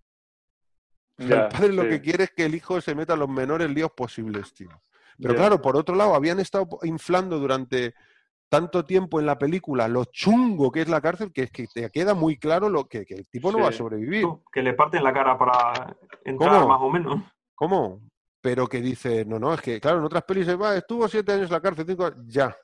el 1.19 1.29
padre 1.49 1.73
lo 1.75 1.83
que 1.83 2.01
quiere 2.01 2.25
es 2.25 2.31
que 2.31 2.47
el 2.47 2.55
hijo 2.55 2.81
se 2.81 2.95
meta 2.95 3.13
en 3.13 3.21
los 3.21 3.29
menores 3.29 3.69
líos 3.71 3.91
posibles, 3.93 4.55
tío. 4.55 4.71
Pero 5.21 5.37
claro, 5.37 5.61
por 5.61 5.77
otro 5.77 5.95
lado, 5.95 6.15
habían 6.15 6.41
estado 6.41 6.67
inflando 6.83 7.39
durante 7.39 7.95
tanto 8.49 8.85
tiempo 8.85 9.21
en 9.21 9.27
la 9.27 9.39
película 9.39 9.87
lo 9.87 10.07
chungo 10.07 10.73
que 10.73 10.81
es 10.81 10.89
la 10.89 11.03
cárcel, 11.03 11.33
que 11.33 11.43
es 11.43 11.51
que 11.51 11.67
te 11.67 11.89
queda 11.91 12.15
muy 12.15 12.39
claro 12.39 12.69
lo 12.69 12.87
que, 12.87 13.05
el 13.07 13.29
tipo 13.29 13.53
no 13.53 13.61
va 13.61 13.69
a 13.69 13.73
sobrevivir. 13.73 14.27
Que 14.51 14.63
le 14.63 14.73
parten 14.73 15.05
la 15.05 15.13
cara 15.13 15.39
para 15.39 15.97
entrar 16.25 16.67
más 16.67 16.81
o 16.81 16.91
menos. 16.91 17.23
¿Cómo? 17.55 18.01
Pero 18.45 18.67
que 18.67 18.83
dice, 18.83 19.25
no, 19.25 19.39
no, 19.39 19.55
es 19.55 19.63
que, 19.63 19.81
claro, 19.81 20.01
en 20.01 20.05
otras 20.05 20.23
pelis 20.25 20.45
se 20.45 20.55
va, 20.55 20.77
estuvo 20.77 21.09
siete 21.09 21.33
años 21.33 21.47
en 21.47 21.53
la 21.53 21.63
cárcel, 21.63 21.87
cinco, 21.89 22.13
ya, 22.27 22.55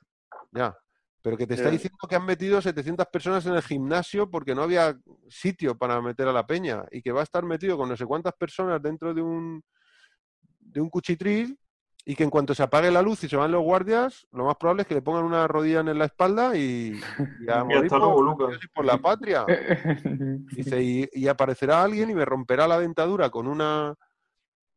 ya. 0.51 0.77
pero 1.23 1.35
que 1.35 1.47
te 1.47 1.55
está 1.55 1.71
diciendo 1.71 1.97
que 2.07 2.15
han 2.15 2.23
metido 2.23 2.61
700 2.61 3.07
personas 3.07 3.47
en 3.47 3.55
el 3.55 3.63
gimnasio 3.63 4.29
porque 4.29 4.53
no 4.53 4.61
había 4.61 4.95
sitio 5.27 5.75
para 5.75 5.99
meter 5.99 6.27
a 6.27 6.33
la 6.33 6.45
peña 6.45 6.83
y 6.91 7.01
que 7.01 7.11
va 7.11 7.21
a 7.21 7.23
estar 7.23 7.43
metido 7.43 7.77
con 7.77 7.89
no 7.89 7.97
sé 7.97 8.05
cuántas 8.05 8.33
personas 8.33 8.79
dentro 8.79 9.11
de 9.11 9.23
un, 9.23 9.63
de 10.59 10.81
un 10.81 10.89
cuchitril 10.91 11.57
y 12.05 12.13
que 12.13 12.25
en 12.25 12.29
cuanto 12.29 12.53
se 12.53 12.61
apague 12.61 12.91
la 12.91 13.01
luz 13.01 13.23
y 13.23 13.27
se 13.27 13.35
van 13.35 13.51
los 13.51 13.63
guardias, 13.63 14.27
lo 14.33 14.45
más 14.45 14.57
probable 14.57 14.83
es 14.83 14.87
que 14.87 14.93
le 14.93 15.01
pongan 15.01 15.23
una 15.23 15.47
rodilla 15.47 15.79
en 15.79 15.97
la 15.97 16.05
espalda 16.05 16.55
y, 16.55 16.93
y 17.39 17.49
a 17.49 17.63
morir 17.63 17.89
por, 17.89 18.85
la 18.85 18.99
patria. 18.99 19.47
Dice, 20.55 20.83
y, 20.83 21.09
y 21.11 21.27
aparecerá 21.27 21.81
alguien 21.81 22.11
y 22.11 22.13
me 22.13 22.25
romperá 22.25 22.67
la 22.67 22.79
dentadura 22.79 23.31
con 23.31 23.47
una 23.47 23.95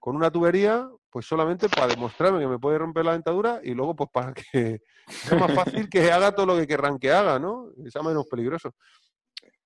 con 0.05 0.17
una 0.17 0.31
tubería, 0.31 0.87
pues 1.09 1.25
solamente 1.25 1.67
para 1.71 1.87
demostrarme 1.87 2.39
que 2.39 2.47
me 2.47 2.59
puede 2.59 2.77
romper 2.77 3.07
la 3.07 3.13
dentadura 3.13 3.61
y 3.65 3.73
luego 3.73 3.97
pues 3.97 4.11
para 4.13 4.35
que 4.35 4.83
sea 5.09 5.39
más 5.39 5.55
fácil 5.55 5.89
que 5.89 6.13
haga 6.13 6.35
todo 6.35 6.45
lo 6.45 6.59
que 6.59 6.67
querrán 6.67 6.99
que 6.99 7.11
haga, 7.11 7.39
¿no? 7.39 7.71
Y 7.79 7.91
sea 7.91 8.03
menos 8.03 8.27
peligroso. 8.27 8.75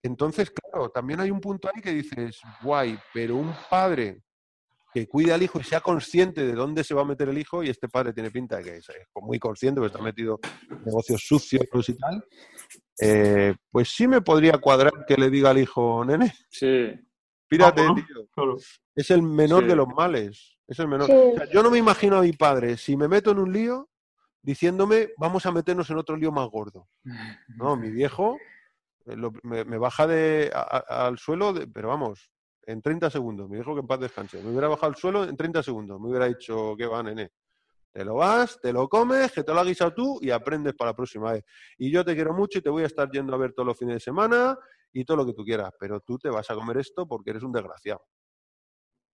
Entonces, 0.00 0.52
claro, 0.52 0.90
también 0.90 1.18
hay 1.18 1.32
un 1.32 1.40
punto 1.40 1.68
ahí 1.68 1.82
que 1.82 1.90
dices, 1.90 2.40
guay, 2.62 2.96
pero 3.12 3.34
un 3.34 3.52
padre 3.68 4.22
que 4.94 5.08
cuide 5.08 5.32
al 5.32 5.42
hijo 5.42 5.58
y 5.58 5.64
sea 5.64 5.80
consciente 5.80 6.46
de 6.46 6.52
dónde 6.52 6.84
se 6.84 6.94
va 6.94 7.02
a 7.02 7.04
meter 7.04 7.28
el 7.28 7.38
hijo, 7.38 7.64
y 7.64 7.70
este 7.70 7.88
padre 7.88 8.12
tiene 8.12 8.30
pinta 8.30 8.58
de 8.58 8.62
que 8.62 8.76
es 8.76 8.86
muy 9.16 9.40
consciente, 9.40 9.80
porque 9.80 9.92
está 9.92 10.04
metido 10.04 10.38
en 10.70 10.84
negocios 10.84 11.20
sucios 11.26 11.88
y 11.88 11.94
tal, 11.94 12.24
eh, 13.00 13.56
pues 13.72 13.88
sí 13.88 14.06
me 14.06 14.20
podría 14.20 14.56
cuadrar 14.58 14.92
que 15.04 15.16
le 15.16 15.30
diga 15.30 15.50
al 15.50 15.58
hijo, 15.58 16.04
nene, 16.04 16.32
Sí, 16.48 16.94
pírate, 17.48 17.82
Vamos, 17.82 18.00
¿no? 18.02 18.06
tío. 18.06 18.26
Claro. 18.32 18.56
Es 18.94 19.10
el 19.10 19.22
menor 19.22 19.62
Sí. 19.64 19.68
de 19.70 19.76
los 19.76 19.88
males. 19.88 20.58
Es 20.66 20.78
el 20.78 20.88
menor. 20.88 21.06
Sí. 21.06 21.12
O 21.12 21.34
sea, 21.36 21.50
yo 21.50 21.62
no 21.62 21.70
me 21.70 21.78
imagino 21.78 22.16
a 22.18 22.22
mi 22.22 22.32
padre, 22.32 22.76
si 22.76 22.96
me 22.96 23.08
meto 23.08 23.30
en 23.30 23.38
un 23.38 23.52
lío, 23.52 23.88
diciéndome, 24.42 25.10
vamos 25.18 25.44
a 25.46 25.52
meternos 25.52 25.90
en 25.90 25.98
otro 25.98 26.16
lío 26.16 26.30
más 26.32 26.48
gordo. 26.48 26.88
No, 27.56 27.76
mi 27.76 27.90
viejo 27.90 28.38
eh, 29.06 29.16
lo- 29.16 29.32
me, 29.42 29.64
me 29.64 29.78
baja 29.78 30.06
de, 30.06 30.50
a- 30.54 30.84
a- 30.88 31.06
al 31.06 31.18
suelo, 31.18 31.52
de- 31.52 31.66
pero 31.66 31.88
vamos, 31.88 32.30
en 32.66 32.82
30 32.82 33.08
segundos. 33.10 33.48
Mi 33.48 33.56
viejo 33.56 33.74
que 33.74 33.80
en 33.80 33.86
paz 33.86 34.00
descanse. 34.00 34.42
Me 34.42 34.50
hubiera 34.50 34.68
bajado 34.68 34.88
al 34.88 34.96
suelo 34.96 35.24
en 35.24 35.36
30 35.36 35.62
segundos. 35.62 35.98
Me 36.00 36.08
hubiera 36.08 36.26
dicho, 36.26 36.74
¿qué 36.76 36.86
va, 36.86 37.02
nene? 37.02 37.30
Te 37.90 38.04
lo 38.04 38.16
vas, 38.16 38.60
te 38.60 38.70
lo 38.72 38.86
comes, 38.88 39.32
que 39.32 39.42
te 39.42 39.52
lo 39.54 39.60
has 39.60 39.66
guisado 39.66 39.94
tú 39.94 40.18
y 40.20 40.30
aprendes 40.30 40.74
para 40.74 40.90
la 40.90 40.96
próxima 40.96 41.32
vez. 41.32 41.44
Y 41.78 41.90
yo 41.90 42.04
te 42.04 42.14
quiero 42.14 42.34
mucho 42.34 42.58
y 42.58 42.62
te 42.62 42.68
voy 42.68 42.82
a 42.82 42.86
estar 42.86 43.10
yendo 43.10 43.34
a 43.34 43.38
ver 43.38 43.54
todos 43.54 43.66
los 43.66 43.78
fines 43.78 43.94
de 43.94 44.00
semana 44.00 44.56
y 44.92 45.04
todo 45.04 45.18
lo 45.18 45.26
que 45.26 45.34
tú 45.34 45.44
quieras, 45.44 45.72
pero 45.78 46.00
tú 46.00 46.18
te 46.18 46.28
vas 46.30 46.50
a 46.50 46.54
comer 46.54 46.78
esto 46.78 47.06
porque 47.06 47.30
eres 47.30 47.42
un 47.42 47.52
desgraciado. 47.52 48.02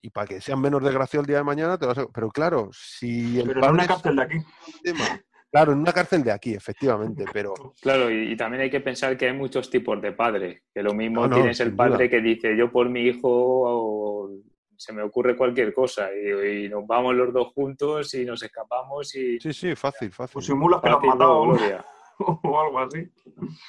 Y 0.03 0.11
para 0.11 0.27
que 0.27 0.41
sean 0.41 0.61
menos 0.61 0.83
desgraciados 0.83 1.25
el 1.25 1.29
día 1.29 1.39
de 1.39 1.45
mañana, 1.45 1.79
te 1.79 1.87
vas 1.87 1.97
a... 1.99 2.07
Pero 2.07 2.31
claro, 2.31 2.69
si 2.73 3.41
el 3.41 3.47
Pero 3.49 3.65
en 3.67 3.73
una 3.73 3.83
es 3.85 3.89
cárcel 3.89 4.17
de 4.17 4.23
aquí. 4.23 4.37
un 4.37 4.83
tema- 4.83 5.21
Claro, 5.51 5.73
en 5.73 5.79
una 5.79 5.93
cárcel 5.93 6.25
de 6.25 6.33
aquí, 6.33 6.53
efectivamente, 6.55 7.25
pero 7.33 7.55
claro, 7.81 8.11
y, 8.11 8.33
y 8.33 8.37
también 8.37 8.63
hay 8.65 8.71
que 8.71 8.81
pensar 8.81 9.17
que 9.17 9.27
hay 9.29 9.33
muchos 9.37 9.71
tipos 9.71 10.03
de 10.03 10.11
padre, 10.13 10.65
que 10.75 10.83
lo 10.83 10.93
mismo 10.95 11.23
No, 11.23 11.29
no, 11.29 11.37
tienes 11.37 11.61
el 11.61 11.75
padre 11.77 12.09
duda. 12.09 12.09
que 12.11 12.21
dice, 12.21 12.57
yo 12.57 12.71
por 12.73 12.89
mi 12.89 13.03
hijo 13.03 13.29
o 13.31 14.31
se 14.77 14.93
me 14.93 15.03
ocurre 15.03 15.37
cualquier 15.37 15.73
cosa 15.73 16.09
y, 16.13 16.65
y 16.65 16.69
nos 16.69 16.85
vamos 16.87 17.15
los 17.15 17.33
dos 17.33 17.53
juntos 17.55 18.13
y 18.15 18.25
nos 18.25 18.43
escapamos 18.43 19.15
y 19.15 19.39
sí, 19.41 19.53
sí, 19.53 19.75
fácil, 19.77 20.11
fácil. 20.13 20.35
Pues 20.35 20.47
simulas 20.47 20.81
que 20.83 20.91
lo 20.91 20.99
has 20.99 21.05
matado 21.05 21.47
no, 21.47 21.53
gloria. 21.53 21.85
o 22.43 22.61
algo 22.61 22.79
así. 22.81 23.09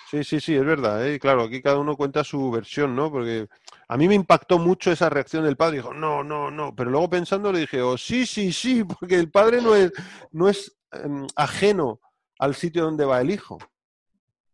Sí, 0.10 0.24
sí, 0.24 0.40
sí, 0.40 0.56
es 0.56 0.66
verdad. 0.66 1.06
¿eh? 1.08 1.20
Claro, 1.20 1.44
aquí 1.44 1.62
cada 1.62 1.78
uno 1.80 1.96
cuenta 1.96 2.24
su 2.24 2.52
versión, 2.52 2.96
¿no? 2.96 3.12
Porque 3.12 3.48
a 3.88 3.98
mí 3.98 4.08
me 4.08 4.16
impactó 4.16 4.60
mucho 4.60 4.92
esa 4.92 5.10
reacción 5.10 5.44
del 5.44 5.58
padre. 5.58 5.78
Dijo, 5.78 5.94
no, 5.94 6.24
no, 6.24 6.52
no. 6.52 6.76
Pero 6.76 6.90
luego 6.92 7.10
pensando 7.10 7.52
le 7.52 7.60
dije, 7.60 7.82
oh, 7.82 7.98
sí, 7.98 8.26
sí, 8.26 8.52
sí, 8.52 8.84
porque 9.00 9.16
el 9.16 9.32
padre 9.32 9.62
no 9.62 9.76
es, 9.76 9.92
no 10.32 10.48
es 10.50 10.78
em, 10.92 11.26
ajeno 11.36 12.00
al 12.40 12.54
sitio 12.56 12.84
donde 12.84 13.06
va 13.06 13.22
el 13.22 13.32
hijo. 13.32 13.58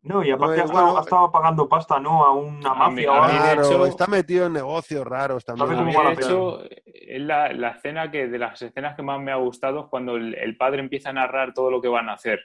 No, 0.03 0.23
y 0.23 0.31
aparte 0.31 0.55
No, 0.57 0.61
ha 0.61 0.63
eh, 0.63 0.65
estado, 0.65 0.83
bueno, 0.85 0.97
ha 0.97 1.01
estado 1.01 1.31
pagando 1.31 1.69
pasta, 1.69 1.99
¿no? 1.99 2.25
A 2.25 2.31
una 2.33 2.71
A 2.71 2.73
mí- 2.89 3.05
mafia 3.05 3.11
o 3.11 3.23
a 3.23 3.27
mí, 3.27 3.37
de 3.39 3.53
hecho- 3.53 3.85
está 3.85 4.07
metido 4.07 4.47
en 4.47 4.53
negocios 4.53 5.05
raros 5.05 5.45
también. 5.45 5.67
¿Sabes 5.67 5.79
A 5.79 5.93
cómo 5.93 6.09
mí, 6.09 6.15
de 6.15 6.21
hecho, 6.23 6.63
es 6.85 7.21
la, 7.21 7.53
la 7.53 7.69
escena 7.69 8.09
que 8.09 8.27
de 8.27 8.39
las 8.39 8.59
escenas 8.59 8.95
que 8.95 9.03
más 9.03 9.19
me 9.21 9.31
ha 9.31 9.35
gustado 9.35 9.81
es 9.81 9.85
cuando 9.91 10.15
el, 10.15 10.33
el 10.33 10.57
padre 10.57 10.79
empieza 10.79 11.09
a 11.11 11.13
narrar 11.13 11.53
todo 11.53 11.69
lo 11.69 11.79
que 11.81 11.87
van 11.87 12.09
a 12.09 12.13
hacer. 12.13 12.39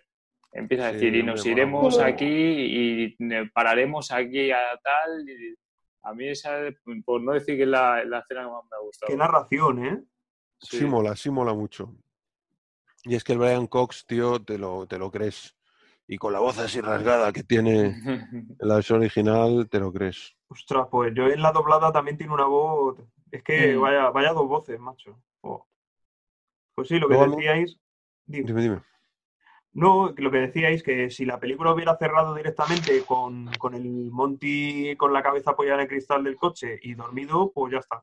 Empieza 0.58 0.86
a 0.86 0.90
Sí, 0.90 0.94
decir, 0.96 1.16
y 1.16 1.22
nos 1.22 1.44
iremos 1.44 1.98
aquí 1.98 2.26
y 2.26 3.16
pararemos 3.52 4.10
aquí 4.10 4.50
a 4.50 4.58
tal. 4.82 5.28
y 5.28 5.54
a 6.02 6.14
mí 6.14 6.28
esa, 6.28 6.60
por 7.04 7.20
no 7.20 7.32
decir 7.32 7.56
que 7.56 7.62
es 7.64 7.68
la, 7.68 8.04
la 8.04 8.20
escena 8.20 8.44
que 8.44 8.50
más 8.50 8.62
me 8.70 8.76
ha 8.76 8.80
gustado. 8.80 9.08
Qué 9.10 9.16
narración, 9.16 9.84
¿eh? 9.84 10.02
Sí. 10.60 10.84
mola, 10.84 11.14
sí 11.16 11.30
mola 11.30 11.52
mucho. 11.52 11.94
Y 13.04 13.14
es 13.16 13.24
que 13.24 13.32
el 13.34 13.38
Brian 13.38 13.66
Cox, 13.66 14.06
tío, 14.06 14.40
te 14.42 14.56
lo, 14.56 14.86
te 14.86 14.98
lo 14.98 15.10
crees. 15.10 15.56
Y 16.08 16.16
con 16.18 16.32
la 16.32 16.38
voz 16.38 16.58
así 16.58 16.80
rasgada 16.80 17.32
que 17.32 17.42
tiene 17.42 17.86
en 17.86 18.56
la 18.60 18.76
versión 18.76 19.00
original, 19.00 19.68
te 19.68 19.80
lo 19.80 19.92
crees. 19.92 20.36
Ostras, 20.48 20.86
pues 20.90 21.12
yo 21.14 21.26
en 21.26 21.42
la 21.42 21.50
doblada 21.52 21.92
también 21.92 22.16
tiene 22.16 22.32
una 22.32 22.46
voz. 22.46 22.98
Es 23.32 23.42
que 23.42 23.76
Mm. 23.76 23.80
vaya, 23.80 24.10
vaya 24.10 24.32
dos 24.32 24.46
voces, 24.48 24.78
macho. 24.78 25.20
Oh. 25.42 25.66
Pues 26.76 26.88
sí, 26.88 26.98
lo 27.00 27.08
que 27.08 27.16
decíais. 27.16 27.78
Dime. 28.24 28.46
Dime, 28.46 28.62
dime. 28.62 28.80
No, 29.76 30.14
lo 30.16 30.30
que 30.30 30.38
decíais, 30.38 30.82
que 30.82 31.10
si 31.10 31.26
la 31.26 31.38
película 31.38 31.70
hubiera 31.70 31.94
cerrado 31.98 32.34
directamente 32.34 33.02
con, 33.04 33.50
con 33.58 33.74
el 33.74 34.10
Monty 34.10 34.96
con 34.96 35.12
la 35.12 35.22
cabeza 35.22 35.50
apoyada 35.50 35.76
en 35.76 35.82
el 35.82 35.88
cristal 35.88 36.24
del 36.24 36.36
coche 36.36 36.78
y 36.80 36.94
dormido, 36.94 37.52
pues 37.54 37.74
ya 37.74 37.80
está. 37.80 38.02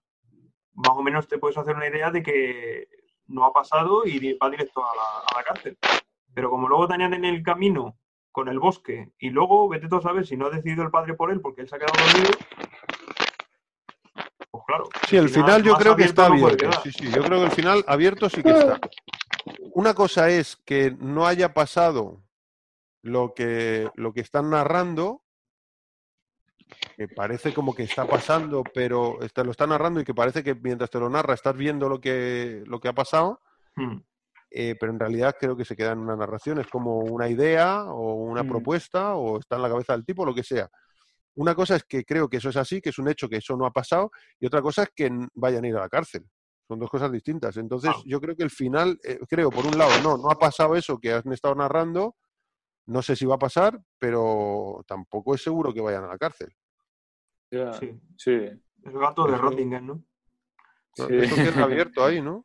Más 0.76 0.96
o 0.96 1.02
menos 1.02 1.28
te 1.28 1.40
puedes 1.40 1.58
hacer 1.58 1.76
una 1.76 1.88
idea 1.88 2.12
de 2.12 2.22
que 2.22 2.88
no 3.26 3.44
ha 3.44 3.52
pasado 3.52 4.06
y 4.06 4.34
va 4.34 4.52
directo 4.52 4.86
a 4.86 4.96
la, 4.96 5.26
a 5.32 5.38
la 5.38 5.44
cárcel. 5.44 5.76
Pero 6.32 6.52
como 6.52 6.70
luego 6.70 6.88
tenían 6.88 7.16
en 7.16 7.26
el 7.26 7.42
camino 7.42 7.98
con 8.32 8.50
el 8.50 8.60
bosque 8.60 9.10
y 9.18 9.32
luego, 9.32 9.68
vete 9.68 9.88
tú 9.88 9.96
a 9.96 10.02
saber 10.02 10.28
si 10.28 10.38
no 10.38 10.46
ha 10.46 10.52
decidido 10.52 10.84
el 10.84 10.92
padre 10.92 11.16
por 11.16 11.32
él 11.32 11.42
porque 11.42 11.62
él 11.62 11.70
se 11.70 11.76
ha 11.76 11.80
quedado 11.80 11.96
dormido, 12.06 12.38
pues 14.52 14.64
claro. 14.68 14.84
Sí, 15.08 15.18
el 15.18 15.30
final 15.30 15.64
yo 15.64 15.74
creo 15.74 15.96
que 15.96 16.04
está 16.04 16.28
abierto. 16.28 16.70
Sí, 16.84 16.92
sí, 16.92 17.12
yo 17.12 17.24
creo 17.24 17.40
que 17.40 17.46
el 17.46 17.52
final 17.52 17.84
abierto 17.88 18.30
sí 18.30 18.44
que 18.44 18.52
está. 18.52 18.80
Una 19.72 19.94
cosa 19.94 20.30
es 20.30 20.56
que 20.58 20.92
no 21.00 21.26
haya 21.26 21.54
pasado 21.54 22.22
lo 23.02 23.34
que, 23.34 23.90
lo 23.96 24.14
que 24.14 24.22
están 24.22 24.50
narrando, 24.50 25.24
que 26.98 27.08
parece 27.08 27.54
como 27.54 27.74
que 27.76 27.84
está 27.84 28.06
pasando, 28.08 28.64
pero 28.74 29.18
te 29.34 29.44
lo 29.44 29.52
está 29.52 29.68
narrando 29.68 30.00
y 30.00 30.04
que 30.04 30.14
parece 30.14 30.44
que 30.44 30.56
mientras 30.56 30.90
te 30.90 31.00
lo 31.00 31.10
narra 31.10 31.34
estás 31.34 31.56
viendo 31.56 31.88
lo 31.90 32.00
que, 32.00 32.64
lo 32.66 32.80
que 32.80 32.88
ha 32.88 32.94
pasado, 32.94 33.42
Hmm. 33.76 33.98
eh, 34.52 34.76
pero 34.80 34.92
en 34.92 35.00
realidad 35.00 35.36
creo 35.40 35.58
que 35.58 35.66
se 35.66 35.76
queda 35.76 35.94
en 35.94 36.00
una 36.00 36.16
narración, 36.16 36.60
es 36.60 36.68
como 36.68 37.00
una 37.00 37.28
idea 37.28 37.86
o 37.86 38.14
una 38.14 38.44
Mm. 38.44 38.50
propuesta 38.50 39.16
o 39.16 39.40
está 39.40 39.56
en 39.56 39.64
la 39.64 39.70
cabeza 39.70 39.94
del 39.94 40.06
tipo, 40.06 40.24
lo 40.26 40.36
que 40.36 40.44
sea. 40.44 40.70
Una 41.36 41.56
cosa 41.56 41.76
es 41.76 41.84
que 41.86 42.06
creo 42.06 42.30
que 42.30 42.38
eso 42.38 42.50
es 42.50 42.58
así, 42.58 42.80
que 42.80 42.90
es 42.90 43.00
un 43.00 43.08
hecho, 43.10 43.28
que 43.28 43.38
eso 43.38 43.58
no 43.58 43.66
ha 43.66 43.72
pasado, 43.72 44.12
y 44.40 44.46
otra 44.46 44.62
cosa 44.62 44.84
es 44.84 44.90
que 44.96 45.10
vayan 45.34 45.64
a 45.64 45.68
ir 45.68 45.76
a 45.76 45.80
la 45.82 45.90
cárcel. 45.90 46.24
Son 46.74 46.80
dos 46.80 46.90
cosas 46.90 47.12
distintas. 47.12 47.56
Entonces, 47.58 47.92
Claro. 47.92 48.04
yo 48.08 48.20
creo 48.20 48.36
que 48.36 48.42
el 48.42 48.50
final, 48.50 49.00
eh, 49.04 49.20
creo, 49.30 49.52
por 49.52 49.64
un 49.68 49.78
lado, 49.78 49.92
no, 50.02 50.18
no 50.18 50.32
ha 50.32 50.40
pasado 50.40 50.76
eso 50.76 50.98
que 50.98 51.14
han 51.14 51.32
estado 51.32 51.54
narrando, 51.54 52.16
no 52.88 53.04
sé 53.04 53.16
si 53.16 53.28
va 53.28 53.36
a 53.36 53.40
pasar, 53.40 53.80
pero 54.00 54.84
tampoco 54.88 55.36
es 55.36 55.44
seguro 55.44 55.72
que 55.72 55.82
vayan 55.82 56.04
a 56.06 56.08
la 56.08 56.18
cárcel. 56.18 56.52
Ya, 57.52 57.74
Sí. 57.74 57.92
sí, 58.18 58.32
El 58.32 58.94
gato 59.00 59.28
de 59.28 59.38
Rottingham, 59.38 59.86
¿no? 59.86 60.04
Sí. 60.96 61.04
Eso 61.12 61.36
queda 61.36 61.64
abierto 61.64 62.04
ahí, 62.04 62.24
¿no? 62.24 62.44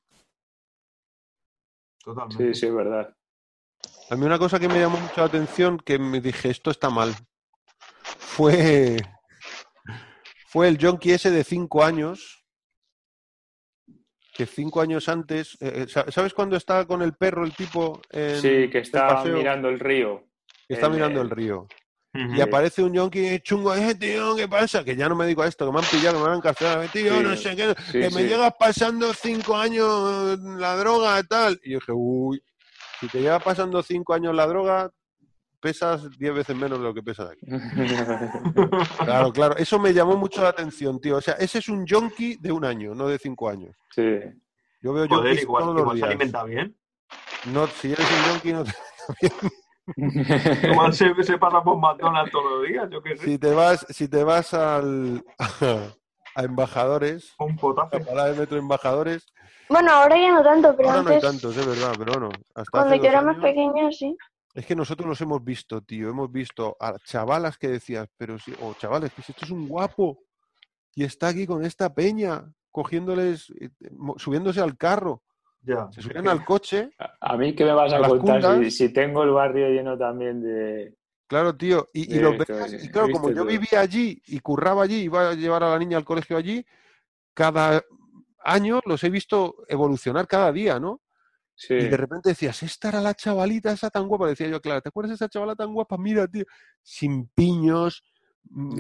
Totalmente. 2.05 2.53
sí, 2.55 2.61
sí, 2.61 2.67
es 2.67 2.75
verdad. 2.75 3.17
A 4.11 4.17
mí 4.17 4.27
una 4.27 4.39
cosa 4.39 4.61
que 4.61 4.69
me 4.69 4.79
llamó 4.79 4.99
mucho 4.99 5.15
la 5.23 5.25
atención, 5.27 5.79
que 5.79 5.99
me 5.99 6.21
dije, 6.21 6.51
esto 6.51 6.71
está 6.71 6.91
mal, 6.91 7.15
fue, 8.19 8.99
fue 10.49 10.69
el 10.69 10.79
junkie 10.79 11.13
ese 11.13 11.31
de 11.31 11.45
cinco 11.45 11.83
años, 11.83 12.38
que 14.39 14.47
cinco 14.47 14.81
años 14.81 15.09
antes, 15.09 15.55
eh, 15.61 15.83
eh, 15.83 15.87
sa- 15.89 16.09
¿sabes 16.13 16.33
cuando 16.33 16.57
está 16.57 16.87
con 16.87 17.03
el 17.03 17.13
perro 17.15 17.45
el 17.45 17.53
tipo 17.57 18.01
en 18.09 18.37
Sí, 18.37 18.71
que 18.71 18.79
está 18.79 19.21
mirando 19.35 19.69
el 19.69 19.81
río. 19.81 20.25
Que 20.69 20.75
está 20.75 20.87
el- 20.87 20.93
mirando 20.93 21.21
el 21.21 21.29
río. 21.31 21.67
Y 22.15 22.41
aparece 22.41 22.83
un 22.85 22.93
yonki 22.95 23.41
chungo, 23.41 23.75
eh, 23.75 23.97
tío, 23.97 24.37
¿qué 24.37 24.47
pasa? 24.47 24.85
Que 24.85 24.95
ya 24.95 25.09
no 25.09 25.17
me 25.17 25.27
digo 25.27 25.43
esto, 25.43 25.67
que 25.67 25.73
me 25.73 25.81
han 25.81 25.85
pillado, 25.87 26.15
que 26.15 26.19
me 26.19 26.25
van 26.25 26.35
a 26.35 26.37
encarcelar, 26.37 26.89
tío, 26.93 27.17
Sí, 27.19 27.23
no 27.25 27.37
sé 27.37 27.57
qué, 27.57 27.75
sí, 27.91 27.93
que 28.01 28.11
me 28.11 28.23
llegas 28.29 28.55
pasando 28.57 29.13
cinco 29.13 29.57
años 29.57 30.39
eh, 30.39 30.39
la 30.57 30.77
droga 30.77 31.19
y 31.19 31.25
tal. 31.25 31.61
Y 31.65 31.73
yo 31.73 31.79
dije, 31.81 31.93
uy, 31.93 32.41
si 33.01 33.09
te 33.09 33.21
llevas 33.21 33.43
pasando 33.43 33.83
cinco 33.83 34.15
años 34.15 34.35
la 34.37 34.47
droga, 34.47 34.89
pesas 35.61 36.09
diez 36.19 36.35
veces 36.35 36.57
menos 36.57 36.79
de 36.79 36.85
lo 36.85 36.95
que 36.95 37.03
pesas 37.03 37.31
aquí. 37.31 37.47
Claro, 39.05 39.33
claro, 39.33 39.57
eso 39.57 39.79
me 39.79 39.93
llamó 39.95 40.17
mucho 40.17 40.43
la 40.43 40.49
atención, 40.51 41.01
tío. 41.01 41.17
O 41.17 41.21
sea, 41.21 41.35
ese 41.35 41.59
es 41.59 41.69
un 41.69 41.87
yonki 41.87 42.37
de 42.37 42.53
un 42.53 42.65
año, 42.65 42.95
no 42.95 43.07
de 43.09 43.19
cinco 43.19 43.49
años. 43.49 43.75
sí. 43.95 44.19
Yo 44.81 44.93
veo 44.93 45.07
yonkis 45.07 45.43
igual, 45.43 45.63
todos 45.65 45.75
los 45.75 45.83
igual 45.83 45.97
se 45.97 46.01
días. 46.01 46.09
alimenta 46.11 46.45
bien. 46.45 46.77
No, 47.53 47.67
si 47.67 47.93
eres 47.93 48.07
un 48.11 48.25
yonki, 48.25 48.53
no 48.53 48.65
te- 48.65 48.73
Igual 50.71 50.93
se, 50.93 51.23
se 51.25 51.39
pasa 51.39 51.63
por 51.63 51.79
McDonald's 51.79 52.31
todos 52.31 52.53
los 52.61 52.69
días, 52.69 52.89
yo 52.91 53.03
qué 53.03 53.17
sé. 53.17 53.25
si 53.25 53.39
te 53.39 53.53
vas, 53.53 53.87
si 53.89 54.07
te 54.09 54.23
vas 54.23 54.55
al, 54.55 55.25
a 56.35 56.43
embajadores, 56.45 57.35
Un 57.39 57.53
a 57.55 57.57
potaje. 57.57 58.01
parada 58.01 58.29
de 58.33 58.39
metro 58.39 58.57
embajadores, 58.59 59.27
Bueno, 59.69 59.91
ahora 59.93 60.17
ya 60.17 60.33
no 60.35 60.43
tanto, 60.45 60.77
pero 60.77 60.91
ahora 60.91 61.03
no 61.03 61.11
hay 61.11 61.21
tantos, 61.21 61.57
es 61.57 61.67
verdad, 61.67 61.95
pero 61.99 62.13
bueno. 62.13 62.29
Hasta 62.55 62.71
cuando 62.71 62.95
yo 62.97 63.05
era 63.05 63.23
más 63.23 63.39
pequeña, 63.39 63.91
sí. 63.91 64.17
Es 64.59 64.67
que 64.67 64.75
nosotros 64.75 65.09
los 65.09 65.21
hemos 65.21 65.45
visto, 65.45 65.83
tío. 65.83 66.11
Hemos 66.11 66.33
visto 66.33 66.77
a 66.81 66.99
chavalas 67.05 67.57
que 67.59 67.69
decías, 67.69 68.09
pero 68.17 68.41
sí, 68.41 68.53
o 68.61 68.75
chavales, 68.75 69.13
que 69.13 69.23
si 69.23 69.31
esto 69.31 69.45
es 69.45 69.53
un 69.53 69.69
guapo 69.69 70.19
y 70.97 71.05
está 71.05 71.29
aquí 71.29 71.47
con 71.47 71.65
esta 71.65 71.95
peña, 71.95 72.45
cogiéndoles, 72.73 73.51
eh, 73.61 73.71
subiéndose 74.17 74.61
al 74.61 74.77
carro. 74.77 75.23
Ya. 75.63 75.89
Se 75.93 76.03
subían 76.03 76.27
al 76.27 76.45
coche. 76.45 76.91
A- 76.99 77.35
A 77.35 77.37
mí, 77.37 77.55
¿qué 77.55 77.65
me 77.65 77.73
vas 77.73 77.93
a 77.93 78.01
contar 78.01 78.69
si, 78.69 78.93
tengo 78.93 79.23
el 79.23 79.31
barrio 79.31 79.69
lleno 79.69 79.97
también 79.97 80.43
de... 80.43 80.97
Claro, 81.29 81.57
tío. 81.57 81.87
Y, 81.93 82.19
los 82.19 82.37
veías, 82.39 82.73
he 82.73 82.85
y 82.87 82.89
claro, 82.89 83.11
como 83.13 83.29
yo 83.29 83.37
todo. 83.37 83.45
vivía 83.47 83.79
allí 83.79 84.21
y 84.27 84.41
curraba 84.41 84.83
allí, 84.83 85.03
iba 85.03 85.31
a 85.31 85.35
llevar 85.35 85.63
a 85.63 85.71
la 85.71 85.79
niña 85.79 85.99
al 85.99 86.05
colegio 86.05 86.37
allí, 86.37 86.67
cada 87.33 87.81
año 88.43 88.81
los 88.87 89.05
he 89.05 89.09
visto 89.11 89.55
evolucionar 89.69 90.27
cada 90.27 90.51
día, 90.51 90.81
¿no? 90.81 91.01
Sí, 91.61 91.75
Y 91.75 91.89
de 91.89 91.97
repente 91.97 92.29
decías, 92.29 92.63
esta 92.63 92.89
era 92.89 93.01
la 93.01 93.15
chavalita 93.15 93.73
esa 93.73 93.91
tan 93.91 94.07
guapa. 94.07 94.29
Decía 94.29 94.47
yo, 94.47 94.61
claro, 94.61 94.81
¿te 94.81 94.91
acuerdas 94.91 95.11
de 95.11 95.15
esa 95.17 95.29
chavala 95.29 95.57
tan 95.57 95.75
guapa? 95.75 95.99
Mira, 95.99 96.29
tío, 96.29 96.45
sin 96.83 97.27
piños, 97.27 98.05
mm. 98.49 98.77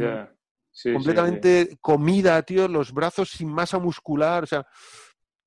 Sí, 0.70 0.90
sí. 0.90 0.92
completamente 0.92 1.76
comida, 1.81 2.40
tío, 2.42 2.68
los 2.68 2.92
brazos 2.92 3.31
sin 3.31 3.48
masa 3.48 3.81
muscular, 3.81 4.44
o 4.44 4.47
sea, 4.47 4.65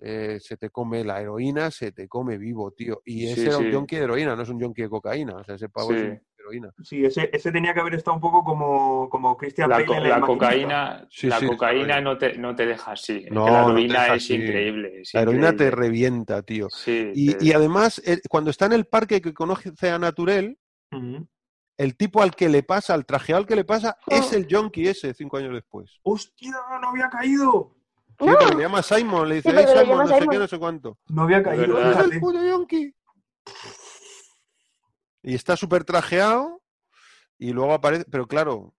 eh, 0.02 0.40
se 0.42 0.58
te 0.58 0.70
come 0.70 1.06
la 1.06 1.22
heroína, 1.22 1.72
se 1.72 1.94
te 1.94 2.10
come 2.10 2.38
vivo, 2.38 2.72
tío. 2.72 3.02
Y 3.06 3.28
ese 3.28 3.48
era 3.48 3.60
un 3.60 3.72
yonki 3.72 3.96
de 3.96 4.04
heroína, 4.04 4.36
no 4.36 4.42
es 4.42 4.50
un 4.50 4.60
yonki 4.60 4.82
de 4.82 4.90
cocaína, 4.90 5.38
o 5.38 5.44
sea, 5.46 5.56
ese 5.56 5.70
pavo 5.70 5.94
es 5.94 6.02
un 6.02 6.22
heroína. 6.42 6.74
Sí, 6.84 7.06
ese, 7.06 7.30
ese 7.32 7.52
tenía 7.52 7.74
que 7.74 7.80
haber 7.80 7.96
estado 7.96 8.16
un 8.16 8.22
poco 8.22 8.44
como, 8.44 9.10
como 9.10 9.38
Christian 9.38 9.70
La, 9.70 9.76
Bale 9.78 9.86
co- 9.88 10.00
la 10.00 10.20
cocaína, 10.22 11.08
Sí, 11.10 11.28
la 11.28 11.40
sí, 11.40 11.48
cocaína 11.48 12.02
no 12.02 12.18
te, 12.18 12.38
no 12.38 12.56
te 12.56 12.66
deja 12.66 12.92
así. 12.92 13.24
es 13.26 13.32
No, 13.32 13.46
la 13.48 13.64
heroína 13.64 14.14
es 14.16 14.30
increíble. 14.30 15.02
es 15.02 15.14
La 15.14 15.22
heroína 15.22 15.56
te 15.56 15.72
revienta, 15.72 16.42
tío. 16.44 16.68
Sí, 16.70 17.12
Y, 17.16 17.34
te- 17.36 17.46
y 17.46 17.54
además, 17.54 18.02
eh, 18.06 18.20
cuando 18.30 18.50
está 18.52 18.66
en 18.66 18.74
el 18.74 18.86
parque 18.86 19.22
que 19.22 19.34
conoce 19.34 19.72
a 19.90 19.98
Naturel, 20.00 20.58
el 21.78 21.96
tipo 21.98 22.22
al 22.22 22.36
que 22.36 22.50
le 22.50 22.64
pasa, 22.64 22.94
al 22.94 23.06
trajeado 23.06 23.40
al 23.42 23.48
que 23.48 23.56
le 23.56 23.64
pasa, 23.64 23.98
es 24.08 24.32
Oh. 24.34 24.36
el 24.36 24.46
yonki 24.48 24.88
ese, 24.88 25.14
cinco 25.14 25.38
años 25.38 25.54
después. 25.54 26.00
¡Hostia! 26.04 26.52
¡No 26.82 26.90
había 26.90 27.10
caído! 27.10 27.76
Sí, 28.20 28.28
le 28.56 28.62
llama 28.62 28.84
Simon, 28.84 29.28
le 29.30 29.36
dice, 29.36 29.50
Sí, 29.50 29.56
"Hey, 29.58 29.64
porque 29.66 29.80
le 29.80 29.86
Simon, 29.86 29.98
no 29.98 30.08
sé 30.08 30.14
qué, 30.14 30.20
Simon. 30.22 30.40
no 30.40 30.48
sé 30.48 30.60
cuánto. 30.60 30.98
No 31.10 31.22
había 31.24 31.42
caído. 31.42 31.92
¡Es 31.92 31.98
el 31.98 32.20
puto 32.20 32.44
yonki! 32.46 32.94
Y 35.24 35.36
está 35.36 35.56
súper 35.56 35.84
trajeado 35.84 36.62
y 37.38 37.52
luego 37.54 37.74
aparece, 37.74 38.06
pero 38.10 38.28
claro, 38.28 38.74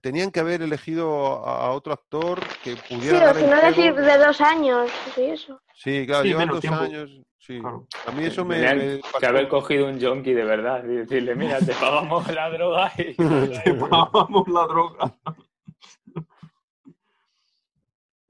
tenían 0.00 0.30
que 0.30 0.40
haber 0.40 0.62
elegido 0.62 1.44
a, 1.46 1.66
a 1.66 1.70
otro 1.72 1.92
actor 1.92 2.40
que 2.62 2.76
Sí, 2.76 2.82
pudiera 2.88 3.18
o 3.18 3.20
dar 3.34 3.36
si 3.36 3.44
no 3.46 3.56
decir 3.60 3.94
de 3.94 4.18
dos 4.18 4.40
años, 4.40 4.90
sí, 5.14 5.22
eso. 5.24 5.60
Sí, 5.74 6.06
claro, 6.06 6.22
Sí, 6.22 6.28
llevan 6.28 6.48
dos 6.48 6.60
tiempo. 6.60 6.80
años. 6.80 7.10
Sí. 7.38 7.58
Claro. 7.60 7.88
A 8.06 8.12
mí 8.12 8.24
eso 8.24 8.44
me, 8.44 8.60
me 8.74 9.00
que 9.18 9.26
haber 9.26 9.48
cogido 9.48 9.86
un 9.88 9.98
yonki 9.98 10.32
de 10.32 10.44
verdad 10.44 10.84
y 10.84 10.94
decirle, 10.98 11.34
mira, 11.34 11.58
te 11.58 11.72
pagamos 11.74 12.32
la 12.32 12.48
droga 12.50 12.92
y... 12.96 13.14
Te 13.64 13.74
pagamos 13.74 14.48
la 14.48 14.66
droga. 14.66 15.16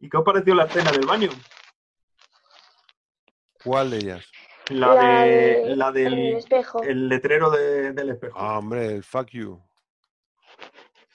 ¿Y 0.01 0.09
qué 0.09 0.17
os 0.17 0.25
pareció 0.25 0.55
la 0.55 0.65
escena 0.65 0.91
del 0.93 1.07
baño? 1.07 1.29
¿Cuál 3.63 3.91
de 3.91 3.99
ellas? 3.99 4.27
La, 4.73 4.95
La 4.95 5.23
de, 5.25 5.31
de- 5.31 5.77
la 5.77 5.89
El 5.89 5.95
del 5.95 6.37
espejo. 6.37 6.83
el 6.83 7.09
letrero 7.09 7.51
de- 7.51 7.93
del 7.93 8.11
espejo. 8.11 8.39
Ah, 8.39 8.59
hombre, 8.59 8.87
el 8.95 9.03
fuck 9.05 9.29
you. 9.31 9.61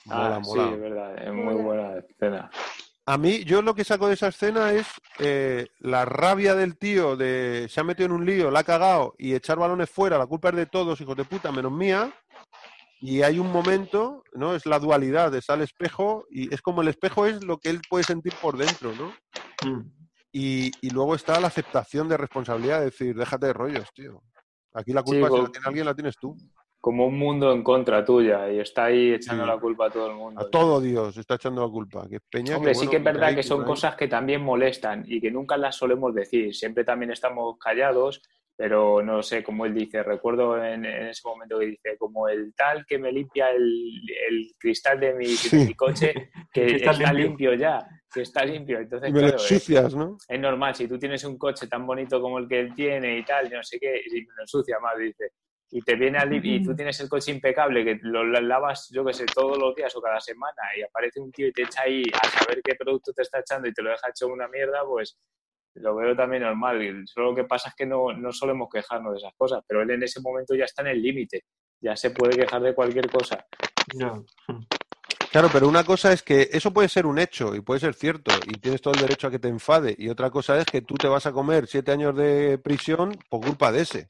Mola, 0.06 0.36
Ah, 0.38 0.42
sí, 0.44 0.50
mola. 0.50 0.72
es 0.72 0.80
verdad, 0.80 1.28
es 1.28 1.34
muy 1.34 1.56
buena 1.56 1.98
escena. 1.98 2.50
A 3.06 3.18
mí, 3.18 3.44
yo 3.46 3.62
lo 3.62 3.74
que 3.74 3.84
saco 3.86 4.08
de 4.08 4.16
esa 4.16 4.28
escena 4.28 4.72
es 4.74 4.86
eh, 5.20 5.68
la 5.80 6.04
rabia 6.06 6.56
del 6.56 6.78
tío 6.78 7.16
de 7.16 7.68
se 7.70 7.80
ha 7.80 7.84
metido 7.84 8.08
en 8.08 8.12
un 8.14 8.26
lío, 8.26 8.52
la 8.52 8.60
ha 8.60 8.64
cagado 8.64 9.16
y 9.18 9.34
echar 9.34 9.58
balones 9.58 9.90
fuera, 9.90 10.18
la 10.18 10.26
culpa 10.26 10.50
es 10.50 10.56
de 10.58 10.66
todos, 10.66 11.00
hijos 11.00 11.16
de 11.16 11.24
puta, 11.24 11.52
menos 11.52 11.72
mía. 11.72 12.12
Y 13.00 13.22
hay 13.22 13.38
un 13.40 13.52
momento, 13.52 14.24
¿no? 14.34 14.56
Es 14.56 14.66
la 14.66 14.80
dualidad, 14.80 15.34
está 15.36 15.54
el 15.54 15.62
espejo 15.62 16.26
y 16.32 16.52
es 16.54 16.62
como 16.62 16.82
el 16.82 16.88
espejo 16.88 17.28
es 17.28 17.44
lo 17.44 17.60
que 17.60 17.70
él 17.70 17.80
puede 17.90 18.04
sentir 18.04 18.34
por 18.42 18.58
dentro, 18.58 18.92
¿no? 18.94 19.14
Mm. 19.70 19.92
Y, 20.32 20.72
y 20.82 20.90
luego 20.90 21.16
está 21.16 21.40
la 21.40 21.48
aceptación 21.48 22.08
de 22.10 22.18
responsabilidad, 22.18 22.80
es 22.80 22.92
decir, 22.92 23.16
déjate 23.16 23.48
de 23.48 23.54
rollos, 23.54 23.92
tío. 23.94 24.22
Aquí 24.74 24.94
la 24.94 25.02
Sí, 25.02 25.06
culpa 25.20 25.30
si 25.30 25.42
la 25.42 25.48
tiene 25.50 25.68
alguien, 25.68 25.86
la 25.86 25.96
tienes 25.96 26.16
tú. 26.18 26.36
Como 26.80 27.08
un 27.08 27.18
mundo 27.18 27.52
en 27.52 27.64
contra 27.64 28.06
tuya 28.06 28.52
y 28.52 28.60
está 28.60 28.86
ahí 28.86 29.14
echando 29.14 29.44
Sí. 29.44 29.50
la 29.50 29.58
culpa 29.58 29.88
a 29.88 29.90
todo 29.90 30.12
el 30.12 30.16
mundo. 30.16 30.40
A 30.42 30.50
todo 30.50 30.80
Dios 30.80 31.18
está 31.18 31.36
echando 31.36 31.66
la 31.66 31.72
culpa. 31.72 32.08
Que 32.08 32.20
Peña, 32.20 32.56
Hombre, 32.58 32.72
que, 32.72 32.76
sí 32.76 32.80
bueno, 32.82 32.92
que 32.92 32.98
es 32.98 33.04
verdad 33.04 33.24
hay 33.30 33.36
que 33.36 33.44
son 33.44 33.64
cosas 33.66 33.96
que 33.96 34.08
también 34.08 34.44
molestan 34.44 35.04
y 35.08 35.20
que 35.20 35.32
nunca 35.32 35.58
las 35.58 35.76
solemos 35.76 36.14
decir. 36.14 36.54
Siempre 36.54 36.84
también 36.84 37.12
estamos 37.12 37.58
callados, 37.58 38.22
pero 38.58 39.04
no 39.04 39.22
sé, 39.22 39.44
como 39.44 39.66
él 39.66 39.74
dice, 39.76 40.02
recuerdo 40.04 40.58
en, 40.62 40.84
en 40.84 41.08
ese 41.08 41.22
momento 41.28 41.60
que 41.60 41.68
dice, 41.68 41.96
como 41.98 42.28
el 42.28 42.54
tal 42.56 42.86
que 42.88 42.98
me 42.98 43.12
limpia 43.12 43.52
el, 43.52 44.02
el 44.30 44.52
cristal 44.60 45.00
de 45.00 45.14
mi, 45.14 45.26
de 45.28 45.36
Sí. 45.36 45.58
mi 45.68 45.76
coche, 45.76 46.14
que 46.52 46.66
está 46.78 46.92
está, 46.92 47.14
limpio. 47.14 47.52
limpio. 47.52 47.54
ya, 47.54 47.88
que 48.12 48.22
está 48.22 48.44
limpio. 48.44 48.80
Entonces, 48.80 49.10
Y 49.10 49.14
me 49.14 49.22
lo 49.22 49.28
claro, 49.28 49.44
es, 49.44 49.52
ensucias, 49.52 49.96
¿no? 49.96 50.18
es 50.28 50.40
normal, 50.40 50.74
si 50.76 50.88
tú 50.88 50.98
tienes 50.98 51.24
un 51.24 51.38
coche 51.38 51.68
tan 51.68 51.86
bonito 51.86 52.20
como 52.20 52.40
el 52.40 52.48
que 52.48 52.60
él 52.62 52.74
tiene 52.74 53.20
y 53.20 53.24
tal, 53.24 53.50
no 53.52 53.62
sé 53.64 53.80
qué, 53.80 54.02
y 54.06 54.22
me 54.22 54.34
lo 54.36 54.42
ensucia 54.42 54.80
más, 54.80 54.98
dice. 54.98 55.32
Y 55.70 55.82
te 55.82 55.96
viene 55.96 56.18
a 56.18 56.26
lim- 56.26 56.46
y 56.46 56.64
tú 56.64 56.74
tienes 56.74 56.98
el 57.02 57.10
coche 57.10 57.30
impecable, 57.32 57.84
que 57.84 58.00
lo 58.02 58.24
la- 58.24 58.40
lavas, 58.42 58.90
yo 58.92 59.04
que 59.06 59.14
sé, 59.14 59.26
todos 59.26 59.58
los 59.60 59.76
días 59.76 59.94
o 59.98 60.02
cada 60.02 60.20
semana, 60.22 60.62
y 60.78 60.82
aparece 60.82 61.20
un 61.20 61.30
tío 61.32 61.48
y 61.48 61.52
te 61.52 61.64
echa 61.64 61.82
ahí 61.84 62.04
a 62.24 62.28
saber 62.30 62.62
qué 62.64 62.74
producto 62.76 63.12
te 63.14 63.22
está 63.22 63.40
echando 63.40 63.68
y 63.68 63.74
te 63.74 63.82
lo 63.84 63.90
deja 63.92 64.10
hecho 64.10 64.28
una 64.28 64.48
mierda, 64.48 64.84
pues 64.86 65.20
lo 65.80 65.96
veo 65.96 66.16
también 66.16 66.44
normal. 66.44 67.04
Solo 67.08 67.32
lo 67.32 67.36
que 67.36 67.44
pasa 67.44 67.70
es 67.70 67.76
que 67.76 67.86
no, 67.86 68.12
no 68.14 68.32
solemos 68.32 68.70
quejarnos 68.72 69.14
de 69.14 69.20
esas 69.20 69.34
cosas, 69.36 69.64
pero 69.68 69.82
él 69.82 69.92
en 69.92 70.04
ese 70.04 70.22
momento 70.22 70.56
ya 70.56 70.66
está 70.66 70.82
en 70.82 70.90
el 70.90 71.02
límite, 71.02 71.46
ya 71.82 71.96
se 71.96 72.12
puede 72.12 72.38
quejar 72.38 72.62
de 72.62 72.74
cualquier 72.76 73.10
cosa. 73.10 73.46
Claro, 75.32 75.50
pero 75.52 75.68
una 75.68 75.84
cosa 75.84 76.14
es 76.14 76.24
que 76.24 76.50
eso 76.52 76.72
puede 76.72 76.90
ser 76.90 77.06
un 77.06 77.20
hecho 77.20 77.54
y 77.54 77.62
puede 77.62 77.80
ser 77.80 77.94
cierto 77.94 78.32
y 78.46 78.54
tienes 78.60 78.82
todo 78.82 78.94
el 78.94 79.02
derecho 79.02 79.28
a 79.28 79.32
que 79.32 79.40
te 79.40 79.50
enfade. 79.50 79.96
Y 79.98 80.10
otra 80.10 80.30
cosa 80.30 80.58
es 80.58 80.66
que 80.66 80.82
tú 80.82 80.96
te 80.96 81.08
vas 81.08 81.26
a 81.26 81.32
comer 81.32 81.68
siete 81.68 81.92
años 81.92 82.16
de 82.16 82.58
prisión 82.58 83.18
por 83.30 83.46
culpa 83.46 83.72
de 83.72 83.82
ese. 83.82 84.08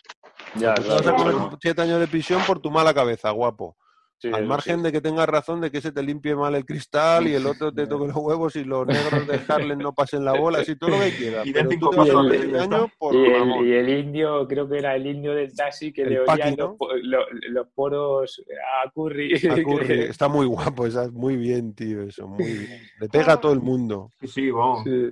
Ya, 0.56 0.74
Tú 0.76 0.84
te 0.84 0.90
vas 0.90 1.00
a 1.00 1.04
claro, 1.04 1.18
comer 1.18 1.36
claro. 1.36 1.58
siete 1.62 1.82
años 1.82 2.00
de 2.00 2.08
prisión 2.08 2.42
por 2.46 2.60
tu 2.60 2.72
mala 2.72 2.94
cabeza, 2.94 3.32
guapo. 3.32 3.78
Sí, 4.20 4.32
Al 4.34 4.48
margen 4.48 4.78
sí. 4.78 4.84
de 4.84 4.92
que 4.92 5.00
tengas 5.00 5.30
razón 5.30 5.62
de 5.62 5.70
que 5.70 5.78
ese 5.78 5.92
te 5.92 6.02
limpie 6.02 6.36
mal 6.36 6.56
el 6.56 6.66
cristal 6.66 7.28
y 7.28 7.36
el 7.36 7.46
otro 7.46 7.72
te 7.72 7.86
toque 7.86 8.08
los 8.08 8.16
huevos 8.16 8.56
y 8.56 8.64
los 8.64 8.88
negros 8.88 9.28
de 9.28 9.40
Harlem 9.48 9.78
no 9.78 9.94
pasen 9.94 10.26
la 10.26 10.34
bola, 10.34 10.60
así 10.60 10.76
todo 10.76 10.90
lo 10.90 11.00
que 11.00 11.16
quieras. 11.16 11.46
Y 11.46 11.54
Pero 11.54 11.70
tú 11.70 11.90
te 11.92 11.98
vas 11.98 12.10
años 12.10 12.90
por 12.98 13.16
Y 13.16 13.26
el, 13.72 13.72
el 13.72 14.00
indio, 14.00 14.48
creo 14.48 14.68
que 14.68 14.80
era 14.80 14.96
el 14.96 15.06
indio 15.06 15.36
del 15.36 15.54
taxi 15.56 15.94
que 15.94 16.02
El 16.02 16.10
le 16.10 16.20
olían 16.22 16.56
¿no? 16.58 16.78
los, 17.04 17.26
los 17.50 17.68
poros 17.76 18.44
a 18.84 18.90
Curry. 18.90 19.36
A 19.36 19.56
Curry. 19.64 20.02
Está 20.06 20.28
muy 20.28 20.48
guapo, 20.48 20.88
está 20.88 21.10
muy 21.12 21.36
bien, 21.38 21.76
tío, 21.76 22.02
eso, 22.02 22.28
muy 22.28 22.44
bien. 22.44 22.82
Le 23.00 23.10
pega 23.10 23.34
a 23.34 23.40
todo 23.40 23.54
el 23.54 23.62
mundo. 23.62 24.10
Sí, 24.22 24.28
sí, 24.28 24.50
vamos. 24.52 24.84
Sí. 24.84 25.12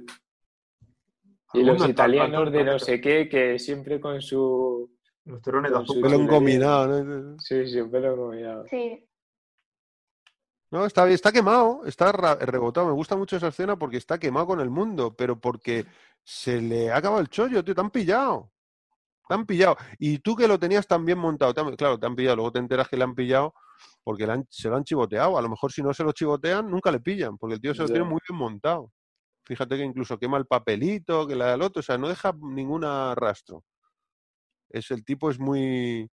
Y 1.53 1.63
los 1.63 1.87
italianos 1.87 2.51
de 2.51 2.63
no 2.63 2.79
sé 2.79 2.99
qué, 2.99 3.29
que 3.29 3.59
siempre 3.59 3.99
con 3.99 4.21
su... 4.21 4.91
Los 5.25 5.41
de 5.41 5.51
azúcar. 5.57 6.01
Pelo 6.01 6.15
engominado, 6.21 7.03
¿no? 7.03 7.39
Sí, 7.39 7.67
sí, 7.67 7.81
un 7.81 7.89
pelo 7.91 8.15
combinado. 8.15 8.65
Sí. 8.67 9.03
No, 10.71 10.85
está, 10.85 11.07
está 11.09 11.31
quemado, 11.31 11.81
está 11.85 12.11
rebotado. 12.11 12.87
Me 12.87 12.93
gusta 12.93 13.15
mucho 13.15 13.37
esa 13.37 13.47
escena 13.47 13.77
porque 13.77 13.97
está 13.97 14.19
quemado 14.19 14.47
con 14.47 14.59
el 14.59 14.69
mundo, 14.69 15.15
pero 15.15 15.39
porque 15.39 15.85
se 16.23 16.61
le 16.61 16.91
ha 16.91 16.97
acabado 16.97 17.21
el 17.21 17.29
chollo, 17.29 17.63
tío. 17.63 17.73
Te 17.73 17.81
han 17.81 17.91
pillado. 17.91 18.51
Te 19.27 19.33
han 19.33 19.45
pillado. 19.45 19.77
Y 19.97 20.19
tú 20.19 20.35
que 20.35 20.47
lo 20.47 20.59
tenías 20.59 20.85
tan 20.85 21.05
bien 21.05 21.17
montado, 21.17 21.53
te 21.53 21.61
han- 21.61 21.75
claro, 21.75 21.97
te 21.99 22.05
han 22.05 22.15
pillado. 22.15 22.35
Luego 22.35 22.51
te 22.51 22.59
enteras 22.59 22.87
que 22.87 22.97
le 22.97 23.03
han 23.03 23.15
pillado 23.15 23.53
porque 24.03 24.25
le 24.27 24.33
han- 24.33 24.47
se 24.49 24.69
lo 24.69 24.75
han 24.75 24.83
chivoteado. 24.83 25.37
A 25.37 25.41
lo 25.41 25.49
mejor 25.49 25.71
si 25.71 25.81
no 25.81 25.93
se 25.93 26.03
lo 26.03 26.11
chivotean, 26.11 26.69
nunca 26.69 26.91
le 26.91 26.99
pillan, 26.99 27.37
porque 27.37 27.55
el 27.55 27.61
tío 27.61 27.73
se 27.73 27.81
lo 27.83 27.87
tiene 27.87 28.05
muy 28.11 28.19
bien 28.27 28.37
montado. 28.37 28.91
Fíjate 29.45 29.77
que 29.77 29.83
incluso 29.83 30.17
quema 30.19 30.37
el 30.37 30.45
papelito, 30.45 31.25
que 31.27 31.35
la 31.35 31.51
del 31.51 31.61
otro, 31.61 31.79
o 31.79 31.83
sea, 31.83 31.97
no 31.97 32.07
deja 32.09 32.33
ningún 32.39 32.81
rastro. 33.15 33.63
Es 34.75 34.91
el 34.91 35.05
tipo 35.05 35.29
es 35.29 35.39
muy. 35.39 36.09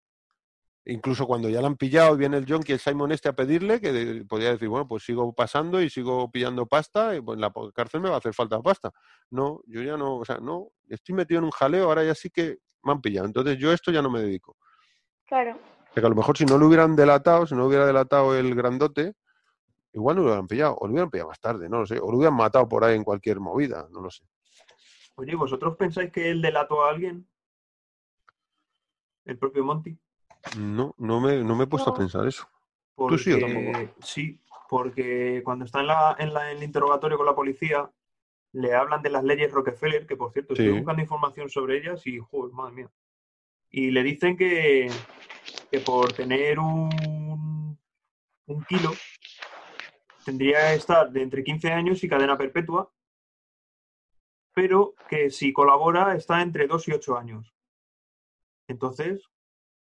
Incluso 0.84 1.26
cuando 1.26 1.48
ya 1.48 1.60
le 1.60 1.66
han 1.66 1.76
pillado 1.76 2.14
y 2.14 2.18
viene 2.18 2.36
el 2.36 2.46
John, 2.48 2.62
que 2.62 2.74
el 2.74 2.78
Simon 2.78 3.12
este 3.12 3.28
a 3.28 3.32
pedirle, 3.34 3.80
que 3.80 3.92
de- 3.92 4.24
podría 4.24 4.50
decir, 4.52 4.68
bueno, 4.68 4.86
pues 4.88 5.02
sigo 5.04 5.32
pasando 5.34 5.80
y 5.80 5.88
sigo 5.88 6.30
pillando 6.30 6.66
pasta, 6.66 7.14
y 7.16 7.20
pues 7.20 7.36
en 7.36 7.40
la 7.42 7.52
cárcel 7.74 8.00
me 8.00 8.08
va 8.08 8.16
a 8.16 8.18
hacer 8.18 8.34
falta 8.34 8.60
pasta. 8.60 8.90
No, 9.30 9.60
yo 9.66 9.82
ya 9.82 9.96
no, 9.96 10.16
o 10.16 10.24
sea, 10.24 10.38
no, 10.38 10.68
estoy 10.88 11.14
metido 11.14 11.38
en 11.38 11.44
un 11.44 11.50
jaleo, 11.52 11.84
ahora 11.84 12.04
ya 12.04 12.14
sí 12.14 12.28
que 12.30 12.58
me 12.82 12.92
han 12.92 13.00
pillado. 13.00 13.26
Entonces 13.26 13.58
yo 13.58 13.72
esto 13.72 13.90
ya 13.92 14.02
no 14.02 14.10
me 14.10 14.20
dedico. 14.20 14.56
Claro. 15.26 15.58
Porque 15.94 16.06
a 16.06 16.10
lo 16.10 16.16
mejor 16.16 16.36
si 16.36 16.44
no 16.44 16.58
lo 16.58 16.66
hubieran 16.66 16.96
delatado, 16.96 17.46
si 17.46 17.54
no 17.54 17.66
hubiera 17.66 17.86
delatado 17.86 18.34
el 18.36 18.54
grandote, 18.54 19.14
igual 19.92 20.16
no 20.16 20.22
lo 20.22 20.28
hubieran 20.28 20.46
pillado, 20.48 20.76
o 20.80 20.86
lo 20.86 20.92
hubieran 20.92 21.10
pillado 21.10 21.28
más 21.28 21.40
tarde, 21.40 21.68
no 21.68 21.80
lo 21.80 21.86
sé, 21.86 21.98
o 21.98 22.10
lo 22.10 22.16
hubieran 22.18 22.36
matado 22.36 22.68
por 22.68 22.84
ahí 22.84 22.96
en 22.96 23.04
cualquier 23.04 23.38
movida, 23.40 23.86
no 23.90 24.00
lo 24.00 24.10
sé. 24.10 24.24
Oye, 25.16 25.34
¿vosotros 25.34 25.76
pensáis 25.76 26.10
que 26.10 26.30
él 26.30 26.40
delató 26.40 26.84
a 26.84 26.90
alguien? 26.90 27.28
¿El 29.24 29.38
propio 29.38 29.64
Monty? 29.64 29.96
No, 30.58 30.94
no 30.98 31.20
me, 31.20 31.42
no 31.44 31.54
me 31.56 31.64
he 31.64 31.66
puesto 31.66 31.90
a 31.90 31.94
pensar 31.96 32.26
eso. 32.26 32.48
Porque, 32.94 33.18
sí 33.18 33.32
o 33.32 33.38
tampoco? 33.38 33.72
sí, 34.02 34.38
porque 34.68 35.42
cuando 35.44 35.64
está 35.64 35.80
en, 35.80 35.86
la, 35.86 36.16
en, 36.18 36.34
la- 36.34 36.50
en 36.50 36.58
el 36.58 36.62
interrogatorio 36.64 37.16
con 37.16 37.26
la 37.26 37.34
policía, 37.34 37.90
le 38.52 38.74
hablan 38.74 39.02
de 39.02 39.10
las 39.10 39.24
leyes 39.24 39.50
Rockefeller, 39.52 40.06
que 40.06 40.16
por 40.16 40.32
cierto, 40.32 40.54
Sí. 40.54 40.62
estoy 40.62 40.78
buscando 40.78 41.02
información 41.02 41.48
sobre 41.48 41.78
ellas 41.78 42.06
y, 42.06 42.18
joder, 42.18 42.52
madre 42.52 42.74
mía. 42.74 42.90
Y 43.70 43.90
le 43.90 44.02
dicen 44.02 44.36
que, 44.36 44.90
que 45.70 45.80
por 45.80 46.12
tener 46.12 46.58
un, 46.58 47.78
un 48.46 48.64
kilo 48.64 48.90
tendría 50.24 50.70
que 50.70 50.74
estar 50.74 51.10
de 51.10 51.22
entre 51.22 51.44
15 51.44 51.70
años 51.72 52.02
y 52.02 52.08
cadena 52.08 52.36
perpetua, 52.36 52.90
pero 54.52 54.94
que 55.08 55.30
si 55.30 55.52
colabora 55.52 56.14
está 56.16 56.42
entre 56.42 56.66
2 56.66 56.88
y 56.88 56.92
8 56.92 57.16
años. 57.16 57.54
Entonces, 58.70 59.20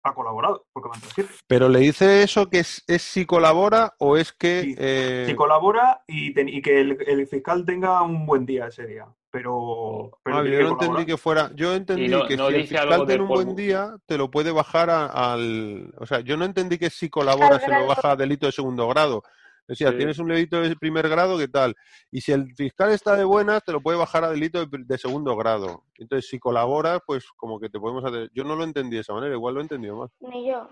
ha 0.04 0.14
colaborado, 0.14 0.66
porque 0.74 0.90
7. 1.14 1.30
Pero 1.48 1.70
le 1.70 1.80
dice 1.80 2.24
eso 2.24 2.50
que 2.50 2.60
es, 2.60 2.84
es 2.88 3.02
si 3.02 3.26
colabora 3.26 3.94
o 4.00 4.18
es 4.18 4.32
que... 4.34 4.62
Sí, 4.64 4.76
eh, 4.78 5.26
Si 5.28 5.36
colabora 5.36 6.04
y, 6.08 6.34
ten- 6.34 6.50
y 6.50 6.62
que 6.62 6.82
el, 6.82 6.98
el 7.06 7.28
fiscal 7.28 7.66
tenga 7.66 8.02
un 8.02 8.26
buen 8.26 8.46
día 8.46 8.68
ese 8.68 8.88
día. 8.88 9.06
Pero, 9.32 10.18
pero 10.24 10.38
ah, 10.38 10.44
yo 10.44 10.52
que 10.58 10.64
no 10.64 10.70
entendí 10.72 11.06
que 11.06 11.18
fuera. 11.18 11.52
Yo 11.54 11.76
entendí 11.76 12.08
no- 12.08 12.26
que 12.26 12.36
no 12.36 12.50
si 12.50 12.56
el 12.56 12.68
fiscal 12.68 13.06
tiene 13.06 13.22
un 13.22 13.28
buen 13.30 13.56
día, 13.56 13.96
te 14.08 14.18
lo 14.18 14.32
puede 14.32 14.52
bajar 14.52 14.90
a- 14.90 15.06
al. 15.34 15.94
O 16.00 16.06
sea, 16.08 16.22
yo 16.22 16.36
no 16.36 16.46
entendí 16.46 16.80
que 16.80 16.90
si 16.90 17.10
colabora 17.10 17.60
se 17.60 17.70
lo 17.72 17.86
baja 17.86 18.12
a 18.12 18.16
delito 18.16 18.48
de 18.48 18.52
segundo 18.54 18.88
grado. 18.88 19.24
Decía, 19.70 19.92
Sí. 19.92 19.98
tienes 19.98 20.18
un 20.20 20.28
delito 20.28 20.60
de 20.62 20.76
primer 20.76 21.08
grado, 21.08 21.38
¿qué 21.38 21.48
tal? 21.48 21.76
Y 22.12 22.22
si 22.22 22.32
el 22.32 22.54
fiscal 22.56 22.90
está 22.92 23.16
de 23.16 23.24
buenas, 23.24 23.64
te 23.64 23.72
lo 23.72 23.82
puede 23.82 23.98
bajar 24.00 24.24
a 24.24 24.32
delito 24.32 24.66
de, 24.66 24.80
de 24.84 24.98
segundo 24.98 25.36
grado. 25.38 25.84
Entonces, 25.96 26.28
si 26.30 26.40
colaboras, 26.40 27.00
pues 27.06 27.26
como 27.38 27.60
que 27.60 27.70
te 27.70 27.80
podemos 27.80 28.04
hacer. 28.04 28.30
Yo 28.34 28.44
no 28.44 28.56
lo 28.56 28.64
entendí 28.64 28.96
de 28.96 29.02
esa 29.04 29.14
manera, 29.14 29.34
igual 29.36 29.54
lo 29.54 29.60
he 29.62 29.64
entendido 29.64 29.96
mal. 29.96 30.10
Ni 30.22 30.50
yo. 30.50 30.68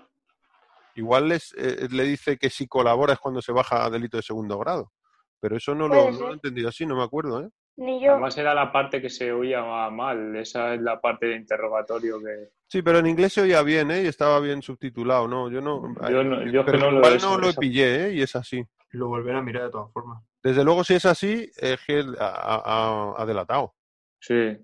Igual 0.96 1.30
les, 1.30 1.54
eh, 1.58 1.88
le 1.92 2.04
dice 2.04 2.38
que 2.38 2.50
si 2.50 2.68
colabora 2.68 3.14
es 3.14 3.20
cuando 3.20 3.40
se 3.42 3.52
baja 3.52 3.86
a 3.86 3.90
delito 3.92 4.18
de 4.18 4.24
segundo 4.24 4.58
grado. 4.58 4.92
Pero 5.40 5.56
eso 5.58 5.76
no 5.76 5.88
lo, 5.88 6.10
no 6.12 6.20
lo 6.20 6.30
he 6.32 6.34
entendido 6.34 6.70
así, 6.70 6.84
no 6.88 6.96
me 6.96 7.04
acuerdo, 7.04 7.44
¿eh? 7.44 7.50
Ni 7.76 8.04
yo. 8.04 8.14
Además 8.14 8.36
era 8.40 8.56
la 8.56 8.72
parte 8.72 9.00
que 9.00 9.12
se 9.12 9.32
oía 9.32 9.62
mal, 9.92 10.36
esa 10.36 10.74
es 10.74 10.82
la 10.82 11.00
parte 11.00 11.28
de 11.28 11.36
interrogatorio 11.36 12.18
que... 12.20 12.50
Sí, 12.66 12.82
pero 12.82 12.98
en 12.98 13.06
inglés 13.06 13.34
se 13.34 13.42
oía 13.42 13.62
bien, 13.62 13.92
¿eh? 13.92 14.02
Y 14.02 14.08
estaba 14.08 14.40
bien 14.40 14.64
subtitulado, 14.64 15.28
¿no? 15.28 15.52
Yo 15.52 15.62
no... 15.62 15.84
Yo 16.10 16.24
no- 16.24 16.44
yo 16.50 16.62
es 16.62 16.66
que 16.66 16.72
pero 16.72 16.86
no 16.86 16.92
lo- 16.94 16.98
igual 16.98 17.20
no 17.22 17.38
lo 17.38 17.54
pillé, 17.54 18.08
¿eh? 18.08 18.14
Y 18.16 18.24
es 18.24 18.36
así. 18.36 18.66
Lo 18.92 19.08
volveré 19.10 19.38
a 19.38 19.42
mirar 19.42 19.64
de 19.64 19.70
todas 19.72 19.92
formas. 19.92 20.24
Desde 20.44 20.64
luego, 20.64 20.84
si 20.84 20.94
es 20.96 21.06
así, 21.06 21.52
es 21.58 21.80
que 21.86 22.06
ha, 22.20 22.26
ha- 22.66 23.14
ha 23.22 23.26
delatado. 23.26 23.76
Sí, 24.20 24.58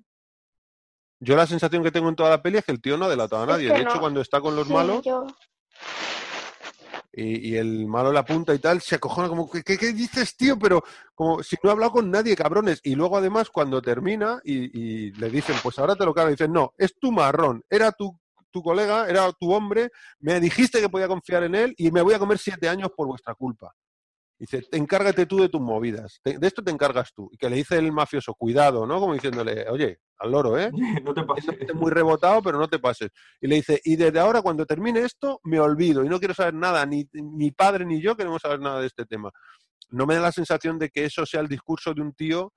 Yo 1.19 1.35
la 1.37 1.47
sensación 1.47 1.83
que 1.83 1.91
tengo 1.91 2.09
en 2.09 2.15
toda 2.15 2.29
la 2.31 2.41
peli 2.41 2.57
es 2.57 2.65
que 2.65 2.71
el 2.73 2.81
tío 2.81 2.97
no 2.97 3.05
ha 3.05 3.09
delatado 3.09 3.43
a 3.43 3.45
Es 3.45 3.51
nadie. 3.51 3.67
que 3.67 3.73
De 3.73 3.79
hecho, 3.81 3.93
no. 3.95 3.99
cuando 4.01 4.19
está 4.21 4.41
con 4.41 4.55
los 4.55 4.67
Sí, 4.67 4.73
malos 4.73 5.03
yo. 5.05 5.25
y, 7.13 7.49
y 7.51 7.55
el 7.57 7.85
malo 7.87 8.11
la 8.11 8.21
apunta 8.21 8.53
y 8.55 8.59
tal, 8.59 8.81
se 8.81 8.95
acojona 8.95 9.27
como, 9.29 9.49
¿qué, 9.49 9.77
dices, 9.93 10.35
tío? 10.35 10.57
Pero 10.57 10.83
como 11.13 11.43
si 11.43 11.55
no 11.63 11.69
ha 11.69 11.73
hablado 11.73 11.91
con 11.93 12.09
nadie, 12.11 12.35
cabrones. 12.35 12.81
Y 12.83 12.95
luego, 12.95 13.17
además, 13.17 13.49
cuando 13.49 13.81
termina 13.81 14.41
y, 14.43 15.07
y 15.07 15.11
le 15.11 15.29
dicen, 15.29 15.55
pues 15.61 15.77
ahora 15.79 15.95
te 15.95 16.05
lo 16.05 16.13
cargo, 16.13 16.31
dicen, 16.31 16.51
no, 16.51 16.73
es 16.77 16.97
tu 16.99 17.11
marrón, 17.11 17.63
era 17.69 17.91
tu, 17.91 18.19
tu 18.51 18.61
colega, 18.63 19.07
era 19.07 19.31
tu 19.33 19.53
hombre, 19.53 19.91
me 20.19 20.39
dijiste 20.39 20.81
que 20.81 20.89
podía 20.89 21.07
confiar 21.07 21.43
en 21.43 21.55
él 21.55 21.75
y 21.77 21.91
me 21.91 22.01
voy 22.01 22.15
a 22.15 22.19
comer 22.19 22.37
siete 22.37 22.67
años 22.67 22.89
por 22.95 23.07
vuestra 23.07 23.33
culpa. 23.35 23.73
Dice, 24.39 24.65
encárgate 24.71 25.25
tú 25.25 25.37
de 25.39 25.47
tus 25.49 25.61
movidas, 25.61 26.19
te- 26.23 26.37
de 26.37 26.47
esto 26.47 26.61
te 26.63 26.71
encargas 26.71 27.13
tú. 27.13 27.29
Y 27.31 27.37
que 27.37 27.49
le 27.49 27.55
dice 27.57 27.77
el 27.77 27.91
mafioso, 27.91 28.33
cuidado, 28.33 28.85
¿no? 28.85 28.99
Como 28.99 29.13
diciéndole, 29.13 29.69
oye, 29.69 29.99
al 30.17 30.31
loro, 30.31 30.57
¿eh? 30.59 30.69
no 31.03 31.13
te 31.13 31.21
Eso 31.21 31.27
pases. 31.27 31.49
esté 31.61 31.73
muy 31.73 31.91
rebotado, 31.91 32.41
pero 32.41 32.57
no 32.57 32.67
te 32.67 32.79
pases. 32.79 33.09
Y 33.39 33.47
le 33.47 33.55
dice, 33.55 33.79
y 33.85 33.95
desde 33.95 34.19
ahora 34.19 34.41
cuando 34.41 34.65
termine 34.65 35.01
esto, 35.01 35.39
me 35.43 35.59
olvido 35.59 36.03
y 36.03 36.09
no 36.09 36.19
quiero 36.19 36.33
saber 36.33 36.55
nada, 36.55 36.85
ni 36.85 37.07
mi 37.13 37.51
padre 37.51 37.85
ni 37.85 38.01
yo 38.01 38.15
queremos 38.17 38.41
saber 38.41 38.59
nada 38.59 38.81
de 38.81 38.87
este 38.87 39.05
tema. 39.05 39.31
No 39.91 40.05
me 40.05 40.15
da 40.15 40.21
la 40.21 40.31
sensación 40.31 40.79
de 40.79 40.89
que 40.89 41.05
eso 41.05 41.25
sea 41.25 41.39
el 41.41 41.47
discurso 41.47 41.93
de 41.93 42.01
un 42.01 42.13
tío 42.13 42.51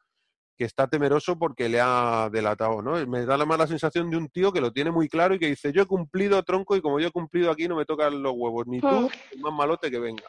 que 0.59 0.65
está 0.65 0.87
temeroso 0.89 1.39
porque 1.39 1.69
le 1.69 1.81
ha 1.83 2.31
delatado, 2.33 2.81
¿no? 2.81 2.93
Me 3.07 3.27
da 3.27 3.37
la 3.37 3.45
mala 3.45 3.67
sensación 3.67 4.09
de 4.11 4.17
un 4.17 4.29
tío 4.31 4.51
que 4.53 4.63
lo 4.63 4.73
tiene 4.73 4.91
muy 4.91 5.07
claro 5.07 5.35
y 5.35 5.39
que 5.39 5.49
dice, 5.49 5.71
yo 5.71 5.83
he 5.83 5.87
cumplido 5.87 6.43
tronco 6.43 6.75
y 6.77 6.81
como 6.81 6.99
yo 6.99 7.09
he 7.09 7.13
cumplido 7.13 7.51
aquí 7.51 7.69
no 7.69 7.77
me 7.77 7.85
tocan 7.85 8.23
los 8.23 8.33
huevos, 8.35 8.67
ni 8.67 8.81
tú, 8.81 8.89
Hmm. 8.89 9.41
más 9.43 9.53
malote 9.53 9.91
que 9.91 9.99
venga, 9.99 10.25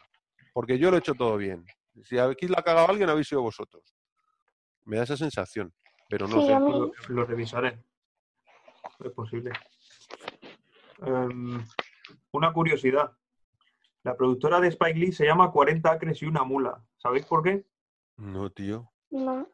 porque 0.58 0.80
yo 0.80 0.90
lo 0.90 0.96
he 0.98 1.00
hecho 1.02 1.14
todo 1.14 1.38
bien. 1.38 1.64
Si 2.04 2.18
aquí 2.18 2.48
la 2.48 2.58
ha 2.62 2.64
cagado 2.64 2.90
alguien, 2.90 3.08
habéis 3.12 3.28
sido 3.28 3.44
vosotros. 3.44 3.96
Me 4.86 4.98
da 4.98 5.04
esa 5.04 5.16
sensación, 5.16 5.72
pero 6.10 6.28
no 6.28 6.42
Sí, 6.42 6.48
sé. 6.48 6.54
Lo, 6.54 6.92
lo 7.10 7.26
revisaré. 7.26 7.80
Es 9.06 9.12
posible. 9.12 9.52
Em, 11.06 11.64
una 12.32 12.52
curiosidad. 12.54 13.12
La 14.02 14.18
productora 14.18 14.60
de 14.60 14.70
Spike 14.70 14.98
Lee 14.98 15.12
se 15.12 15.26
llama 15.26 15.52
40 15.52 15.92
acres 15.92 16.24
y 16.24 16.26
una 16.26 16.44
mula. 16.44 16.84
¿Sabéis 16.98 17.28
por 17.28 17.44
qué? 17.44 17.64
No, 18.16 18.50
tío. 18.50 18.92
No. 19.12 19.48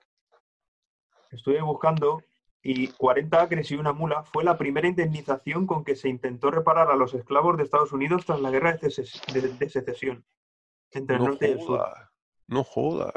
Estuve 1.32 1.62
buscando 1.62 2.24
y 2.62 2.88
40 2.88 3.42
acres 3.42 3.70
y 3.72 3.76
una 3.76 3.92
mula 3.92 4.24
fue 4.24 4.46
la 4.46 4.58
primera 4.58 4.88
indemnización 4.88 5.68
con 5.68 5.84
que 5.84 5.98
se 5.98 6.08
intentó 6.08 6.50
reparar 6.50 6.90
a 6.90 6.96
los 6.96 7.14
esclavos 7.14 7.58
de 7.58 7.64
Estados 7.64 7.92
Unidos 7.92 8.26
tras 8.26 8.40
la 8.40 8.52
guerra 8.52 8.72
de, 8.72 8.90
seces- 8.90 9.22
de- 9.34 9.50
de 9.50 9.70
secesión 9.70 10.24
entre 10.94 11.16
el 11.16 11.22
No 11.22 11.28
norte 11.30 11.48
y 11.48 11.52
el 11.52 11.60
sur. 11.62 11.86
No 12.48 12.64
jodas. 12.64 13.14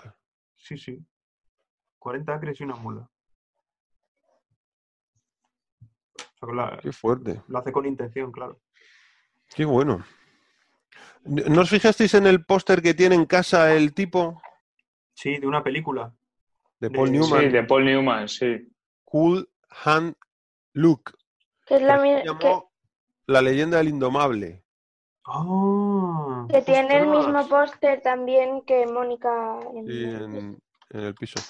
Sí, 0.56 0.76
sí. 0.78 1.04
40 1.98 2.34
acres 2.34 2.60
y 2.60 2.64
una 2.64 2.76
mula. 2.76 3.10
O 6.18 6.38
sea, 6.38 6.48
que 6.48 6.54
la- 6.54 6.78
Qué 6.82 6.92
fuerte. 6.92 7.42
lo 7.48 7.58
hace 7.58 7.72
con 7.72 7.86
intención, 7.86 8.30
claro. 8.32 8.60
Qué 9.54 9.64
bueno. 9.64 10.04
¿No 11.24 11.62
os 11.62 11.70
fijasteis 11.70 12.14
en 12.14 12.26
el 12.26 12.44
póster 12.44 12.82
que 12.82 12.94
tiene 12.94 13.14
en 13.14 13.26
casa 13.26 13.74
el 13.74 13.94
tipo 13.94 14.40
Sí, 15.14 15.38
de 15.38 15.46
una 15.46 15.62
película. 15.62 16.14
de 16.78 16.90
Paul 16.90 17.10
Newman? 17.10 17.40
sí, 17.40 17.48
de 17.48 17.64
Paul 17.64 17.84
Newman, 17.84 18.28
sí. 18.28 18.68
Cool 19.04 19.48
Hand 19.84 20.14
Luke. 20.74 21.12
Que 21.66 21.76
es 21.76 21.82
la 21.82 21.94
que 21.94 22.00
se 22.00 22.06
mi- 22.16 22.20
que, 22.22 22.26
llamó 22.26 22.72
La 23.28 23.42
leyenda 23.42 23.78
del 23.78 23.88
indomable. 23.88 24.64
Ah, 25.26 26.46
que 26.48 26.62
tiene 26.62 26.98
el 26.98 27.08
mismo 27.08 27.48
póster 27.48 28.00
también 28.00 28.62
que 28.62 28.86
Mónica 28.86 29.58
en, 29.74 29.86
Sí, 29.86 30.04
en, 30.04 30.62
en 30.90 31.00
el 31.00 31.14
piso. 31.14 31.40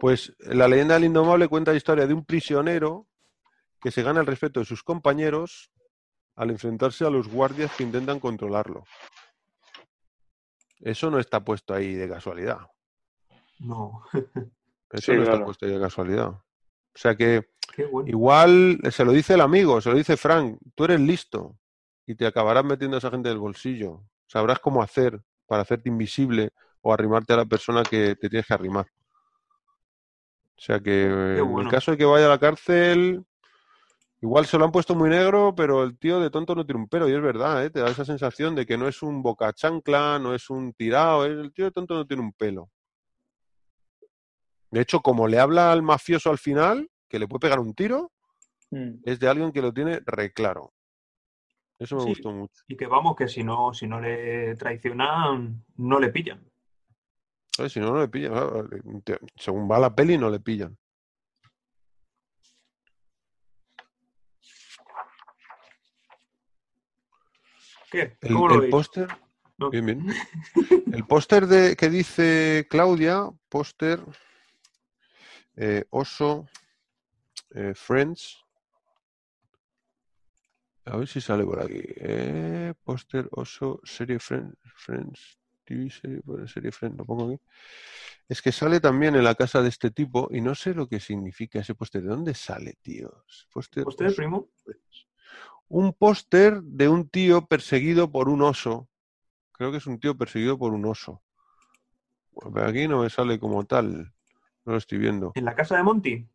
Pues 0.00 0.34
la 0.38 0.68
leyenda 0.68 0.94
del 0.94 1.04
indomable 1.04 1.48
cuenta 1.48 1.70
la 1.70 1.76
historia 1.78 2.06
de 2.06 2.14
un 2.14 2.24
prisionero 2.24 3.06
que 3.80 3.90
se 3.90 4.02
gana 4.02 4.20
el 4.20 4.26
respeto 4.26 4.60
de 4.60 4.66
sus 4.66 4.82
compañeros 4.82 5.70
al 6.36 6.50
enfrentarse 6.50 7.04
a 7.04 7.10
los 7.10 7.28
guardias 7.28 7.72
que 7.76 7.84
intentan 7.84 8.20
controlarlo. 8.20 8.84
Eso 10.80 11.10
no 11.10 11.18
está 11.18 11.44
puesto 11.44 11.74
ahí 11.74 11.94
de 11.94 12.08
casualidad. 12.08 12.58
No, 13.60 14.02
Eso 14.90 15.12
Sí, 15.12 15.16
no 15.16 15.22
está 15.22 15.44
puesto 15.44 15.66
ahí 15.66 15.72
de 15.72 15.80
casualidad. 15.80 16.28
O 16.28 16.98
sea 16.98 17.16
que 17.16 17.48
bueno. 17.90 18.08
igual 18.08 18.78
se 18.90 19.04
lo 19.04 19.12
dice 19.12 19.34
el 19.34 19.40
amigo, 19.40 19.80
se 19.80 19.90
lo 19.90 19.96
dice 19.96 20.16
Frank, 20.16 20.58
tú 20.74 20.84
eres 20.84 21.00
listo 21.00 21.56
y 22.06 22.14
te 22.14 22.26
acabarás 22.26 22.64
metiendo 22.64 22.96
a 22.96 22.98
esa 22.98 23.10
gente 23.10 23.28
del 23.28 23.38
bolsillo. 23.38 24.02
Sabrás 24.26 24.58
cómo 24.58 24.82
hacer 24.82 25.20
para 25.46 25.62
hacerte 25.62 25.88
invisible 25.88 26.50
o 26.80 26.92
arrimarte 26.92 27.32
a 27.32 27.36
la 27.36 27.44
persona 27.44 27.82
que 27.82 28.16
te 28.16 28.28
tienes 28.28 28.46
que 28.46 28.54
arrimar. 28.54 28.86
O 30.56 30.60
sea 30.64 30.80
que 30.80 31.06
en 31.06 31.58
el 31.58 31.68
caso 31.68 31.90
de 31.90 31.98
que 31.98 32.04
vaya 32.04 32.26
a 32.26 32.30
la 32.30 32.38
cárcel, 32.38 33.24
igual 34.20 34.46
se 34.46 34.58
lo 34.58 34.64
han 34.64 34.72
puesto 34.72 34.94
muy 34.94 35.10
negro, 35.10 35.54
pero 35.54 35.82
el 35.82 35.98
tío 35.98 36.20
de 36.20 36.30
tonto 36.30 36.54
no 36.54 36.64
tiene 36.64 36.80
un 36.80 36.88
pelo, 36.88 37.08
y 37.08 37.14
es 37.14 37.22
verdad, 37.22 37.64
¿eh? 37.64 37.70
te 37.70 37.80
da 37.80 37.88
esa 37.88 38.04
sensación 38.04 38.54
de 38.54 38.64
que 38.64 38.78
no 38.78 38.86
es 38.86 39.02
un 39.02 39.22
boca 39.22 39.52
chancla, 39.52 40.18
no 40.18 40.34
es 40.34 40.50
un 40.50 40.72
tirado, 40.72 41.24
el 41.24 41.52
tío 41.52 41.64
de 41.66 41.72
tonto 41.72 41.94
no 41.94 42.06
tiene 42.06 42.22
un 42.22 42.32
pelo. 42.32 42.70
De 44.70 44.80
hecho, 44.80 45.00
como 45.00 45.26
le 45.26 45.38
habla 45.38 45.72
al 45.72 45.82
mafioso 45.82 46.30
al 46.30 46.38
final, 46.38 46.88
que 47.08 47.18
le 47.18 47.28
puede 47.28 47.40
pegar 47.40 47.58
un 47.58 47.74
tiro, 47.74 48.12
Mm. 48.72 49.02
es 49.04 49.20
de 49.20 49.28
alguien 49.28 49.52
que 49.52 49.60
lo 49.60 49.72
tiene 49.72 50.00
reclaro. 50.04 50.72
Eso 51.82 51.96
me 51.96 52.02
Sí. 52.02 52.08
gustó 52.10 52.30
mucho. 52.30 52.62
Y 52.68 52.76
que 52.76 52.86
vamos, 52.86 53.16
que 53.16 53.26
si 53.26 53.42
no, 53.42 53.74
si 53.74 53.88
no 53.88 54.00
le 54.00 54.54
traicionan, 54.54 55.64
no 55.76 55.98
le 55.98 56.10
pillan. 56.10 56.48
Si 57.68 57.80
no, 57.80 57.90
no 57.92 58.00
le 58.00 58.08
pillan. 58.08 58.32
Según 59.36 59.68
va 59.70 59.78
la 59.78 59.94
peli, 59.94 60.16
no 60.16 60.30
le 60.30 60.38
pillan. 60.40 60.78
¿Qué? 67.90 68.16
El, 68.20 68.32
¿Cómo 68.32 68.48
lo 68.48 68.62
el 68.62 68.70
póster, 68.70 69.08
No. 69.58 69.70
bien, 69.70 69.86
bien. 69.86 70.06
El 70.92 71.06
póster 71.06 71.46
de 71.46 71.74
que 71.74 71.88
dice 71.90 72.66
Claudia, 72.70 73.28
póster, 73.48 74.04
eh, 75.56 75.84
oso, 75.90 76.46
eh, 77.54 77.72
Friends. 77.74 78.38
A 80.84 80.96
ver 80.96 81.06
si 81.06 81.20
sale 81.20 81.44
por 81.44 81.60
aquí. 81.60 81.80
Eh, 81.80 82.74
póster, 82.82 83.28
oso, 83.30 83.80
serie 83.84 84.18
Friends, 84.18 84.56
Friends, 84.74 85.38
TV 85.64 85.90
serie, 85.90 86.22
serie 86.46 86.72
Friends, 86.72 86.98
lo 86.98 87.04
pongo 87.04 87.30
aquí. 87.30 87.40
Es 88.28 88.42
que 88.42 88.50
sale 88.50 88.80
también 88.80 89.14
en 89.14 89.24
la 89.24 89.34
casa 89.34 89.62
de 89.62 89.68
este 89.68 89.90
tipo 89.90 90.28
y 90.32 90.40
no 90.40 90.54
sé 90.54 90.74
lo 90.74 90.88
que 90.88 90.98
significa 90.98 91.60
ese 91.60 91.74
póster. 91.74 92.02
¿De 92.02 92.08
dónde 92.08 92.34
sale, 92.34 92.74
tíos? 92.82 93.48
Póster, 93.52 93.86
¿Usted, 93.86 94.06
oso, 94.06 94.16
primo? 94.16 94.48
Friends. 94.64 95.06
Un 95.68 95.92
póster 95.92 96.62
de 96.62 96.88
un 96.88 97.08
tío 97.08 97.46
perseguido 97.46 98.10
por 98.10 98.28
un 98.28 98.42
oso. 98.42 98.88
Creo 99.52 99.70
que 99.70 99.78
es 99.78 99.86
un 99.86 100.00
tío 100.00 100.16
perseguido 100.16 100.58
por 100.58 100.72
un 100.72 100.84
oso. 100.84 101.22
Bueno, 102.32 102.52
pero 102.52 102.66
aquí 102.66 102.88
no 102.88 103.02
me 103.02 103.10
sale 103.10 103.38
como 103.38 103.64
tal. 103.64 104.12
No 104.64 104.72
lo 104.72 104.78
estoy 104.78 104.98
viendo. 104.98 105.32
¿En 105.34 105.44
la 105.44 105.54
casa 105.54 105.76
de 105.76 105.82
Monty? 105.82 106.28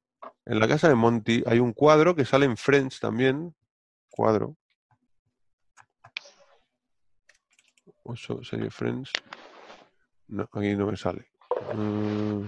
En 0.45 0.59
la 0.59 0.67
casa 0.67 0.87
de 0.87 0.95
Monty 0.95 1.43
hay 1.45 1.59
un 1.59 1.73
cuadro 1.73 2.15
que 2.15 2.25
sale 2.25 2.45
en 2.45 2.57
Friends 2.57 2.99
también. 2.99 3.53
Cuadro. 4.17 4.55
Oso, 8.03 8.41
Friends. 8.71 9.11
No, 10.27 10.49
aquí 10.51 10.75
no 10.75 10.87
me 10.87 10.97
sale. 10.97 11.27
Mm, 11.75 12.41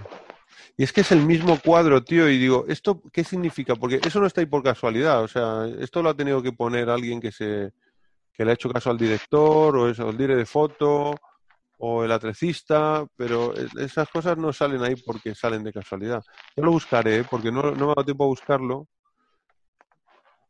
Y 0.76 0.82
es 0.82 0.92
que 0.92 1.02
es 1.02 1.12
el 1.12 1.22
mismo 1.22 1.56
cuadro, 1.64 2.02
tío, 2.02 2.28
y 2.28 2.38
digo, 2.38 2.64
¿esto 2.66 3.00
qué 3.12 3.22
significa? 3.22 3.76
Porque 3.76 4.00
eso 4.04 4.18
no 4.18 4.26
está 4.26 4.40
ahí 4.40 4.46
por 4.48 4.64
casualidad, 4.64 5.22
o 5.22 5.28
sea, 5.28 5.64
esto 5.78 6.02
lo 6.02 6.10
ha 6.10 6.16
tenido 6.16 6.42
que 6.42 6.50
poner 6.52 6.90
alguien 6.90 7.20
que 7.20 7.30
se 7.30 7.70
que 8.32 8.44
le 8.44 8.52
ha 8.52 8.54
hecho 8.54 8.70
caso 8.70 8.90
al 8.90 8.98
director, 8.98 9.76
o 9.76 9.88
eso, 9.88 10.08
el 10.10 10.16
dire 10.16 10.34
de 10.34 10.46
foto, 10.46 11.14
o 11.78 12.04
el 12.04 12.10
atrecista, 12.12 13.06
pero 13.16 13.54
es- 13.54 13.74
esas 13.76 14.08
cosas 14.08 14.36
no 14.38 14.52
salen 14.52 14.82
ahí 14.82 14.94
porque 15.06 15.34
salen 15.36 15.62
de 15.62 15.72
casualidad. 15.72 16.22
Yo 16.56 16.64
lo 16.64 16.72
buscaré, 16.72 17.18
¿eh? 17.18 17.24
porque 17.30 17.52
no, 17.52 17.62
no 17.62 17.86
me 17.86 17.92
ha 17.92 17.94
dado 17.96 18.04
tiempo 18.06 18.24
a 18.24 18.28
buscarlo. 18.28 18.88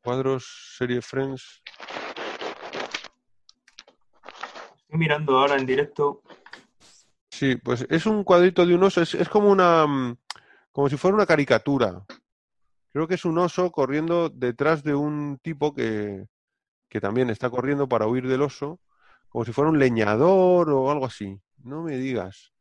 Cuadros, 0.02 0.74
serie 0.78 1.02
Friends. 1.02 1.62
Estoy 4.76 4.98
mirando 4.98 5.38
ahora 5.38 5.56
en 5.56 5.66
directo. 5.66 6.22
Sí, 7.30 7.56
pues 7.56 7.86
es 7.88 8.06
un 8.06 8.24
cuadrito 8.24 8.66
de 8.66 8.74
un 8.74 8.82
oso, 8.82 9.02
es, 9.02 9.14
es 9.14 9.28
como 9.28 9.50
una, 9.50 9.86
mm, 9.86 10.16
como 10.72 10.88
si 10.88 10.96
fuera 10.96 11.14
una 11.14 11.26
caricatura. 11.26 12.04
Creo 12.92 13.06
que 13.06 13.14
es 13.14 13.24
un 13.24 13.38
oso 13.38 13.70
corriendo 13.70 14.28
detrás 14.30 14.82
de 14.82 14.94
un 14.94 15.38
tipo 15.42 15.72
que, 15.72 16.26
que 16.88 17.00
también 17.00 17.30
está 17.30 17.48
corriendo 17.48 17.88
para 17.88 18.06
huir 18.06 18.26
del 18.26 18.42
oso, 18.42 18.80
como 19.28 19.44
si 19.44 19.52
fuera 19.52 19.70
un 19.70 19.78
leñador 19.78 20.70
o 20.70 20.90
algo 20.90 21.06
así. 21.06 21.40
No 21.62 21.82
me 21.82 21.96
digas. 21.96 22.52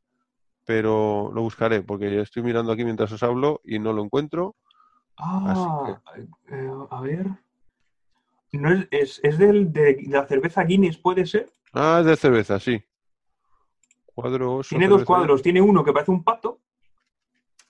Pero 0.65 1.31
lo 1.33 1.41
buscaré, 1.41 1.81
porque 1.81 2.21
estoy 2.21 2.43
mirando 2.43 2.71
aquí 2.71 2.85
mientras 2.85 3.11
os 3.11 3.23
hablo 3.23 3.59
y 3.63 3.79
no 3.79 3.91
lo 3.91 4.03
encuentro. 4.03 4.55
Ah, 5.19 6.01
eh, 6.51 6.71
a 6.89 7.01
ver. 7.01 7.27
No 8.53 8.71
es, 8.73 8.87
es, 8.89 9.19
es 9.23 9.37
del, 9.37 9.71
de, 9.71 9.93
de 9.95 10.03
la 10.07 10.25
cerveza 10.25 10.63
Guinness, 10.63 10.97
¿puede 10.97 11.25
ser? 11.25 11.51
Ah, 11.73 11.97
es 11.99 12.05
de 12.05 12.15
cerveza, 12.15 12.59
sí. 12.59 12.81
Cuadro 14.05 14.55
oso. 14.55 14.69
Tiene 14.69 14.87
dos 14.87 15.01
cerveza. 15.01 15.05
cuadros. 15.05 15.41
Tiene 15.41 15.61
uno 15.61 15.83
que 15.83 15.93
parece 15.93 16.11
un 16.11 16.23
pato 16.23 16.61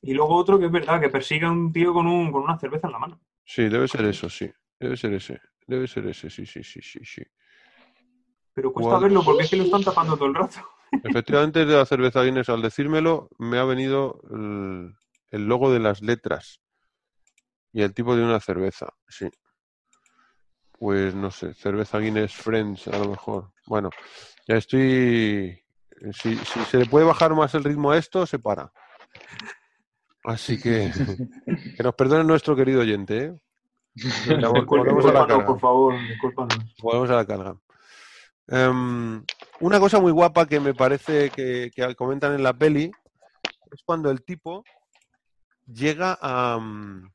y 0.01 0.13
luego 0.13 0.35
otro 0.35 0.57
que 0.57 0.65
es 0.67 0.71
verdad, 0.71 1.01
que 1.01 1.09
persigue 1.09 1.45
a 1.45 1.51
un 1.51 1.73
tío 1.73 1.93
con, 1.93 2.07
un, 2.07 2.31
con 2.31 2.43
una 2.43 2.57
cerveza 2.57 2.87
en 2.87 2.93
la 2.93 2.99
mano. 2.99 3.19
Sí, 3.43 3.67
debe 3.67 3.87
ser 3.87 4.05
eso, 4.05 4.29
sí. 4.29 4.49
Debe 4.79 4.95
ser 4.95 5.13
ese. 5.13 5.41
Debe 5.67 5.87
ser 5.87 6.07
ese, 6.07 6.29
sí, 6.29 6.45
sí, 6.45 6.63
sí, 6.63 6.81
sí, 6.81 6.99
sí. 7.03 7.23
Pero 8.53 8.71
cuesta 8.71 8.91
Cuadros. 8.91 9.03
verlo 9.03 9.23
porque 9.23 9.43
es 9.43 9.49
que 9.49 9.57
lo 9.57 9.63
están 9.63 9.83
tapando 9.83 10.15
todo 10.15 10.27
el 10.27 10.35
rato. 10.35 10.57
Efectivamente, 11.03 11.65
de 11.65 11.75
la 11.75 11.85
cerveza 11.85 12.23
Guinness, 12.23 12.49
al 12.49 12.61
decírmelo, 12.61 13.29
me 13.37 13.57
ha 13.59 13.65
venido 13.65 14.21
el, 14.31 14.95
el 15.31 15.45
logo 15.47 15.71
de 15.71 15.79
las 15.79 16.01
letras 16.01 16.61
y 17.71 17.81
el 17.81 17.93
tipo 17.93 18.15
de 18.15 18.23
una 18.23 18.39
cerveza, 18.39 18.87
sí. 19.07 19.29
Pues 20.71 21.13
no 21.13 21.29
sé, 21.29 21.53
cerveza 21.53 21.99
Guinness 21.99 22.33
Friends, 22.33 22.87
a 22.87 22.97
lo 22.97 23.09
mejor. 23.09 23.51
Bueno, 23.67 23.89
ya 24.47 24.55
estoy. 24.55 25.61
Si, 26.13 26.37
si 26.37 26.59
se 26.65 26.77
le 26.77 26.85
puede 26.85 27.05
bajar 27.05 27.35
más 27.35 27.53
el 27.55 27.63
ritmo 27.63 27.91
a 27.91 27.97
esto, 27.97 28.25
se 28.25 28.39
para. 28.39 28.71
Así 30.23 30.59
que 30.59 30.91
que 31.77 31.83
nos 31.83 31.95
perdone 31.95 32.23
nuestro 32.23 32.55
querido 32.55 32.81
oyente, 32.81 33.25
¿eh? 33.25 33.41
Volvemos 34.65 35.05
a 35.05 35.11
la 35.11 35.27
carga. 35.27 35.45
por 35.45 35.59
favor, 35.59 35.99
discúlpanos. 36.07 36.57
Volvemos 36.81 37.09
a 37.09 37.15
la 37.15 37.25
carga. 37.25 37.55
Una 39.59 39.79
cosa 39.79 39.99
muy 39.99 40.11
guapa 40.11 40.45
que 40.45 40.59
me 40.59 40.73
parece 40.73 41.29
que, 41.29 41.71
que 41.75 41.95
comentan 41.95 42.33
en 42.33 42.43
la 42.43 42.53
peli 42.53 42.91
es 43.71 43.83
cuando 43.83 44.09
el 44.09 44.23
tipo 44.23 44.63
llega 45.67 46.17
a, 46.21 46.57
mm, 46.59 47.11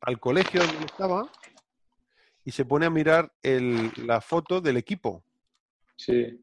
al 0.00 0.18
colegio 0.20 0.60
donde 0.64 0.86
estaba 0.86 1.30
y 2.44 2.50
se 2.52 2.64
pone 2.64 2.86
a 2.86 2.90
mirar 2.90 3.32
el- 3.42 3.90
la 4.06 4.20
foto 4.20 4.60
del 4.60 4.76
equipo. 4.76 5.24
Sí. 5.96 6.40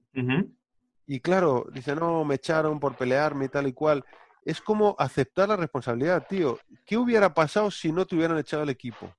Y 1.08 1.20
claro, 1.20 1.66
dice, 1.74 1.96
no, 1.96 2.24
me 2.24 2.36
echaron 2.36 2.80
por 2.80 2.96
pelearme 2.96 3.46
y 3.46 3.50
tal 3.50 3.68
y 3.68 3.74
cual. 3.74 4.04
Es 4.44 4.60
como 4.62 4.96
aceptar 4.98 5.50
la 5.50 5.56
responsabilidad, 5.56 6.26
tío. 6.28 6.58
¿Qué 6.86 6.98
hubiera 6.98 7.32
pasado 7.34 7.70
si 7.70 7.92
no 7.92 8.06
te 8.08 8.16
hubieran 8.16 8.38
echado 8.40 8.64
el 8.64 8.70
equipo? 8.70 9.14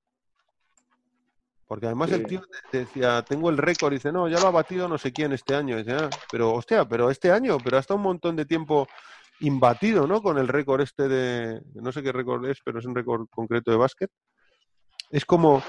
Porque 1.67 1.86
además 1.86 2.11
Sí. 2.11 2.17
el 2.17 2.27
tío 2.27 2.43
decía, 2.73 3.23
tengo 3.23 3.49
el 3.49 3.57
récord, 3.57 3.93
y 3.93 3.97
dice, 3.97 4.11
no, 4.12 4.28
ya 4.28 4.41
lo 4.41 4.49
ha 4.49 4.51
batido 4.51 4.89
no 4.89 4.99
sé 4.99 5.12
quién 5.12 5.33
este 5.33 5.55
año. 5.55 5.77
Y 5.78 5.85
dice, 5.85 5.94
"Ah, 5.94 6.11
pero 6.31 6.52
hostia, 6.52 6.85
pero 6.86 7.09
este 7.11 7.31
año, 7.31 7.57
pero 7.62 7.77
ha 7.77 7.81
estado 7.81 7.97
un 7.99 8.02
montón 8.05 8.36
de 8.36 8.44
tiempo 8.44 8.86
imbatido, 9.43 10.07
¿no? 10.07 10.23
Con 10.23 10.39
el 10.39 10.49
récord 10.49 10.81
este 10.81 11.09
de, 11.09 11.61
no 11.75 11.93
sé 11.93 12.03
qué 12.03 12.12
récord 12.12 12.45
es, 12.47 12.59
pero 12.65 12.79
es 12.79 12.85
un 12.87 12.95
récord 12.95 13.27
concreto 13.29 13.71
de 13.71 13.77
básquet. 13.77 14.11
Es 15.11 15.25
como, 15.25 15.62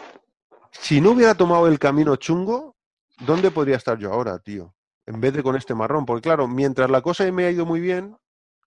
si 0.71 1.01
no 1.01 1.11
hubiera 1.11 1.35
tomado 1.35 1.67
el 1.67 1.79
camino 1.79 2.15
chungo, 2.15 2.75
¿dónde 3.19 3.51
podría 3.51 3.77
estar 3.77 3.97
yo 3.97 4.13
ahora, 4.13 4.39
tío? 4.39 4.73
En 5.05 5.19
vez 5.19 5.33
de 5.33 5.43
con 5.43 5.55
este 5.55 5.75
marrón. 5.75 6.05
Porque 6.05 6.21
claro, 6.21 6.47
mientras 6.47 6.89
la 6.89 7.01
cosa 7.01 7.29
me 7.31 7.45
ha 7.45 7.51
ido 7.51 7.65
muy 7.65 7.81
bien, 7.81 8.15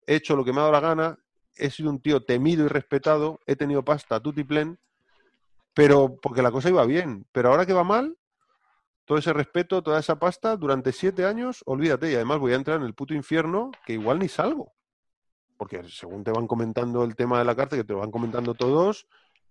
he 0.07 0.16
hecho 0.16 0.36
lo 0.36 0.44
que 0.44 0.52
me 0.52 0.58
ha 0.58 0.62
dado 0.62 0.73
la 0.73 0.81
gana, 0.81 1.18
he 1.57 1.70
sido 1.70 1.91
un 1.91 2.00
tío 2.00 2.24
temido 2.24 2.65
y 2.65 2.68
respetado, 2.68 3.41
he 3.47 3.57
tenido 3.57 3.84
pasta 3.84 4.20
tutiplén, 4.20 4.78
pero 5.74 6.18
porque 6.20 6.42
la 6.42 6.50
cosa 6.50 6.70
iba 6.70 6.84
bien. 6.86 7.26
Pero 7.31 7.50
ahora 7.50 7.66
que 7.66 7.73
va 7.73 7.84
mal, 7.84 8.16
todo 9.05 9.18
ese 9.18 9.34
respeto, 9.34 9.83
toda 9.83 10.00
esa 10.00 10.18
pasta, 10.18 10.57
durante 10.57 10.92
siete 10.92 11.26
años, 11.26 11.62
olvídate. 11.66 12.10
Y 12.10 12.15
además 12.15 12.39
voy 12.39 12.52
a 12.52 12.57
entrar 12.57 12.78
en 12.78 12.86
el 12.86 12.94
puto 12.94 13.12
infierno 13.12 13.70
que 13.84 13.92
igual 13.92 14.18
ni 14.18 14.28
salgo. 14.28 14.73
Porque 15.57 15.83
según 15.89 16.24
te 16.24 16.33
van 16.33 16.47
comentando 16.47 17.05
el 17.05 17.15
tema 17.15 17.39
de 17.39 17.44
la 17.44 17.55
cárcel, 17.55 17.78
que 17.81 17.84
te 17.84 17.92
lo 17.92 18.00
van 18.00 18.10
comentando 18.10 18.55
todos, 18.55 19.07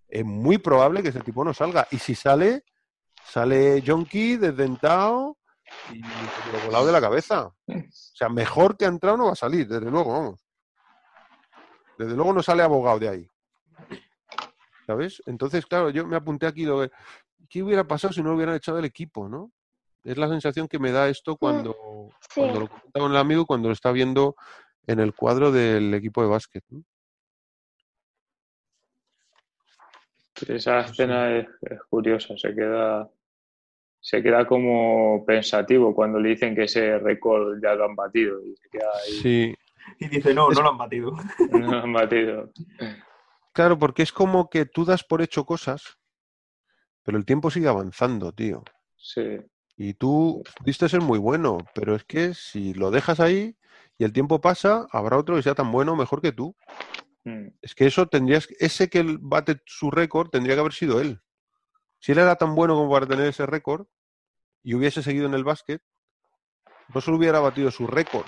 es 0.08 0.24
muy 0.24 0.58
probable 0.58 1.02
que 1.02 1.08
ese 1.08 1.20
tipo 1.20 1.44
no 1.44 1.54
salga. 1.54 1.86
Y 1.90 1.98
si 1.98 2.14
sale, 2.14 2.64
sale 3.24 3.82
Jonky, 3.84 4.36
desdentado 4.36 5.38
y 5.92 6.00
lo 6.00 6.66
volado 6.66 6.86
de 6.86 6.92
la 6.92 7.00
cabeza. 7.00 7.46
O 7.46 7.54
sea, 7.90 8.28
mejor 8.28 8.76
que 8.76 8.84
ha 8.84 8.88
entrado 8.88 9.16
no 9.16 9.26
va 9.26 9.32
a 9.32 9.36
salir, 9.36 9.66
desde 9.66 9.90
luego, 9.90 10.12
vamos. 10.12 10.46
Desde 11.98 12.14
luego 12.14 12.32
no 12.32 12.42
sale 12.42 12.62
abogado 12.62 12.98
de 12.98 13.08
ahí. 13.08 13.28
¿Sabes? 14.86 15.22
Entonces, 15.26 15.64
claro, 15.64 15.90
yo 15.90 16.06
me 16.06 16.16
apunté 16.16 16.46
aquí 16.46 16.64
lo 16.64 16.82
de, 16.82 16.90
¿qué 17.48 17.62
hubiera 17.62 17.84
pasado 17.84 18.12
si 18.12 18.22
no 18.22 18.30
lo 18.30 18.36
hubieran 18.36 18.54
echado 18.56 18.78
el 18.78 18.84
equipo, 18.84 19.28
no? 19.28 19.50
Es 20.02 20.18
la 20.18 20.28
sensación 20.28 20.68
que 20.68 20.78
me 20.78 20.92
da 20.92 21.08
esto 21.08 21.36
cuando, 21.36 21.74
Sí. 22.20 22.40
cuando 22.40 22.60
lo 22.60 22.68
comenta 22.68 23.00
con 23.00 23.10
el 23.10 23.16
amigo 23.16 23.46
cuando 23.46 23.68
lo 23.68 23.72
está 23.72 23.90
viendo 23.90 24.36
en 24.86 25.00
el 25.00 25.14
cuadro 25.14 25.50
del 25.52 25.92
equipo 25.94 26.22
de 26.22 26.28
básquet. 26.28 26.64
¿no? 26.70 26.82
Esa 30.48 30.80
escena 30.80 31.36
es, 31.36 31.46
es 31.62 31.80
curiosa, 31.88 32.36
se 32.36 32.54
queda, 32.54 33.08
se 34.00 34.22
queda 34.22 34.46
como 34.46 35.24
pensativo 35.24 35.94
cuando 35.94 36.18
le 36.18 36.30
dicen 36.30 36.54
que 36.54 36.64
ese 36.64 36.98
récord 36.98 37.60
ya 37.62 37.74
lo 37.74 37.84
han 37.84 37.94
batido 37.94 38.40
y 38.44 38.54
se 38.56 38.68
queda 38.68 38.88
ahí, 39.06 39.20
Sí, 39.22 39.54
Y 40.00 40.08
dice, 40.08 40.34
no, 40.34 40.50
Es- 40.50 40.56
no 40.58 40.62
lo 40.64 40.70
han 40.70 40.78
batido. 40.78 41.16
no 41.50 41.58
lo 41.68 41.78
han 41.82 41.92
batido. 41.92 42.50
claro, 43.52 43.78
porque 43.78 44.02
es 44.02 44.12
como 44.12 44.50
que 44.50 44.66
tú 44.66 44.84
das 44.84 45.04
por 45.04 45.22
hecho 45.22 45.46
cosas, 45.46 45.98
pero 47.04 47.16
el 47.16 47.24
tiempo 47.24 47.50
sigue 47.50 47.68
avanzando, 47.68 48.32
tío. 48.32 48.64
Sí, 48.96 49.38
Y 49.76 49.94
tú 49.94 50.42
pudiste 50.58 50.88
ser 50.88 51.00
muy 51.00 51.18
bueno, 51.18 51.58
pero 51.74 51.94
es 51.94 52.04
que 52.04 52.34
si 52.34 52.74
lo 52.74 52.90
dejas 52.90 53.20
ahí 53.20 53.56
y 53.98 54.04
el 54.04 54.12
tiempo 54.12 54.40
pasa, 54.40 54.86
habrá 54.90 55.18
otro 55.18 55.36
que 55.36 55.42
sea 55.42 55.54
tan 55.54 55.70
bueno 55.70 55.92
o 55.92 55.96
mejor 55.96 56.20
que 56.20 56.32
tú. 56.32 56.56
Mm, 57.24 57.48
Es 57.62 57.74
que 57.74 57.86
eso 57.86 58.06
tendrías, 58.06 58.48
ese 58.58 58.88
que 58.88 59.04
bate 59.20 59.62
su 59.66 59.90
récord 59.90 60.30
tendría 60.30 60.54
que 60.54 60.60
haber 60.60 60.72
sido 60.72 61.00
él. 61.00 61.20
Si 62.00 62.12
él 62.12 62.18
era 62.18 62.36
tan 62.36 62.54
bueno 62.54 62.74
como 62.74 62.90
para 62.92 63.06
tener 63.06 63.26
ese 63.26 63.46
récord 63.46 63.86
y 64.62 64.74
hubiese 64.74 65.02
seguido 65.02 65.26
en 65.26 65.34
el 65.34 65.44
básquet, 65.44 65.82
no 66.94 67.00
solo 67.00 67.16
hubiera 67.16 67.40
batido 67.40 67.70
su 67.70 67.86
récord, 67.86 68.26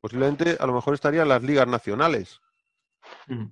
posiblemente 0.00 0.56
a 0.60 0.66
lo 0.66 0.74
mejor 0.74 0.94
estaría 0.94 1.22
en 1.22 1.28
las 1.28 1.42
ligas 1.42 1.66
nacionales. 1.66 2.40
Mm. 3.28 3.46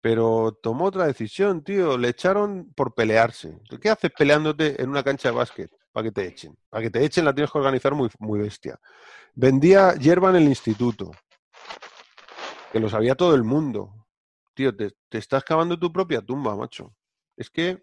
Pero 0.00 0.56
tomó 0.62 0.84
otra 0.84 1.06
decisión, 1.06 1.64
tío. 1.64 1.98
Le 1.98 2.10
echaron 2.10 2.72
por 2.76 2.94
pelearse. 2.94 3.58
¿Qué 3.80 3.90
haces 3.90 4.12
peleándote 4.16 4.80
en 4.80 4.90
una 4.90 5.02
cancha 5.02 5.30
de 5.30 5.34
básquet? 5.34 5.70
Para 5.96 6.08
que 6.08 6.12
te 6.12 6.26
echen. 6.26 6.54
Para 6.68 6.82
que 6.82 6.90
te 6.90 7.02
echen 7.02 7.24
la 7.24 7.34
tienes 7.34 7.50
que 7.50 7.56
organizar 7.56 7.94
muy, 7.94 8.10
muy 8.18 8.38
bestia. 8.38 8.78
Vendía 9.34 9.94
hierba 9.94 10.28
en 10.28 10.36
el 10.36 10.42
instituto. 10.42 11.10
Que 12.70 12.78
lo 12.78 12.90
sabía 12.90 13.14
todo 13.14 13.34
el 13.34 13.44
mundo. 13.44 14.06
Tío, 14.52 14.76
te, 14.76 14.90
te 15.08 15.16
estás 15.16 15.42
cavando 15.42 15.78
tu 15.78 15.90
propia 15.90 16.20
tumba, 16.20 16.54
macho. 16.54 16.94
Es 17.34 17.48
que 17.48 17.82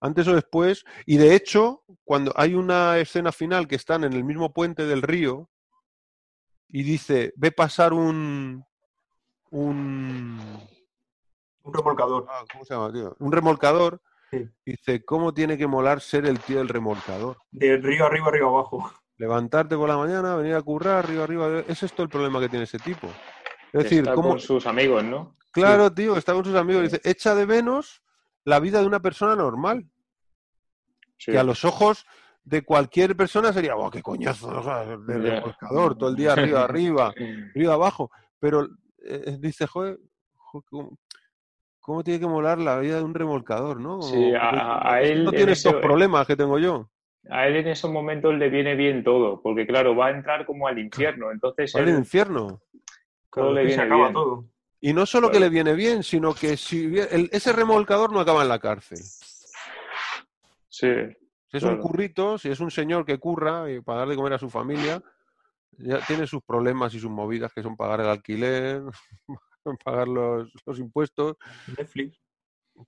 antes 0.00 0.26
o 0.28 0.34
después, 0.34 0.86
y 1.04 1.18
de 1.18 1.34
hecho, 1.34 1.84
cuando 2.02 2.32
hay 2.34 2.54
una 2.54 2.96
escena 2.96 3.30
final 3.30 3.68
que 3.68 3.76
están 3.76 4.04
en 4.04 4.14
el 4.14 4.24
mismo 4.24 4.54
puente 4.54 4.86
del 4.86 5.02
río 5.02 5.50
y 6.66 6.82
dice, 6.82 7.34
ve 7.36 7.52
pasar 7.52 7.92
un... 7.92 8.64
un 9.50 10.40
Un 11.62 11.74
remolcador. 11.74 12.24
Ah, 12.26 12.42
¿cómo 12.50 12.64
se 12.64 12.72
llama, 12.72 12.90
tío? 12.90 13.14
Un 13.18 13.30
remolcador. 13.30 14.00
Sí. 14.30 14.48
Dice, 14.64 15.04
¿cómo 15.04 15.34
tiene 15.34 15.58
que 15.58 15.66
molar 15.66 16.00
ser 16.00 16.26
el 16.26 16.38
tío 16.40 16.58
del 16.58 16.68
remolcador? 16.68 17.36
De 17.50 17.76
río 17.76 18.06
arriba, 18.06 18.30
río 18.30 18.48
abajo. 18.48 18.90
Levantarte 19.16 19.76
por 19.76 19.88
la 19.88 19.96
mañana, 19.96 20.36
venir 20.36 20.54
a 20.54 20.62
currar, 20.62 21.04
arriba, 21.04 21.24
arriba. 21.24 21.64
Es 21.68 21.80
todo 21.92 22.04
el 22.04 22.08
problema 22.08 22.40
que 22.40 22.48
tiene 22.48 22.64
ese 22.64 22.78
tipo. 22.78 23.08
Es 23.72 23.84
decir, 23.84 24.00
está 24.00 24.14
¿cómo... 24.14 24.30
con 24.30 24.40
sus 24.40 24.66
amigos, 24.66 25.04
¿no? 25.04 25.36
Claro, 25.52 25.92
tío, 25.92 26.16
está 26.16 26.32
con 26.32 26.44
sus 26.44 26.54
amigos. 26.54 26.84
Dice, 26.84 27.00
echa 27.04 27.34
de 27.34 27.46
menos 27.46 28.02
la 28.44 28.60
vida 28.60 28.80
de 28.80 28.86
una 28.86 29.00
persona 29.00 29.36
normal. 29.36 29.86
Sí. 31.18 31.32
Que 31.32 31.38
a 31.38 31.44
los 31.44 31.64
ojos 31.64 32.06
de 32.44 32.62
cualquier 32.62 33.16
persona 33.16 33.52
sería, 33.52 33.76
¡oh, 33.76 33.90
qué 33.90 34.02
coñazo! 34.02 34.50
¿no? 34.50 34.60
O 34.60 34.62
sea, 34.62 34.84
De 34.84 35.18
remolcador, 35.18 35.98
todo 35.98 36.10
el 36.10 36.16
día 36.16 36.32
arriba, 36.32 36.64
arriba, 36.64 37.12
arriba, 37.54 37.74
abajo. 37.74 38.10
Pero 38.38 38.68
eh, 39.04 39.36
dice, 39.38 39.66
joder, 39.66 39.98
jo, 40.34 40.64
¿cómo, 41.90 42.04
tiene 42.04 42.20
que 42.20 42.26
molar 42.26 42.58
la 42.58 42.78
vida 42.78 42.98
de 42.98 43.02
un 43.02 43.14
remolcador, 43.14 43.80
no? 43.80 44.00
Sí, 44.00 44.32
a- 44.32 44.48
a- 44.48 44.92
a 44.94 45.02
él 45.02 45.24
no 45.24 45.30
en 45.30 45.36
tiene 45.36 45.52
estos 45.52 45.74
problemas 45.74 46.24
que 46.24 46.36
tengo 46.36 46.56
yo. 46.58 46.88
A 47.28 47.48
él 47.48 47.56
en 47.56 47.66
esos 47.66 47.90
momentos 47.90 48.32
le 48.34 48.48
viene 48.48 48.76
bien 48.76 49.02
todo, 49.02 49.42
porque 49.42 49.66
claro, 49.66 49.96
va 49.96 50.06
a 50.06 50.10
entrar 50.10 50.46
como 50.46 50.68
al 50.68 50.78
infierno, 50.78 51.32
entonces 51.32 51.74
al 51.74 51.88
él- 51.88 51.96
infierno. 51.96 52.60
Todo 53.32 53.52
le 53.52 53.62
que 53.62 53.70
se 53.70 53.76
viene 53.76 53.82
acaba 53.82 54.02
bien. 54.04 54.12
todo. 54.14 54.44
Y 54.80 54.92
no 54.92 55.04
solo 55.04 55.30
que 55.32 55.40
le 55.40 55.48
viene 55.48 55.74
bien, 55.74 56.02
sino 56.04 56.32
que 56.32 56.56
si 56.56 56.96
el- 56.98 57.28
ese 57.32 57.52
remolcador 57.52 58.12
no 58.12 58.20
acaba 58.20 58.42
en 58.42 58.48
la 58.48 58.58
cárcel. 58.60 58.98
sí, 60.68 60.88
Si 61.48 61.56
es 61.56 61.64
un 61.64 61.78
currito, 61.78 62.38
si 62.38 62.50
es 62.50 62.60
un 62.60 62.70
señor 62.70 63.04
que 63.04 63.18
curra 63.18 63.68
y 63.70 63.80
para 63.80 64.00
dar 64.00 64.08
de 64.08 64.16
comer 64.16 64.34
a 64.34 64.38
su 64.38 64.48
familia, 64.48 65.02
ya 65.76 65.98
tiene 66.06 66.26
sus 66.26 66.42
problemas 66.42 66.94
y 66.94 67.00
sus 67.00 67.10
movidas, 67.10 67.52
que 67.52 67.62
son 67.62 67.76
pagar 67.76 68.00
el 68.00 68.06
alquiler, 68.08 68.82
pagar 69.84 70.08
los, 70.08 70.50
los 70.64 70.78
impuestos. 70.78 71.36
Netflix. 71.76 72.18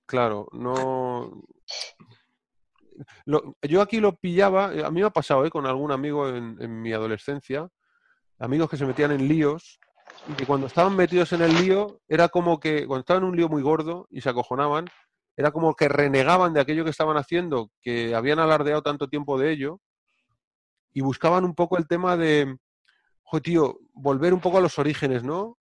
Claro, 0.05 0.47
no. 0.53 1.43
Lo- 3.25 3.55
yo 3.61 3.81
aquí 3.81 3.99
lo 3.99 4.15
pillaba, 4.15 4.73
eh, 4.73 4.83
a 4.83 4.91
mí 4.91 5.01
me 5.01 5.07
ha 5.07 5.11
pasado 5.11 5.45
¿eh? 5.45 5.49
con 5.49 5.65
algún 5.65 5.91
amigo 5.91 6.29
en, 6.29 6.57
en 6.59 6.81
mi 6.81 6.93
adolescencia, 6.93 7.67
amigos 8.39 8.69
que 8.69 8.77
se 8.77 8.85
metían 8.85 9.11
en 9.11 9.27
líos 9.27 9.79
y 10.27 10.33
que 10.33 10.45
cuando 10.45 10.67
estaban 10.67 10.95
metidos 10.95 11.33
en 11.33 11.41
el 11.41 11.53
lío 11.55 11.99
era 12.07 12.29
como 12.29 12.59
que, 12.59 12.85
cuando 12.85 13.01
estaban 13.01 13.23
en 13.23 13.29
un 13.29 13.35
lío 13.35 13.49
muy 13.49 13.61
gordo 13.61 14.07
y 14.11 14.21
se 14.21 14.29
acojonaban, 14.29 14.85
era 15.35 15.51
como 15.51 15.75
que 15.75 15.87
renegaban 15.87 16.53
de 16.53 16.61
aquello 16.61 16.83
que 16.83 16.91
estaban 16.91 17.17
haciendo, 17.17 17.71
que 17.81 18.13
habían 18.13 18.39
alardeado 18.39 18.83
tanto 18.83 19.07
tiempo 19.07 19.39
de 19.39 19.51
ello 19.51 19.79
y 20.93 21.01
buscaban 21.01 21.43
un 21.43 21.55
poco 21.55 21.77
el 21.77 21.87
tema 21.87 22.15
de, 22.15 22.55
joder, 23.23 23.43
tío, 23.43 23.79
volver 23.93 24.33
un 24.33 24.39
poco 24.41 24.59
a 24.59 24.61
los 24.61 24.77
orígenes, 24.77 25.23
¿no? 25.23 25.57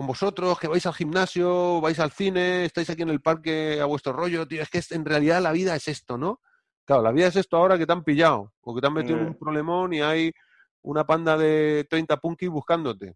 Con 0.00 0.06
vosotros, 0.06 0.58
que 0.58 0.66
vais 0.66 0.86
al 0.86 0.94
gimnasio, 0.94 1.78
vais 1.82 1.98
al 2.00 2.10
cine, 2.10 2.64
estáis 2.64 2.88
aquí 2.88 3.02
en 3.02 3.10
el 3.10 3.20
parque 3.20 3.82
a 3.82 3.84
vuestro 3.84 4.14
rollo, 4.14 4.48
tío, 4.48 4.62
es 4.62 4.70
que 4.70 4.78
es- 4.78 4.92
en 4.92 5.04
realidad 5.04 5.42
la 5.42 5.52
vida 5.52 5.76
es 5.76 5.88
esto, 5.88 6.16
¿no? 6.16 6.40
Claro, 6.86 7.02
la 7.02 7.12
vida 7.12 7.26
es 7.26 7.36
esto 7.36 7.58
ahora 7.58 7.76
que 7.76 7.84
te 7.84 7.92
han 7.92 8.02
pillado, 8.02 8.50
o 8.62 8.74
que 8.74 8.80
te 8.80 8.86
han 8.86 8.94
metido 8.94 9.18
en 9.18 9.26
un 9.26 9.34
problemón 9.34 9.92
y 9.92 10.00
hay 10.00 10.32
una 10.80 11.04
panda 11.04 11.36
de 11.36 11.86
30 11.90 12.16
punkis 12.16 12.48
buscándote. 12.48 13.14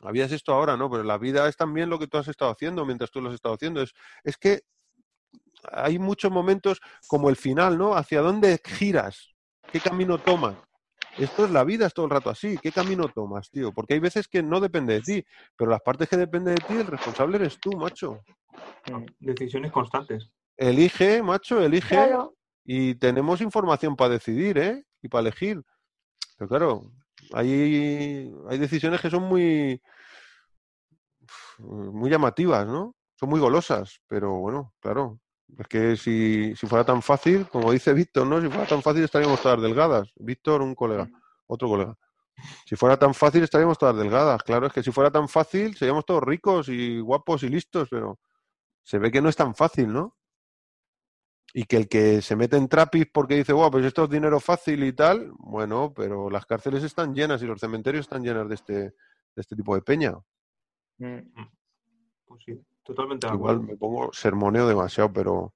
La 0.00 0.10
vida 0.10 0.24
es 0.24 0.32
esto 0.32 0.52
ahora, 0.52 0.76
¿no? 0.76 0.90
Pero 0.90 1.04
la 1.04 1.16
vida 1.16 1.48
es 1.48 1.56
también 1.56 1.88
lo 1.88 2.00
que 2.00 2.08
tú 2.08 2.18
has 2.18 2.26
estado 2.26 2.50
haciendo 2.50 2.84
mientras 2.84 3.12
tú 3.12 3.20
lo 3.20 3.28
has 3.28 3.36
estado 3.36 3.54
haciendo. 3.54 3.80
Es, 3.80 3.92
es 4.24 4.36
que 4.36 4.62
hay 5.70 6.00
muchos 6.00 6.32
momentos 6.32 6.80
como 7.06 7.30
el 7.30 7.36
final, 7.36 7.78
¿no? 7.78 7.94
¿Hacia 7.94 8.20
dónde 8.20 8.60
giras? 8.64 9.32
¿Qué 9.70 9.78
camino 9.78 10.18
tomas? 10.18 10.56
Esto 11.18 11.44
es 11.44 11.50
la 11.50 11.64
vida, 11.64 11.86
es 11.86 11.94
todo 11.94 12.06
el 12.06 12.10
rato 12.10 12.30
así. 12.30 12.58
¿Qué 12.58 12.70
camino 12.70 13.08
tomas, 13.08 13.50
tío? 13.50 13.72
Porque 13.72 13.94
hay 13.94 14.00
veces 14.00 14.28
que 14.28 14.42
no 14.42 14.60
depende 14.60 14.94
de 14.94 15.00
ti, 15.00 15.24
pero 15.56 15.70
las 15.70 15.80
partes 15.80 16.08
que 16.08 16.16
dependen 16.16 16.54
de 16.54 16.64
ti, 16.64 16.74
el 16.74 16.86
responsable 16.86 17.36
eres 17.36 17.58
tú, 17.60 17.72
macho. 17.72 18.20
Decisiones 19.18 19.72
constantes. 19.72 20.30
Elige, 20.56 21.22
macho, 21.22 21.60
elige. 21.60 21.94
Claro, 21.94 22.34
Y 22.64 22.94
tenemos 22.94 23.40
información 23.40 23.96
para 23.96 24.14
decidir, 24.14 24.58
¿eh? 24.58 24.84
Y 25.02 25.08
para 25.08 25.22
elegir. 25.22 25.62
Pero 26.36 26.48
claro, 26.48 26.92
hay, 27.32 28.32
hay 28.48 28.58
decisiones 28.58 29.00
que 29.00 29.10
son 29.10 29.24
muy, 29.24 29.82
muy 31.58 32.10
llamativas, 32.10 32.66
¿no? 32.66 32.94
Son 33.16 33.28
muy 33.28 33.40
golosas, 33.40 34.00
pero 34.06 34.34
bueno, 34.38 34.72
claro. 34.80 35.18
Es 35.56 35.66
que 35.66 35.96
si, 35.96 36.54
si 36.54 36.66
fuera 36.66 36.84
tan 36.84 37.02
fácil, 37.02 37.48
como 37.48 37.72
dice 37.72 37.92
Víctor, 37.92 38.26
¿no? 38.26 38.40
Si 38.40 38.48
fuera 38.48 38.66
tan 38.66 38.82
fácil 38.82 39.04
estaríamos 39.04 39.40
todas 39.40 39.60
delgadas. 39.62 40.12
Víctor, 40.16 40.62
un 40.62 40.74
colega, 40.74 41.08
otro 41.46 41.68
colega. 41.68 41.96
Si 42.66 42.76
fuera 42.76 42.96
tan 42.96 43.14
fácil 43.14 43.42
estaríamos 43.42 43.78
todas 43.78 43.96
delgadas. 43.96 44.42
Claro, 44.42 44.66
es 44.66 44.72
que 44.72 44.82
si 44.82 44.92
fuera 44.92 45.10
tan 45.10 45.28
fácil 45.28 45.74
seríamos 45.76 46.04
todos 46.04 46.22
ricos 46.22 46.68
y 46.68 47.00
guapos 47.00 47.42
y 47.42 47.48
listos, 47.48 47.88
pero 47.90 48.18
se 48.82 48.98
ve 48.98 49.10
que 49.10 49.20
no 49.20 49.28
es 49.28 49.36
tan 49.36 49.54
fácil, 49.54 49.92
¿no? 49.92 50.16
Y 51.54 51.64
que 51.64 51.78
el 51.78 51.88
que 51.88 52.20
se 52.20 52.36
mete 52.36 52.56
en 52.56 52.68
trapis 52.68 53.06
porque 53.12 53.36
dice, 53.36 53.52
guau, 53.52 53.70
pues 53.70 53.84
esto 53.84 54.04
es 54.04 54.10
dinero 54.10 54.38
fácil 54.38 54.84
y 54.84 54.92
tal, 54.92 55.32
bueno, 55.38 55.92
pero 55.96 56.30
las 56.30 56.44
cárceles 56.46 56.84
están 56.84 57.14
llenas 57.14 57.42
y 57.42 57.46
los 57.46 57.58
cementerios 57.58 58.02
están 58.02 58.22
llenas 58.22 58.48
de 58.48 58.54
este, 58.54 58.74
de 58.74 58.92
este 59.34 59.56
tipo 59.56 59.74
de 59.74 59.82
peña. 59.82 60.12
mm. 60.98 61.18
Pues 62.26 62.42
sí, 62.44 62.60
totalmente 62.88 63.26
de 63.26 63.34
Igual 63.34 63.56
acuerdo. 63.56 63.72
me 63.72 63.76
pongo 63.78 64.12
sermoneo 64.12 64.66
demasiado, 64.66 65.12
pero 65.12 65.52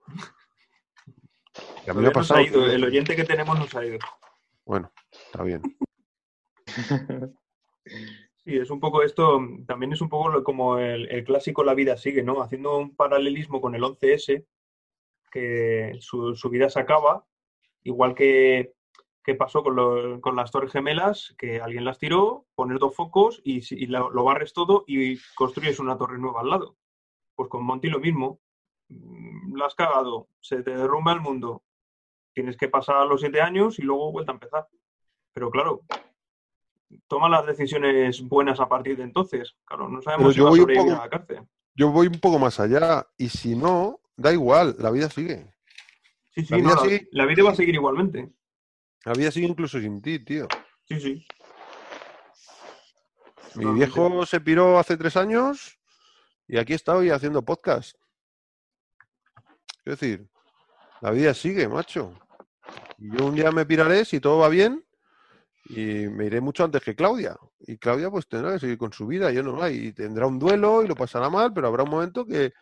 que 1.82 1.90
a 1.90 1.94
mí 1.94 2.02
me 2.02 2.08
Todavía 2.08 2.08
ha 2.10 2.12
pasado. 2.12 2.40
ha 2.40 2.42
ido, 2.44 2.66
el 2.66 2.84
oyente 2.84 3.16
que 3.16 3.24
tenemos 3.24 3.58
nos 3.58 3.74
ha 3.74 3.84
ido. 3.84 3.98
Bueno, 4.64 4.92
está 5.10 5.42
bien. 5.42 5.62
Sí, 8.44 8.56
es 8.56 8.70
un 8.72 8.80
poco 8.80 9.02
esto, 9.04 9.40
también 9.68 9.92
es 9.92 10.00
un 10.00 10.08
poco 10.08 10.42
como 10.42 10.76
el, 10.76 11.08
el 11.12 11.22
clásico 11.22 11.62
La 11.62 11.74
vida 11.74 11.96
sigue, 11.96 12.24
¿no? 12.24 12.42
Haciendo 12.42 12.76
un 12.76 12.96
paralelismo 12.96 13.60
con 13.60 13.76
el 13.76 13.82
11S, 13.84 14.44
que 15.30 15.96
su, 16.00 16.34
su 16.34 16.48
vida 16.50 16.68
se 16.68 16.80
acaba, 16.80 17.24
igual 17.84 18.16
que, 18.16 18.74
que 19.22 19.36
pasó 19.36 19.62
con, 19.62 19.76
lo- 19.76 20.20
con 20.20 20.34
las 20.34 20.50
Torres 20.50 20.72
Gemelas, 20.72 21.36
que 21.38 21.60
alguien 21.60 21.84
las 21.84 21.98
tiró, 22.00 22.46
poner 22.56 22.80
dos 22.80 22.96
focos 22.96 23.40
y, 23.44 23.62
si- 23.62 23.76
y 23.76 23.86
lo, 23.86 24.10
lo 24.10 24.24
barres 24.24 24.52
todo 24.52 24.82
y 24.88 25.18
construyes 25.36 25.78
una 25.78 25.96
torre 25.96 26.18
nueva 26.18 26.40
al 26.40 26.50
lado. 26.50 26.76
Pues 27.34 27.48
con 27.48 27.64
Monty 27.64 27.88
lo 27.88 28.00
mismo. 28.00 28.40
Mm, 28.88 29.56
La 29.56 29.66
has 29.66 29.74
cagado, 29.74 30.28
se 30.40 30.62
te 30.62 30.70
derrumba 30.76 31.12
el 31.12 31.20
mundo, 31.20 31.62
tienes 32.34 32.56
que 32.56 32.68
pasar 32.68 33.06
los 33.06 33.20
siete 33.20 33.40
años 33.40 33.78
y 33.78 33.82
luego 33.82 34.12
vuelta 34.12 34.32
a 34.32 34.34
empezar. 34.34 34.68
Pero 35.32 35.50
claro, 35.50 35.82
toma 37.08 37.28
las 37.28 37.46
decisiones 37.46 38.22
buenas 38.28 38.60
a 38.60 38.68
partir 38.68 38.96
de 38.96 39.04
entonces. 39.04 39.54
Claro, 39.64 39.88
no 39.88 40.02
sabemos 40.02 40.34
si 40.34 40.40
va 40.40 40.48
a 40.50 40.52
sobrevivir 40.52 40.84
poco- 40.92 41.00
a 41.00 41.04
la 41.04 41.10
cárcel. 41.10 41.48
Yo 41.74 41.90
voy 41.90 42.06
un 42.06 42.20
poco 42.20 42.38
más 42.38 42.60
allá, 42.60 43.06
y 43.16 43.30
si 43.30 43.56
no, 43.56 44.00
da 44.16 44.30
igual, 44.32 44.76
la 44.78 44.90
vida 44.90 45.08
sigue. 45.08 45.54
Sí, 46.30 46.44
sí, 46.44 46.50
La 46.50 46.56
vida 46.58 46.68
no, 46.68 46.74
la, 46.74 46.82
sigue. 46.82 47.08
la 47.12 47.26
vida 47.26 47.42
va 47.44 47.50
a 47.50 47.54
seguir 47.54 47.74
igualmente. 47.74 48.30
La 49.06 49.14
vida 49.14 49.30
sigue 49.30 49.46
incluso 49.48 49.80
sin 49.80 50.02
ti, 50.02 50.18
tío. 50.22 50.48
Sí, 50.84 51.00
sí. 51.00 51.26
Mi 53.54 53.72
viejo 53.74 54.24
se 54.26 54.40
piró 54.40 54.78
hace 54.78 54.96
tres 54.96 55.16
años 55.16 55.78
y 56.46 56.58
aquí 56.58 56.74
estoy 56.74 57.10
haciendo 57.10 57.42
podcast. 57.42 57.96
Es 59.84 59.98
decir, 59.98 60.28
la 61.00 61.10
vida 61.10 61.34
sigue, 61.34 61.68
macho. 61.68 62.14
Y 62.98 63.16
yo 63.16 63.26
un 63.26 63.34
día 63.34 63.50
me 63.50 63.66
piraré 63.66 64.04
si 64.04 64.20
todo 64.20 64.38
va 64.38 64.48
bien 64.48 64.84
y 65.66 66.08
me 66.08 66.26
iré 66.26 66.40
mucho 66.40 66.64
antes 66.64 66.82
que 66.82 66.94
Claudia. 66.94 67.36
Y 67.60 67.78
Claudia 67.78 68.10
pues 68.10 68.28
tendrá 68.28 68.52
que 68.52 68.60
seguir 68.60 68.78
con 68.78 68.92
su 68.92 69.06
vida, 69.06 69.30
yo 69.32 69.42
no. 69.42 69.68
Y 69.68 69.92
tendrá 69.92 70.26
un 70.26 70.38
duelo 70.38 70.82
y 70.82 70.88
lo 70.88 70.94
pasará 70.94 71.30
mal, 71.30 71.52
pero 71.52 71.68
habrá 71.68 71.82
un 71.82 71.90
momento 71.90 72.26
que, 72.26 72.52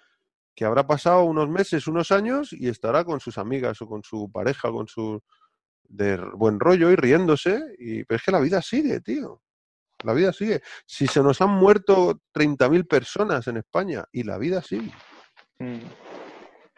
que 0.55 0.65
habrá 0.65 0.87
pasado 0.87 1.25
unos 1.25 1.49
meses, 1.49 1.87
unos 1.87 2.11
años 2.11 2.53
y 2.53 2.69
estará 2.69 3.05
con 3.05 3.21
sus 3.21 3.39
amigas 3.39 3.81
o 3.83 3.87
con 3.87 4.03
su 4.03 4.31
pareja, 4.31 4.71
con 4.71 4.89
su 4.89 5.23
de 5.85 6.17
buen 6.17 6.61
rollo 6.61 6.91
y 6.91 6.97
riéndose. 6.97 7.61
Y, 7.79 8.05
pero 8.05 8.17
es 8.17 8.23
que 8.23 8.33
la 8.33 8.41
vida 8.41 8.63
sigue, 8.63 9.01
tío. 9.01 9.43
La 10.03 10.13
vida 10.13 10.33
sigue. 10.33 10.63
Si 10.87 11.07
se 11.07 11.23
nos 11.23 11.41
han 11.41 11.51
muerto 11.51 12.21
30.000 12.35 12.87
personas 12.87 13.47
en 13.49 13.59
España 13.59 14.05
y 14.13 14.23
la 14.23 14.39
vida 14.39 14.63
sigue. 14.63 14.93
Mm. 15.59 15.81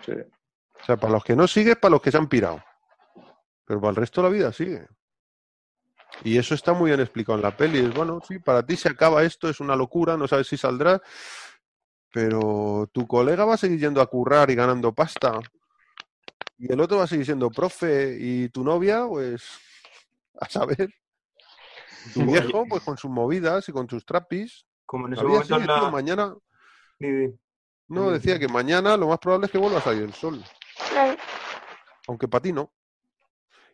Sí. 0.04 0.12
O 0.12 0.84
sea, 0.84 0.96
para 0.96 1.12
los 1.12 1.24
que 1.24 1.36
no 1.36 1.46
sigue, 1.46 1.72
es 1.72 1.76
para 1.76 1.92
los 1.92 2.02
que 2.02 2.10
se 2.10 2.16
han 2.16 2.28
pirado. 2.28 2.62
Pero 3.64 3.80
para 3.80 3.90
el 3.90 3.96
resto 3.96 4.22
la 4.22 4.28
vida 4.28 4.52
sigue. 4.52 4.86
Y 6.24 6.38
eso 6.38 6.54
está 6.54 6.72
muy 6.72 6.90
bien 6.90 7.00
explicado 7.00 7.38
en 7.38 7.42
la 7.42 7.56
peli. 7.56 7.78
Es 7.78 7.94
bueno, 7.94 8.20
sí, 8.26 8.38
para 8.38 8.64
ti 8.64 8.76
se 8.76 8.88
acaba 8.88 9.22
esto, 9.22 9.48
es 9.48 9.60
una 9.60 9.76
locura, 9.76 10.16
no 10.16 10.28
sabes 10.28 10.48
si 10.48 10.56
saldrás, 10.56 11.00
pero 12.12 12.88
tu 12.92 13.06
colega 13.06 13.44
va 13.44 13.54
a 13.54 13.58
seguir 13.58 13.80
yendo 13.80 14.00
a 14.00 14.06
currar 14.06 14.50
y 14.50 14.54
ganando 14.54 14.92
pasta. 14.92 15.40
Y 16.58 16.72
el 16.72 16.80
otro 16.80 16.98
va 16.98 17.04
a 17.04 17.08
seguir 17.08 17.24
siendo 17.24 17.50
profe 17.50 18.16
y 18.20 18.48
tu 18.50 18.62
novia, 18.62 19.06
pues, 19.08 19.42
a 20.38 20.48
saber. 20.48 20.92
Tu 22.14 22.24
viejo, 22.24 22.66
pues 22.68 22.82
con 22.82 22.96
sus 22.96 23.10
movidas 23.10 23.68
y 23.68 23.72
con 23.72 23.88
sus 23.88 24.04
trapis. 24.04 24.66
Como 24.86 25.06
en 25.06 25.14
ese 25.14 25.22
momento 25.22 25.46
sigue, 25.46 25.60
en 25.60 25.66
la... 25.66 25.80
tío, 25.80 25.90
mañana, 25.90 26.34
no, 27.88 28.10
decía 28.10 28.38
que 28.38 28.48
mañana 28.48 28.96
lo 28.96 29.08
más 29.08 29.18
probable 29.18 29.46
es 29.46 29.52
que 29.52 29.58
vuelva 29.58 29.78
a 29.78 29.82
salir 29.82 30.02
el 30.02 30.14
sol. 30.14 30.42
aunque 32.08 32.28
para 32.28 32.42
ti 32.42 32.52
no. 32.52 32.72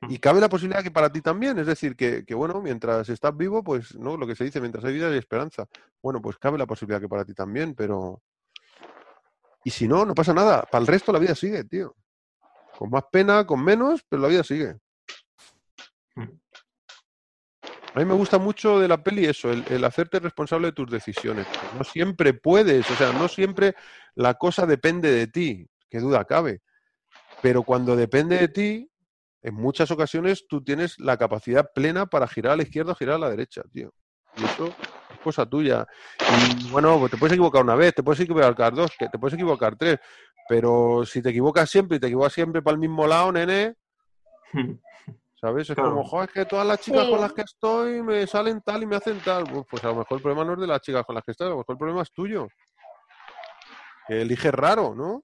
Mm. 0.00 0.12
Y 0.12 0.18
cabe 0.18 0.40
la 0.40 0.48
posibilidad 0.48 0.82
que 0.82 0.90
para 0.90 1.10
ti 1.10 1.20
también, 1.20 1.58
es 1.58 1.66
decir, 1.66 1.96
que, 1.96 2.24
que, 2.24 2.34
bueno, 2.34 2.60
mientras 2.60 3.08
estás 3.08 3.36
vivo, 3.36 3.62
pues 3.62 3.94
no, 3.96 4.16
lo 4.16 4.26
que 4.26 4.36
se 4.36 4.44
dice, 4.44 4.60
mientras 4.60 4.84
hay 4.84 4.94
vida 4.94 5.08
hay 5.08 5.18
esperanza. 5.18 5.66
Bueno, 6.02 6.20
pues 6.20 6.38
cabe 6.38 6.58
la 6.58 6.66
posibilidad 6.66 7.00
que 7.00 7.08
para 7.08 7.24
ti 7.24 7.34
también, 7.34 7.74
pero... 7.74 8.22
Y 9.64 9.70
si 9.70 9.88
no, 9.88 10.04
no 10.04 10.14
pasa 10.14 10.32
nada. 10.32 10.62
Para 10.62 10.82
el 10.82 10.86
resto 10.86 11.12
la 11.12 11.18
vida 11.18 11.34
sigue, 11.34 11.64
tío. 11.64 11.94
Con 12.78 12.90
más 12.90 13.04
pena, 13.10 13.44
con 13.44 13.62
menos, 13.62 14.04
pero 14.08 14.22
la 14.22 14.28
vida 14.28 14.44
sigue. 14.44 14.76
A 17.94 17.98
mí 17.98 18.04
me 18.04 18.14
gusta 18.14 18.38
mucho 18.38 18.78
de 18.78 18.88
la 18.88 19.02
peli 19.02 19.24
eso, 19.24 19.50
el, 19.50 19.84
hacerte 19.84 20.20
responsable 20.20 20.68
de 20.68 20.72
tus 20.72 20.90
decisiones. 20.90 21.46
No 21.76 21.84
siempre 21.84 22.34
puedes, 22.34 22.88
o 22.90 22.94
sea, 22.94 23.12
no 23.12 23.28
siempre 23.28 23.74
la 24.14 24.34
cosa 24.34 24.66
depende 24.66 25.10
de 25.10 25.26
ti, 25.26 25.66
qué 25.88 25.98
duda 25.98 26.24
cabe. 26.24 26.60
Pero 27.40 27.62
cuando 27.62 27.96
depende 27.96 28.36
de 28.36 28.48
ti, 28.48 28.90
en 29.42 29.54
muchas 29.54 29.90
ocasiones 29.90 30.46
tú 30.48 30.62
tienes 30.62 30.98
la 30.98 31.16
capacidad 31.16 31.70
plena 31.74 32.06
para 32.06 32.28
girar 32.28 32.52
a 32.52 32.56
la 32.56 32.64
izquierda 32.64 32.92
o 32.92 32.96
girar 32.96 33.16
a 33.16 33.18
la 33.18 33.30
derecha, 33.30 33.62
tío. 33.72 33.92
Y 34.36 34.44
eso 34.44 34.66
es 35.10 35.18
cosa 35.20 35.46
tuya. 35.46 35.86
Y 36.60 36.70
bueno, 36.70 36.98
pues 36.98 37.10
te 37.10 37.16
puedes 37.16 37.32
equivocar 37.32 37.62
una 37.62 37.74
vez, 37.74 37.94
te 37.94 38.02
puedes 38.02 38.20
equivocar 38.20 38.74
dos, 38.74 38.92
te 38.98 39.18
puedes 39.18 39.34
equivocar 39.34 39.76
tres, 39.76 39.98
pero 40.48 41.04
si 41.06 41.22
te 41.22 41.30
equivocas 41.30 41.70
siempre 41.70 41.96
y 41.96 42.00
te 42.00 42.06
equivocas 42.06 42.32
siempre 42.32 42.62
para 42.62 42.74
el 42.74 42.80
mismo 42.80 43.06
lado, 43.06 43.32
nene, 43.32 43.74
¿sabes? 45.40 45.68
Es 45.70 45.74
Claro. 45.74 45.90
como, 45.90 46.04
joder, 46.04 46.28
es 46.28 46.34
que 46.34 46.44
todas 46.44 46.66
las 46.66 46.80
chicas 46.80 47.04
Sí. 47.04 47.10
con 47.10 47.20
las 47.20 47.32
que 47.32 47.42
estoy 47.42 48.02
me 48.02 48.26
salen 48.26 48.60
tal 48.62 48.82
y 48.82 48.86
me 48.86 48.96
hacen 48.96 49.20
tal. 49.20 49.44
Pues, 49.44 49.64
pues 49.70 49.84
a 49.84 49.88
lo 49.88 49.96
mejor 49.96 50.16
el 50.18 50.22
problema 50.22 50.44
no 50.44 50.54
es 50.54 50.60
de 50.60 50.66
las 50.66 50.80
chicas 50.80 51.04
con 51.04 51.14
las 51.14 51.24
que 51.24 51.30
estás, 51.32 51.46
a 51.46 51.50
lo 51.50 51.58
mejor 51.58 51.74
el 51.74 51.78
problema 51.78 52.02
es 52.02 52.12
tuyo. 52.12 52.48
Que 54.06 54.22
eliges 54.22 54.52
raro, 54.52 54.94
¿no? 54.94 55.22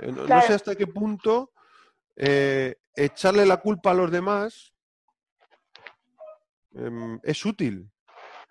Eh, 0.00 0.12
no, 0.12 0.26
sé 0.42 0.54
hasta 0.54 0.74
qué 0.74 0.86
punto 0.86 1.50
eh, 2.16 2.76
echarle 2.94 3.46
la 3.46 3.56
culpa 3.58 3.92
a 3.92 3.94
los 3.94 4.10
demás 4.10 4.72
em, 6.74 7.18
es 7.22 7.44
útil. 7.46 7.90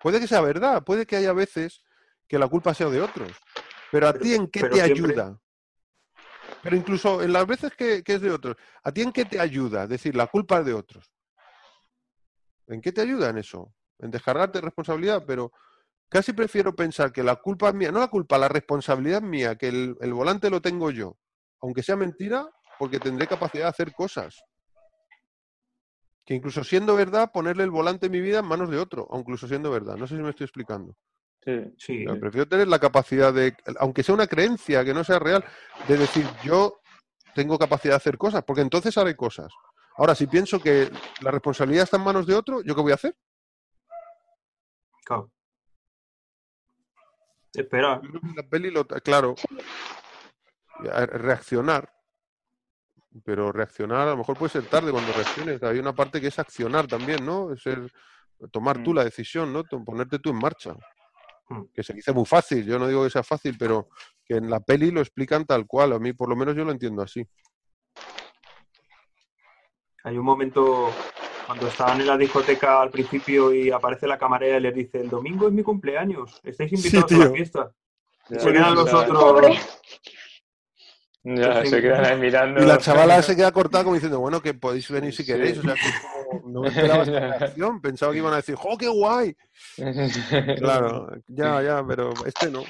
Puede 0.00 0.20
que 0.20 0.26
sea 0.26 0.40
verdad, 0.40 0.82
puede 0.84 1.06
que 1.06 1.16
haya 1.16 1.32
veces 1.32 1.82
que 2.26 2.38
la 2.38 2.48
culpa 2.48 2.74
sea 2.74 2.88
de 2.88 3.00
otros. 3.00 3.30
Pero 3.90 4.08
a 4.08 4.12
ti 4.12 4.34
en 4.34 4.48
qué 4.48 4.60
pero 4.60 4.74
te 4.74 4.84
siempre- 4.84 5.12
ayuda? 5.12 5.38
Pero 6.62 6.76
incluso 6.76 7.22
en 7.22 7.32
las 7.32 7.46
veces 7.46 7.72
que, 7.76 8.02
es 8.04 8.20
de 8.20 8.30
otros, 8.30 8.56
¿a 8.82 8.92
ti 8.92 9.02
en 9.02 9.12
qué 9.12 9.24
te 9.24 9.40
ayuda? 9.40 9.84
Es 9.84 9.88
decir, 9.88 10.16
la 10.16 10.26
culpa 10.26 10.58
es 10.60 10.66
de 10.66 10.74
otros. 10.74 11.12
¿En 12.66 12.80
qué 12.80 12.92
te 12.92 13.00
ayuda 13.00 13.30
en 13.30 13.38
eso? 13.38 13.74
En 13.98 14.10
descargarte 14.10 14.60
responsabilidad, 14.60 15.24
pero 15.26 15.52
casi 16.08 16.32
prefiero 16.32 16.74
pensar 16.74 17.12
que 17.12 17.22
la 17.22 17.36
culpa 17.36 17.68
es 17.68 17.74
mía, 17.74 17.92
no 17.92 18.00
la 18.00 18.08
culpa, 18.08 18.38
la 18.38 18.48
responsabilidad 18.48 19.22
es 19.22 19.28
mía, 19.28 19.56
que 19.56 19.68
el, 19.68 20.12
volante 20.12 20.50
lo 20.50 20.60
tengo 20.60 20.90
yo, 20.90 21.16
aunque 21.60 21.82
sea 21.82 21.96
mentira, 21.96 22.46
porque 22.78 23.00
tendré 23.00 23.26
capacidad 23.26 23.64
de 23.64 23.70
hacer 23.70 23.92
cosas. 23.92 24.40
Que 26.24 26.34
incluso 26.34 26.62
siendo 26.62 26.94
verdad, 26.94 27.30
ponerle 27.32 27.64
el 27.64 27.70
volante 27.70 28.06
en 28.06 28.12
mi 28.12 28.20
vida 28.20 28.40
en 28.40 28.46
manos 28.46 28.70
de 28.70 28.78
otro, 28.78 29.06
aunque 29.10 29.30
incluso 29.30 29.48
siendo 29.48 29.70
verdad. 29.70 29.96
No 29.96 30.06
sé 30.06 30.16
si 30.16 30.22
me 30.22 30.30
estoy 30.30 30.44
explicando. 30.44 30.94
Sí. 31.44 31.74
Sí, 31.78 32.04
prefiero 32.20 32.46
tener 32.48 32.68
la 32.68 32.78
capacidad 32.78 33.32
de, 33.32 33.54
aunque 33.78 34.02
sea 34.02 34.14
una 34.14 34.26
creencia 34.26 34.84
que 34.84 34.92
no 34.92 35.02
sea 35.04 35.18
real, 35.18 35.44
de 35.86 35.96
decir 35.96 36.26
yo 36.42 36.80
tengo 37.34 37.58
capacidad 37.58 37.92
de 37.92 37.96
hacer 37.98 38.18
cosas, 38.18 38.42
porque 38.44 38.62
entonces 38.62 38.96
haré 38.98 39.16
cosas. 39.16 39.52
Ahora, 39.96 40.14
si 40.14 40.26
pienso 40.26 40.60
que 40.60 40.90
la 41.22 41.30
responsabilidad 41.30 41.84
está 41.84 41.96
en 41.96 42.04
manos 42.04 42.26
de 42.26 42.34
otro, 42.34 42.62
¿yo 42.62 42.74
qué 42.74 42.80
voy 42.82 42.92
a 42.92 42.96
hacer? 42.96 43.16
claro. 45.04 45.30
Espera, 47.54 48.00
Yo 48.02 48.10
creo 48.10 48.20
que 48.20 48.28
en 48.28 48.36
la 48.36 48.42
peli 48.42 48.70
lo- 48.70 48.86
claro, 48.86 49.34
reaccionar, 50.78 51.90
pero 53.24 53.50
reaccionar 53.52 54.06
a 54.06 54.10
lo 54.10 54.18
mejor 54.18 54.36
puede 54.36 54.50
ser 54.50 54.68
tarde 54.68 54.92
cuando 54.92 55.12
reacciones. 55.12 55.62
Hay 55.62 55.78
una 55.78 55.94
parte 55.94 56.20
que 56.20 56.28
es 56.28 56.38
accionar 56.38 56.86
también, 56.86 57.24
¿no? 57.24 57.52
Es 57.52 57.62
ser, 57.62 57.90
tomar 58.52 58.82
tú 58.82 58.92
Mm. 58.92 58.96
la 58.96 59.04
decisión, 59.04 59.52
¿no? 59.52 59.64
Ponerte 59.64 60.18
tú 60.18 60.30
en 60.30 60.36
marcha. 60.36 60.74
Mm. 61.48 61.62
Que 61.72 61.82
se 61.82 61.94
dice 61.94 62.12
muy 62.12 62.24
fácil, 62.26 62.64
yo 62.64 62.78
no 62.78 62.86
digo 62.86 63.04
que 63.04 63.10
sea 63.10 63.22
fácil, 63.22 63.56
pero 63.58 63.88
que 64.24 64.36
en 64.36 64.50
la 64.50 64.60
peli 64.60 64.90
lo 64.90 65.00
explican 65.00 65.46
tal 65.46 65.66
cual. 65.66 65.92
A 65.92 65.98
mí, 65.98 66.12
por 66.12 66.28
lo 66.28 66.36
menos, 66.36 66.54
yo 66.54 66.64
lo 66.64 66.72
entiendo 66.72 67.02
así. 67.02 67.26
hay 70.04 70.16
un 70.16 70.24
momento 70.24 70.90
cuando 71.46 71.68
estaban 71.68 72.00
en 72.00 72.06
la 72.06 72.16
discoteca 72.16 72.80
al 72.80 72.90
principio 72.90 73.52
y 73.52 73.70
aparece 73.70 74.06
la 74.06 74.18
camarera 74.18 74.58
y 74.58 74.60
les 74.60 74.74
dice, 74.74 75.00
el 75.00 75.08
domingo 75.08 75.48
es 75.48 75.52
mi 75.52 75.62
cumpleaños, 75.62 76.40
estáis 76.44 76.70
Sí, 76.70 76.76
invitados 76.76 77.12
a 77.12 77.16
la 77.16 77.30
fiesta. 77.30 77.72
Ya, 78.28 78.40
Se 78.40 78.52
quedan 78.52 78.74
los 78.74 78.92
otros. 78.92 79.56
Ya, 81.36 81.64
se 81.66 81.80
quedan 81.82 82.04
ahí 82.04 82.18
mirando. 82.18 82.62
Y 82.62 82.66
la 82.66 82.78
chavala 82.78 83.20
se 83.22 83.36
queda 83.36 83.52
cortada 83.52 83.84
como 83.84 83.94
diciendo, 83.94 84.20
bueno, 84.20 84.40
que 84.40 84.54
podéis 84.54 84.88
venir 84.90 85.12
si 85.12 85.22
Sí. 85.24 85.32
queréis. 85.32 85.58
O 85.58 85.62
sea, 85.62 85.74
que 85.74 85.80
es 85.80 85.94
como- 86.30 86.48
no 86.48 86.60
me 86.62 86.68
esperaba 86.68 87.02
esta 87.02 87.20
reacción. 87.38 87.80
Pensaba 87.80 88.12
que 88.12 88.18
iban 88.18 88.32
a 88.32 88.36
decir, 88.36 88.54
¡jo, 88.54 88.78
qué 88.78 88.88
guay! 88.88 89.36
Claro, 90.58 91.08
ya, 91.26 91.62
ya, 91.62 91.84
pero 91.86 92.12
este 92.24 92.50
no. 92.50 92.62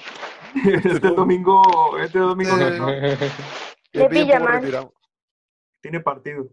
este 0.66 1.08
domingo, 1.10 1.98
este 1.98 2.18
domingo 2.18 2.56
no 2.56 2.88
Este-. 2.90 3.28
Le 3.92 4.00
Le 4.02 4.08
pilla 4.08 4.38
retirado. 4.38 4.92
tiene 5.80 6.00
partido. 6.00 6.48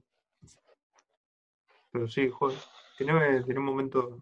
Pero 1.92 2.08
sí, 2.08 2.30
joder, 2.30 2.58
tiene, 2.98 3.44
tiene 3.44 3.60
un 3.60 3.66
momento... 3.66 4.20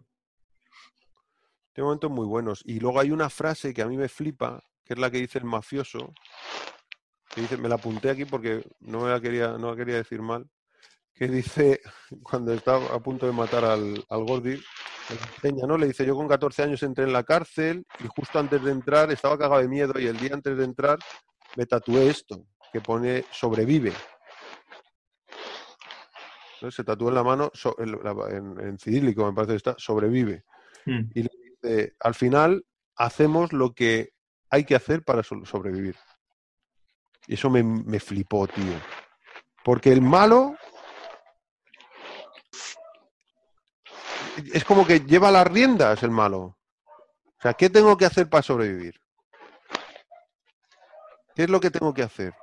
Tiene 1.72 1.86
momentos 1.86 2.10
muy 2.10 2.26
buenos. 2.26 2.62
Y 2.64 2.78
luego 2.80 3.00
hay 3.00 3.10
una 3.10 3.28
frase 3.30 3.74
que 3.74 3.82
a 3.82 3.86
mí 3.86 3.96
me 3.96 4.08
flipa, 4.08 4.62
que 4.84 4.94
es 4.94 4.98
la 4.98 5.10
que 5.10 5.18
dice 5.18 5.38
el 5.38 5.44
mafioso, 5.44 6.12
que 7.34 7.40
dice, 7.42 7.56
me 7.56 7.68
la 7.68 7.74
apunté 7.76 8.10
aquí 8.10 8.24
porque 8.24 8.64
no 8.80 9.00
me 9.00 9.10
la 9.10 9.20
quería, 9.20 9.58
no 9.58 9.70
la 9.70 9.76
quería 9.76 9.96
decir 9.96 10.22
mal, 10.22 10.48
que 11.14 11.28
dice, 11.28 11.80
cuando 12.22 12.52
está 12.52 12.76
a 12.76 13.00
punto 13.00 13.26
de 13.26 13.32
matar 13.32 13.64
al, 13.64 14.04
al 14.08 14.24
Gordi, 14.24 14.60
enseña, 15.10 15.66
¿no? 15.66 15.76
Le 15.76 15.86
dice, 15.88 16.06
yo 16.06 16.14
con 16.16 16.28
14 16.28 16.62
años 16.62 16.82
entré 16.82 17.04
en 17.04 17.12
la 17.12 17.24
cárcel 17.24 17.84
y 18.00 18.06
justo 18.16 18.38
antes 18.38 18.62
de 18.62 18.70
entrar 18.70 19.10
estaba 19.12 19.36
cagado 19.38 19.60
de 19.60 19.68
miedo 19.68 19.98
y 19.98 20.06
el 20.06 20.16
día 20.18 20.30
antes 20.34 20.56
de 20.56 20.64
entrar 20.64 20.98
me 21.56 21.66
tatué 21.66 22.08
esto, 22.08 22.46
que 22.72 22.80
pone 22.80 23.24
sobrevive. 23.30 23.92
Entonces 26.54 26.76
se 26.76 26.84
tatuó 26.84 27.08
en 27.10 27.14
la 27.16 27.22
mano, 27.22 27.50
so- 27.52 27.76
en, 27.78 27.98
en- 28.30 28.60
en 28.60 28.78
cirílico 28.78 29.26
me 29.26 29.32
parece 29.32 29.52
que 29.52 29.56
está, 29.56 29.74
sobrevive. 29.78 30.44
Hmm. 30.86 31.10
Y 31.14 31.22
le 31.22 31.30
dice, 31.62 31.94
al 32.00 32.14
final 32.14 32.64
hacemos 32.96 33.52
lo 33.52 33.74
que 33.74 34.10
hay 34.50 34.64
que 34.64 34.74
hacer 34.74 35.04
para 35.04 35.22
so- 35.22 35.44
sobrevivir. 35.44 35.96
Eso 37.26 37.50
me, 37.50 37.62
me 37.62 38.00
flipó, 38.00 38.46
tío. 38.46 38.80
Porque 39.62 39.92
el 39.92 40.02
malo 40.02 40.56
es 44.52 44.64
como 44.64 44.86
que 44.86 45.00
lleva 45.00 45.30
las 45.30 45.46
riendas 45.46 46.02
el 46.02 46.10
malo. 46.10 46.40
O 46.40 47.42
sea, 47.42 47.54
¿qué 47.54 47.70
tengo 47.70 47.96
que 47.96 48.06
hacer 48.06 48.28
para 48.28 48.42
sobrevivir? 48.42 49.00
¿Qué 51.34 51.44
es 51.44 51.50
lo 51.50 51.60
que 51.60 51.70
tengo 51.70 51.92
que 51.92 52.02
hacer? 52.02 52.34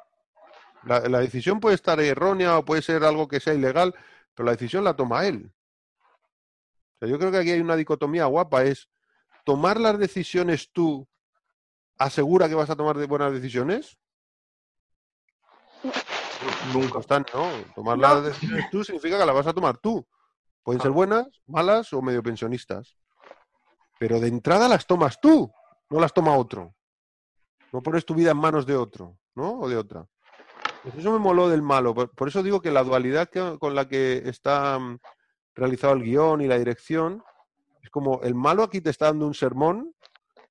La, 0.84 1.00
decisión 1.20 1.60
puede 1.60 1.76
estar 1.76 2.00
errónea 2.00 2.58
o 2.58 2.66
puede 2.66 2.82
ser 2.82 3.04
algo 3.04 3.28
que 3.28 3.40
sea 3.40 3.54
ilegal, 3.54 3.94
pero 4.34 4.46
la 4.46 4.54
decisión 4.54 4.84
la 4.84 4.96
toma 4.96 5.26
él. 5.26 5.52
Yo 7.02 7.18
creo 7.18 7.32
que 7.32 7.38
aquí 7.38 7.52
hay 7.52 7.60
una 7.60 7.76
dicotomía 7.76 8.26
guapa, 8.26 8.64
es 8.64 8.90
tomar 9.46 9.80
las 9.80 9.98
decisiones 9.98 10.72
tú 10.72 11.08
asegura 11.98 12.50
que 12.50 12.56
vas 12.56 12.70
a 12.70 12.76
tomar 12.76 12.96
buenas 13.08 13.34
decisiones. 13.34 13.98
Nunca. 16.74 17.02
Tan- 17.02 17.26
no, 17.34 17.50
tomar 17.76 17.98
No. 17.98 18.02
las 18.02 18.24
decisiones 18.24 18.70
tú 18.72 18.84
significa 18.84 19.18
que 19.18 19.26
las 19.26 19.36
vas 19.36 19.48
a 19.48 19.54
tomar 19.54 19.78
tú. 19.78 20.06
Pueden 20.64 20.80
ser 20.80 20.92
Claro. 20.92 20.94
buenas, 20.96 21.28
malas 21.48 21.92
o 21.94 22.02
medio 22.02 22.22
pensionistas. 22.24 22.96
Pero 24.00 24.20
de 24.20 24.28
entrada 24.28 24.68
las 24.68 24.86
tomas 24.86 25.20
tú, 25.20 25.52
no 25.90 26.00
las 26.00 26.14
toma 26.14 26.36
otro. 26.36 26.74
No 27.72 27.82
pones 27.82 28.06
tu 28.06 28.14
vida 28.16 28.32
en 28.32 28.38
manos 28.38 28.66
de 28.66 28.76
otro, 28.76 29.18
¿no? 29.36 29.60
O 29.60 29.70
de 29.70 29.78
otra. 29.78 30.06
Pues 30.84 30.96
eso 30.96 31.12
me 31.12 31.20
moló 31.20 31.48
del 31.50 31.62
malo. 31.62 31.94
Por, 31.94 32.28
eso 32.28 32.42
digo 32.44 32.62
que 32.62 32.72
la 32.72 32.84
dualidad 32.84 33.30
que- 33.30 33.58
con 33.60 33.76
la 33.76 33.88
que 33.88 34.24
está 34.26 34.78
mm, 34.80 34.98
realizado 35.56 35.94
el 35.94 36.04
guion 36.04 36.42
y 36.42 36.48
la 36.48 36.58
dirección 36.58 37.24
es 37.84 37.90
como 37.90 38.22
el 38.24 38.34
malo 38.36 38.64
aquí 38.64 38.82
te 38.82 38.90
está 38.90 39.06
dando 39.06 39.28
un 39.28 39.34
sermón 39.36 39.94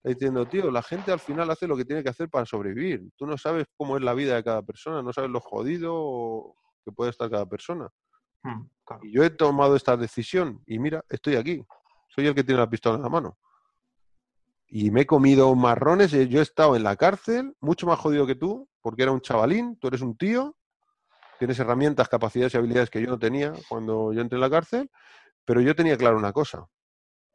diciendo, 0.02 0.46
tío, 0.46 0.70
la 0.70 0.82
gente 0.82 1.12
al 1.12 1.20
final 1.20 1.50
hace 1.50 1.66
lo 1.66 1.76
que 1.76 1.84
tiene 1.84 2.02
que 2.02 2.08
hacer 2.08 2.28
para 2.28 2.46
sobrevivir. 2.46 3.10
Tú 3.16 3.26
no 3.26 3.36
sabes 3.36 3.66
cómo 3.76 3.96
es 3.96 4.02
la 4.02 4.14
vida 4.14 4.34
de 4.34 4.44
cada 4.44 4.62
persona, 4.62 5.02
no 5.02 5.12
sabes 5.12 5.30
lo 5.30 5.40
jodido 5.40 6.54
que 6.84 6.92
puede 6.92 7.10
estar 7.10 7.30
cada 7.30 7.46
persona. 7.46 7.88
Hmm, 8.42 8.62
claro. 8.84 9.04
Y 9.04 9.12
yo 9.12 9.22
he 9.22 9.30
tomado 9.30 9.76
esta 9.76 9.96
decisión 9.96 10.62
y 10.66 10.78
mira, 10.78 11.04
estoy 11.08 11.36
aquí. 11.36 11.64
Soy 12.08 12.26
el 12.26 12.34
que 12.34 12.44
tiene 12.44 12.60
la 12.60 12.70
pistola 12.70 12.96
en 12.96 13.02
la 13.02 13.08
mano. 13.08 13.38
Y 14.66 14.90
me 14.90 15.02
he 15.02 15.06
comido 15.06 15.54
marrones. 15.54 16.12
y 16.14 16.28
Yo 16.28 16.40
he 16.40 16.42
estado 16.42 16.76
en 16.76 16.84
la 16.84 16.96
cárcel, 16.96 17.54
mucho 17.60 17.86
más 17.86 17.98
jodido 17.98 18.26
que 18.26 18.34
tú, 18.34 18.68
porque 18.80 19.02
era 19.02 19.12
un 19.12 19.20
chavalín, 19.20 19.76
tú 19.78 19.88
eres 19.88 20.00
un 20.00 20.16
tío, 20.16 20.56
tienes 21.38 21.58
herramientas, 21.58 22.08
capacidades 22.08 22.54
y 22.54 22.56
habilidades 22.56 22.90
que 22.90 23.02
yo 23.02 23.08
no 23.08 23.18
tenía 23.18 23.52
cuando 23.68 24.12
yo 24.12 24.20
entré 24.20 24.36
en 24.36 24.40
la 24.40 24.50
cárcel, 24.50 24.90
pero 25.44 25.60
yo 25.60 25.74
tenía 25.74 25.96
claro 25.96 26.16
una 26.16 26.32
cosa. 26.32 26.66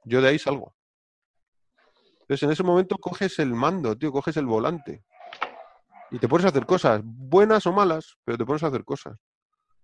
Yo 0.05 0.21
de 0.21 0.29
ahí 0.29 0.39
salgo. 0.39 0.75
Entonces, 2.25 2.43
en 2.43 2.51
ese 2.51 2.63
momento 2.63 2.97
coges 2.97 3.37
el 3.37 3.53
mando, 3.53 3.95
tío, 3.95 4.11
coges 4.11 4.35
el 4.37 4.47
volante. 4.47 5.03
Y 6.09 6.17
te 6.17 6.27
pones 6.27 6.45
a 6.45 6.49
hacer 6.49 6.65
cosas, 6.65 7.01
buenas 7.03 7.67
o 7.67 7.71
malas, 7.71 8.17
pero 8.23 8.35
te 8.35 8.45
pones 8.45 8.63
a 8.63 8.67
hacer 8.67 8.83
cosas. 8.83 9.19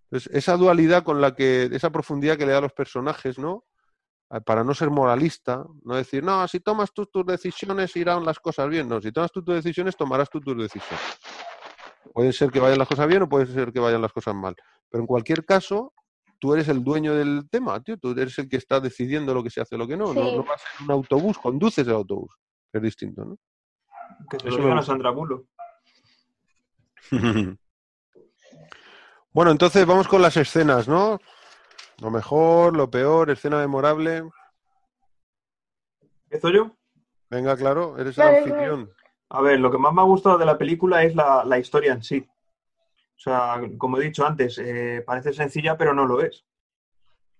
Entonces, 0.05 0.33
esa 0.33 0.57
dualidad 0.57 1.03
con 1.03 1.21
la 1.21 1.35
que, 1.35 1.69
esa 1.71 1.91
profundidad 1.91 2.37
que 2.37 2.47
le 2.47 2.53
da 2.53 2.57
a 2.57 2.61
los 2.61 2.73
personajes, 2.73 3.37
¿no? 3.37 3.65
Para 4.43 4.63
no 4.63 4.73
ser 4.73 4.89
moralista, 4.89 5.63
no 5.83 5.95
decir, 5.95 6.23
no, 6.23 6.47
si 6.47 6.59
tomas 6.61 6.91
tú 6.93 7.05
tus 7.05 7.27
decisiones 7.27 7.95
irán 7.95 8.25
las 8.25 8.39
cosas 8.39 8.69
bien. 8.69 8.89
No, 8.89 8.99
si 8.99 9.11
tomas 9.11 9.31
tú 9.31 9.43
tus 9.43 9.55
decisiones, 9.55 9.95
tomarás 9.95 10.27
tú 10.27 10.41
tus 10.41 10.57
decisiones. 10.57 11.19
Puede 12.11 12.33
ser 12.33 12.49
que 12.49 12.59
vayan 12.59 12.79
las 12.79 12.87
cosas 12.87 13.07
bien 13.07 13.21
o 13.21 13.29
puede 13.29 13.45
ser 13.45 13.71
que 13.71 13.79
vayan 13.79 14.01
las 14.01 14.13
cosas 14.13 14.33
mal. 14.33 14.55
Pero 14.89 15.03
en 15.03 15.07
cualquier 15.07 15.45
caso, 15.45 15.93
tú 16.41 16.53
eres 16.55 16.67
el 16.69 16.83
dueño 16.83 17.13
del 17.13 17.47
tema, 17.49 17.79
tío. 17.81 17.97
Tú 17.97 18.11
eres 18.11 18.37
el 18.39 18.49
que 18.49 18.57
está 18.57 18.79
decidiendo 18.79 19.33
lo 19.33 19.43
que 19.43 19.51
se 19.51 19.61
hace, 19.61 19.77
lo 19.77 19.87
que 19.87 19.95
no. 19.95 20.11
No, 20.13 20.23
Sí. 20.29 20.35
no 20.37 20.43
vas 20.43 20.61
en 20.79 20.85
un 20.85 20.91
autobús, 20.91 21.37
conduces 21.37 21.87
el 21.87 21.93
autobús. 21.93 22.35
Es 22.73 22.81
distinto, 22.81 23.23
¿no? 23.23 23.37
Que 24.29 24.39
se 24.39 24.49
Eso 24.49 24.57
lo 24.57 24.73
a. 24.73 24.81
Sandra 24.81 25.11
Bullock. 25.11 25.45
Bueno, 29.33 29.51
entonces 29.51 29.85
vamos 29.85 30.09
con 30.09 30.21
las 30.21 30.35
escenas, 30.35 30.89
¿no? 30.89 31.17
Lo 32.01 32.11
mejor, 32.11 32.75
lo 32.75 32.91
peor, 32.91 33.29
escena 33.29 33.59
memorable. 33.59 34.23
¿Empiezo 36.23 36.49
yo? 36.49 36.75
Venga, 37.29 37.55
claro, 37.55 37.97
eres 37.97 38.17
el 38.17 38.23
anfitrión. 38.27 38.91
A 39.29 39.41
ver, 39.41 39.57
lo 39.61 39.71
que 39.71 39.77
más 39.77 39.93
me 39.93 40.01
ha 40.01 40.03
gustado 40.03 40.37
de 40.37 40.45
la 40.45 40.57
película 40.57 41.03
es 41.03 41.15
la, 41.15 41.45
la 41.45 41.57
historia 41.57 41.93
en 41.93 42.03
sí. 42.03 42.27
O 43.21 43.23
sea, 43.23 43.61
como 43.77 43.99
he 43.99 44.03
dicho 44.03 44.25
antes, 44.25 44.57
eh, 44.57 45.03
parece 45.05 45.31
sencilla, 45.31 45.77
pero 45.77 45.93
no 45.93 46.07
lo 46.07 46.21
es. 46.21 46.43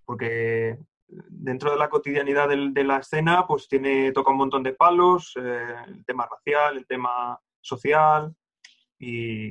Porque 0.04 0.78
dentro 1.08 1.72
de 1.72 1.76
la 1.76 1.88
cotidianidad 1.88 2.48
de 2.48 2.84
la 2.84 2.98
escena, 2.98 3.44
pues 3.48 3.66
tiene, 3.66 4.12
toca 4.12 4.30
un 4.30 4.36
montón 4.36 4.62
de 4.62 4.74
palos, 4.74 5.34
eh, 5.42 5.74
el 5.88 6.04
tema 6.04 6.28
racial, 6.30 6.76
el 6.76 6.86
tema 6.86 7.36
social, 7.60 8.32
y 8.96 9.48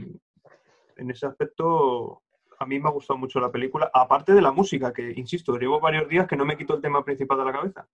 en 0.95 1.11
ese 1.11 1.25
aspecto 1.25 2.21
a 2.59 2.65
mí 2.65 2.79
me 2.79 2.87
ha 2.87 2.93
gustado 2.93 3.17
mucho 3.17 3.41
la 3.41 3.51
película, 3.51 3.91
aparte 3.93 4.33
de 4.33 4.41
la 4.41 4.53
música, 4.53 4.93
que, 4.93 5.11
insisto, 5.17 5.57
llevo 5.57 5.81
varios 5.81 6.07
días 6.07 6.27
que 6.27 6.37
no 6.37 6.45
me 6.45 6.55
quito 6.55 6.75
el 6.75 6.81
tema 6.81 7.03
principal 7.03 7.39
de 7.39 7.45
la 7.45 7.51
cabeza. 7.51 7.87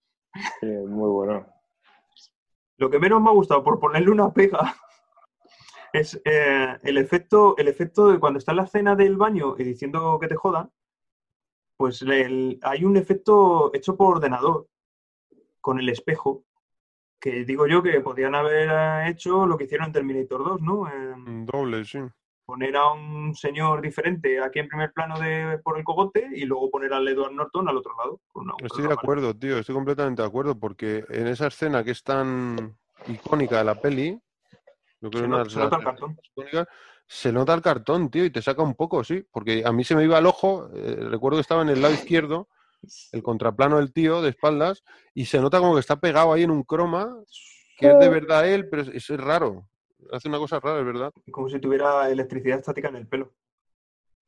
Muy 0.62 1.10
bueno. 1.10 1.44
Lo 2.78 2.88
que 2.88 3.00
menos 3.00 3.20
me 3.20 3.30
ha 3.30 3.34
gustado, 3.34 3.64
por 3.64 3.80
ponerle 3.80 4.12
una 4.12 4.32
pega, 4.32 4.76
es 5.94 6.20
eh, 6.26 6.78
el, 6.84 6.98
efecto, 6.98 7.56
el 7.58 7.68
efecto 7.68 8.08
de 8.10 8.20
cuando 8.20 8.40
está 8.40 8.52
en 8.52 8.58
la 8.58 8.64
escena 8.64 8.96
del 8.96 9.18
baño 9.18 9.56
y 9.58 9.64
diciendo 9.64 10.18
que 10.20 10.28
te 10.28 10.36
jodan, 10.36 10.70
pues 11.78 12.02
el- 12.02 12.60
hay 12.64 12.84
un 12.86 12.98
efecto 12.98 13.72
hecho 13.74 13.96
por 13.96 14.18
ordenador 14.18 14.68
con 15.62 15.80
el 15.80 15.90
espejo, 15.90 16.44
que 17.20 17.44
digo 17.46 17.68
yo 17.68 17.82
que 17.84 18.00
podrían 18.02 18.36
haber 18.36 18.70
eh, 18.72 19.10
hecho 19.10 19.46
lo 19.46 19.58
que 19.58 19.66
hicieron 19.66 19.88
en 19.88 19.94
Terminator 19.94 20.44
2, 20.44 20.62
¿no? 20.62 20.88
Eh, 20.88 21.16
Mm, 21.16 21.46
Doble, 21.46 21.84
sí. 21.86 22.00
poner 22.46 22.78
a 22.78 22.92
un 22.94 23.36
señor 23.36 23.82
diferente 23.82 24.40
aquí 24.40 24.60
en 24.60 24.70
primer 24.70 24.94
plano 24.94 25.20
de, 25.20 25.60
por 25.64 25.78
el 25.78 25.84
cogote 25.84 26.30
y 26.34 26.46
luego 26.46 26.70
poner 26.72 26.94
al 26.94 27.08
Edward 27.08 27.34
Norton 27.34 27.68
al 27.68 27.78
otro 27.78 27.94
lado. 27.98 28.22
una- 28.36 28.54
con 28.54 28.66
Estoy 28.66 28.86
una 28.86 28.90
de 28.90 28.94
acuerdo, 28.94 29.34
tío, 29.36 29.58
estoy 29.58 29.76
completamente 29.76 30.22
de 30.22 30.28
acuerdo, 30.28 30.58
porque 30.58 31.04
en 31.10 31.28
esa 31.28 31.48
escena 31.48 31.84
que 31.84 31.92
es 31.92 32.04
tan 32.04 32.78
icónica 33.08 33.58
de 33.58 33.64
la 33.66 33.76
peli, 33.76 34.20
yo 35.02 35.10
creo 35.10 35.12
que 35.12 35.18
Se, 35.20 35.26
una 35.26 35.38
no- 35.44 35.64
nota 35.64 35.76
el 35.78 35.84
cartón. 35.84 36.18
se 37.08 37.32
nota 37.32 37.54
el 37.54 37.62
cartón, 37.62 38.10
tío, 38.10 38.26
y 38.26 38.30
te 38.32 38.42
saca 38.42 38.62
un 38.64 38.76
poco, 38.76 39.04
sí, 39.04 39.26
porque 39.32 39.64
a 39.66 39.72
mí 39.72 39.84
se 39.84 39.96
me 39.96 40.04
iba 40.04 40.18
el 40.18 40.26
ojo, 40.26 40.70
eh, 40.74 40.96
recuerdo 41.10 41.38
que 41.38 41.42
estaba 41.42 41.62
en 41.62 41.70
el 41.70 41.82
lado 41.82 41.94
izquierdo, 41.94 42.50
el 43.12 43.24
contraplano 43.24 43.78
del 43.78 43.92
tío 43.94 44.22
de 44.22 44.30
espaldas, 44.30 44.84
y 45.14 45.26
se 45.26 45.40
nota 45.40 45.60
como 45.60 45.74
que 45.74 45.80
está 45.80 45.96
pegado 46.00 46.34
ahí 46.34 46.44
en 46.44 46.52
un 46.52 46.64
croma, 46.64 47.16
que 47.78 47.92
es 47.92 48.00
de 48.00 48.10
verdad 48.10 48.48
él, 48.48 48.68
pero 48.70 48.82
es, 48.84 48.90
es 49.10 49.20
raro, 49.20 49.68
hace 50.12 50.28
una 50.30 50.38
cosa 50.40 50.60
rara, 50.60 50.80
es 50.80 50.86
verdad. 50.86 51.12
Como 51.32 51.50
si 51.50 51.60
tuviera 51.60 52.10
electricidad 52.10 52.60
estática 52.60 52.90
en 52.90 52.96
el 52.98 53.08
pelo. 53.08 53.34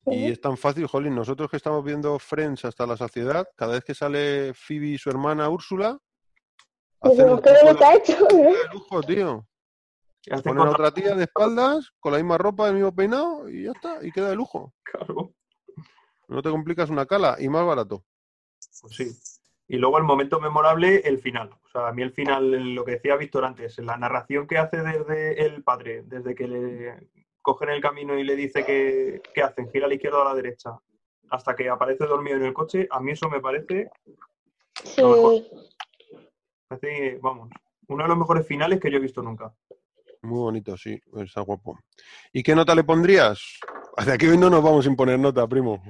Y 0.05 0.31
es 0.31 0.39
tan 0.41 0.57
fácil, 0.57 0.87
Jolín, 0.87 1.13
nosotros 1.13 1.49
que 1.51 1.57
estamos 1.57 1.83
viendo 1.83 2.17
Friends 2.17 2.65
hasta 2.65 2.87
la 2.87 2.97
saciedad, 2.97 3.47
cada 3.55 3.73
vez 3.73 3.83
que 3.83 3.93
sale 3.93 4.53
Phoebe 4.55 4.87
y 4.87 4.97
su 4.97 5.09
hermana 5.09 5.49
Úrsula, 5.49 5.99
hacen 7.01 7.27
¿qué 7.41 7.53
bonito 7.63 7.85
ha 7.85 7.93
hecho? 7.95 8.13
de 8.31 8.73
lujo, 8.73 9.03
tío. 9.03 9.45
A 10.31 10.41
contra- 10.41 10.69
otra 10.71 10.91
tía 10.91 11.15
de 11.15 11.23
espaldas, 11.23 11.91
con 11.99 12.11
la 12.11 12.17
misma 12.17 12.37
ropa, 12.37 12.67
el 12.67 12.75
mismo 12.75 12.93
peinado, 12.93 13.49
y 13.49 13.63
ya 13.63 13.71
está, 13.71 13.99
y 14.05 14.11
queda 14.11 14.29
de 14.29 14.35
lujo. 14.35 14.73
Claro, 14.83 15.33
No 16.27 16.41
te 16.41 16.49
complicas 16.51 16.89
una 16.89 17.05
cala, 17.05 17.37
y 17.39 17.49
más 17.49 17.65
barato. 17.65 18.03
pues 18.81 18.95
sí. 18.95 19.11
Y 19.67 19.77
luego 19.77 19.97
el 19.97 20.03
momento 20.03 20.39
memorable, 20.39 20.97
el 21.05 21.19
final. 21.19 21.49
O 21.63 21.69
sea, 21.69 21.87
a 21.87 21.93
mí 21.93 22.01
el 22.01 22.11
final, 22.11 22.73
lo 22.75 22.83
que 22.83 22.93
decía 22.93 23.15
Víctor 23.15 23.45
antes, 23.45 23.77
la 23.79 23.97
narración 23.97 24.47
que 24.47 24.57
hace 24.57 24.77
desde 24.77 25.45
el 25.45 25.63
padre, 25.63 26.03
desde 26.05 26.33
que 26.35 26.47
le 26.47 27.09
cogen 27.41 27.69
el 27.69 27.81
camino 27.81 28.17
y 28.17 28.23
le 28.23 28.35
dice 28.35 28.65
que, 28.65 29.21
que 29.33 29.41
hacen, 29.43 29.69
gira 29.71 29.85
a 29.85 29.89
la 29.89 29.95
izquierda 29.95 30.19
o 30.19 30.21
a 30.21 30.25
la 30.25 30.35
derecha, 30.35 30.71
hasta 31.29 31.55
que 31.55 31.69
aparece 31.69 32.05
dormido 32.05 32.37
en 32.37 32.45
el 32.45 32.53
coche, 32.53 32.87
a 32.91 32.99
mí 32.99 33.11
eso 33.11 33.29
me 33.29 33.39
parece, 33.39 33.89
Sí. 34.83 35.01
parece, 36.67 37.19
vamos, 37.21 37.49
uno 37.87 38.03
de 38.03 38.09
los 38.09 38.17
mejores 38.17 38.47
finales 38.47 38.79
que 38.79 38.89
yo 38.91 38.97
he 38.97 39.01
visto 39.01 39.21
nunca. 39.21 39.53
Muy 40.21 40.39
bonito, 40.39 40.75
sí, 40.77 40.99
está 41.17 41.41
guapo. 41.41 41.79
¿Y 42.33 42.43
qué 42.43 42.53
nota 42.55 42.75
le 42.75 42.83
pondrías? 42.83 43.41
Hacia 43.97 44.13
aquí 44.13 44.27
hoy 44.27 44.37
no 44.37 44.49
nos 44.49 44.61
vamos 44.63 44.85
a 44.85 44.89
imponer 44.89 45.19
nota, 45.19 45.47
primo. 45.47 45.81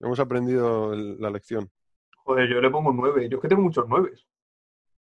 Hemos 0.00 0.18
aprendido 0.18 0.92
el- 0.92 1.20
la 1.20 1.30
lección. 1.30 1.70
Joder, 2.24 2.48
yo 2.48 2.60
le 2.60 2.70
pongo 2.70 2.90
un 2.90 2.96
9. 2.96 3.28
Yo 3.28 3.36
es 3.36 3.42
que 3.42 3.48
tengo 3.48 3.62
muchos 3.62 3.84
9. 3.88 4.10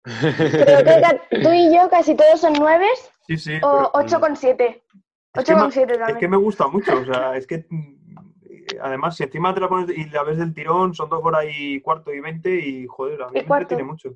Creo 0.03 0.83
que 0.83 1.01
ca- 1.01 1.21
tú 1.41 1.49
y 1.53 1.73
yo 1.73 1.89
casi 1.89 2.15
todos 2.15 2.39
son 2.39 2.53
nueves 2.53 3.09
Sí, 3.27 3.37
sí. 3.37 3.55
o 3.61 3.89
pero- 3.91 3.91
8,7. 3.93 4.83
Es 5.33 5.45
que, 5.45 5.55
ma- 5.55 5.67
8,7 5.67 5.91
es 5.93 5.97
que 5.97 6.05
también. 6.05 6.31
me 6.31 6.37
gusta 6.37 6.67
mucho, 6.67 6.99
o 6.99 7.05
sea, 7.05 7.35
es 7.37 7.47
que 7.47 7.65
mm, 7.69 8.15
además 8.81 9.15
si 9.15 9.23
encima 9.23 9.53
te 9.53 9.61
la 9.61 9.69
pones 9.69 9.97
y 9.97 10.05
la 10.09 10.23
ves 10.23 10.37
del 10.37 10.53
tirón, 10.53 10.93
son 10.93 11.09
dos 11.09 11.21
horas 11.23 11.45
y 11.57 11.79
cuarto 11.81 12.13
y 12.13 12.19
veinte 12.19 12.53
y 12.53 12.85
joder, 12.85 13.21
a 13.23 13.27
mí 13.29 13.33
me 13.35 13.39
entretiene 13.39 13.83
mucho. 13.83 14.15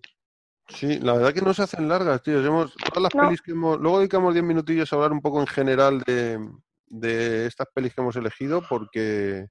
Sí, 0.69 0.99
la 0.99 1.13
verdad 1.13 1.33
que 1.33 1.41
no 1.41 1.53
se 1.53 1.63
hacen 1.63 1.87
largas, 1.87 2.21
tío. 2.21 2.43
Hemos, 2.45 2.73
todas 2.75 3.03
las 3.03 3.15
No. 3.15 3.23
pelis 3.23 3.41
que 3.41 3.51
hemos. 3.51 3.79
Luego 3.79 3.99
dedicamos 3.99 4.33
10 4.33 4.45
minutillos 4.45 4.91
a 4.91 4.95
hablar 4.97 5.11
un 5.13 5.21
poco 5.21 5.39
en 5.39 5.47
general 5.47 6.01
de, 6.01 6.39
de 6.87 7.45
estas 7.45 7.67
pelis 7.73 7.93
que 7.95 8.01
hemos 8.01 8.15
elegido, 8.17 8.61
porque 8.67 9.47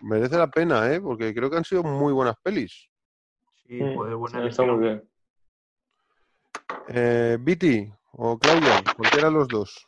merece 0.00 0.38
la 0.38 0.46
pena, 0.48 0.90
¿eh? 0.92 1.00
Porque 1.00 1.34
creo 1.34 1.50
que 1.50 1.56
han 1.58 1.64
sido 1.64 1.82
muy 1.82 2.12
buenas 2.12 2.36
pelis. 2.42 2.88
Sí, 3.66 3.78
joder, 3.78 4.16
buena 4.16 4.38
Está 4.38 4.62
elección. 4.62 4.70
muy 4.70 4.78
bien. 4.88 5.08
Eh, 6.88 7.36
Viti 7.40 7.92
o 8.12 8.38
Claudia, 8.38 8.82
cualquiera 8.96 9.28
de 9.28 9.34
los 9.34 9.48
dos. 9.48 9.86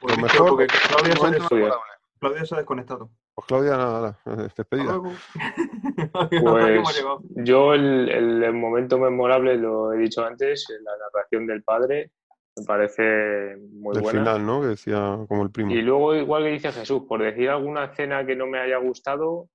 Pues 0.00 0.16
Lo 0.16 0.22
mejor, 0.22 0.48
porque 0.50 0.66
Claudia 0.66 1.12
se. 1.40 1.70
Claudia 2.18 2.44
se 2.44 2.54
ha 2.54 2.58
desconectado. 2.58 3.10
Pues 3.36 3.46
Claudia, 3.48 3.76
nada, 3.76 4.18
nada, 4.24 4.42
despedida. 4.56 4.98
Pues 6.30 7.04
yo 7.36 7.74
el, 7.74 8.08
el- 8.08 8.42
el 8.42 8.52
momento 8.54 8.98
memorable, 8.98 9.56
lo 9.56 9.92
he 9.92 9.98
dicho 9.98 10.24
antes, 10.24 10.66
la 10.82 10.92
narración 10.96 11.46
del 11.46 11.62
padre, 11.62 12.10
me 12.56 12.64
parece 12.64 13.56
muy 13.72 13.94
Del 13.94 14.02
buena. 14.02 14.20
final, 14.20 14.46
¿no? 14.46 14.60
Que 14.62 14.68
decía 14.68 15.18
como 15.28 15.42
el 15.42 15.50
primo. 15.50 15.70
Y 15.72 15.82
luego, 15.82 16.14
igual 16.14 16.44
que 16.44 16.50
dice 16.50 16.72
Jesús, 16.72 17.02
por 17.06 17.22
decir 17.22 17.50
alguna 17.50 17.84
escena 17.86 18.24
que 18.24 18.34
no 18.36 18.46
me 18.46 18.58
haya 18.58 18.78
gustado, 18.78 19.48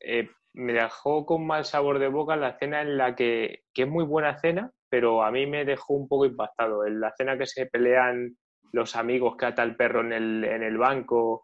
eh, 0.00 0.30
me 0.52 0.72
dejó 0.72 1.26
con 1.26 1.44
mal 1.46 1.64
sabor 1.64 1.98
de 1.98 2.06
boca 2.08 2.36
la 2.36 2.50
escena 2.50 2.82
en 2.82 2.96
la 2.96 3.16
que, 3.16 3.64
que 3.74 3.82
es 3.82 3.88
muy 3.88 4.04
buena 4.04 4.30
escena, 4.30 4.70
pero 4.88 5.24
a 5.24 5.32
mí 5.32 5.46
me 5.46 5.64
dejó 5.64 5.94
un 5.94 6.06
poco 6.06 6.24
impactado. 6.26 6.86
En 6.86 7.00
la 7.00 7.08
escena 7.08 7.36
que 7.36 7.46
se 7.46 7.66
pelean 7.66 8.36
los 8.70 8.94
amigos 8.94 9.36
que 9.36 9.46
ata 9.46 9.64
el 9.64 9.74
perro 9.76 10.00
en 10.02 10.12
el, 10.12 10.44
en 10.44 10.62
el 10.62 10.78
banco 10.78 11.43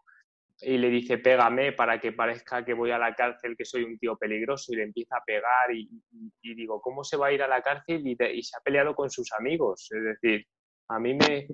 y 0.63 0.77
le 0.77 0.89
dice 0.89 1.17
pégame 1.17 1.71
para 1.71 1.99
que 1.99 2.11
parezca 2.11 2.63
que 2.63 2.73
voy 2.73 2.91
a 2.91 2.97
la 2.97 3.13
cárcel, 3.15 3.55
que 3.57 3.65
soy 3.65 3.83
un 3.83 3.97
tío 3.97 4.15
peligroso 4.17 4.71
y 4.73 4.77
le 4.77 4.83
empieza 4.83 5.17
a 5.17 5.23
pegar 5.23 5.71
y, 5.73 5.89
y- 6.11 6.31
y 6.41 6.55
digo, 6.55 6.79
¿cómo 6.81 7.03
se 7.03 7.17
va 7.17 7.27
a 7.27 7.31
ir 7.31 7.41
a 7.43 7.47
la 7.47 7.61
cárcel 7.61 8.05
y, 8.05 8.15
de- 8.15 8.33
y 8.33 8.43
se 8.43 8.55
ha 8.57 8.61
peleado 8.61 8.93
con 8.95 9.09
sus 9.09 9.31
amigos? 9.33 9.87
Es 9.91 10.03
decir, 10.03 10.45
a 10.89 10.99
mí 10.99 11.13
me, 11.13 11.47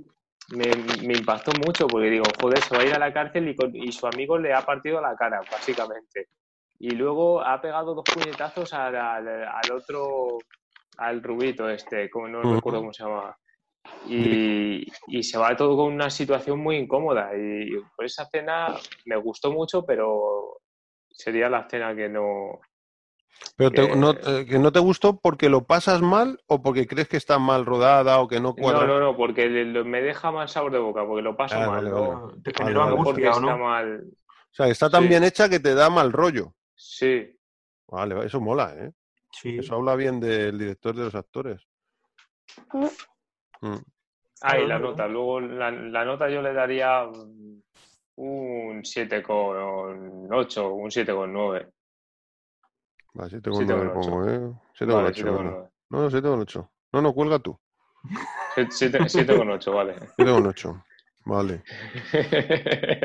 me, 0.56 0.66
me 1.08 1.14
impactó 1.14 1.52
mucho 1.66 1.88
porque 1.88 2.10
digo, 2.10 2.26
joder, 2.42 2.60
se 2.60 2.76
va 2.76 2.82
a 2.84 2.86
ir 2.86 2.94
a 2.96 3.00
la 3.00 3.14
cárcel 3.14 3.48
y, 3.48 3.56
con- 3.56 3.76
y 3.76 3.92
su 3.92 4.08
amigo 4.08 4.38
le 4.38 4.54
ha 4.54 4.62
partido 4.62 5.00
la 5.02 5.16
cara, 5.16 5.42
básicamente. 5.52 6.28
Y 6.80 6.92
luego 6.92 7.42
ha 7.42 7.60
pegado 7.62 7.96
dos 7.96 8.04
puñetazos 8.14 8.74
al, 8.74 8.96
al- 8.96 9.28
al 9.46 9.72
otro, 9.72 10.38
al 10.98 11.24
rubito 11.24 11.70
este, 11.70 12.10
como 12.10 12.28
no 12.28 12.42
recuerdo 12.56 12.80
cómo 12.80 12.94
se 12.94 13.04
llama. 13.04 13.36
Y, 14.10 14.86
y 15.08 15.24
se 15.24 15.38
va 15.38 15.56
todo 15.56 15.76
con 15.78 15.94
una 15.94 16.10
situación 16.10 16.60
muy 16.60 16.78
incómoda. 16.78 17.32
Y 17.36 17.70
por 17.96 18.06
esa 18.06 18.24
escena 18.24 18.74
me 19.06 19.16
gustó 19.18 19.52
mucho, 19.52 19.86
pero 19.86 20.60
sería 21.10 21.50
la 21.50 21.62
escena 21.62 21.96
que 21.96 22.08
no. 22.10 22.60
Pero 23.56 23.72
te- 23.72 23.88
que- 23.88 23.96
no, 23.96 24.12
eh, 24.12 24.46
que 24.48 24.58
no 24.60 24.72
te 24.72 24.80
gustó 24.80 25.20
porque 25.20 25.50
lo 25.50 25.66
pasas 25.66 26.02
mal 26.02 26.40
o 26.48 26.62
porque 26.62 26.88
crees 26.88 27.08
que 27.08 27.18
está 27.18 27.38
mal 27.40 27.66
rodada 27.66 28.20
o 28.20 28.28
que 28.28 28.40
no 28.40 28.56
cuadra. 28.56 28.82
No, 28.88 28.88
no, 28.88 29.00
no, 29.00 29.18
porque 29.18 29.48
me 29.50 30.02
deja 30.02 30.32
mal 30.32 30.48
sabor 30.50 30.72
de 30.72 30.80
boca, 30.80 31.06
porque 31.06 31.22
lo 31.22 31.36
paso 31.38 31.56
Ah, 31.56 31.68
mal. 31.68 31.86
vale, 31.86 31.90
¿no? 31.90 32.22
vale. 32.28 32.42
Te 32.44 32.52
Vale, 32.52 32.58
generó 32.58 32.80
vale. 32.82 32.92
Angustia, 32.92 33.30
¿o 33.30 33.34
está 33.40 33.42
no? 33.42 33.58
mal. 33.58 34.04
O 34.10 34.54
sea, 34.58 34.68
está 34.68 34.90
tan 34.90 35.04
Sí. 35.04 35.10
bien 35.10 35.24
hecha 35.24 35.50
que 35.50 35.60
te 35.60 35.76
da 35.76 35.90
mal 35.90 36.12
rollo. 36.12 36.54
Sí, 36.76 37.34
Vale, 37.90 38.16
vale, 38.16 38.28
eso 38.28 38.42
mola, 38.42 38.74
¿eh? 38.78 38.92
Sí. 39.32 39.58
Eso 39.60 39.76
habla 39.76 39.96
bien 39.96 40.20
del 40.20 40.58
director 40.58 40.94
de 40.96 41.04
los 41.06 41.16
actores. 41.16 41.62
Mm. 43.62 43.76
Ah, 44.42 44.58
y 44.60 44.68
la 44.68 44.78
nota. 44.80 45.08
Luego 45.08 45.40
la, 45.40 45.72
la 45.72 46.06
nota 46.06 46.30
yo 46.30 46.42
le 46.42 46.54
daría 46.54 47.04
un 47.06 47.64
7,8, 48.84 50.72
un 50.72 50.90
7,9. 50.90 51.72
Vale, 53.14 53.30
7 53.30 53.50
con 53.50 53.58
Siete 53.58 53.74
9 53.74 53.90
con 53.90 53.98
ocho. 54.00 54.10
pongo, 54.12 54.30
¿eh? 54.30 54.40
7 54.76 54.94
con 54.94 55.04
Vale, 55.04 55.10
8. 55.10 55.34
bueno. 55.34 55.52
7,9. 55.52 55.70
No, 55.90 56.02
no, 56.02 56.10
7 56.10 56.28
con 56.28 56.40
8. 56.40 56.72
No, 56.94 57.02
no, 57.02 57.14
cuelga 57.14 57.40
tú. 57.40 57.60
7,8, 58.56 59.74
vale. 59.74 59.96
7 60.16 60.32
con 60.32 60.46
8. 60.48 60.84
Vale. 61.26 61.64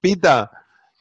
Pita, 0.00 0.50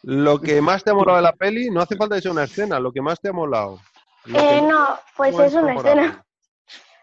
lo 0.03 0.39
que 0.39 0.61
más 0.61 0.83
te 0.83 0.91
ha 0.91 0.93
molado 0.93 1.17
de 1.17 1.23
la 1.23 1.33
peli, 1.33 1.69
no 1.69 1.81
hace 1.81 1.95
falta 1.95 2.15
que 2.15 2.21
sea 2.21 2.31
una 2.31 2.43
escena, 2.43 2.79
lo 2.79 2.91
que 2.91 3.01
más 3.01 3.19
te 3.19 3.29
ha 3.29 3.33
molado. 3.33 3.79
Eh, 4.27 4.61
no, 4.61 4.97
pues 5.17 5.37
es 5.39 5.53
una 5.53 5.63
memorable. 5.67 6.01
escena. 6.03 6.25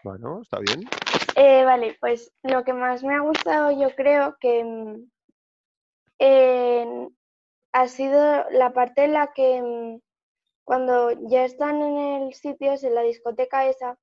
Bueno, 0.03 0.41
está 0.41 0.59
bien. 0.59 0.87
Eh, 1.35 1.63
vale, 1.65 1.97
pues 1.99 2.33
lo 2.43 2.63
que 2.63 2.73
más 2.73 3.03
me 3.03 3.15
ha 3.15 3.19
gustado 3.19 3.71
yo 3.71 3.95
creo 3.95 4.37
que 4.39 4.59
en- 6.19 7.15
ha 7.71 7.87
sido 7.87 8.49
la 8.51 8.73
parte 8.73 9.05
en 9.05 9.13
la 9.13 9.31
que 9.33 9.61
mm, 9.61 9.99
cuando 10.63 11.11
ya 11.27 11.45
están 11.45 11.81
en 11.81 12.23
el 12.23 12.33
sitio, 12.33 12.73
en 12.81 12.95
la 12.95 13.01
discoteca 13.01 13.67
esa, 13.67 13.97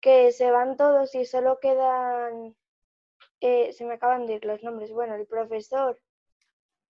que 0.00 0.32
se 0.32 0.50
van 0.50 0.76
todos 0.76 1.14
y 1.14 1.24
solo 1.24 1.58
quedan, 1.60 2.54
eh, 3.40 3.72
se 3.72 3.84
me 3.84 3.94
acaban 3.94 4.26
de 4.26 4.34
ir 4.34 4.44
los 4.44 4.62
nombres, 4.62 4.92
bueno, 4.92 5.14
el 5.16 5.26
profesor 5.26 6.00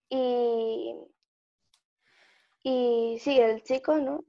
y, 0.09 0.95
y 2.63 3.17
sí, 3.19 3.39
el 3.39 3.63
chico, 3.63 3.95
¿no? 3.95 4.23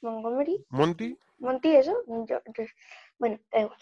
Montgomery, 0.00 0.64
¿Monty? 0.68 1.18
Monty, 1.38 1.76
eso, 1.76 1.94
yo- 2.06 2.24
yo- 2.26 2.64
bueno, 3.18 3.38
da 3.52 3.60
igual. 3.60 3.78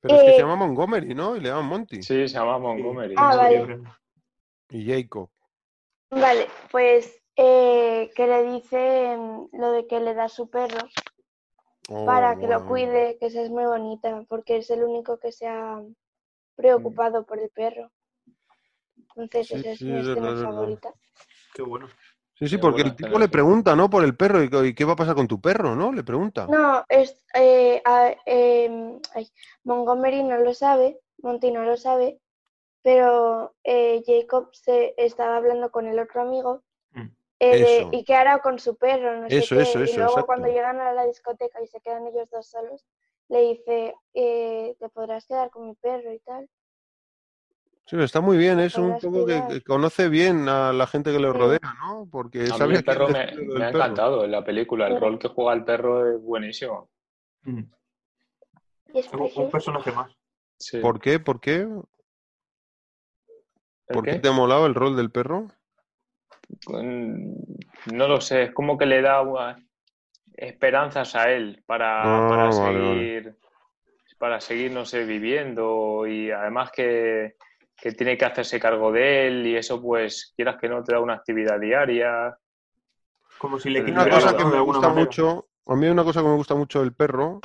Pero 0.00 0.14
es 0.14 0.22
que 0.22 0.30
Eh, 0.30 0.34
se 0.34 0.40
llama 0.42 0.56
Montgomery, 0.56 1.14
¿no? 1.14 1.36
Y 1.36 1.40
le 1.40 1.48
llaman 1.48 1.66
Monty. 1.66 2.02
Sí, 2.02 2.28
se 2.28 2.28
llama 2.28 2.58
Montgomery. 2.58 3.14
Ah, 3.16 3.36
vale. 3.36 3.80
Y 4.70 4.86
Jacob. 4.86 5.30
Vale, 6.10 6.48
pues 6.70 7.22
eh, 7.36 8.10
que 8.14 8.26
le 8.26 8.42
dice 8.52 9.16
mm, 9.16 9.48
lo 9.52 9.72
de 9.72 9.86
que 9.86 10.00
le 10.00 10.14
da 10.14 10.28
su 10.28 10.50
perro 10.50 10.88
Oh, 11.88 12.04
para 12.04 12.38
que 12.38 12.46
lo 12.46 12.66
cuide, 12.66 13.16
que 13.18 13.26
esa 13.26 13.42
es 13.42 13.50
muy 13.50 13.64
bonita, 13.64 14.24
porque 14.28 14.58
es 14.58 14.70
el 14.70 14.84
único 14.84 15.18
que 15.18 15.32
se 15.32 15.46
ha 15.48 15.80
preocupado 16.54 17.24
por 17.26 17.40
el 17.40 17.50
perro. 17.50 17.90
Entonces, 19.16 19.48
Sí, 19.48 19.54
esa 19.56 19.70
es 19.72 19.78
sí, 19.78 19.84
mi 19.86 19.98
escena 20.00 20.36
favorita. 20.36 20.94
Qué 21.54 21.62
bueno. 21.62 21.88
Sí, 22.40 22.48
sí, 22.48 22.56
porque 22.56 22.80
el 22.80 22.96
tipo 22.96 23.18
le 23.18 23.28
pregunta, 23.28 23.76
¿no? 23.76 23.90
Por 23.90 24.02
el 24.02 24.16
perro. 24.16 24.42
¿Y, 24.42 24.74
qué 24.74 24.84
va 24.86 24.94
a 24.94 24.96
pasar 24.96 25.14
con 25.14 25.28
tu 25.28 25.42
perro, 25.42 25.76
no? 25.76 25.92
Le 25.92 26.02
pregunta. 26.02 26.46
No, 26.46 26.82
es, 26.88 27.22
eh, 27.34 27.82
a- 27.84 28.14
ay, 28.26 29.28
Montgomery 29.64 30.22
no 30.22 30.38
lo 30.38 30.54
sabe, 30.54 30.98
Monty 31.22 31.50
no 31.52 31.64
lo 31.64 31.76
sabe, 31.76 32.18
pero 32.82 33.54
eh, 33.62 34.02
Jacob 34.06 34.48
se 34.52 34.94
estaba 34.96 35.36
hablando 35.36 35.70
con 35.70 35.86
el 35.86 35.98
otro 35.98 36.22
amigo 36.22 36.62
Mm. 36.92 37.08
eh, 37.40 37.58
de. 37.58 37.88
¿y 37.92 38.04
qué 38.04 38.14
hará 38.14 38.38
con 38.40 38.58
su 38.58 38.74
perro? 38.76 39.20
No 39.20 39.28
sé 39.28 39.36
Eso, 39.38 39.56
qué. 39.56 39.62
eso, 39.62 39.78
y 39.80 39.92
luego 39.92 40.08
exacto. 40.08 40.26
cuando 40.26 40.48
llegan 40.48 40.80
a 40.80 40.92
la 40.94 41.04
discoteca 41.04 41.62
y 41.62 41.66
se 41.66 41.80
quedan 41.82 42.06
ellos 42.06 42.28
dos 42.30 42.46
solos, 42.48 42.86
le 43.28 43.42
dice, 43.42 43.94
eh, 44.14 44.74
te 44.78 44.88
podrás 44.88 45.26
quedar 45.26 45.50
con 45.50 45.66
mi 45.66 45.74
perro 45.74 46.10
y 46.12 46.18
tal. 46.20 46.48
Sí, 47.90 47.96
está 48.00 48.20
muy 48.20 48.38
bien. 48.38 48.60
Es 48.60 48.76
un 48.76 49.00
poco 49.00 49.26
que, 49.26 49.62
conoce 49.62 50.08
bien 50.08 50.48
a 50.48 50.72
la 50.72 50.86
gente 50.86 51.10
que 51.12 51.18
le 51.18 51.32
rodea, 51.32 51.58
¿no? 51.82 52.08
Porque 52.08 52.48
A 52.48 52.64
mí 52.64 52.76
el 52.76 52.84
perro 52.84 53.08
me, 53.08 53.18
ha 53.18 53.26
perro. 53.26 53.68
encantado 53.68 54.24
en 54.24 54.30
la 54.30 54.44
película. 54.44 54.86
El 54.86 55.00
rol 55.00 55.18
que 55.18 55.26
juega 55.26 55.54
el 55.54 55.64
perro 55.64 56.08
es 56.08 56.22
buenísimo. 56.22 56.88
Mm. 57.42 57.62
Y 58.94 58.98
es 59.00 59.08
Un- 59.12 59.50
personaje 59.50 59.90
más. 59.90 60.12
Sí. 60.56 60.78
¿Por 60.78 61.00
qué? 61.00 61.18
¿Por 61.18 61.40
qué? 61.40 61.62
¿El 61.62 61.84
¿Por 63.88 64.04
qué 64.04 64.12
qué? 64.12 64.18
te 64.20 64.28
ha 64.28 64.32
molado 64.32 64.66
el 64.66 64.76
rol 64.76 64.94
del 64.96 65.10
perro? 65.10 65.48
Mm, 66.68 67.32
No 67.92 68.06
lo 68.06 68.20
sé, 68.20 68.44
es 68.44 68.52
como 68.52 68.78
que 68.78 68.86
le 68.86 69.02
da 69.02 69.56
esperanzas 70.36 71.16
a 71.16 71.28
él 71.32 71.64
para, 71.66 72.02
Ah, 72.02 72.28
para 72.28 72.44
vale, 72.50 72.60
vale. 72.60 72.94
seguir, 72.94 73.36
para 74.16 74.40
seguir, 74.40 74.70
no 74.70 74.84
sé, 74.84 75.04
viviendo 75.04 76.06
y 76.06 76.30
además 76.30 76.70
que, 76.70 77.34
que 77.80 77.92
tiene 77.92 78.16
que 78.18 78.24
hacerse 78.24 78.60
cargo 78.60 78.92
de 78.92 79.26
él 79.28 79.46
y 79.46 79.56
eso 79.56 79.80
pues 79.80 80.32
quieras 80.36 80.56
que 80.60 80.68
no 80.68 80.82
te 80.84 80.92
da 80.92 81.00
una 81.00 81.14
actividad 81.14 81.58
diaria. 81.58 82.36
Como 83.38 83.58
si 83.58 83.70
le 83.70 83.82
Una 83.82 84.08
cosa 84.08 84.36
que 84.36 84.44
me 84.44 84.60
gusta 84.60 84.88
manera. 84.88 85.04
mucho, 85.06 85.48
a 85.66 85.74
mí 85.76 85.86
hay 85.86 85.92
una 85.92 86.04
cosa 86.04 86.20
que 86.20 86.28
me 86.28 86.34
gusta 86.34 86.54
mucho 86.54 86.80
del 86.80 86.92
perro, 86.92 87.40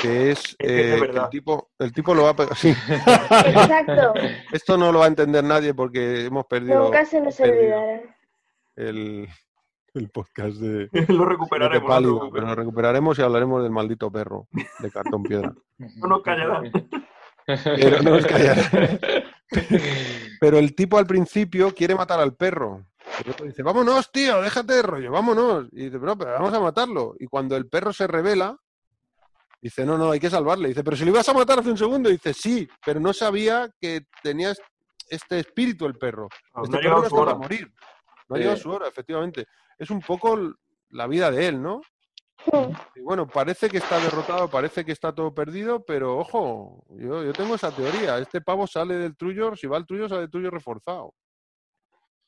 que 0.00 0.30
es, 0.30 0.38
Es 0.38 0.56
que 0.56 0.94
es 0.94 1.02
eh, 1.02 1.10
que 1.10 1.18
el 1.18 1.28
tipo, 1.30 1.70
el 1.80 1.92
tipo 1.92 2.14
lo 2.14 2.22
va 2.24 2.30
a 2.30 2.36
pegar. 2.36 2.54
Sí, 2.56 2.68
Exacto. 2.70 4.14
esto 4.52 4.76
no 4.76 4.92
lo 4.92 5.00
va 5.00 5.06
a 5.06 5.08
entender 5.08 5.42
nadie 5.42 5.74
porque 5.74 6.26
hemos 6.26 6.46
perdido 6.46 6.84
Nunca 6.84 7.04
se 7.04 7.20
nos 7.20 7.38
olvidará. 7.40 8.02
el, 8.76 9.28
el 9.94 10.10
podcast 10.10 10.56
de 10.58 10.88
Lo 11.08 11.24
recuperaremos. 11.24 11.88
Pálido, 11.88 12.12
preocupes. 12.18 12.32
pero 12.34 12.46
lo 12.46 12.54
recuperaremos 12.54 13.18
y 13.18 13.22
hablaremos 13.22 13.62
del 13.64 13.72
maldito 13.72 14.12
perro 14.12 14.46
de 14.78 14.90
cartón 14.92 15.22
piedra. 15.24 15.52
No 15.96 16.06
nos 16.08 16.22
callarán. 16.22 16.70
Pero 17.46 18.02
no. 18.02 18.18
Pero 20.40 20.58
el 20.58 20.74
tipo 20.74 20.98
al 20.98 21.06
principio 21.06 21.72
quiere 21.74 21.94
matar 21.94 22.20
al 22.20 22.34
perro. 22.34 22.84
El 23.24 23.30
otro 23.30 23.46
dice, 23.46 23.62
vámonos, 23.62 24.10
tío, 24.10 24.42
déjate 24.42 24.74
de 24.74 24.82
rollo, 24.82 25.10
vámonos. 25.12 25.66
Y 25.72 25.84
dice, 25.86 25.98
pero, 25.98 26.16
pero 26.18 26.32
vamos 26.32 26.52
a 26.52 26.60
matarlo. 26.60 27.14
Y 27.18 27.26
cuando 27.26 27.56
el 27.56 27.68
perro 27.68 27.92
se 27.92 28.06
revela, 28.06 28.56
dice, 29.62 29.86
no, 29.86 29.96
no, 29.96 30.10
hay 30.10 30.20
que 30.20 30.28
salvarle. 30.28 30.68
Dice, 30.68 30.82
pero 30.84 30.96
si 30.96 31.04
lo 31.04 31.12
ibas 31.12 31.28
a 31.28 31.32
matar 31.34 31.60
hace 31.60 31.70
un 31.70 31.78
segundo. 31.78 32.10
dice, 32.10 32.34
sí, 32.34 32.68
pero 32.84 33.00
no 33.00 33.12
sabía 33.12 33.70
que 33.80 34.02
tenía 34.22 34.52
este 35.08 35.38
espíritu 35.38 35.86
el 35.86 35.94
perro. 35.94 36.28
No, 36.54 36.64
Este 36.64 36.76
ha 36.76 36.80
perro 36.80 36.82
llegado 36.82 37.02
no 37.02 37.08
su 37.08 37.14
está 37.14 37.24
para 37.24 37.30
hora. 37.30 37.38
morir. 37.38 37.72
No 38.28 38.34
ha 38.34 38.38
Sí. 38.38 38.42
llegado 38.42 38.56
su 38.60 38.70
hora, 38.70 38.88
efectivamente. 38.88 39.46
Es 39.78 39.90
un 39.90 40.00
poco 40.00 40.38
la 40.90 41.06
vida 41.06 41.30
de 41.30 41.46
él, 41.46 41.62
¿no? 41.62 41.80
Mm. 42.52 42.72
Y 42.96 43.00
bueno, 43.00 43.26
parece 43.26 43.68
que 43.68 43.78
está 43.78 43.98
derrotado, 43.98 44.48
parece 44.48 44.84
que 44.84 44.92
está 44.92 45.14
todo 45.14 45.34
perdido, 45.34 45.84
pero 45.84 46.18
ojo, 46.18 46.84
yo, 46.90 47.24
yo 47.24 47.32
tengo 47.32 47.54
esa 47.54 47.70
teoría. 47.74 48.18
Este 48.18 48.40
pavo 48.40 48.66
sale 48.66 48.94
del 48.94 49.16
trullo, 49.16 49.56
si 49.56 49.66
va 49.66 49.76
al 49.76 49.86
trullo, 49.86 50.08
sale 50.08 50.22
del 50.22 50.30
trullo 50.30 50.50
reforzado. 50.50 51.14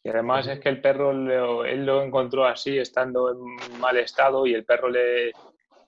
Y 0.05 0.10
además 0.10 0.47
es 0.47 0.60
que 0.60 0.68
el 0.68 0.80
perro, 0.80 1.12
lo- 1.12 1.64
él 1.64 1.84
lo 1.84 2.02
encontró 2.02 2.47
así, 2.47 2.78
estando 2.78 3.30
en 3.32 3.80
mal 3.80 3.97
estado, 3.97 4.47
y 4.47 4.55
el 4.55 4.64
perro 4.64 4.88
le. 4.88 5.32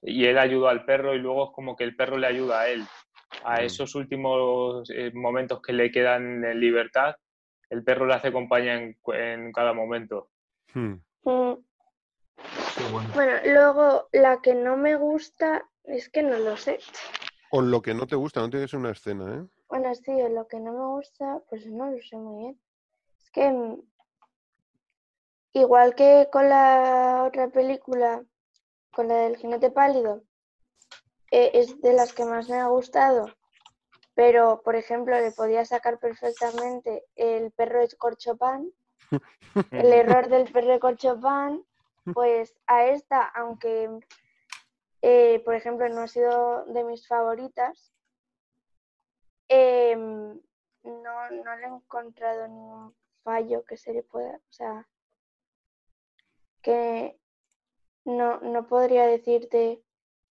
Y 0.02 0.24
él 0.26 0.38
ayudó 0.38 0.68
al 0.68 0.84
perro, 0.84 1.14
y 1.14 1.18
luego 1.18 1.46
es 1.46 1.50
como 1.54 1.76
que 1.76 1.84
el 1.84 1.94
perro 1.96 2.16
le 2.18 2.26
ayuda 2.26 2.60
a 2.60 2.68
él. 2.68 2.84
A 3.44 3.60
Mm. 3.60 3.64
esos 3.64 3.94
últimos 3.94 4.90
eh, 4.90 5.10
momentos 5.14 5.60
que 5.62 5.72
le 5.72 5.90
quedan 5.90 6.44
en 6.44 6.58
libertad, 6.60 7.14
el 7.68 7.84
perro 7.84 8.06
le 8.06 8.14
hace 8.14 8.32
compañía 8.32 8.74
en, 8.74 8.96
en 9.14 9.52
cada 9.52 9.72
momento. 9.72 10.30
Hmm. 10.74 10.94
Qué 12.76 12.92
bueno. 12.92 13.08
Bueno, 13.14 13.32
luego 13.44 14.08
la 14.12 14.40
que 14.40 14.54
no 14.54 14.76
me 14.76 14.96
gusta 14.96 15.68
es 15.84 16.08
que 16.08 16.22
no 16.22 16.38
lo 16.38 16.56
sé. 16.56 16.78
O 17.50 17.60
lo 17.60 17.82
que 17.82 17.94
no 17.94 18.06
te 18.06 18.16
gusta, 18.16 18.40
no 18.40 18.50
tiene 18.50 18.64
que 18.64 18.70
ser 18.70 18.80
una 18.80 18.92
escena, 18.92 19.34
¿eh? 19.36 19.46
Bueno, 19.68 19.94
sí, 19.94 20.12
lo 20.30 20.46
que 20.46 20.58
no 20.60 20.72
me 20.72 20.86
gusta, 20.96 21.40
pues 21.48 21.66
no 21.66 21.90
lo 21.90 22.02
sé 22.02 22.16
muy 22.16 22.42
bien. 22.42 22.60
Es 23.22 23.30
que 23.30 23.50
mm, 23.50 23.82
igual 25.52 25.94
que 25.94 26.28
con 26.32 26.48
la 26.48 27.24
otra 27.26 27.48
película, 27.48 28.24
con 28.92 29.08
la 29.08 29.14
del 29.14 29.36
jinete 29.36 29.70
pálido, 29.70 30.22
eh, 31.30 31.50
es 31.54 31.80
de 31.80 31.92
las 31.92 32.12
que 32.12 32.24
más 32.24 32.48
me 32.48 32.56
ha 32.56 32.66
gustado. 32.66 33.26
Pero, 34.14 34.62
por 34.62 34.76
ejemplo, 34.76 35.18
le 35.18 35.30
podía 35.32 35.64
sacar 35.64 35.98
perfectamente 35.98 37.04
el 37.14 37.52
perro 37.52 37.80
de 37.80 37.96
corchopán, 37.96 38.70
el 39.70 39.92
error 39.92 40.28
del 40.28 40.50
perro 40.52 40.72
de 40.72 40.80
corchopán, 40.80 41.64
pues 42.14 42.54
a 42.66 42.86
esta, 42.86 43.24
aunque, 43.24 43.90
eh, 45.02 45.40
por 45.44 45.54
ejemplo, 45.54 45.88
no 45.88 46.02
ha 46.02 46.08
sido 46.08 46.64
de 46.66 46.84
mis 46.84 47.06
favoritas, 47.06 47.92
em, 49.48 50.40
no, 50.82 51.30
no 51.30 51.56
le 51.56 51.64
he 51.64 51.68
encontrado 51.68 52.46
ningún 52.48 52.94
fallo 53.22 53.64
que 53.64 53.76
se 53.76 53.92
le 53.92 54.02
pueda, 54.02 54.36
o 54.36 54.52
sea, 54.52 54.88
que 56.62 57.18
no, 58.04 58.40
no 58.40 58.66
podría 58.66 59.06
decirte 59.06 59.82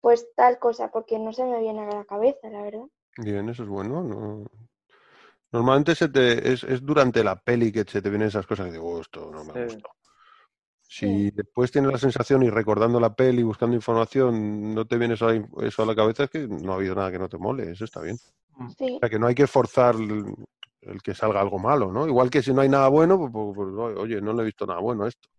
pues 0.01 0.33
tal 0.35 0.59
cosa, 0.59 0.91
porque 0.91 1.19
no 1.19 1.33
se 1.33 1.43
me 1.43 1.59
viene 1.59 1.81
a 1.81 1.89
la 1.93 2.05
cabeza, 2.05 2.49
la 2.49 2.61
verdad. 2.61 2.85
Bien, 3.17 3.49
eso 3.49 3.63
es 3.63 3.69
bueno. 3.69 4.01
no- 4.01 4.45
Normalmente 5.51 5.95
se 5.95 6.07
te, 6.09 6.53
es, 6.53 6.63
es 6.63 6.85
durante 6.85 7.23
la 7.23 7.35
peli 7.35 7.71
que 7.71 7.83
se 7.83 8.01
te 8.03 8.09
vienen 8.09 8.27
esas 8.27 8.45
cosas 8.45 8.67
que 8.67 8.73
digo, 8.73 8.87
"Oh, 8.97 9.01
esto 9.01 9.31
no 9.31 9.43
me 9.43 9.53
Sí. 9.53 9.59
gusta. 9.65 9.89
Si 10.91 11.29
después 11.29 11.71
tienes 11.71 11.91
la 11.91 11.99
sensación 11.99 12.41
y 12.41 12.49
recordando 12.49 12.99
la 12.99 13.13
peli, 13.13 13.43
buscando 13.43 13.75
información, 13.75 14.73
no 14.73 14.85
te 14.87 14.97
viene 14.97 15.13
eso 15.13 15.27
a, 15.27 15.35
eso 15.63 15.83
a 15.83 15.85
la 15.85 15.95
cabeza, 15.95 16.23
es 16.23 16.31
que 16.31 16.47
no 16.47 16.71
ha 16.71 16.75
habido 16.77 16.95
nada 16.95 17.11
que 17.11 17.19
no 17.19 17.29
te 17.29 17.37
mole, 17.37 17.71
eso 17.71 17.85
está 17.85 18.01
bien. 18.01 18.17
Sí, 18.75 18.95
O 18.95 18.99
sea, 18.99 19.07
que 19.07 19.19
no 19.19 19.27
hay 19.27 19.35
que 19.35 19.45
forzar 19.45 19.93
el, 19.95 20.25
el 20.81 21.01
que 21.03 21.13
salga 21.13 21.41
algo 21.41 21.59
malo, 21.59 21.91
¿no? 21.91 22.07
Igual 22.07 22.31
que 22.31 22.41
si 22.41 22.51
no 22.53 22.61
hay 22.61 22.69
nada 22.69 22.87
bueno, 22.87 23.19
pues, 23.19 23.31
pues, 23.31 23.55
pues, 23.55 23.97
oye, 23.97 24.19
no 24.19 24.33
le 24.33 24.41
he 24.41 24.45
visto 24.45 24.65
nada 24.65 24.79
bueno 24.79 25.03
a 25.03 25.09
esto. 25.09 25.29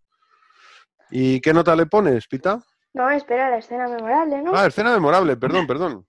¿Y 1.09 1.41
qué 1.41 1.53
nota 1.53 1.75
le 1.75 1.85
pones, 1.85 2.25
Pita? 2.27 2.63
no, 2.93 3.09
espera, 3.09 3.49
la 3.49 3.57
escena 3.57 3.89
memorable, 3.89 4.41
¿no? 4.41 4.51
Ah, 4.55 4.67
escena 4.67 4.91
memorable, 4.93 5.35
perdón, 5.35 5.67
perdón. 5.67 6.05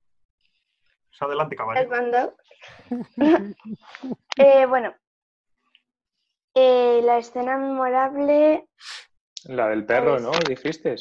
Adelante, 1.20 1.54
El 1.54 1.58
caballero. 1.58 1.90
mando. 1.90 2.34
Eh, 4.36 4.66
bueno, 4.66 4.94
eh, 6.54 7.00
la 7.04 7.18
escena 7.18 7.56
memorable, 7.56 8.68
La 9.46 9.68
del 9.68 9.84
perro, 9.84 10.12
Pues- 10.12 10.22
¿no? 10.22 10.30
Dijiste. 10.48 10.96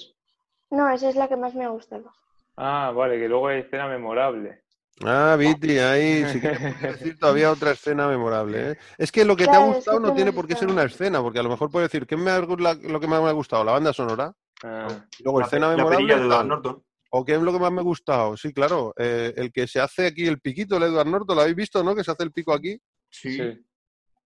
no, 0.70 0.90
esa 0.90 1.10
es 1.10 1.16
la 1.16 1.28
que 1.28 1.36
más 1.38 1.54
me 1.56 1.66
ha 1.66 1.70
gustado. 1.70 2.12
Ah, 2.58 2.92
vale, 2.96 3.18
que 3.20 3.28
luego 3.28 3.48
hay 3.48 3.62
escena 3.62 3.88
memorable. 3.88 4.64
Ah, 5.04 5.36
Viti, 5.40 5.80
ahí 5.80 6.26
sí 6.28 6.40
que 6.40 6.50
decir 7.14 7.18
todavía 7.18 7.52
otra 7.52 7.72
escena 7.72 8.08
memorable. 8.08 8.72
¿eh? 8.72 8.78
Es 8.98 9.12
que 9.12 9.26
lo 9.26 9.36
que 9.36 9.46
te 9.46 9.52
ha 9.56 9.66
gustado 9.66 10.00
no 10.00 10.14
tiene 10.14 10.32
por 10.34 10.48
qué 10.48 10.56
ser 10.56 10.68
una 10.70 10.84
escena, 10.84 11.22
porque 11.22 11.40
a 11.40 11.44
lo 11.44 11.50
mejor 11.50 11.72
puede 11.72 11.86
decir, 11.88 12.06
¿qué 12.06 12.18
me 12.18 12.30
ha, 12.30 12.40
la- 12.42 12.74
lo 12.76 13.00
que 13.00 13.08
más 13.08 13.22
me 13.24 13.30
ha 13.30 13.34
gustado? 13.34 13.64
La 13.64 13.72
banda 13.72 13.94
sonora. 13.94 14.34
Ah, 14.64 14.88
Y 15.18 15.24
luego 15.24 15.40
La, 15.40 15.46
escena 15.48 15.70
la 15.72 15.78
memorable. 15.78 16.16
de 16.16 16.22
Edward. 16.22 16.46
Norton. 16.46 16.84
¿O 17.10 17.26
qué 17.26 17.34
es 17.36 17.42
lo 17.42 17.52
que 17.52 17.60
más 17.60 17.72
me 17.72 17.80
ha 17.82 17.84
gustado? 17.84 18.38
Sí, 18.38 18.54
claro, 18.54 18.94
eh, 18.98 19.34
el 19.36 19.52
que 19.52 19.68
se 19.68 19.80
hace 19.82 20.08
aquí 20.08 20.28
el 20.28 20.40
piquito, 20.40 20.78
el 20.78 20.84
Edward 20.84 21.08
Norton, 21.08 21.36
¿lo 21.36 21.42
habéis 21.42 21.56
visto, 21.58 21.84
no? 21.84 21.96
Que 21.96 22.04
se 22.04 22.12
hace 22.12 22.24
el 22.24 22.32
pico 22.32 22.54
aquí. 22.54 22.80
Sí. 23.10 23.36
Sí. 23.38 23.66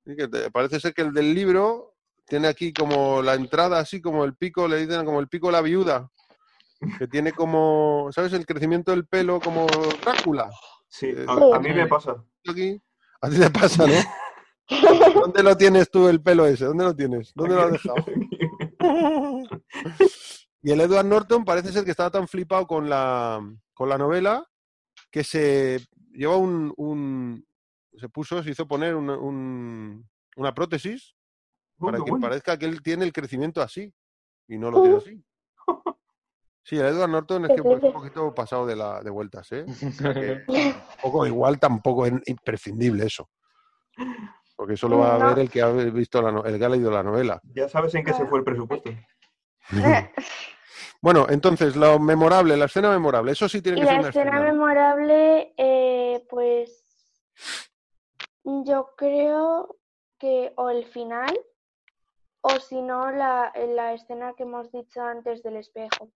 Sí, 0.05 0.15
que 0.15 0.27
te- 0.27 0.51
parece 0.51 0.79
ser 0.79 0.93
que 0.93 1.01
el 1.03 1.13
del 1.13 1.33
libro 1.33 1.94
tiene 2.27 2.47
aquí 2.47 2.73
como 2.73 3.21
la 3.21 3.33
entrada, 3.35 3.79
así 3.79 4.01
como 4.01 4.23
el 4.25 4.35
pico, 4.35 4.67
le 4.67 4.85
dicen 4.85 5.05
como 5.05 5.19
el 5.19 5.27
pico 5.27 5.47
de 5.47 5.53
la 5.53 5.61
viuda. 5.61 6.09
Que 6.99 7.07
tiene 7.07 7.31
como, 7.31 8.09
¿sabes? 8.11 8.33
El 8.33 8.45
crecimiento 8.45 8.91
del 8.91 9.07
pelo 9.07 9.39
como 9.39 9.65
Drácula. 10.03 10.49
Sí, 10.87 11.07
Eh, 11.07 11.25
a, 11.27 11.55
a 11.55 11.59
mí 11.59 11.69
me 11.69 11.87
pasa. 11.87 12.15
Aquí. 12.47 12.81
A 13.21 13.29
ti 13.29 13.39
te 13.39 13.49
pasa, 13.49 13.85
¿no? 13.87 13.93
¿Dónde 15.21 15.41
lo 15.43 15.55
tienes 15.55 15.89
tú 15.89 16.07
el 16.09 16.21
pelo 16.21 16.45
ese? 16.45 16.65
¿Dónde 16.65 16.83
lo 16.83 16.95
tienes? 16.95 17.31
¿Dónde 17.35 17.55
lo 17.55 17.61
has 17.61 17.71
dejado? 17.71 18.05
Y 20.61 20.71
el 20.71 20.81
Edward 20.81 21.05
Norton 21.05 21.45
parece 21.45 21.71
ser 21.71 21.85
que 21.85 21.91
estaba 21.91 22.09
tan 22.11 22.27
flipado 22.27 22.65
con 22.65 22.89
la, 22.89 23.39
con 23.73 23.87
la 23.89 23.97
novela 23.97 24.45
que 25.11 25.23
se 25.23 25.79
lleva 26.11 26.37
un, 26.37 26.73
un- 26.77 27.45
se 27.97 28.09
puso, 28.09 28.43
se 28.43 28.49
hizo 28.51 28.67
poner 28.67 28.95
una, 28.95 29.17
un- 29.17 30.07
una 30.35 30.53
prótesis 30.53 31.15
para 31.79 31.97
que 31.97 32.11
bueno. 32.11 32.19
parezca 32.27 32.57
que 32.57 32.65
él 32.65 32.81
tiene 32.81 33.05
el 33.05 33.13
crecimiento 33.13 33.61
así 33.61 33.93
y 34.47 34.57
no 34.57 34.71
lo 34.71 34.81
tiene 34.81 34.97
así. 34.97 35.23
Sí, 36.63 36.77
el 36.77 36.85
Edward 36.87 37.09
Norton 37.11 37.45
es 37.45 37.49
que 37.49 37.61
es 37.61 37.83
un 37.83 37.93
poquito 37.93 38.33
pasado 38.33 38.65
de, 38.65 38.75
la, 38.75 39.01
de 39.03 39.11
vueltas, 39.11 39.51
¿eh? 39.51 39.65
O 39.67 39.91
sea 39.91 40.13
que 40.13 40.43
tampoco, 41.01 41.27
igual 41.27 41.59
tampoco 41.59 42.07
es 42.07 42.13
imprescindible 42.25 43.05
eso. 43.05 43.29
Porque 44.55 44.73
eso 44.73 44.87
lo 44.87 44.99
va 44.99 45.15
a 45.15 45.27
ver 45.29 45.39
el 45.39 45.49
que 45.51 45.61
ha 45.61 45.69
visto 45.71 46.21
la, 46.21 46.41
el 46.49 46.57
que 46.57 46.65
ha 46.65 46.69
leído 46.69 46.89
la 46.89 47.03
novela. 47.03 47.39
Ya 47.53 47.69
sabes 47.69 47.93
en 47.93 48.03
qué 48.03 48.13
se 48.13 48.25
fue 48.25 48.39
el 48.39 48.45
presupuesto. 48.45 48.89
Bueno, 51.01 51.27
entonces, 51.29 51.75
lo 51.75 51.99
memorable, 51.99 52.57
la 52.57 52.65
escena 52.65 52.89
memorable, 52.89 53.31
eso 53.33 53.47
sí 53.47 53.61
tiene 53.61 53.77
Y 53.77 53.81
que 53.81 53.85
ser 53.87 53.93
la 53.95 53.99
una 53.99 54.09
escena 54.09 54.31
escena. 54.31 54.51
memorable, 54.51 55.53
eh, 55.55 56.25
pues 56.27 57.21
yo 58.43 58.89
creo 58.97 59.77
que 60.17 60.51
o 60.55 60.71
el 60.71 60.83
final 60.85 61.37
o 62.47 62.59
si 62.59 62.79
no 62.81 63.09
la, 63.11 63.51
la 63.69 63.93
escena 63.93 64.33
que 64.37 64.43
hemos 64.43 64.71
dicho 64.71 65.01
antes 65.01 65.41
del 65.41 65.57
espejo. 65.57 66.11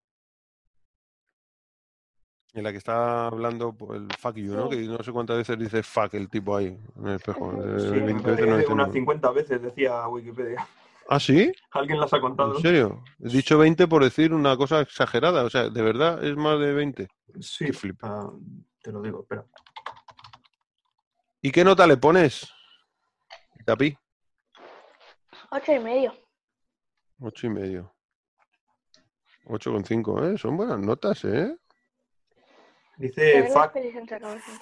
En 2.54 2.64
la 2.64 2.72
que 2.72 2.78
está 2.78 3.28
hablando 3.28 3.74
pues, 3.74 4.02
el 4.02 4.08
fuck 4.18 4.36
you, 4.36 4.54
¿no? 4.56 4.70
Sí. 4.70 4.78
Que 4.78 4.84
no 4.84 5.04
sé 5.04 5.12
cuántas 5.12 5.38
veces 5.38 5.58
dice 5.58 5.84
fuck 5.84 6.14
el 6.16 6.30
tipo 6.30 6.56
ahí 6.56 6.78
en 6.98 7.08
el 7.08 7.16
espejo. 7.16 7.52
Eh, 7.64 7.80
Sí, 7.80 8.00
20 8.00 8.14
me 8.14 8.14
veces 8.14 8.26
no 8.26 8.34
parece 8.36 8.58
dice 8.62 8.74
unas 8.74 8.88
nada. 8.88 8.94
50 8.94 9.32
veces, 9.32 9.62
decía 9.62 10.08
Wikipedia. 10.08 10.68
¿Ah, 11.08 11.20
sí? 11.20 11.52
¿Alguien 11.72 12.00
las 12.00 12.14
ha 12.14 12.20
contado? 12.22 12.56
¿En 12.56 12.62
serio? 12.62 13.04
He 13.24 13.30
dicho 13.30 13.58
20 13.58 13.88
por 13.88 14.04
decir 14.04 14.34
una 14.34 14.56
cosa 14.58 14.82
exagerada. 14.82 15.44
O 15.44 15.50
sea, 15.50 15.70
¿de 15.70 15.82
verdad 15.82 16.24
es 16.24 16.36
más 16.36 16.60
de 16.60 16.74
20? 16.74 17.08
Sí, 17.40 17.66
Qué 17.66 17.74
flipa. 17.74 18.08
ah, 18.08 18.32
te 18.82 18.92
lo 18.92 19.02
digo, 19.02 19.22
espera. 19.22 19.46
¿Y 21.42 21.52
qué 21.52 21.64
nota 21.64 21.88
le 21.88 21.98
pones? 21.98 22.52
Tapi, 23.66 23.96
Ocho 25.52 25.74
y 25.74 25.80
medio. 25.80 26.14
ocho 27.22 27.48
y 27.48 27.50
medio. 27.50 27.94
8,5, 29.46 30.24
¿eh? 30.34 30.38
Son 30.38 30.56
buenas 30.56 30.80
notas, 30.80 31.24
¿eh? 31.26 31.58
Dice 32.98 33.48
fuck, 33.52 33.74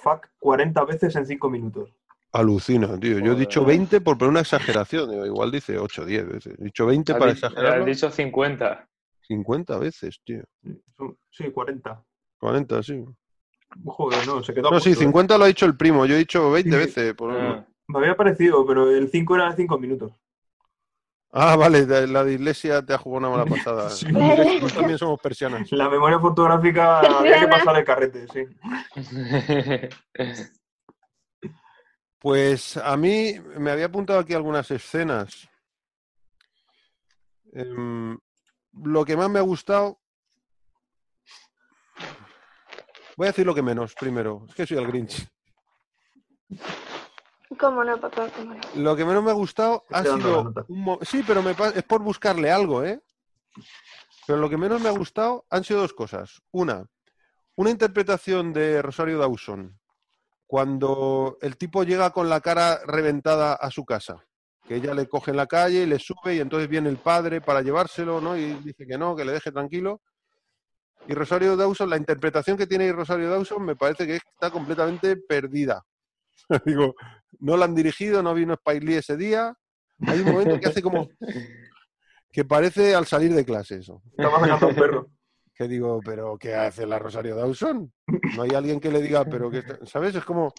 fuck 0.02 0.26
40 0.38 0.84
veces 0.84 1.14
en 1.16 1.26
5 1.26 1.50
minutos. 1.50 1.90
Alucina, 2.32 2.98
tío. 2.98 3.18
Yo 3.18 3.32
he 3.32 3.36
dicho 3.36 3.60
Joder. 3.60 3.76
20 3.78 4.00
por 4.00 4.16
poner 4.16 4.30
una 4.30 4.40
exageración. 4.40 5.10
Digo, 5.10 5.26
igual 5.26 5.50
dice 5.50 5.78
8 5.78 6.02
o 6.02 6.04
10 6.06 6.26
veces. 6.26 6.58
He 6.58 6.64
dicho 6.64 6.86
20 6.86 7.12
Has 7.12 7.18
para 7.18 7.32
di- 7.34 7.40
Has 7.42 7.84
dicho 7.86 8.10
50. 8.10 8.88
50 9.22 9.78
veces, 9.78 10.20
tío. 10.24 10.42
Sí, 11.30 11.50
40. 11.50 12.02
40, 12.38 12.82
sí. 12.82 13.04
Joder, 13.84 14.26
no, 14.26 14.42
se 14.42 14.54
quedó 14.54 14.70
No, 14.70 14.80
sí, 14.80 14.90
punto, 14.90 15.00
¿eh? 15.00 15.04
50 15.04 15.38
lo 15.38 15.44
ha 15.44 15.48
dicho 15.48 15.66
el 15.66 15.76
primo. 15.76 16.06
Yo 16.06 16.14
he 16.14 16.18
dicho 16.18 16.50
20 16.50 16.70
Sí. 16.70 16.76
veces. 16.76 17.14
por- 17.14 17.32
Ah, 17.36 17.66
Me 17.88 17.98
había 17.98 18.16
parecido, 18.16 18.64
pero 18.66 18.90
el 18.90 19.10
5 19.10 19.34
era 19.34 19.50
de 19.50 19.56
5 19.56 19.78
minutos. 19.78 20.12
Ah, 21.30 21.56
vale, 21.56 21.86
la 22.06 22.24
de 22.24 22.32
Iglesia 22.32 22.82
te 22.84 22.94
ha 22.94 22.98
jugado 22.98 23.28
una 23.28 23.36
mala 23.36 23.50
pasada. 23.56 23.90
Sí. 23.90 24.06
Nosotros 24.10 24.74
también 24.74 24.98
somos 24.98 25.20
persianas. 25.20 25.70
La 25.72 25.88
memoria 25.88 26.18
fotográfica 26.18 27.00
había 27.18 27.40
que 27.40 27.48
pasar 27.48 27.76
el 27.76 27.84
carrete, 27.84 28.26
sí. 28.28 28.46
Pues 32.20 32.76
a 32.76 32.96
mí 32.96 33.38
me 33.58 33.70
había 33.70 33.86
apuntado 33.86 34.18
aquí 34.18 34.34
algunas 34.34 34.68
escenas. 34.72 35.48
Em, 37.52 38.18
lo 38.72 39.04
que 39.04 39.16
más 39.16 39.30
me 39.30 39.38
ha 39.38 39.42
gustado. 39.42 40.00
Voy 43.16 43.26
a 43.26 43.30
decir 43.30 43.46
lo 43.46 43.54
que 43.54 43.62
menos 43.62 43.94
primero. 43.94 44.44
Es 44.48 44.54
que 44.56 44.66
soy 44.66 44.78
el 44.78 44.88
Grinch. 44.88 45.28
¿Cómo 47.58 47.82
no, 47.84 47.98
papá? 48.00 48.28
¿Cómo 48.36 48.54
no? 48.54 48.60
Lo 48.74 48.96
que 48.96 49.04
menos 49.04 49.22
me 49.22 49.30
ha 49.30 49.34
gustado 49.34 49.84
ha 49.90 50.02
Estoy 50.02 50.20
sido. 50.20 50.54
un 50.68 50.80
mo- 50.82 50.98
sí, 51.02 51.22
pero 51.26 51.42
me 51.42 51.54
pa- 51.54 51.70
es 51.70 51.82
por 51.82 52.02
buscarle 52.02 52.50
algo, 52.50 52.84
¿eh? 52.84 53.00
Pero 54.26 54.38
lo 54.38 54.50
que 54.50 54.56
menos 54.58 54.80
me 54.80 54.88
ha 54.88 54.92
gustado 54.92 55.46
han 55.48 55.64
sido 55.64 55.80
dos 55.80 55.94
cosas. 55.94 56.42
Una, 56.52 56.84
una 57.56 57.70
interpretación 57.70 58.52
de 58.52 58.82
Rosario 58.82 59.18
Dawson 59.18 59.78
cuando 60.46 61.38
el 61.42 61.56
tipo 61.56 61.82
llega 61.84 62.10
con 62.10 62.28
la 62.28 62.40
cara 62.40 62.80
reventada 62.86 63.54
a 63.54 63.70
su 63.70 63.84
casa. 63.84 64.16
Que 64.66 64.76
ella 64.76 64.92
le 64.92 65.08
coge 65.08 65.30
en 65.30 65.38
la 65.38 65.46
calle 65.46 65.82
y 65.82 65.86
le 65.86 65.98
sube 65.98 66.34
y 66.34 66.40
entonces 66.40 66.68
viene 66.68 66.90
el 66.90 66.98
padre 66.98 67.40
para 67.40 67.62
llevárselo, 67.62 68.20
¿no? 68.20 68.36
Y 68.36 68.52
dice 68.62 68.86
que 68.86 68.98
no, 68.98 69.16
que 69.16 69.24
le 69.24 69.32
deje 69.32 69.50
tranquilo. 69.50 70.02
Y 71.06 71.14
Rosario 71.14 71.56
Dawson, 71.56 71.88
la 71.88 71.96
interpretación 71.96 72.58
que 72.58 72.66
tiene 72.66 72.84
ahí 72.84 72.92
Rosario 72.92 73.30
Dawson 73.30 73.64
me 73.64 73.76
parece 73.76 74.06
que 74.06 74.16
está 74.16 74.50
completamente 74.50 75.16
perdida. 75.16 75.82
Digo, 76.64 76.94
no 77.40 77.56
la 77.56 77.64
han 77.64 77.74
dirigido, 77.74 78.22
no 78.22 78.34
vino 78.34 78.54
Spike 78.54 78.84
Lee 78.84 78.94
ese 78.96 79.16
día. 79.16 79.54
Hay 80.06 80.20
un 80.20 80.32
momento 80.32 80.60
que 80.60 80.68
hace 80.68 80.82
como 80.82 81.08
que 82.32 82.44
parece 82.44 82.94
al 82.94 83.06
salir 83.06 83.34
de 83.34 83.44
clase 83.44 83.76
eso. 83.76 84.02
Estaba 84.16 84.40
sacando 84.40 84.66
a 84.66 84.68
un 84.70 84.74
perro. 84.74 85.06
Que 85.58 85.66
digo, 85.66 85.98
pero 86.04 86.38
¿qué 86.38 86.54
hace 86.54 86.86
la 86.86 87.00
Rosario 87.00 87.34
Dawson? 87.34 87.92
No 88.36 88.42
hay 88.42 88.50
alguien 88.50 88.78
que 88.78 88.92
le 88.92 89.02
diga, 89.02 89.24
pero 89.24 89.50
que 89.50 89.58
está-". 89.58 89.84
¿sabes? 89.86 90.14
Es 90.14 90.24
como 90.24 90.54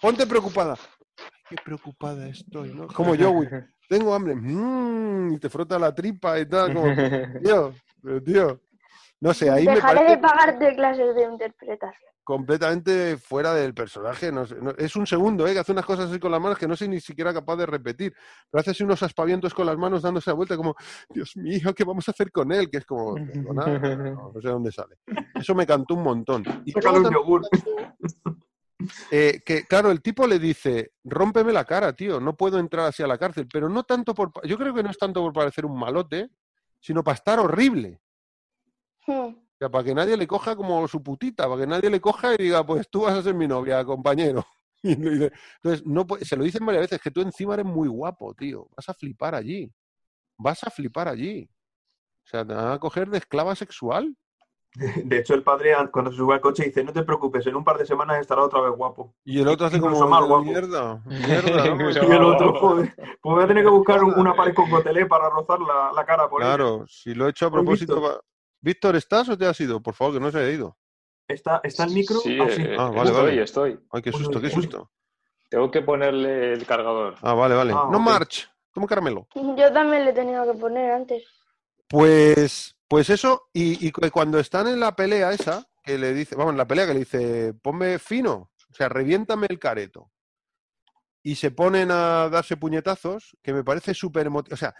ponte 0.00 0.28
preocupada. 0.28 0.76
Ay, 1.18 1.26
qué 1.48 1.56
preocupada 1.64 2.28
estoy, 2.28 2.72
¿no? 2.72 2.86
Como 2.86 3.16
yo, 3.16 3.32
güey. 3.32 3.48
Tengo 3.88 4.14
hambre. 4.14 4.36
Mm, 4.36 5.32
y 5.32 5.38
te 5.40 5.50
frota 5.50 5.76
la 5.76 5.92
tripa 5.92 6.38
y 6.38 6.46
tal, 6.46 6.72
como, 6.72 6.94
tío, 7.42 7.74
pero 8.00 8.22
tío. 8.22 8.60
No 9.18 9.34
sé, 9.34 9.50
ahí 9.50 9.66
me 9.66 9.74
Dejaré 9.74 9.96
parece 9.96 10.14
de 10.14 10.22
pagarte 10.22 10.76
clases 10.76 11.14
de 11.16 11.22
interpretación. 11.24 12.09
Completamente 12.22 13.16
fuera 13.16 13.54
del 13.54 13.74
personaje. 13.74 14.30
No 14.30 14.46
sé, 14.46 14.56
no- 14.60 14.70
es 14.78 14.94
un 14.96 15.06
segundo, 15.06 15.46
¿eh? 15.46 15.52
Que 15.52 15.58
hace 15.60 15.72
unas 15.72 15.84
cosas 15.84 16.10
así 16.10 16.18
con 16.20 16.30
las 16.30 16.40
manos 16.40 16.58
que 16.58 16.68
no 16.68 16.76
soy 16.76 16.88
ni 16.88 17.00
siquiera 17.00 17.32
capaz 17.32 17.56
de 17.56 17.66
repetir. 17.66 18.14
Pero 18.50 18.60
hace 18.60 18.70
así 18.70 18.82
unos 18.84 19.02
aspavientos 19.02 19.52
con 19.54 19.66
las 19.66 19.76
manos 19.76 20.02
dándose 20.02 20.30
la 20.30 20.34
vuelta 20.34 20.56
como, 20.56 20.74
Dios 21.08 21.36
mío, 21.36 21.74
¿qué 21.74 21.84
vamos 21.84 22.06
a 22.08 22.12
hacer 22.12 22.30
con 22.30 22.52
él? 22.52 22.70
Que 22.70 22.78
es 22.78 22.86
como, 22.86 23.14
"Perdona, 23.14 23.64
no, 24.14 24.32
no 24.34 24.40
sé 24.40 24.48
dónde 24.48 24.72
sale. 24.72 24.96
Eso 25.34 25.54
me 25.54 25.66
cantó 25.66 25.94
un 25.94 26.02
montón. 26.02 26.44
Y 26.64 26.72
un 26.76 27.10
yogur. 27.12 27.42
eh, 29.10 29.42
que, 29.44 29.64
claro, 29.66 29.90
el 29.90 30.00
tipo 30.00 30.26
le 30.26 30.38
dice, 30.38 30.92
rómpeme 31.04 31.52
la 31.52 31.64
cara, 31.64 31.92
tío, 31.94 32.20
no 32.20 32.36
puedo 32.36 32.58
entrar 32.58 32.86
así 32.86 33.02
a 33.02 33.06
la 33.06 33.18
cárcel. 33.18 33.46
Pero 33.52 33.68
no 33.68 33.82
tanto 33.84 34.14
por... 34.14 34.32
Yo 34.46 34.56
creo 34.56 34.72
que 34.74 34.82
no 34.82 34.90
es 34.90 34.98
tanto 34.98 35.20
por 35.22 35.32
parecer 35.32 35.66
un 35.66 35.78
malote, 35.78 36.30
sino 36.80 37.02
para 37.04 37.16
estar 37.16 37.38
horrible. 37.40 38.00
Hmm. 39.06 39.34
O 39.60 39.62
sea, 39.62 39.68
para 39.70 39.84
que 39.84 39.94
nadie 39.94 40.16
le 40.16 40.26
coja 40.26 40.56
como 40.56 40.88
su 40.88 41.02
putita, 41.02 41.46
para 41.46 41.60
que 41.60 41.66
nadie 41.66 41.90
le 41.90 42.00
coja 42.00 42.32
y 42.32 42.38
diga, 42.44 42.64
pues 42.64 42.88
tú 42.88 43.02
vas 43.02 43.12
a 43.18 43.22
ser 43.22 43.34
mi 43.34 43.46
novia, 43.46 43.84
compañero. 43.84 44.42
Y 44.82 44.96
le 44.96 45.10
dice- 45.10 45.32
Entonces, 45.56 45.84
no, 45.86 46.06
puede- 46.06 46.24
se 46.24 46.34
lo 46.34 46.42
dicen 46.44 46.64
varias 46.64 46.84
veces, 46.84 46.98
que 47.02 47.10
tú 47.10 47.20
encima 47.20 47.52
eres 47.52 47.66
muy 47.66 47.86
guapo, 47.88 48.32
tío. 48.32 48.66
Vas 48.74 48.88
a 48.88 48.94
flipar 48.94 49.34
allí. 49.34 49.70
Vas 50.38 50.64
a 50.64 50.70
flipar 50.70 51.08
allí. 51.08 51.46
O 52.24 52.26
sea, 52.26 52.46
te 52.46 52.54
van 52.54 52.72
a 52.72 52.78
coger 52.78 53.10
de 53.10 53.18
esclava 53.18 53.54
sexual. 53.54 54.16
De 55.04 55.18
hecho, 55.18 55.34
el 55.34 55.42
padre, 55.42 55.74
cuando 55.92 56.10
se 56.10 56.16
sube 56.16 56.32
al 56.32 56.40
coche, 56.40 56.64
dice: 56.64 56.82
No 56.82 56.94
te 56.94 57.02
preocupes, 57.02 57.46
en 57.46 57.56
un 57.56 57.64
par 57.64 57.76
de 57.76 57.84
semanas 57.84 58.18
estará 58.18 58.42
otra 58.42 58.62
vez 58.62 58.72
guapo. 58.74 59.14
Y 59.26 59.40
el 59.40 59.48
otro 59.48 59.66
hace 59.66 59.78
como, 59.78 60.08
más 60.08 60.24
guapo. 60.26 60.44
mierda, 60.44 61.02
mierda. 61.04 61.66
¿no? 61.66 61.74
Incluso 61.74 62.02
Y 62.02 62.12
el 62.12 62.22
otro, 62.24 62.54
joder, 62.58 62.94
pues 62.96 63.18
voy 63.34 63.44
a 63.44 63.46
tener 63.46 63.64
que 63.64 63.70
buscar 63.70 64.02
un- 64.02 64.18
una 64.18 64.32
pared 64.34 64.54
con 64.54 64.70
gotelé 64.70 65.04
para 65.04 65.28
rozar 65.28 65.60
la, 65.60 65.92
la 65.94 66.06
cara 66.06 66.26
por 66.30 66.40
ella. 66.40 66.54
Claro, 66.54 66.86
si 66.88 67.12
lo 67.12 67.26
he 67.26 67.30
hecho 67.30 67.44
a 67.44 67.48
Hoy, 67.48 67.52
propósito. 67.52 68.22
Víctor. 68.60 68.96
¿estás 68.96 69.28
o 69.28 69.36
te 69.38 69.46
has 69.46 69.58
ido? 69.60 69.82
Por 69.82 69.94
favor, 69.94 70.14
que 70.14 70.20
no 70.20 70.30
se 70.30 70.38
haya 70.38 70.50
ido. 70.50 70.76
¿Está, 71.28 71.60
¿Está 71.62 71.84
el 71.84 71.92
micro? 71.92 72.18
Sí, 72.20 72.36
Ah, 72.40 72.48
sí. 72.50 72.62
eh, 72.62 72.76
Ah, 72.78 72.90
vale, 72.90 73.10
estoy, 73.10 73.24
vale. 73.30 73.42
estoy. 73.42 73.80
Ay, 73.90 74.02
qué 74.02 74.12
susto, 74.12 74.40
qué 74.40 74.50
susto. 74.50 74.90
Tengo 75.48 75.70
que 75.70 75.82
ponerle 75.82 76.52
el 76.52 76.66
cargador. 76.66 77.16
Ah, 77.22 77.34
vale, 77.34 77.54
vale. 77.54 77.72
Ah, 77.72 77.88
no 77.90 77.98
ok. 77.98 78.04
march. 78.04 78.48
Toma 78.72 78.86
caramelo. 78.86 79.26
Yo 79.34 79.72
también 79.72 80.04
le 80.04 80.10
he 80.10 80.14
tenido 80.14 80.44
que 80.52 80.58
poner 80.58 80.92
antes. 80.92 81.24
Pues, 81.88 82.76
pues 82.86 83.10
eso, 83.10 83.48
y, 83.52 83.84
y 83.86 83.90
cu- 83.90 84.08
cuando 84.12 84.38
están 84.38 84.68
en 84.68 84.78
la 84.78 84.94
pelea 84.94 85.32
esa, 85.32 85.66
que 85.82 85.98
le 85.98 86.12
dice, 86.14 86.36
vamos, 86.36 86.52
en 86.52 86.58
la 86.58 86.66
pelea 86.68 86.86
que 86.86 86.92
le 86.94 87.00
dice, 87.00 87.54
ponme 87.54 87.98
fino, 87.98 88.32
o 88.70 88.74
sea, 88.74 88.88
reviéntame 88.88 89.46
el 89.50 89.58
careto. 89.58 90.12
Y 91.22 91.34
se 91.34 91.50
ponen 91.50 91.90
a 91.90 92.28
darse 92.28 92.56
puñetazos, 92.56 93.36
que 93.42 93.52
me 93.52 93.64
parece 93.64 93.92
súper 93.92 94.26
emotivo. 94.28 94.54
O 94.54 94.56
sea, 94.56 94.72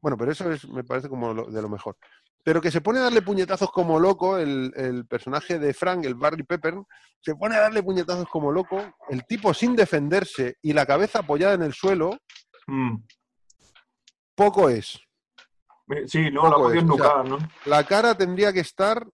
bueno, 0.00 0.16
pero 0.16 0.32
eso 0.32 0.50
es, 0.50 0.66
me 0.68 0.84
parece 0.84 1.08
como 1.10 1.34
lo- 1.34 1.46
de 1.50 1.60
lo 1.62 1.68
mejor. 1.68 1.96
Pero 2.42 2.60
que 2.60 2.70
se 2.70 2.80
pone 2.80 2.98
a 2.98 3.02
darle 3.04 3.22
puñetazos 3.22 3.70
como 3.70 3.98
loco, 3.98 4.36
el, 4.38 4.72
el 4.76 5.06
personaje 5.06 5.58
de 5.58 5.72
Frank, 5.72 6.04
el 6.04 6.14
Barry 6.14 6.42
Pepper, 6.42 6.74
se 7.20 7.34
pone 7.36 7.56
a 7.56 7.60
darle 7.60 7.82
puñetazos 7.82 8.28
como 8.28 8.52
loco, 8.52 8.82
el 9.08 9.24
tipo 9.24 9.54
sin 9.54 9.74
defenderse 9.76 10.56
y 10.62 10.72
la 10.74 10.84
cabeza 10.84 11.20
apoyada 11.20 11.54
en 11.54 11.62
el 11.62 11.72
suelo, 11.72 12.16
Mm. 12.66 12.96
poco 14.34 14.68
es. 14.70 14.98
Eh, 15.90 16.04
Sí, 16.08 16.30
no, 16.30 16.44
la 16.44 16.56
Poco 16.56 16.70
es, 16.72 16.76
o 16.76 16.80
sea, 16.80 16.86
nucar, 16.86 17.28
¿no? 17.28 17.38
La 17.66 17.84
cara 17.84 18.14
tendría 18.16 18.52
que 18.54 18.60
estar, 18.60 19.06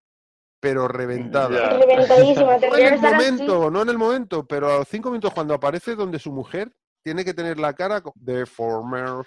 pero 0.60 0.86
reventada. 0.86 1.70
Reventadísima, 1.78 2.46
No 2.46 2.52
en 2.54 2.60
tendría 2.60 2.88
que 2.90 2.94
el 2.94 3.04
así. 3.04 3.12
momento, 3.14 3.70
no 3.70 3.82
en 3.82 3.88
el 3.88 3.98
momento, 3.98 4.46
pero 4.46 4.72
a 4.72 4.78
los 4.78 4.88
cinco 4.88 5.10
minutos 5.10 5.32
cuando 5.34 5.54
aparece 5.54 5.96
donde 5.96 6.18
su 6.20 6.30
mujer 6.32 6.72
tiene 7.02 7.24
que 7.24 7.34
tener 7.34 7.58
la 7.58 7.72
cara 7.74 8.00
co- 8.00 8.12
deformer. 8.14 9.08
O 9.08 9.24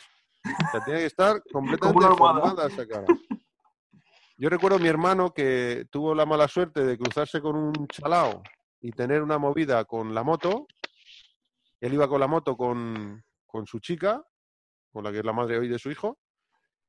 sea, 0.71 0.83
tiene 0.85 1.01
que 1.01 1.05
estar 1.07 1.41
completamente 1.51 2.05
deformada 2.07 2.67
esa 2.67 2.87
cara. 2.87 3.07
Yo 4.35 4.49
recuerdo 4.49 4.77
a 4.77 4.79
mi 4.79 4.87
hermano 4.87 5.31
que 5.31 5.85
tuvo 5.91 6.15
la 6.15 6.25
mala 6.25 6.47
suerte 6.47 6.83
de 6.83 6.97
cruzarse 6.97 7.39
con 7.39 7.55
un 7.55 7.87
chalao 7.87 8.41
y 8.81 8.91
tener 8.91 9.21
una 9.21 9.37
movida 9.37 9.85
con 9.85 10.13
la 10.15 10.23
moto. 10.23 10.65
Él 11.79 11.93
iba 11.93 12.07
con 12.07 12.19
la 12.19 12.27
moto 12.27 12.57
con, 12.57 13.23
con 13.45 13.67
su 13.67 13.79
chica, 13.79 14.25
con 14.91 15.03
la 15.03 15.11
que 15.11 15.19
es 15.19 15.25
la 15.25 15.33
madre 15.33 15.59
hoy 15.59 15.67
de 15.67 15.77
su 15.77 15.91
hijo, 15.91 16.17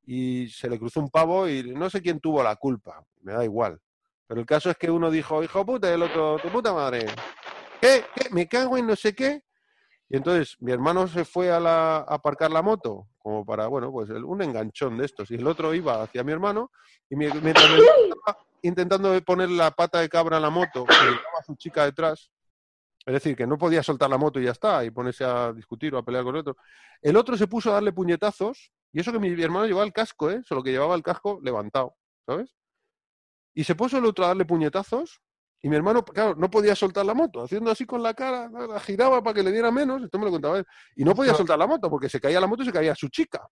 y 0.07 0.49
se 0.49 0.71
le 0.71 0.79
cruzó 0.79 1.01
un 1.01 1.11
pavo 1.11 1.47
y 1.47 1.75
no 1.75 1.91
sé 1.91 2.01
quién 2.01 2.19
tuvo 2.19 2.43
la 2.43 2.57
culpa, 2.57 3.05
me 3.21 3.35
da 3.35 3.45
igual. 3.45 3.79
Pero 4.27 4.41
el 4.41 4.47
caso 4.47 4.71
es 4.71 4.79
que 4.79 4.91
uno 4.91 5.11
dijo, 5.11 5.43
hijo 5.43 5.67
puta, 5.67 5.91
y 5.91 5.95
el 5.95 6.03
otro, 6.03 6.39
tu 6.39 6.49
puta 6.49 6.73
madre. 6.73 7.07
¿Qué? 7.79 8.05
¿Qué? 8.15 8.31
¿Me 8.31 8.49
cago 8.49 8.79
en 8.79 8.87
no 8.87 8.97
sé 8.97 9.15
qué? 9.15 9.43
Y 10.09 10.17
entonces 10.17 10.57
mi 10.61 10.71
hermano 10.71 11.09
se 11.09 11.25
fue 11.25 11.51
a, 11.51 11.59
la, 11.59 11.97
a 11.97 12.01
aparcar 12.15 12.51
la 12.51 12.63
moto, 12.63 13.09
como 13.19 13.45
para, 13.45 13.67
bueno, 13.69 13.91
pues 13.91 14.11
el- 14.11 14.25
un 14.25 14.43
enganchón 14.43 14.99
de 14.99 15.07
estos. 15.07 15.31
Y 15.31 15.37
el 15.37 15.47
otro 15.47 15.75
iba 15.75 16.03
hacia 16.03 16.23
mi 16.23 16.33
hermano, 16.33 16.71
y 17.09 17.17
mi- 17.17 17.31
mientras 17.43 17.71
estaba 17.71 18.39
intentando 18.63 19.19
poner 19.23 19.51
la 19.51 19.71
pata 19.71 20.01
de 20.01 20.09
cabra 20.09 20.37
en 20.37 20.43
la 20.43 20.51
moto, 20.51 20.85
que 20.85 20.93
llevaba 20.95 21.39
a 21.41 21.45
su 21.45 21.55
chica 21.57 21.85
detrás, 21.85 22.31
es 23.07 23.13
decir, 23.15 23.37
que 23.37 23.47
no 23.47 23.59
podía 23.59 23.83
soltar 23.83 24.09
la 24.09 24.19
moto 24.19 24.41
y 24.41 24.45
ya 24.45 24.53
está, 24.53 24.85
y 24.85 24.91
ponerse 24.91 25.25
a 25.25 25.53
discutir 25.53 25.95
o 25.95 25.99
a 25.99 26.03
pelear 26.05 26.25
con 26.25 26.35
el 26.35 26.41
otro. 26.41 26.57
El 27.03 27.17
otro 27.17 27.37
se 27.37 27.47
puso 27.47 27.71
a 27.71 27.75
darle 27.75 27.93
puñetazos, 27.93 28.73
y 28.93 29.01
eso 29.01 29.13
que 29.13 29.19
mi 29.19 29.29
hermano 29.43 29.67
llevaba 29.67 29.85
el 29.87 29.93
casco, 29.93 30.31
¿eh? 30.31 30.43
Solo 30.45 30.63
que 30.63 30.71
llevaba 30.71 30.95
el 30.95 31.03
casco 31.03 31.41
levantado, 31.43 31.97
¿sabes? 32.27 32.55
Y 33.55 33.65
se 33.65 33.75
puso 33.75 33.99
el 33.99 34.05
otro 34.07 34.25
a 34.25 34.29
darle 34.29 34.45
puñetazos, 34.45 35.21
y 35.65 35.69
mi 35.71 35.77
hermano, 35.77 36.05
claro, 36.05 36.35
no 36.35 36.51
podía 36.51 36.77
soltar 36.77 37.07
la 37.07 37.15
moto, 37.15 37.43
haciendo 37.43 37.71
así 37.71 37.87
con 37.87 38.03
la 38.03 38.13
cara, 38.13 38.51
la 38.51 38.79
giraba 38.81 39.23
para 39.23 39.33
que 39.33 39.43
le 39.43 39.51
diera 39.51 39.71
menos, 39.71 40.03
esto 40.03 40.19
me 40.19 40.27
lo 40.27 40.31
contaba 40.31 40.59
él, 40.59 40.67
y 40.95 41.05
no 41.05 41.15
podía 41.15 41.33
soltar 41.33 41.59
la 41.59 41.67
moto 41.67 41.89
porque 41.89 42.11
se 42.11 42.21
caía 42.21 42.39
la 42.39 42.47
moto 42.47 42.63
y 42.65 42.67
se 42.67 42.73
caía 42.73 42.95
su 42.95 43.09
chica. 43.09 43.49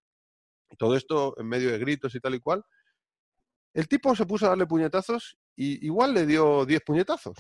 Y 0.69 0.77
todo 0.77 0.95
esto 0.95 1.35
en 1.39 1.49
medio 1.49 1.73
de 1.73 1.79
gritos 1.79 2.15
y 2.15 2.21
tal 2.21 2.35
y 2.35 2.41
cual. 2.41 2.63
El 3.73 3.89
tipo 3.89 4.15
se 4.15 4.27
puso 4.27 4.45
a 4.45 4.51
darle 4.51 4.67
puñetazos 4.67 5.39
y 5.57 5.87
igual 5.87 6.13
le 6.13 6.27
dio 6.27 6.67
10 6.67 6.83
puñetazos. 6.83 7.39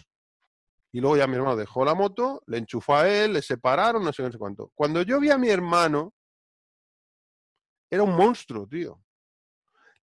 Y 0.90 1.00
luego 1.02 1.18
ya 1.18 1.26
mi 1.26 1.34
hermano 1.34 1.54
dejó 1.54 1.84
la 1.84 1.94
moto, 1.94 2.42
le 2.46 2.56
enchufó 2.56 2.96
a 2.96 3.06
él, 3.06 3.34
le 3.34 3.42
separaron, 3.42 4.02
no 4.02 4.10
sé, 4.10 4.22
no 4.22 4.32
sé 4.32 4.38
cuánto. 4.38 4.72
Cuando 4.74 5.02
yo 5.02 5.20
vi 5.20 5.28
a 5.28 5.36
mi 5.36 5.50
hermano, 5.50 6.14
era 7.90 8.04
un 8.04 8.16
monstruo, 8.16 8.66
tío. 8.66 9.02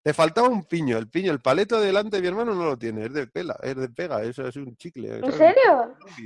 Le 0.02 0.14
faltaba 0.14 0.48
un 0.48 0.64
piño, 0.64 0.96
el 0.96 1.08
piño, 1.10 1.30
el 1.30 1.40
paleto 1.40 1.78
de 1.78 1.86
delante 1.86 2.16
de 2.16 2.22
mi 2.22 2.28
hermano 2.28 2.54
no 2.54 2.64
lo 2.64 2.78
tiene, 2.78 3.04
es 3.06 3.12
de 3.12 3.26
pela, 3.26 3.56
es 3.62 3.76
de 3.76 3.88
pega, 3.90 4.22
eso 4.22 4.46
es 4.46 4.56
un 4.56 4.74
chicle. 4.76 5.16
¿En 5.18 5.20
¿sabes? 5.20 5.36
serio? 5.36 5.94
Sí, 6.16 6.24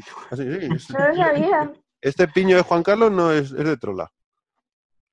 es- 0.74 0.90
No 0.90 1.08
lo 1.08 1.14
sabía. 1.16 1.72
este 2.00 2.28
piño 2.28 2.56
de 2.56 2.62
Juan 2.62 2.84
Carlos 2.84 3.10
no 3.10 3.32
es, 3.32 3.50
es 3.50 3.64
de 3.64 3.76
trola. 3.76 4.12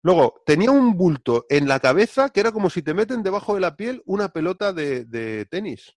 Luego, 0.04 0.42
tenía 0.46 0.72
un 0.72 0.96
bulto 0.96 1.46
en 1.50 1.68
la 1.68 1.80
cabeza 1.80 2.30
que 2.30 2.40
era 2.40 2.52
como 2.52 2.70
si 2.70 2.82
te 2.82 2.94
meten 2.94 3.24
debajo 3.24 3.56
de 3.56 3.62
la 3.62 3.76
piel 3.76 4.02
una 4.06 4.30
pelota 4.30 4.74
de, 4.74 5.06
de 5.06 5.46
tenis. 5.46 5.96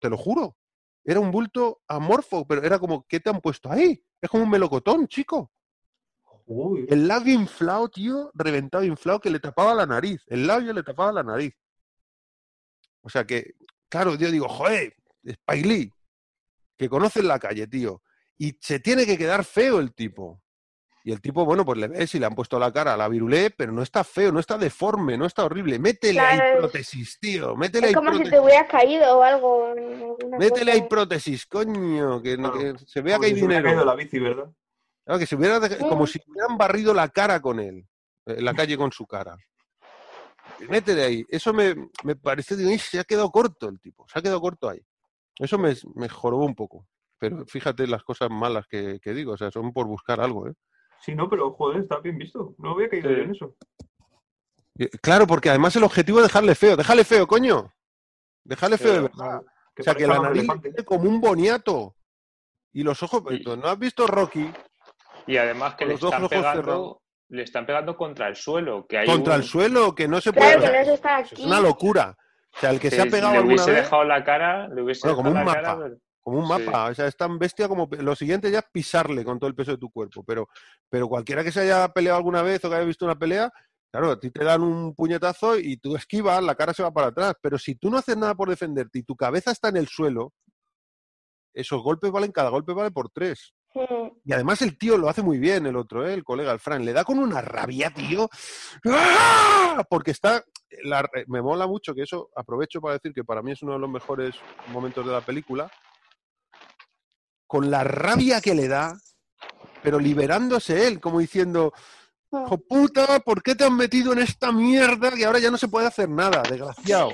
Te 0.00 0.08
lo 0.10 0.16
juro. 0.16 0.56
Era 1.04 1.20
un 1.20 1.30
bulto 1.30 1.80
amorfo, 1.88 2.46
pero 2.46 2.62
era 2.62 2.78
como, 2.78 3.06
¿qué 3.06 3.20
te 3.20 3.28
han 3.30 3.40
puesto 3.40 3.70
ahí? 3.70 4.02
Es 4.20 4.30
como 4.30 4.44
un 4.44 4.50
melocotón, 4.50 5.08
chico. 5.08 5.50
Uy, 6.46 6.86
El 6.88 7.08
labio 7.08 7.34
inflado, 7.34 7.88
tío, 7.88 8.30
reventado, 8.34 8.84
inflado, 8.84 9.20
que 9.20 9.30
le 9.30 9.40
tapaba 9.40 9.74
la 9.74 9.86
nariz. 9.86 10.22
El 10.26 10.46
labio 10.46 10.72
le 10.72 10.82
tapaba 10.82 11.12
la 11.12 11.22
nariz. 11.22 11.54
O 13.02 13.08
sea 13.10 13.24
que, 13.24 13.54
claro, 13.88 14.14
yo 14.14 14.30
digo, 14.30 14.48
joder, 14.48 14.94
Spike 15.24 15.68
Lee, 15.68 15.92
que 16.76 16.88
conoce 16.88 17.20
en 17.20 17.28
la 17.28 17.38
calle, 17.38 17.66
tío. 17.66 18.02
Y 18.38 18.56
se 18.60 18.80
tiene 18.80 19.04
que 19.06 19.18
quedar 19.18 19.44
feo 19.44 19.78
el 19.80 19.92
tipo. 19.94 20.40
Y 21.04 21.10
el 21.10 21.20
tipo, 21.20 21.44
bueno, 21.44 21.64
pues 21.64 21.78
le 21.78 21.88
ves 21.88 22.14
y 22.14 22.20
le 22.20 22.26
han 22.26 22.34
puesto 22.36 22.60
la 22.60 22.72
cara 22.72 22.94
a 22.94 22.96
la 22.96 23.08
virulé, 23.08 23.50
pero 23.50 23.72
no 23.72 23.82
está 23.82 24.04
feo, 24.04 24.30
no 24.30 24.38
está 24.38 24.56
deforme, 24.56 25.18
no 25.18 25.26
está 25.26 25.44
horrible. 25.44 25.80
Métele 25.80 26.20
ahí 26.20 26.36
Claro, 26.36 26.52
es- 26.52 26.58
prótesis, 26.60 27.18
tío. 27.20 27.56
Métele 27.56 27.88
Es 27.88 27.88
ahí 27.88 27.94
como 27.94 28.14
si 28.16 28.22
te 28.30 28.38
hubieras 28.38 28.68
caído 28.68 29.18
o 29.18 29.22
algo. 29.22 29.74
en 29.76 29.94
alguna 29.94 30.38
Métele 30.38 30.70
ahí 30.72 30.82
prótesis, 30.88 31.44
coño, 31.46 32.22
que, 32.22 32.36
no- 32.36 32.52
que 32.52 32.74
se 32.86 33.00
vea 33.02 33.16
como 33.16 33.22
que 33.22 33.26
hay 33.26 33.34
si 33.34 33.40
dinero. 33.40 33.64
caído 33.64 33.84
la 33.84 33.94
bici, 33.96 34.18
¿verdad? 34.20 34.48
Claro, 35.04 35.18
que 35.18 35.26
se 35.26 35.34
hubiera 35.34 35.68
Sí. 35.68 35.76
como 35.80 36.06
si 36.06 36.20
hubieran 36.24 36.56
barrido 36.56 36.94
la 36.94 37.08
cara 37.08 37.40
con 37.40 37.58
él, 37.58 37.78
eh, 38.26 38.34
en 38.38 38.44
la 38.44 38.54
calle 38.54 38.76
con 38.76 38.92
su 38.92 39.04
cara. 39.04 39.36
Métele 40.68 41.02
ahí. 41.04 41.24
Eso 41.28 41.52
me, 41.52 41.74
me 42.04 42.16
pareció, 42.16 42.56
digo, 42.56 42.70
"Ih, 42.70 42.78
se 42.78 42.98
ha 43.00 43.04
quedado 43.04 43.30
corto 43.30 43.68
el 43.68 43.80
tipo, 43.80 44.06
se 44.08 44.18
ha 44.18 44.22
quedado 44.22 44.40
corto 44.40 44.68
ahí. 44.68 44.80
Eso 45.38 45.58
me, 45.58 45.74
me 45.94 46.08
jorobó 46.08 46.44
un 46.44 46.54
poco. 46.54 46.86
Pero 47.18 47.44
fíjate 47.46 47.86
las 47.86 48.02
cosas 48.02 48.30
malas 48.30 48.66
que, 48.66 48.98
que 49.00 49.12
digo, 49.14 49.32
o 49.32 49.36
sea, 49.36 49.50
son 49.50 49.72
por 49.72 49.86
buscar 49.86 50.20
algo, 50.20 50.48
¿eh? 50.48 50.54
Sí, 51.00 51.14
no, 51.14 51.28
pero 51.28 51.52
joder, 51.52 51.82
está 51.82 51.98
bien 52.00 52.18
visto. 52.18 52.54
No 52.58 52.72
había 52.72 52.88
caído 52.88 53.08
Sí. 53.10 53.16
yo 53.16 53.22
en 53.22 53.30
eso. 53.30 53.56
Y- 54.76 54.88
Claro, 54.98 55.26
porque 55.26 55.50
además 55.50 55.74
el 55.76 55.84
objetivo 55.84 56.18
es 56.18 56.24
dejarle 56.24 56.54
feo. 56.54 56.76
Déjale 56.76 57.04
feo, 57.04 57.26
coño. 57.26 57.72
Déjale 58.44 58.76
feo 58.78 58.92
de 58.94 59.00
verdad. 59.02 59.42
Que 59.74 59.82
o 59.82 59.84
sea, 59.84 59.94
que 59.94 60.06
la 60.06 60.18
un 60.20 60.26
nariz 60.26 60.48
tiene 60.62 60.84
como 60.84 61.08
un 61.08 61.20
boniato. 61.20 61.96
Y 62.72 62.82
los 62.82 63.02
ojos, 63.02 63.22
Y- 63.30 63.44
¿no 63.44 63.68
has 63.68 63.78
visto 63.78 64.06
Rocky? 64.06 64.50
Y 65.26 65.36
además 65.36 65.74
que 65.76 65.84
le 65.86 65.92
los 65.92 66.00
dos 66.00 66.12
están 66.12 66.24
ojos 66.24 66.54
cerrados. 66.54 66.96
Le 67.32 67.42
están 67.44 67.64
pegando 67.64 67.96
contra 67.96 68.28
el 68.28 68.36
suelo, 68.36 68.86
que 68.86 68.98
hay 68.98 69.06
Contra 69.06 69.34
un- 69.34 69.40
el 69.40 69.46
suelo, 69.46 69.94
que 69.94 70.06
no 70.06 70.20
se 70.20 70.32
puede. 70.32 70.52
Claro 70.56 70.58
o 70.58 70.64
que 70.64 70.70
sea, 70.70 70.80
no 70.80 70.86
se 70.86 70.94
está 70.94 71.20
eso 71.20 71.34
aquí. 71.34 71.42
es 71.42 71.46
una 71.48 71.60
locura. 71.60 72.16
O 72.54 72.58
sea, 72.60 72.70
el 72.70 72.78
que 72.78 72.90
se 72.90 73.00
ha 73.00 73.06
pegado 73.06 73.32
le 73.32 73.38
alguna 73.38 73.54
hubiese 73.54 73.70
vez, 73.70 73.82
dejado 73.84 74.04
la 74.04 74.22
cara, 74.22 74.68
le 74.68 74.82
hubiese 74.82 75.00
Bueno, 75.08 75.16
como 75.16 75.28
dejado 75.30 75.40
un 75.42 75.46
la 75.48 75.54
cara, 75.62 75.68
mapa. 75.76 75.84
pero- 75.88 76.00
como 76.24 76.38
un 76.38 76.46
Sí. 76.46 76.50
mapa, 76.66 76.90
o 76.90 76.94
sea, 76.94 77.06
es 77.06 77.16
tan 77.16 77.38
bestia 77.38 77.66
como 77.68 77.88
lo 77.90 78.14
siguiente 78.14 78.50
ya 78.50 78.58
es 78.60 78.66
pisarle 78.70 79.24
con 79.24 79.38
todo 79.40 79.48
el 79.48 79.56
peso 79.56 79.70
de 79.72 79.78
tu 79.78 79.90
cuerpo, 79.90 80.22
pero, 80.22 80.48
pero 80.90 81.08
cualquiera 81.08 81.42
que 81.42 81.50
se 81.50 81.60
haya 81.62 81.88
peleado 81.88 82.18
alguna 82.18 82.42
vez 82.42 82.62
o 82.64 82.68
que 82.68 82.76
haya 82.76 82.84
visto 82.84 83.04
una 83.06 83.18
pelea, 83.18 83.50
claro, 83.90 84.10
a 84.12 84.20
ti 84.20 84.30
te 84.30 84.44
dan 84.44 84.62
un 84.62 84.94
puñetazo 84.94 85.58
y 85.58 85.78
tú 85.78 85.96
esquivas, 85.96 86.42
la 86.44 86.54
cara 86.54 86.74
se 86.74 86.82
va 86.82 86.92
para 86.92 87.08
atrás, 87.08 87.34
pero 87.42 87.58
si 87.58 87.74
tú 87.76 87.90
no 87.90 87.96
haces 87.98 88.16
nada 88.16 88.34
por 88.36 88.48
defenderte 88.50 88.98
y 89.00 89.02
tu 89.02 89.16
cabeza 89.16 89.50
está 89.50 89.70
en 89.70 89.78
el 89.78 89.88
suelo, 89.88 90.32
esos 91.54 91.82
golpes 91.82 92.10
valen, 92.12 92.30
cada 92.30 92.50
golpe 92.50 92.72
vale 92.72 92.90
por 92.90 93.08
tres. 93.10 93.52
Y 94.24 94.32
además 94.32 94.62
el 94.62 94.76
tío 94.78 94.96
lo 94.98 95.08
hace 95.08 95.22
muy 95.22 95.38
bien, 95.38 95.66
el 95.66 95.76
otro, 95.76 96.06
¿eh? 96.06 96.14
el 96.14 96.24
colega, 96.24 96.52
el 96.52 96.60
Fran. 96.60 96.84
Le 96.84 96.92
da 96.92 97.04
con 97.04 97.18
una 97.18 97.40
rabia, 97.40 97.90
tío. 97.90 98.28
¡Ah! 98.86 99.84
Porque 99.88 100.10
está... 100.10 100.44
la- 100.84 101.08
me 101.26 101.40
mola 101.42 101.66
mucho 101.66 101.94
que 101.94 102.02
eso, 102.02 102.30
aprovecho 102.36 102.80
para 102.80 102.94
decir 102.94 103.12
que 103.12 103.24
para 103.24 103.42
mí 103.42 103.52
es 103.52 103.62
uno 103.62 103.72
de 103.74 103.78
los 103.78 103.90
mejores 103.90 104.34
momentos 104.68 105.04
de 105.06 105.12
la 105.12 105.20
película. 105.20 105.70
Con 107.46 107.70
la 107.70 107.84
rabia 107.84 108.40
que 108.40 108.54
le 108.54 108.68
da, 108.68 108.96
pero 109.82 109.98
liberándose 109.98 110.86
él, 110.86 111.00
como 111.00 111.18
diciendo, 111.20 111.72
hijo 112.32 112.56
puta, 112.58 113.20
¿por 113.20 113.42
qué 113.42 113.54
te 113.54 113.64
han 113.64 113.76
metido 113.76 114.12
en 114.12 114.20
esta 114.20 114.52
mierda 114.52 115.10
que 115.12 115.24
ahora 115.26 115.38
ya 115.38 115.50
no 115.50 115.58
se 115.58 115.68
puede 115.68 115.86
hacer 115.86 116.08
nada, 116.08 116.42
desgraciado? 116.42 117.10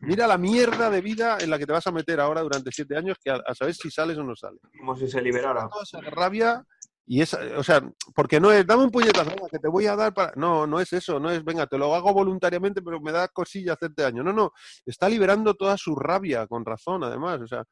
Mira 0.00 0.26
la 0.26 0.38
mierda 0.38 0.90
de 0.90 1.00
vida 1.00 1.38
en 1.40 1.50
la 1.50 1.58
que 1.58 1.66
te 1.66 1.72
vas 1.72 1.86
a 1.86 1.92
meter 1.92 2.20
ahora 2.20 2.40
durante 2.40 2.70
siete 2.72 2.96
años, 2.96 3.18
que 3.22 3.30
a, 3.30 3.40
a 3.46 3.54
saber 3.54 3.74
si 3.74 3.90
sales 3.90 4.16
o 4.18 4.22
no 4.22 4.34
sales 4.34 4.60
Como 4.78 4.96
si 4.96 5.08
se 5.08 5.20
liberara. 5.20 5.68
toda 5.68 5.82
esa 5.82 6.00
rabia 6.00 6.64
y 7.06 7.20
esa, 7.22 7.40
o 7.56 7.62
sea, 7.64 7.82
porque 8.14 8.38
no 8.38 8.52
es, 8.52 8.64
dame 8.64 8.84
un 8.84 8.90
puñetazo, 8.90 9.34
que 9.50 9.58
te 9.58 9.68
voy 9.68 9.86
a 9.86 9.96
dar 9.96 10.14
para... 10.14 10.32
No, 10.36 10.64
no 10.66 10.78
es 10.80 10.92
eso, 10.92 11.18
no 11.18 11.28
es, 11.30 11.42
venga, 11.44 11.66
te 11.66 11.76
lo 11.76 11.92
hago 11.94 12.14
voluntariamente, 12.14 12.82
pero 12.82 13.00
me 13.00 13.10
da 13.10 13.26
cosilla 13.28 13.72
hacerte 13.72 14.02
daño. 14.02 14.22
No, 14.22 14.32
no, 14.32 14.52
está 14.86 15.08
liberando 15.08 15.54
toda 15.54 15.76
su 15.76 15.96
rabia, 15.96 16.46
con 16.46 16.64
razón, 16.64 17.02
además, 17.02 17.40
o 17.40 17.46
sea... 17.48 17.64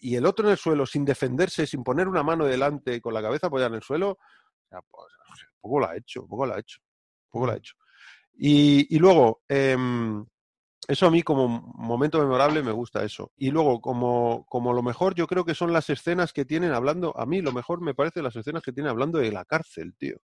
Y 0.00 0.14
el 0.16 0.24
otro 0.24 0.46
en 0.46 0.52
el 0.52 0.58
suelo, 0.58 0.86
sin 0.86 1.04
defenderse, 1.04 1.66
sin 1.66 1.82
poner 1.82 2.08
una 2.08 2.22
mano 2.22 2.44
delante, 2.46 3.00
con 3.00 3.12
la 3.12 3.22
cabeza 3.22 3.48
apoyada 3.48 3.68
en 3.68 3.74
el 3.76 3.82
suelo, 3.82 4.18
sea, 4.68 4.80
pues, 4.90 5.06
poco 5.60 5.80
lo 5.80 5.88
ha 5.88 5.96
hecho, 5.96 6.26
poco 6.26 6.46
lo 6.46 6.54
ha 6.54 6.58
hecho, 6.58 6.80
poco 7.30 7.46
lo 7.46 7.52
ha 7.52 7.56
hecho. 7.56 7.74
Y, 8.34 8.94
y 8.94 8.98
luego, 8.98 9.42
em, 9.48 10.24
eso 10.88 11.06
a 11.06 11.10
mí 11.10 11.22
como 11.22 11.48
momento 11.48 12.18
memorable 12.20 12.62
me 12.62 12.72
gusta 12.72 13.04
eso. 13.04 13.32
Y 13.36 13.50
luego, 13.50 13.80
como, 13.80 14.44
como 14.48 14.72
lo 14.72 14.82
mejor, 14.82 15.14
yo 15.14 15.26
creo 15.26 15.44
que 15.44 15.54
son 15.54 15.72
las 15.72 15.90
escenas 15.90 16.32
que 16.32 16.44
tienen 16.44 16.72
hablando, 16.72 17.16
a 17.18 17.26
mí 17.26 17.40
lo 17.42 17.52
mejor 17.52 17.80
me 17.80 17.94
parece 17.94 18.22
las 18.22 18.36
escenas 18.36 18.62
que 18.62 18.72
tienen 18.72 18.90
hablando 18.90 19.18
de 19.18 19.32
la 19.32 19.44
cárcel, 19.44 19.94
tío. 19.98 20.16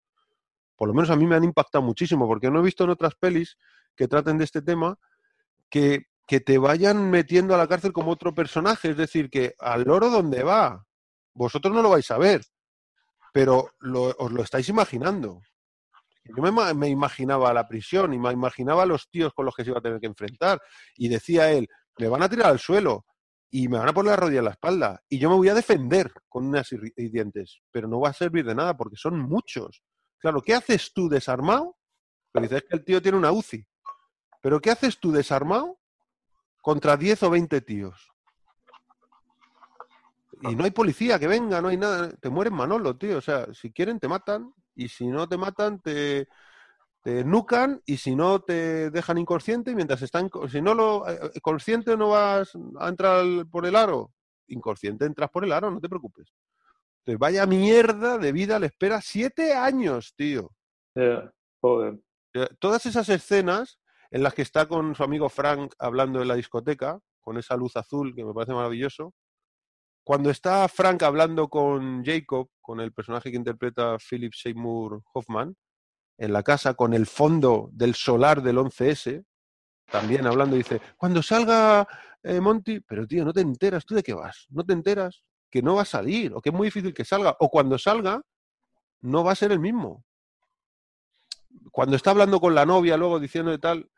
Por 0.75 0.87
lo 0.89 0.93
menos 0.93 1.09
a 1.11 1.15
mí 1.15 1.27
me 1.27 1.35
han 1.35 1.43
impactado 1.43 1.83
muchísimo, 1.83 2.27
porque 2.27 2.51
no 2.51 2.59
he 2.59 2.63
visto 2.63 2.83
en 2.83 2.91
otras 2.91 3.15
pelis 3.15 3.57
que 3.95 4.07
traten 4.07 4.37
de 4.37 4.45
este 4.45 4.61
tema 4.61 4.97
que, 5.69 6.07
que 6.27 6.39
te 6.41 6.57
vayan 6.57 7.09
metiendo 7.11 7.55
a 7.55 7.57
la 7.57 7.67
cárcel 7.67 7.93
como 7.93 8.11
otro 8.11 8.33
personaje. 8.33 8.91
Es 8.91 8.97
decir, 8.97 9.29
que 9.29 9.55
al 9.59 9.83
loro 9.83 10.09
donde 10.09 10.43
va, 10.43 10.85
vosotros 11.33 11.73
no 11.73 11.81
lo 11.81 11.91
vais 11.91 12.09
a 12.11 12.17
ver, 12.17 12.43
pero 13.33 13.71
lo- 13.79 14.15
os 14.17 14.31
lo 14.31 14.43
estáis 14.43 14.69
imaginando. 14.69 15.41
Yo 16.23 16.41
me, 16.41 16.51
ma- 16.51 16.73
me 16.73 16.87
imaginaba 16.89 17.53
la 17.53 17.67
prisión 17.67 18.13
y 18.13 18.19
me 18.19 18.31
imaginaba 18.31 18.85
los 18.85 19.09
tíos 19.09 19.33
con 19.33 19.45
los 19.45 19.55
que 19.55 19.63
se 19.63 19.71
iba 19.71 19.79
a 19.79 19.81
tener 19.81 19.99
que 19.99 20.07
enfrentar. 20.07 20.59
Y 20.95 21.09
decía 21.09 21.51
él, 21.51 21.67
me 21.97 22.07
van 22.07 22.23
a 22.23 22.29
tirar 22.29 22.47
al 22.47 22.59
suelo 22.59 23.05
y 23.49 23.67
me 23.67 23.77
van 23.79 23.89
a 23.89 23.93
poner 23.93 24.11
la 24.11 24.15
rodilla 24.17 24.39
en 24.39 24.45
la 24.45 24.51
espalda. 24.51 25.01
Y 25.09 25.19
yo 25.19 25.29
me 25.29 25.35
voy 25.35 25.49
a 25.49 25.53
defender 25.53 26.11
con 26.29 26.45
unas 26.45 26.71
y, 26.71 27.09
dientes. 27.09 27.61
Pero 27.71 27.87
no 27.87 27.99
va 27.99 28.09
a 28.09 28.13
servir 28.13 28.45
de 28.45 28.55
nada 28.55 28.77
porque 28.77 28.95
son 28.95 29.19
muchos. 29.19 29.83
Claro, 30.19 30.41
¿qué 30.41 30.53
haces 30.53 30.93
tú 30.93 31.09
desarmado? 31.09 31.75
Pero 32.31 32.43
dices 32.43 32.63
que 32.69 32.77
el 32.77 32.85
tío 32.85 33.01
tiene 33.01 33.17
una 33.17 33.31
UCI. 33.31 33.65
Pero 34.41 34.59
¿qué 34.61 34.71
haces 34.71 34.99
tú 34.99 35.11
desarmado 35.11 35.79
contra 36.61 36.95
10 36.95 37.23
o 37.23 37.29
20 37.29 37.61
tíos? 37.61 38.07
Y 40.43 40.55
no 40.55 40.63
hay 40.63 40.71
policía 40.71 41.19
que 41.19 41.27
venga, 41.27 41.61
no 41.61 41.67
hay 41.67 41.77
nada. 41.77 42.11
Te 42.17 42.29
mueres 42.29 42.53
Manolo, 42.53 42.97
tío. 42.97 43.17
O 43.17 43.21
sea, 43.21 43.53
si 43.53 43.71
quieren 43.71 43.99
te 43.99 44.07
matan 44.07 44.53
y 44.75 44.87
si 44.87 45.07
no 45.07 45.27
te 45.27 45.37
matan 45.37 45.79
te, 45.79 46.27
te 47.01 47.23
nucan 47.23 47.81
y 47.85 47.97
si 47.97 48.15
no 48.15 48.39
te 48.41 48.89
dejan 48.91 49.17
inconsciente 49.17 49.75
mientras 49.75 50.01
están... 50.01 50.29
Si 50.49 50.61
no 50.61 50.73
lo... 50.73 51.07
eh, 51.09 51.31
consciente 51.41 51.97
no 51.97 52.09
vas 52.09 52.53
a 52.79 52.89
entrar 52.89 53.25
por 53.51 53.65
el 53.65 53.75
aro. 53.75 54.11
Inconsciente 54.47 55.05
entras 55.05 55.29
por 55.29 55.43
el 55.43 55.51
aro, 55.51 55.71
no 55.71 55.79
te 55.79 55.89
preocupes. 55.89 56.33
Te 57.03 57.15
vaya 57.15 57.45
mierda 57.45 58.17
de 58.17 58.31
vida 58.31 58.59
le 58.59 58.67
espera 58.67 59.01
siete 59.01 59.53
años, 59.53 60.13
tío. 60.15 60.51
Joder. 61.59 61.99
Eh, 62.33 62.47
Todas 62.59 62.85
esas 62.85 63.09
escenas 63.09 63.79
en 64.11 64.23
las 64.23 64.33
que 64.33 64.41
está 64.43 64.67
con 64.67 64.93
su 64.93 65.03
amigo 65.03 65.29
Frank 65.29 65.73
hablando 65.79 66.21
en 66.21 66.27
la 66.27 66.35
discoteca, 66.35 66.99
con 67.21 67.37
esa 67.37 67.55
luz 67.55 67.75
azul 67.77 68.13
que 68.15 68.23
me 68.25 68.33
parece 68.33 68.53
maravilloso. 68.53 69.13
Cuando 70.03 70.29
está 70.29 70.67
Frank 70.67 71.03
hablando 71.03 71.49
con 71.49 72.03
Jacob, 72.03 72.49
con 72.59 72.79
el 72.79 72.91
personaje 72.91 73.31
que 73.31 73.37
interpreta 73.37 73.97
Philip 73.97 74.33
Seymour 74.33 75.03
Hoffman, 75.13 75.55
en 76.17 76.33
la 76.33 76.43
casa, 76.43 76.73
con 76.73 76.93
el 76.93 77.05
fondo 77.05 77.69
del 77.71 77.95
solar 77.95 78.41
del 78.41 78.57
11S, 78.57 79.23
también 79.89 80.25
hablando, 80.27 80.55
dice, 80.55 80.81
cuando 80.97 81.21
salga 81.21 81.87
eh, 82.23 82.39
Monty, 82.39 82.79
pero 82.81 83.07
tío, 83.07 83.25
no 83.25 83.33
te 83.33 83.41
enteras, 83.41 83.85
¿tú 83.85 83.95
de 83.95 84.03
qué 84.03 84.13
vas? 84.13 84.45
¿No 84.49 84.63
te 84.63 84.73
enteras? 84.73 85.23
Que 85.49 85.61
no 85.61 85.75
va 85.75 85.81
a 85.81 85.85
salir, 85.85 86.33
o 86.33 86.41
que 86.41 86.49
es 86.49 86.55
muy 86.55 86.67
difícil 86.67 86.93
que 86.93 87.05
salga, 87.05 87.35
o 87.39 87.49
cuando 87.49 87.77
salga, 87.77 88.21
no 89.01 89.23
va 89.23 89.31
a 89.31 89.35
ser 89.35 89.51
el 89.51 89.59
mismo 89.59 90.05
cuando 91.71 91.95
está 91.95 92.11
hablando 92.11 92.39
con 92.39 92.55
la 92.55 92.65
novia, 92.65 92.97
luego 92.97 93.19
diciendo 93.19 93.51
de 93.51 93.59
tal, 93.59 93.89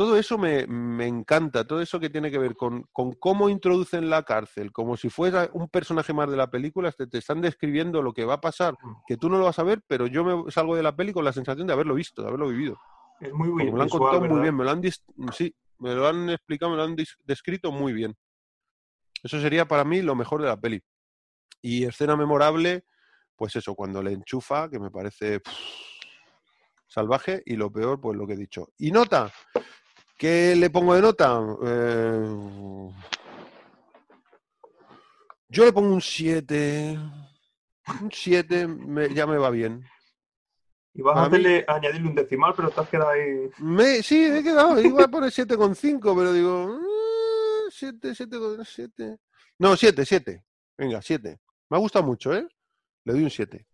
todo 0.00 0.16
eso 0.16 0.38
me, 0.38 0.66
me 0.66 1.06
encanta, 1.06 1.66
todo 1.66 1.82
eso 1.82 2.00
que 2.00 2.08
tiene 2.08 2.30
que 2.30 2.38
ver 2.38 2.56
con, 2.56 2.84
con 2.90 3.12
cómo 3.12 3.50
introducen 3.50 4.08
la 4.08 4.22
cárcel, 4.22 4.72
como 4.72 4.96
si 4.96 5.10
fuera 5.10 5.50
un 5.52 5.68
personaje 5.68 6.14
más 6.14 6.30
de 6.30 6.38
la 6.38 6.50
película, 6.50 6.90
te, 6.90 7.06
te 7.06 7.18
están 7.18 7.42
describiendo 7.42 8.00
lo 8.00 8.14
que 8.14 8.24
va 8.24 8.32
a 8.32 8.40
pasar, 8.40 8.78
que 9.06 9.18
tú 9.18 9.28
no 9.28 9.36
lo 9.36 9.44
vas 9.44 9.58
a 9.58 9.62
ver, 9.62 9.82
pero 9.86 10.06
yo 10.06 10.24
me 10.24 10.50
salgo 10.50 10.74
de 10.74 10.82
la 10.82 10.96
peli 10.96 11.12
con 11.12 11.22
la 11.22 11.34
sensación 11.34 11.66
de 11.66 11.74
haberlo 11.74 11.94
visto, 11.94 12.22
de 12.22 12.28
haberlo 12.28 12.48
vivido. 12.48 12.78
Es 13.20 13.30
muy 13.34 13.48
bien. 13.48 13.74
me 13.74 13.76
lo 13.76 13.82
han 13.82 13.88
visual, 13.88 14.00
contado 14.00 14.34
muy 14.34 14.40
bien, 14.40 14.56
me 14.56 14.64
lo 14.64 14.70
han, 14.70 14.82
sí, 15.34 15.54
me 15.76 15.94
lo 15.94 16.08
han 16.08 16.30
explicado, 16.30 16.70
me 16.70 16.78
lo 16.78 16.84
han 16.84 16.96
descrito 17.26 17.70
muy 17.70 17.92
bien. 17.92 18.16
Eso 19.22 19.38
sería 19.38 19.68
para 19.68 19.84
mí 19.84 20.00
lo 20.00 20.14
mejor 20.14 20.40
de 20.40 20.48
la 20.48 20.58
peli. 20.58 20.82
Y 21.60 21.84
escena 21.84 22.16
memorable, 22.16 22.86
pues 23.36 23.54
eso, 23.54 23.74
cuando 23.74 24.02
le 24.02 24.12
enchufa, 24.12 24.70
que 24.70 24.78
me 24.78 24.90
parece 24.90 25.40
pff, 25.40 25.52
salvaje, 26.86 27.42
y 27.44 27.56
lo 27.56 27.70
peor, 27.70 28.00
pues 28.00 28.16
lo 28.16 28.26
que 28.26 28.32
he 28.32 28.38
dicho. 28.38 28.72
Y 28.78 28.92
nota, 28.92 29.30
¿qué 30.20 30.54
le 30.54 30.68
pongo 30.68 30.94
de 30.94 31.00
nota? 31.00 31.40
Eh, 31.64 32.90
yo 35.48 35.64
le 35.64 35.72
pongo 35.72 35.94
un 35.94 36.00
7. 36.02 36.98
Un 38.02 38.10
7 38.12 38.68
ya 39.14 39.26
me 39.26 39.38
va 39.38 39.48
bien. 39.50 39.82
Y 40.92 41.02
vas 41.02 41.16
a 41.16 41.20
mí- 41.22 41.26
hacerle, 41.28 41.64
añadirle 41.66 42.08
un 42.08 42.14
decimal, 42.14 42.52
pero 42.54 42.68
te 42.70 42.80
has 42.80 42.88
quedado 42.88 43.10
ahí. 43.10 43.50
Me, 43.58 44.02
sí, 44.02 44.24
he 44.26 44.42
quedado, 44.42 44.78
iba 44.80 45.04
a 45.04 45.08
poner 45.08 45.30
7,5, 45.32 46.14
pero 46.16 46.32
digo, 46.32 46.78
7, 47.70 48.14
7, 48.14 48.36
7. 48.64 49.16
No, 49.58 49.74
7, 49.76 50.04
7. 50.04 50.44
Venga, 50.76 51.00
7. 51.00 51.40
Me 51.70 51.76
ha 51.76 51.80
gustado 51.80 52.04
mucho, 52.04 52.34
¿eh? 52.34 52.46
Le 53.04 53.12
doy 53.14 53.22
un 53.24 53.30
7. 53.30 53.66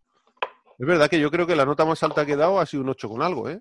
Es 0.78 0.86
verdad 0.86 1.08
que 1.10 1.18
yo 1.18 1.31
creo 1.31 1.47
que 1.47 1.57
la 1.57 1.65
nota 1.65 1.84
más 1.84 2.02
alta 2.02 2.25
que 2.25 2.33
he 2.33 2.36
dado 2.36 2.60
ha 2.60 2.66
sido 2.66 2.83
un 2.84 2.91
8 2.91 3.08
con 3.08 3.23
algo, 3.23 3.49
¿eh? 3.49 3.60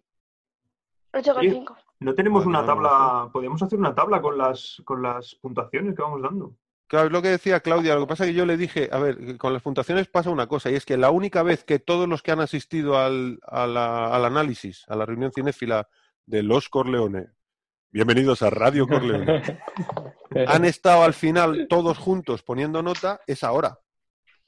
8,5. 1.14 1.76
No 2.00 2.14
tenemos 2.14 2.44
Bueno, 2.44 2.60
una 2.60 2.68
tabla. 2.68 3.30
Podríamos 3.32 3.62
hacer 3.64 3.80
una 3.80 3.96
tabla 3.96 4.22
con 4.22 4.38
las, 4.38 4.82
con 4.86 5.02
las 5.02 5.36
puntuaciones 5.36 5.96
que 5.96 6.02
vamos 6.02 6.22
dando. 6.22 6.54
Claro, 6.88 7.08
es 7.08 7.12
lo 7.14 7.22
que 7.22 7.30
decía 7.30 7.62
Claudia. 7.62 7.96
Lo 7.96 8.02
que 8.02 8.08
pasa 8.08 8.26
es 8.26 8.32
que 8.32 8.36
yo 8.36 8.46
le 8.46 8.58
dije, 8.58 8.90
a 8.92 9.00
ver, 9.00 9.38
con 9.38 9.54
las 9.54 9.62
puntuaciones 9.64 10.08
pasa 10.08 10.30
una 10.30 10.48
cosa, 10.48 10.70
y 10.70 10.76
es 10.76 10.86
que 10.86 10.98
la 10.98 11.10
única 11.10 11.42
vez 11.42 11.64
que 11.64 11.80
todos 11.80 12.08
los 12.08 12.22
que 12.22 12.32
han 12.32 12.42
asistido 12.42 12.98
al, 13.00 13.40
a 13.48 13.66
la- 13.66 14.08
al 14.16 14.24
análisis, 14.26 14.86
a 14.88 14.96
la 14.96 15.06
reunión 15.06 15.32
cinéfila 15.34 15.88
de 16.28 16.44
Los 16.44 16.70
Corleone, 16.70 17.30
bienvenidos 17.90 18.44
a 18.44 18.52
Radio 18.52 18.88
Corleone, 18.88 19.42
han 20.48 20.66
estado 20.66 21.04
al 21.04 21.14
final 21.16 21.66
todos 21.70 21.98
juntos 21.98 22.44
poniendo 22.44 22.84
nota, 22.84 23.20
es 23.26 23.44
ahora. 23.44 23.80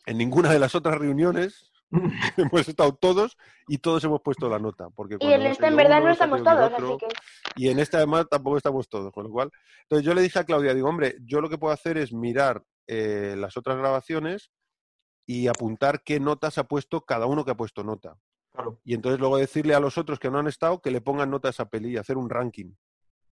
En 0.05 0.17
ninguna 0.19 0.51
de 0.51 0.59
las 0.59 0.75
otras 0.75 0.97
reuniones 0.99 1.71
hemos 2.37 2.67
estado 2.67 2.93
todos 2.95 3.37
y 3.67 3.77
todos 3.77 4.03
hemos 4.03 4.21
puesto 4.21 4.49
la 4.49 4.59
nota. 4.59 4.89
Porque 4.89 5.17
Y 5.19 5.31
en 5.31 5.43
esta 5.43 5.67
en 5.67 5.75
verdad 5.75 5.97
uno, 5.99 6.07
no 6.07 6.11
estamos 6.13 6.43
todos, 6.43 6.71
otro. 6.73 6.87
así 6.95 6.97
que 6.97 7.07
Y 7.55 7.69
en 7.69 7.79
esta 7.79 7.97
además 7.97 8.27
tampoco 8.29 8.57
estamos 8.57 8.89
todos, 8.89 9.11
con 9.13 9.23
lo 9.25 9.31
cual. 9.31 9.51
Entonces 9.83 10.05
yo 10.05 10.13
le 10.13 10.21
dije 10.21 10.39
a 10.39 10.43
Claudia, 10.43 10.73
digo, 10.73 10.89
hombre, 10.89 11.15
yo 11.21 11.41
lo 11.41 11.49
que 11.49 11.57
puedo 11.57 11.73
hacer 11.73 11.97
es 11.97 12.11
mirar 12.13 12.63
eh, 12.87 13.35
las 13.37 13.57
otras 13.57 13.77
grabaciones 13.77 14.51
y 15.25 15.47
apuntar 15.47 16.01
qué 16.03 16.19
notas 16.19 16.57
ha 16.57 16.63
puesto 16.65 17.01
cada 17.01 17.25
uno 17.25 17.43
que 17.45 17.51
ha 17.51 17.57
puesto 17.57 17.83
nota. 17.83 18.15
Claro. 18.53 18.79
Y 18.83 18.93
entonces 18.93 19.19
luego 19.19 19.37
decirle 19.37 19.75
a 19.75 19.79
los 19.79 19.97
otros 19.97 20.19
que 20.19 20.31
no 20.31 20.39
han 20.39 20.47
estado 20.47 20.81
que 20.81 20.89
le 20.91 21.01
pongan 21.01 21.29
nota 21.29 21.49
a 21.49 21.51
esa 21.51 21.65
peli 21.69 21.91
y 21.91 21.97
hacer 21.97 22.17
un 22.17 22.29
ranking. 22.29 22.73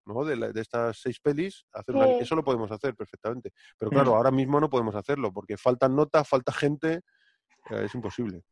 ¿no? 0.05 0.25
De, 0.25 0.35
la- 0.35 0.51
de 0.51 0.59
estas 0.59 0.97
seis 0.99 1.19
pelis, 1.21 1.65
hacer 1.71 1.95
un 1.95 2.01
Sí. 2.01 2.07
ranking. 2.07 2.23
eso 2.23 2.35
lo 2.35 2.43
podemos 2.43 2.69
hacer 2.71 2.93
perfectamente. 2.95 3.53
Pero 3.77 3.89
claro, 3.89 4.15
ahora 4.15 4.31
mismo 4.31 4.59
no 4.59 4.69
podemos 4.69 4.95
hacerlo 4.95 5.31
porque 5.31 5.55
faltan 5.55 5.95
notas, 5.95 6.27
falta 6.27 6.51
gente, 6.51 7.01
es 7.69 7.93
imposible. 7.95 8.43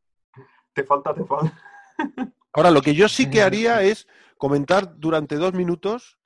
Te 0.74 0.84
falta, 0.84 1.14
te 1.14 1.24
falta. 1.26 1.54
Ahora, 2.54 2.72
lo 2.72 2.82
que 2.82 2.94
yo 2.94 3.08
sí 3.08 3.30
que 3.30 3.42
haría 3.42 3.82
es 3.82 4.08
comentar 4.38 4.98
durante 5.00 5.36
dos 5.36 5.54
minutos 5.54 6.18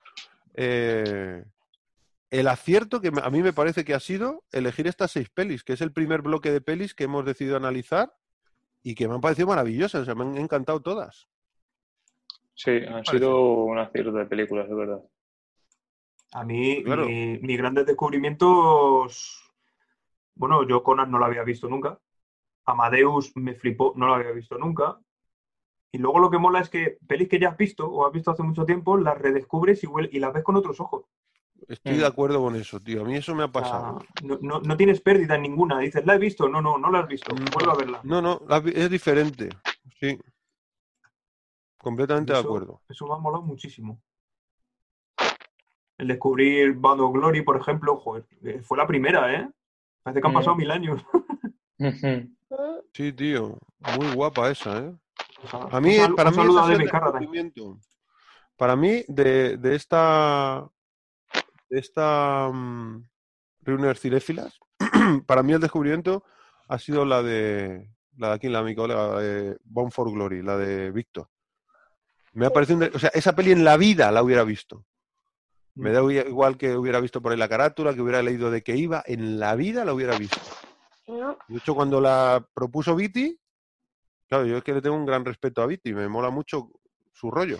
eh, 0.56 1.44
el 2.32 2.48
acierto 2.48 3.00
que 3.02 3.12
a 3.22 3.30
mí 3.30 3.44
me 3.44 3.54
parece 3.54 3.86
que 3.86 3.94
ha 3.94 4.00
sido 4.00 4.44
elegir 4.52 4.88
estas 4.88 5.12
seis 5.12 5.30
pelis, 5.30 5.64
que 5.64 5.74
es 5.74 5.82
el 5.82 5.92
primer 5.92 6.22
bloque 6.22 6.52
de 6.52 6.62
pelis 6.62 6.96
que 6.96 7.04
hemos 7.04 7.26
decidido 7.26 7.58
analizar 7.58 8.14
y 8.82 8.96
que 8.96 9.08
me 9.08 9.16
han 9.16 9.22
parecido 9.22 9.48
maravillosas, 9.48 10.02
o 10.02 10.06
sea, 10.06 10.16
me 10.16 10.24
han 10.24 10.38
encantado 10.38 10.82
todas. 10.82 11.28
Sí, 12.56 12.72
han 12.88 13.06
sido 13.06 13.40
un 13.66 13.78
acierto 13.78 14.12
de 14.14 14.26
películas, 14.26 14.68
de 14.70 14.76
verdad. 14.76 15.02
A 16.34 16.44
mí, 16.44 16.84
Claro. 16.84 17.06
mi- 17.06 17.38
mis 17.40 17.58
grandes 17.58 17.86
descubrimientos. 17.86 19.42
Bueno, 20.36 20.68
yo 20.68 20.82
Conan 20.84 21.12
no 21.12 21.18
lo 21.20 21.26
había 21.26 21.44
visto 21.44 21.68
nunca. 21.68 22.00
Amadeus 22.66 23.32
me 23.35 23.53
flipó, 23.56 23.94
no 23.95 24.08
lo 24.08 24.16
había 24.16 24.32
visto 24.32 24.58
nunca. 24.58 25.00
Y 25.92 25.98
luego 25.98 26.19
lo 26.19 26.30
que 26.30 26.38
mola 26.38 26.60
es 26.60 26.69
que 26.69 26.98
pelis 27.08 27.30
que 27.30 27.40
ya 27.40 27.50
has 27.50 27.58
visto 27.58 27.88
o 27.90 28.06
has 28.06 28.11
visto 28.11 28.32
hace 28.32 28.44
mucho 28.44 28.66
tiempo, 28.66 28.98
las 28.98 29.18
redescubres 29.18 29.84
y, 29.84 29.88
y 30.11 30.19
las 30.19 30.34
ves 30.34 30.44
con 30.44 30.56
otros 30.58 30.80
ojos. 30.82 31.06
Estoy 31.69 31.94
Mm. 31.94 32.00
de 32.00 32.06
acuerdo 32.06 32.42
con 32.42 32.56
eso, 32.58 32.80
tío. 32.82 33.02
A 33.02 33.06
mí 33.06 33.16
eso 33.16 33.34
me 33.34 33.44
ha 33.44 33.48
pasado. 33.48 34.00
no, 34.24 34.38
no- 34.42 34.60
no 34.60 34.76
tienes 34.77 35.00
pérdida 35.00 35.35
en 35.35 35.44
ninguna. 35.44 35.80
Dices, 35.80 36.06
¿la 36.06 36.16
he 36.16 36.19
visto? 36.19 36.50
No, 36.50 36.61
no, 36.61 36.77
no 36.77 36.92
la 36.92 37.00
has 37.00 37.08
visto. 37.08 37.34
No. 37.34 37.45
Vuelve 37.53 37.72
a 37.72 37.76
verla. 37.76 38.00
No, 38.03 38.22
no, 38.22 38.42
es 38.66 38.90
diferente. 38.90 39.50
Sí. 40.00 40.19
Completamente 41.77 42.34
de 42.34 42.40
acuerdo. 42.40 42.82
Eso 42.90 43.08
me 43.08 43.14
ha 43.14 43.18
molado 43.18 43.44
muchísimo. 43.44 44.02
El 45.98 46.08
descubrir 46.10 46.74
Band 46.74 47.00
of 47.02 47.14
Glory, 47.14 47.42
por 47.42 47.56
ejemplo, 47.58 47.95
joder, 47.98 48.26
eh, 48.44 48.60
fue 48.61 48.77
la 48.77 48.85
primera, 48.85 49.34
¿eh? 49.34 49.50
Parece 50.03 50.19
que 50.19 50.27
han 50.27 50.34
Mm. 50.34 50.35
pasado 50.35 50.56
mil 50.58 50.72
años. 50.72 51.02
Mm, 52.95 53.01
Sí, 53.03 53.14
tío. 53.14 53.57
Muy 53.98 54.14
guapa 54.15 54.49
esa, 54.49 54.77
¿eh? 54.80 54.93
A 55.72 55.82
mí, 55.82 55.98
un 55.99 56.15
para 56.15 56.30
un 56.30 56.35
mí 56.35 56.41
Carradine. 56.90 57.19
descubrimiento. 57.19 57.80
Para 58.57 58.75
mí, 58.75 59.03
de, 59.07 59.57
de 59.57 59.75
esta, 59.75 60.65
de 61.69 61.80
esta 61.80 62.49
mm, 62.53 63.06
reunión 63.64 63.95
cinéfilas, 63.95 64.57
para 65.27 65.43
mí 65.43 65.53
el 65.53 65.59
descubrimiento 65.59 66.24
ha 66.69 66.80
sido 66.80 67.06
la 67.06 67.22
de 67.22 67.90
la 68.17 68.30
de 68.30 68.33
aquí, 68.35 68.48
la 68.48 68.59
de 68.59 68.65
mi 68.65 68.75
colega, 68.75 69.07
la 69.07 69.19
de 69.19 69.57
Born 69.65 69.91
for 69.91 70.09
Glory, 70.09 70.41
la 70.41 70.56
de 70.57 70.90
Víctor. 70.91 71.27
Me 72.32 72.45
ha 72.45 72.49
parecido, 72.49 72.77
un 72.77 72.90
de- 72.90 72.95
o 72.95 72.99
sea, 72.99 73.09
esa 73.14 73.35
peli 73.35 73.51
en 73.51 73.65
la 73.65 73.75
vida 73.75 74.09
la 74.11 74.24
hubiera 74.24 74.45
visto. 74.45 74.85
Me 75.75 75.91
da 75.91 76.01
igual 76.01 76.57
que 76.57 76.77
hubiera 76.77 77.01
visto 77.01 77.22
por 77.22 77.33
ahí 77.33 77.38
la 77.38 77.49
carátula, 77.49 77.93
que 77.93 77.99
hubiera 78.01 78.22
leído 78.24 78.49
de 78.51 78.64
qué 78.64 78.77
iba, 78.77 79.03
en 79.06 79.38
la 79.38 79.56
vida 79.56 79.83
la 79.83 79.93
hubiera 79.93 80.17
visto. 80.17 80.40
De 81.48 81.58
hecho, 81.58 81.75
cuando 81.75 82.01
la 82.01 82.45
propuso 82.53 82.95
Viti, 82.95 83.40
claro, 84.27 84.45
yo 84.45 84.58
es 84.58 84.64
que 84.64 84.74
le 84.74 84.82
tengo 84.82 84.95
un 84.95 85.06
gran 85.06 85.24
respeto 85.25 85.61
a 85.61 85.67
Viti, 85.67 85.93
me 85.93 86.08
mola 86.08 86.30
mucho 86.30 86.69
su 87.14 87.30
rollo. 87.32 87.59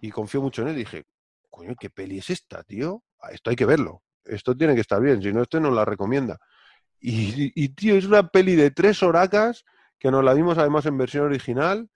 Y 0.00 0.10
confío 0.10 0.42
mucho 0.42 0.62
en 0.62 0.68
él. 0.68 0.76
Dije, 0.76 1.04
coño, 1.50 1.74
¿qué 1.78 1.90
peli 1.90 2.18
es 2.18 2.30
esta, 2.30 2.62
tío? 2.64 3.02
Esto 3.30 3.50
hay 3.50 3.56
que 3.56 3.64
verlo. 3.66 4.02
Esto 4.24 4.56
tiene 4.56 4.74
que 4.74 4.80
estar 4.80 5.00
bien, 5.00 5.22
si 5.22 5.32
no, 5.32 5.42
este 5.42 5.60
nos 5.60 5.72
la 5.74 5.84
recomienda. 5.84 6.38
Y, 7.00 7.52
y, 7.54 7.68
tío, 7.70 7.96
es 7.96 8.06
una 8.06 8.28
peli 8.28 8.56
de 8.56 8.70
tres 8.70 9.02
horacas 9.02 9.64
que 9.98 10.10
nos 10.10 10.24
la 10.24 10.34
vimos 10.34 10.58
además 10.58 10.86
en 10.86 10.98
versión 10.98 11.24
original. 11.26 11.88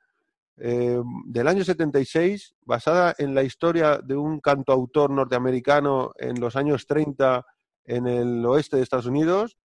eh, 0.59 1.01
del 1.27 1.49
año 1.49 1.65
76, 1.65 2.55
basada 2.63 3.15
en 3.19 3.35
la 3.35 3.43
historia 3.45 3.99
de 3.99 4.17
un 4.17 4.41
cantautor 4.41 5.11
norteamericano 5.11 6.13
en 6.19 6.41
los 6.41 6.57
años 6.57 6.87
30 6.87 7.47
en 7.85 8.07
el 8.07 8.45
oeste 8.45 8.77
de 8.77 8.83
Estados 8.83 9.07
Unidos, 9.07 9.57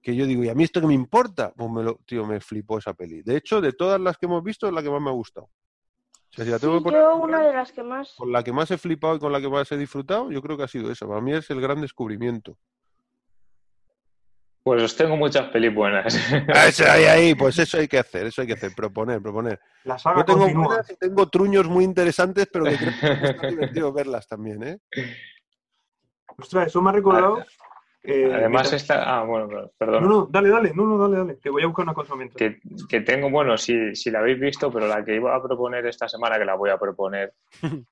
que 0.00 0.14
yo 0.14 0.26
digo, 0.26 0.44
¿y 0.44 0.48
a 0.48 0.54
mí 0.54 0.64
esto 0.64 0.80
qué 0.80 0.86
me 0.86 0.94
importa? 0.94 1.52
Pues 1.56 1.70
me 1.70 1.82
lo, 1.82 1.96
tío, 2.06 2.24
me 2.26 2.40
flipó 2.40 2.78
esa 2.78 2.94
peli. 2.94 3.22
De 3.22 3.36
hecho, 3.36 3.60
de 3.60 3.72
todas 3.72 4.00
las 4.00 4.16
que 4.16 4.26
hemos 4.26 4.42
visto, 4.42 4.66
es 4.66 4.72
la 4.72 4.82
que 4.82 4.90
más 4.90 5.00
me 5.00 5.10
ha 5.10 5.14
gustado. 5.14 5.46
O 5.46 6.32
sea, 6.34 6.44
si 6.44 6.50
la 6.50 6.58
tengo 6.58 6.74
Sí, 6.74 6.78
que 6.80 6.84
poner 6.84 7.00
yo 7.02 7.16
una 7.16 7.42
de 7.42 7.52
las 7.54 7.72
que 7.72 7.82
más. 7.82 8.14
con 8.16 8.30
la 8.30 8.42
que 8.44 8.52
más 8.52 8.70
he 8.70 8.78
flipado 8.78 9.16
y 9.16 9.18
con 9.18 9.32
la 9.32 9.40
que 9.40 9.48
más 9.48 9.70
he 9.72 9.76
disfrutado, 9.78 10.30
yo 10.30 10.40
creo 10.42 10.56
que 10.56 10.62
ha 10.64 10.68
sido 10.68 10.90
esa. 10.92 11.06
Para 11.06 11.20
mí 11.20 11.32
es 11.32 11.48
el 11.50 11.60
gran 11.60 11.80
descubrimiento. 11.80 12.56
Pues 14.62 14.82
os 14.82 14.94
tengo 14.96 15.16
muchas 15.16 15.48
pelis 15.50 15.74
buenas. 15.74 16.14
Eso 16.68 16.84
ahí, 16.90 17.04
ahí, 17.04 17.34
pues 17.34 17.58
eso 17.58 17.78
hay 17.78 17.88
que 17.88 17.98
hacer, 17.98 18.26
eso 18.26 18.42
hay 18.42 18.46
que 18.46 18.52
hacer, 18.52 18.72
proponer, 18.76 19.22
proponer. 19.22 19.58
La 19.84 19.98
saga 19.98 20.18
Yo 20.18 20.24
tengo 20.26 20.40
continúa. 20.40 20.66
buenas 20.66 20.90
y 20.90 20.96
tengo 20.96 21.26
truños 21.30 21.66
muy 21.66 21.84
interesantes, 21.84 22.46
pero 22.52 22.66
que 22.66 22.76
creo 22.76 23.20
que 23.20 23.26
está 23.30 23.46
divertido 23.48 23.92
verlas 23.94 24.26
también, 24.28 24.62
¿eh? 24.62 24.78
Ostras, 26.36 26.66
eso 26.66 26.82
me 26.82 26.90
ha 26.90 26.92
recordado. 26.92 27.42
Eh, 28.02 28.24
Además 28.32 28.62
mientras- 28.70 28.72
está... 28.74 29.18
Ah, 29.18 29.24
bueno, 29.24 29.46
No, 29.48 29.70
perdón. 29.76 30.08
no, 30.08 30.26
dale, 30.30 30.48
dale, 30.50 30.72
no, 30.74 30.84
no, 30.86 30.98
dale, 30.98 31.16
dale, 31.18 31.38
que 31.38 31.50
voy 31.50 31.62
a 31.62 31.66
buscar 31.66 31.84
una 31.84 31.94
cosa 31.94 32.14
mientras. 32.14 32.36
Que, 32.38 32.60
que 32.88 33.00
tengo, 33.00 33.28
bueno, 33.30 33.56
si, 33.58 33.94
si 33.94 34.10
la 34.10 34.20
habéis 34.20 34.38
visto, 34.40 34.70
pero 34.72 34.86
la 34.86 35.04
que 35.04 35.16
iba 35.16 35.34
a 35.34 35.42
proponer 35.42 35.84
esta 35.86 36.08
semana, 36.08 36.38
que 36.38 36.44
la 36.44 36.54
voy 36.54 36.70
a 36.70 36.78
proponer, 36.78 37.32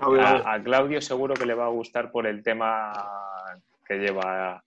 A 0.00 0.08
ver, 0.08 0.20
a 0.20 0.32
ver. 0.32 0.42
a, 0.46 0.52
a 0.54 0.62
Claudio 0.62 1.00
seguro 1.00 1.34
que 1.34 1.46
le 1.46 1.54
va 1.54 1.64
a 1.66 1.70
gustar 1.70 2.10
por 2.12 2.26
el 2.26 2.42
tema 2.42 2.92
que 3.86 3.94
lleva. 3.98 4.62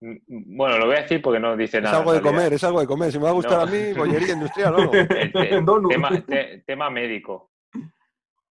Mm, 0.00 0.16
Bueno, 0.56 0.78
lo 0.78 0.86
voy 0.86 0.96
a 0.96 1.02
decir 1.02 1.20
porque 1.22 1.38
no 1.38 1.56
dice 1.56 1.76
Es 1.78 1.82
nada. 1.84 1.98
algo 1.98 2.12
de 2.12 2.20
comer, 2.20 2.52
es 2.52 2.64
algo 2.64 2.80
de 2.80 2.86
comer. 2.86 3.12
Si 3.12 3.18
me 3.18 3.24
va 3.24 3.30
a 3.30 3.34
gustar 3.34 3.58
No. 3.58 3.62
a 3.62 3.66
mí, 3.66 3.92
bollería 3.96 4.32
industrial, 4.34 4.74
¿o 4.74 4.84
no? 4.86 4.92
El 4.92 5.32
te- 5.32 5.60
Donut. 5.62 5.90
tema, 5.92 6.08
te- 6.26 6.62
tema 6.66 6.90
médico. 6.90 7.50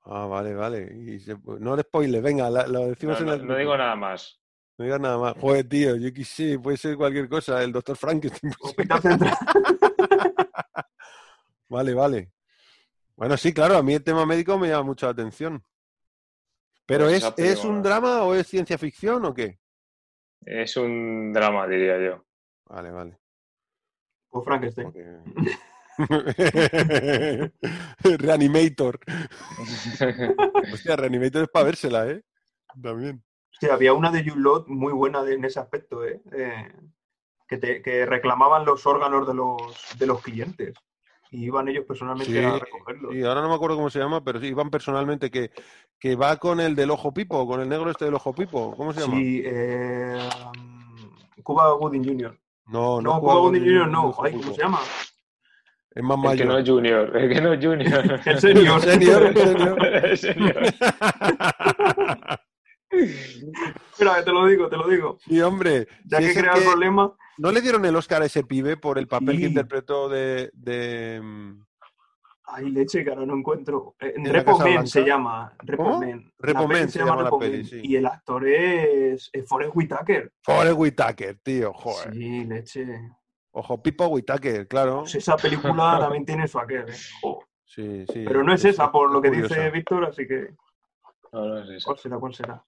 Ah, 0.06 0.26
vale, 0.26 0.54
vale. 0.54 0.90
Y 0.96 1.20
se- 1.20 1.36
no 1.60 1.76
le 1.76 1.82
spoiler, 1.82 2.22
venga, 2.22 2.50
la- 2.50 2.68
lo 2.68 2.80
No, 2.82 2.88
decimos 2.88 3.20
en 3.20 3.26
no- 3.26 3.34
el... 3.34 3.46
no 3.48 3.56
digo 3.58 3.76
nada 3.78 3.96
más. 3.96 4.40
No 4.78 4.86
digas 4.86 5.00
nada 5.00 5.18
más. 5.18 5.34
Joder, 5.40 5.68
tío, 5.68 5.96
yo 5.96 6.14
qué 6.14 6.24
sé, 6.24 6.60
puede 6.60 6.78
ser 6.78 6.96
cualquier 6.98 7.28
cosa. 7.28 7.64
El 7.64 7.72
doctor 7.72 7.98
Frankenstein. 7.98 8.54
Vale, 11.70 11.94
vale. 11.94 12.32
Bueno, 13.18 13.36
sí, 13.36 13.54
claro, 13.54 13.76
a 13.76 13.84
mí 13.84 13.94
el 13.94 14.04
tema 14.04 14.26
médico 14.26 14.58
me 14.58 14.70
llama 14.70 14.84
mucho 14.84 15.06
la 15.08 15.12
atención. 15.12 15.62
Pero 16.86 17.06
Pues 17.06 17.22
es, 17.24 17.34
¿es 17.38 17.66
un 17.66 17.84
drama 17.84 18.24
o 18.24 18.34
es 18.34 18.48
ciencia 18.48 18.78
ficción 18.78 19.26
o 19.26 19.34
qué? 19.34 19.60
Es 20.46 20.78
un 20.78 21.34
drama, 21.34 21.68
diría 21.68 22.00
yo. 22.00 22.24
Vale, 22.68 22.92
vale. 22.92 23.18
Pues 24.30 24.46
Frankenstein. 24.46 24.94
porque- 24.94 25.18
Reanimator. 28.20 29.00
Hostia, 30.72 30.96
Reanimator 30.96 31.44
es 31.44 31.50
para 31.50 31.66
vérsela, 31.66 32.08
¿eh? 32.08 32.24
También. 32.82 33.22
Hostia, 33.60 33.74
había 33.74 33.94
una 33.94 34.12
de 34.12 34.24
Law 34.36 34.66
muy 34.68 34.94
buena 34.94 35.24
de- 35.24 35.34
en 35.34 35.44
ese 35.44 35.60
aspecto, 35.60 36.06
¿eh? 36.06 36.22
Eh, 36.32 36.72
que, 37.48 37.58
te- 37.58 37.82
que 37.82 38.06
reclamaban 38.06 38.64
los 38.66 38.86
órganos 38.86 39.28
de 39.28 39.34
los, 39.34 39.58
de 39.98 40.06
los 40.06 40.22
clientes. 40.22 40.76
Y 41.32 41.46
iban 41.46 41.68
ellos 41.68 41.84
personalmente 41.88 42.32
Sí, 42.32 42.38
a 42.38 42.60
recogerlos. 42.60 43.12
Sí, 43.14 43.24
ahora 43.24 43.42
no 43.42 43.50
me 43.50 43.56
acuerdo 43.56 43.76
cómo 43.78 43.90
se 43.90 43.98
llama, 43.98 44.24
pero 44.24 44.40
sí, 44.40 44.46
Iván 44.48 44.70
personalmente, 44.70 45.32
que, 45.32 45.50
que 46.00 46.16
va 46.16 46.38
con 46.38 46.60
el 46.60 46.76
del 46.76 46.92
ojo 46.92 47.12
pipo, 47.12 47.48
con 47.48 47.60
el 47.60 47.68
negro 47.68 47.90
este 47.90 48.06
del 48.06 48.14
ojo 48.14 48.32
pipo. 48.32 48.76
¿Cómo 48.78 48.94
se 48.94 49.02
llama? 49.02 49.16
Sí, 49.18 49.42
eh, 49.44 50.20
Cuba 51.42 51.72
Gooding 51.72 52.06
Jr. 52.06 52.40
No, 52.68 53.02
No, 53.02 53.16
no, 53.16 53.20
Cuba 53.20 53.34
Gooding 53.40 53.62
Gooding 53.64 53.78
Jr. 53.80 53.90
no. 53.92 54.16
Ay. 54.24 54.34
¿cómo 54.34 54.54
se 54.54 54.62
llama? 54.62 54.80
Es 55.96 56.04
más 56.04 56.32
El 56.32 56.38
que 56.38 56.46
no 56.46 56.54
mayor. 56.54 56.62
es 56.64 56.70
Junior. 56.70 57.18
El 57.18 57.34
que 57.34 57.42
no 57.42 57.54
es 57.54 57.66
Junior. 57.66 58.22
El 58.28 58.40
senior. 58.40 58.82
Senior, 58.82 59.24
el 59.36 59.36
senior. 59.36 59.86
El 60.06 60.18
senior. 60.18 60.64
Que 63.98 64.06
te 64.24 64.32
lo 64.32 64.46
digo, 64.48 64.68
te 64.70 64.78
lo 64.78 64.88
digo. 64.88 65.18
Sí, 65.20 65.40
hombre. 65.42 65.88
Ya 66.06 66.20
que 66.20 66.34
crea 66.34 66.54
el 66.54 66.64
problema, 66.64 67.14
¿No 67.38 67.52
le 67.52 67.62
dieron 67.62 67.86
el 67.86 67.96
Oscar 67.96 68.22
a 68.24 68.26
ese 68.26 68.44
pibe 68.44 68.78
por 68.78 68.98
el 68.98 69.08
papel 69.08 69.36
Sí. 69.36 69.42
que 69.42 69.48
interpretó 69.48 70.10
de... 70.10 70.50
de, 70.54 71.22
mm, 71.22 71.64
ay, 72.46 72.70
leche, 72.72 73.04
que 73.04 73.10
ahora 73.12 73.26
no 73.28 73.36
encuentro. 73.36 73.96
Eh, 74.00 74.14
¿En 74.16 74.24
la 74.26 74.34
Repo 74.34 74.54
Casa 74.54 74.64
Men 74.64 74.74
Blanca? 74.74 74.90
se 74.90 75.04
llama. 75.04 75.54
Repo 75.60 75.84
La 75.84 76.00
peli 76.00 76.68
Men 76.68 76.90
se 76.90 77.00
llama 77.00 77.22
la 77.22 77.30
peli, 77.38 77.64
sí. 77.64 77.80
Y 77.84 77.96
el 77.96 78.06
actor 78.08 78.48
es, 78.48 79.30
es 79.32 79.48
Forrest 79.48 79.72
Whitaker. 79.76 80.32
Forrest 80.42 80.78
Whitaker, 80.78 81.38
tío, 81.44 81.74
joder. 81.74 82.14
Sí, 82.14 82.46
leche. 82.46 82.88
Ojo, 83.52 83.82
Pipo 83.82 84.08
Whitaker, 84.08 84.68
claro. 84.68 85.02
Pues 85.02 85.16
esa 85.16 85.36
película 85.38 85.98
también 86.00 86.26
tiene 86.26 86.48
su 86.48 86.58
aquel, 86.60 86.90
¿eh? 86.90 86.94
Sí, 87.66 88.06
sí. 88.12 88.24
Pero 88.26 88.44
no 88.44 88.54
es 88.54 88.66
esa, 88.66 88.92
por 88.92 89.12
lo 89.12 89.22
que 89.22 89.30
curiosa. 89.30 89.56
dice 89.56 89.70
Víctor, 89.72 90.06
así 90.06 90.26
que. 90.28 90.56
No, 91.34 91.46
no 91.46 91.60
es 91.64 91.70
eso. 91.70 91.86
¿Cuál 91.86 91.98
será? 92.00 92.18
¿Cuál 92.18 92.34
será? 92.34 92.64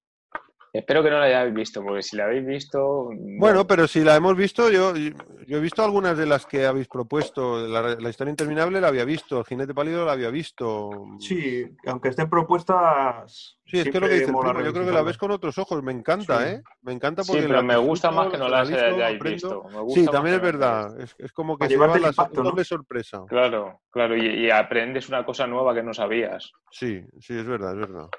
Espero 0.71 1.01
que 1.01 1.09
no 1.09 1.17
la 1.17 1.25
hayáis 1.25 1.53
visto, 1.53 1.83
porque 1.83 2.01
si 2.03 2.15
la 2.15 2.25
habéis 2.25 2.45
visto. 2.45 3.09
Bueno, 3.39 3.65
pero 3.65 3.87
si 3.87 4.03
la 4.03 4.15
hemos 4.15 4.35
visto, 4.35 4.69
yo, 4.69 4.93
yo 4.95 5.57
he 5.57 5.59
visto 5.59 5.83
algunas 5.83 6.15
de 6.17 6.27
las 6.27 6.45
que 6.45 6.65
habéis 6.67 6.87
propuesto. 6.87 7.67
La, 7.67 7.95
la 7.95 8.09
historia 8.09 8.29
interminable 8.29 8.79
la 8.79 8.89
había 8.89 9.03
visto, 9.05 9.39
el 9.39 9.45
jinete 9.45 9.73
pálido 9.73 10.05
la 10.05 10.11
había 10.11 10.29
visto. 10.29 10.89
Sí, 11.19 11.65
aunque 11.87 12.09
estén 12.09 12.29
propuestas. 12.29 13.57
Sí, 13.65 13.79
es 13.79 13.89
que 13.89 13.99
lo 13.99 14.07
que 14.07 14.13
dice 14.15 14.25
primo, 14.25 14.43
yo 14.61 14.73
creo 14.73 14.85
que 14.85 14.91
la 14.91 15.03
ves 15.03 15.17
con 15.17 15.29
otros 15.31 15.57
ojos, 15.59 15.83
me 15.83 15.91
encanta, 15.91 16.39
Sí. 16.39 16.53
¿eh? 16.55 16.63
Me 16.81 16.91
encanta 16.93 17.23
Sí, 17.23 17.31
porque 17.31 17.43
pero 17.47 17.55
la 17.55 17.61
me 17.63 17.77
gusta 17.77 18.09
más 18.09 18.27
que 18.29 18.37
no 18.37 18.45
analizo, 18.45 18.83
hayáis 18.83 19.19
visto. 19.19 19.63
Me 19.71 19.81
gusta 19.81 19.99
Sí, 20.01 20.07
también 20.07 20.35
es 20.35 20.41
verdad, 20.41 20.99
es, 20.99 21.15
es 21.19 21.31
como 21.31 21.55
que 21.55 21.59
Para 21.59 21.69
se 21.69 21.73
lleva 21.75 21.99
la 21.99 22.07
impacto, 22.09 22.43
¿no? 22.43 22.49
doble 22.49 22.63
sorpresa. 22.63 23.21
Claro, 23.27 23.81
claro, 23.91 24.17
y, 24.17 24.45
y 24.45 24.49
aprendes 24.49 25.07
una 25.09 25.23
cosa 25.23 25.45
nueva 25.45 25.73
que 25.75 25.83
no 25.83 25.93
sabías. 25.93 26.51
Sí, 26.71 27.03
sí, 27.19 27.37
es 27.37 27.45
verdad, 27.45 27.73
es 27.73 27.79
verdad. 27.79 28.09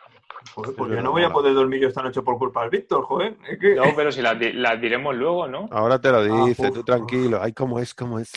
Joder, 0.54 0.70
Es 0.70 0.76
pues 0.76 0.90
yo 0.92 1.02
no 1.02 1.10
voy 1.12 1.22
a 1.24 1.32
poder 1.32 1.54
dormir 1.54 1.80
yo 1.80 1.88
esta 1.88 2.02
noche 2.02 2.22
por 2.22 2.38
culpa 2.38 2.62
del 2.62 2.70
Víctor, 2.70 3.04
joder. 3.04 3.36
Es 3.48 3.58
que... 3.58 3.74
No, 3.74 3.84
pero 3.94 4.10
si 4.10 4.22
las, 4.22 4.38
di- 4.38 4.52
las 4.52 4.80
diremos 4.80 5.14
luego, 5.14 5.46
¿no? 5.46 5.68
Ahora 5.70 6.00
te 6.00 6.10
lo 6.10 6.18
Ah, 6.18 6.44
dice, 6.46 6.68
uf, 6.68 6.74
tú 6.74 6.82
tranquilo. 6.84 7.38
Ay, 7.42 7.52
cómo 7.52 7.78
es, 7.78 7.94
cómo 7.94 8.18
es. 8.18 8.32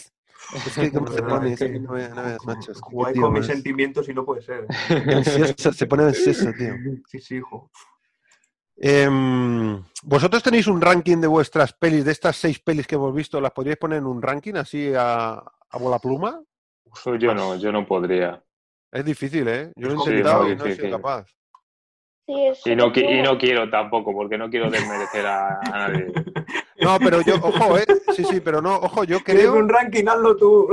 Es 0.54 0.76
que 0.76 0.92
cómo 0.92 1.08
se 1.12 1.24
pone, 1.24 1.54
es 1.54 1.60
que 1.60 1.80
no 1.80 1.94
veas, 1.94 2.14
no 2.16 2.24
veas, 2.24 2.46
macho. 2.46 2.72
es 2.72 2.78
que 2.82 2.84
qué 2.90 2.96
Jugáis 2.96 3.14
tío 3.14 3.24
con 3.24 3.34
mis 3.34 3.46
sentimientos 3.46 4.10
y 4.10 4.14
no 4.14 4.26
puede 4.26 4.42
ser. 4.42 4.68
ansioso, 5.16 5.74
se 5.74 5.86
pone 5.88 6.04
ansioso, 6.04 6.52
tío. 6.58 6.76
Sí, 7.08 7.20
sí, 7.20 7.36
hijo. 7.38 7.72
Em, 8.76 9.82
¿Vosotros 10.04 10.42
tenéis 10.44 10.68
un 10.68 10.82
ranking 10.82 11.18
de 11.18 11.28
vuestras 11.28 11.74
pelis, 11.74 12.04
de 12.06 12.12
estas 12.12 12.36
seis 12.36 12.60
pelis 12.60 12.88
que 12.88 12.96
hemos 12.96 13.14
visto, 13.14 13.40
las 13.40 13.52
podríais 13.52 13.78
poner 13.78 14.00
en 14.00 14.06
un 14.08 14.22
ranking 14.22 14.56
así 14.56 14.92
a, 14.96 15.34
a 15.36 15.78
bola 15.78 16.00
pluma? 16.00 16.42
Yo 17.20 17.34
no, 17.34 17.56
yo 17.56 17.72
no 17.72 17.86
podría. 17.86 18.44
Es 18.92 19.06
difícil, 19.06 19.48
¿eh? 19.48 19.72
Yo 19.76 19.88
lo 19.90 19.94
he 19.94 19.98
intentado 19.98 20.52
y 20.52 20.56
no 20.56 20.66
he 20.66 20.76
sido 20.76 20.90
capaz. 20.92 21.28
Sí, 22.26 22.72
Y 22.72 22.76
no, 22.76 22.92
y 22.96 23.22
no 23.22 23.38
quiero 23.38 23.70
tampoco, 23.70 24.14
porque 24.14 24.38
no 24.38 24.50
quiero 24.50 24.70
desmerecer 24.72 25.26
a, 25.26 25.60
a 25.60 25.70
nadie. 25.90 26.08
No, 26.82 26.98
pero 27.00 27.22
yo, 27.22 27.36
ojo, 27.36 27.78
¿eh? 27.78 27.86
Sí, 28.14 28.26
sí, 28.26 28.42
pero 28.42 28.62
no, 28.62 28.76
ojo, 28.76 29.06
yo 29.06 29.20
¿Quieres 29.22 29.44
creo... 29.46 29.56
un 29.56 29.70
ranking? 29.70 30.06
Hazlo 30.06 30.36
tú. 30.36 30.68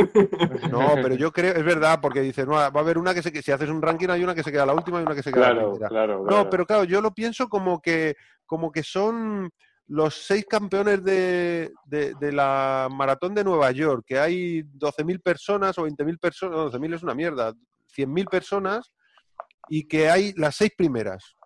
No, 0.69 0.95
pero 0.95 1.15
yo 1.15 1.31
creo, 1.31 1.55
es 1.55 1.63
verdad, 1.65 2.01
porque 2.03 2.21
dices, 2.21 2.47
no, 2.49 2.55
va 2.55 2.65
a 2.65 2.79
haber 2.79 2.99
una 2.99 3.15
que 3.15 3.23
se, 3.23 3.31
si 3.43 3.53
haces 3.53 3.69
un 3.69 3.81
ranking 3.81 4.09
hay 4.09 4.25
una 4.25 4.35
que 4.35 4.43
se 4.43 4.51
queda 4.51 4.67
la 4.67 4.75
última 4.75 4.99
y 5.01 5.05
una 5.05 5.15
que 5.15 5.23
se 5.23 5.31
queda 5.31 5.51
la 5.51 5.53
Claro, 5.53 5.71
primera. 5.73 5.89
claro, 5.89 6.25
claro. 6.25 6.45
No, 6.45 6.51
pero 6.51 6.67
claro, 6.67 6.83
yo 6.85 7.01
lo 7.01 7.13
pienso 7.13 7.49
como 7.49 7.81
que, 7.81 8.17
como 8.45 8.73
que 8.73 8.83
son 8.83 9.51
los 9.87 10.15
seis 10.15 10.47
campeones 10.49 11.05
de, 11.05 11.71
de- 11.85 12.15
de 12.15 12.33
la 12.33 12.89
maratón 12.91 13.33
de 13.35 13.45
Nueva 13.45 13.71
York, 13.71 14.03
que 14.07 14.19
hay 14.19 14.63
12.000 14.65 15.21
personas 15.21 15.79
o 15.79 15.83
20.000 15.87 16.19
personas, 16.19 16.57
no, 16.57 16.71
12.000 16.73 16.95
es 16.95 17.03
una 17.05 17.15
mierda, 17.15 17.53
100.000 17.97 18.29
personas 18.29 18.91
y 19.69 19.87
que 19.87 20.11
hay 20.11 20.33
las 20.37 20.57
seis 20.57 20.73
primeras. 20.77 21.37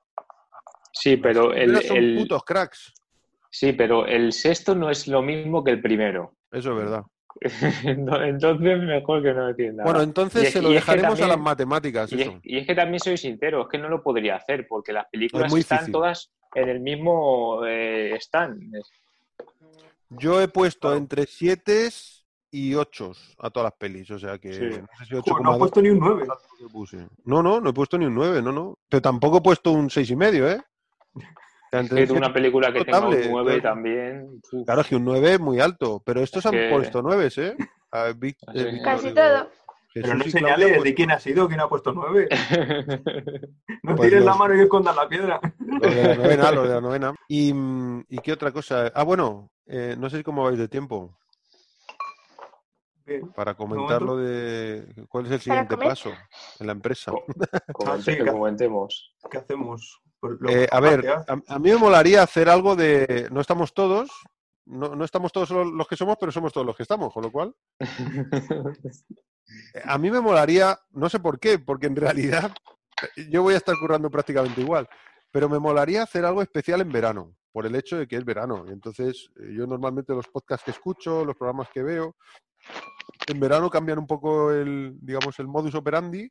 Sí, 0.95 1.17
pero 1.17 1.53
el, 1.53 1.83
son 1.83 1.97
el- 1.97 2.17
putos 2.19 2.45
cracks. 2.45 2.93
sí, 3.51 3.73
pero 3.73 4.07
el 4.07 4.33
sexto 4.33 4.75
no 4.75 4.89
es 4.91 5.07
lo 5.09 5.21
mismo 5.23 5.63
que 5.65 5.73
el 5.73 5.81
primero. 5.83 6.35
Eso 6.53 6.71
es 6.71 6.77
verdad. 6.77 7.03
Entonces 7.85 8.79
mejor 8.81 9.23
que 9.23 9.35
no 9.35 9.49
decir 9.49 9.75
nada. 9.75 9.85
Bueno, 9.85 10.01
Y 10.01 10.05
entonces 10.05 10.45
es- 10.45 10.53
se 10.53 10.63
lo 10.63 10.71
y 10.73 10.77
es 10.77 10.85
que 10.85 10.93
dejaremos 10.93 11.21
a 11.21 11.27
las 11.29 11.39
matemáticas. 11.39 12.13
Y 12.13 12.15
es, 12.23 12.29
Eso. 12.29 12.41
y 12.45 12.59
es 12.59 12.67
que 12.67 12.75
también 12.77 13.01
soy 13.01 13.17
sincero, 13.17 13.63
es 13.63 13.69
que 13.69 13.79
no 13.79 13.89
lo 13.89 14.03
podría 14.03 14.37
hacer, 14.37 14.67
porque 14.69 14.93
las 14.93 15.07
películas 15.11 15.51
muy 15.51 15.61
están 15.61 15.79
difícil. 15.79 15.93
todas 15.93 16.31
en 16.55 16.69
el 16.69 16.79
mismo 16.81 17.65
eh, 17.67 18.15
stand. 18.21 18.73
Yo 20.11 20.41
he 20.41 20.47
puesto 20.49 20.95
entre 20.95 21.27
7 21.27 21.89
y 22.53 22.75
8 22.75 23.13
a 23.39 23.51
todas 23.51 23.65
las 23.65 23.73
pelis, 23.79 24.09
o 24.13 24.19
sea 24.19 24.39
que 24.39 24.53
Sí. 24.53 24.61
no 24.63 24.71
sé 24.99 25.05
si 25.07 25.15
Joder, 25.31 25.43
no 25.43 25.51
has 25.51 25.57
8,2 25.57 25.59
puesto 25.59 25.83
ni 25.83 25.89
un 25.91 25.99
9. 25.99 26.27
que 26.59 26.67
puse. 26.69 27.09
No, 27.25 27.43
no, 27.43 27.61
no 27.61 27.71
he 27.71 27.73
puesto 27.73 27.99
ni 27.99 28.07
un 28.07 28.15
9, 28.15 28.43
no, 28.43 28.53
no. 28.53 28.79
Pero 28.89 29.03
tampoco 29.03 29.39
he 29.39 29.43
puesto 29.43 29.73
un 29.73 29.91
seis 29.91 30.09
y 30.11 30.15
medio, 30.17 30.49
¿eh? 30.49 30.63
O 31.75 31.77
sea, 31.77 31.81
entre 31.81 32.03
Es 32.05 32.11
una 32.11 32.33
película 32.33 32.73
que 32.73 32.85
tenga 32.85 33.01
un 33.09 33.17
9 33.31 33.61
claro. 33.61 33.63
también. 33.75 34.41
uf. 34.53 34.65
Claro, 34.65 34.81
es 34.83 34.87
que 34.87 34.97
un 34.97 35.05
9 35.05 35.33
es 35.35 35.41
muy 35.41 35.59
alto, 35.61 36.01
pero 36.05 36.21
estos 36.23 36.47
han 36.47 36.53
que- 36.53 36.69
puesto 36.71 37.03
9, 37.03 37.29
¿eh? 37.37 37.57
A 37.91 38.09
Vic- 38.13 38.37
Ah, 38.47 38.53
sí. 38.55 38.59
eh, 38.61 38.71
Vic- 38.73 38.85
Casi 38.85 39.09
eh, 39.09 39.13
todo. 39.13 39.49
Jesús 39.93 40.11
Pero 40.11 40.15
no 40.15 40.25
señales 40.25 40.83
de 40.83 40.95
quién 40.95 41.11
ha 41.13 41.19
sido, 41.21 41.47
quién 41.49 41.61
ha 41.61 41.69
puesto 41.69 41.93
9. 41.93 42.29
No 43.83 43.97
Pues 43.97 44.09
tires 44.09 44.25
la 44.25 44.31
los- 44.31 44.39
mano 44.39 44.55
y 44.57 44.61
escondas 44.61 44.95
la 44.97 45.09
piedra. 45.09 45.41
Lo 45.59 45.79
de 45.89 46.05
la 46.05 46.15
novena, 46.17 46.51
lo 46.53 46.63
de 46.63 46.75
la 46.75 46.81
novena. 46.81 47.15
Y, 47.29 47.53
mm, 47.53 48.05
¿y 48.09 48.19
qué 48.19 48.33
otra 48.33 48.51
cosa? 48.53 48.91
Ah, 48.95 49.03
bueno, 49.05 49.51
eh, 49.67 49.95
no 49.99 50.09
sé 50.11 50.23
cómo 50.23 50.45
vais 50.45 50.59
de 50.59 50.69
tiempo. 50.69 51.17
Bien. 53.07 53.31
para 53.33 53.53
comentar 53.55 54.01
lo 54.01 54.17
de 54.17 54.87
cuál 55.11 55.27
es 55.27 55.33
el 55.33 55.41
siguiente 55.41 55.77
paso 55.77 56.11
en 56.59 56.67
la 56.67 56.73
empresa. 56.73 57.13
Co- 57.13 57.25
Ah, 57.53 57.59
comente- 57.73 58.13
sí, 58.13 58.17
que- 58.17 58.31
comentemos. 58.33 59.15
¿Qué 59.31 59.37
hacemos? 59.39 60.01
Eh, 60.49 60.67
a 60.71 60.81
ver, 60.81 61.09
a, 61.09 61.25
a 61.47 61.59
mí 61.59 61.71
me 61.71 61.77
molaría 61.77 62.23
hacer 62.23 62.49
algo 62.49 62.77
de. 62.77 63.29
No 63.31 63.41
estamos 63.41 63.75
todos, 63.75 64.11
no, 64.67 64.95
no 64.95 65.05
estamos 65.05 65.33
todos 65.33 65.51
los 65.51 65.87
que 65.89 65.97
somos, 65.97 66.17
pero 66.19 66.33
somos 66.33 66.53
todos 66.53 66.67
los 66.67 66.77
que 66.77 66.83
estamos, 66.85 67.13
con 67.13 67.23
lo 67.23 67.31
cual. 67.31 67.55
A 69.85 69.99
mí 69.99 70.11
me 70.11 70.21
molaría, 70.21 70.79
no 70.93 71.09
sé 71.09 71.21
por 71.21 71.39
qué, 71.39 71.59
porque 71.59 71.87
en 71.87 71.97
realidad 71.97 72.53
yo 73.29 73.43
voy 73.43 73.55
a 73.55 73.59
estar 73.59 73.77
currando 73.79 74.11
prácticamente 74.11 74.61
igual, 74.61 74.89
pero 75.31 75.49
me 75.49 75.59
molaría 75.59 76.03
hacer 76.03 76.25
algo 76.25 76.43
especial 76.43 76.81
en 76.81 76.91
verano, 76.91 77.37
por 77.53 77.67
el 77.67 77.75
hecho 77.75 77.99
de 77.99 78.07
que 78.07 78.17
es 78.17 78.25
verano. 78.25 78.65
Y 78.67 78.73
entonces, 78.73 79.31
eh, 79.37 79.53
yo 79.55 79.67
normalmente 79.67 80.15
los 80.15 80.29
podcasts 80.29 80.65
que 80.65 80.71
escucho, 80.71 81.25
los 81.25 81.37
programas 81.37 81.69
que 81.69 81.83
veo, 81.83 82.17
en 83.27 83.39
verano 83.41 83.69
cambian 83.69 83.99
un 83.99 84.07
poco 84.07 84.51
el, 84.51 84.97
digamos, 85.01 85.39
el 85.39 85.49
modus 85.49 85.75
operandi 85.75 86.31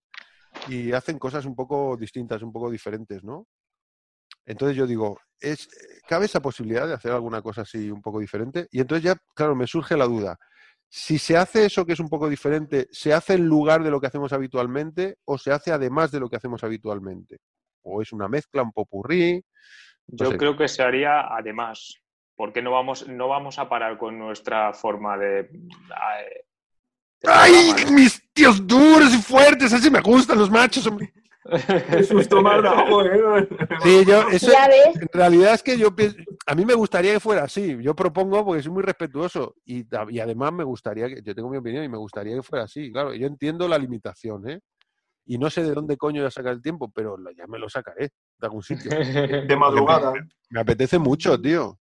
y 0.68 0.92
hacen 0.92 1.20
cosas 1.20 1.46
un 1.46 1.56
poco 1.56 1.96
distintas, 1.98 2.42
un 2.42 2.52
poco 2.52 2.72
diferentes, 2.72 3.24
¿no? 3.24 3.48
Entonces 4.46 4.76
yo 4.76 4.86
digo, 4.86 5.20
es, 5.40 5.68
¿cabe 6.08 6.26
esa 6.26 6.42
posibilidad 6.42 6.88
de 6.88 6.94
hacer 6.94 7.12
alguna 7.12 7.42
cosa 7.42 7.62
así 7.62 7.92
un 7.92 8.02
poco 8.02 8.20
diferente? 8.20 8.68
Y 8.72 8.80
entonces 8.80 9.04
ya, 9.04 9.16
claro, 9.36 9.56
me 9.56 9.68
surge 9.68 9.98
la 9.98 10.06
duda. 10.06 10.38
Si 10.90 11.18
se 11.18 11.36
hace 11.36 11.66
eso 11.66 11.86
que 11.86 11.94
es 11.94 12.00
un 12.00 12.10
poco 12.10 12.30
diferente, 12.30 12.88
¿se 12.92 13.14
hace 13.14 13.34
en 13.34 13.48
lugar 13.48 13.84
de 13.84 13.90
lo 13.90 14.00
que 14.00 14.08
hacemos 14.08 14.32
habitualmente 14.32 15.18
o 15.26 15.38
se 15.38 15.52
hace 15.52 15.72
además 15.72 16.12
de 16.12 16.20
lo 16.20 16.30
que 16.30 16.36
hacemos 16.36 16.64
habitualmente? 16.64 17.40
¿O 17.82 18.02
es 18.02 18.14
una 18.14 18.28
mezcla, 18.28 18.62
un 18.62 18.72
popurrí? 18.72 19.44
Yo 20.08 20.32
sé. 20.32 20.38
creo 20.38 20.56
que 20.56 20.68
se 20.68 20.84
haría 20.84 21.34
además, 21.36 21.96
porque 22.36 22.62
no 22.62 22.72
vamos, 22.72 23.08
no 23.08 23.28
vamos 23.28 23.58
a 23.60 23.68
parar 23.68 23.98
con 23.98 24.20
nuestra 24.20 24.74
forma 24.74 25.18
de. 25.18 25.40
eh, 25.40 26.46
de 27.22 27.32
¡Ay, 27.32 27.52
programa, 27.70 27.90
¿no? 27.90 27.98
mis 27.98 28.34
tíos 28.34 28.68
duros 28.68 29.14
y 29.14 29.18
fuertes! 29.18 29.74
Así 29.74 29.90
me 29.90 30.02
gustan 30.02 30.38
los 30.38 30.52
machos, 30.52 30.86
hombre. 30.86 31.12
Qué 31.90 32.04
susto 32.04 32.42
me 32.42 32.62
dado, 32.62 32.86
joder. 32.90 33.48
Sí, 33.84 34.06
yo, 34.06 34.30
eso, 34.30 34.52
Ya 34.52 34.68
ves, 34.68 34.96
En 35.02 35.08
realidad 35.12 35.54
es 35.54 35.64
que 35.64 35.78
yo 35.78 35.96
pienso, 35.96 36.18
a 36.46 36.56
mí 36.56 36.66
me 36.66 36.74
gustaría 36.74 37.14
que 37.14 37.20
fuera 37.20 37.44
así. 37.44 37.78
Yo 37.82 37.96
propongo 37.96 38.46
porque 38.46 38.64
soy 38.64 38.72
muy 38.72 38.84
respetuoso 38.84 39.56
y, 39.66 39.86
además 40.20 40.54
me 40.54 40.64
gustaría 40.64 41.08
que, 41.08 41.22
yo 41.22 41.36
tengo 41.36 41.50
mi 41.50 41.58
opinión 41.58 41.84
y 41.84 41.90
me 41.90 41.98
gustaría 41.98 42.36
que 42.36 42.44
fuera 42.44 42.66
así. 42.66 42.92
Claro, 42.92 43.14
yo 43.14 43.28
entiendo 43.28 43.68
la 43.68 43.78
limitación, 43.78 44.50
¿eh? 44.50 44.62
Y 45.26 45.38
no 45.38 45.50
sé 45.50 45.64
de 45.64 45.74
dónde 45.74 45.96
coño 45.98 46.22
voy 46.22 46.28
a 46.28 46.32
sacar 46.32 46.54
el 46.54 46.62
tiempo, 46.62 46.92
pero 46.94 47.18
ya 47.38 47.48
me 47.48 47.58
lo 47.58 47.70
sacaré 47.70 48.10
de 48.38 48.46
algún 48.48 48.62
sitio. 48.62 48.92
De 49.48 49.56
madrugada. 49.56 50.14
Me 50.50 50.60
apetece 50.60 51.00
mucho, 51.00 51.40
tío. 51.40 51.80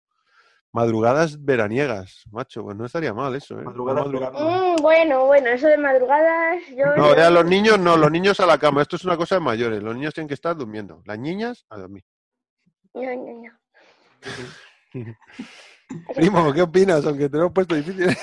Madrugadas 0.77 1.43
veraniegas, 1.43 2.23
macho, 2.31 2.61
pues 2.63 2.77
no 2.77 2.85
estaría 2.85 3.11
mal 3.11 3.33
eso, 3.35 3.59
¿eh? 3.59 3.63
Madrugadas 3.63 4.05
Una 4.05 4.19
madru- 4.19 4.19
veraniegas. 4.31 4.79
Mm, 4.79 4.81
bueno, 4.83 5.25
bueno, 5.25 5.47
eso 5.49 5.67
de 5.67 5.77
madrugadas, 5.79 6.61
yo... 6.69 6.85
No, 6.95 7.15
ya 7.15 7.31
los 7.31 7.45
niños 7.45 7.79
no, 7.79 7.97
los 7.97 8.11
niños 8.11 8.39
a 8.39 8.45
la 8.45 8.59
cama. 8.59 8.83
Esto 8.83 8.95
es 8.95 9.03
una 9.03 9.17
cosa 9.17 9.33
de 9.35 9.41
mayores. 9.41 9.81
Los 9.81 9.95
niños 9.95 10.13
tienen 10.13 10.27
que 10.27 10.35
estar 10.35 10.55
durmiendo. 10.55 11.01
Las 11.05 11.17
niñas 11.17 11.65
a 11.71 11.79
dormir. 11.79 12.03
No, 12.93 13.01
no, 13.01 13.41
no. 13.41 15.15
Primo, 16.15 16.53
¿qué 16.53 16.61
opinas? 16.61 17.03
Aunque 17.07 17.27
te 17.27 17.37
lo 17.37 17.47
he 17.47 17.49
puesto 17.49 17.73
difícil. 17.73 18.15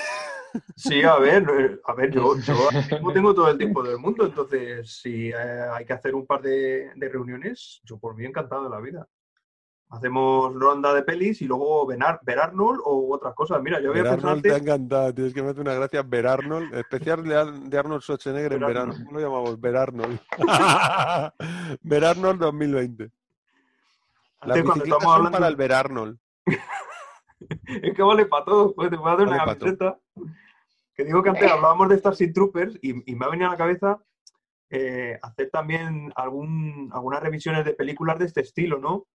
Sí, 0.77 1.03
a 1.03 1.17
ver, 1.17 1.43
a 1.85 1.93
ver, 1.93 2.11
yo, 2.11 2.37
yo 2.37 2.55
tengo 3.13 3.33
todo 3.35 3.49
el 3.49 3.57
tiempo 3.57 3.83
del 3.83 3.97
mundo, 3.97 4.25
entonces 4.25 4.89
si 5.01 5.27
eh, 5.29 5.35
hay 5.73 5.83
que 5.85 5.91
hacer 5.91 6.15
un 6.15 6.25
par 6.25 6.41
de, 6.41 6.89
de 6.95 7.09
reuniones, 7.09 7.81
yo 7.83 7.97
por 7.97 8.15
mí 8.15 8.23
encantado 8.25 8.63
de 8.63 8.69
la 8.69 8.79
vida. 8.79 9.05
Hacemos 9.89 10.53
ronda 10.55 10.93
de 10.93 11.03
pelis 11.03 11.41
y 11.41 11.45
luego 11.45 11.85
ver 11.87 12.39
Arnold 12.39 12.81
o 12.83 13.13
otras 13.13 13.33
cosas. 13.35 13.61
Mira, 13.61 13.79
yo 13.79 13.91
había 13.91 14.03
Ver 14.03 14.11
pensado 14.13 14.31
Arnold 14.33 14.43
te 14.43 14.53
ha 14.53 14.57
encantado, 14.57 15.13
tienes 15.13 15.33
que 15.33 15.43
me 15.43 15.49
hace 15.51 15.61
una 15.61 15.73
gracia 15.75 16.01
ver 16.01 16.27
Arnold, 16.27 16.73
especial 16.75 17.23
de, 17.23 17.35
Ar- 17.37 17.53
de 17.53 17.77
Arnold 17.77 18.01
Schwarzenegger 18.01 18.53
en 18.53 18.59
Ver 18.59 18.67
verano. 18.67 18.91
Arnold. 18.91 19.05
¿Cómo 19.05 19.19
lo 19.19 19.25
llamamos? 19.29 19.61
Ver 19.61 19.77
Arnold. 19.77 20.19
ver 21.81 22.05
Arnold 22.05 22.39
2020. 22.39 23.03
Las 23.03 23.11
antes 24.57 24.63
cuando 24.63 24.83
bicicletas 24.83 24.85
estamos 24.85 25.03
son 25.03 25.13
hablando, 25.13 25.37
para 25.37 25.47
el 25.47 25.55
ver 25.55 25.73
Arnold. 25.73 26.17
es 27.83 27.93
que 27.95 28.03
vale 28.03 28.25
para 28.25 28.45
todo, 28.45 28.73
pues 28.75 28.89
te 28.89 28.97
voy 28.97 29.09
a 29.09 29.13
hacer 29.13 29.27
Vale 29.27 29.37
una 29.43 29.45
camiseta. 29.45 29.99
Que 30.95 31.03
digo 31.03 31.21
que 31.21 31.29
antes 31.29 31.51
hablábamos 31.51 31.89
de 31.89 31.97
Starship 31.97 32.33
Troopers 32.33 32.77
y, 32.81 33.11
y 33.11 33.15
me 33.15 33.25
ha 33.25 33.29
venido 33.29 33.49
a 33.49 33.51
la 33.51 33.57
cabeza 33.57 33.99
eh, 34.69 35.19
hacer 35.21 35.49
también 35.51 36.11
algún, 36.15 36.89
algunas 36.93 37.21
revisiones 37.21 37.65
de 37.65 37.73
películas 37.73 38.17
de 38.17 38.25
este 38.25 38.41
estilo, 38.41 38.79
¿no? 38.79 39.05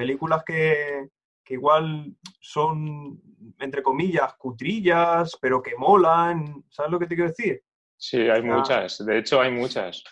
Películas 0.00 0.42
que, 0.44 1.08
que 1.44 1.54
igual 1.54 2.14
son, 2.40 3.20
entre 3.58 3.82
comillas, 3.82 4.34
cutrillas, 4.34 5.36
pero 5.40 5.62
que 5.62 5.72
molan. 5.76 6.64
¿Sabes 6.70 6.90
lo 6.90 6.98
que 6.98 7.06
te 7.06 7.14
quiero 7.14 7.30
decir? 7.30 7.62
Sí, 7.96 8.18
hay 8.18 8.40
Ah. 8.40 8.56
muchas. 8.56 9.04
De 9.04 9.18
hecho, 9.18 9.40
hay 9.40 9.50
muchas. 9.52 10.02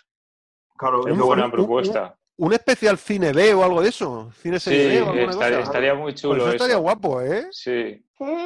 Claro, 0.77 0.99
Es 1.01 1.05
Un- 1.13 1.13
una 1.13 1.25
buena 1.25 1.45
un- 1.45 1.51
propuesta. 1.51 2.15
Un 2.37 2.53
especial 2.53 2.97
cine 2.97 3.33
B 3.33 3.53
o 3.53 3.63
algo 3.65 3.81
de 3.81 3.89
eso. 3.89 4.31
Cine 4.31 4.59
Sí, 4.61 4.69
serie 4.69 4.87
B 4.87 5.01
o 5.01 5.09
alguna 5.09 5.31
estaría, 5.31 5.57
cosa. 5.57 5.69
estaría 5.71 5.93
muy 5.93 6.11
Pues 6.13 6.21
chulo 6.21 6.35
eso 6.43 6.51
estaría 6.51 6.75
eso. 6.75 6.81
guapo, 6.81 7.21
¿eh? 7.21 7.47
Sí, 7.51 8.05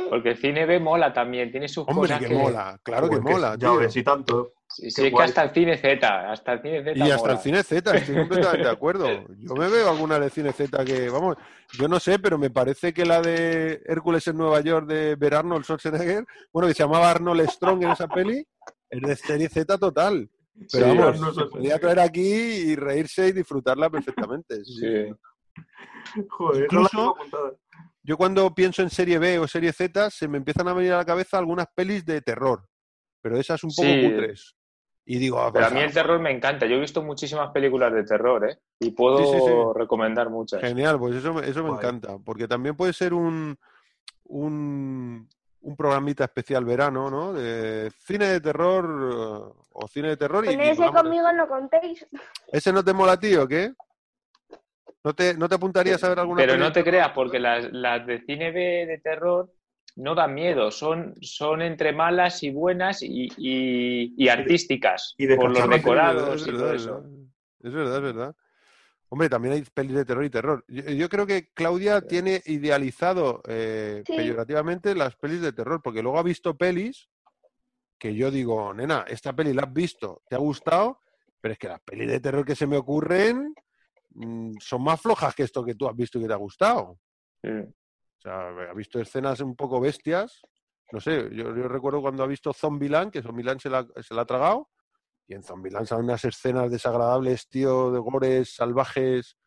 porque 0.10 0.30
el 0.30 0.38
cine 0.38 0.66
B 0.66 0.80
mola 0.80 1.14
también, 1.14 1.52
tiene 1.52 1.68
sus 1.68 1.84
Hombre, 1.88 1.96
cosas 2.08 2.20
que 2.22 2.28
que... 2.30 2.34
mola. 2.34 2.80
Claro 2.82 3.08
que 3.10 3.20
mola, 3.20 3.56
Ya 3.60 3.72
ves, 3.74 3.96
y 3.96 4.02
tanto. 4.04 4.54
Sí, 4.76 4.90
sí, 4.92 5.06
es 5.08 5.14
que 5.14 5.22
hasta 5.24 5.44
el 5.44 5.50
cine 5.54 5.78
Z, 5.78 6.32
hasta 6.32 6.54
el 6.54 6.62
cine 6.62 6.84
Z 6.84 6.98
Y 6.98 7.02
hasta 7.12 7.18
mola. 7.18 7.34
el 7.34 7.40
cine 7.40 7.64
Z, 7.64 7.96
estoy 7.96 8.16
completamente 8.16 8.64
de 8.66 8.72
acuerdo. 8.72 9.06
Yo 9.38 9.54
me 9.56 9.68
veo 9.70 9.90
alguna 9.90 10.20
de 10.20 10.30
cine 10.30 10.52
Z 10.52 10.84
que, 10.84 11.10
vamos, 11.10 11.36
yo 11.80 11.88
no 11.88 12.00
sé, 12.00 12.18
pero 12.20 12.38
me 12.38 12.50
parece 12.50 12.94
que 12.94 13.06
la 13.06 13.22
de 13.22 13.82
Hércules 13.86 14.28
en 14.28 14.38
Nueva 14.38 14.62
York 14.62 14.88
de 14.88 15.16
ver 15.16 15.36
Arnold 15.36 15.64
Schwarzenegger, 15.64 16.26
bueno, 16.52 16.68
que 16.68 16.74
se 16.74 16.84
llamaba 16.84 17.10
Arnold 17.12 17.48
Strong 17.50 17.84
en 17.84 17.90
esa 17.92 18.08
peli, 18.08 18.46
es 18.90 19.02
de 19.02 19.16
serie 19.16 19.50
Z 19.50 19.78
total. 19.78 20.30
Pero 20.72 20.92
Sí, 20.92 20.98
vamos, 20.98 21.36
se 21.36 21.46
podría 21.46 21.80
traer 21.80 22.00
aquí 22.00 22.22
y 22.22 22.76
reírse 22.76 23.28
y 23.28 23.32
disfrutarla 23.32 23.90
perfectamente. 23.90 24.64
sí. 24.66 25.14
Joder, 26.30 26.64
Incluso- 26.64 27.16
no. 27.32 27.52
Yo 28.06 28.18
cuando 28.18 28.54
pienso 28.54 28.82
en 28.82 28.90
serie 28.90 29.18
B 29.18 29.40
o 29.40 29.48
serie 29.48 29.72
Z, 29.72 30.10
se 30.12 30.28
me 30.28 30.38
empiezan 30.38 30.68
a 30.68 30.74
venir 30.74 30.92
a 30.94 30.98
la 30.98 31.06
cabeza 31.06 31.38
algunas 31.38 31.68
pelis 31.74 32.06
de 32.06 32.22
terror, 32.22 32.68
pero 33.22 33.40
esas 33.40 33.64
un 33.64 33.70
poco 33.70 33.88
Sí. 33.88 34.10
cutres. 34.10 34.56
Y 35.06 35.18
digo, 35.18 35.40
ah, 35.40 35.52
Pero 35.52 35.66
a 35.66 35.70
pues, 35.70 35.78
mí 35.80 35.86
el 35.86 35.94
terror 35.94 36.20
me 36.20 36.32
encanta. 36.32 36.66
Yo 36.66 36.78
he 36.78 36.80
visto 36.80 37.04
muchísimas 37.04 37.52
películas 37.52 37.94
de 37.94 38.04
terror, 38.04 38.50
¿eh? 38.50 38.58
Y 38.80 38.92
puedo 38.92 39.18
Sí, 39.18 39.26
sí, 39.26 39.40
sí. 39.42 39.80
recomendar 39.80 40.30
muchas. 40.30 40.62
Genial, 40.62 40.98
pues 40.98 41.16
eso, 41.16 41.34
me- 41.34 41.48
eso 41.48 41.62
me 41.64 41.70
Guay. 41.70 41.80
encanta, 41.80 42.18
porque 42.24 42.48
también 42.48 42.76
puede 42.78 42.94
ser 42.94 43.14
un, 43.14 43.58
un, 44.24 45.30
un 45.62 45.76
programita 45.76 46.24
especial 46.24 46.64
verano, 46.64 47.10
¿no? 47.10 47.34
De 47.34 47.92
cine 48.00 48.28
de 48.28 48.40
terror 48.42 48.86
eh, 48.86 49.64
o 49.74 49.88
cine 49.90 50.10
de 50.10 50.18
terror. 50.18 50.46
y- 50.46 50.56
Con 50.56 50.66
y 50.66 50.70
ese 50.70 50.82
vamos, 50.86 51.02
conmigo 51.02 51.32
no 51.34 51.48
contéis. 51.50 52.08
¿Ese 52.52 52.72
no 52.72 52.84
te 52.84 52.94
mola, 52.94 53.20
tío, 53.20 53.44
o 53.44 53.48
qué? 53.48 53.74
¿No 55.04 55.14
te, 55.14 55.34
¿No 55.38 55.50
te 55.50 55.56
apuntarías 55.56 56.02
a 56.06 56.10
ver 56.10 56.20
alguna 56.20 56.42
Pero 56.42 56.58
no 56.58 56.72
te 56.72 56.82
creas, 56.82 57.12
porque 57.12 57.40
las, 57.40 57.70
las 57.74 58.08
de 58.08 58.22
cine 58.22 58.52
B 58.52 58.86
de 58.88 59.00
terror 59.00 59.52
no 59.96 60.16
dan 60.16 60.34
miedo, 60.34 60.72
son, 60.72 61.14
son 61.22 61.62
entre 61.62 61.94
malas 61.94 62.42
y 62.44 62.52
buenas 62.52 63.02
y, 63.04 63.28
y- 63.38 64.14
y 64.18 64.28
artísticas, 64.30 65.14
y 65.18 65.26
de 65.28 65.36
por 65.36 65.52
los 65.52 65.70
decorados 65.70 66.42
es 66.42 66.48
y 66.48 66.52
verdad, 66.52 66.64
todo 66.66 66.74
es 66.74 66.82
eso. 66.82 66.94
verdad. 67.02 67.10
Es 67.62 67.74
verdad, 67.74 67.96
es 67.98 68.02
verdad. 68.02 68.36
Hombre, 69.10 69.30
también 69.30 69.54
hay 69.54 69.62
pelis 69.62 69.94
de 69.96 70.06
terror 70.06 70.26
y 70.26 70.30
terror. 70.30 70.66
Yo, 70.68 70.84
yo 70.90 71.08
creo 71.08 71.28
que 71.28 71.50
Claudia 71.54 72.02
tiene 72.02 72.42
idealizado 72.46 73.42
eh, 73.48 74.04
Sí. 74.08 74.14
peyorativamente 74.18 74.96
las 74.96 75.16
pelis 75.16 75.42
de 75.42 75.54
terror, 75.54 75.82
porque 75.84 76.02
luego 76.02 76.18
ha 76.18 76.24
visto 76.24 76.58
pelis 76.58 77.10
que 78.00 78.16
yo 78.16 78.32
digo, 78.32 78.74
nena, 78.74 79.06
esta 79.08 79.34
peli 79.34 79.54
la 79.54 79.64
has 79.64 79.72
visto, 79.74 80.24
te 80.28 80.36
ha 80.36 80.40
gustado, 80.40 81.00
pero 81.40 81.54
es 81.54 81.60
que 81.60 81.68
las 81.70 81.80
pelis 81.82 82.10
de 82.10 82.20
terror 82.20 82.44
que 82.44 82.56
se 82.56 82.68
me 82.68 82.76
ocurren 82.76 83.54
mm, 84.10 84.56
son 84.60 84.84
más 84.84 85.00
flojas 85.00 85.34
que 85.36 85.44
esto 85.44 85.64
que 85.64 85.76
tú 85.76 85.88
has 85.88 85.96
visto 85.96 86.18
y 86.18 86.24
que 86.24 86.28
te 86.28 86.34
ha 86.34 86.38
gustado. 86.38 87.00
Sí. 87.42 87.50
Sea, 88.24 88.50
ha 88.70 88.74
visto 88.74 89.00
escenas 89.02 89.40
un 89.42 89.56
poco 89.56 89.80
bestias. 89.82 90.42
No 90.92 91.00
sé, 91.02 91.30
yo, 91.36 91.56
yo 91.56 91.68
recuerdo 91.68 92.02
cuando 92.02 92.24
ha 92.24 92.28
visto 92.28 92.54
Zombieland, 92.54 93.12
que 93.12 93.22
Zombieland 93.22 93.60
se 93.60 93.70
la, 93.70 93.86
se 94.02 94.14
la 94.14 94.22
ha 94.22 94.26
tragado. 94.26 94.70
Y 95.28 95.34
en 95.36 95.44
Zombieland 95.44 95.86
salen 95.86 96.06
unas 96.06 96.24
escenas 96.26 96.72
desagradables, 96.72 97.48
tío, 97.50 97.92
de 97.92 98.00
gores 98.00 98.56
salvajes 98.56 99.38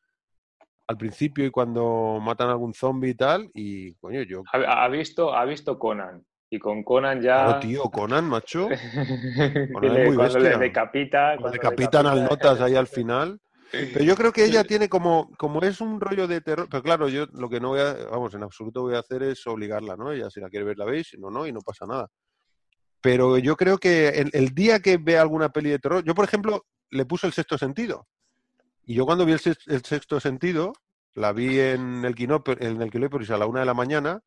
al 0.89 0.97
principio 0.97 1.45
y 1.45 1.51
cuando 1.51 2.19
matan 2.21 2.49
a 2.49 2.53
algún 2.53 2.73
zombie 2.75 3.11
y 3.11 3.15
tal. 3.15 3.51
Y, 3.55 3.95
coño, 3.95 4.23
yo... 4.23 4.43
Ha, 4.53 4.85
ha 4.85 4.89
visto, 4.89 5.35
ha 5.35 5.45
visto 5.45 5.79
Conan. 5.79 6.25
Y 6.49 6.59
con 6.59 6.85
Conan 6.85 7.21
ya. 7.21 7.45
Claro, 7.45 7.61
tío, 7.61 7.83
Conan, 7.85 8.25
macho. 8.29 8.69
Conan 9.73 9.95
le- 9.95 10.03
es 10.03 10.09
muy 10.09 10.17
cuando 10.17 10.39
le 10.39 10.45
bestia. 10.49 10.59
decapita. 10.59 11.19
Cuando 11.37 11.41
cuando 11.43 11.51
decapitan 11.51 12.07
al 12.07 12.19
decapita- 12.21 12.31
notas 12.31 12.61
ahí 12.61 12.75
al 12.77 12.87
final. 12.87 13.41
Pero 13.71 14.05
yo 14.05 14.17
creo 14.17 14.33
que 14.33 14.45
ella 14.45 14.65
tiene 14.65 14.89
como, 14.89 15.31
como 15.37 15.61
es 15.63 15.81
un 15.81 16.01
rollo 16.01 16.27
de 16.27 16.41
terror, 16.41 16.69
pero 16.71 16.83
claro, 16.83 17.09
yo 17.09 17.27
lo 17.33 17.49
que 17.49 17.61
no 17.61 17.71
voy 17.71 17.81
a, 17.81 17.95
vamos, 18.11 18.35
en 18.35 18.43
absoluto 18.43 18.83
voy 18.83 18.95
a 18.95 19.01
hacer 19.01 19.23
es 19.23 19.47
obligarla, 19.47 19.97
¿no? 19.97 20.13
Ella 20.13 20.31
si 20.31 20.41
la 20.41 20.49
quiere 20.49 20.65
ver 20.65 20.79
la 20.79 20.85
veis, 20.85 21.09
si 21.09 21.19
no, 21.19 21.31
no, 21.31 21.47
y 21.47 21.53
no 21.53 21.61
pasa 21.61 21.87
nada. 21.87 22.09
Pero 23.01 23.39
yo 23.39 23.57
creo 23.57 23.79
que 23.79 24.09
el, 24.33 24.49
día 24.55 24.81
que 24.81 24.97
vea 24.97 25.21
alguna 25.21 25.51
peli 25.51 25.71
de 25.71 25.79
terror, 25.79 26.05
yo 26.05 26.15
por 26.15 26.25
ejemplo 26.25 26.65
le 26.91 27.05
puse 27.05 27.27
el 27.27 27.33
sexto 27.33 27.59
sentido. 27.59 28.07
Y 28.85 28.95
yo 28.95 29.05
cuando 29.05 29.25
vi 29.25 29.33
el, 29.33 29.41
sex- 29.41 29.67
el 29.67 29.85
sexto 29.85 30.21
sentido, 30.21 30.73
la 31.15 31.33
vi 31.33 31.59
en 31.59 32.05
el 32.05 32.15
Quinópolis, 32.15 32.61
en 32.61 32.81
el 32.81 33.33
a 33.33 33.39
la 33.39 33.47
una 33.47 33.61
de 33.61 33.67
la 33.67 33.75
mañana, 33.75 34.23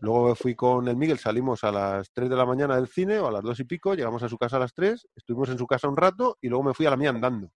Luego 0.00 0.34
fui 0.34 0.54
con 0.54 0.88
el 0.88 0.96
Miguel, 0.96 1.18
salimos 1.18 1.62
a 1.62 1.70
las 1.70 2.10
3 2.12 2.30
de 2.30 2.36
la 2.36 2.46
mañana 2.46 2.76
del 2.76 2.88
cine 2.88 3.18
o 3.18 3.28
a 3.28 3.32
las 3.32 3.42
2 3.42 3.60
y 3.60 3.64
pico, 3.64 3.94
llegamos 3.94 4.22
a 4.22 4.30
su 4.30 4.38
casa 4.38 4.56
a 4.56 4.60
las 4.60 4.72
3, 4.72 5.06
estuvimos 5.14 5.50
en 5.50 5.58
su 5.58 5.66
casa 5.66 5.88
un 5.88 5.96
rato 5.96 6.38
y 6.40 6.48
luego 6.48 6.64
me 6.64 6.74
fui 6.74 6.86
a 6.86 6.90
la 6.90 6.96
mía 6.96 7.10
andando. 7.10 7.50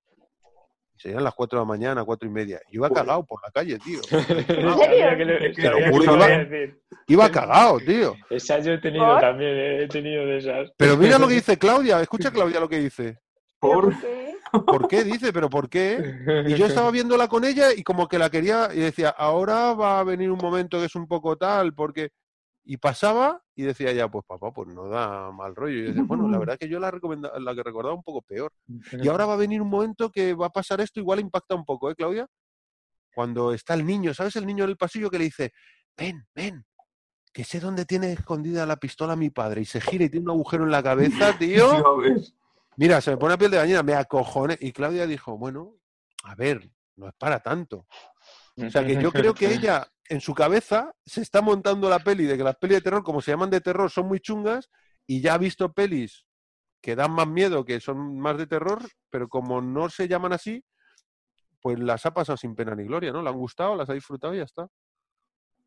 Serían 0.97 1.25
las 1.25 1.35
4 1.35 1.59
de 1.59 1.63
la 1.65 1.69
mañana, 1.69 2.05
4 2.05 2.29
y 2.29 2.33
media. 2.33 2.59
Yo 2.71 2.79
iba 2.79 2.89
cagado 2.91 3.25
por 3.25 3.43
la 3.43 3.51
calle, 3.51 3.79
tío. 3.79 4.01
Sabía 4.49 5.17
que 5.17 5.25
le- 5.25 5.53
Te 5.53 5.69
lo 5.71 5.91
juro, 5.91 6.05
iba 6.05 6.27
a 6.27 6.29
iba- 6.31 6.45
decir. 6.45 6.81
Iba 7.09 7.31
cagado, 7.31 7.79
tío. 7.81 8.15
Esas 8.31 8.65
yo 8.65 8.73
he 8.73 8.79
tenido 8.79 9.05
¿Por? 9.05 9.21
también, 9.21 9.51
eh, 9.51 9.83
he 9.85 9.89
tenido 9.89 10.25
de 10.27 10.39
esas. 10.39 10.71
Pero 10.77 10.97
mira 10.97 11.19
lo 11.19 11.29
que 11.29 11.35
dice 11.35 11.59
Claudia, 11.59 12.01
escucha 12.01 12.31
Claudia 12.31 12.61
lo 12.61 12.69
que 12.69 12.79
dice. 12.79 13.19
¿Pero 13.61 13.75
Por... 13.75 13.85
por 13.93 14.01
qué? 14.01 14.35
¿Por 14.67 14.89
qué? 14.89 15.05
Dice, 15.05 15.33
pero 15.33 15.51
¿por 15.51 15.69
qué? 15.69 16.15
Y 16.47 16.55
yo 16.55 16.67
estaba 16.67 16.91
viéndola 16.93 17.27
con 17.29 17.45
ella 17.45 17.73
y 17.75 17.83
como 17.83 18.07
que 18.07 18.19
la 18.19 18.31
quería 18.31 18.69
y 18.73 18.79
decía, 18.79 19.09
ahora 19.11 19.75
va 19.75 19.99
a 19.99 20.05
venir 20.05 20.31
un 20.31 20.39
momento 20.39 20.79
que 20.79 20.87
es 20.87 20.95
un 20.95 21.09
poco 21.09 21.37
tal, 21.37 21.75
porque... 21.75 22.11
Y 22.65 22.79
pasaba 22.79 23.43
y 23.55 23.63
decía 23.65 23.93
ya, 23.93 24.09
pues 24.09 24.25
papá, 24.27 24.53
pues 24.53 24.69
no 24.69 24.89
da 24.89 25.31
mal 25.31 25.55
rollo. 25.55 25.79
Y 25.79 25.83
yo 25.83 25.89
decía, 25.89 26.05
bueno, 26.05 26.29
la 26.29 26.39
verdad 26.39 26.59
que 26.59 26.69
yo 26.69 26.81
la, 26.81 26.91
la 26.91 27.55
que 27.55 27.63
recordaba 27.63 27.95
un 27.95 28.03
poco 28.03 28.23
peor. 28.23 28.53
Y 28.93 29.07
ahora 29.09 29.27
va 29.27 29.35
a 29.35 29.39
venir 29.39 29.61
un 29.61 29.69
momento 29.69 30.11
que 30.11 30.35
va 30.35 30.47
a 30.47 30.51
pasar 30.51 30.81
esto, 30.81 31.01
igual 31.01 31.21
impacta 31.21 31.55
un 31.55 31.65
poco, 31.65 31.91
¿eh, 31.91 31.95
Claudia? 31.95 32.27
Cuando 33.15 33.53
está 33.53 33.75
el 33.75 33.87
niño, 33.87 34.15
¿sabes? 34.15 34.37
El 34.37 34.47
niño 34.47 34.65
en 34.65 34.71
el 34.71 34.77
pasillo 34.77 35.11
que 35.11 35.19
le 35.19 35.25
dice, 35.25 35.53
ven, 35.97 36.27
ven, 36.35 36.65
que 37.33 37.45
sé 37.45 37.61
dónde 37.61 37.85
tiene 37.85 38.13
escondida 38.13 38.65
la 38.65 38.77
pistola 38.77 39.17
mi 39.17 39.31
padre. 39.31 39.61
Y 39.61 39.65
se 39.65 39.81
gira 39.81 40.05
y 40.05 40.09
tiene 40.09 40.25
un 40.25 40.31
agujero 40.31 40.65
en 40.65 40.71
la 40.71 40.83
cabeza, 40.83 41.37
tío. 41.39 42.01
Mira, 42.77 43.01
se 43.01 43.11
me 43.11 43.17
pone 43.17 43.35
la 43.35 43.39
piel 43.39 43.51
de 43.51 43.57
gallina, 43.59 43.83
me 43.83 43.95
acojoné. 43.95 44.57
Y 44.61 44.73
Claudia 44.73 45.07
dijo, 45.07 45.37
bueno, 45.37 45.75
a 46.23 46.35
ver, 46.35 46.71
no 46.97 47.09
es 47.09 47.15
para 47.15 47.41
tanto. 47.41 47.87
O 48.57 48.71
sea 48.71 48.85
que 48.85 49.01
yo 49.01 49.11
creo 49.11 49.35
que 49.35 49.47
ella, 49.55 49.87
en 50.09 50.21
su 50.21 50.35
cabeza, 50.35 50.93
se 51.05 51.23
está 51.23 51.43
montando 51.43 51.89
la 51.89 51.99
peli 51.99 52.25
de 52.25 52.37
que 52.37 52.45
las 52.45 52.57
pelis 52.57 52.79
de 52.79 52.83
terror, 52.83 53.03
como 53.03 53.21
se 53.21 53.33
llaman 53.33 53.51
de 53.51 53.61
terror, 53.61 53.91
son 53.91 54.07
muy 54.07 54.21
chungas 54.21 54.71
y 55.07 55.21
ya 55.21 55.35
ha 55.35 55.39
visto 55.39 55.73
pelis 55.73 56.27
que 56.81 56.95
dan 56.95 57.13
más 57.13 57.27
miedo, 57.27 57.65
que 57.65 57.81
son 57.81 58.19
más 58.19 58.37
de 58.37 58.47
terror, 58.47 58.83
pero 59.09 59.27
como 59.29 59.63
no 59.63 59.89
se 59.89 60.07
llaman 60.07 60.35
así, 60.35 60.63
pues 61.63 61.79
las 61.79 62.05
ha 62.05 62.13
pasado 62.13 62.37
sin 62.37 62.55
pena 62.55 62.75
ni 62.75 62.85
gloria, 62.85 63.11
¿no? 63.11 63.23
Le 63.23 63.31
han 63.31 63.39
gustado, 63.39 63.75
las 63.75 63.89
ha 63.89 63.95
disfrutado 63.95 64.35
y 64.35 64.39
ya 64.39 64.43
está. 64.43 64.69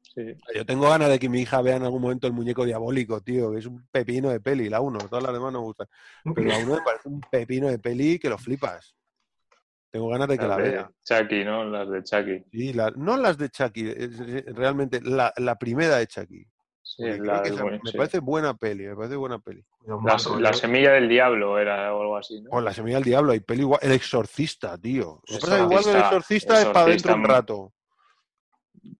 Sí. 0.04 0.22
Yo 0.56 0.64
tengo 0.64 0.88
ganas 0.88 1.10
de 1.10 1.18
que 1.18 1.28
mi 1.28 1.42
hija 1.42 1.62
vea 1.64 1.78
en 1.78 1.84
algún 1.84 2.04
momento 2.04 2.28
el 2.28 2.34
muñeco 2.34 2.66
diabólico, 2.66 3.22
tío, 3.22 3.52
que 3.52 3.58
es 3.58 3.66
un 3.66 3.88
pepino 3.92 4.30
de 4.30 4.40
peli, 4.40 4.70
la 4.70 4.80
uno, 4.80 5.00
todas 5.00 5.24
las 5.24 5.34
demás 5.34 5.52
no 5.52 5.62
me 5.62 5.66
gustan. 5.66 5.88
Pero 6.36 6.48
la 6.48 6.60
uno 6.60 6.76
me 6.76 6.82
parece 6.82 7.10
un 7.10 7.20
pepino 7.20 7.68
de 7.68 7.80
peli 7.80 8.20
que 8.20 8.30
lo 8.30 8.38
flipas. 8.38 8.97
Tengo 9.98 10.10
ganas 10.10 10.28
de 10.28 10.38
que 10.38 10.46
la 10.48 10.58
Las 10.60 10.72
vea. 10.72 10.92
Chucky, 11.04 11.44
¿no? 11.44 11.64
Las 11.64 11.90
de 11.90 12.04
Chucky. 12.04 12.44
Sí, 12.52 12.72
la- 12.74 12.92
no 12.96 13.18
las 13.18 13.36
de 13.40 13.50
Chucky, 13.50 13.90
es- 13.90 14.20
es- 14.20 14.46
realmente 14.56 15.02
la, 15.02 15.34
la 15.38 15.56
primera 15.58 15.98
de 15.98 16.06
Chucky. 16.06 16.46
Sí, 16.84 17.04
la 17.04 17.42
me 17.42 17.80
sí. 17.92 17.98
parece 17.98 18.20
buena 18.20 18.54
peli, 18.54 18.86
me 18.86 18.96
parece 18.96 19.16
buena 19.16 19.40
peli. 19.40 19.66
La, 20.40 20.54
semilla 20.54 20.92
del 20.92 21.10
diablo 21.10 21.58
era 21.58 21.96
o 21.96 22.02
algo 22.02 22.16
así, 22.18 22.40
¿no? 22.44 22.52
O 22.52 22.62
La 22.62 22.74
semilla 22.76 22.98
del 22.98 23.06
diablo, 23.06 23.32
hay 23.32 23.40
peli 23.40 23.62
igual. 23.62 23.80
El 23.82 23.92
exorcista, 23.94 24.78
tío. 24.78 25.20
Lo 25.28 25.40
pasa 25.40 25.60
igual 25.64 25.84
que 25.84 25.90
el 25.90 25.98
exorcista, 25.98 26.54
exorcista 26.60 26.62
es 26.62 26.66
para 26.68 26.86
dentro 26.86 27.14
un 27.16 27.22
exorcista, 27.22 27.34
rato. 27.34 27.74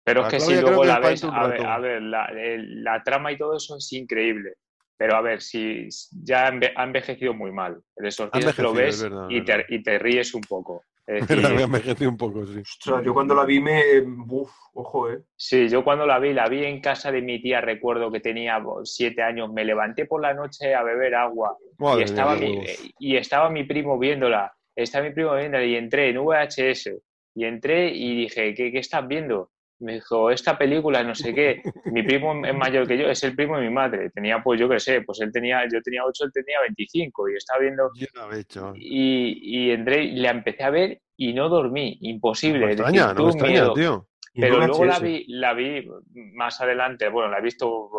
Pero 0.04 0.22
es 0.24 0.28
que 0.30 0.40
si 0.40 0.60
luego 0.60 0.84
la 0.84 1.00
ves, 1.00 1.24
a 1.24 1.48
ver, 1.48 1.60
rato. 1.60 1.70
a 1.70 1.78
ver, 1.78 2.02
la, 2.02 2.26
el- 2.26 2.84
la 2.84 3.04
trama 3.04 3.32
y 3.32 3.38
todo 3.38 3.56
eso 3.56 3.78
es 3.78 3.94
increíble. 3.94 4.56
Pero 4.98 5.16
a 5.16 5.22
ver, 5.22 5.42
si 5.42 5.88
ya 6.12 6.48
ha 6.48 6.84
envejecido 6.84 7.34
muy 7.34 7.52
mal. 7.52 7.80
El 7.96 8.08
exorcista 8.08 8.62
lo 8.64 8.74
ves 8.74 9.04
verdad, 9.04 9.28
y, 9.30 9.44
te, 9.44 9.52
verdad. 9.52 9.66
y 9.70 9.84
te 9.84 10.00
ríes 10.00 10.34
un 10.34 10.42
poco. 10.42 10.84
Es 11.06 11.30
Me 11.30 11.36
decir, 11.38 11.62
envejecido 11.62 12.10
un 12.10 12.18
poco, 12.18 12.46
sí. 12.46 12.60
Ostras, 12.60 13.06
yo 13.06 13.14
cuando 13.14 13.34
la 13.34 13.46
vi 13.46 13.62
me... 13.62 14.02
Uf, 14.02 14.52
ojo, 14.74 15.10
eh. 15.10 15.20
Sí, 15.38 15.70
yo 15.70 15.82
cuando 15.82 16.06
la 16.06 16.20
vi, 16.20 16.34
la 16.34 16.50
vi 16.50 16.66
en 16.66 16.82
casa 16.82 17.14
de 17.14 17.22
mi 17.22 17.42
tía, 17.42 17.62
recuerdo 17.62 18.12
que 18.12 18.20
tenía 18.20 18.62
siete 18.84 19.22
años, 19.22 19.54
me 19.54 19.64
levanté 19.64 20.06
por 20.06 20.22
la 20.22 20.34
noche 20.34 20.76
a 20.76 20.84
beber 20.84 21.16
agua 21.16 21.58
Madre 21.78 22.02
y, 22.02 22.04
estaba 22.04 22.36
mi, 22.36 22.62
y 23.00 23.16
estaba 23.16 23.50
mi 23.50 23.64
primo 23.64 23.98
viéndola, 23.98 24.52
estaba 24.76 25.06
mi 25.06 25.14
primo 25.14 25.34
viéndola 25.34 25.64
y 25.64 25.76
entré 25.76 26.10
en 26.10 26.18
VHS 26.18 26.90
y 27.36 27.46
entré 27.46 27.90
y 27.94 28.24
dije, 28.24 28.54
¿qué, 28.54 28.72
qué 28.72 28.80
estás 28.80 29.08
viendo? 29.08 29.52
Me 29.80 29.94
dijo, 29.94 30.32
esta 30.32 30.58
película, 30.58 31.04
no 31.04 31.14
sé 31.14 31.34
qué, 31.34 31.62
mi 31.86 32.02
primo 32.04 32.46
es 32.46 32.56
mayor 32.56 32.88
que 32.88 32.98
yo, 32.98 33.08
es 33.10 33.24
el 33.24 33.36
primo 33.36 33.58
de 33.58 33.68
mi 33.68 33.74
madre, 33.74 34.10
tenía 34.10 34.42
pues 34.44 34.60
yo 34.60 34.68
qué 34.68 34.80
sé, 34.80 35.02
pues 35.02 35.22
él 35.22 35.32
tenía, 35.32 35.64
yo 35.72 35.82
tenía 35.82 36.04
8, 36.04 36.26
él 36.26 36.32
tenía 36.34 36.58
25 36.62 37.30
y 37.30 37.36
estaba 37.36 37.60
viendo 37.60 37.90
Yo 37.96 38.08
la 38.16 38.36
he 38.36 38.40
hecho. 38.40 38.74
y, 38.76 39.68
y 39.68 39.72
entré 39.72 40.12
la 40.14 40.32
empecé 40.32 40.64
a 40.64 40.72
ver 40.72 41.02
y 41.16 41.34
no 41.34 41.50
dormí, 41.50 41.98
imposible. 42.02 42.60
No 42.60 42.66
me 42.66 42.72
decir, 42.72 42.86
extraña, 42.86 43.14
no 43.14 43.24
me 43.24 43.30
extraña, 43.30 43.54
miedo. 43.54 43.74
tío. 43.74 44.08
Pero 44.40 44.58
luego 44.60 44.86
la 44.86 45.00
vi, 45.00 45.26
la 45.28 45.54
vi 45.54 45.88
más 46.34 46.62
adelante, 46.62 47.10
bueno, 47.10 47.32
la 47.32 47.40
he 47.40 47.42
visto 47.42 47.90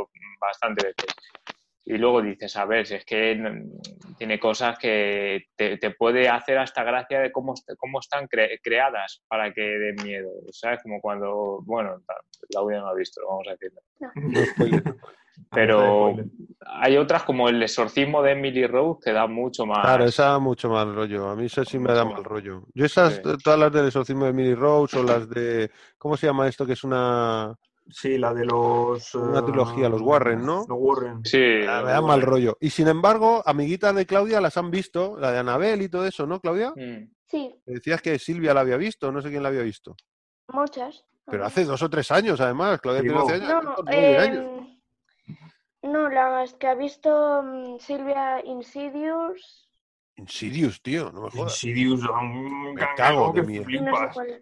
bastante 0.41 0.87
veces. 0.87 1.07
Y 1.91 1.97
luego 1.97 2.21
dices, 2.21 2.55
a 2.57 2.67
ver, 2.67 2.87
si 2.87 2.97
es 2.97 3.05
que 3.07 3.35
no- 3.35 3.63
tiene 4.19 4.39
cosas 4.39 4.79
que 4.79 5.45
te, 5.57 5.79
te 5.79 5.91
puede 5.93 6.29
hacer 6.29 6.59
hasta 6.59 6.85
gracia 6.85 7.21
de 7.21 7.33
cómo, 7.33 7.55
cómo 7.79 8.01
están 8.01 8.27
cre- 8.29 8.59
creadas 8.63 9.23
para 9.27 9.53
que 9.55 9.63
den 9.63 9.97
miedo. 10.05 10.29
¿Sabes? 10.53 10.83
Como 10.83 11.01
cuando, 11.01 11.61
bueno, 11.65 11.97
la 12.51 12.61
audio 12.61 12.81
no 12.81 12.89
ha 12.89 12.95
visto, 12.95 13.23
vamos 13.27 13.47
a 13.49 13.53
decirlo. 13.53 13.81
No. 14.01 14.93
Pero 15.51 16.15
hay 16.67 16.97
otras 16.99 17.23
como 17.23 17.49
el 17.49 17.63
exorcismo 17.63 18.23
de 18.23 18.33
Emily 18.33 18.67
Rose 18.67 19.01
que 19.05 19.13
da 19.13 19.27
mucho 19.27 19.65
más. 19.65 19.81
Claro, 19.81 20.05
esa 20.05 20.25
da 20.25 20.39
mucho 20.39 20.69
mal 20.69 20.95
rollo. 20.95 21.29
A 21.31 21.37
mí 21.37 21.47
esa 21.47 21.65
sí 21.65 21.79
me 21.79 21.93
da 21.95 22.05
mal 22.05 22.15
más. 22.15 22.25
rollo. 22.25 22.65
Yo 22.75 22.85
esas, 22.85 23.15
Sí. 23.15 23.23
todas 23.43 23.59
las 23.59 23.73
del 23.73 23.87
exorcismo 23.87 24.27
de 24.27 24.33
Millie 24.33 24.55
Rose 24.57 24.99
o 24.99 25.03
las 25.03 25.29
de... 25.31 25.71
¿Cómo 25.97 26.17
se 26.19 26.27
llama 26.27 26.49
esto? 26.49 26.67
Que 26.67 26.73
es 26.75 26.85
una... 26.85 27.55
Sí, 27.91 28.19
la 28.19 28.35
de 28.35 28.45
los... 28.45 29.15
Una 29.15 29.39
eh, 29.41 29.43
trilogía, 29.43 29.89
los 29.89 30.03
Warren, 30.03 30.45
¿no? 30.45 30.67
Los 30.69 30.79
Warren. 30.79 31.25
Sí, 31.25 31.63
Ah, 31.69 31.83
me 31.85 31.91
da 31.93 32.01
mal 32.03 32.21
rollo. 32.23 32.57
Y 32.61 32.71
sin 32.71 32.87
embargo, 32.89 33.43
amiguitas 33.47 33.95
de 33.95 34.05
Claudia 34.07 34.41
las 34.41 34.57
han 34.59 34.71
visto, 34.71 35.17
la 35.19 35.33
de 35.33 35.39
Anabel 35.39 35.81
y 35.83 35.89
todo 35.89 36.07
eso, 36.07 36.27
¿no, 36.27 36.41
Claudia? 36.41 36.73
Mm. 36.77 37.11
Sí, 37.27 37.55
Decías 37.67 38.01
que 38.03 38.19
Silvia 38.19 38.55
la 38.55 38.61
había 38.61 38.77
visto, 38.77 39.11
no 39.13 39.21
sé 39.23 39.31
quién 39.31 39.43
la 39.43 39.49
había 39.51 39.63
visto. 39.63 39.95
muchas. 40.49 41.05
Pero 41.31 41.45
hace 41.45 41.65
dos 41.65 41.83
o 41.83 41.91
tres 41.91 42.11
años, 42.11 42.41
además. 42.41 42.81
Claudia 42.81 43.03
tiene 43.03 43.19
12 43.19 43.39
vos. 43.39 43.49
años. 43.51 43.65
No, 43.65 43.77
nueve 43.85 44.19
años. 44.19 44.69
no, 45.83 46.09
las 46.09 46.55
que 46.55 46.67
ha 46.69 46.75
visto 46.75 47.43
mm, 47.43 47.79
Silvia 47.81 48.43
Insidious 48.45 49.69
Insidious, 50.17 50.83
tío, 50.83 51.13
no 51.13 51.23
me 51.23 51.31
jodas. 51.31 51.53
Insidious, 51.63 52.01
un 52.09 52.75
Me 52.75 52.87
cago 52.97 53.33
de 53.33 53.41
y 53.69 53.81
no 53.81 53.95
sé 54.13 54.41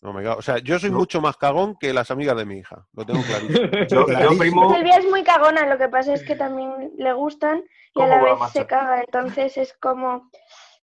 cago. 0.00 0.36
O 0.38 0.42
sea, 0.42 0.58
yo 0.58 0.78
soy 0.78 0.90
No. 0.90 0.98
mucho 0.98 1.20
más 1.20 1.36
cagón 1.36 1.76
que 1.78 1.92
las 1.92 2.10
amigas 2.10 2.36
de 2.36 2.44
mi 2.44 2.58
hija. 2.58 2.86
Lo 2.92 3.04
tengo 3.04 3.22
clarísimo. 3.24 3.66
Yo, 3.88 4.06
yo, 4.06 4.38
primo, 4.38 4.74
Silvia 4.74 4.96
es 4.98 5.06
muy 5.08 5.22
cagona, 5.24 5.66
lo 5.66 5.78
que 5.78 5.88
pasa 5.88 6.12
es 6.14 6.24
que 6.24 6.36
también 6.36 6.92
le 6.96 7.12
gustan 7.12 7.58
y 7.94 8.00
a 8.02 8.08
¿Cómo 8.08 8.08
la 8.08 8.22
vez 8.22 8.52
se 8.52 8.66
caga, 8.66 9.00
entonces 9.00 9.56
es 9.56 9.72
como, 9.80 10.30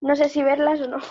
no 0.01 0.15
sé 0.15 0.29
si 0.29 0.41
verlas 0.43 0.81
o 0.81 0.87
no. 0.87 0.97
yo, 0.99 1.05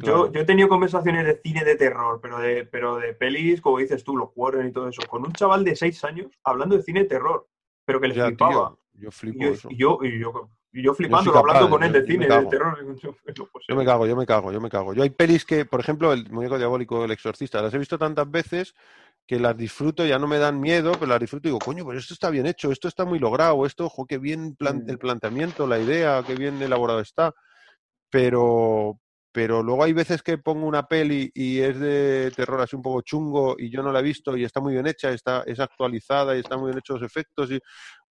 Claro. 0.00 0.32
yo 0.32 0.40
he 0.40 0.44
tenido 0.44 0.68
conversaciones 0.68 1.24
de 1.26 1.40
cine 1.42 1.64
de 1.64 1.76
terror, 1.76 2.20
pero 2.20 2.38
de, 2.38 2.64
pero 2.66 2.96
de 2.96 3.14
pelis, 3.14 3.60
como 3.60 3.78
dices 3.78 4.04
tú, 4.04 4.16
los 4.16 4.30
Warren 4.34 4.68
y 4.68 4.72
todo 4.72 4.88
eso, 4.88 5.02
con 5.08 5.24
un 5.24 5.32
chaval 5.32 5.64
de 5.64 5.76
6 5.76 6.04
años 6.04 6.26
hablando 6.44 6.76
de 6.76 6.82
cine 6.82 7.00
de 7.00 7.06
terror, 7.08 7.48
pero 7.84 8.00
que 8.00 8.08
le 8.08 8.14
Ya, 8.14 8.26
flipaba. 8.26 8.70
tío, 8.70 8.78
yo 8.94 9.08
Y 9.08 9.12
flipo 9.12 9.44
yo, 9.44 9.50
eso. 9.50 9.68
y 9.70 9.76
yo, 9.76 9.98
y 10.02 10.18
yo, 10.20 10.50
y 10.72 10.82
yo 10.82 10.94
flipando, 10.94 11.36
hablando 11.36 11.68
con 11.68 11.82
él 11.82 11.92
de 11.92 12.04
cine, 12.06 12.24
de 12.24 12.28
cago. 12.28 12.48
terror. 12.48 12.78
Yo, 13.68 13.76
me 13.76 13.84
cago, 13.84 14.06
yo 14.06 14.16
me 14.16 14.26
cago, 14.26 14.52
yo 14.52 14.60
me 14.60 14.70
cago. 14.70 14.94
Yo 14.94 15.02
hay 15.02 15.10
pelis 15.10 15.44
que, 15.44 15.64
por 15.64 15.80
ejemplo, 15.80 16.12
el 16.12 16.30
muñeco 16.30 16.58
diabólico, 16.58 17.04
el 17.04 17.10
exorcista, 17.10 17.60
las 17.62 17.72
he 17.74 17.78
visto 17.78 17.98
tantas 17.98 18.30
veces 18.30 18.74
que 19.26 19.38
las 19.38 19.56
disfruto, 19.56 20.04
ya 20.04 20.18
no 20.18 20.26
me 20.26 20.38
dan 20.38 20.60
miedo, 20.60 20.92
pero 20.92 21.06
las 21.06 21.20
disfruto 21.20 21.46
y 21.46 21.50
digo, 21.50 21.58
coño, 21.60 21.86
pero 21.86 21.98
esto 21.98 22.12
está 22.14 22.28
bien 22.30 22.46
hecho, 22.46 22.72
esto 22.72 22.88
está 22.88 23.04
muy 23.04 23.18
logrado, 23.18 23.64
esto, 23.66 23.84
ojo, 23.86 24.04
qué 24.06 24.18
bien 24.18 24.56
plan- 24.56 24.84
Mm. 24.84 24.90
el 24.90 24.98
planteamiento, 24.98 25.66
la 25.66 25.78
idea, 25.78 26.24
qué 26.26 26.34
bien 26.34 26.60
elaborado 26.60 27.00
está. 27.00 27.32
Pero, 28.10 28.98
pero 29.32 29.62
luego 29.62 29.82
hay 29.82 29.92
veces 29.94 30.22
que 30.22 30.36
pongo 30.38 30.66
una 30.66 30.86
peli 30.86 31.30
y 31.34 31.58
es 31.60 31.80
de 31.80 32.30
terror 32.36 32.60
así 32.60 32.76
un 32.76 32.82
poco 32.82 33.00
chungo 33.00 33.56
y 33.58 33.70
yo 33.70 33.82
no 33.82 33.90
la 33.90 34.00
he 34.00 34.02
visto 34.02 34.36
y 34.36 34.44
está 34.44 34.60
muy 34.60 34.74
bien 34.74 34.86
hecha, 34.86 35.10
está, 35.10 35.42
es 35.46 35.58
actualizada 35.58 36.36
y 36.36 36.40
están 36.40 36.60
muy 36.60 36.68
bien 36.68 36.78
hechos 36.78 37.00
los 37.00 37.10
efectos 37.10 37.50
y 37.50 37.58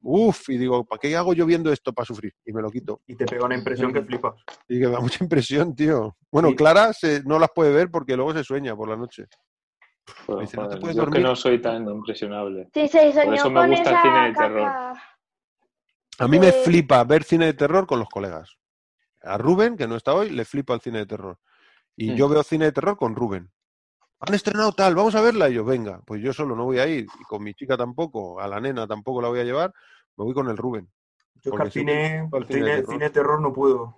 uff, 0.02 0.50
y 0.50 0.58
digo, 0.58 0.84
¿para 0.84 1.00
qué 1.00 1.16
hago 1.16 1.34
yo 1.34 1.46
viendo 1.46 1.72
esto 1.72 1.94
para 1.94 2.08
sufrir? 2.08 2.34
Y 2.44 2.52
me 2.52 2.62
lo 2.62 2.72
quito. 2.72 3.02
Y 3.06 3.16
te 3.16 3.26
pega 3.26 3.46
una 3.46 3.56
impresión 3.56 3.94
que 3.94 4.02
flipas. 4.02 4.34
Y 4.68 4.80
que 4.80 4.88
me 4.88 4.94
da 4.94 5.00
mucha 5.00 5.24
impresión, 5.24 5.76
tío. 5.76 6.18
Bueno, 6.32 6.50
Sí. 6.50 6.56
Clara 6.56 6.92
se- 6.92 7.22
no 7.24 7.38
las 7.38 7.52
puede 7.54 7.72
ver 7.72 7.92
porque 7.92 8.16
luego 8.16 8.34
se 8.34 8.44
sueña 8.44 8.76
por 8.76 8.90
la 8.90 8.98
noche. 8.98 9.28
Dice, 10.08 10.28
no 10.28 10.44
te 10.46 10.56
joder, 10.56 10.80
puedes 10.80 10.96
yo 10.98 11.04
es 11.04 11.10
que 11.10 11.20
no 11.20 11.36
soy 11.36 11.62
tan 11.62 11.88
impresionable. 11.88 12.68
Sí, 12.74 12.88
se 12.88 13.12
Por 13.12 13.14
soñó 13.14 13.34
eso 13.36 13.50
me 13.52 13.60
con 13.62 13.70
gusta 13.70 13.90
el 13.92 13.98
cine 14.02 14.28
de 14.28 14.34
terror. 14.34 14.72
A 16.18 16.28
mí 16.28 16.40
me 16.40 16.52
flipa 16.52 17.04
ver 17.04 17.24
cine 17.24 17.46
de 17.46 17.54
terror 17.54 17.86
con 17.86 18.00
los 18.00 18.10
colegas. 18.10 18.58
A 19.24 19.38
Rubén, 19.38 19.78
que 19.78 19.88
no 19.88 19.96
está 19.96 20.14
hoy, 20.14 20.30
le 20.30 20.46
flipa 20.46 20.74
el 20.74 20.82
cine 20.82 21.00
de 21.00 21.06
terror. 21.06 21.38
Y 21.96 22.12
Mm. 22.12 22.16
yo 22.16 22.30
veo 22.30 22.44
cine 22.44 22.66
de 22.66 22.72
terror 22.72 22.98
con 22.98 23.16
Rubén. 23.16 23.52
Han 24.20 24.34
estrenado 24.34 24.72
tal, 24.72 24.96
vamos 24.96 25.16
a 25.16 25.22
verla. 25.22 25.50
Y 25.50 25.56
yo, 25.56 25.66
venga, 25.66 26.02
pues 26.06 26.22
yo 26.22 26.32
solo 26.34 26.56
no 26.56 26.66
voy 26.66 26.80
a 26.80 26.88
ir. 26.88 27.08
Y 27.20 27.24
con 27.24 27.44
mi 27.44 27.54
chica 27.54 27.76
tampoco, 27.78 28.40
a 28.40 28.48
la 28.48 28.60
nena 28.60 28.88
tampoco 28.88 29.22
la 29.22 29.30
voy 29.30 29.40
a 29.40 29.44
llevar. 29.44 29.74
Me 30.18 30.26
voy 30.26 30.34
con 30.34 30.48
el 30.50 30.58
Rubén. 30.58 30.90
Yo 31.44 31.52
es 31.52 31.58
que 31.58 31.62
al 31.64 31.72
cine, 31.72 32.30
al 32.32 32.46
cine 32.46 32.60
de 32.60 32.66
cine, 32.66 32.66
terror. 32.76 32.94
cine 32.94 33.04
de 33.06 33.10
terror 33.10 33.42
no 33.42 33.52
puedo. 33.52 33.98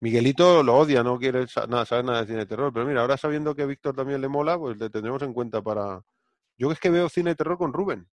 Miguelito 0.00 0.62
lo 0.62 0.76
odia, 0.76 1.02
no 1.02 1.18
quiere 1.18 1.46
nada, 1.68 1.86
saber 1.86 2.04
nada 2.04 2.20
de 2.20 2.26
cine 2.26 2.38
de 2.40 2.46
terror. 2.46 2.72
Pero 2.72 2.86
mira, 2.86 3.00
ahora 3.00 3.16
sabiendo 3.16 3.54
que 3.54 3.62
a 3.62 3.66
Víctor 3.66 3.96
también 3.96 4.20
le 4.20 4.28
mola, 4.28 4.58
pues 4.58 4.76
le 4.78 4.90
tendremos 4.90 5.22
en 5.22 5.32
cuenta 5.32 5.62
para, 5.62 6.02
Yo 6.58 6.70
es 6.70 6.78
que 6.78 6.90
veo 6.90 7.08
cine 7.08 7.30
de 7.30 7.36
terror 7.36 7.58
con 7.58 7.72
Rubén. 7.72 8.08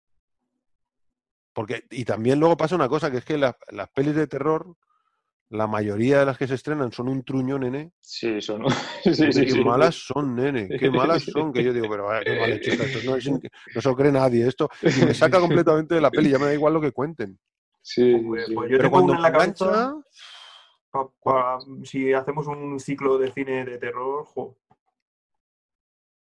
Porque, 1.54 1.86
y 1.90 2.06
también 2.06 2.40
luego 2.40 2.58
pasa 2.58 2.76
una 2.76 2.88
cosa, 2.90 3.10
que 3.10 3.18
es 3.18 3.26
que 3.26 3.38
las, 3.38 3.56
las 3.72 3.90
pelis 3.90 4.16
de 4.16 4.28
terror, 4.28 4.76
la 5.50 5.66
mayoría 5.68 6.20
de 6.20 6.26
las 6.26 6.38
que 6.38 6.48
se 6.48 6.54
estrenan 6.56 6.92
son 6.92 7.10
un 7.10 7.24
truño, 7.24 7.58
nene. 7.58 7.92
Sí, 8.00 8.40
son. 8.42 8.64
Qué 9.04 9.14
Sí, 9.16 9.32
sí, 9.34 9.50
sí. 9.50 9.64
malas 9.64 9.96
son, 9.96 10.36
nene. 10.36 10.68
Qué 10.78 10.90
malas 10.92 11.24
son. 11.24 11.52
Que 11.52 11.64
yo 11.64 11.74
digo, 11.74 11.88
pero 11.90 12.06
vaya, 12.06 12.24
qué 12.24 12.40
mal 12.40 12.52
hecho 12.52 12.72
está 12.72 12.84
esto. 12.86 13.00
No, 13.10 13.16
es 13.16 13.28
no 13.76 13.82
se 13.82 13.90
lo 13.90 13.96
cree 13.96 14.12
nadie 14.12 14.48
esto. 14.48 14.70
Y 14.84 15.06
me 15.06 15.14
saca 15.14 15.40
completamente 15.40 15.96
de 15.96 16.02
la 16.02 16.12
peli. 16.12 16.30
Ya 16.30 16.38
me 16.40 16.46
da 16.46 16.54
igual 16.54 16.74
lo 16.74 16.82
que 16.82 16.92
cuenten. 16.92 17.40
Sí, 17.82 18.16
Pues- 18.28 18.46
sí. 18.48 18.54
pues 18.54 18.70
yo 18.70 18.78
Pero 18.78 18.84
tengo 18.90 18.92
cuando 18.92 19.14
una 19.14 19.20
en 19.20 19.24
la 19.24 19.32
cabeza. 19.32 19.66
engancha, 19.66 20.02
pa- 20.92 21.10
pa- 21.24 21.60
si 21.84 22.14
hacemos 22.14 22.46
un 22.48 22.80
ciclo 22.80 23.18
de 23.18 23.32
cine 23.32 23.66
de 23.66 23.78
terror, 23.80 24.26
jo. 24.26 24.58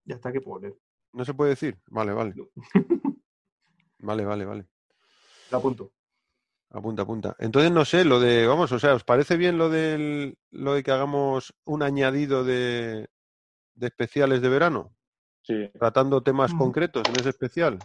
Ya 0.05 0.17
está 0.17 0.33
que 0.33 0.41
puedo 0.41 0.61
leer. 0.61 0.75
no 1.13 1.25
se 1.25 1.35
puede 1.35 1.51
decir. 1.51 1.79
Vale, 1.89 2.13
vale. 2.13 2.35
No. 2.37 2.49
Vale, 4.01 4.25
vale, 4.25 4.45
vale. 4.45 4.67
La 5.51 5.59
apunto. 5.59 5.93
Apunta, 6.73 7.03
apunta. 7.03 7.35
Entonces, 7.41 7.73
no 7.73 7.85
sé, 7.85 8.05
lo 8.05 8.21
de, 8.21 8.47
vamos, 8.47 8.71
o 8.71 8.79
sea, 8.79 8.95
¿os 8.95 9.03
parece 9.03 9.37
bien 9.37 9.59
lo 9.59 9.69
del, 9.69 10.39
lo 10.53 10.75
de 10.75 10.83
que 10.85 10.93
hagamos 10.93 11.53
un 11.65 11.83
añadido 11.83 12.45
de, 12.45 13.09
de 13.75 13.87
especiales 13.87 14.41
de 14.41 14.49
verano? 14.49 14.95
Sí, 15.43 15.69
Tratando 15.79 16.23
temas 16.23 16.53
Mm. 16.55 16.59
concretos 16.59 17.09
en 17.09 17.17
ese 17.19 17.31
especial. 17.31 17.79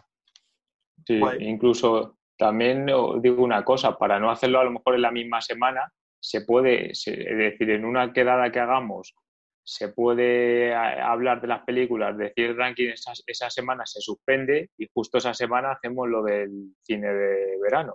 sí. 1.05 1.17
Guay. 1.19 1.37
Incluso 1.47 2.19
también 2.37 2.87
os 2.91 3.21
digo 3.23 3.43
una 3.43 3.63
cosa, 3.65 3.97
para 3.97 4.19
no 4.19 4.29
hacerlo 4.29 4.59
a 4.59 4.63
lo 4.65 4.71
mejor 4.71 4.95
en 4.95 5.01
la 5.01 5.11
misma 5.11 5.41
semana, 5.41 5.91
se 6.19 6.41
puede, 6.41 6.93
se- 6.93 7.21
es 7.31 7.37
decir, 7.37 7.69
en 7.71 7.85
una 7.85 8.13
quedada 8.13 8.51
que 8.51 8.59
hagamos, 8.59 9.15
se 9.63 9.89
puede 9.89 10.75
a- 10.75 11.11
hablar 11.11 11.41
de 11.41 11.47
las 11.47 11.63
películas, 11.63 12.15
decir 12.17 12.45
el 12.51 12.57
ranking, 12.57 12.89
esa, 12.89 13.13
esa 13.25 13.49
semana 13.49 13.83
se 13.87 13.99
suspende 13.99 14.69
y 14.77 14.87
justo 14.93 15.17
esa 15.17 15.33
semana 15.33 15.71
hacemos 15.71 16.07
lo 16.07 16.21
del 16.21 16.75
cine 16.83 17.07
de 17.11 17.57
verano. 17.61 17.93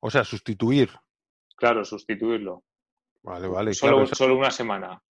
O 0.00 0.10
sea, 0.10 0.24
sustituir. 0.24 0.90
Claro, 1.56 1.84
sustituirlo. 1.84 2.62
Vale, 3.22 3.48
vale. 3.48 3.74
solo, 3.74 3.92
claro, 3.92 4.04
esa, 4.04 4.14
solo 4.14 4.36
una 4.36 4.50
semana. 4.50 5.02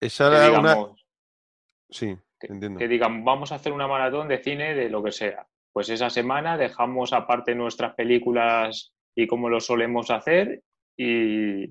esa 0.00 0.46
era 0.48 0.58
una. 0.60 0.76
Sí, 1.90 2.16
que- 2.38 2.46
entiendo. 2.48 2.78
que 2.78 2.88
digan, 2.88 3.24
vamos 3.24 3.52
a 3.52 3.56
hacer 3.56 3.72
una 3.72 3.86
maratón 3.88 4.28
de 4.28 4.42
cine 4.42 4.74
de 4.74 4.88
lo 4.88 5.02
que 5.02 5.12
sea. 5.12 5.46
Pues 5.72 5.88
esa 5.88 6.10
semana 6.10 6.56
dejamos 6.56 7.12
aparte 7.12 7.54
nuestras 7.54 7.94
películas 7.94 8.92
y 9.14 9.26
como 9.26 9.48
lo 9.48 9.60
solemos 9.60 10.10
hacer 10.10 10.62
y 10.96 11.66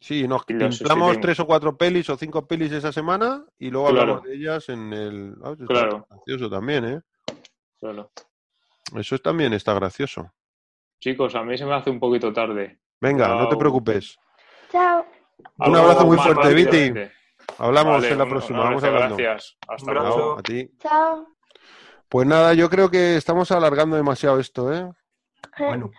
Sí, 0.00 0.26
nos 0.26 0.42
sustituimos. 0.42 1.20
tres 1.20 1.38
o 1.40 1.46
cuatro 1.46 1.76
pelis 1.76 2.08
o 2.10 2.16
cinco 2.16 2.46
pelis 2.46 2.72
esa 2.72 2.92
semana 2.92 3.44
y 3.58 3.70
luego 3.70 3.88
Claro. 3.88 4.00
hablamos 4.02 4.24
de 4.24 4.34
ellas 4.34 4.68
en 4.68 4.92
el. 4.92 5.34
Ah, 5.44 5.54
Claro. 5.66 6.06
gracioso 6.08 6.48
también, 6.50 6.84
¿eh? 6.86 7.00
claro. 7.80 8.10
Eso 8.96 9.18
también 9.18 9.52
está 9.52 9.74
gracioso. 9.74 10.32
Chicos, 11.02 11.34
a 11.34 11.42
mí 11.42 11.58
se 11.58 11.66
me 11.66 11.74
hace 11.74 11.90
un 11.90 11.98
poquito 11.98 12.32
tarde. 12.32 12.78
Venga, 13.00 13.26
no 13.34 13.48
te 13.48 13.56
preocupes. 13.56 14.16
Chao. 14.70 15.04
Un 15.58 15.74
abrazo 15.74 16.06
muy 16.06 16.16
fuerte, 16.16 16.54
Viti. 16.54 16.94
Hablamos 17.58 17.94
Vale, 17.94 18.10
en 18.10 18.18
la 18.18 18.26
próxima. 18.26 18.60
Vamos 18.60 18.84
hablando. 18.84 19.16
Gracias. 19.16 19.58
Hasta 19.66 19.90
Un 19.90 19.98
abrazo. 19.98 20.16
luego. 20.16 20.38
A 20.38 20.42
ti. 20.44 20.70
Chao. 20.78 21.26
Pues 22.08 22.24
nada, 22.28 22.54
yo 22.54 22.70
creo 22.70 22.88
que 22.88 23.16
estamos 23.16 23.50
alargando 23.50 23.96
demasiado 23.96 24.38
esto, 24.38 24.72
¿eh? 24.72 24.88
Bueno. 25.58 25.90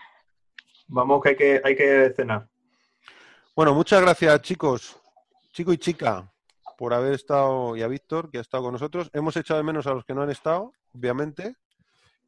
Vamos 0.88 1.22
que 1.22 1.30
hay 1.30 1.36
que, 1.36 1.62
hay 1.62 1.76
que 1.76 2.14
cenar. 2.16 2.48
Bueno, 3.54 3.74
muchas 3.74 4.02
gracias, 4.02 4.42
chicos, 4.42 4.98
chico 5.52 5.74
y 5.74 5.78
chica, 5.78 6.32
por 6.78 6.94
haber 6.94 7.12
estado, 7.16 7.76
y 7.76 7.82
a 7.82 7.90
Víctor, 7.90 8.32
que 8.32 8.38
ha 8.38 8.42
estado 8.42 8.64
con 8.64 8.72
nosotros. 8.72 9.10
Hemos 9.12 9.36
echado 9.36 9.58
de 9.58 9.66
menos 9.66 9.86
a 9.86 9.94
los 9.94 10.06
que 10.06 10.14
no 10.14 10.22
han 10.22 10.30
estado, 10.32 10.72
obviamente. 10.96 11.58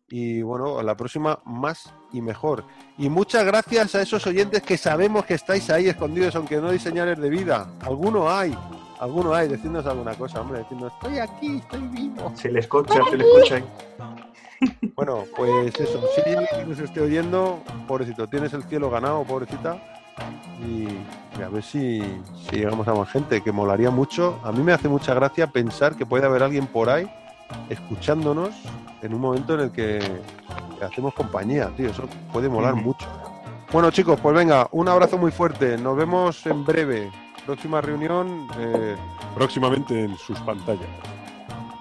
Y 0.09 0.43
bueno, 0.43 0.77
a 0.77 0.83
la 0.83 0.95
próxima 0.95 1.39
más 1.45 1.91
y 2.11 2.21
mejor. 2.21 2.63
Y 2.97 3.09
muchas 3.09 3.43
gracias 3.43 3.95
a 3.95 4.01
esos 4.01 4.25
oyentes 4.27 4.61
que 4.61 4.77
sabemos 4.77 5.25
que 5.25 5.33
estáis 5.33 5.69
ahí 5.71 5.87
escondidos, 5.87 6.35
aunque 6.35 6.57
no 6.57 6.69
hay 6.69 6.79
señales 6.79 7.19
de 7.19 7.29
vida. 7.29 7.67
Alguno 7.81 8.29
hay, 8.29 8.55
alguno 8.99 9.33
hay. 9.33 9.47
Decidnos 9.47 9.85
alguna 9.87 10.13
cosa, 10.13 10.41
hombre, 10.41 10.59
decidnos, 10.59 10.93
estoy 10.93 11.17
aquí, 11.17 11.57
estoy 11.57 11.87
vivo. 11.87 12.31
Se 12.35 12.51
le 12.51 12.59
escucha, 12.59 12.99
se 13.09 13.17
le 13.17 13.23
escucha 13.23 13.55
ahí. 13.55 13.65
Bueno, 14.95 15.25
pues 15.35 15.77
eso, 15.77 16.01
si 16.15 16.21
alguien 16.21 16.69
nos 16.69 16.79
esté 16.79 17.01
oyendo, 17.01 17.61
pobrecito, 17.85 18.25
tienes 18.27 18.53
el 18.53 18.63
cielo 18.63 18.89
ganado, 18.89 19.25
pobrecita. 19.25 19.77
Y, 20.65 20.87
y 21.37 21.43
a 21.43 21.49
ver 21.49 21.61
si, 21.61 22.01
si 22.49 22.55
llegamos 22.55 22.87
a 22.87 22.93
más 22.93 23.09
gente, 23.09 23.41
que 23.41 23.51
molaría 23.51 23.91
mucho. 23.91 24.39
A 24.43 24.53
mí 24.53 24.63
me 24.63 24.71
hace 24.71 24.87
mucha 24.87 25.13
gracia 25.13 25.47
pensar 25.47 25.97
que 25.97 26.05
puede 26.05 26.25
haber 26.25 26.41
alguien 26.41 26.67
por 26.67 26.89
ahí 26.89 27.11
escuchándonos 27.69 28.51
en 29.01 29.13
un 29.13 29.21
momento 29.21 29.53
en 29.55 29.59
el 29.61 29.71
que, 29.71 29.99
hacemos 30.81 31.13
compañía, 31.13 31.71
tío. 31.75 31.89
Eso 31.89 32.07
puede 32.31 32.49
molar 32.49 32.75
mucho. 32.75 33.07
Bueno, 33.71 33.91
chicos, 33.91 34.19
pues 34.19 34.35
venga, 34.35 34.67
un 34.71 34.87
abrazo 34.87 35.17
muy 35.17 35.31
fuerte. 35.31 35.77
Nos 35.77 35.97
vemos 35.97 36.45
en 36.45 36.63
breve. 36.65 37.11
Próxima 37.45 37.79
reunión, 37.81 38.47
eh, 38.57 38.95
próximamente 39.35 40.05
en 40.05 40.17
sus 40.17 40.39
pantallas. 40.39 40.87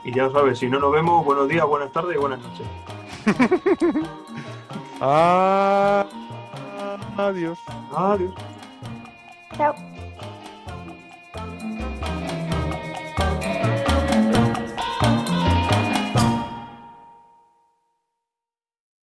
Y 0.05 0.15
ya 0.15 0.31
sabes, 0.31 0.59
si 0.59 0.69
no 0.69 0.79
nos 0.79 0.93
vemos, 0.93 1.25
buenos 1.25 1.49
días, 1.49 1.67
buenas 1.67 1.91
tardes 1.93 2.17
y 2.17 2.19
buenas 2.19 2.39
noches. 2.41 2.67
Ah, 5.01 6.05
adiós. 7.17 7.59
Adiós. 7.95 8.35
Chao. 9.57 9.75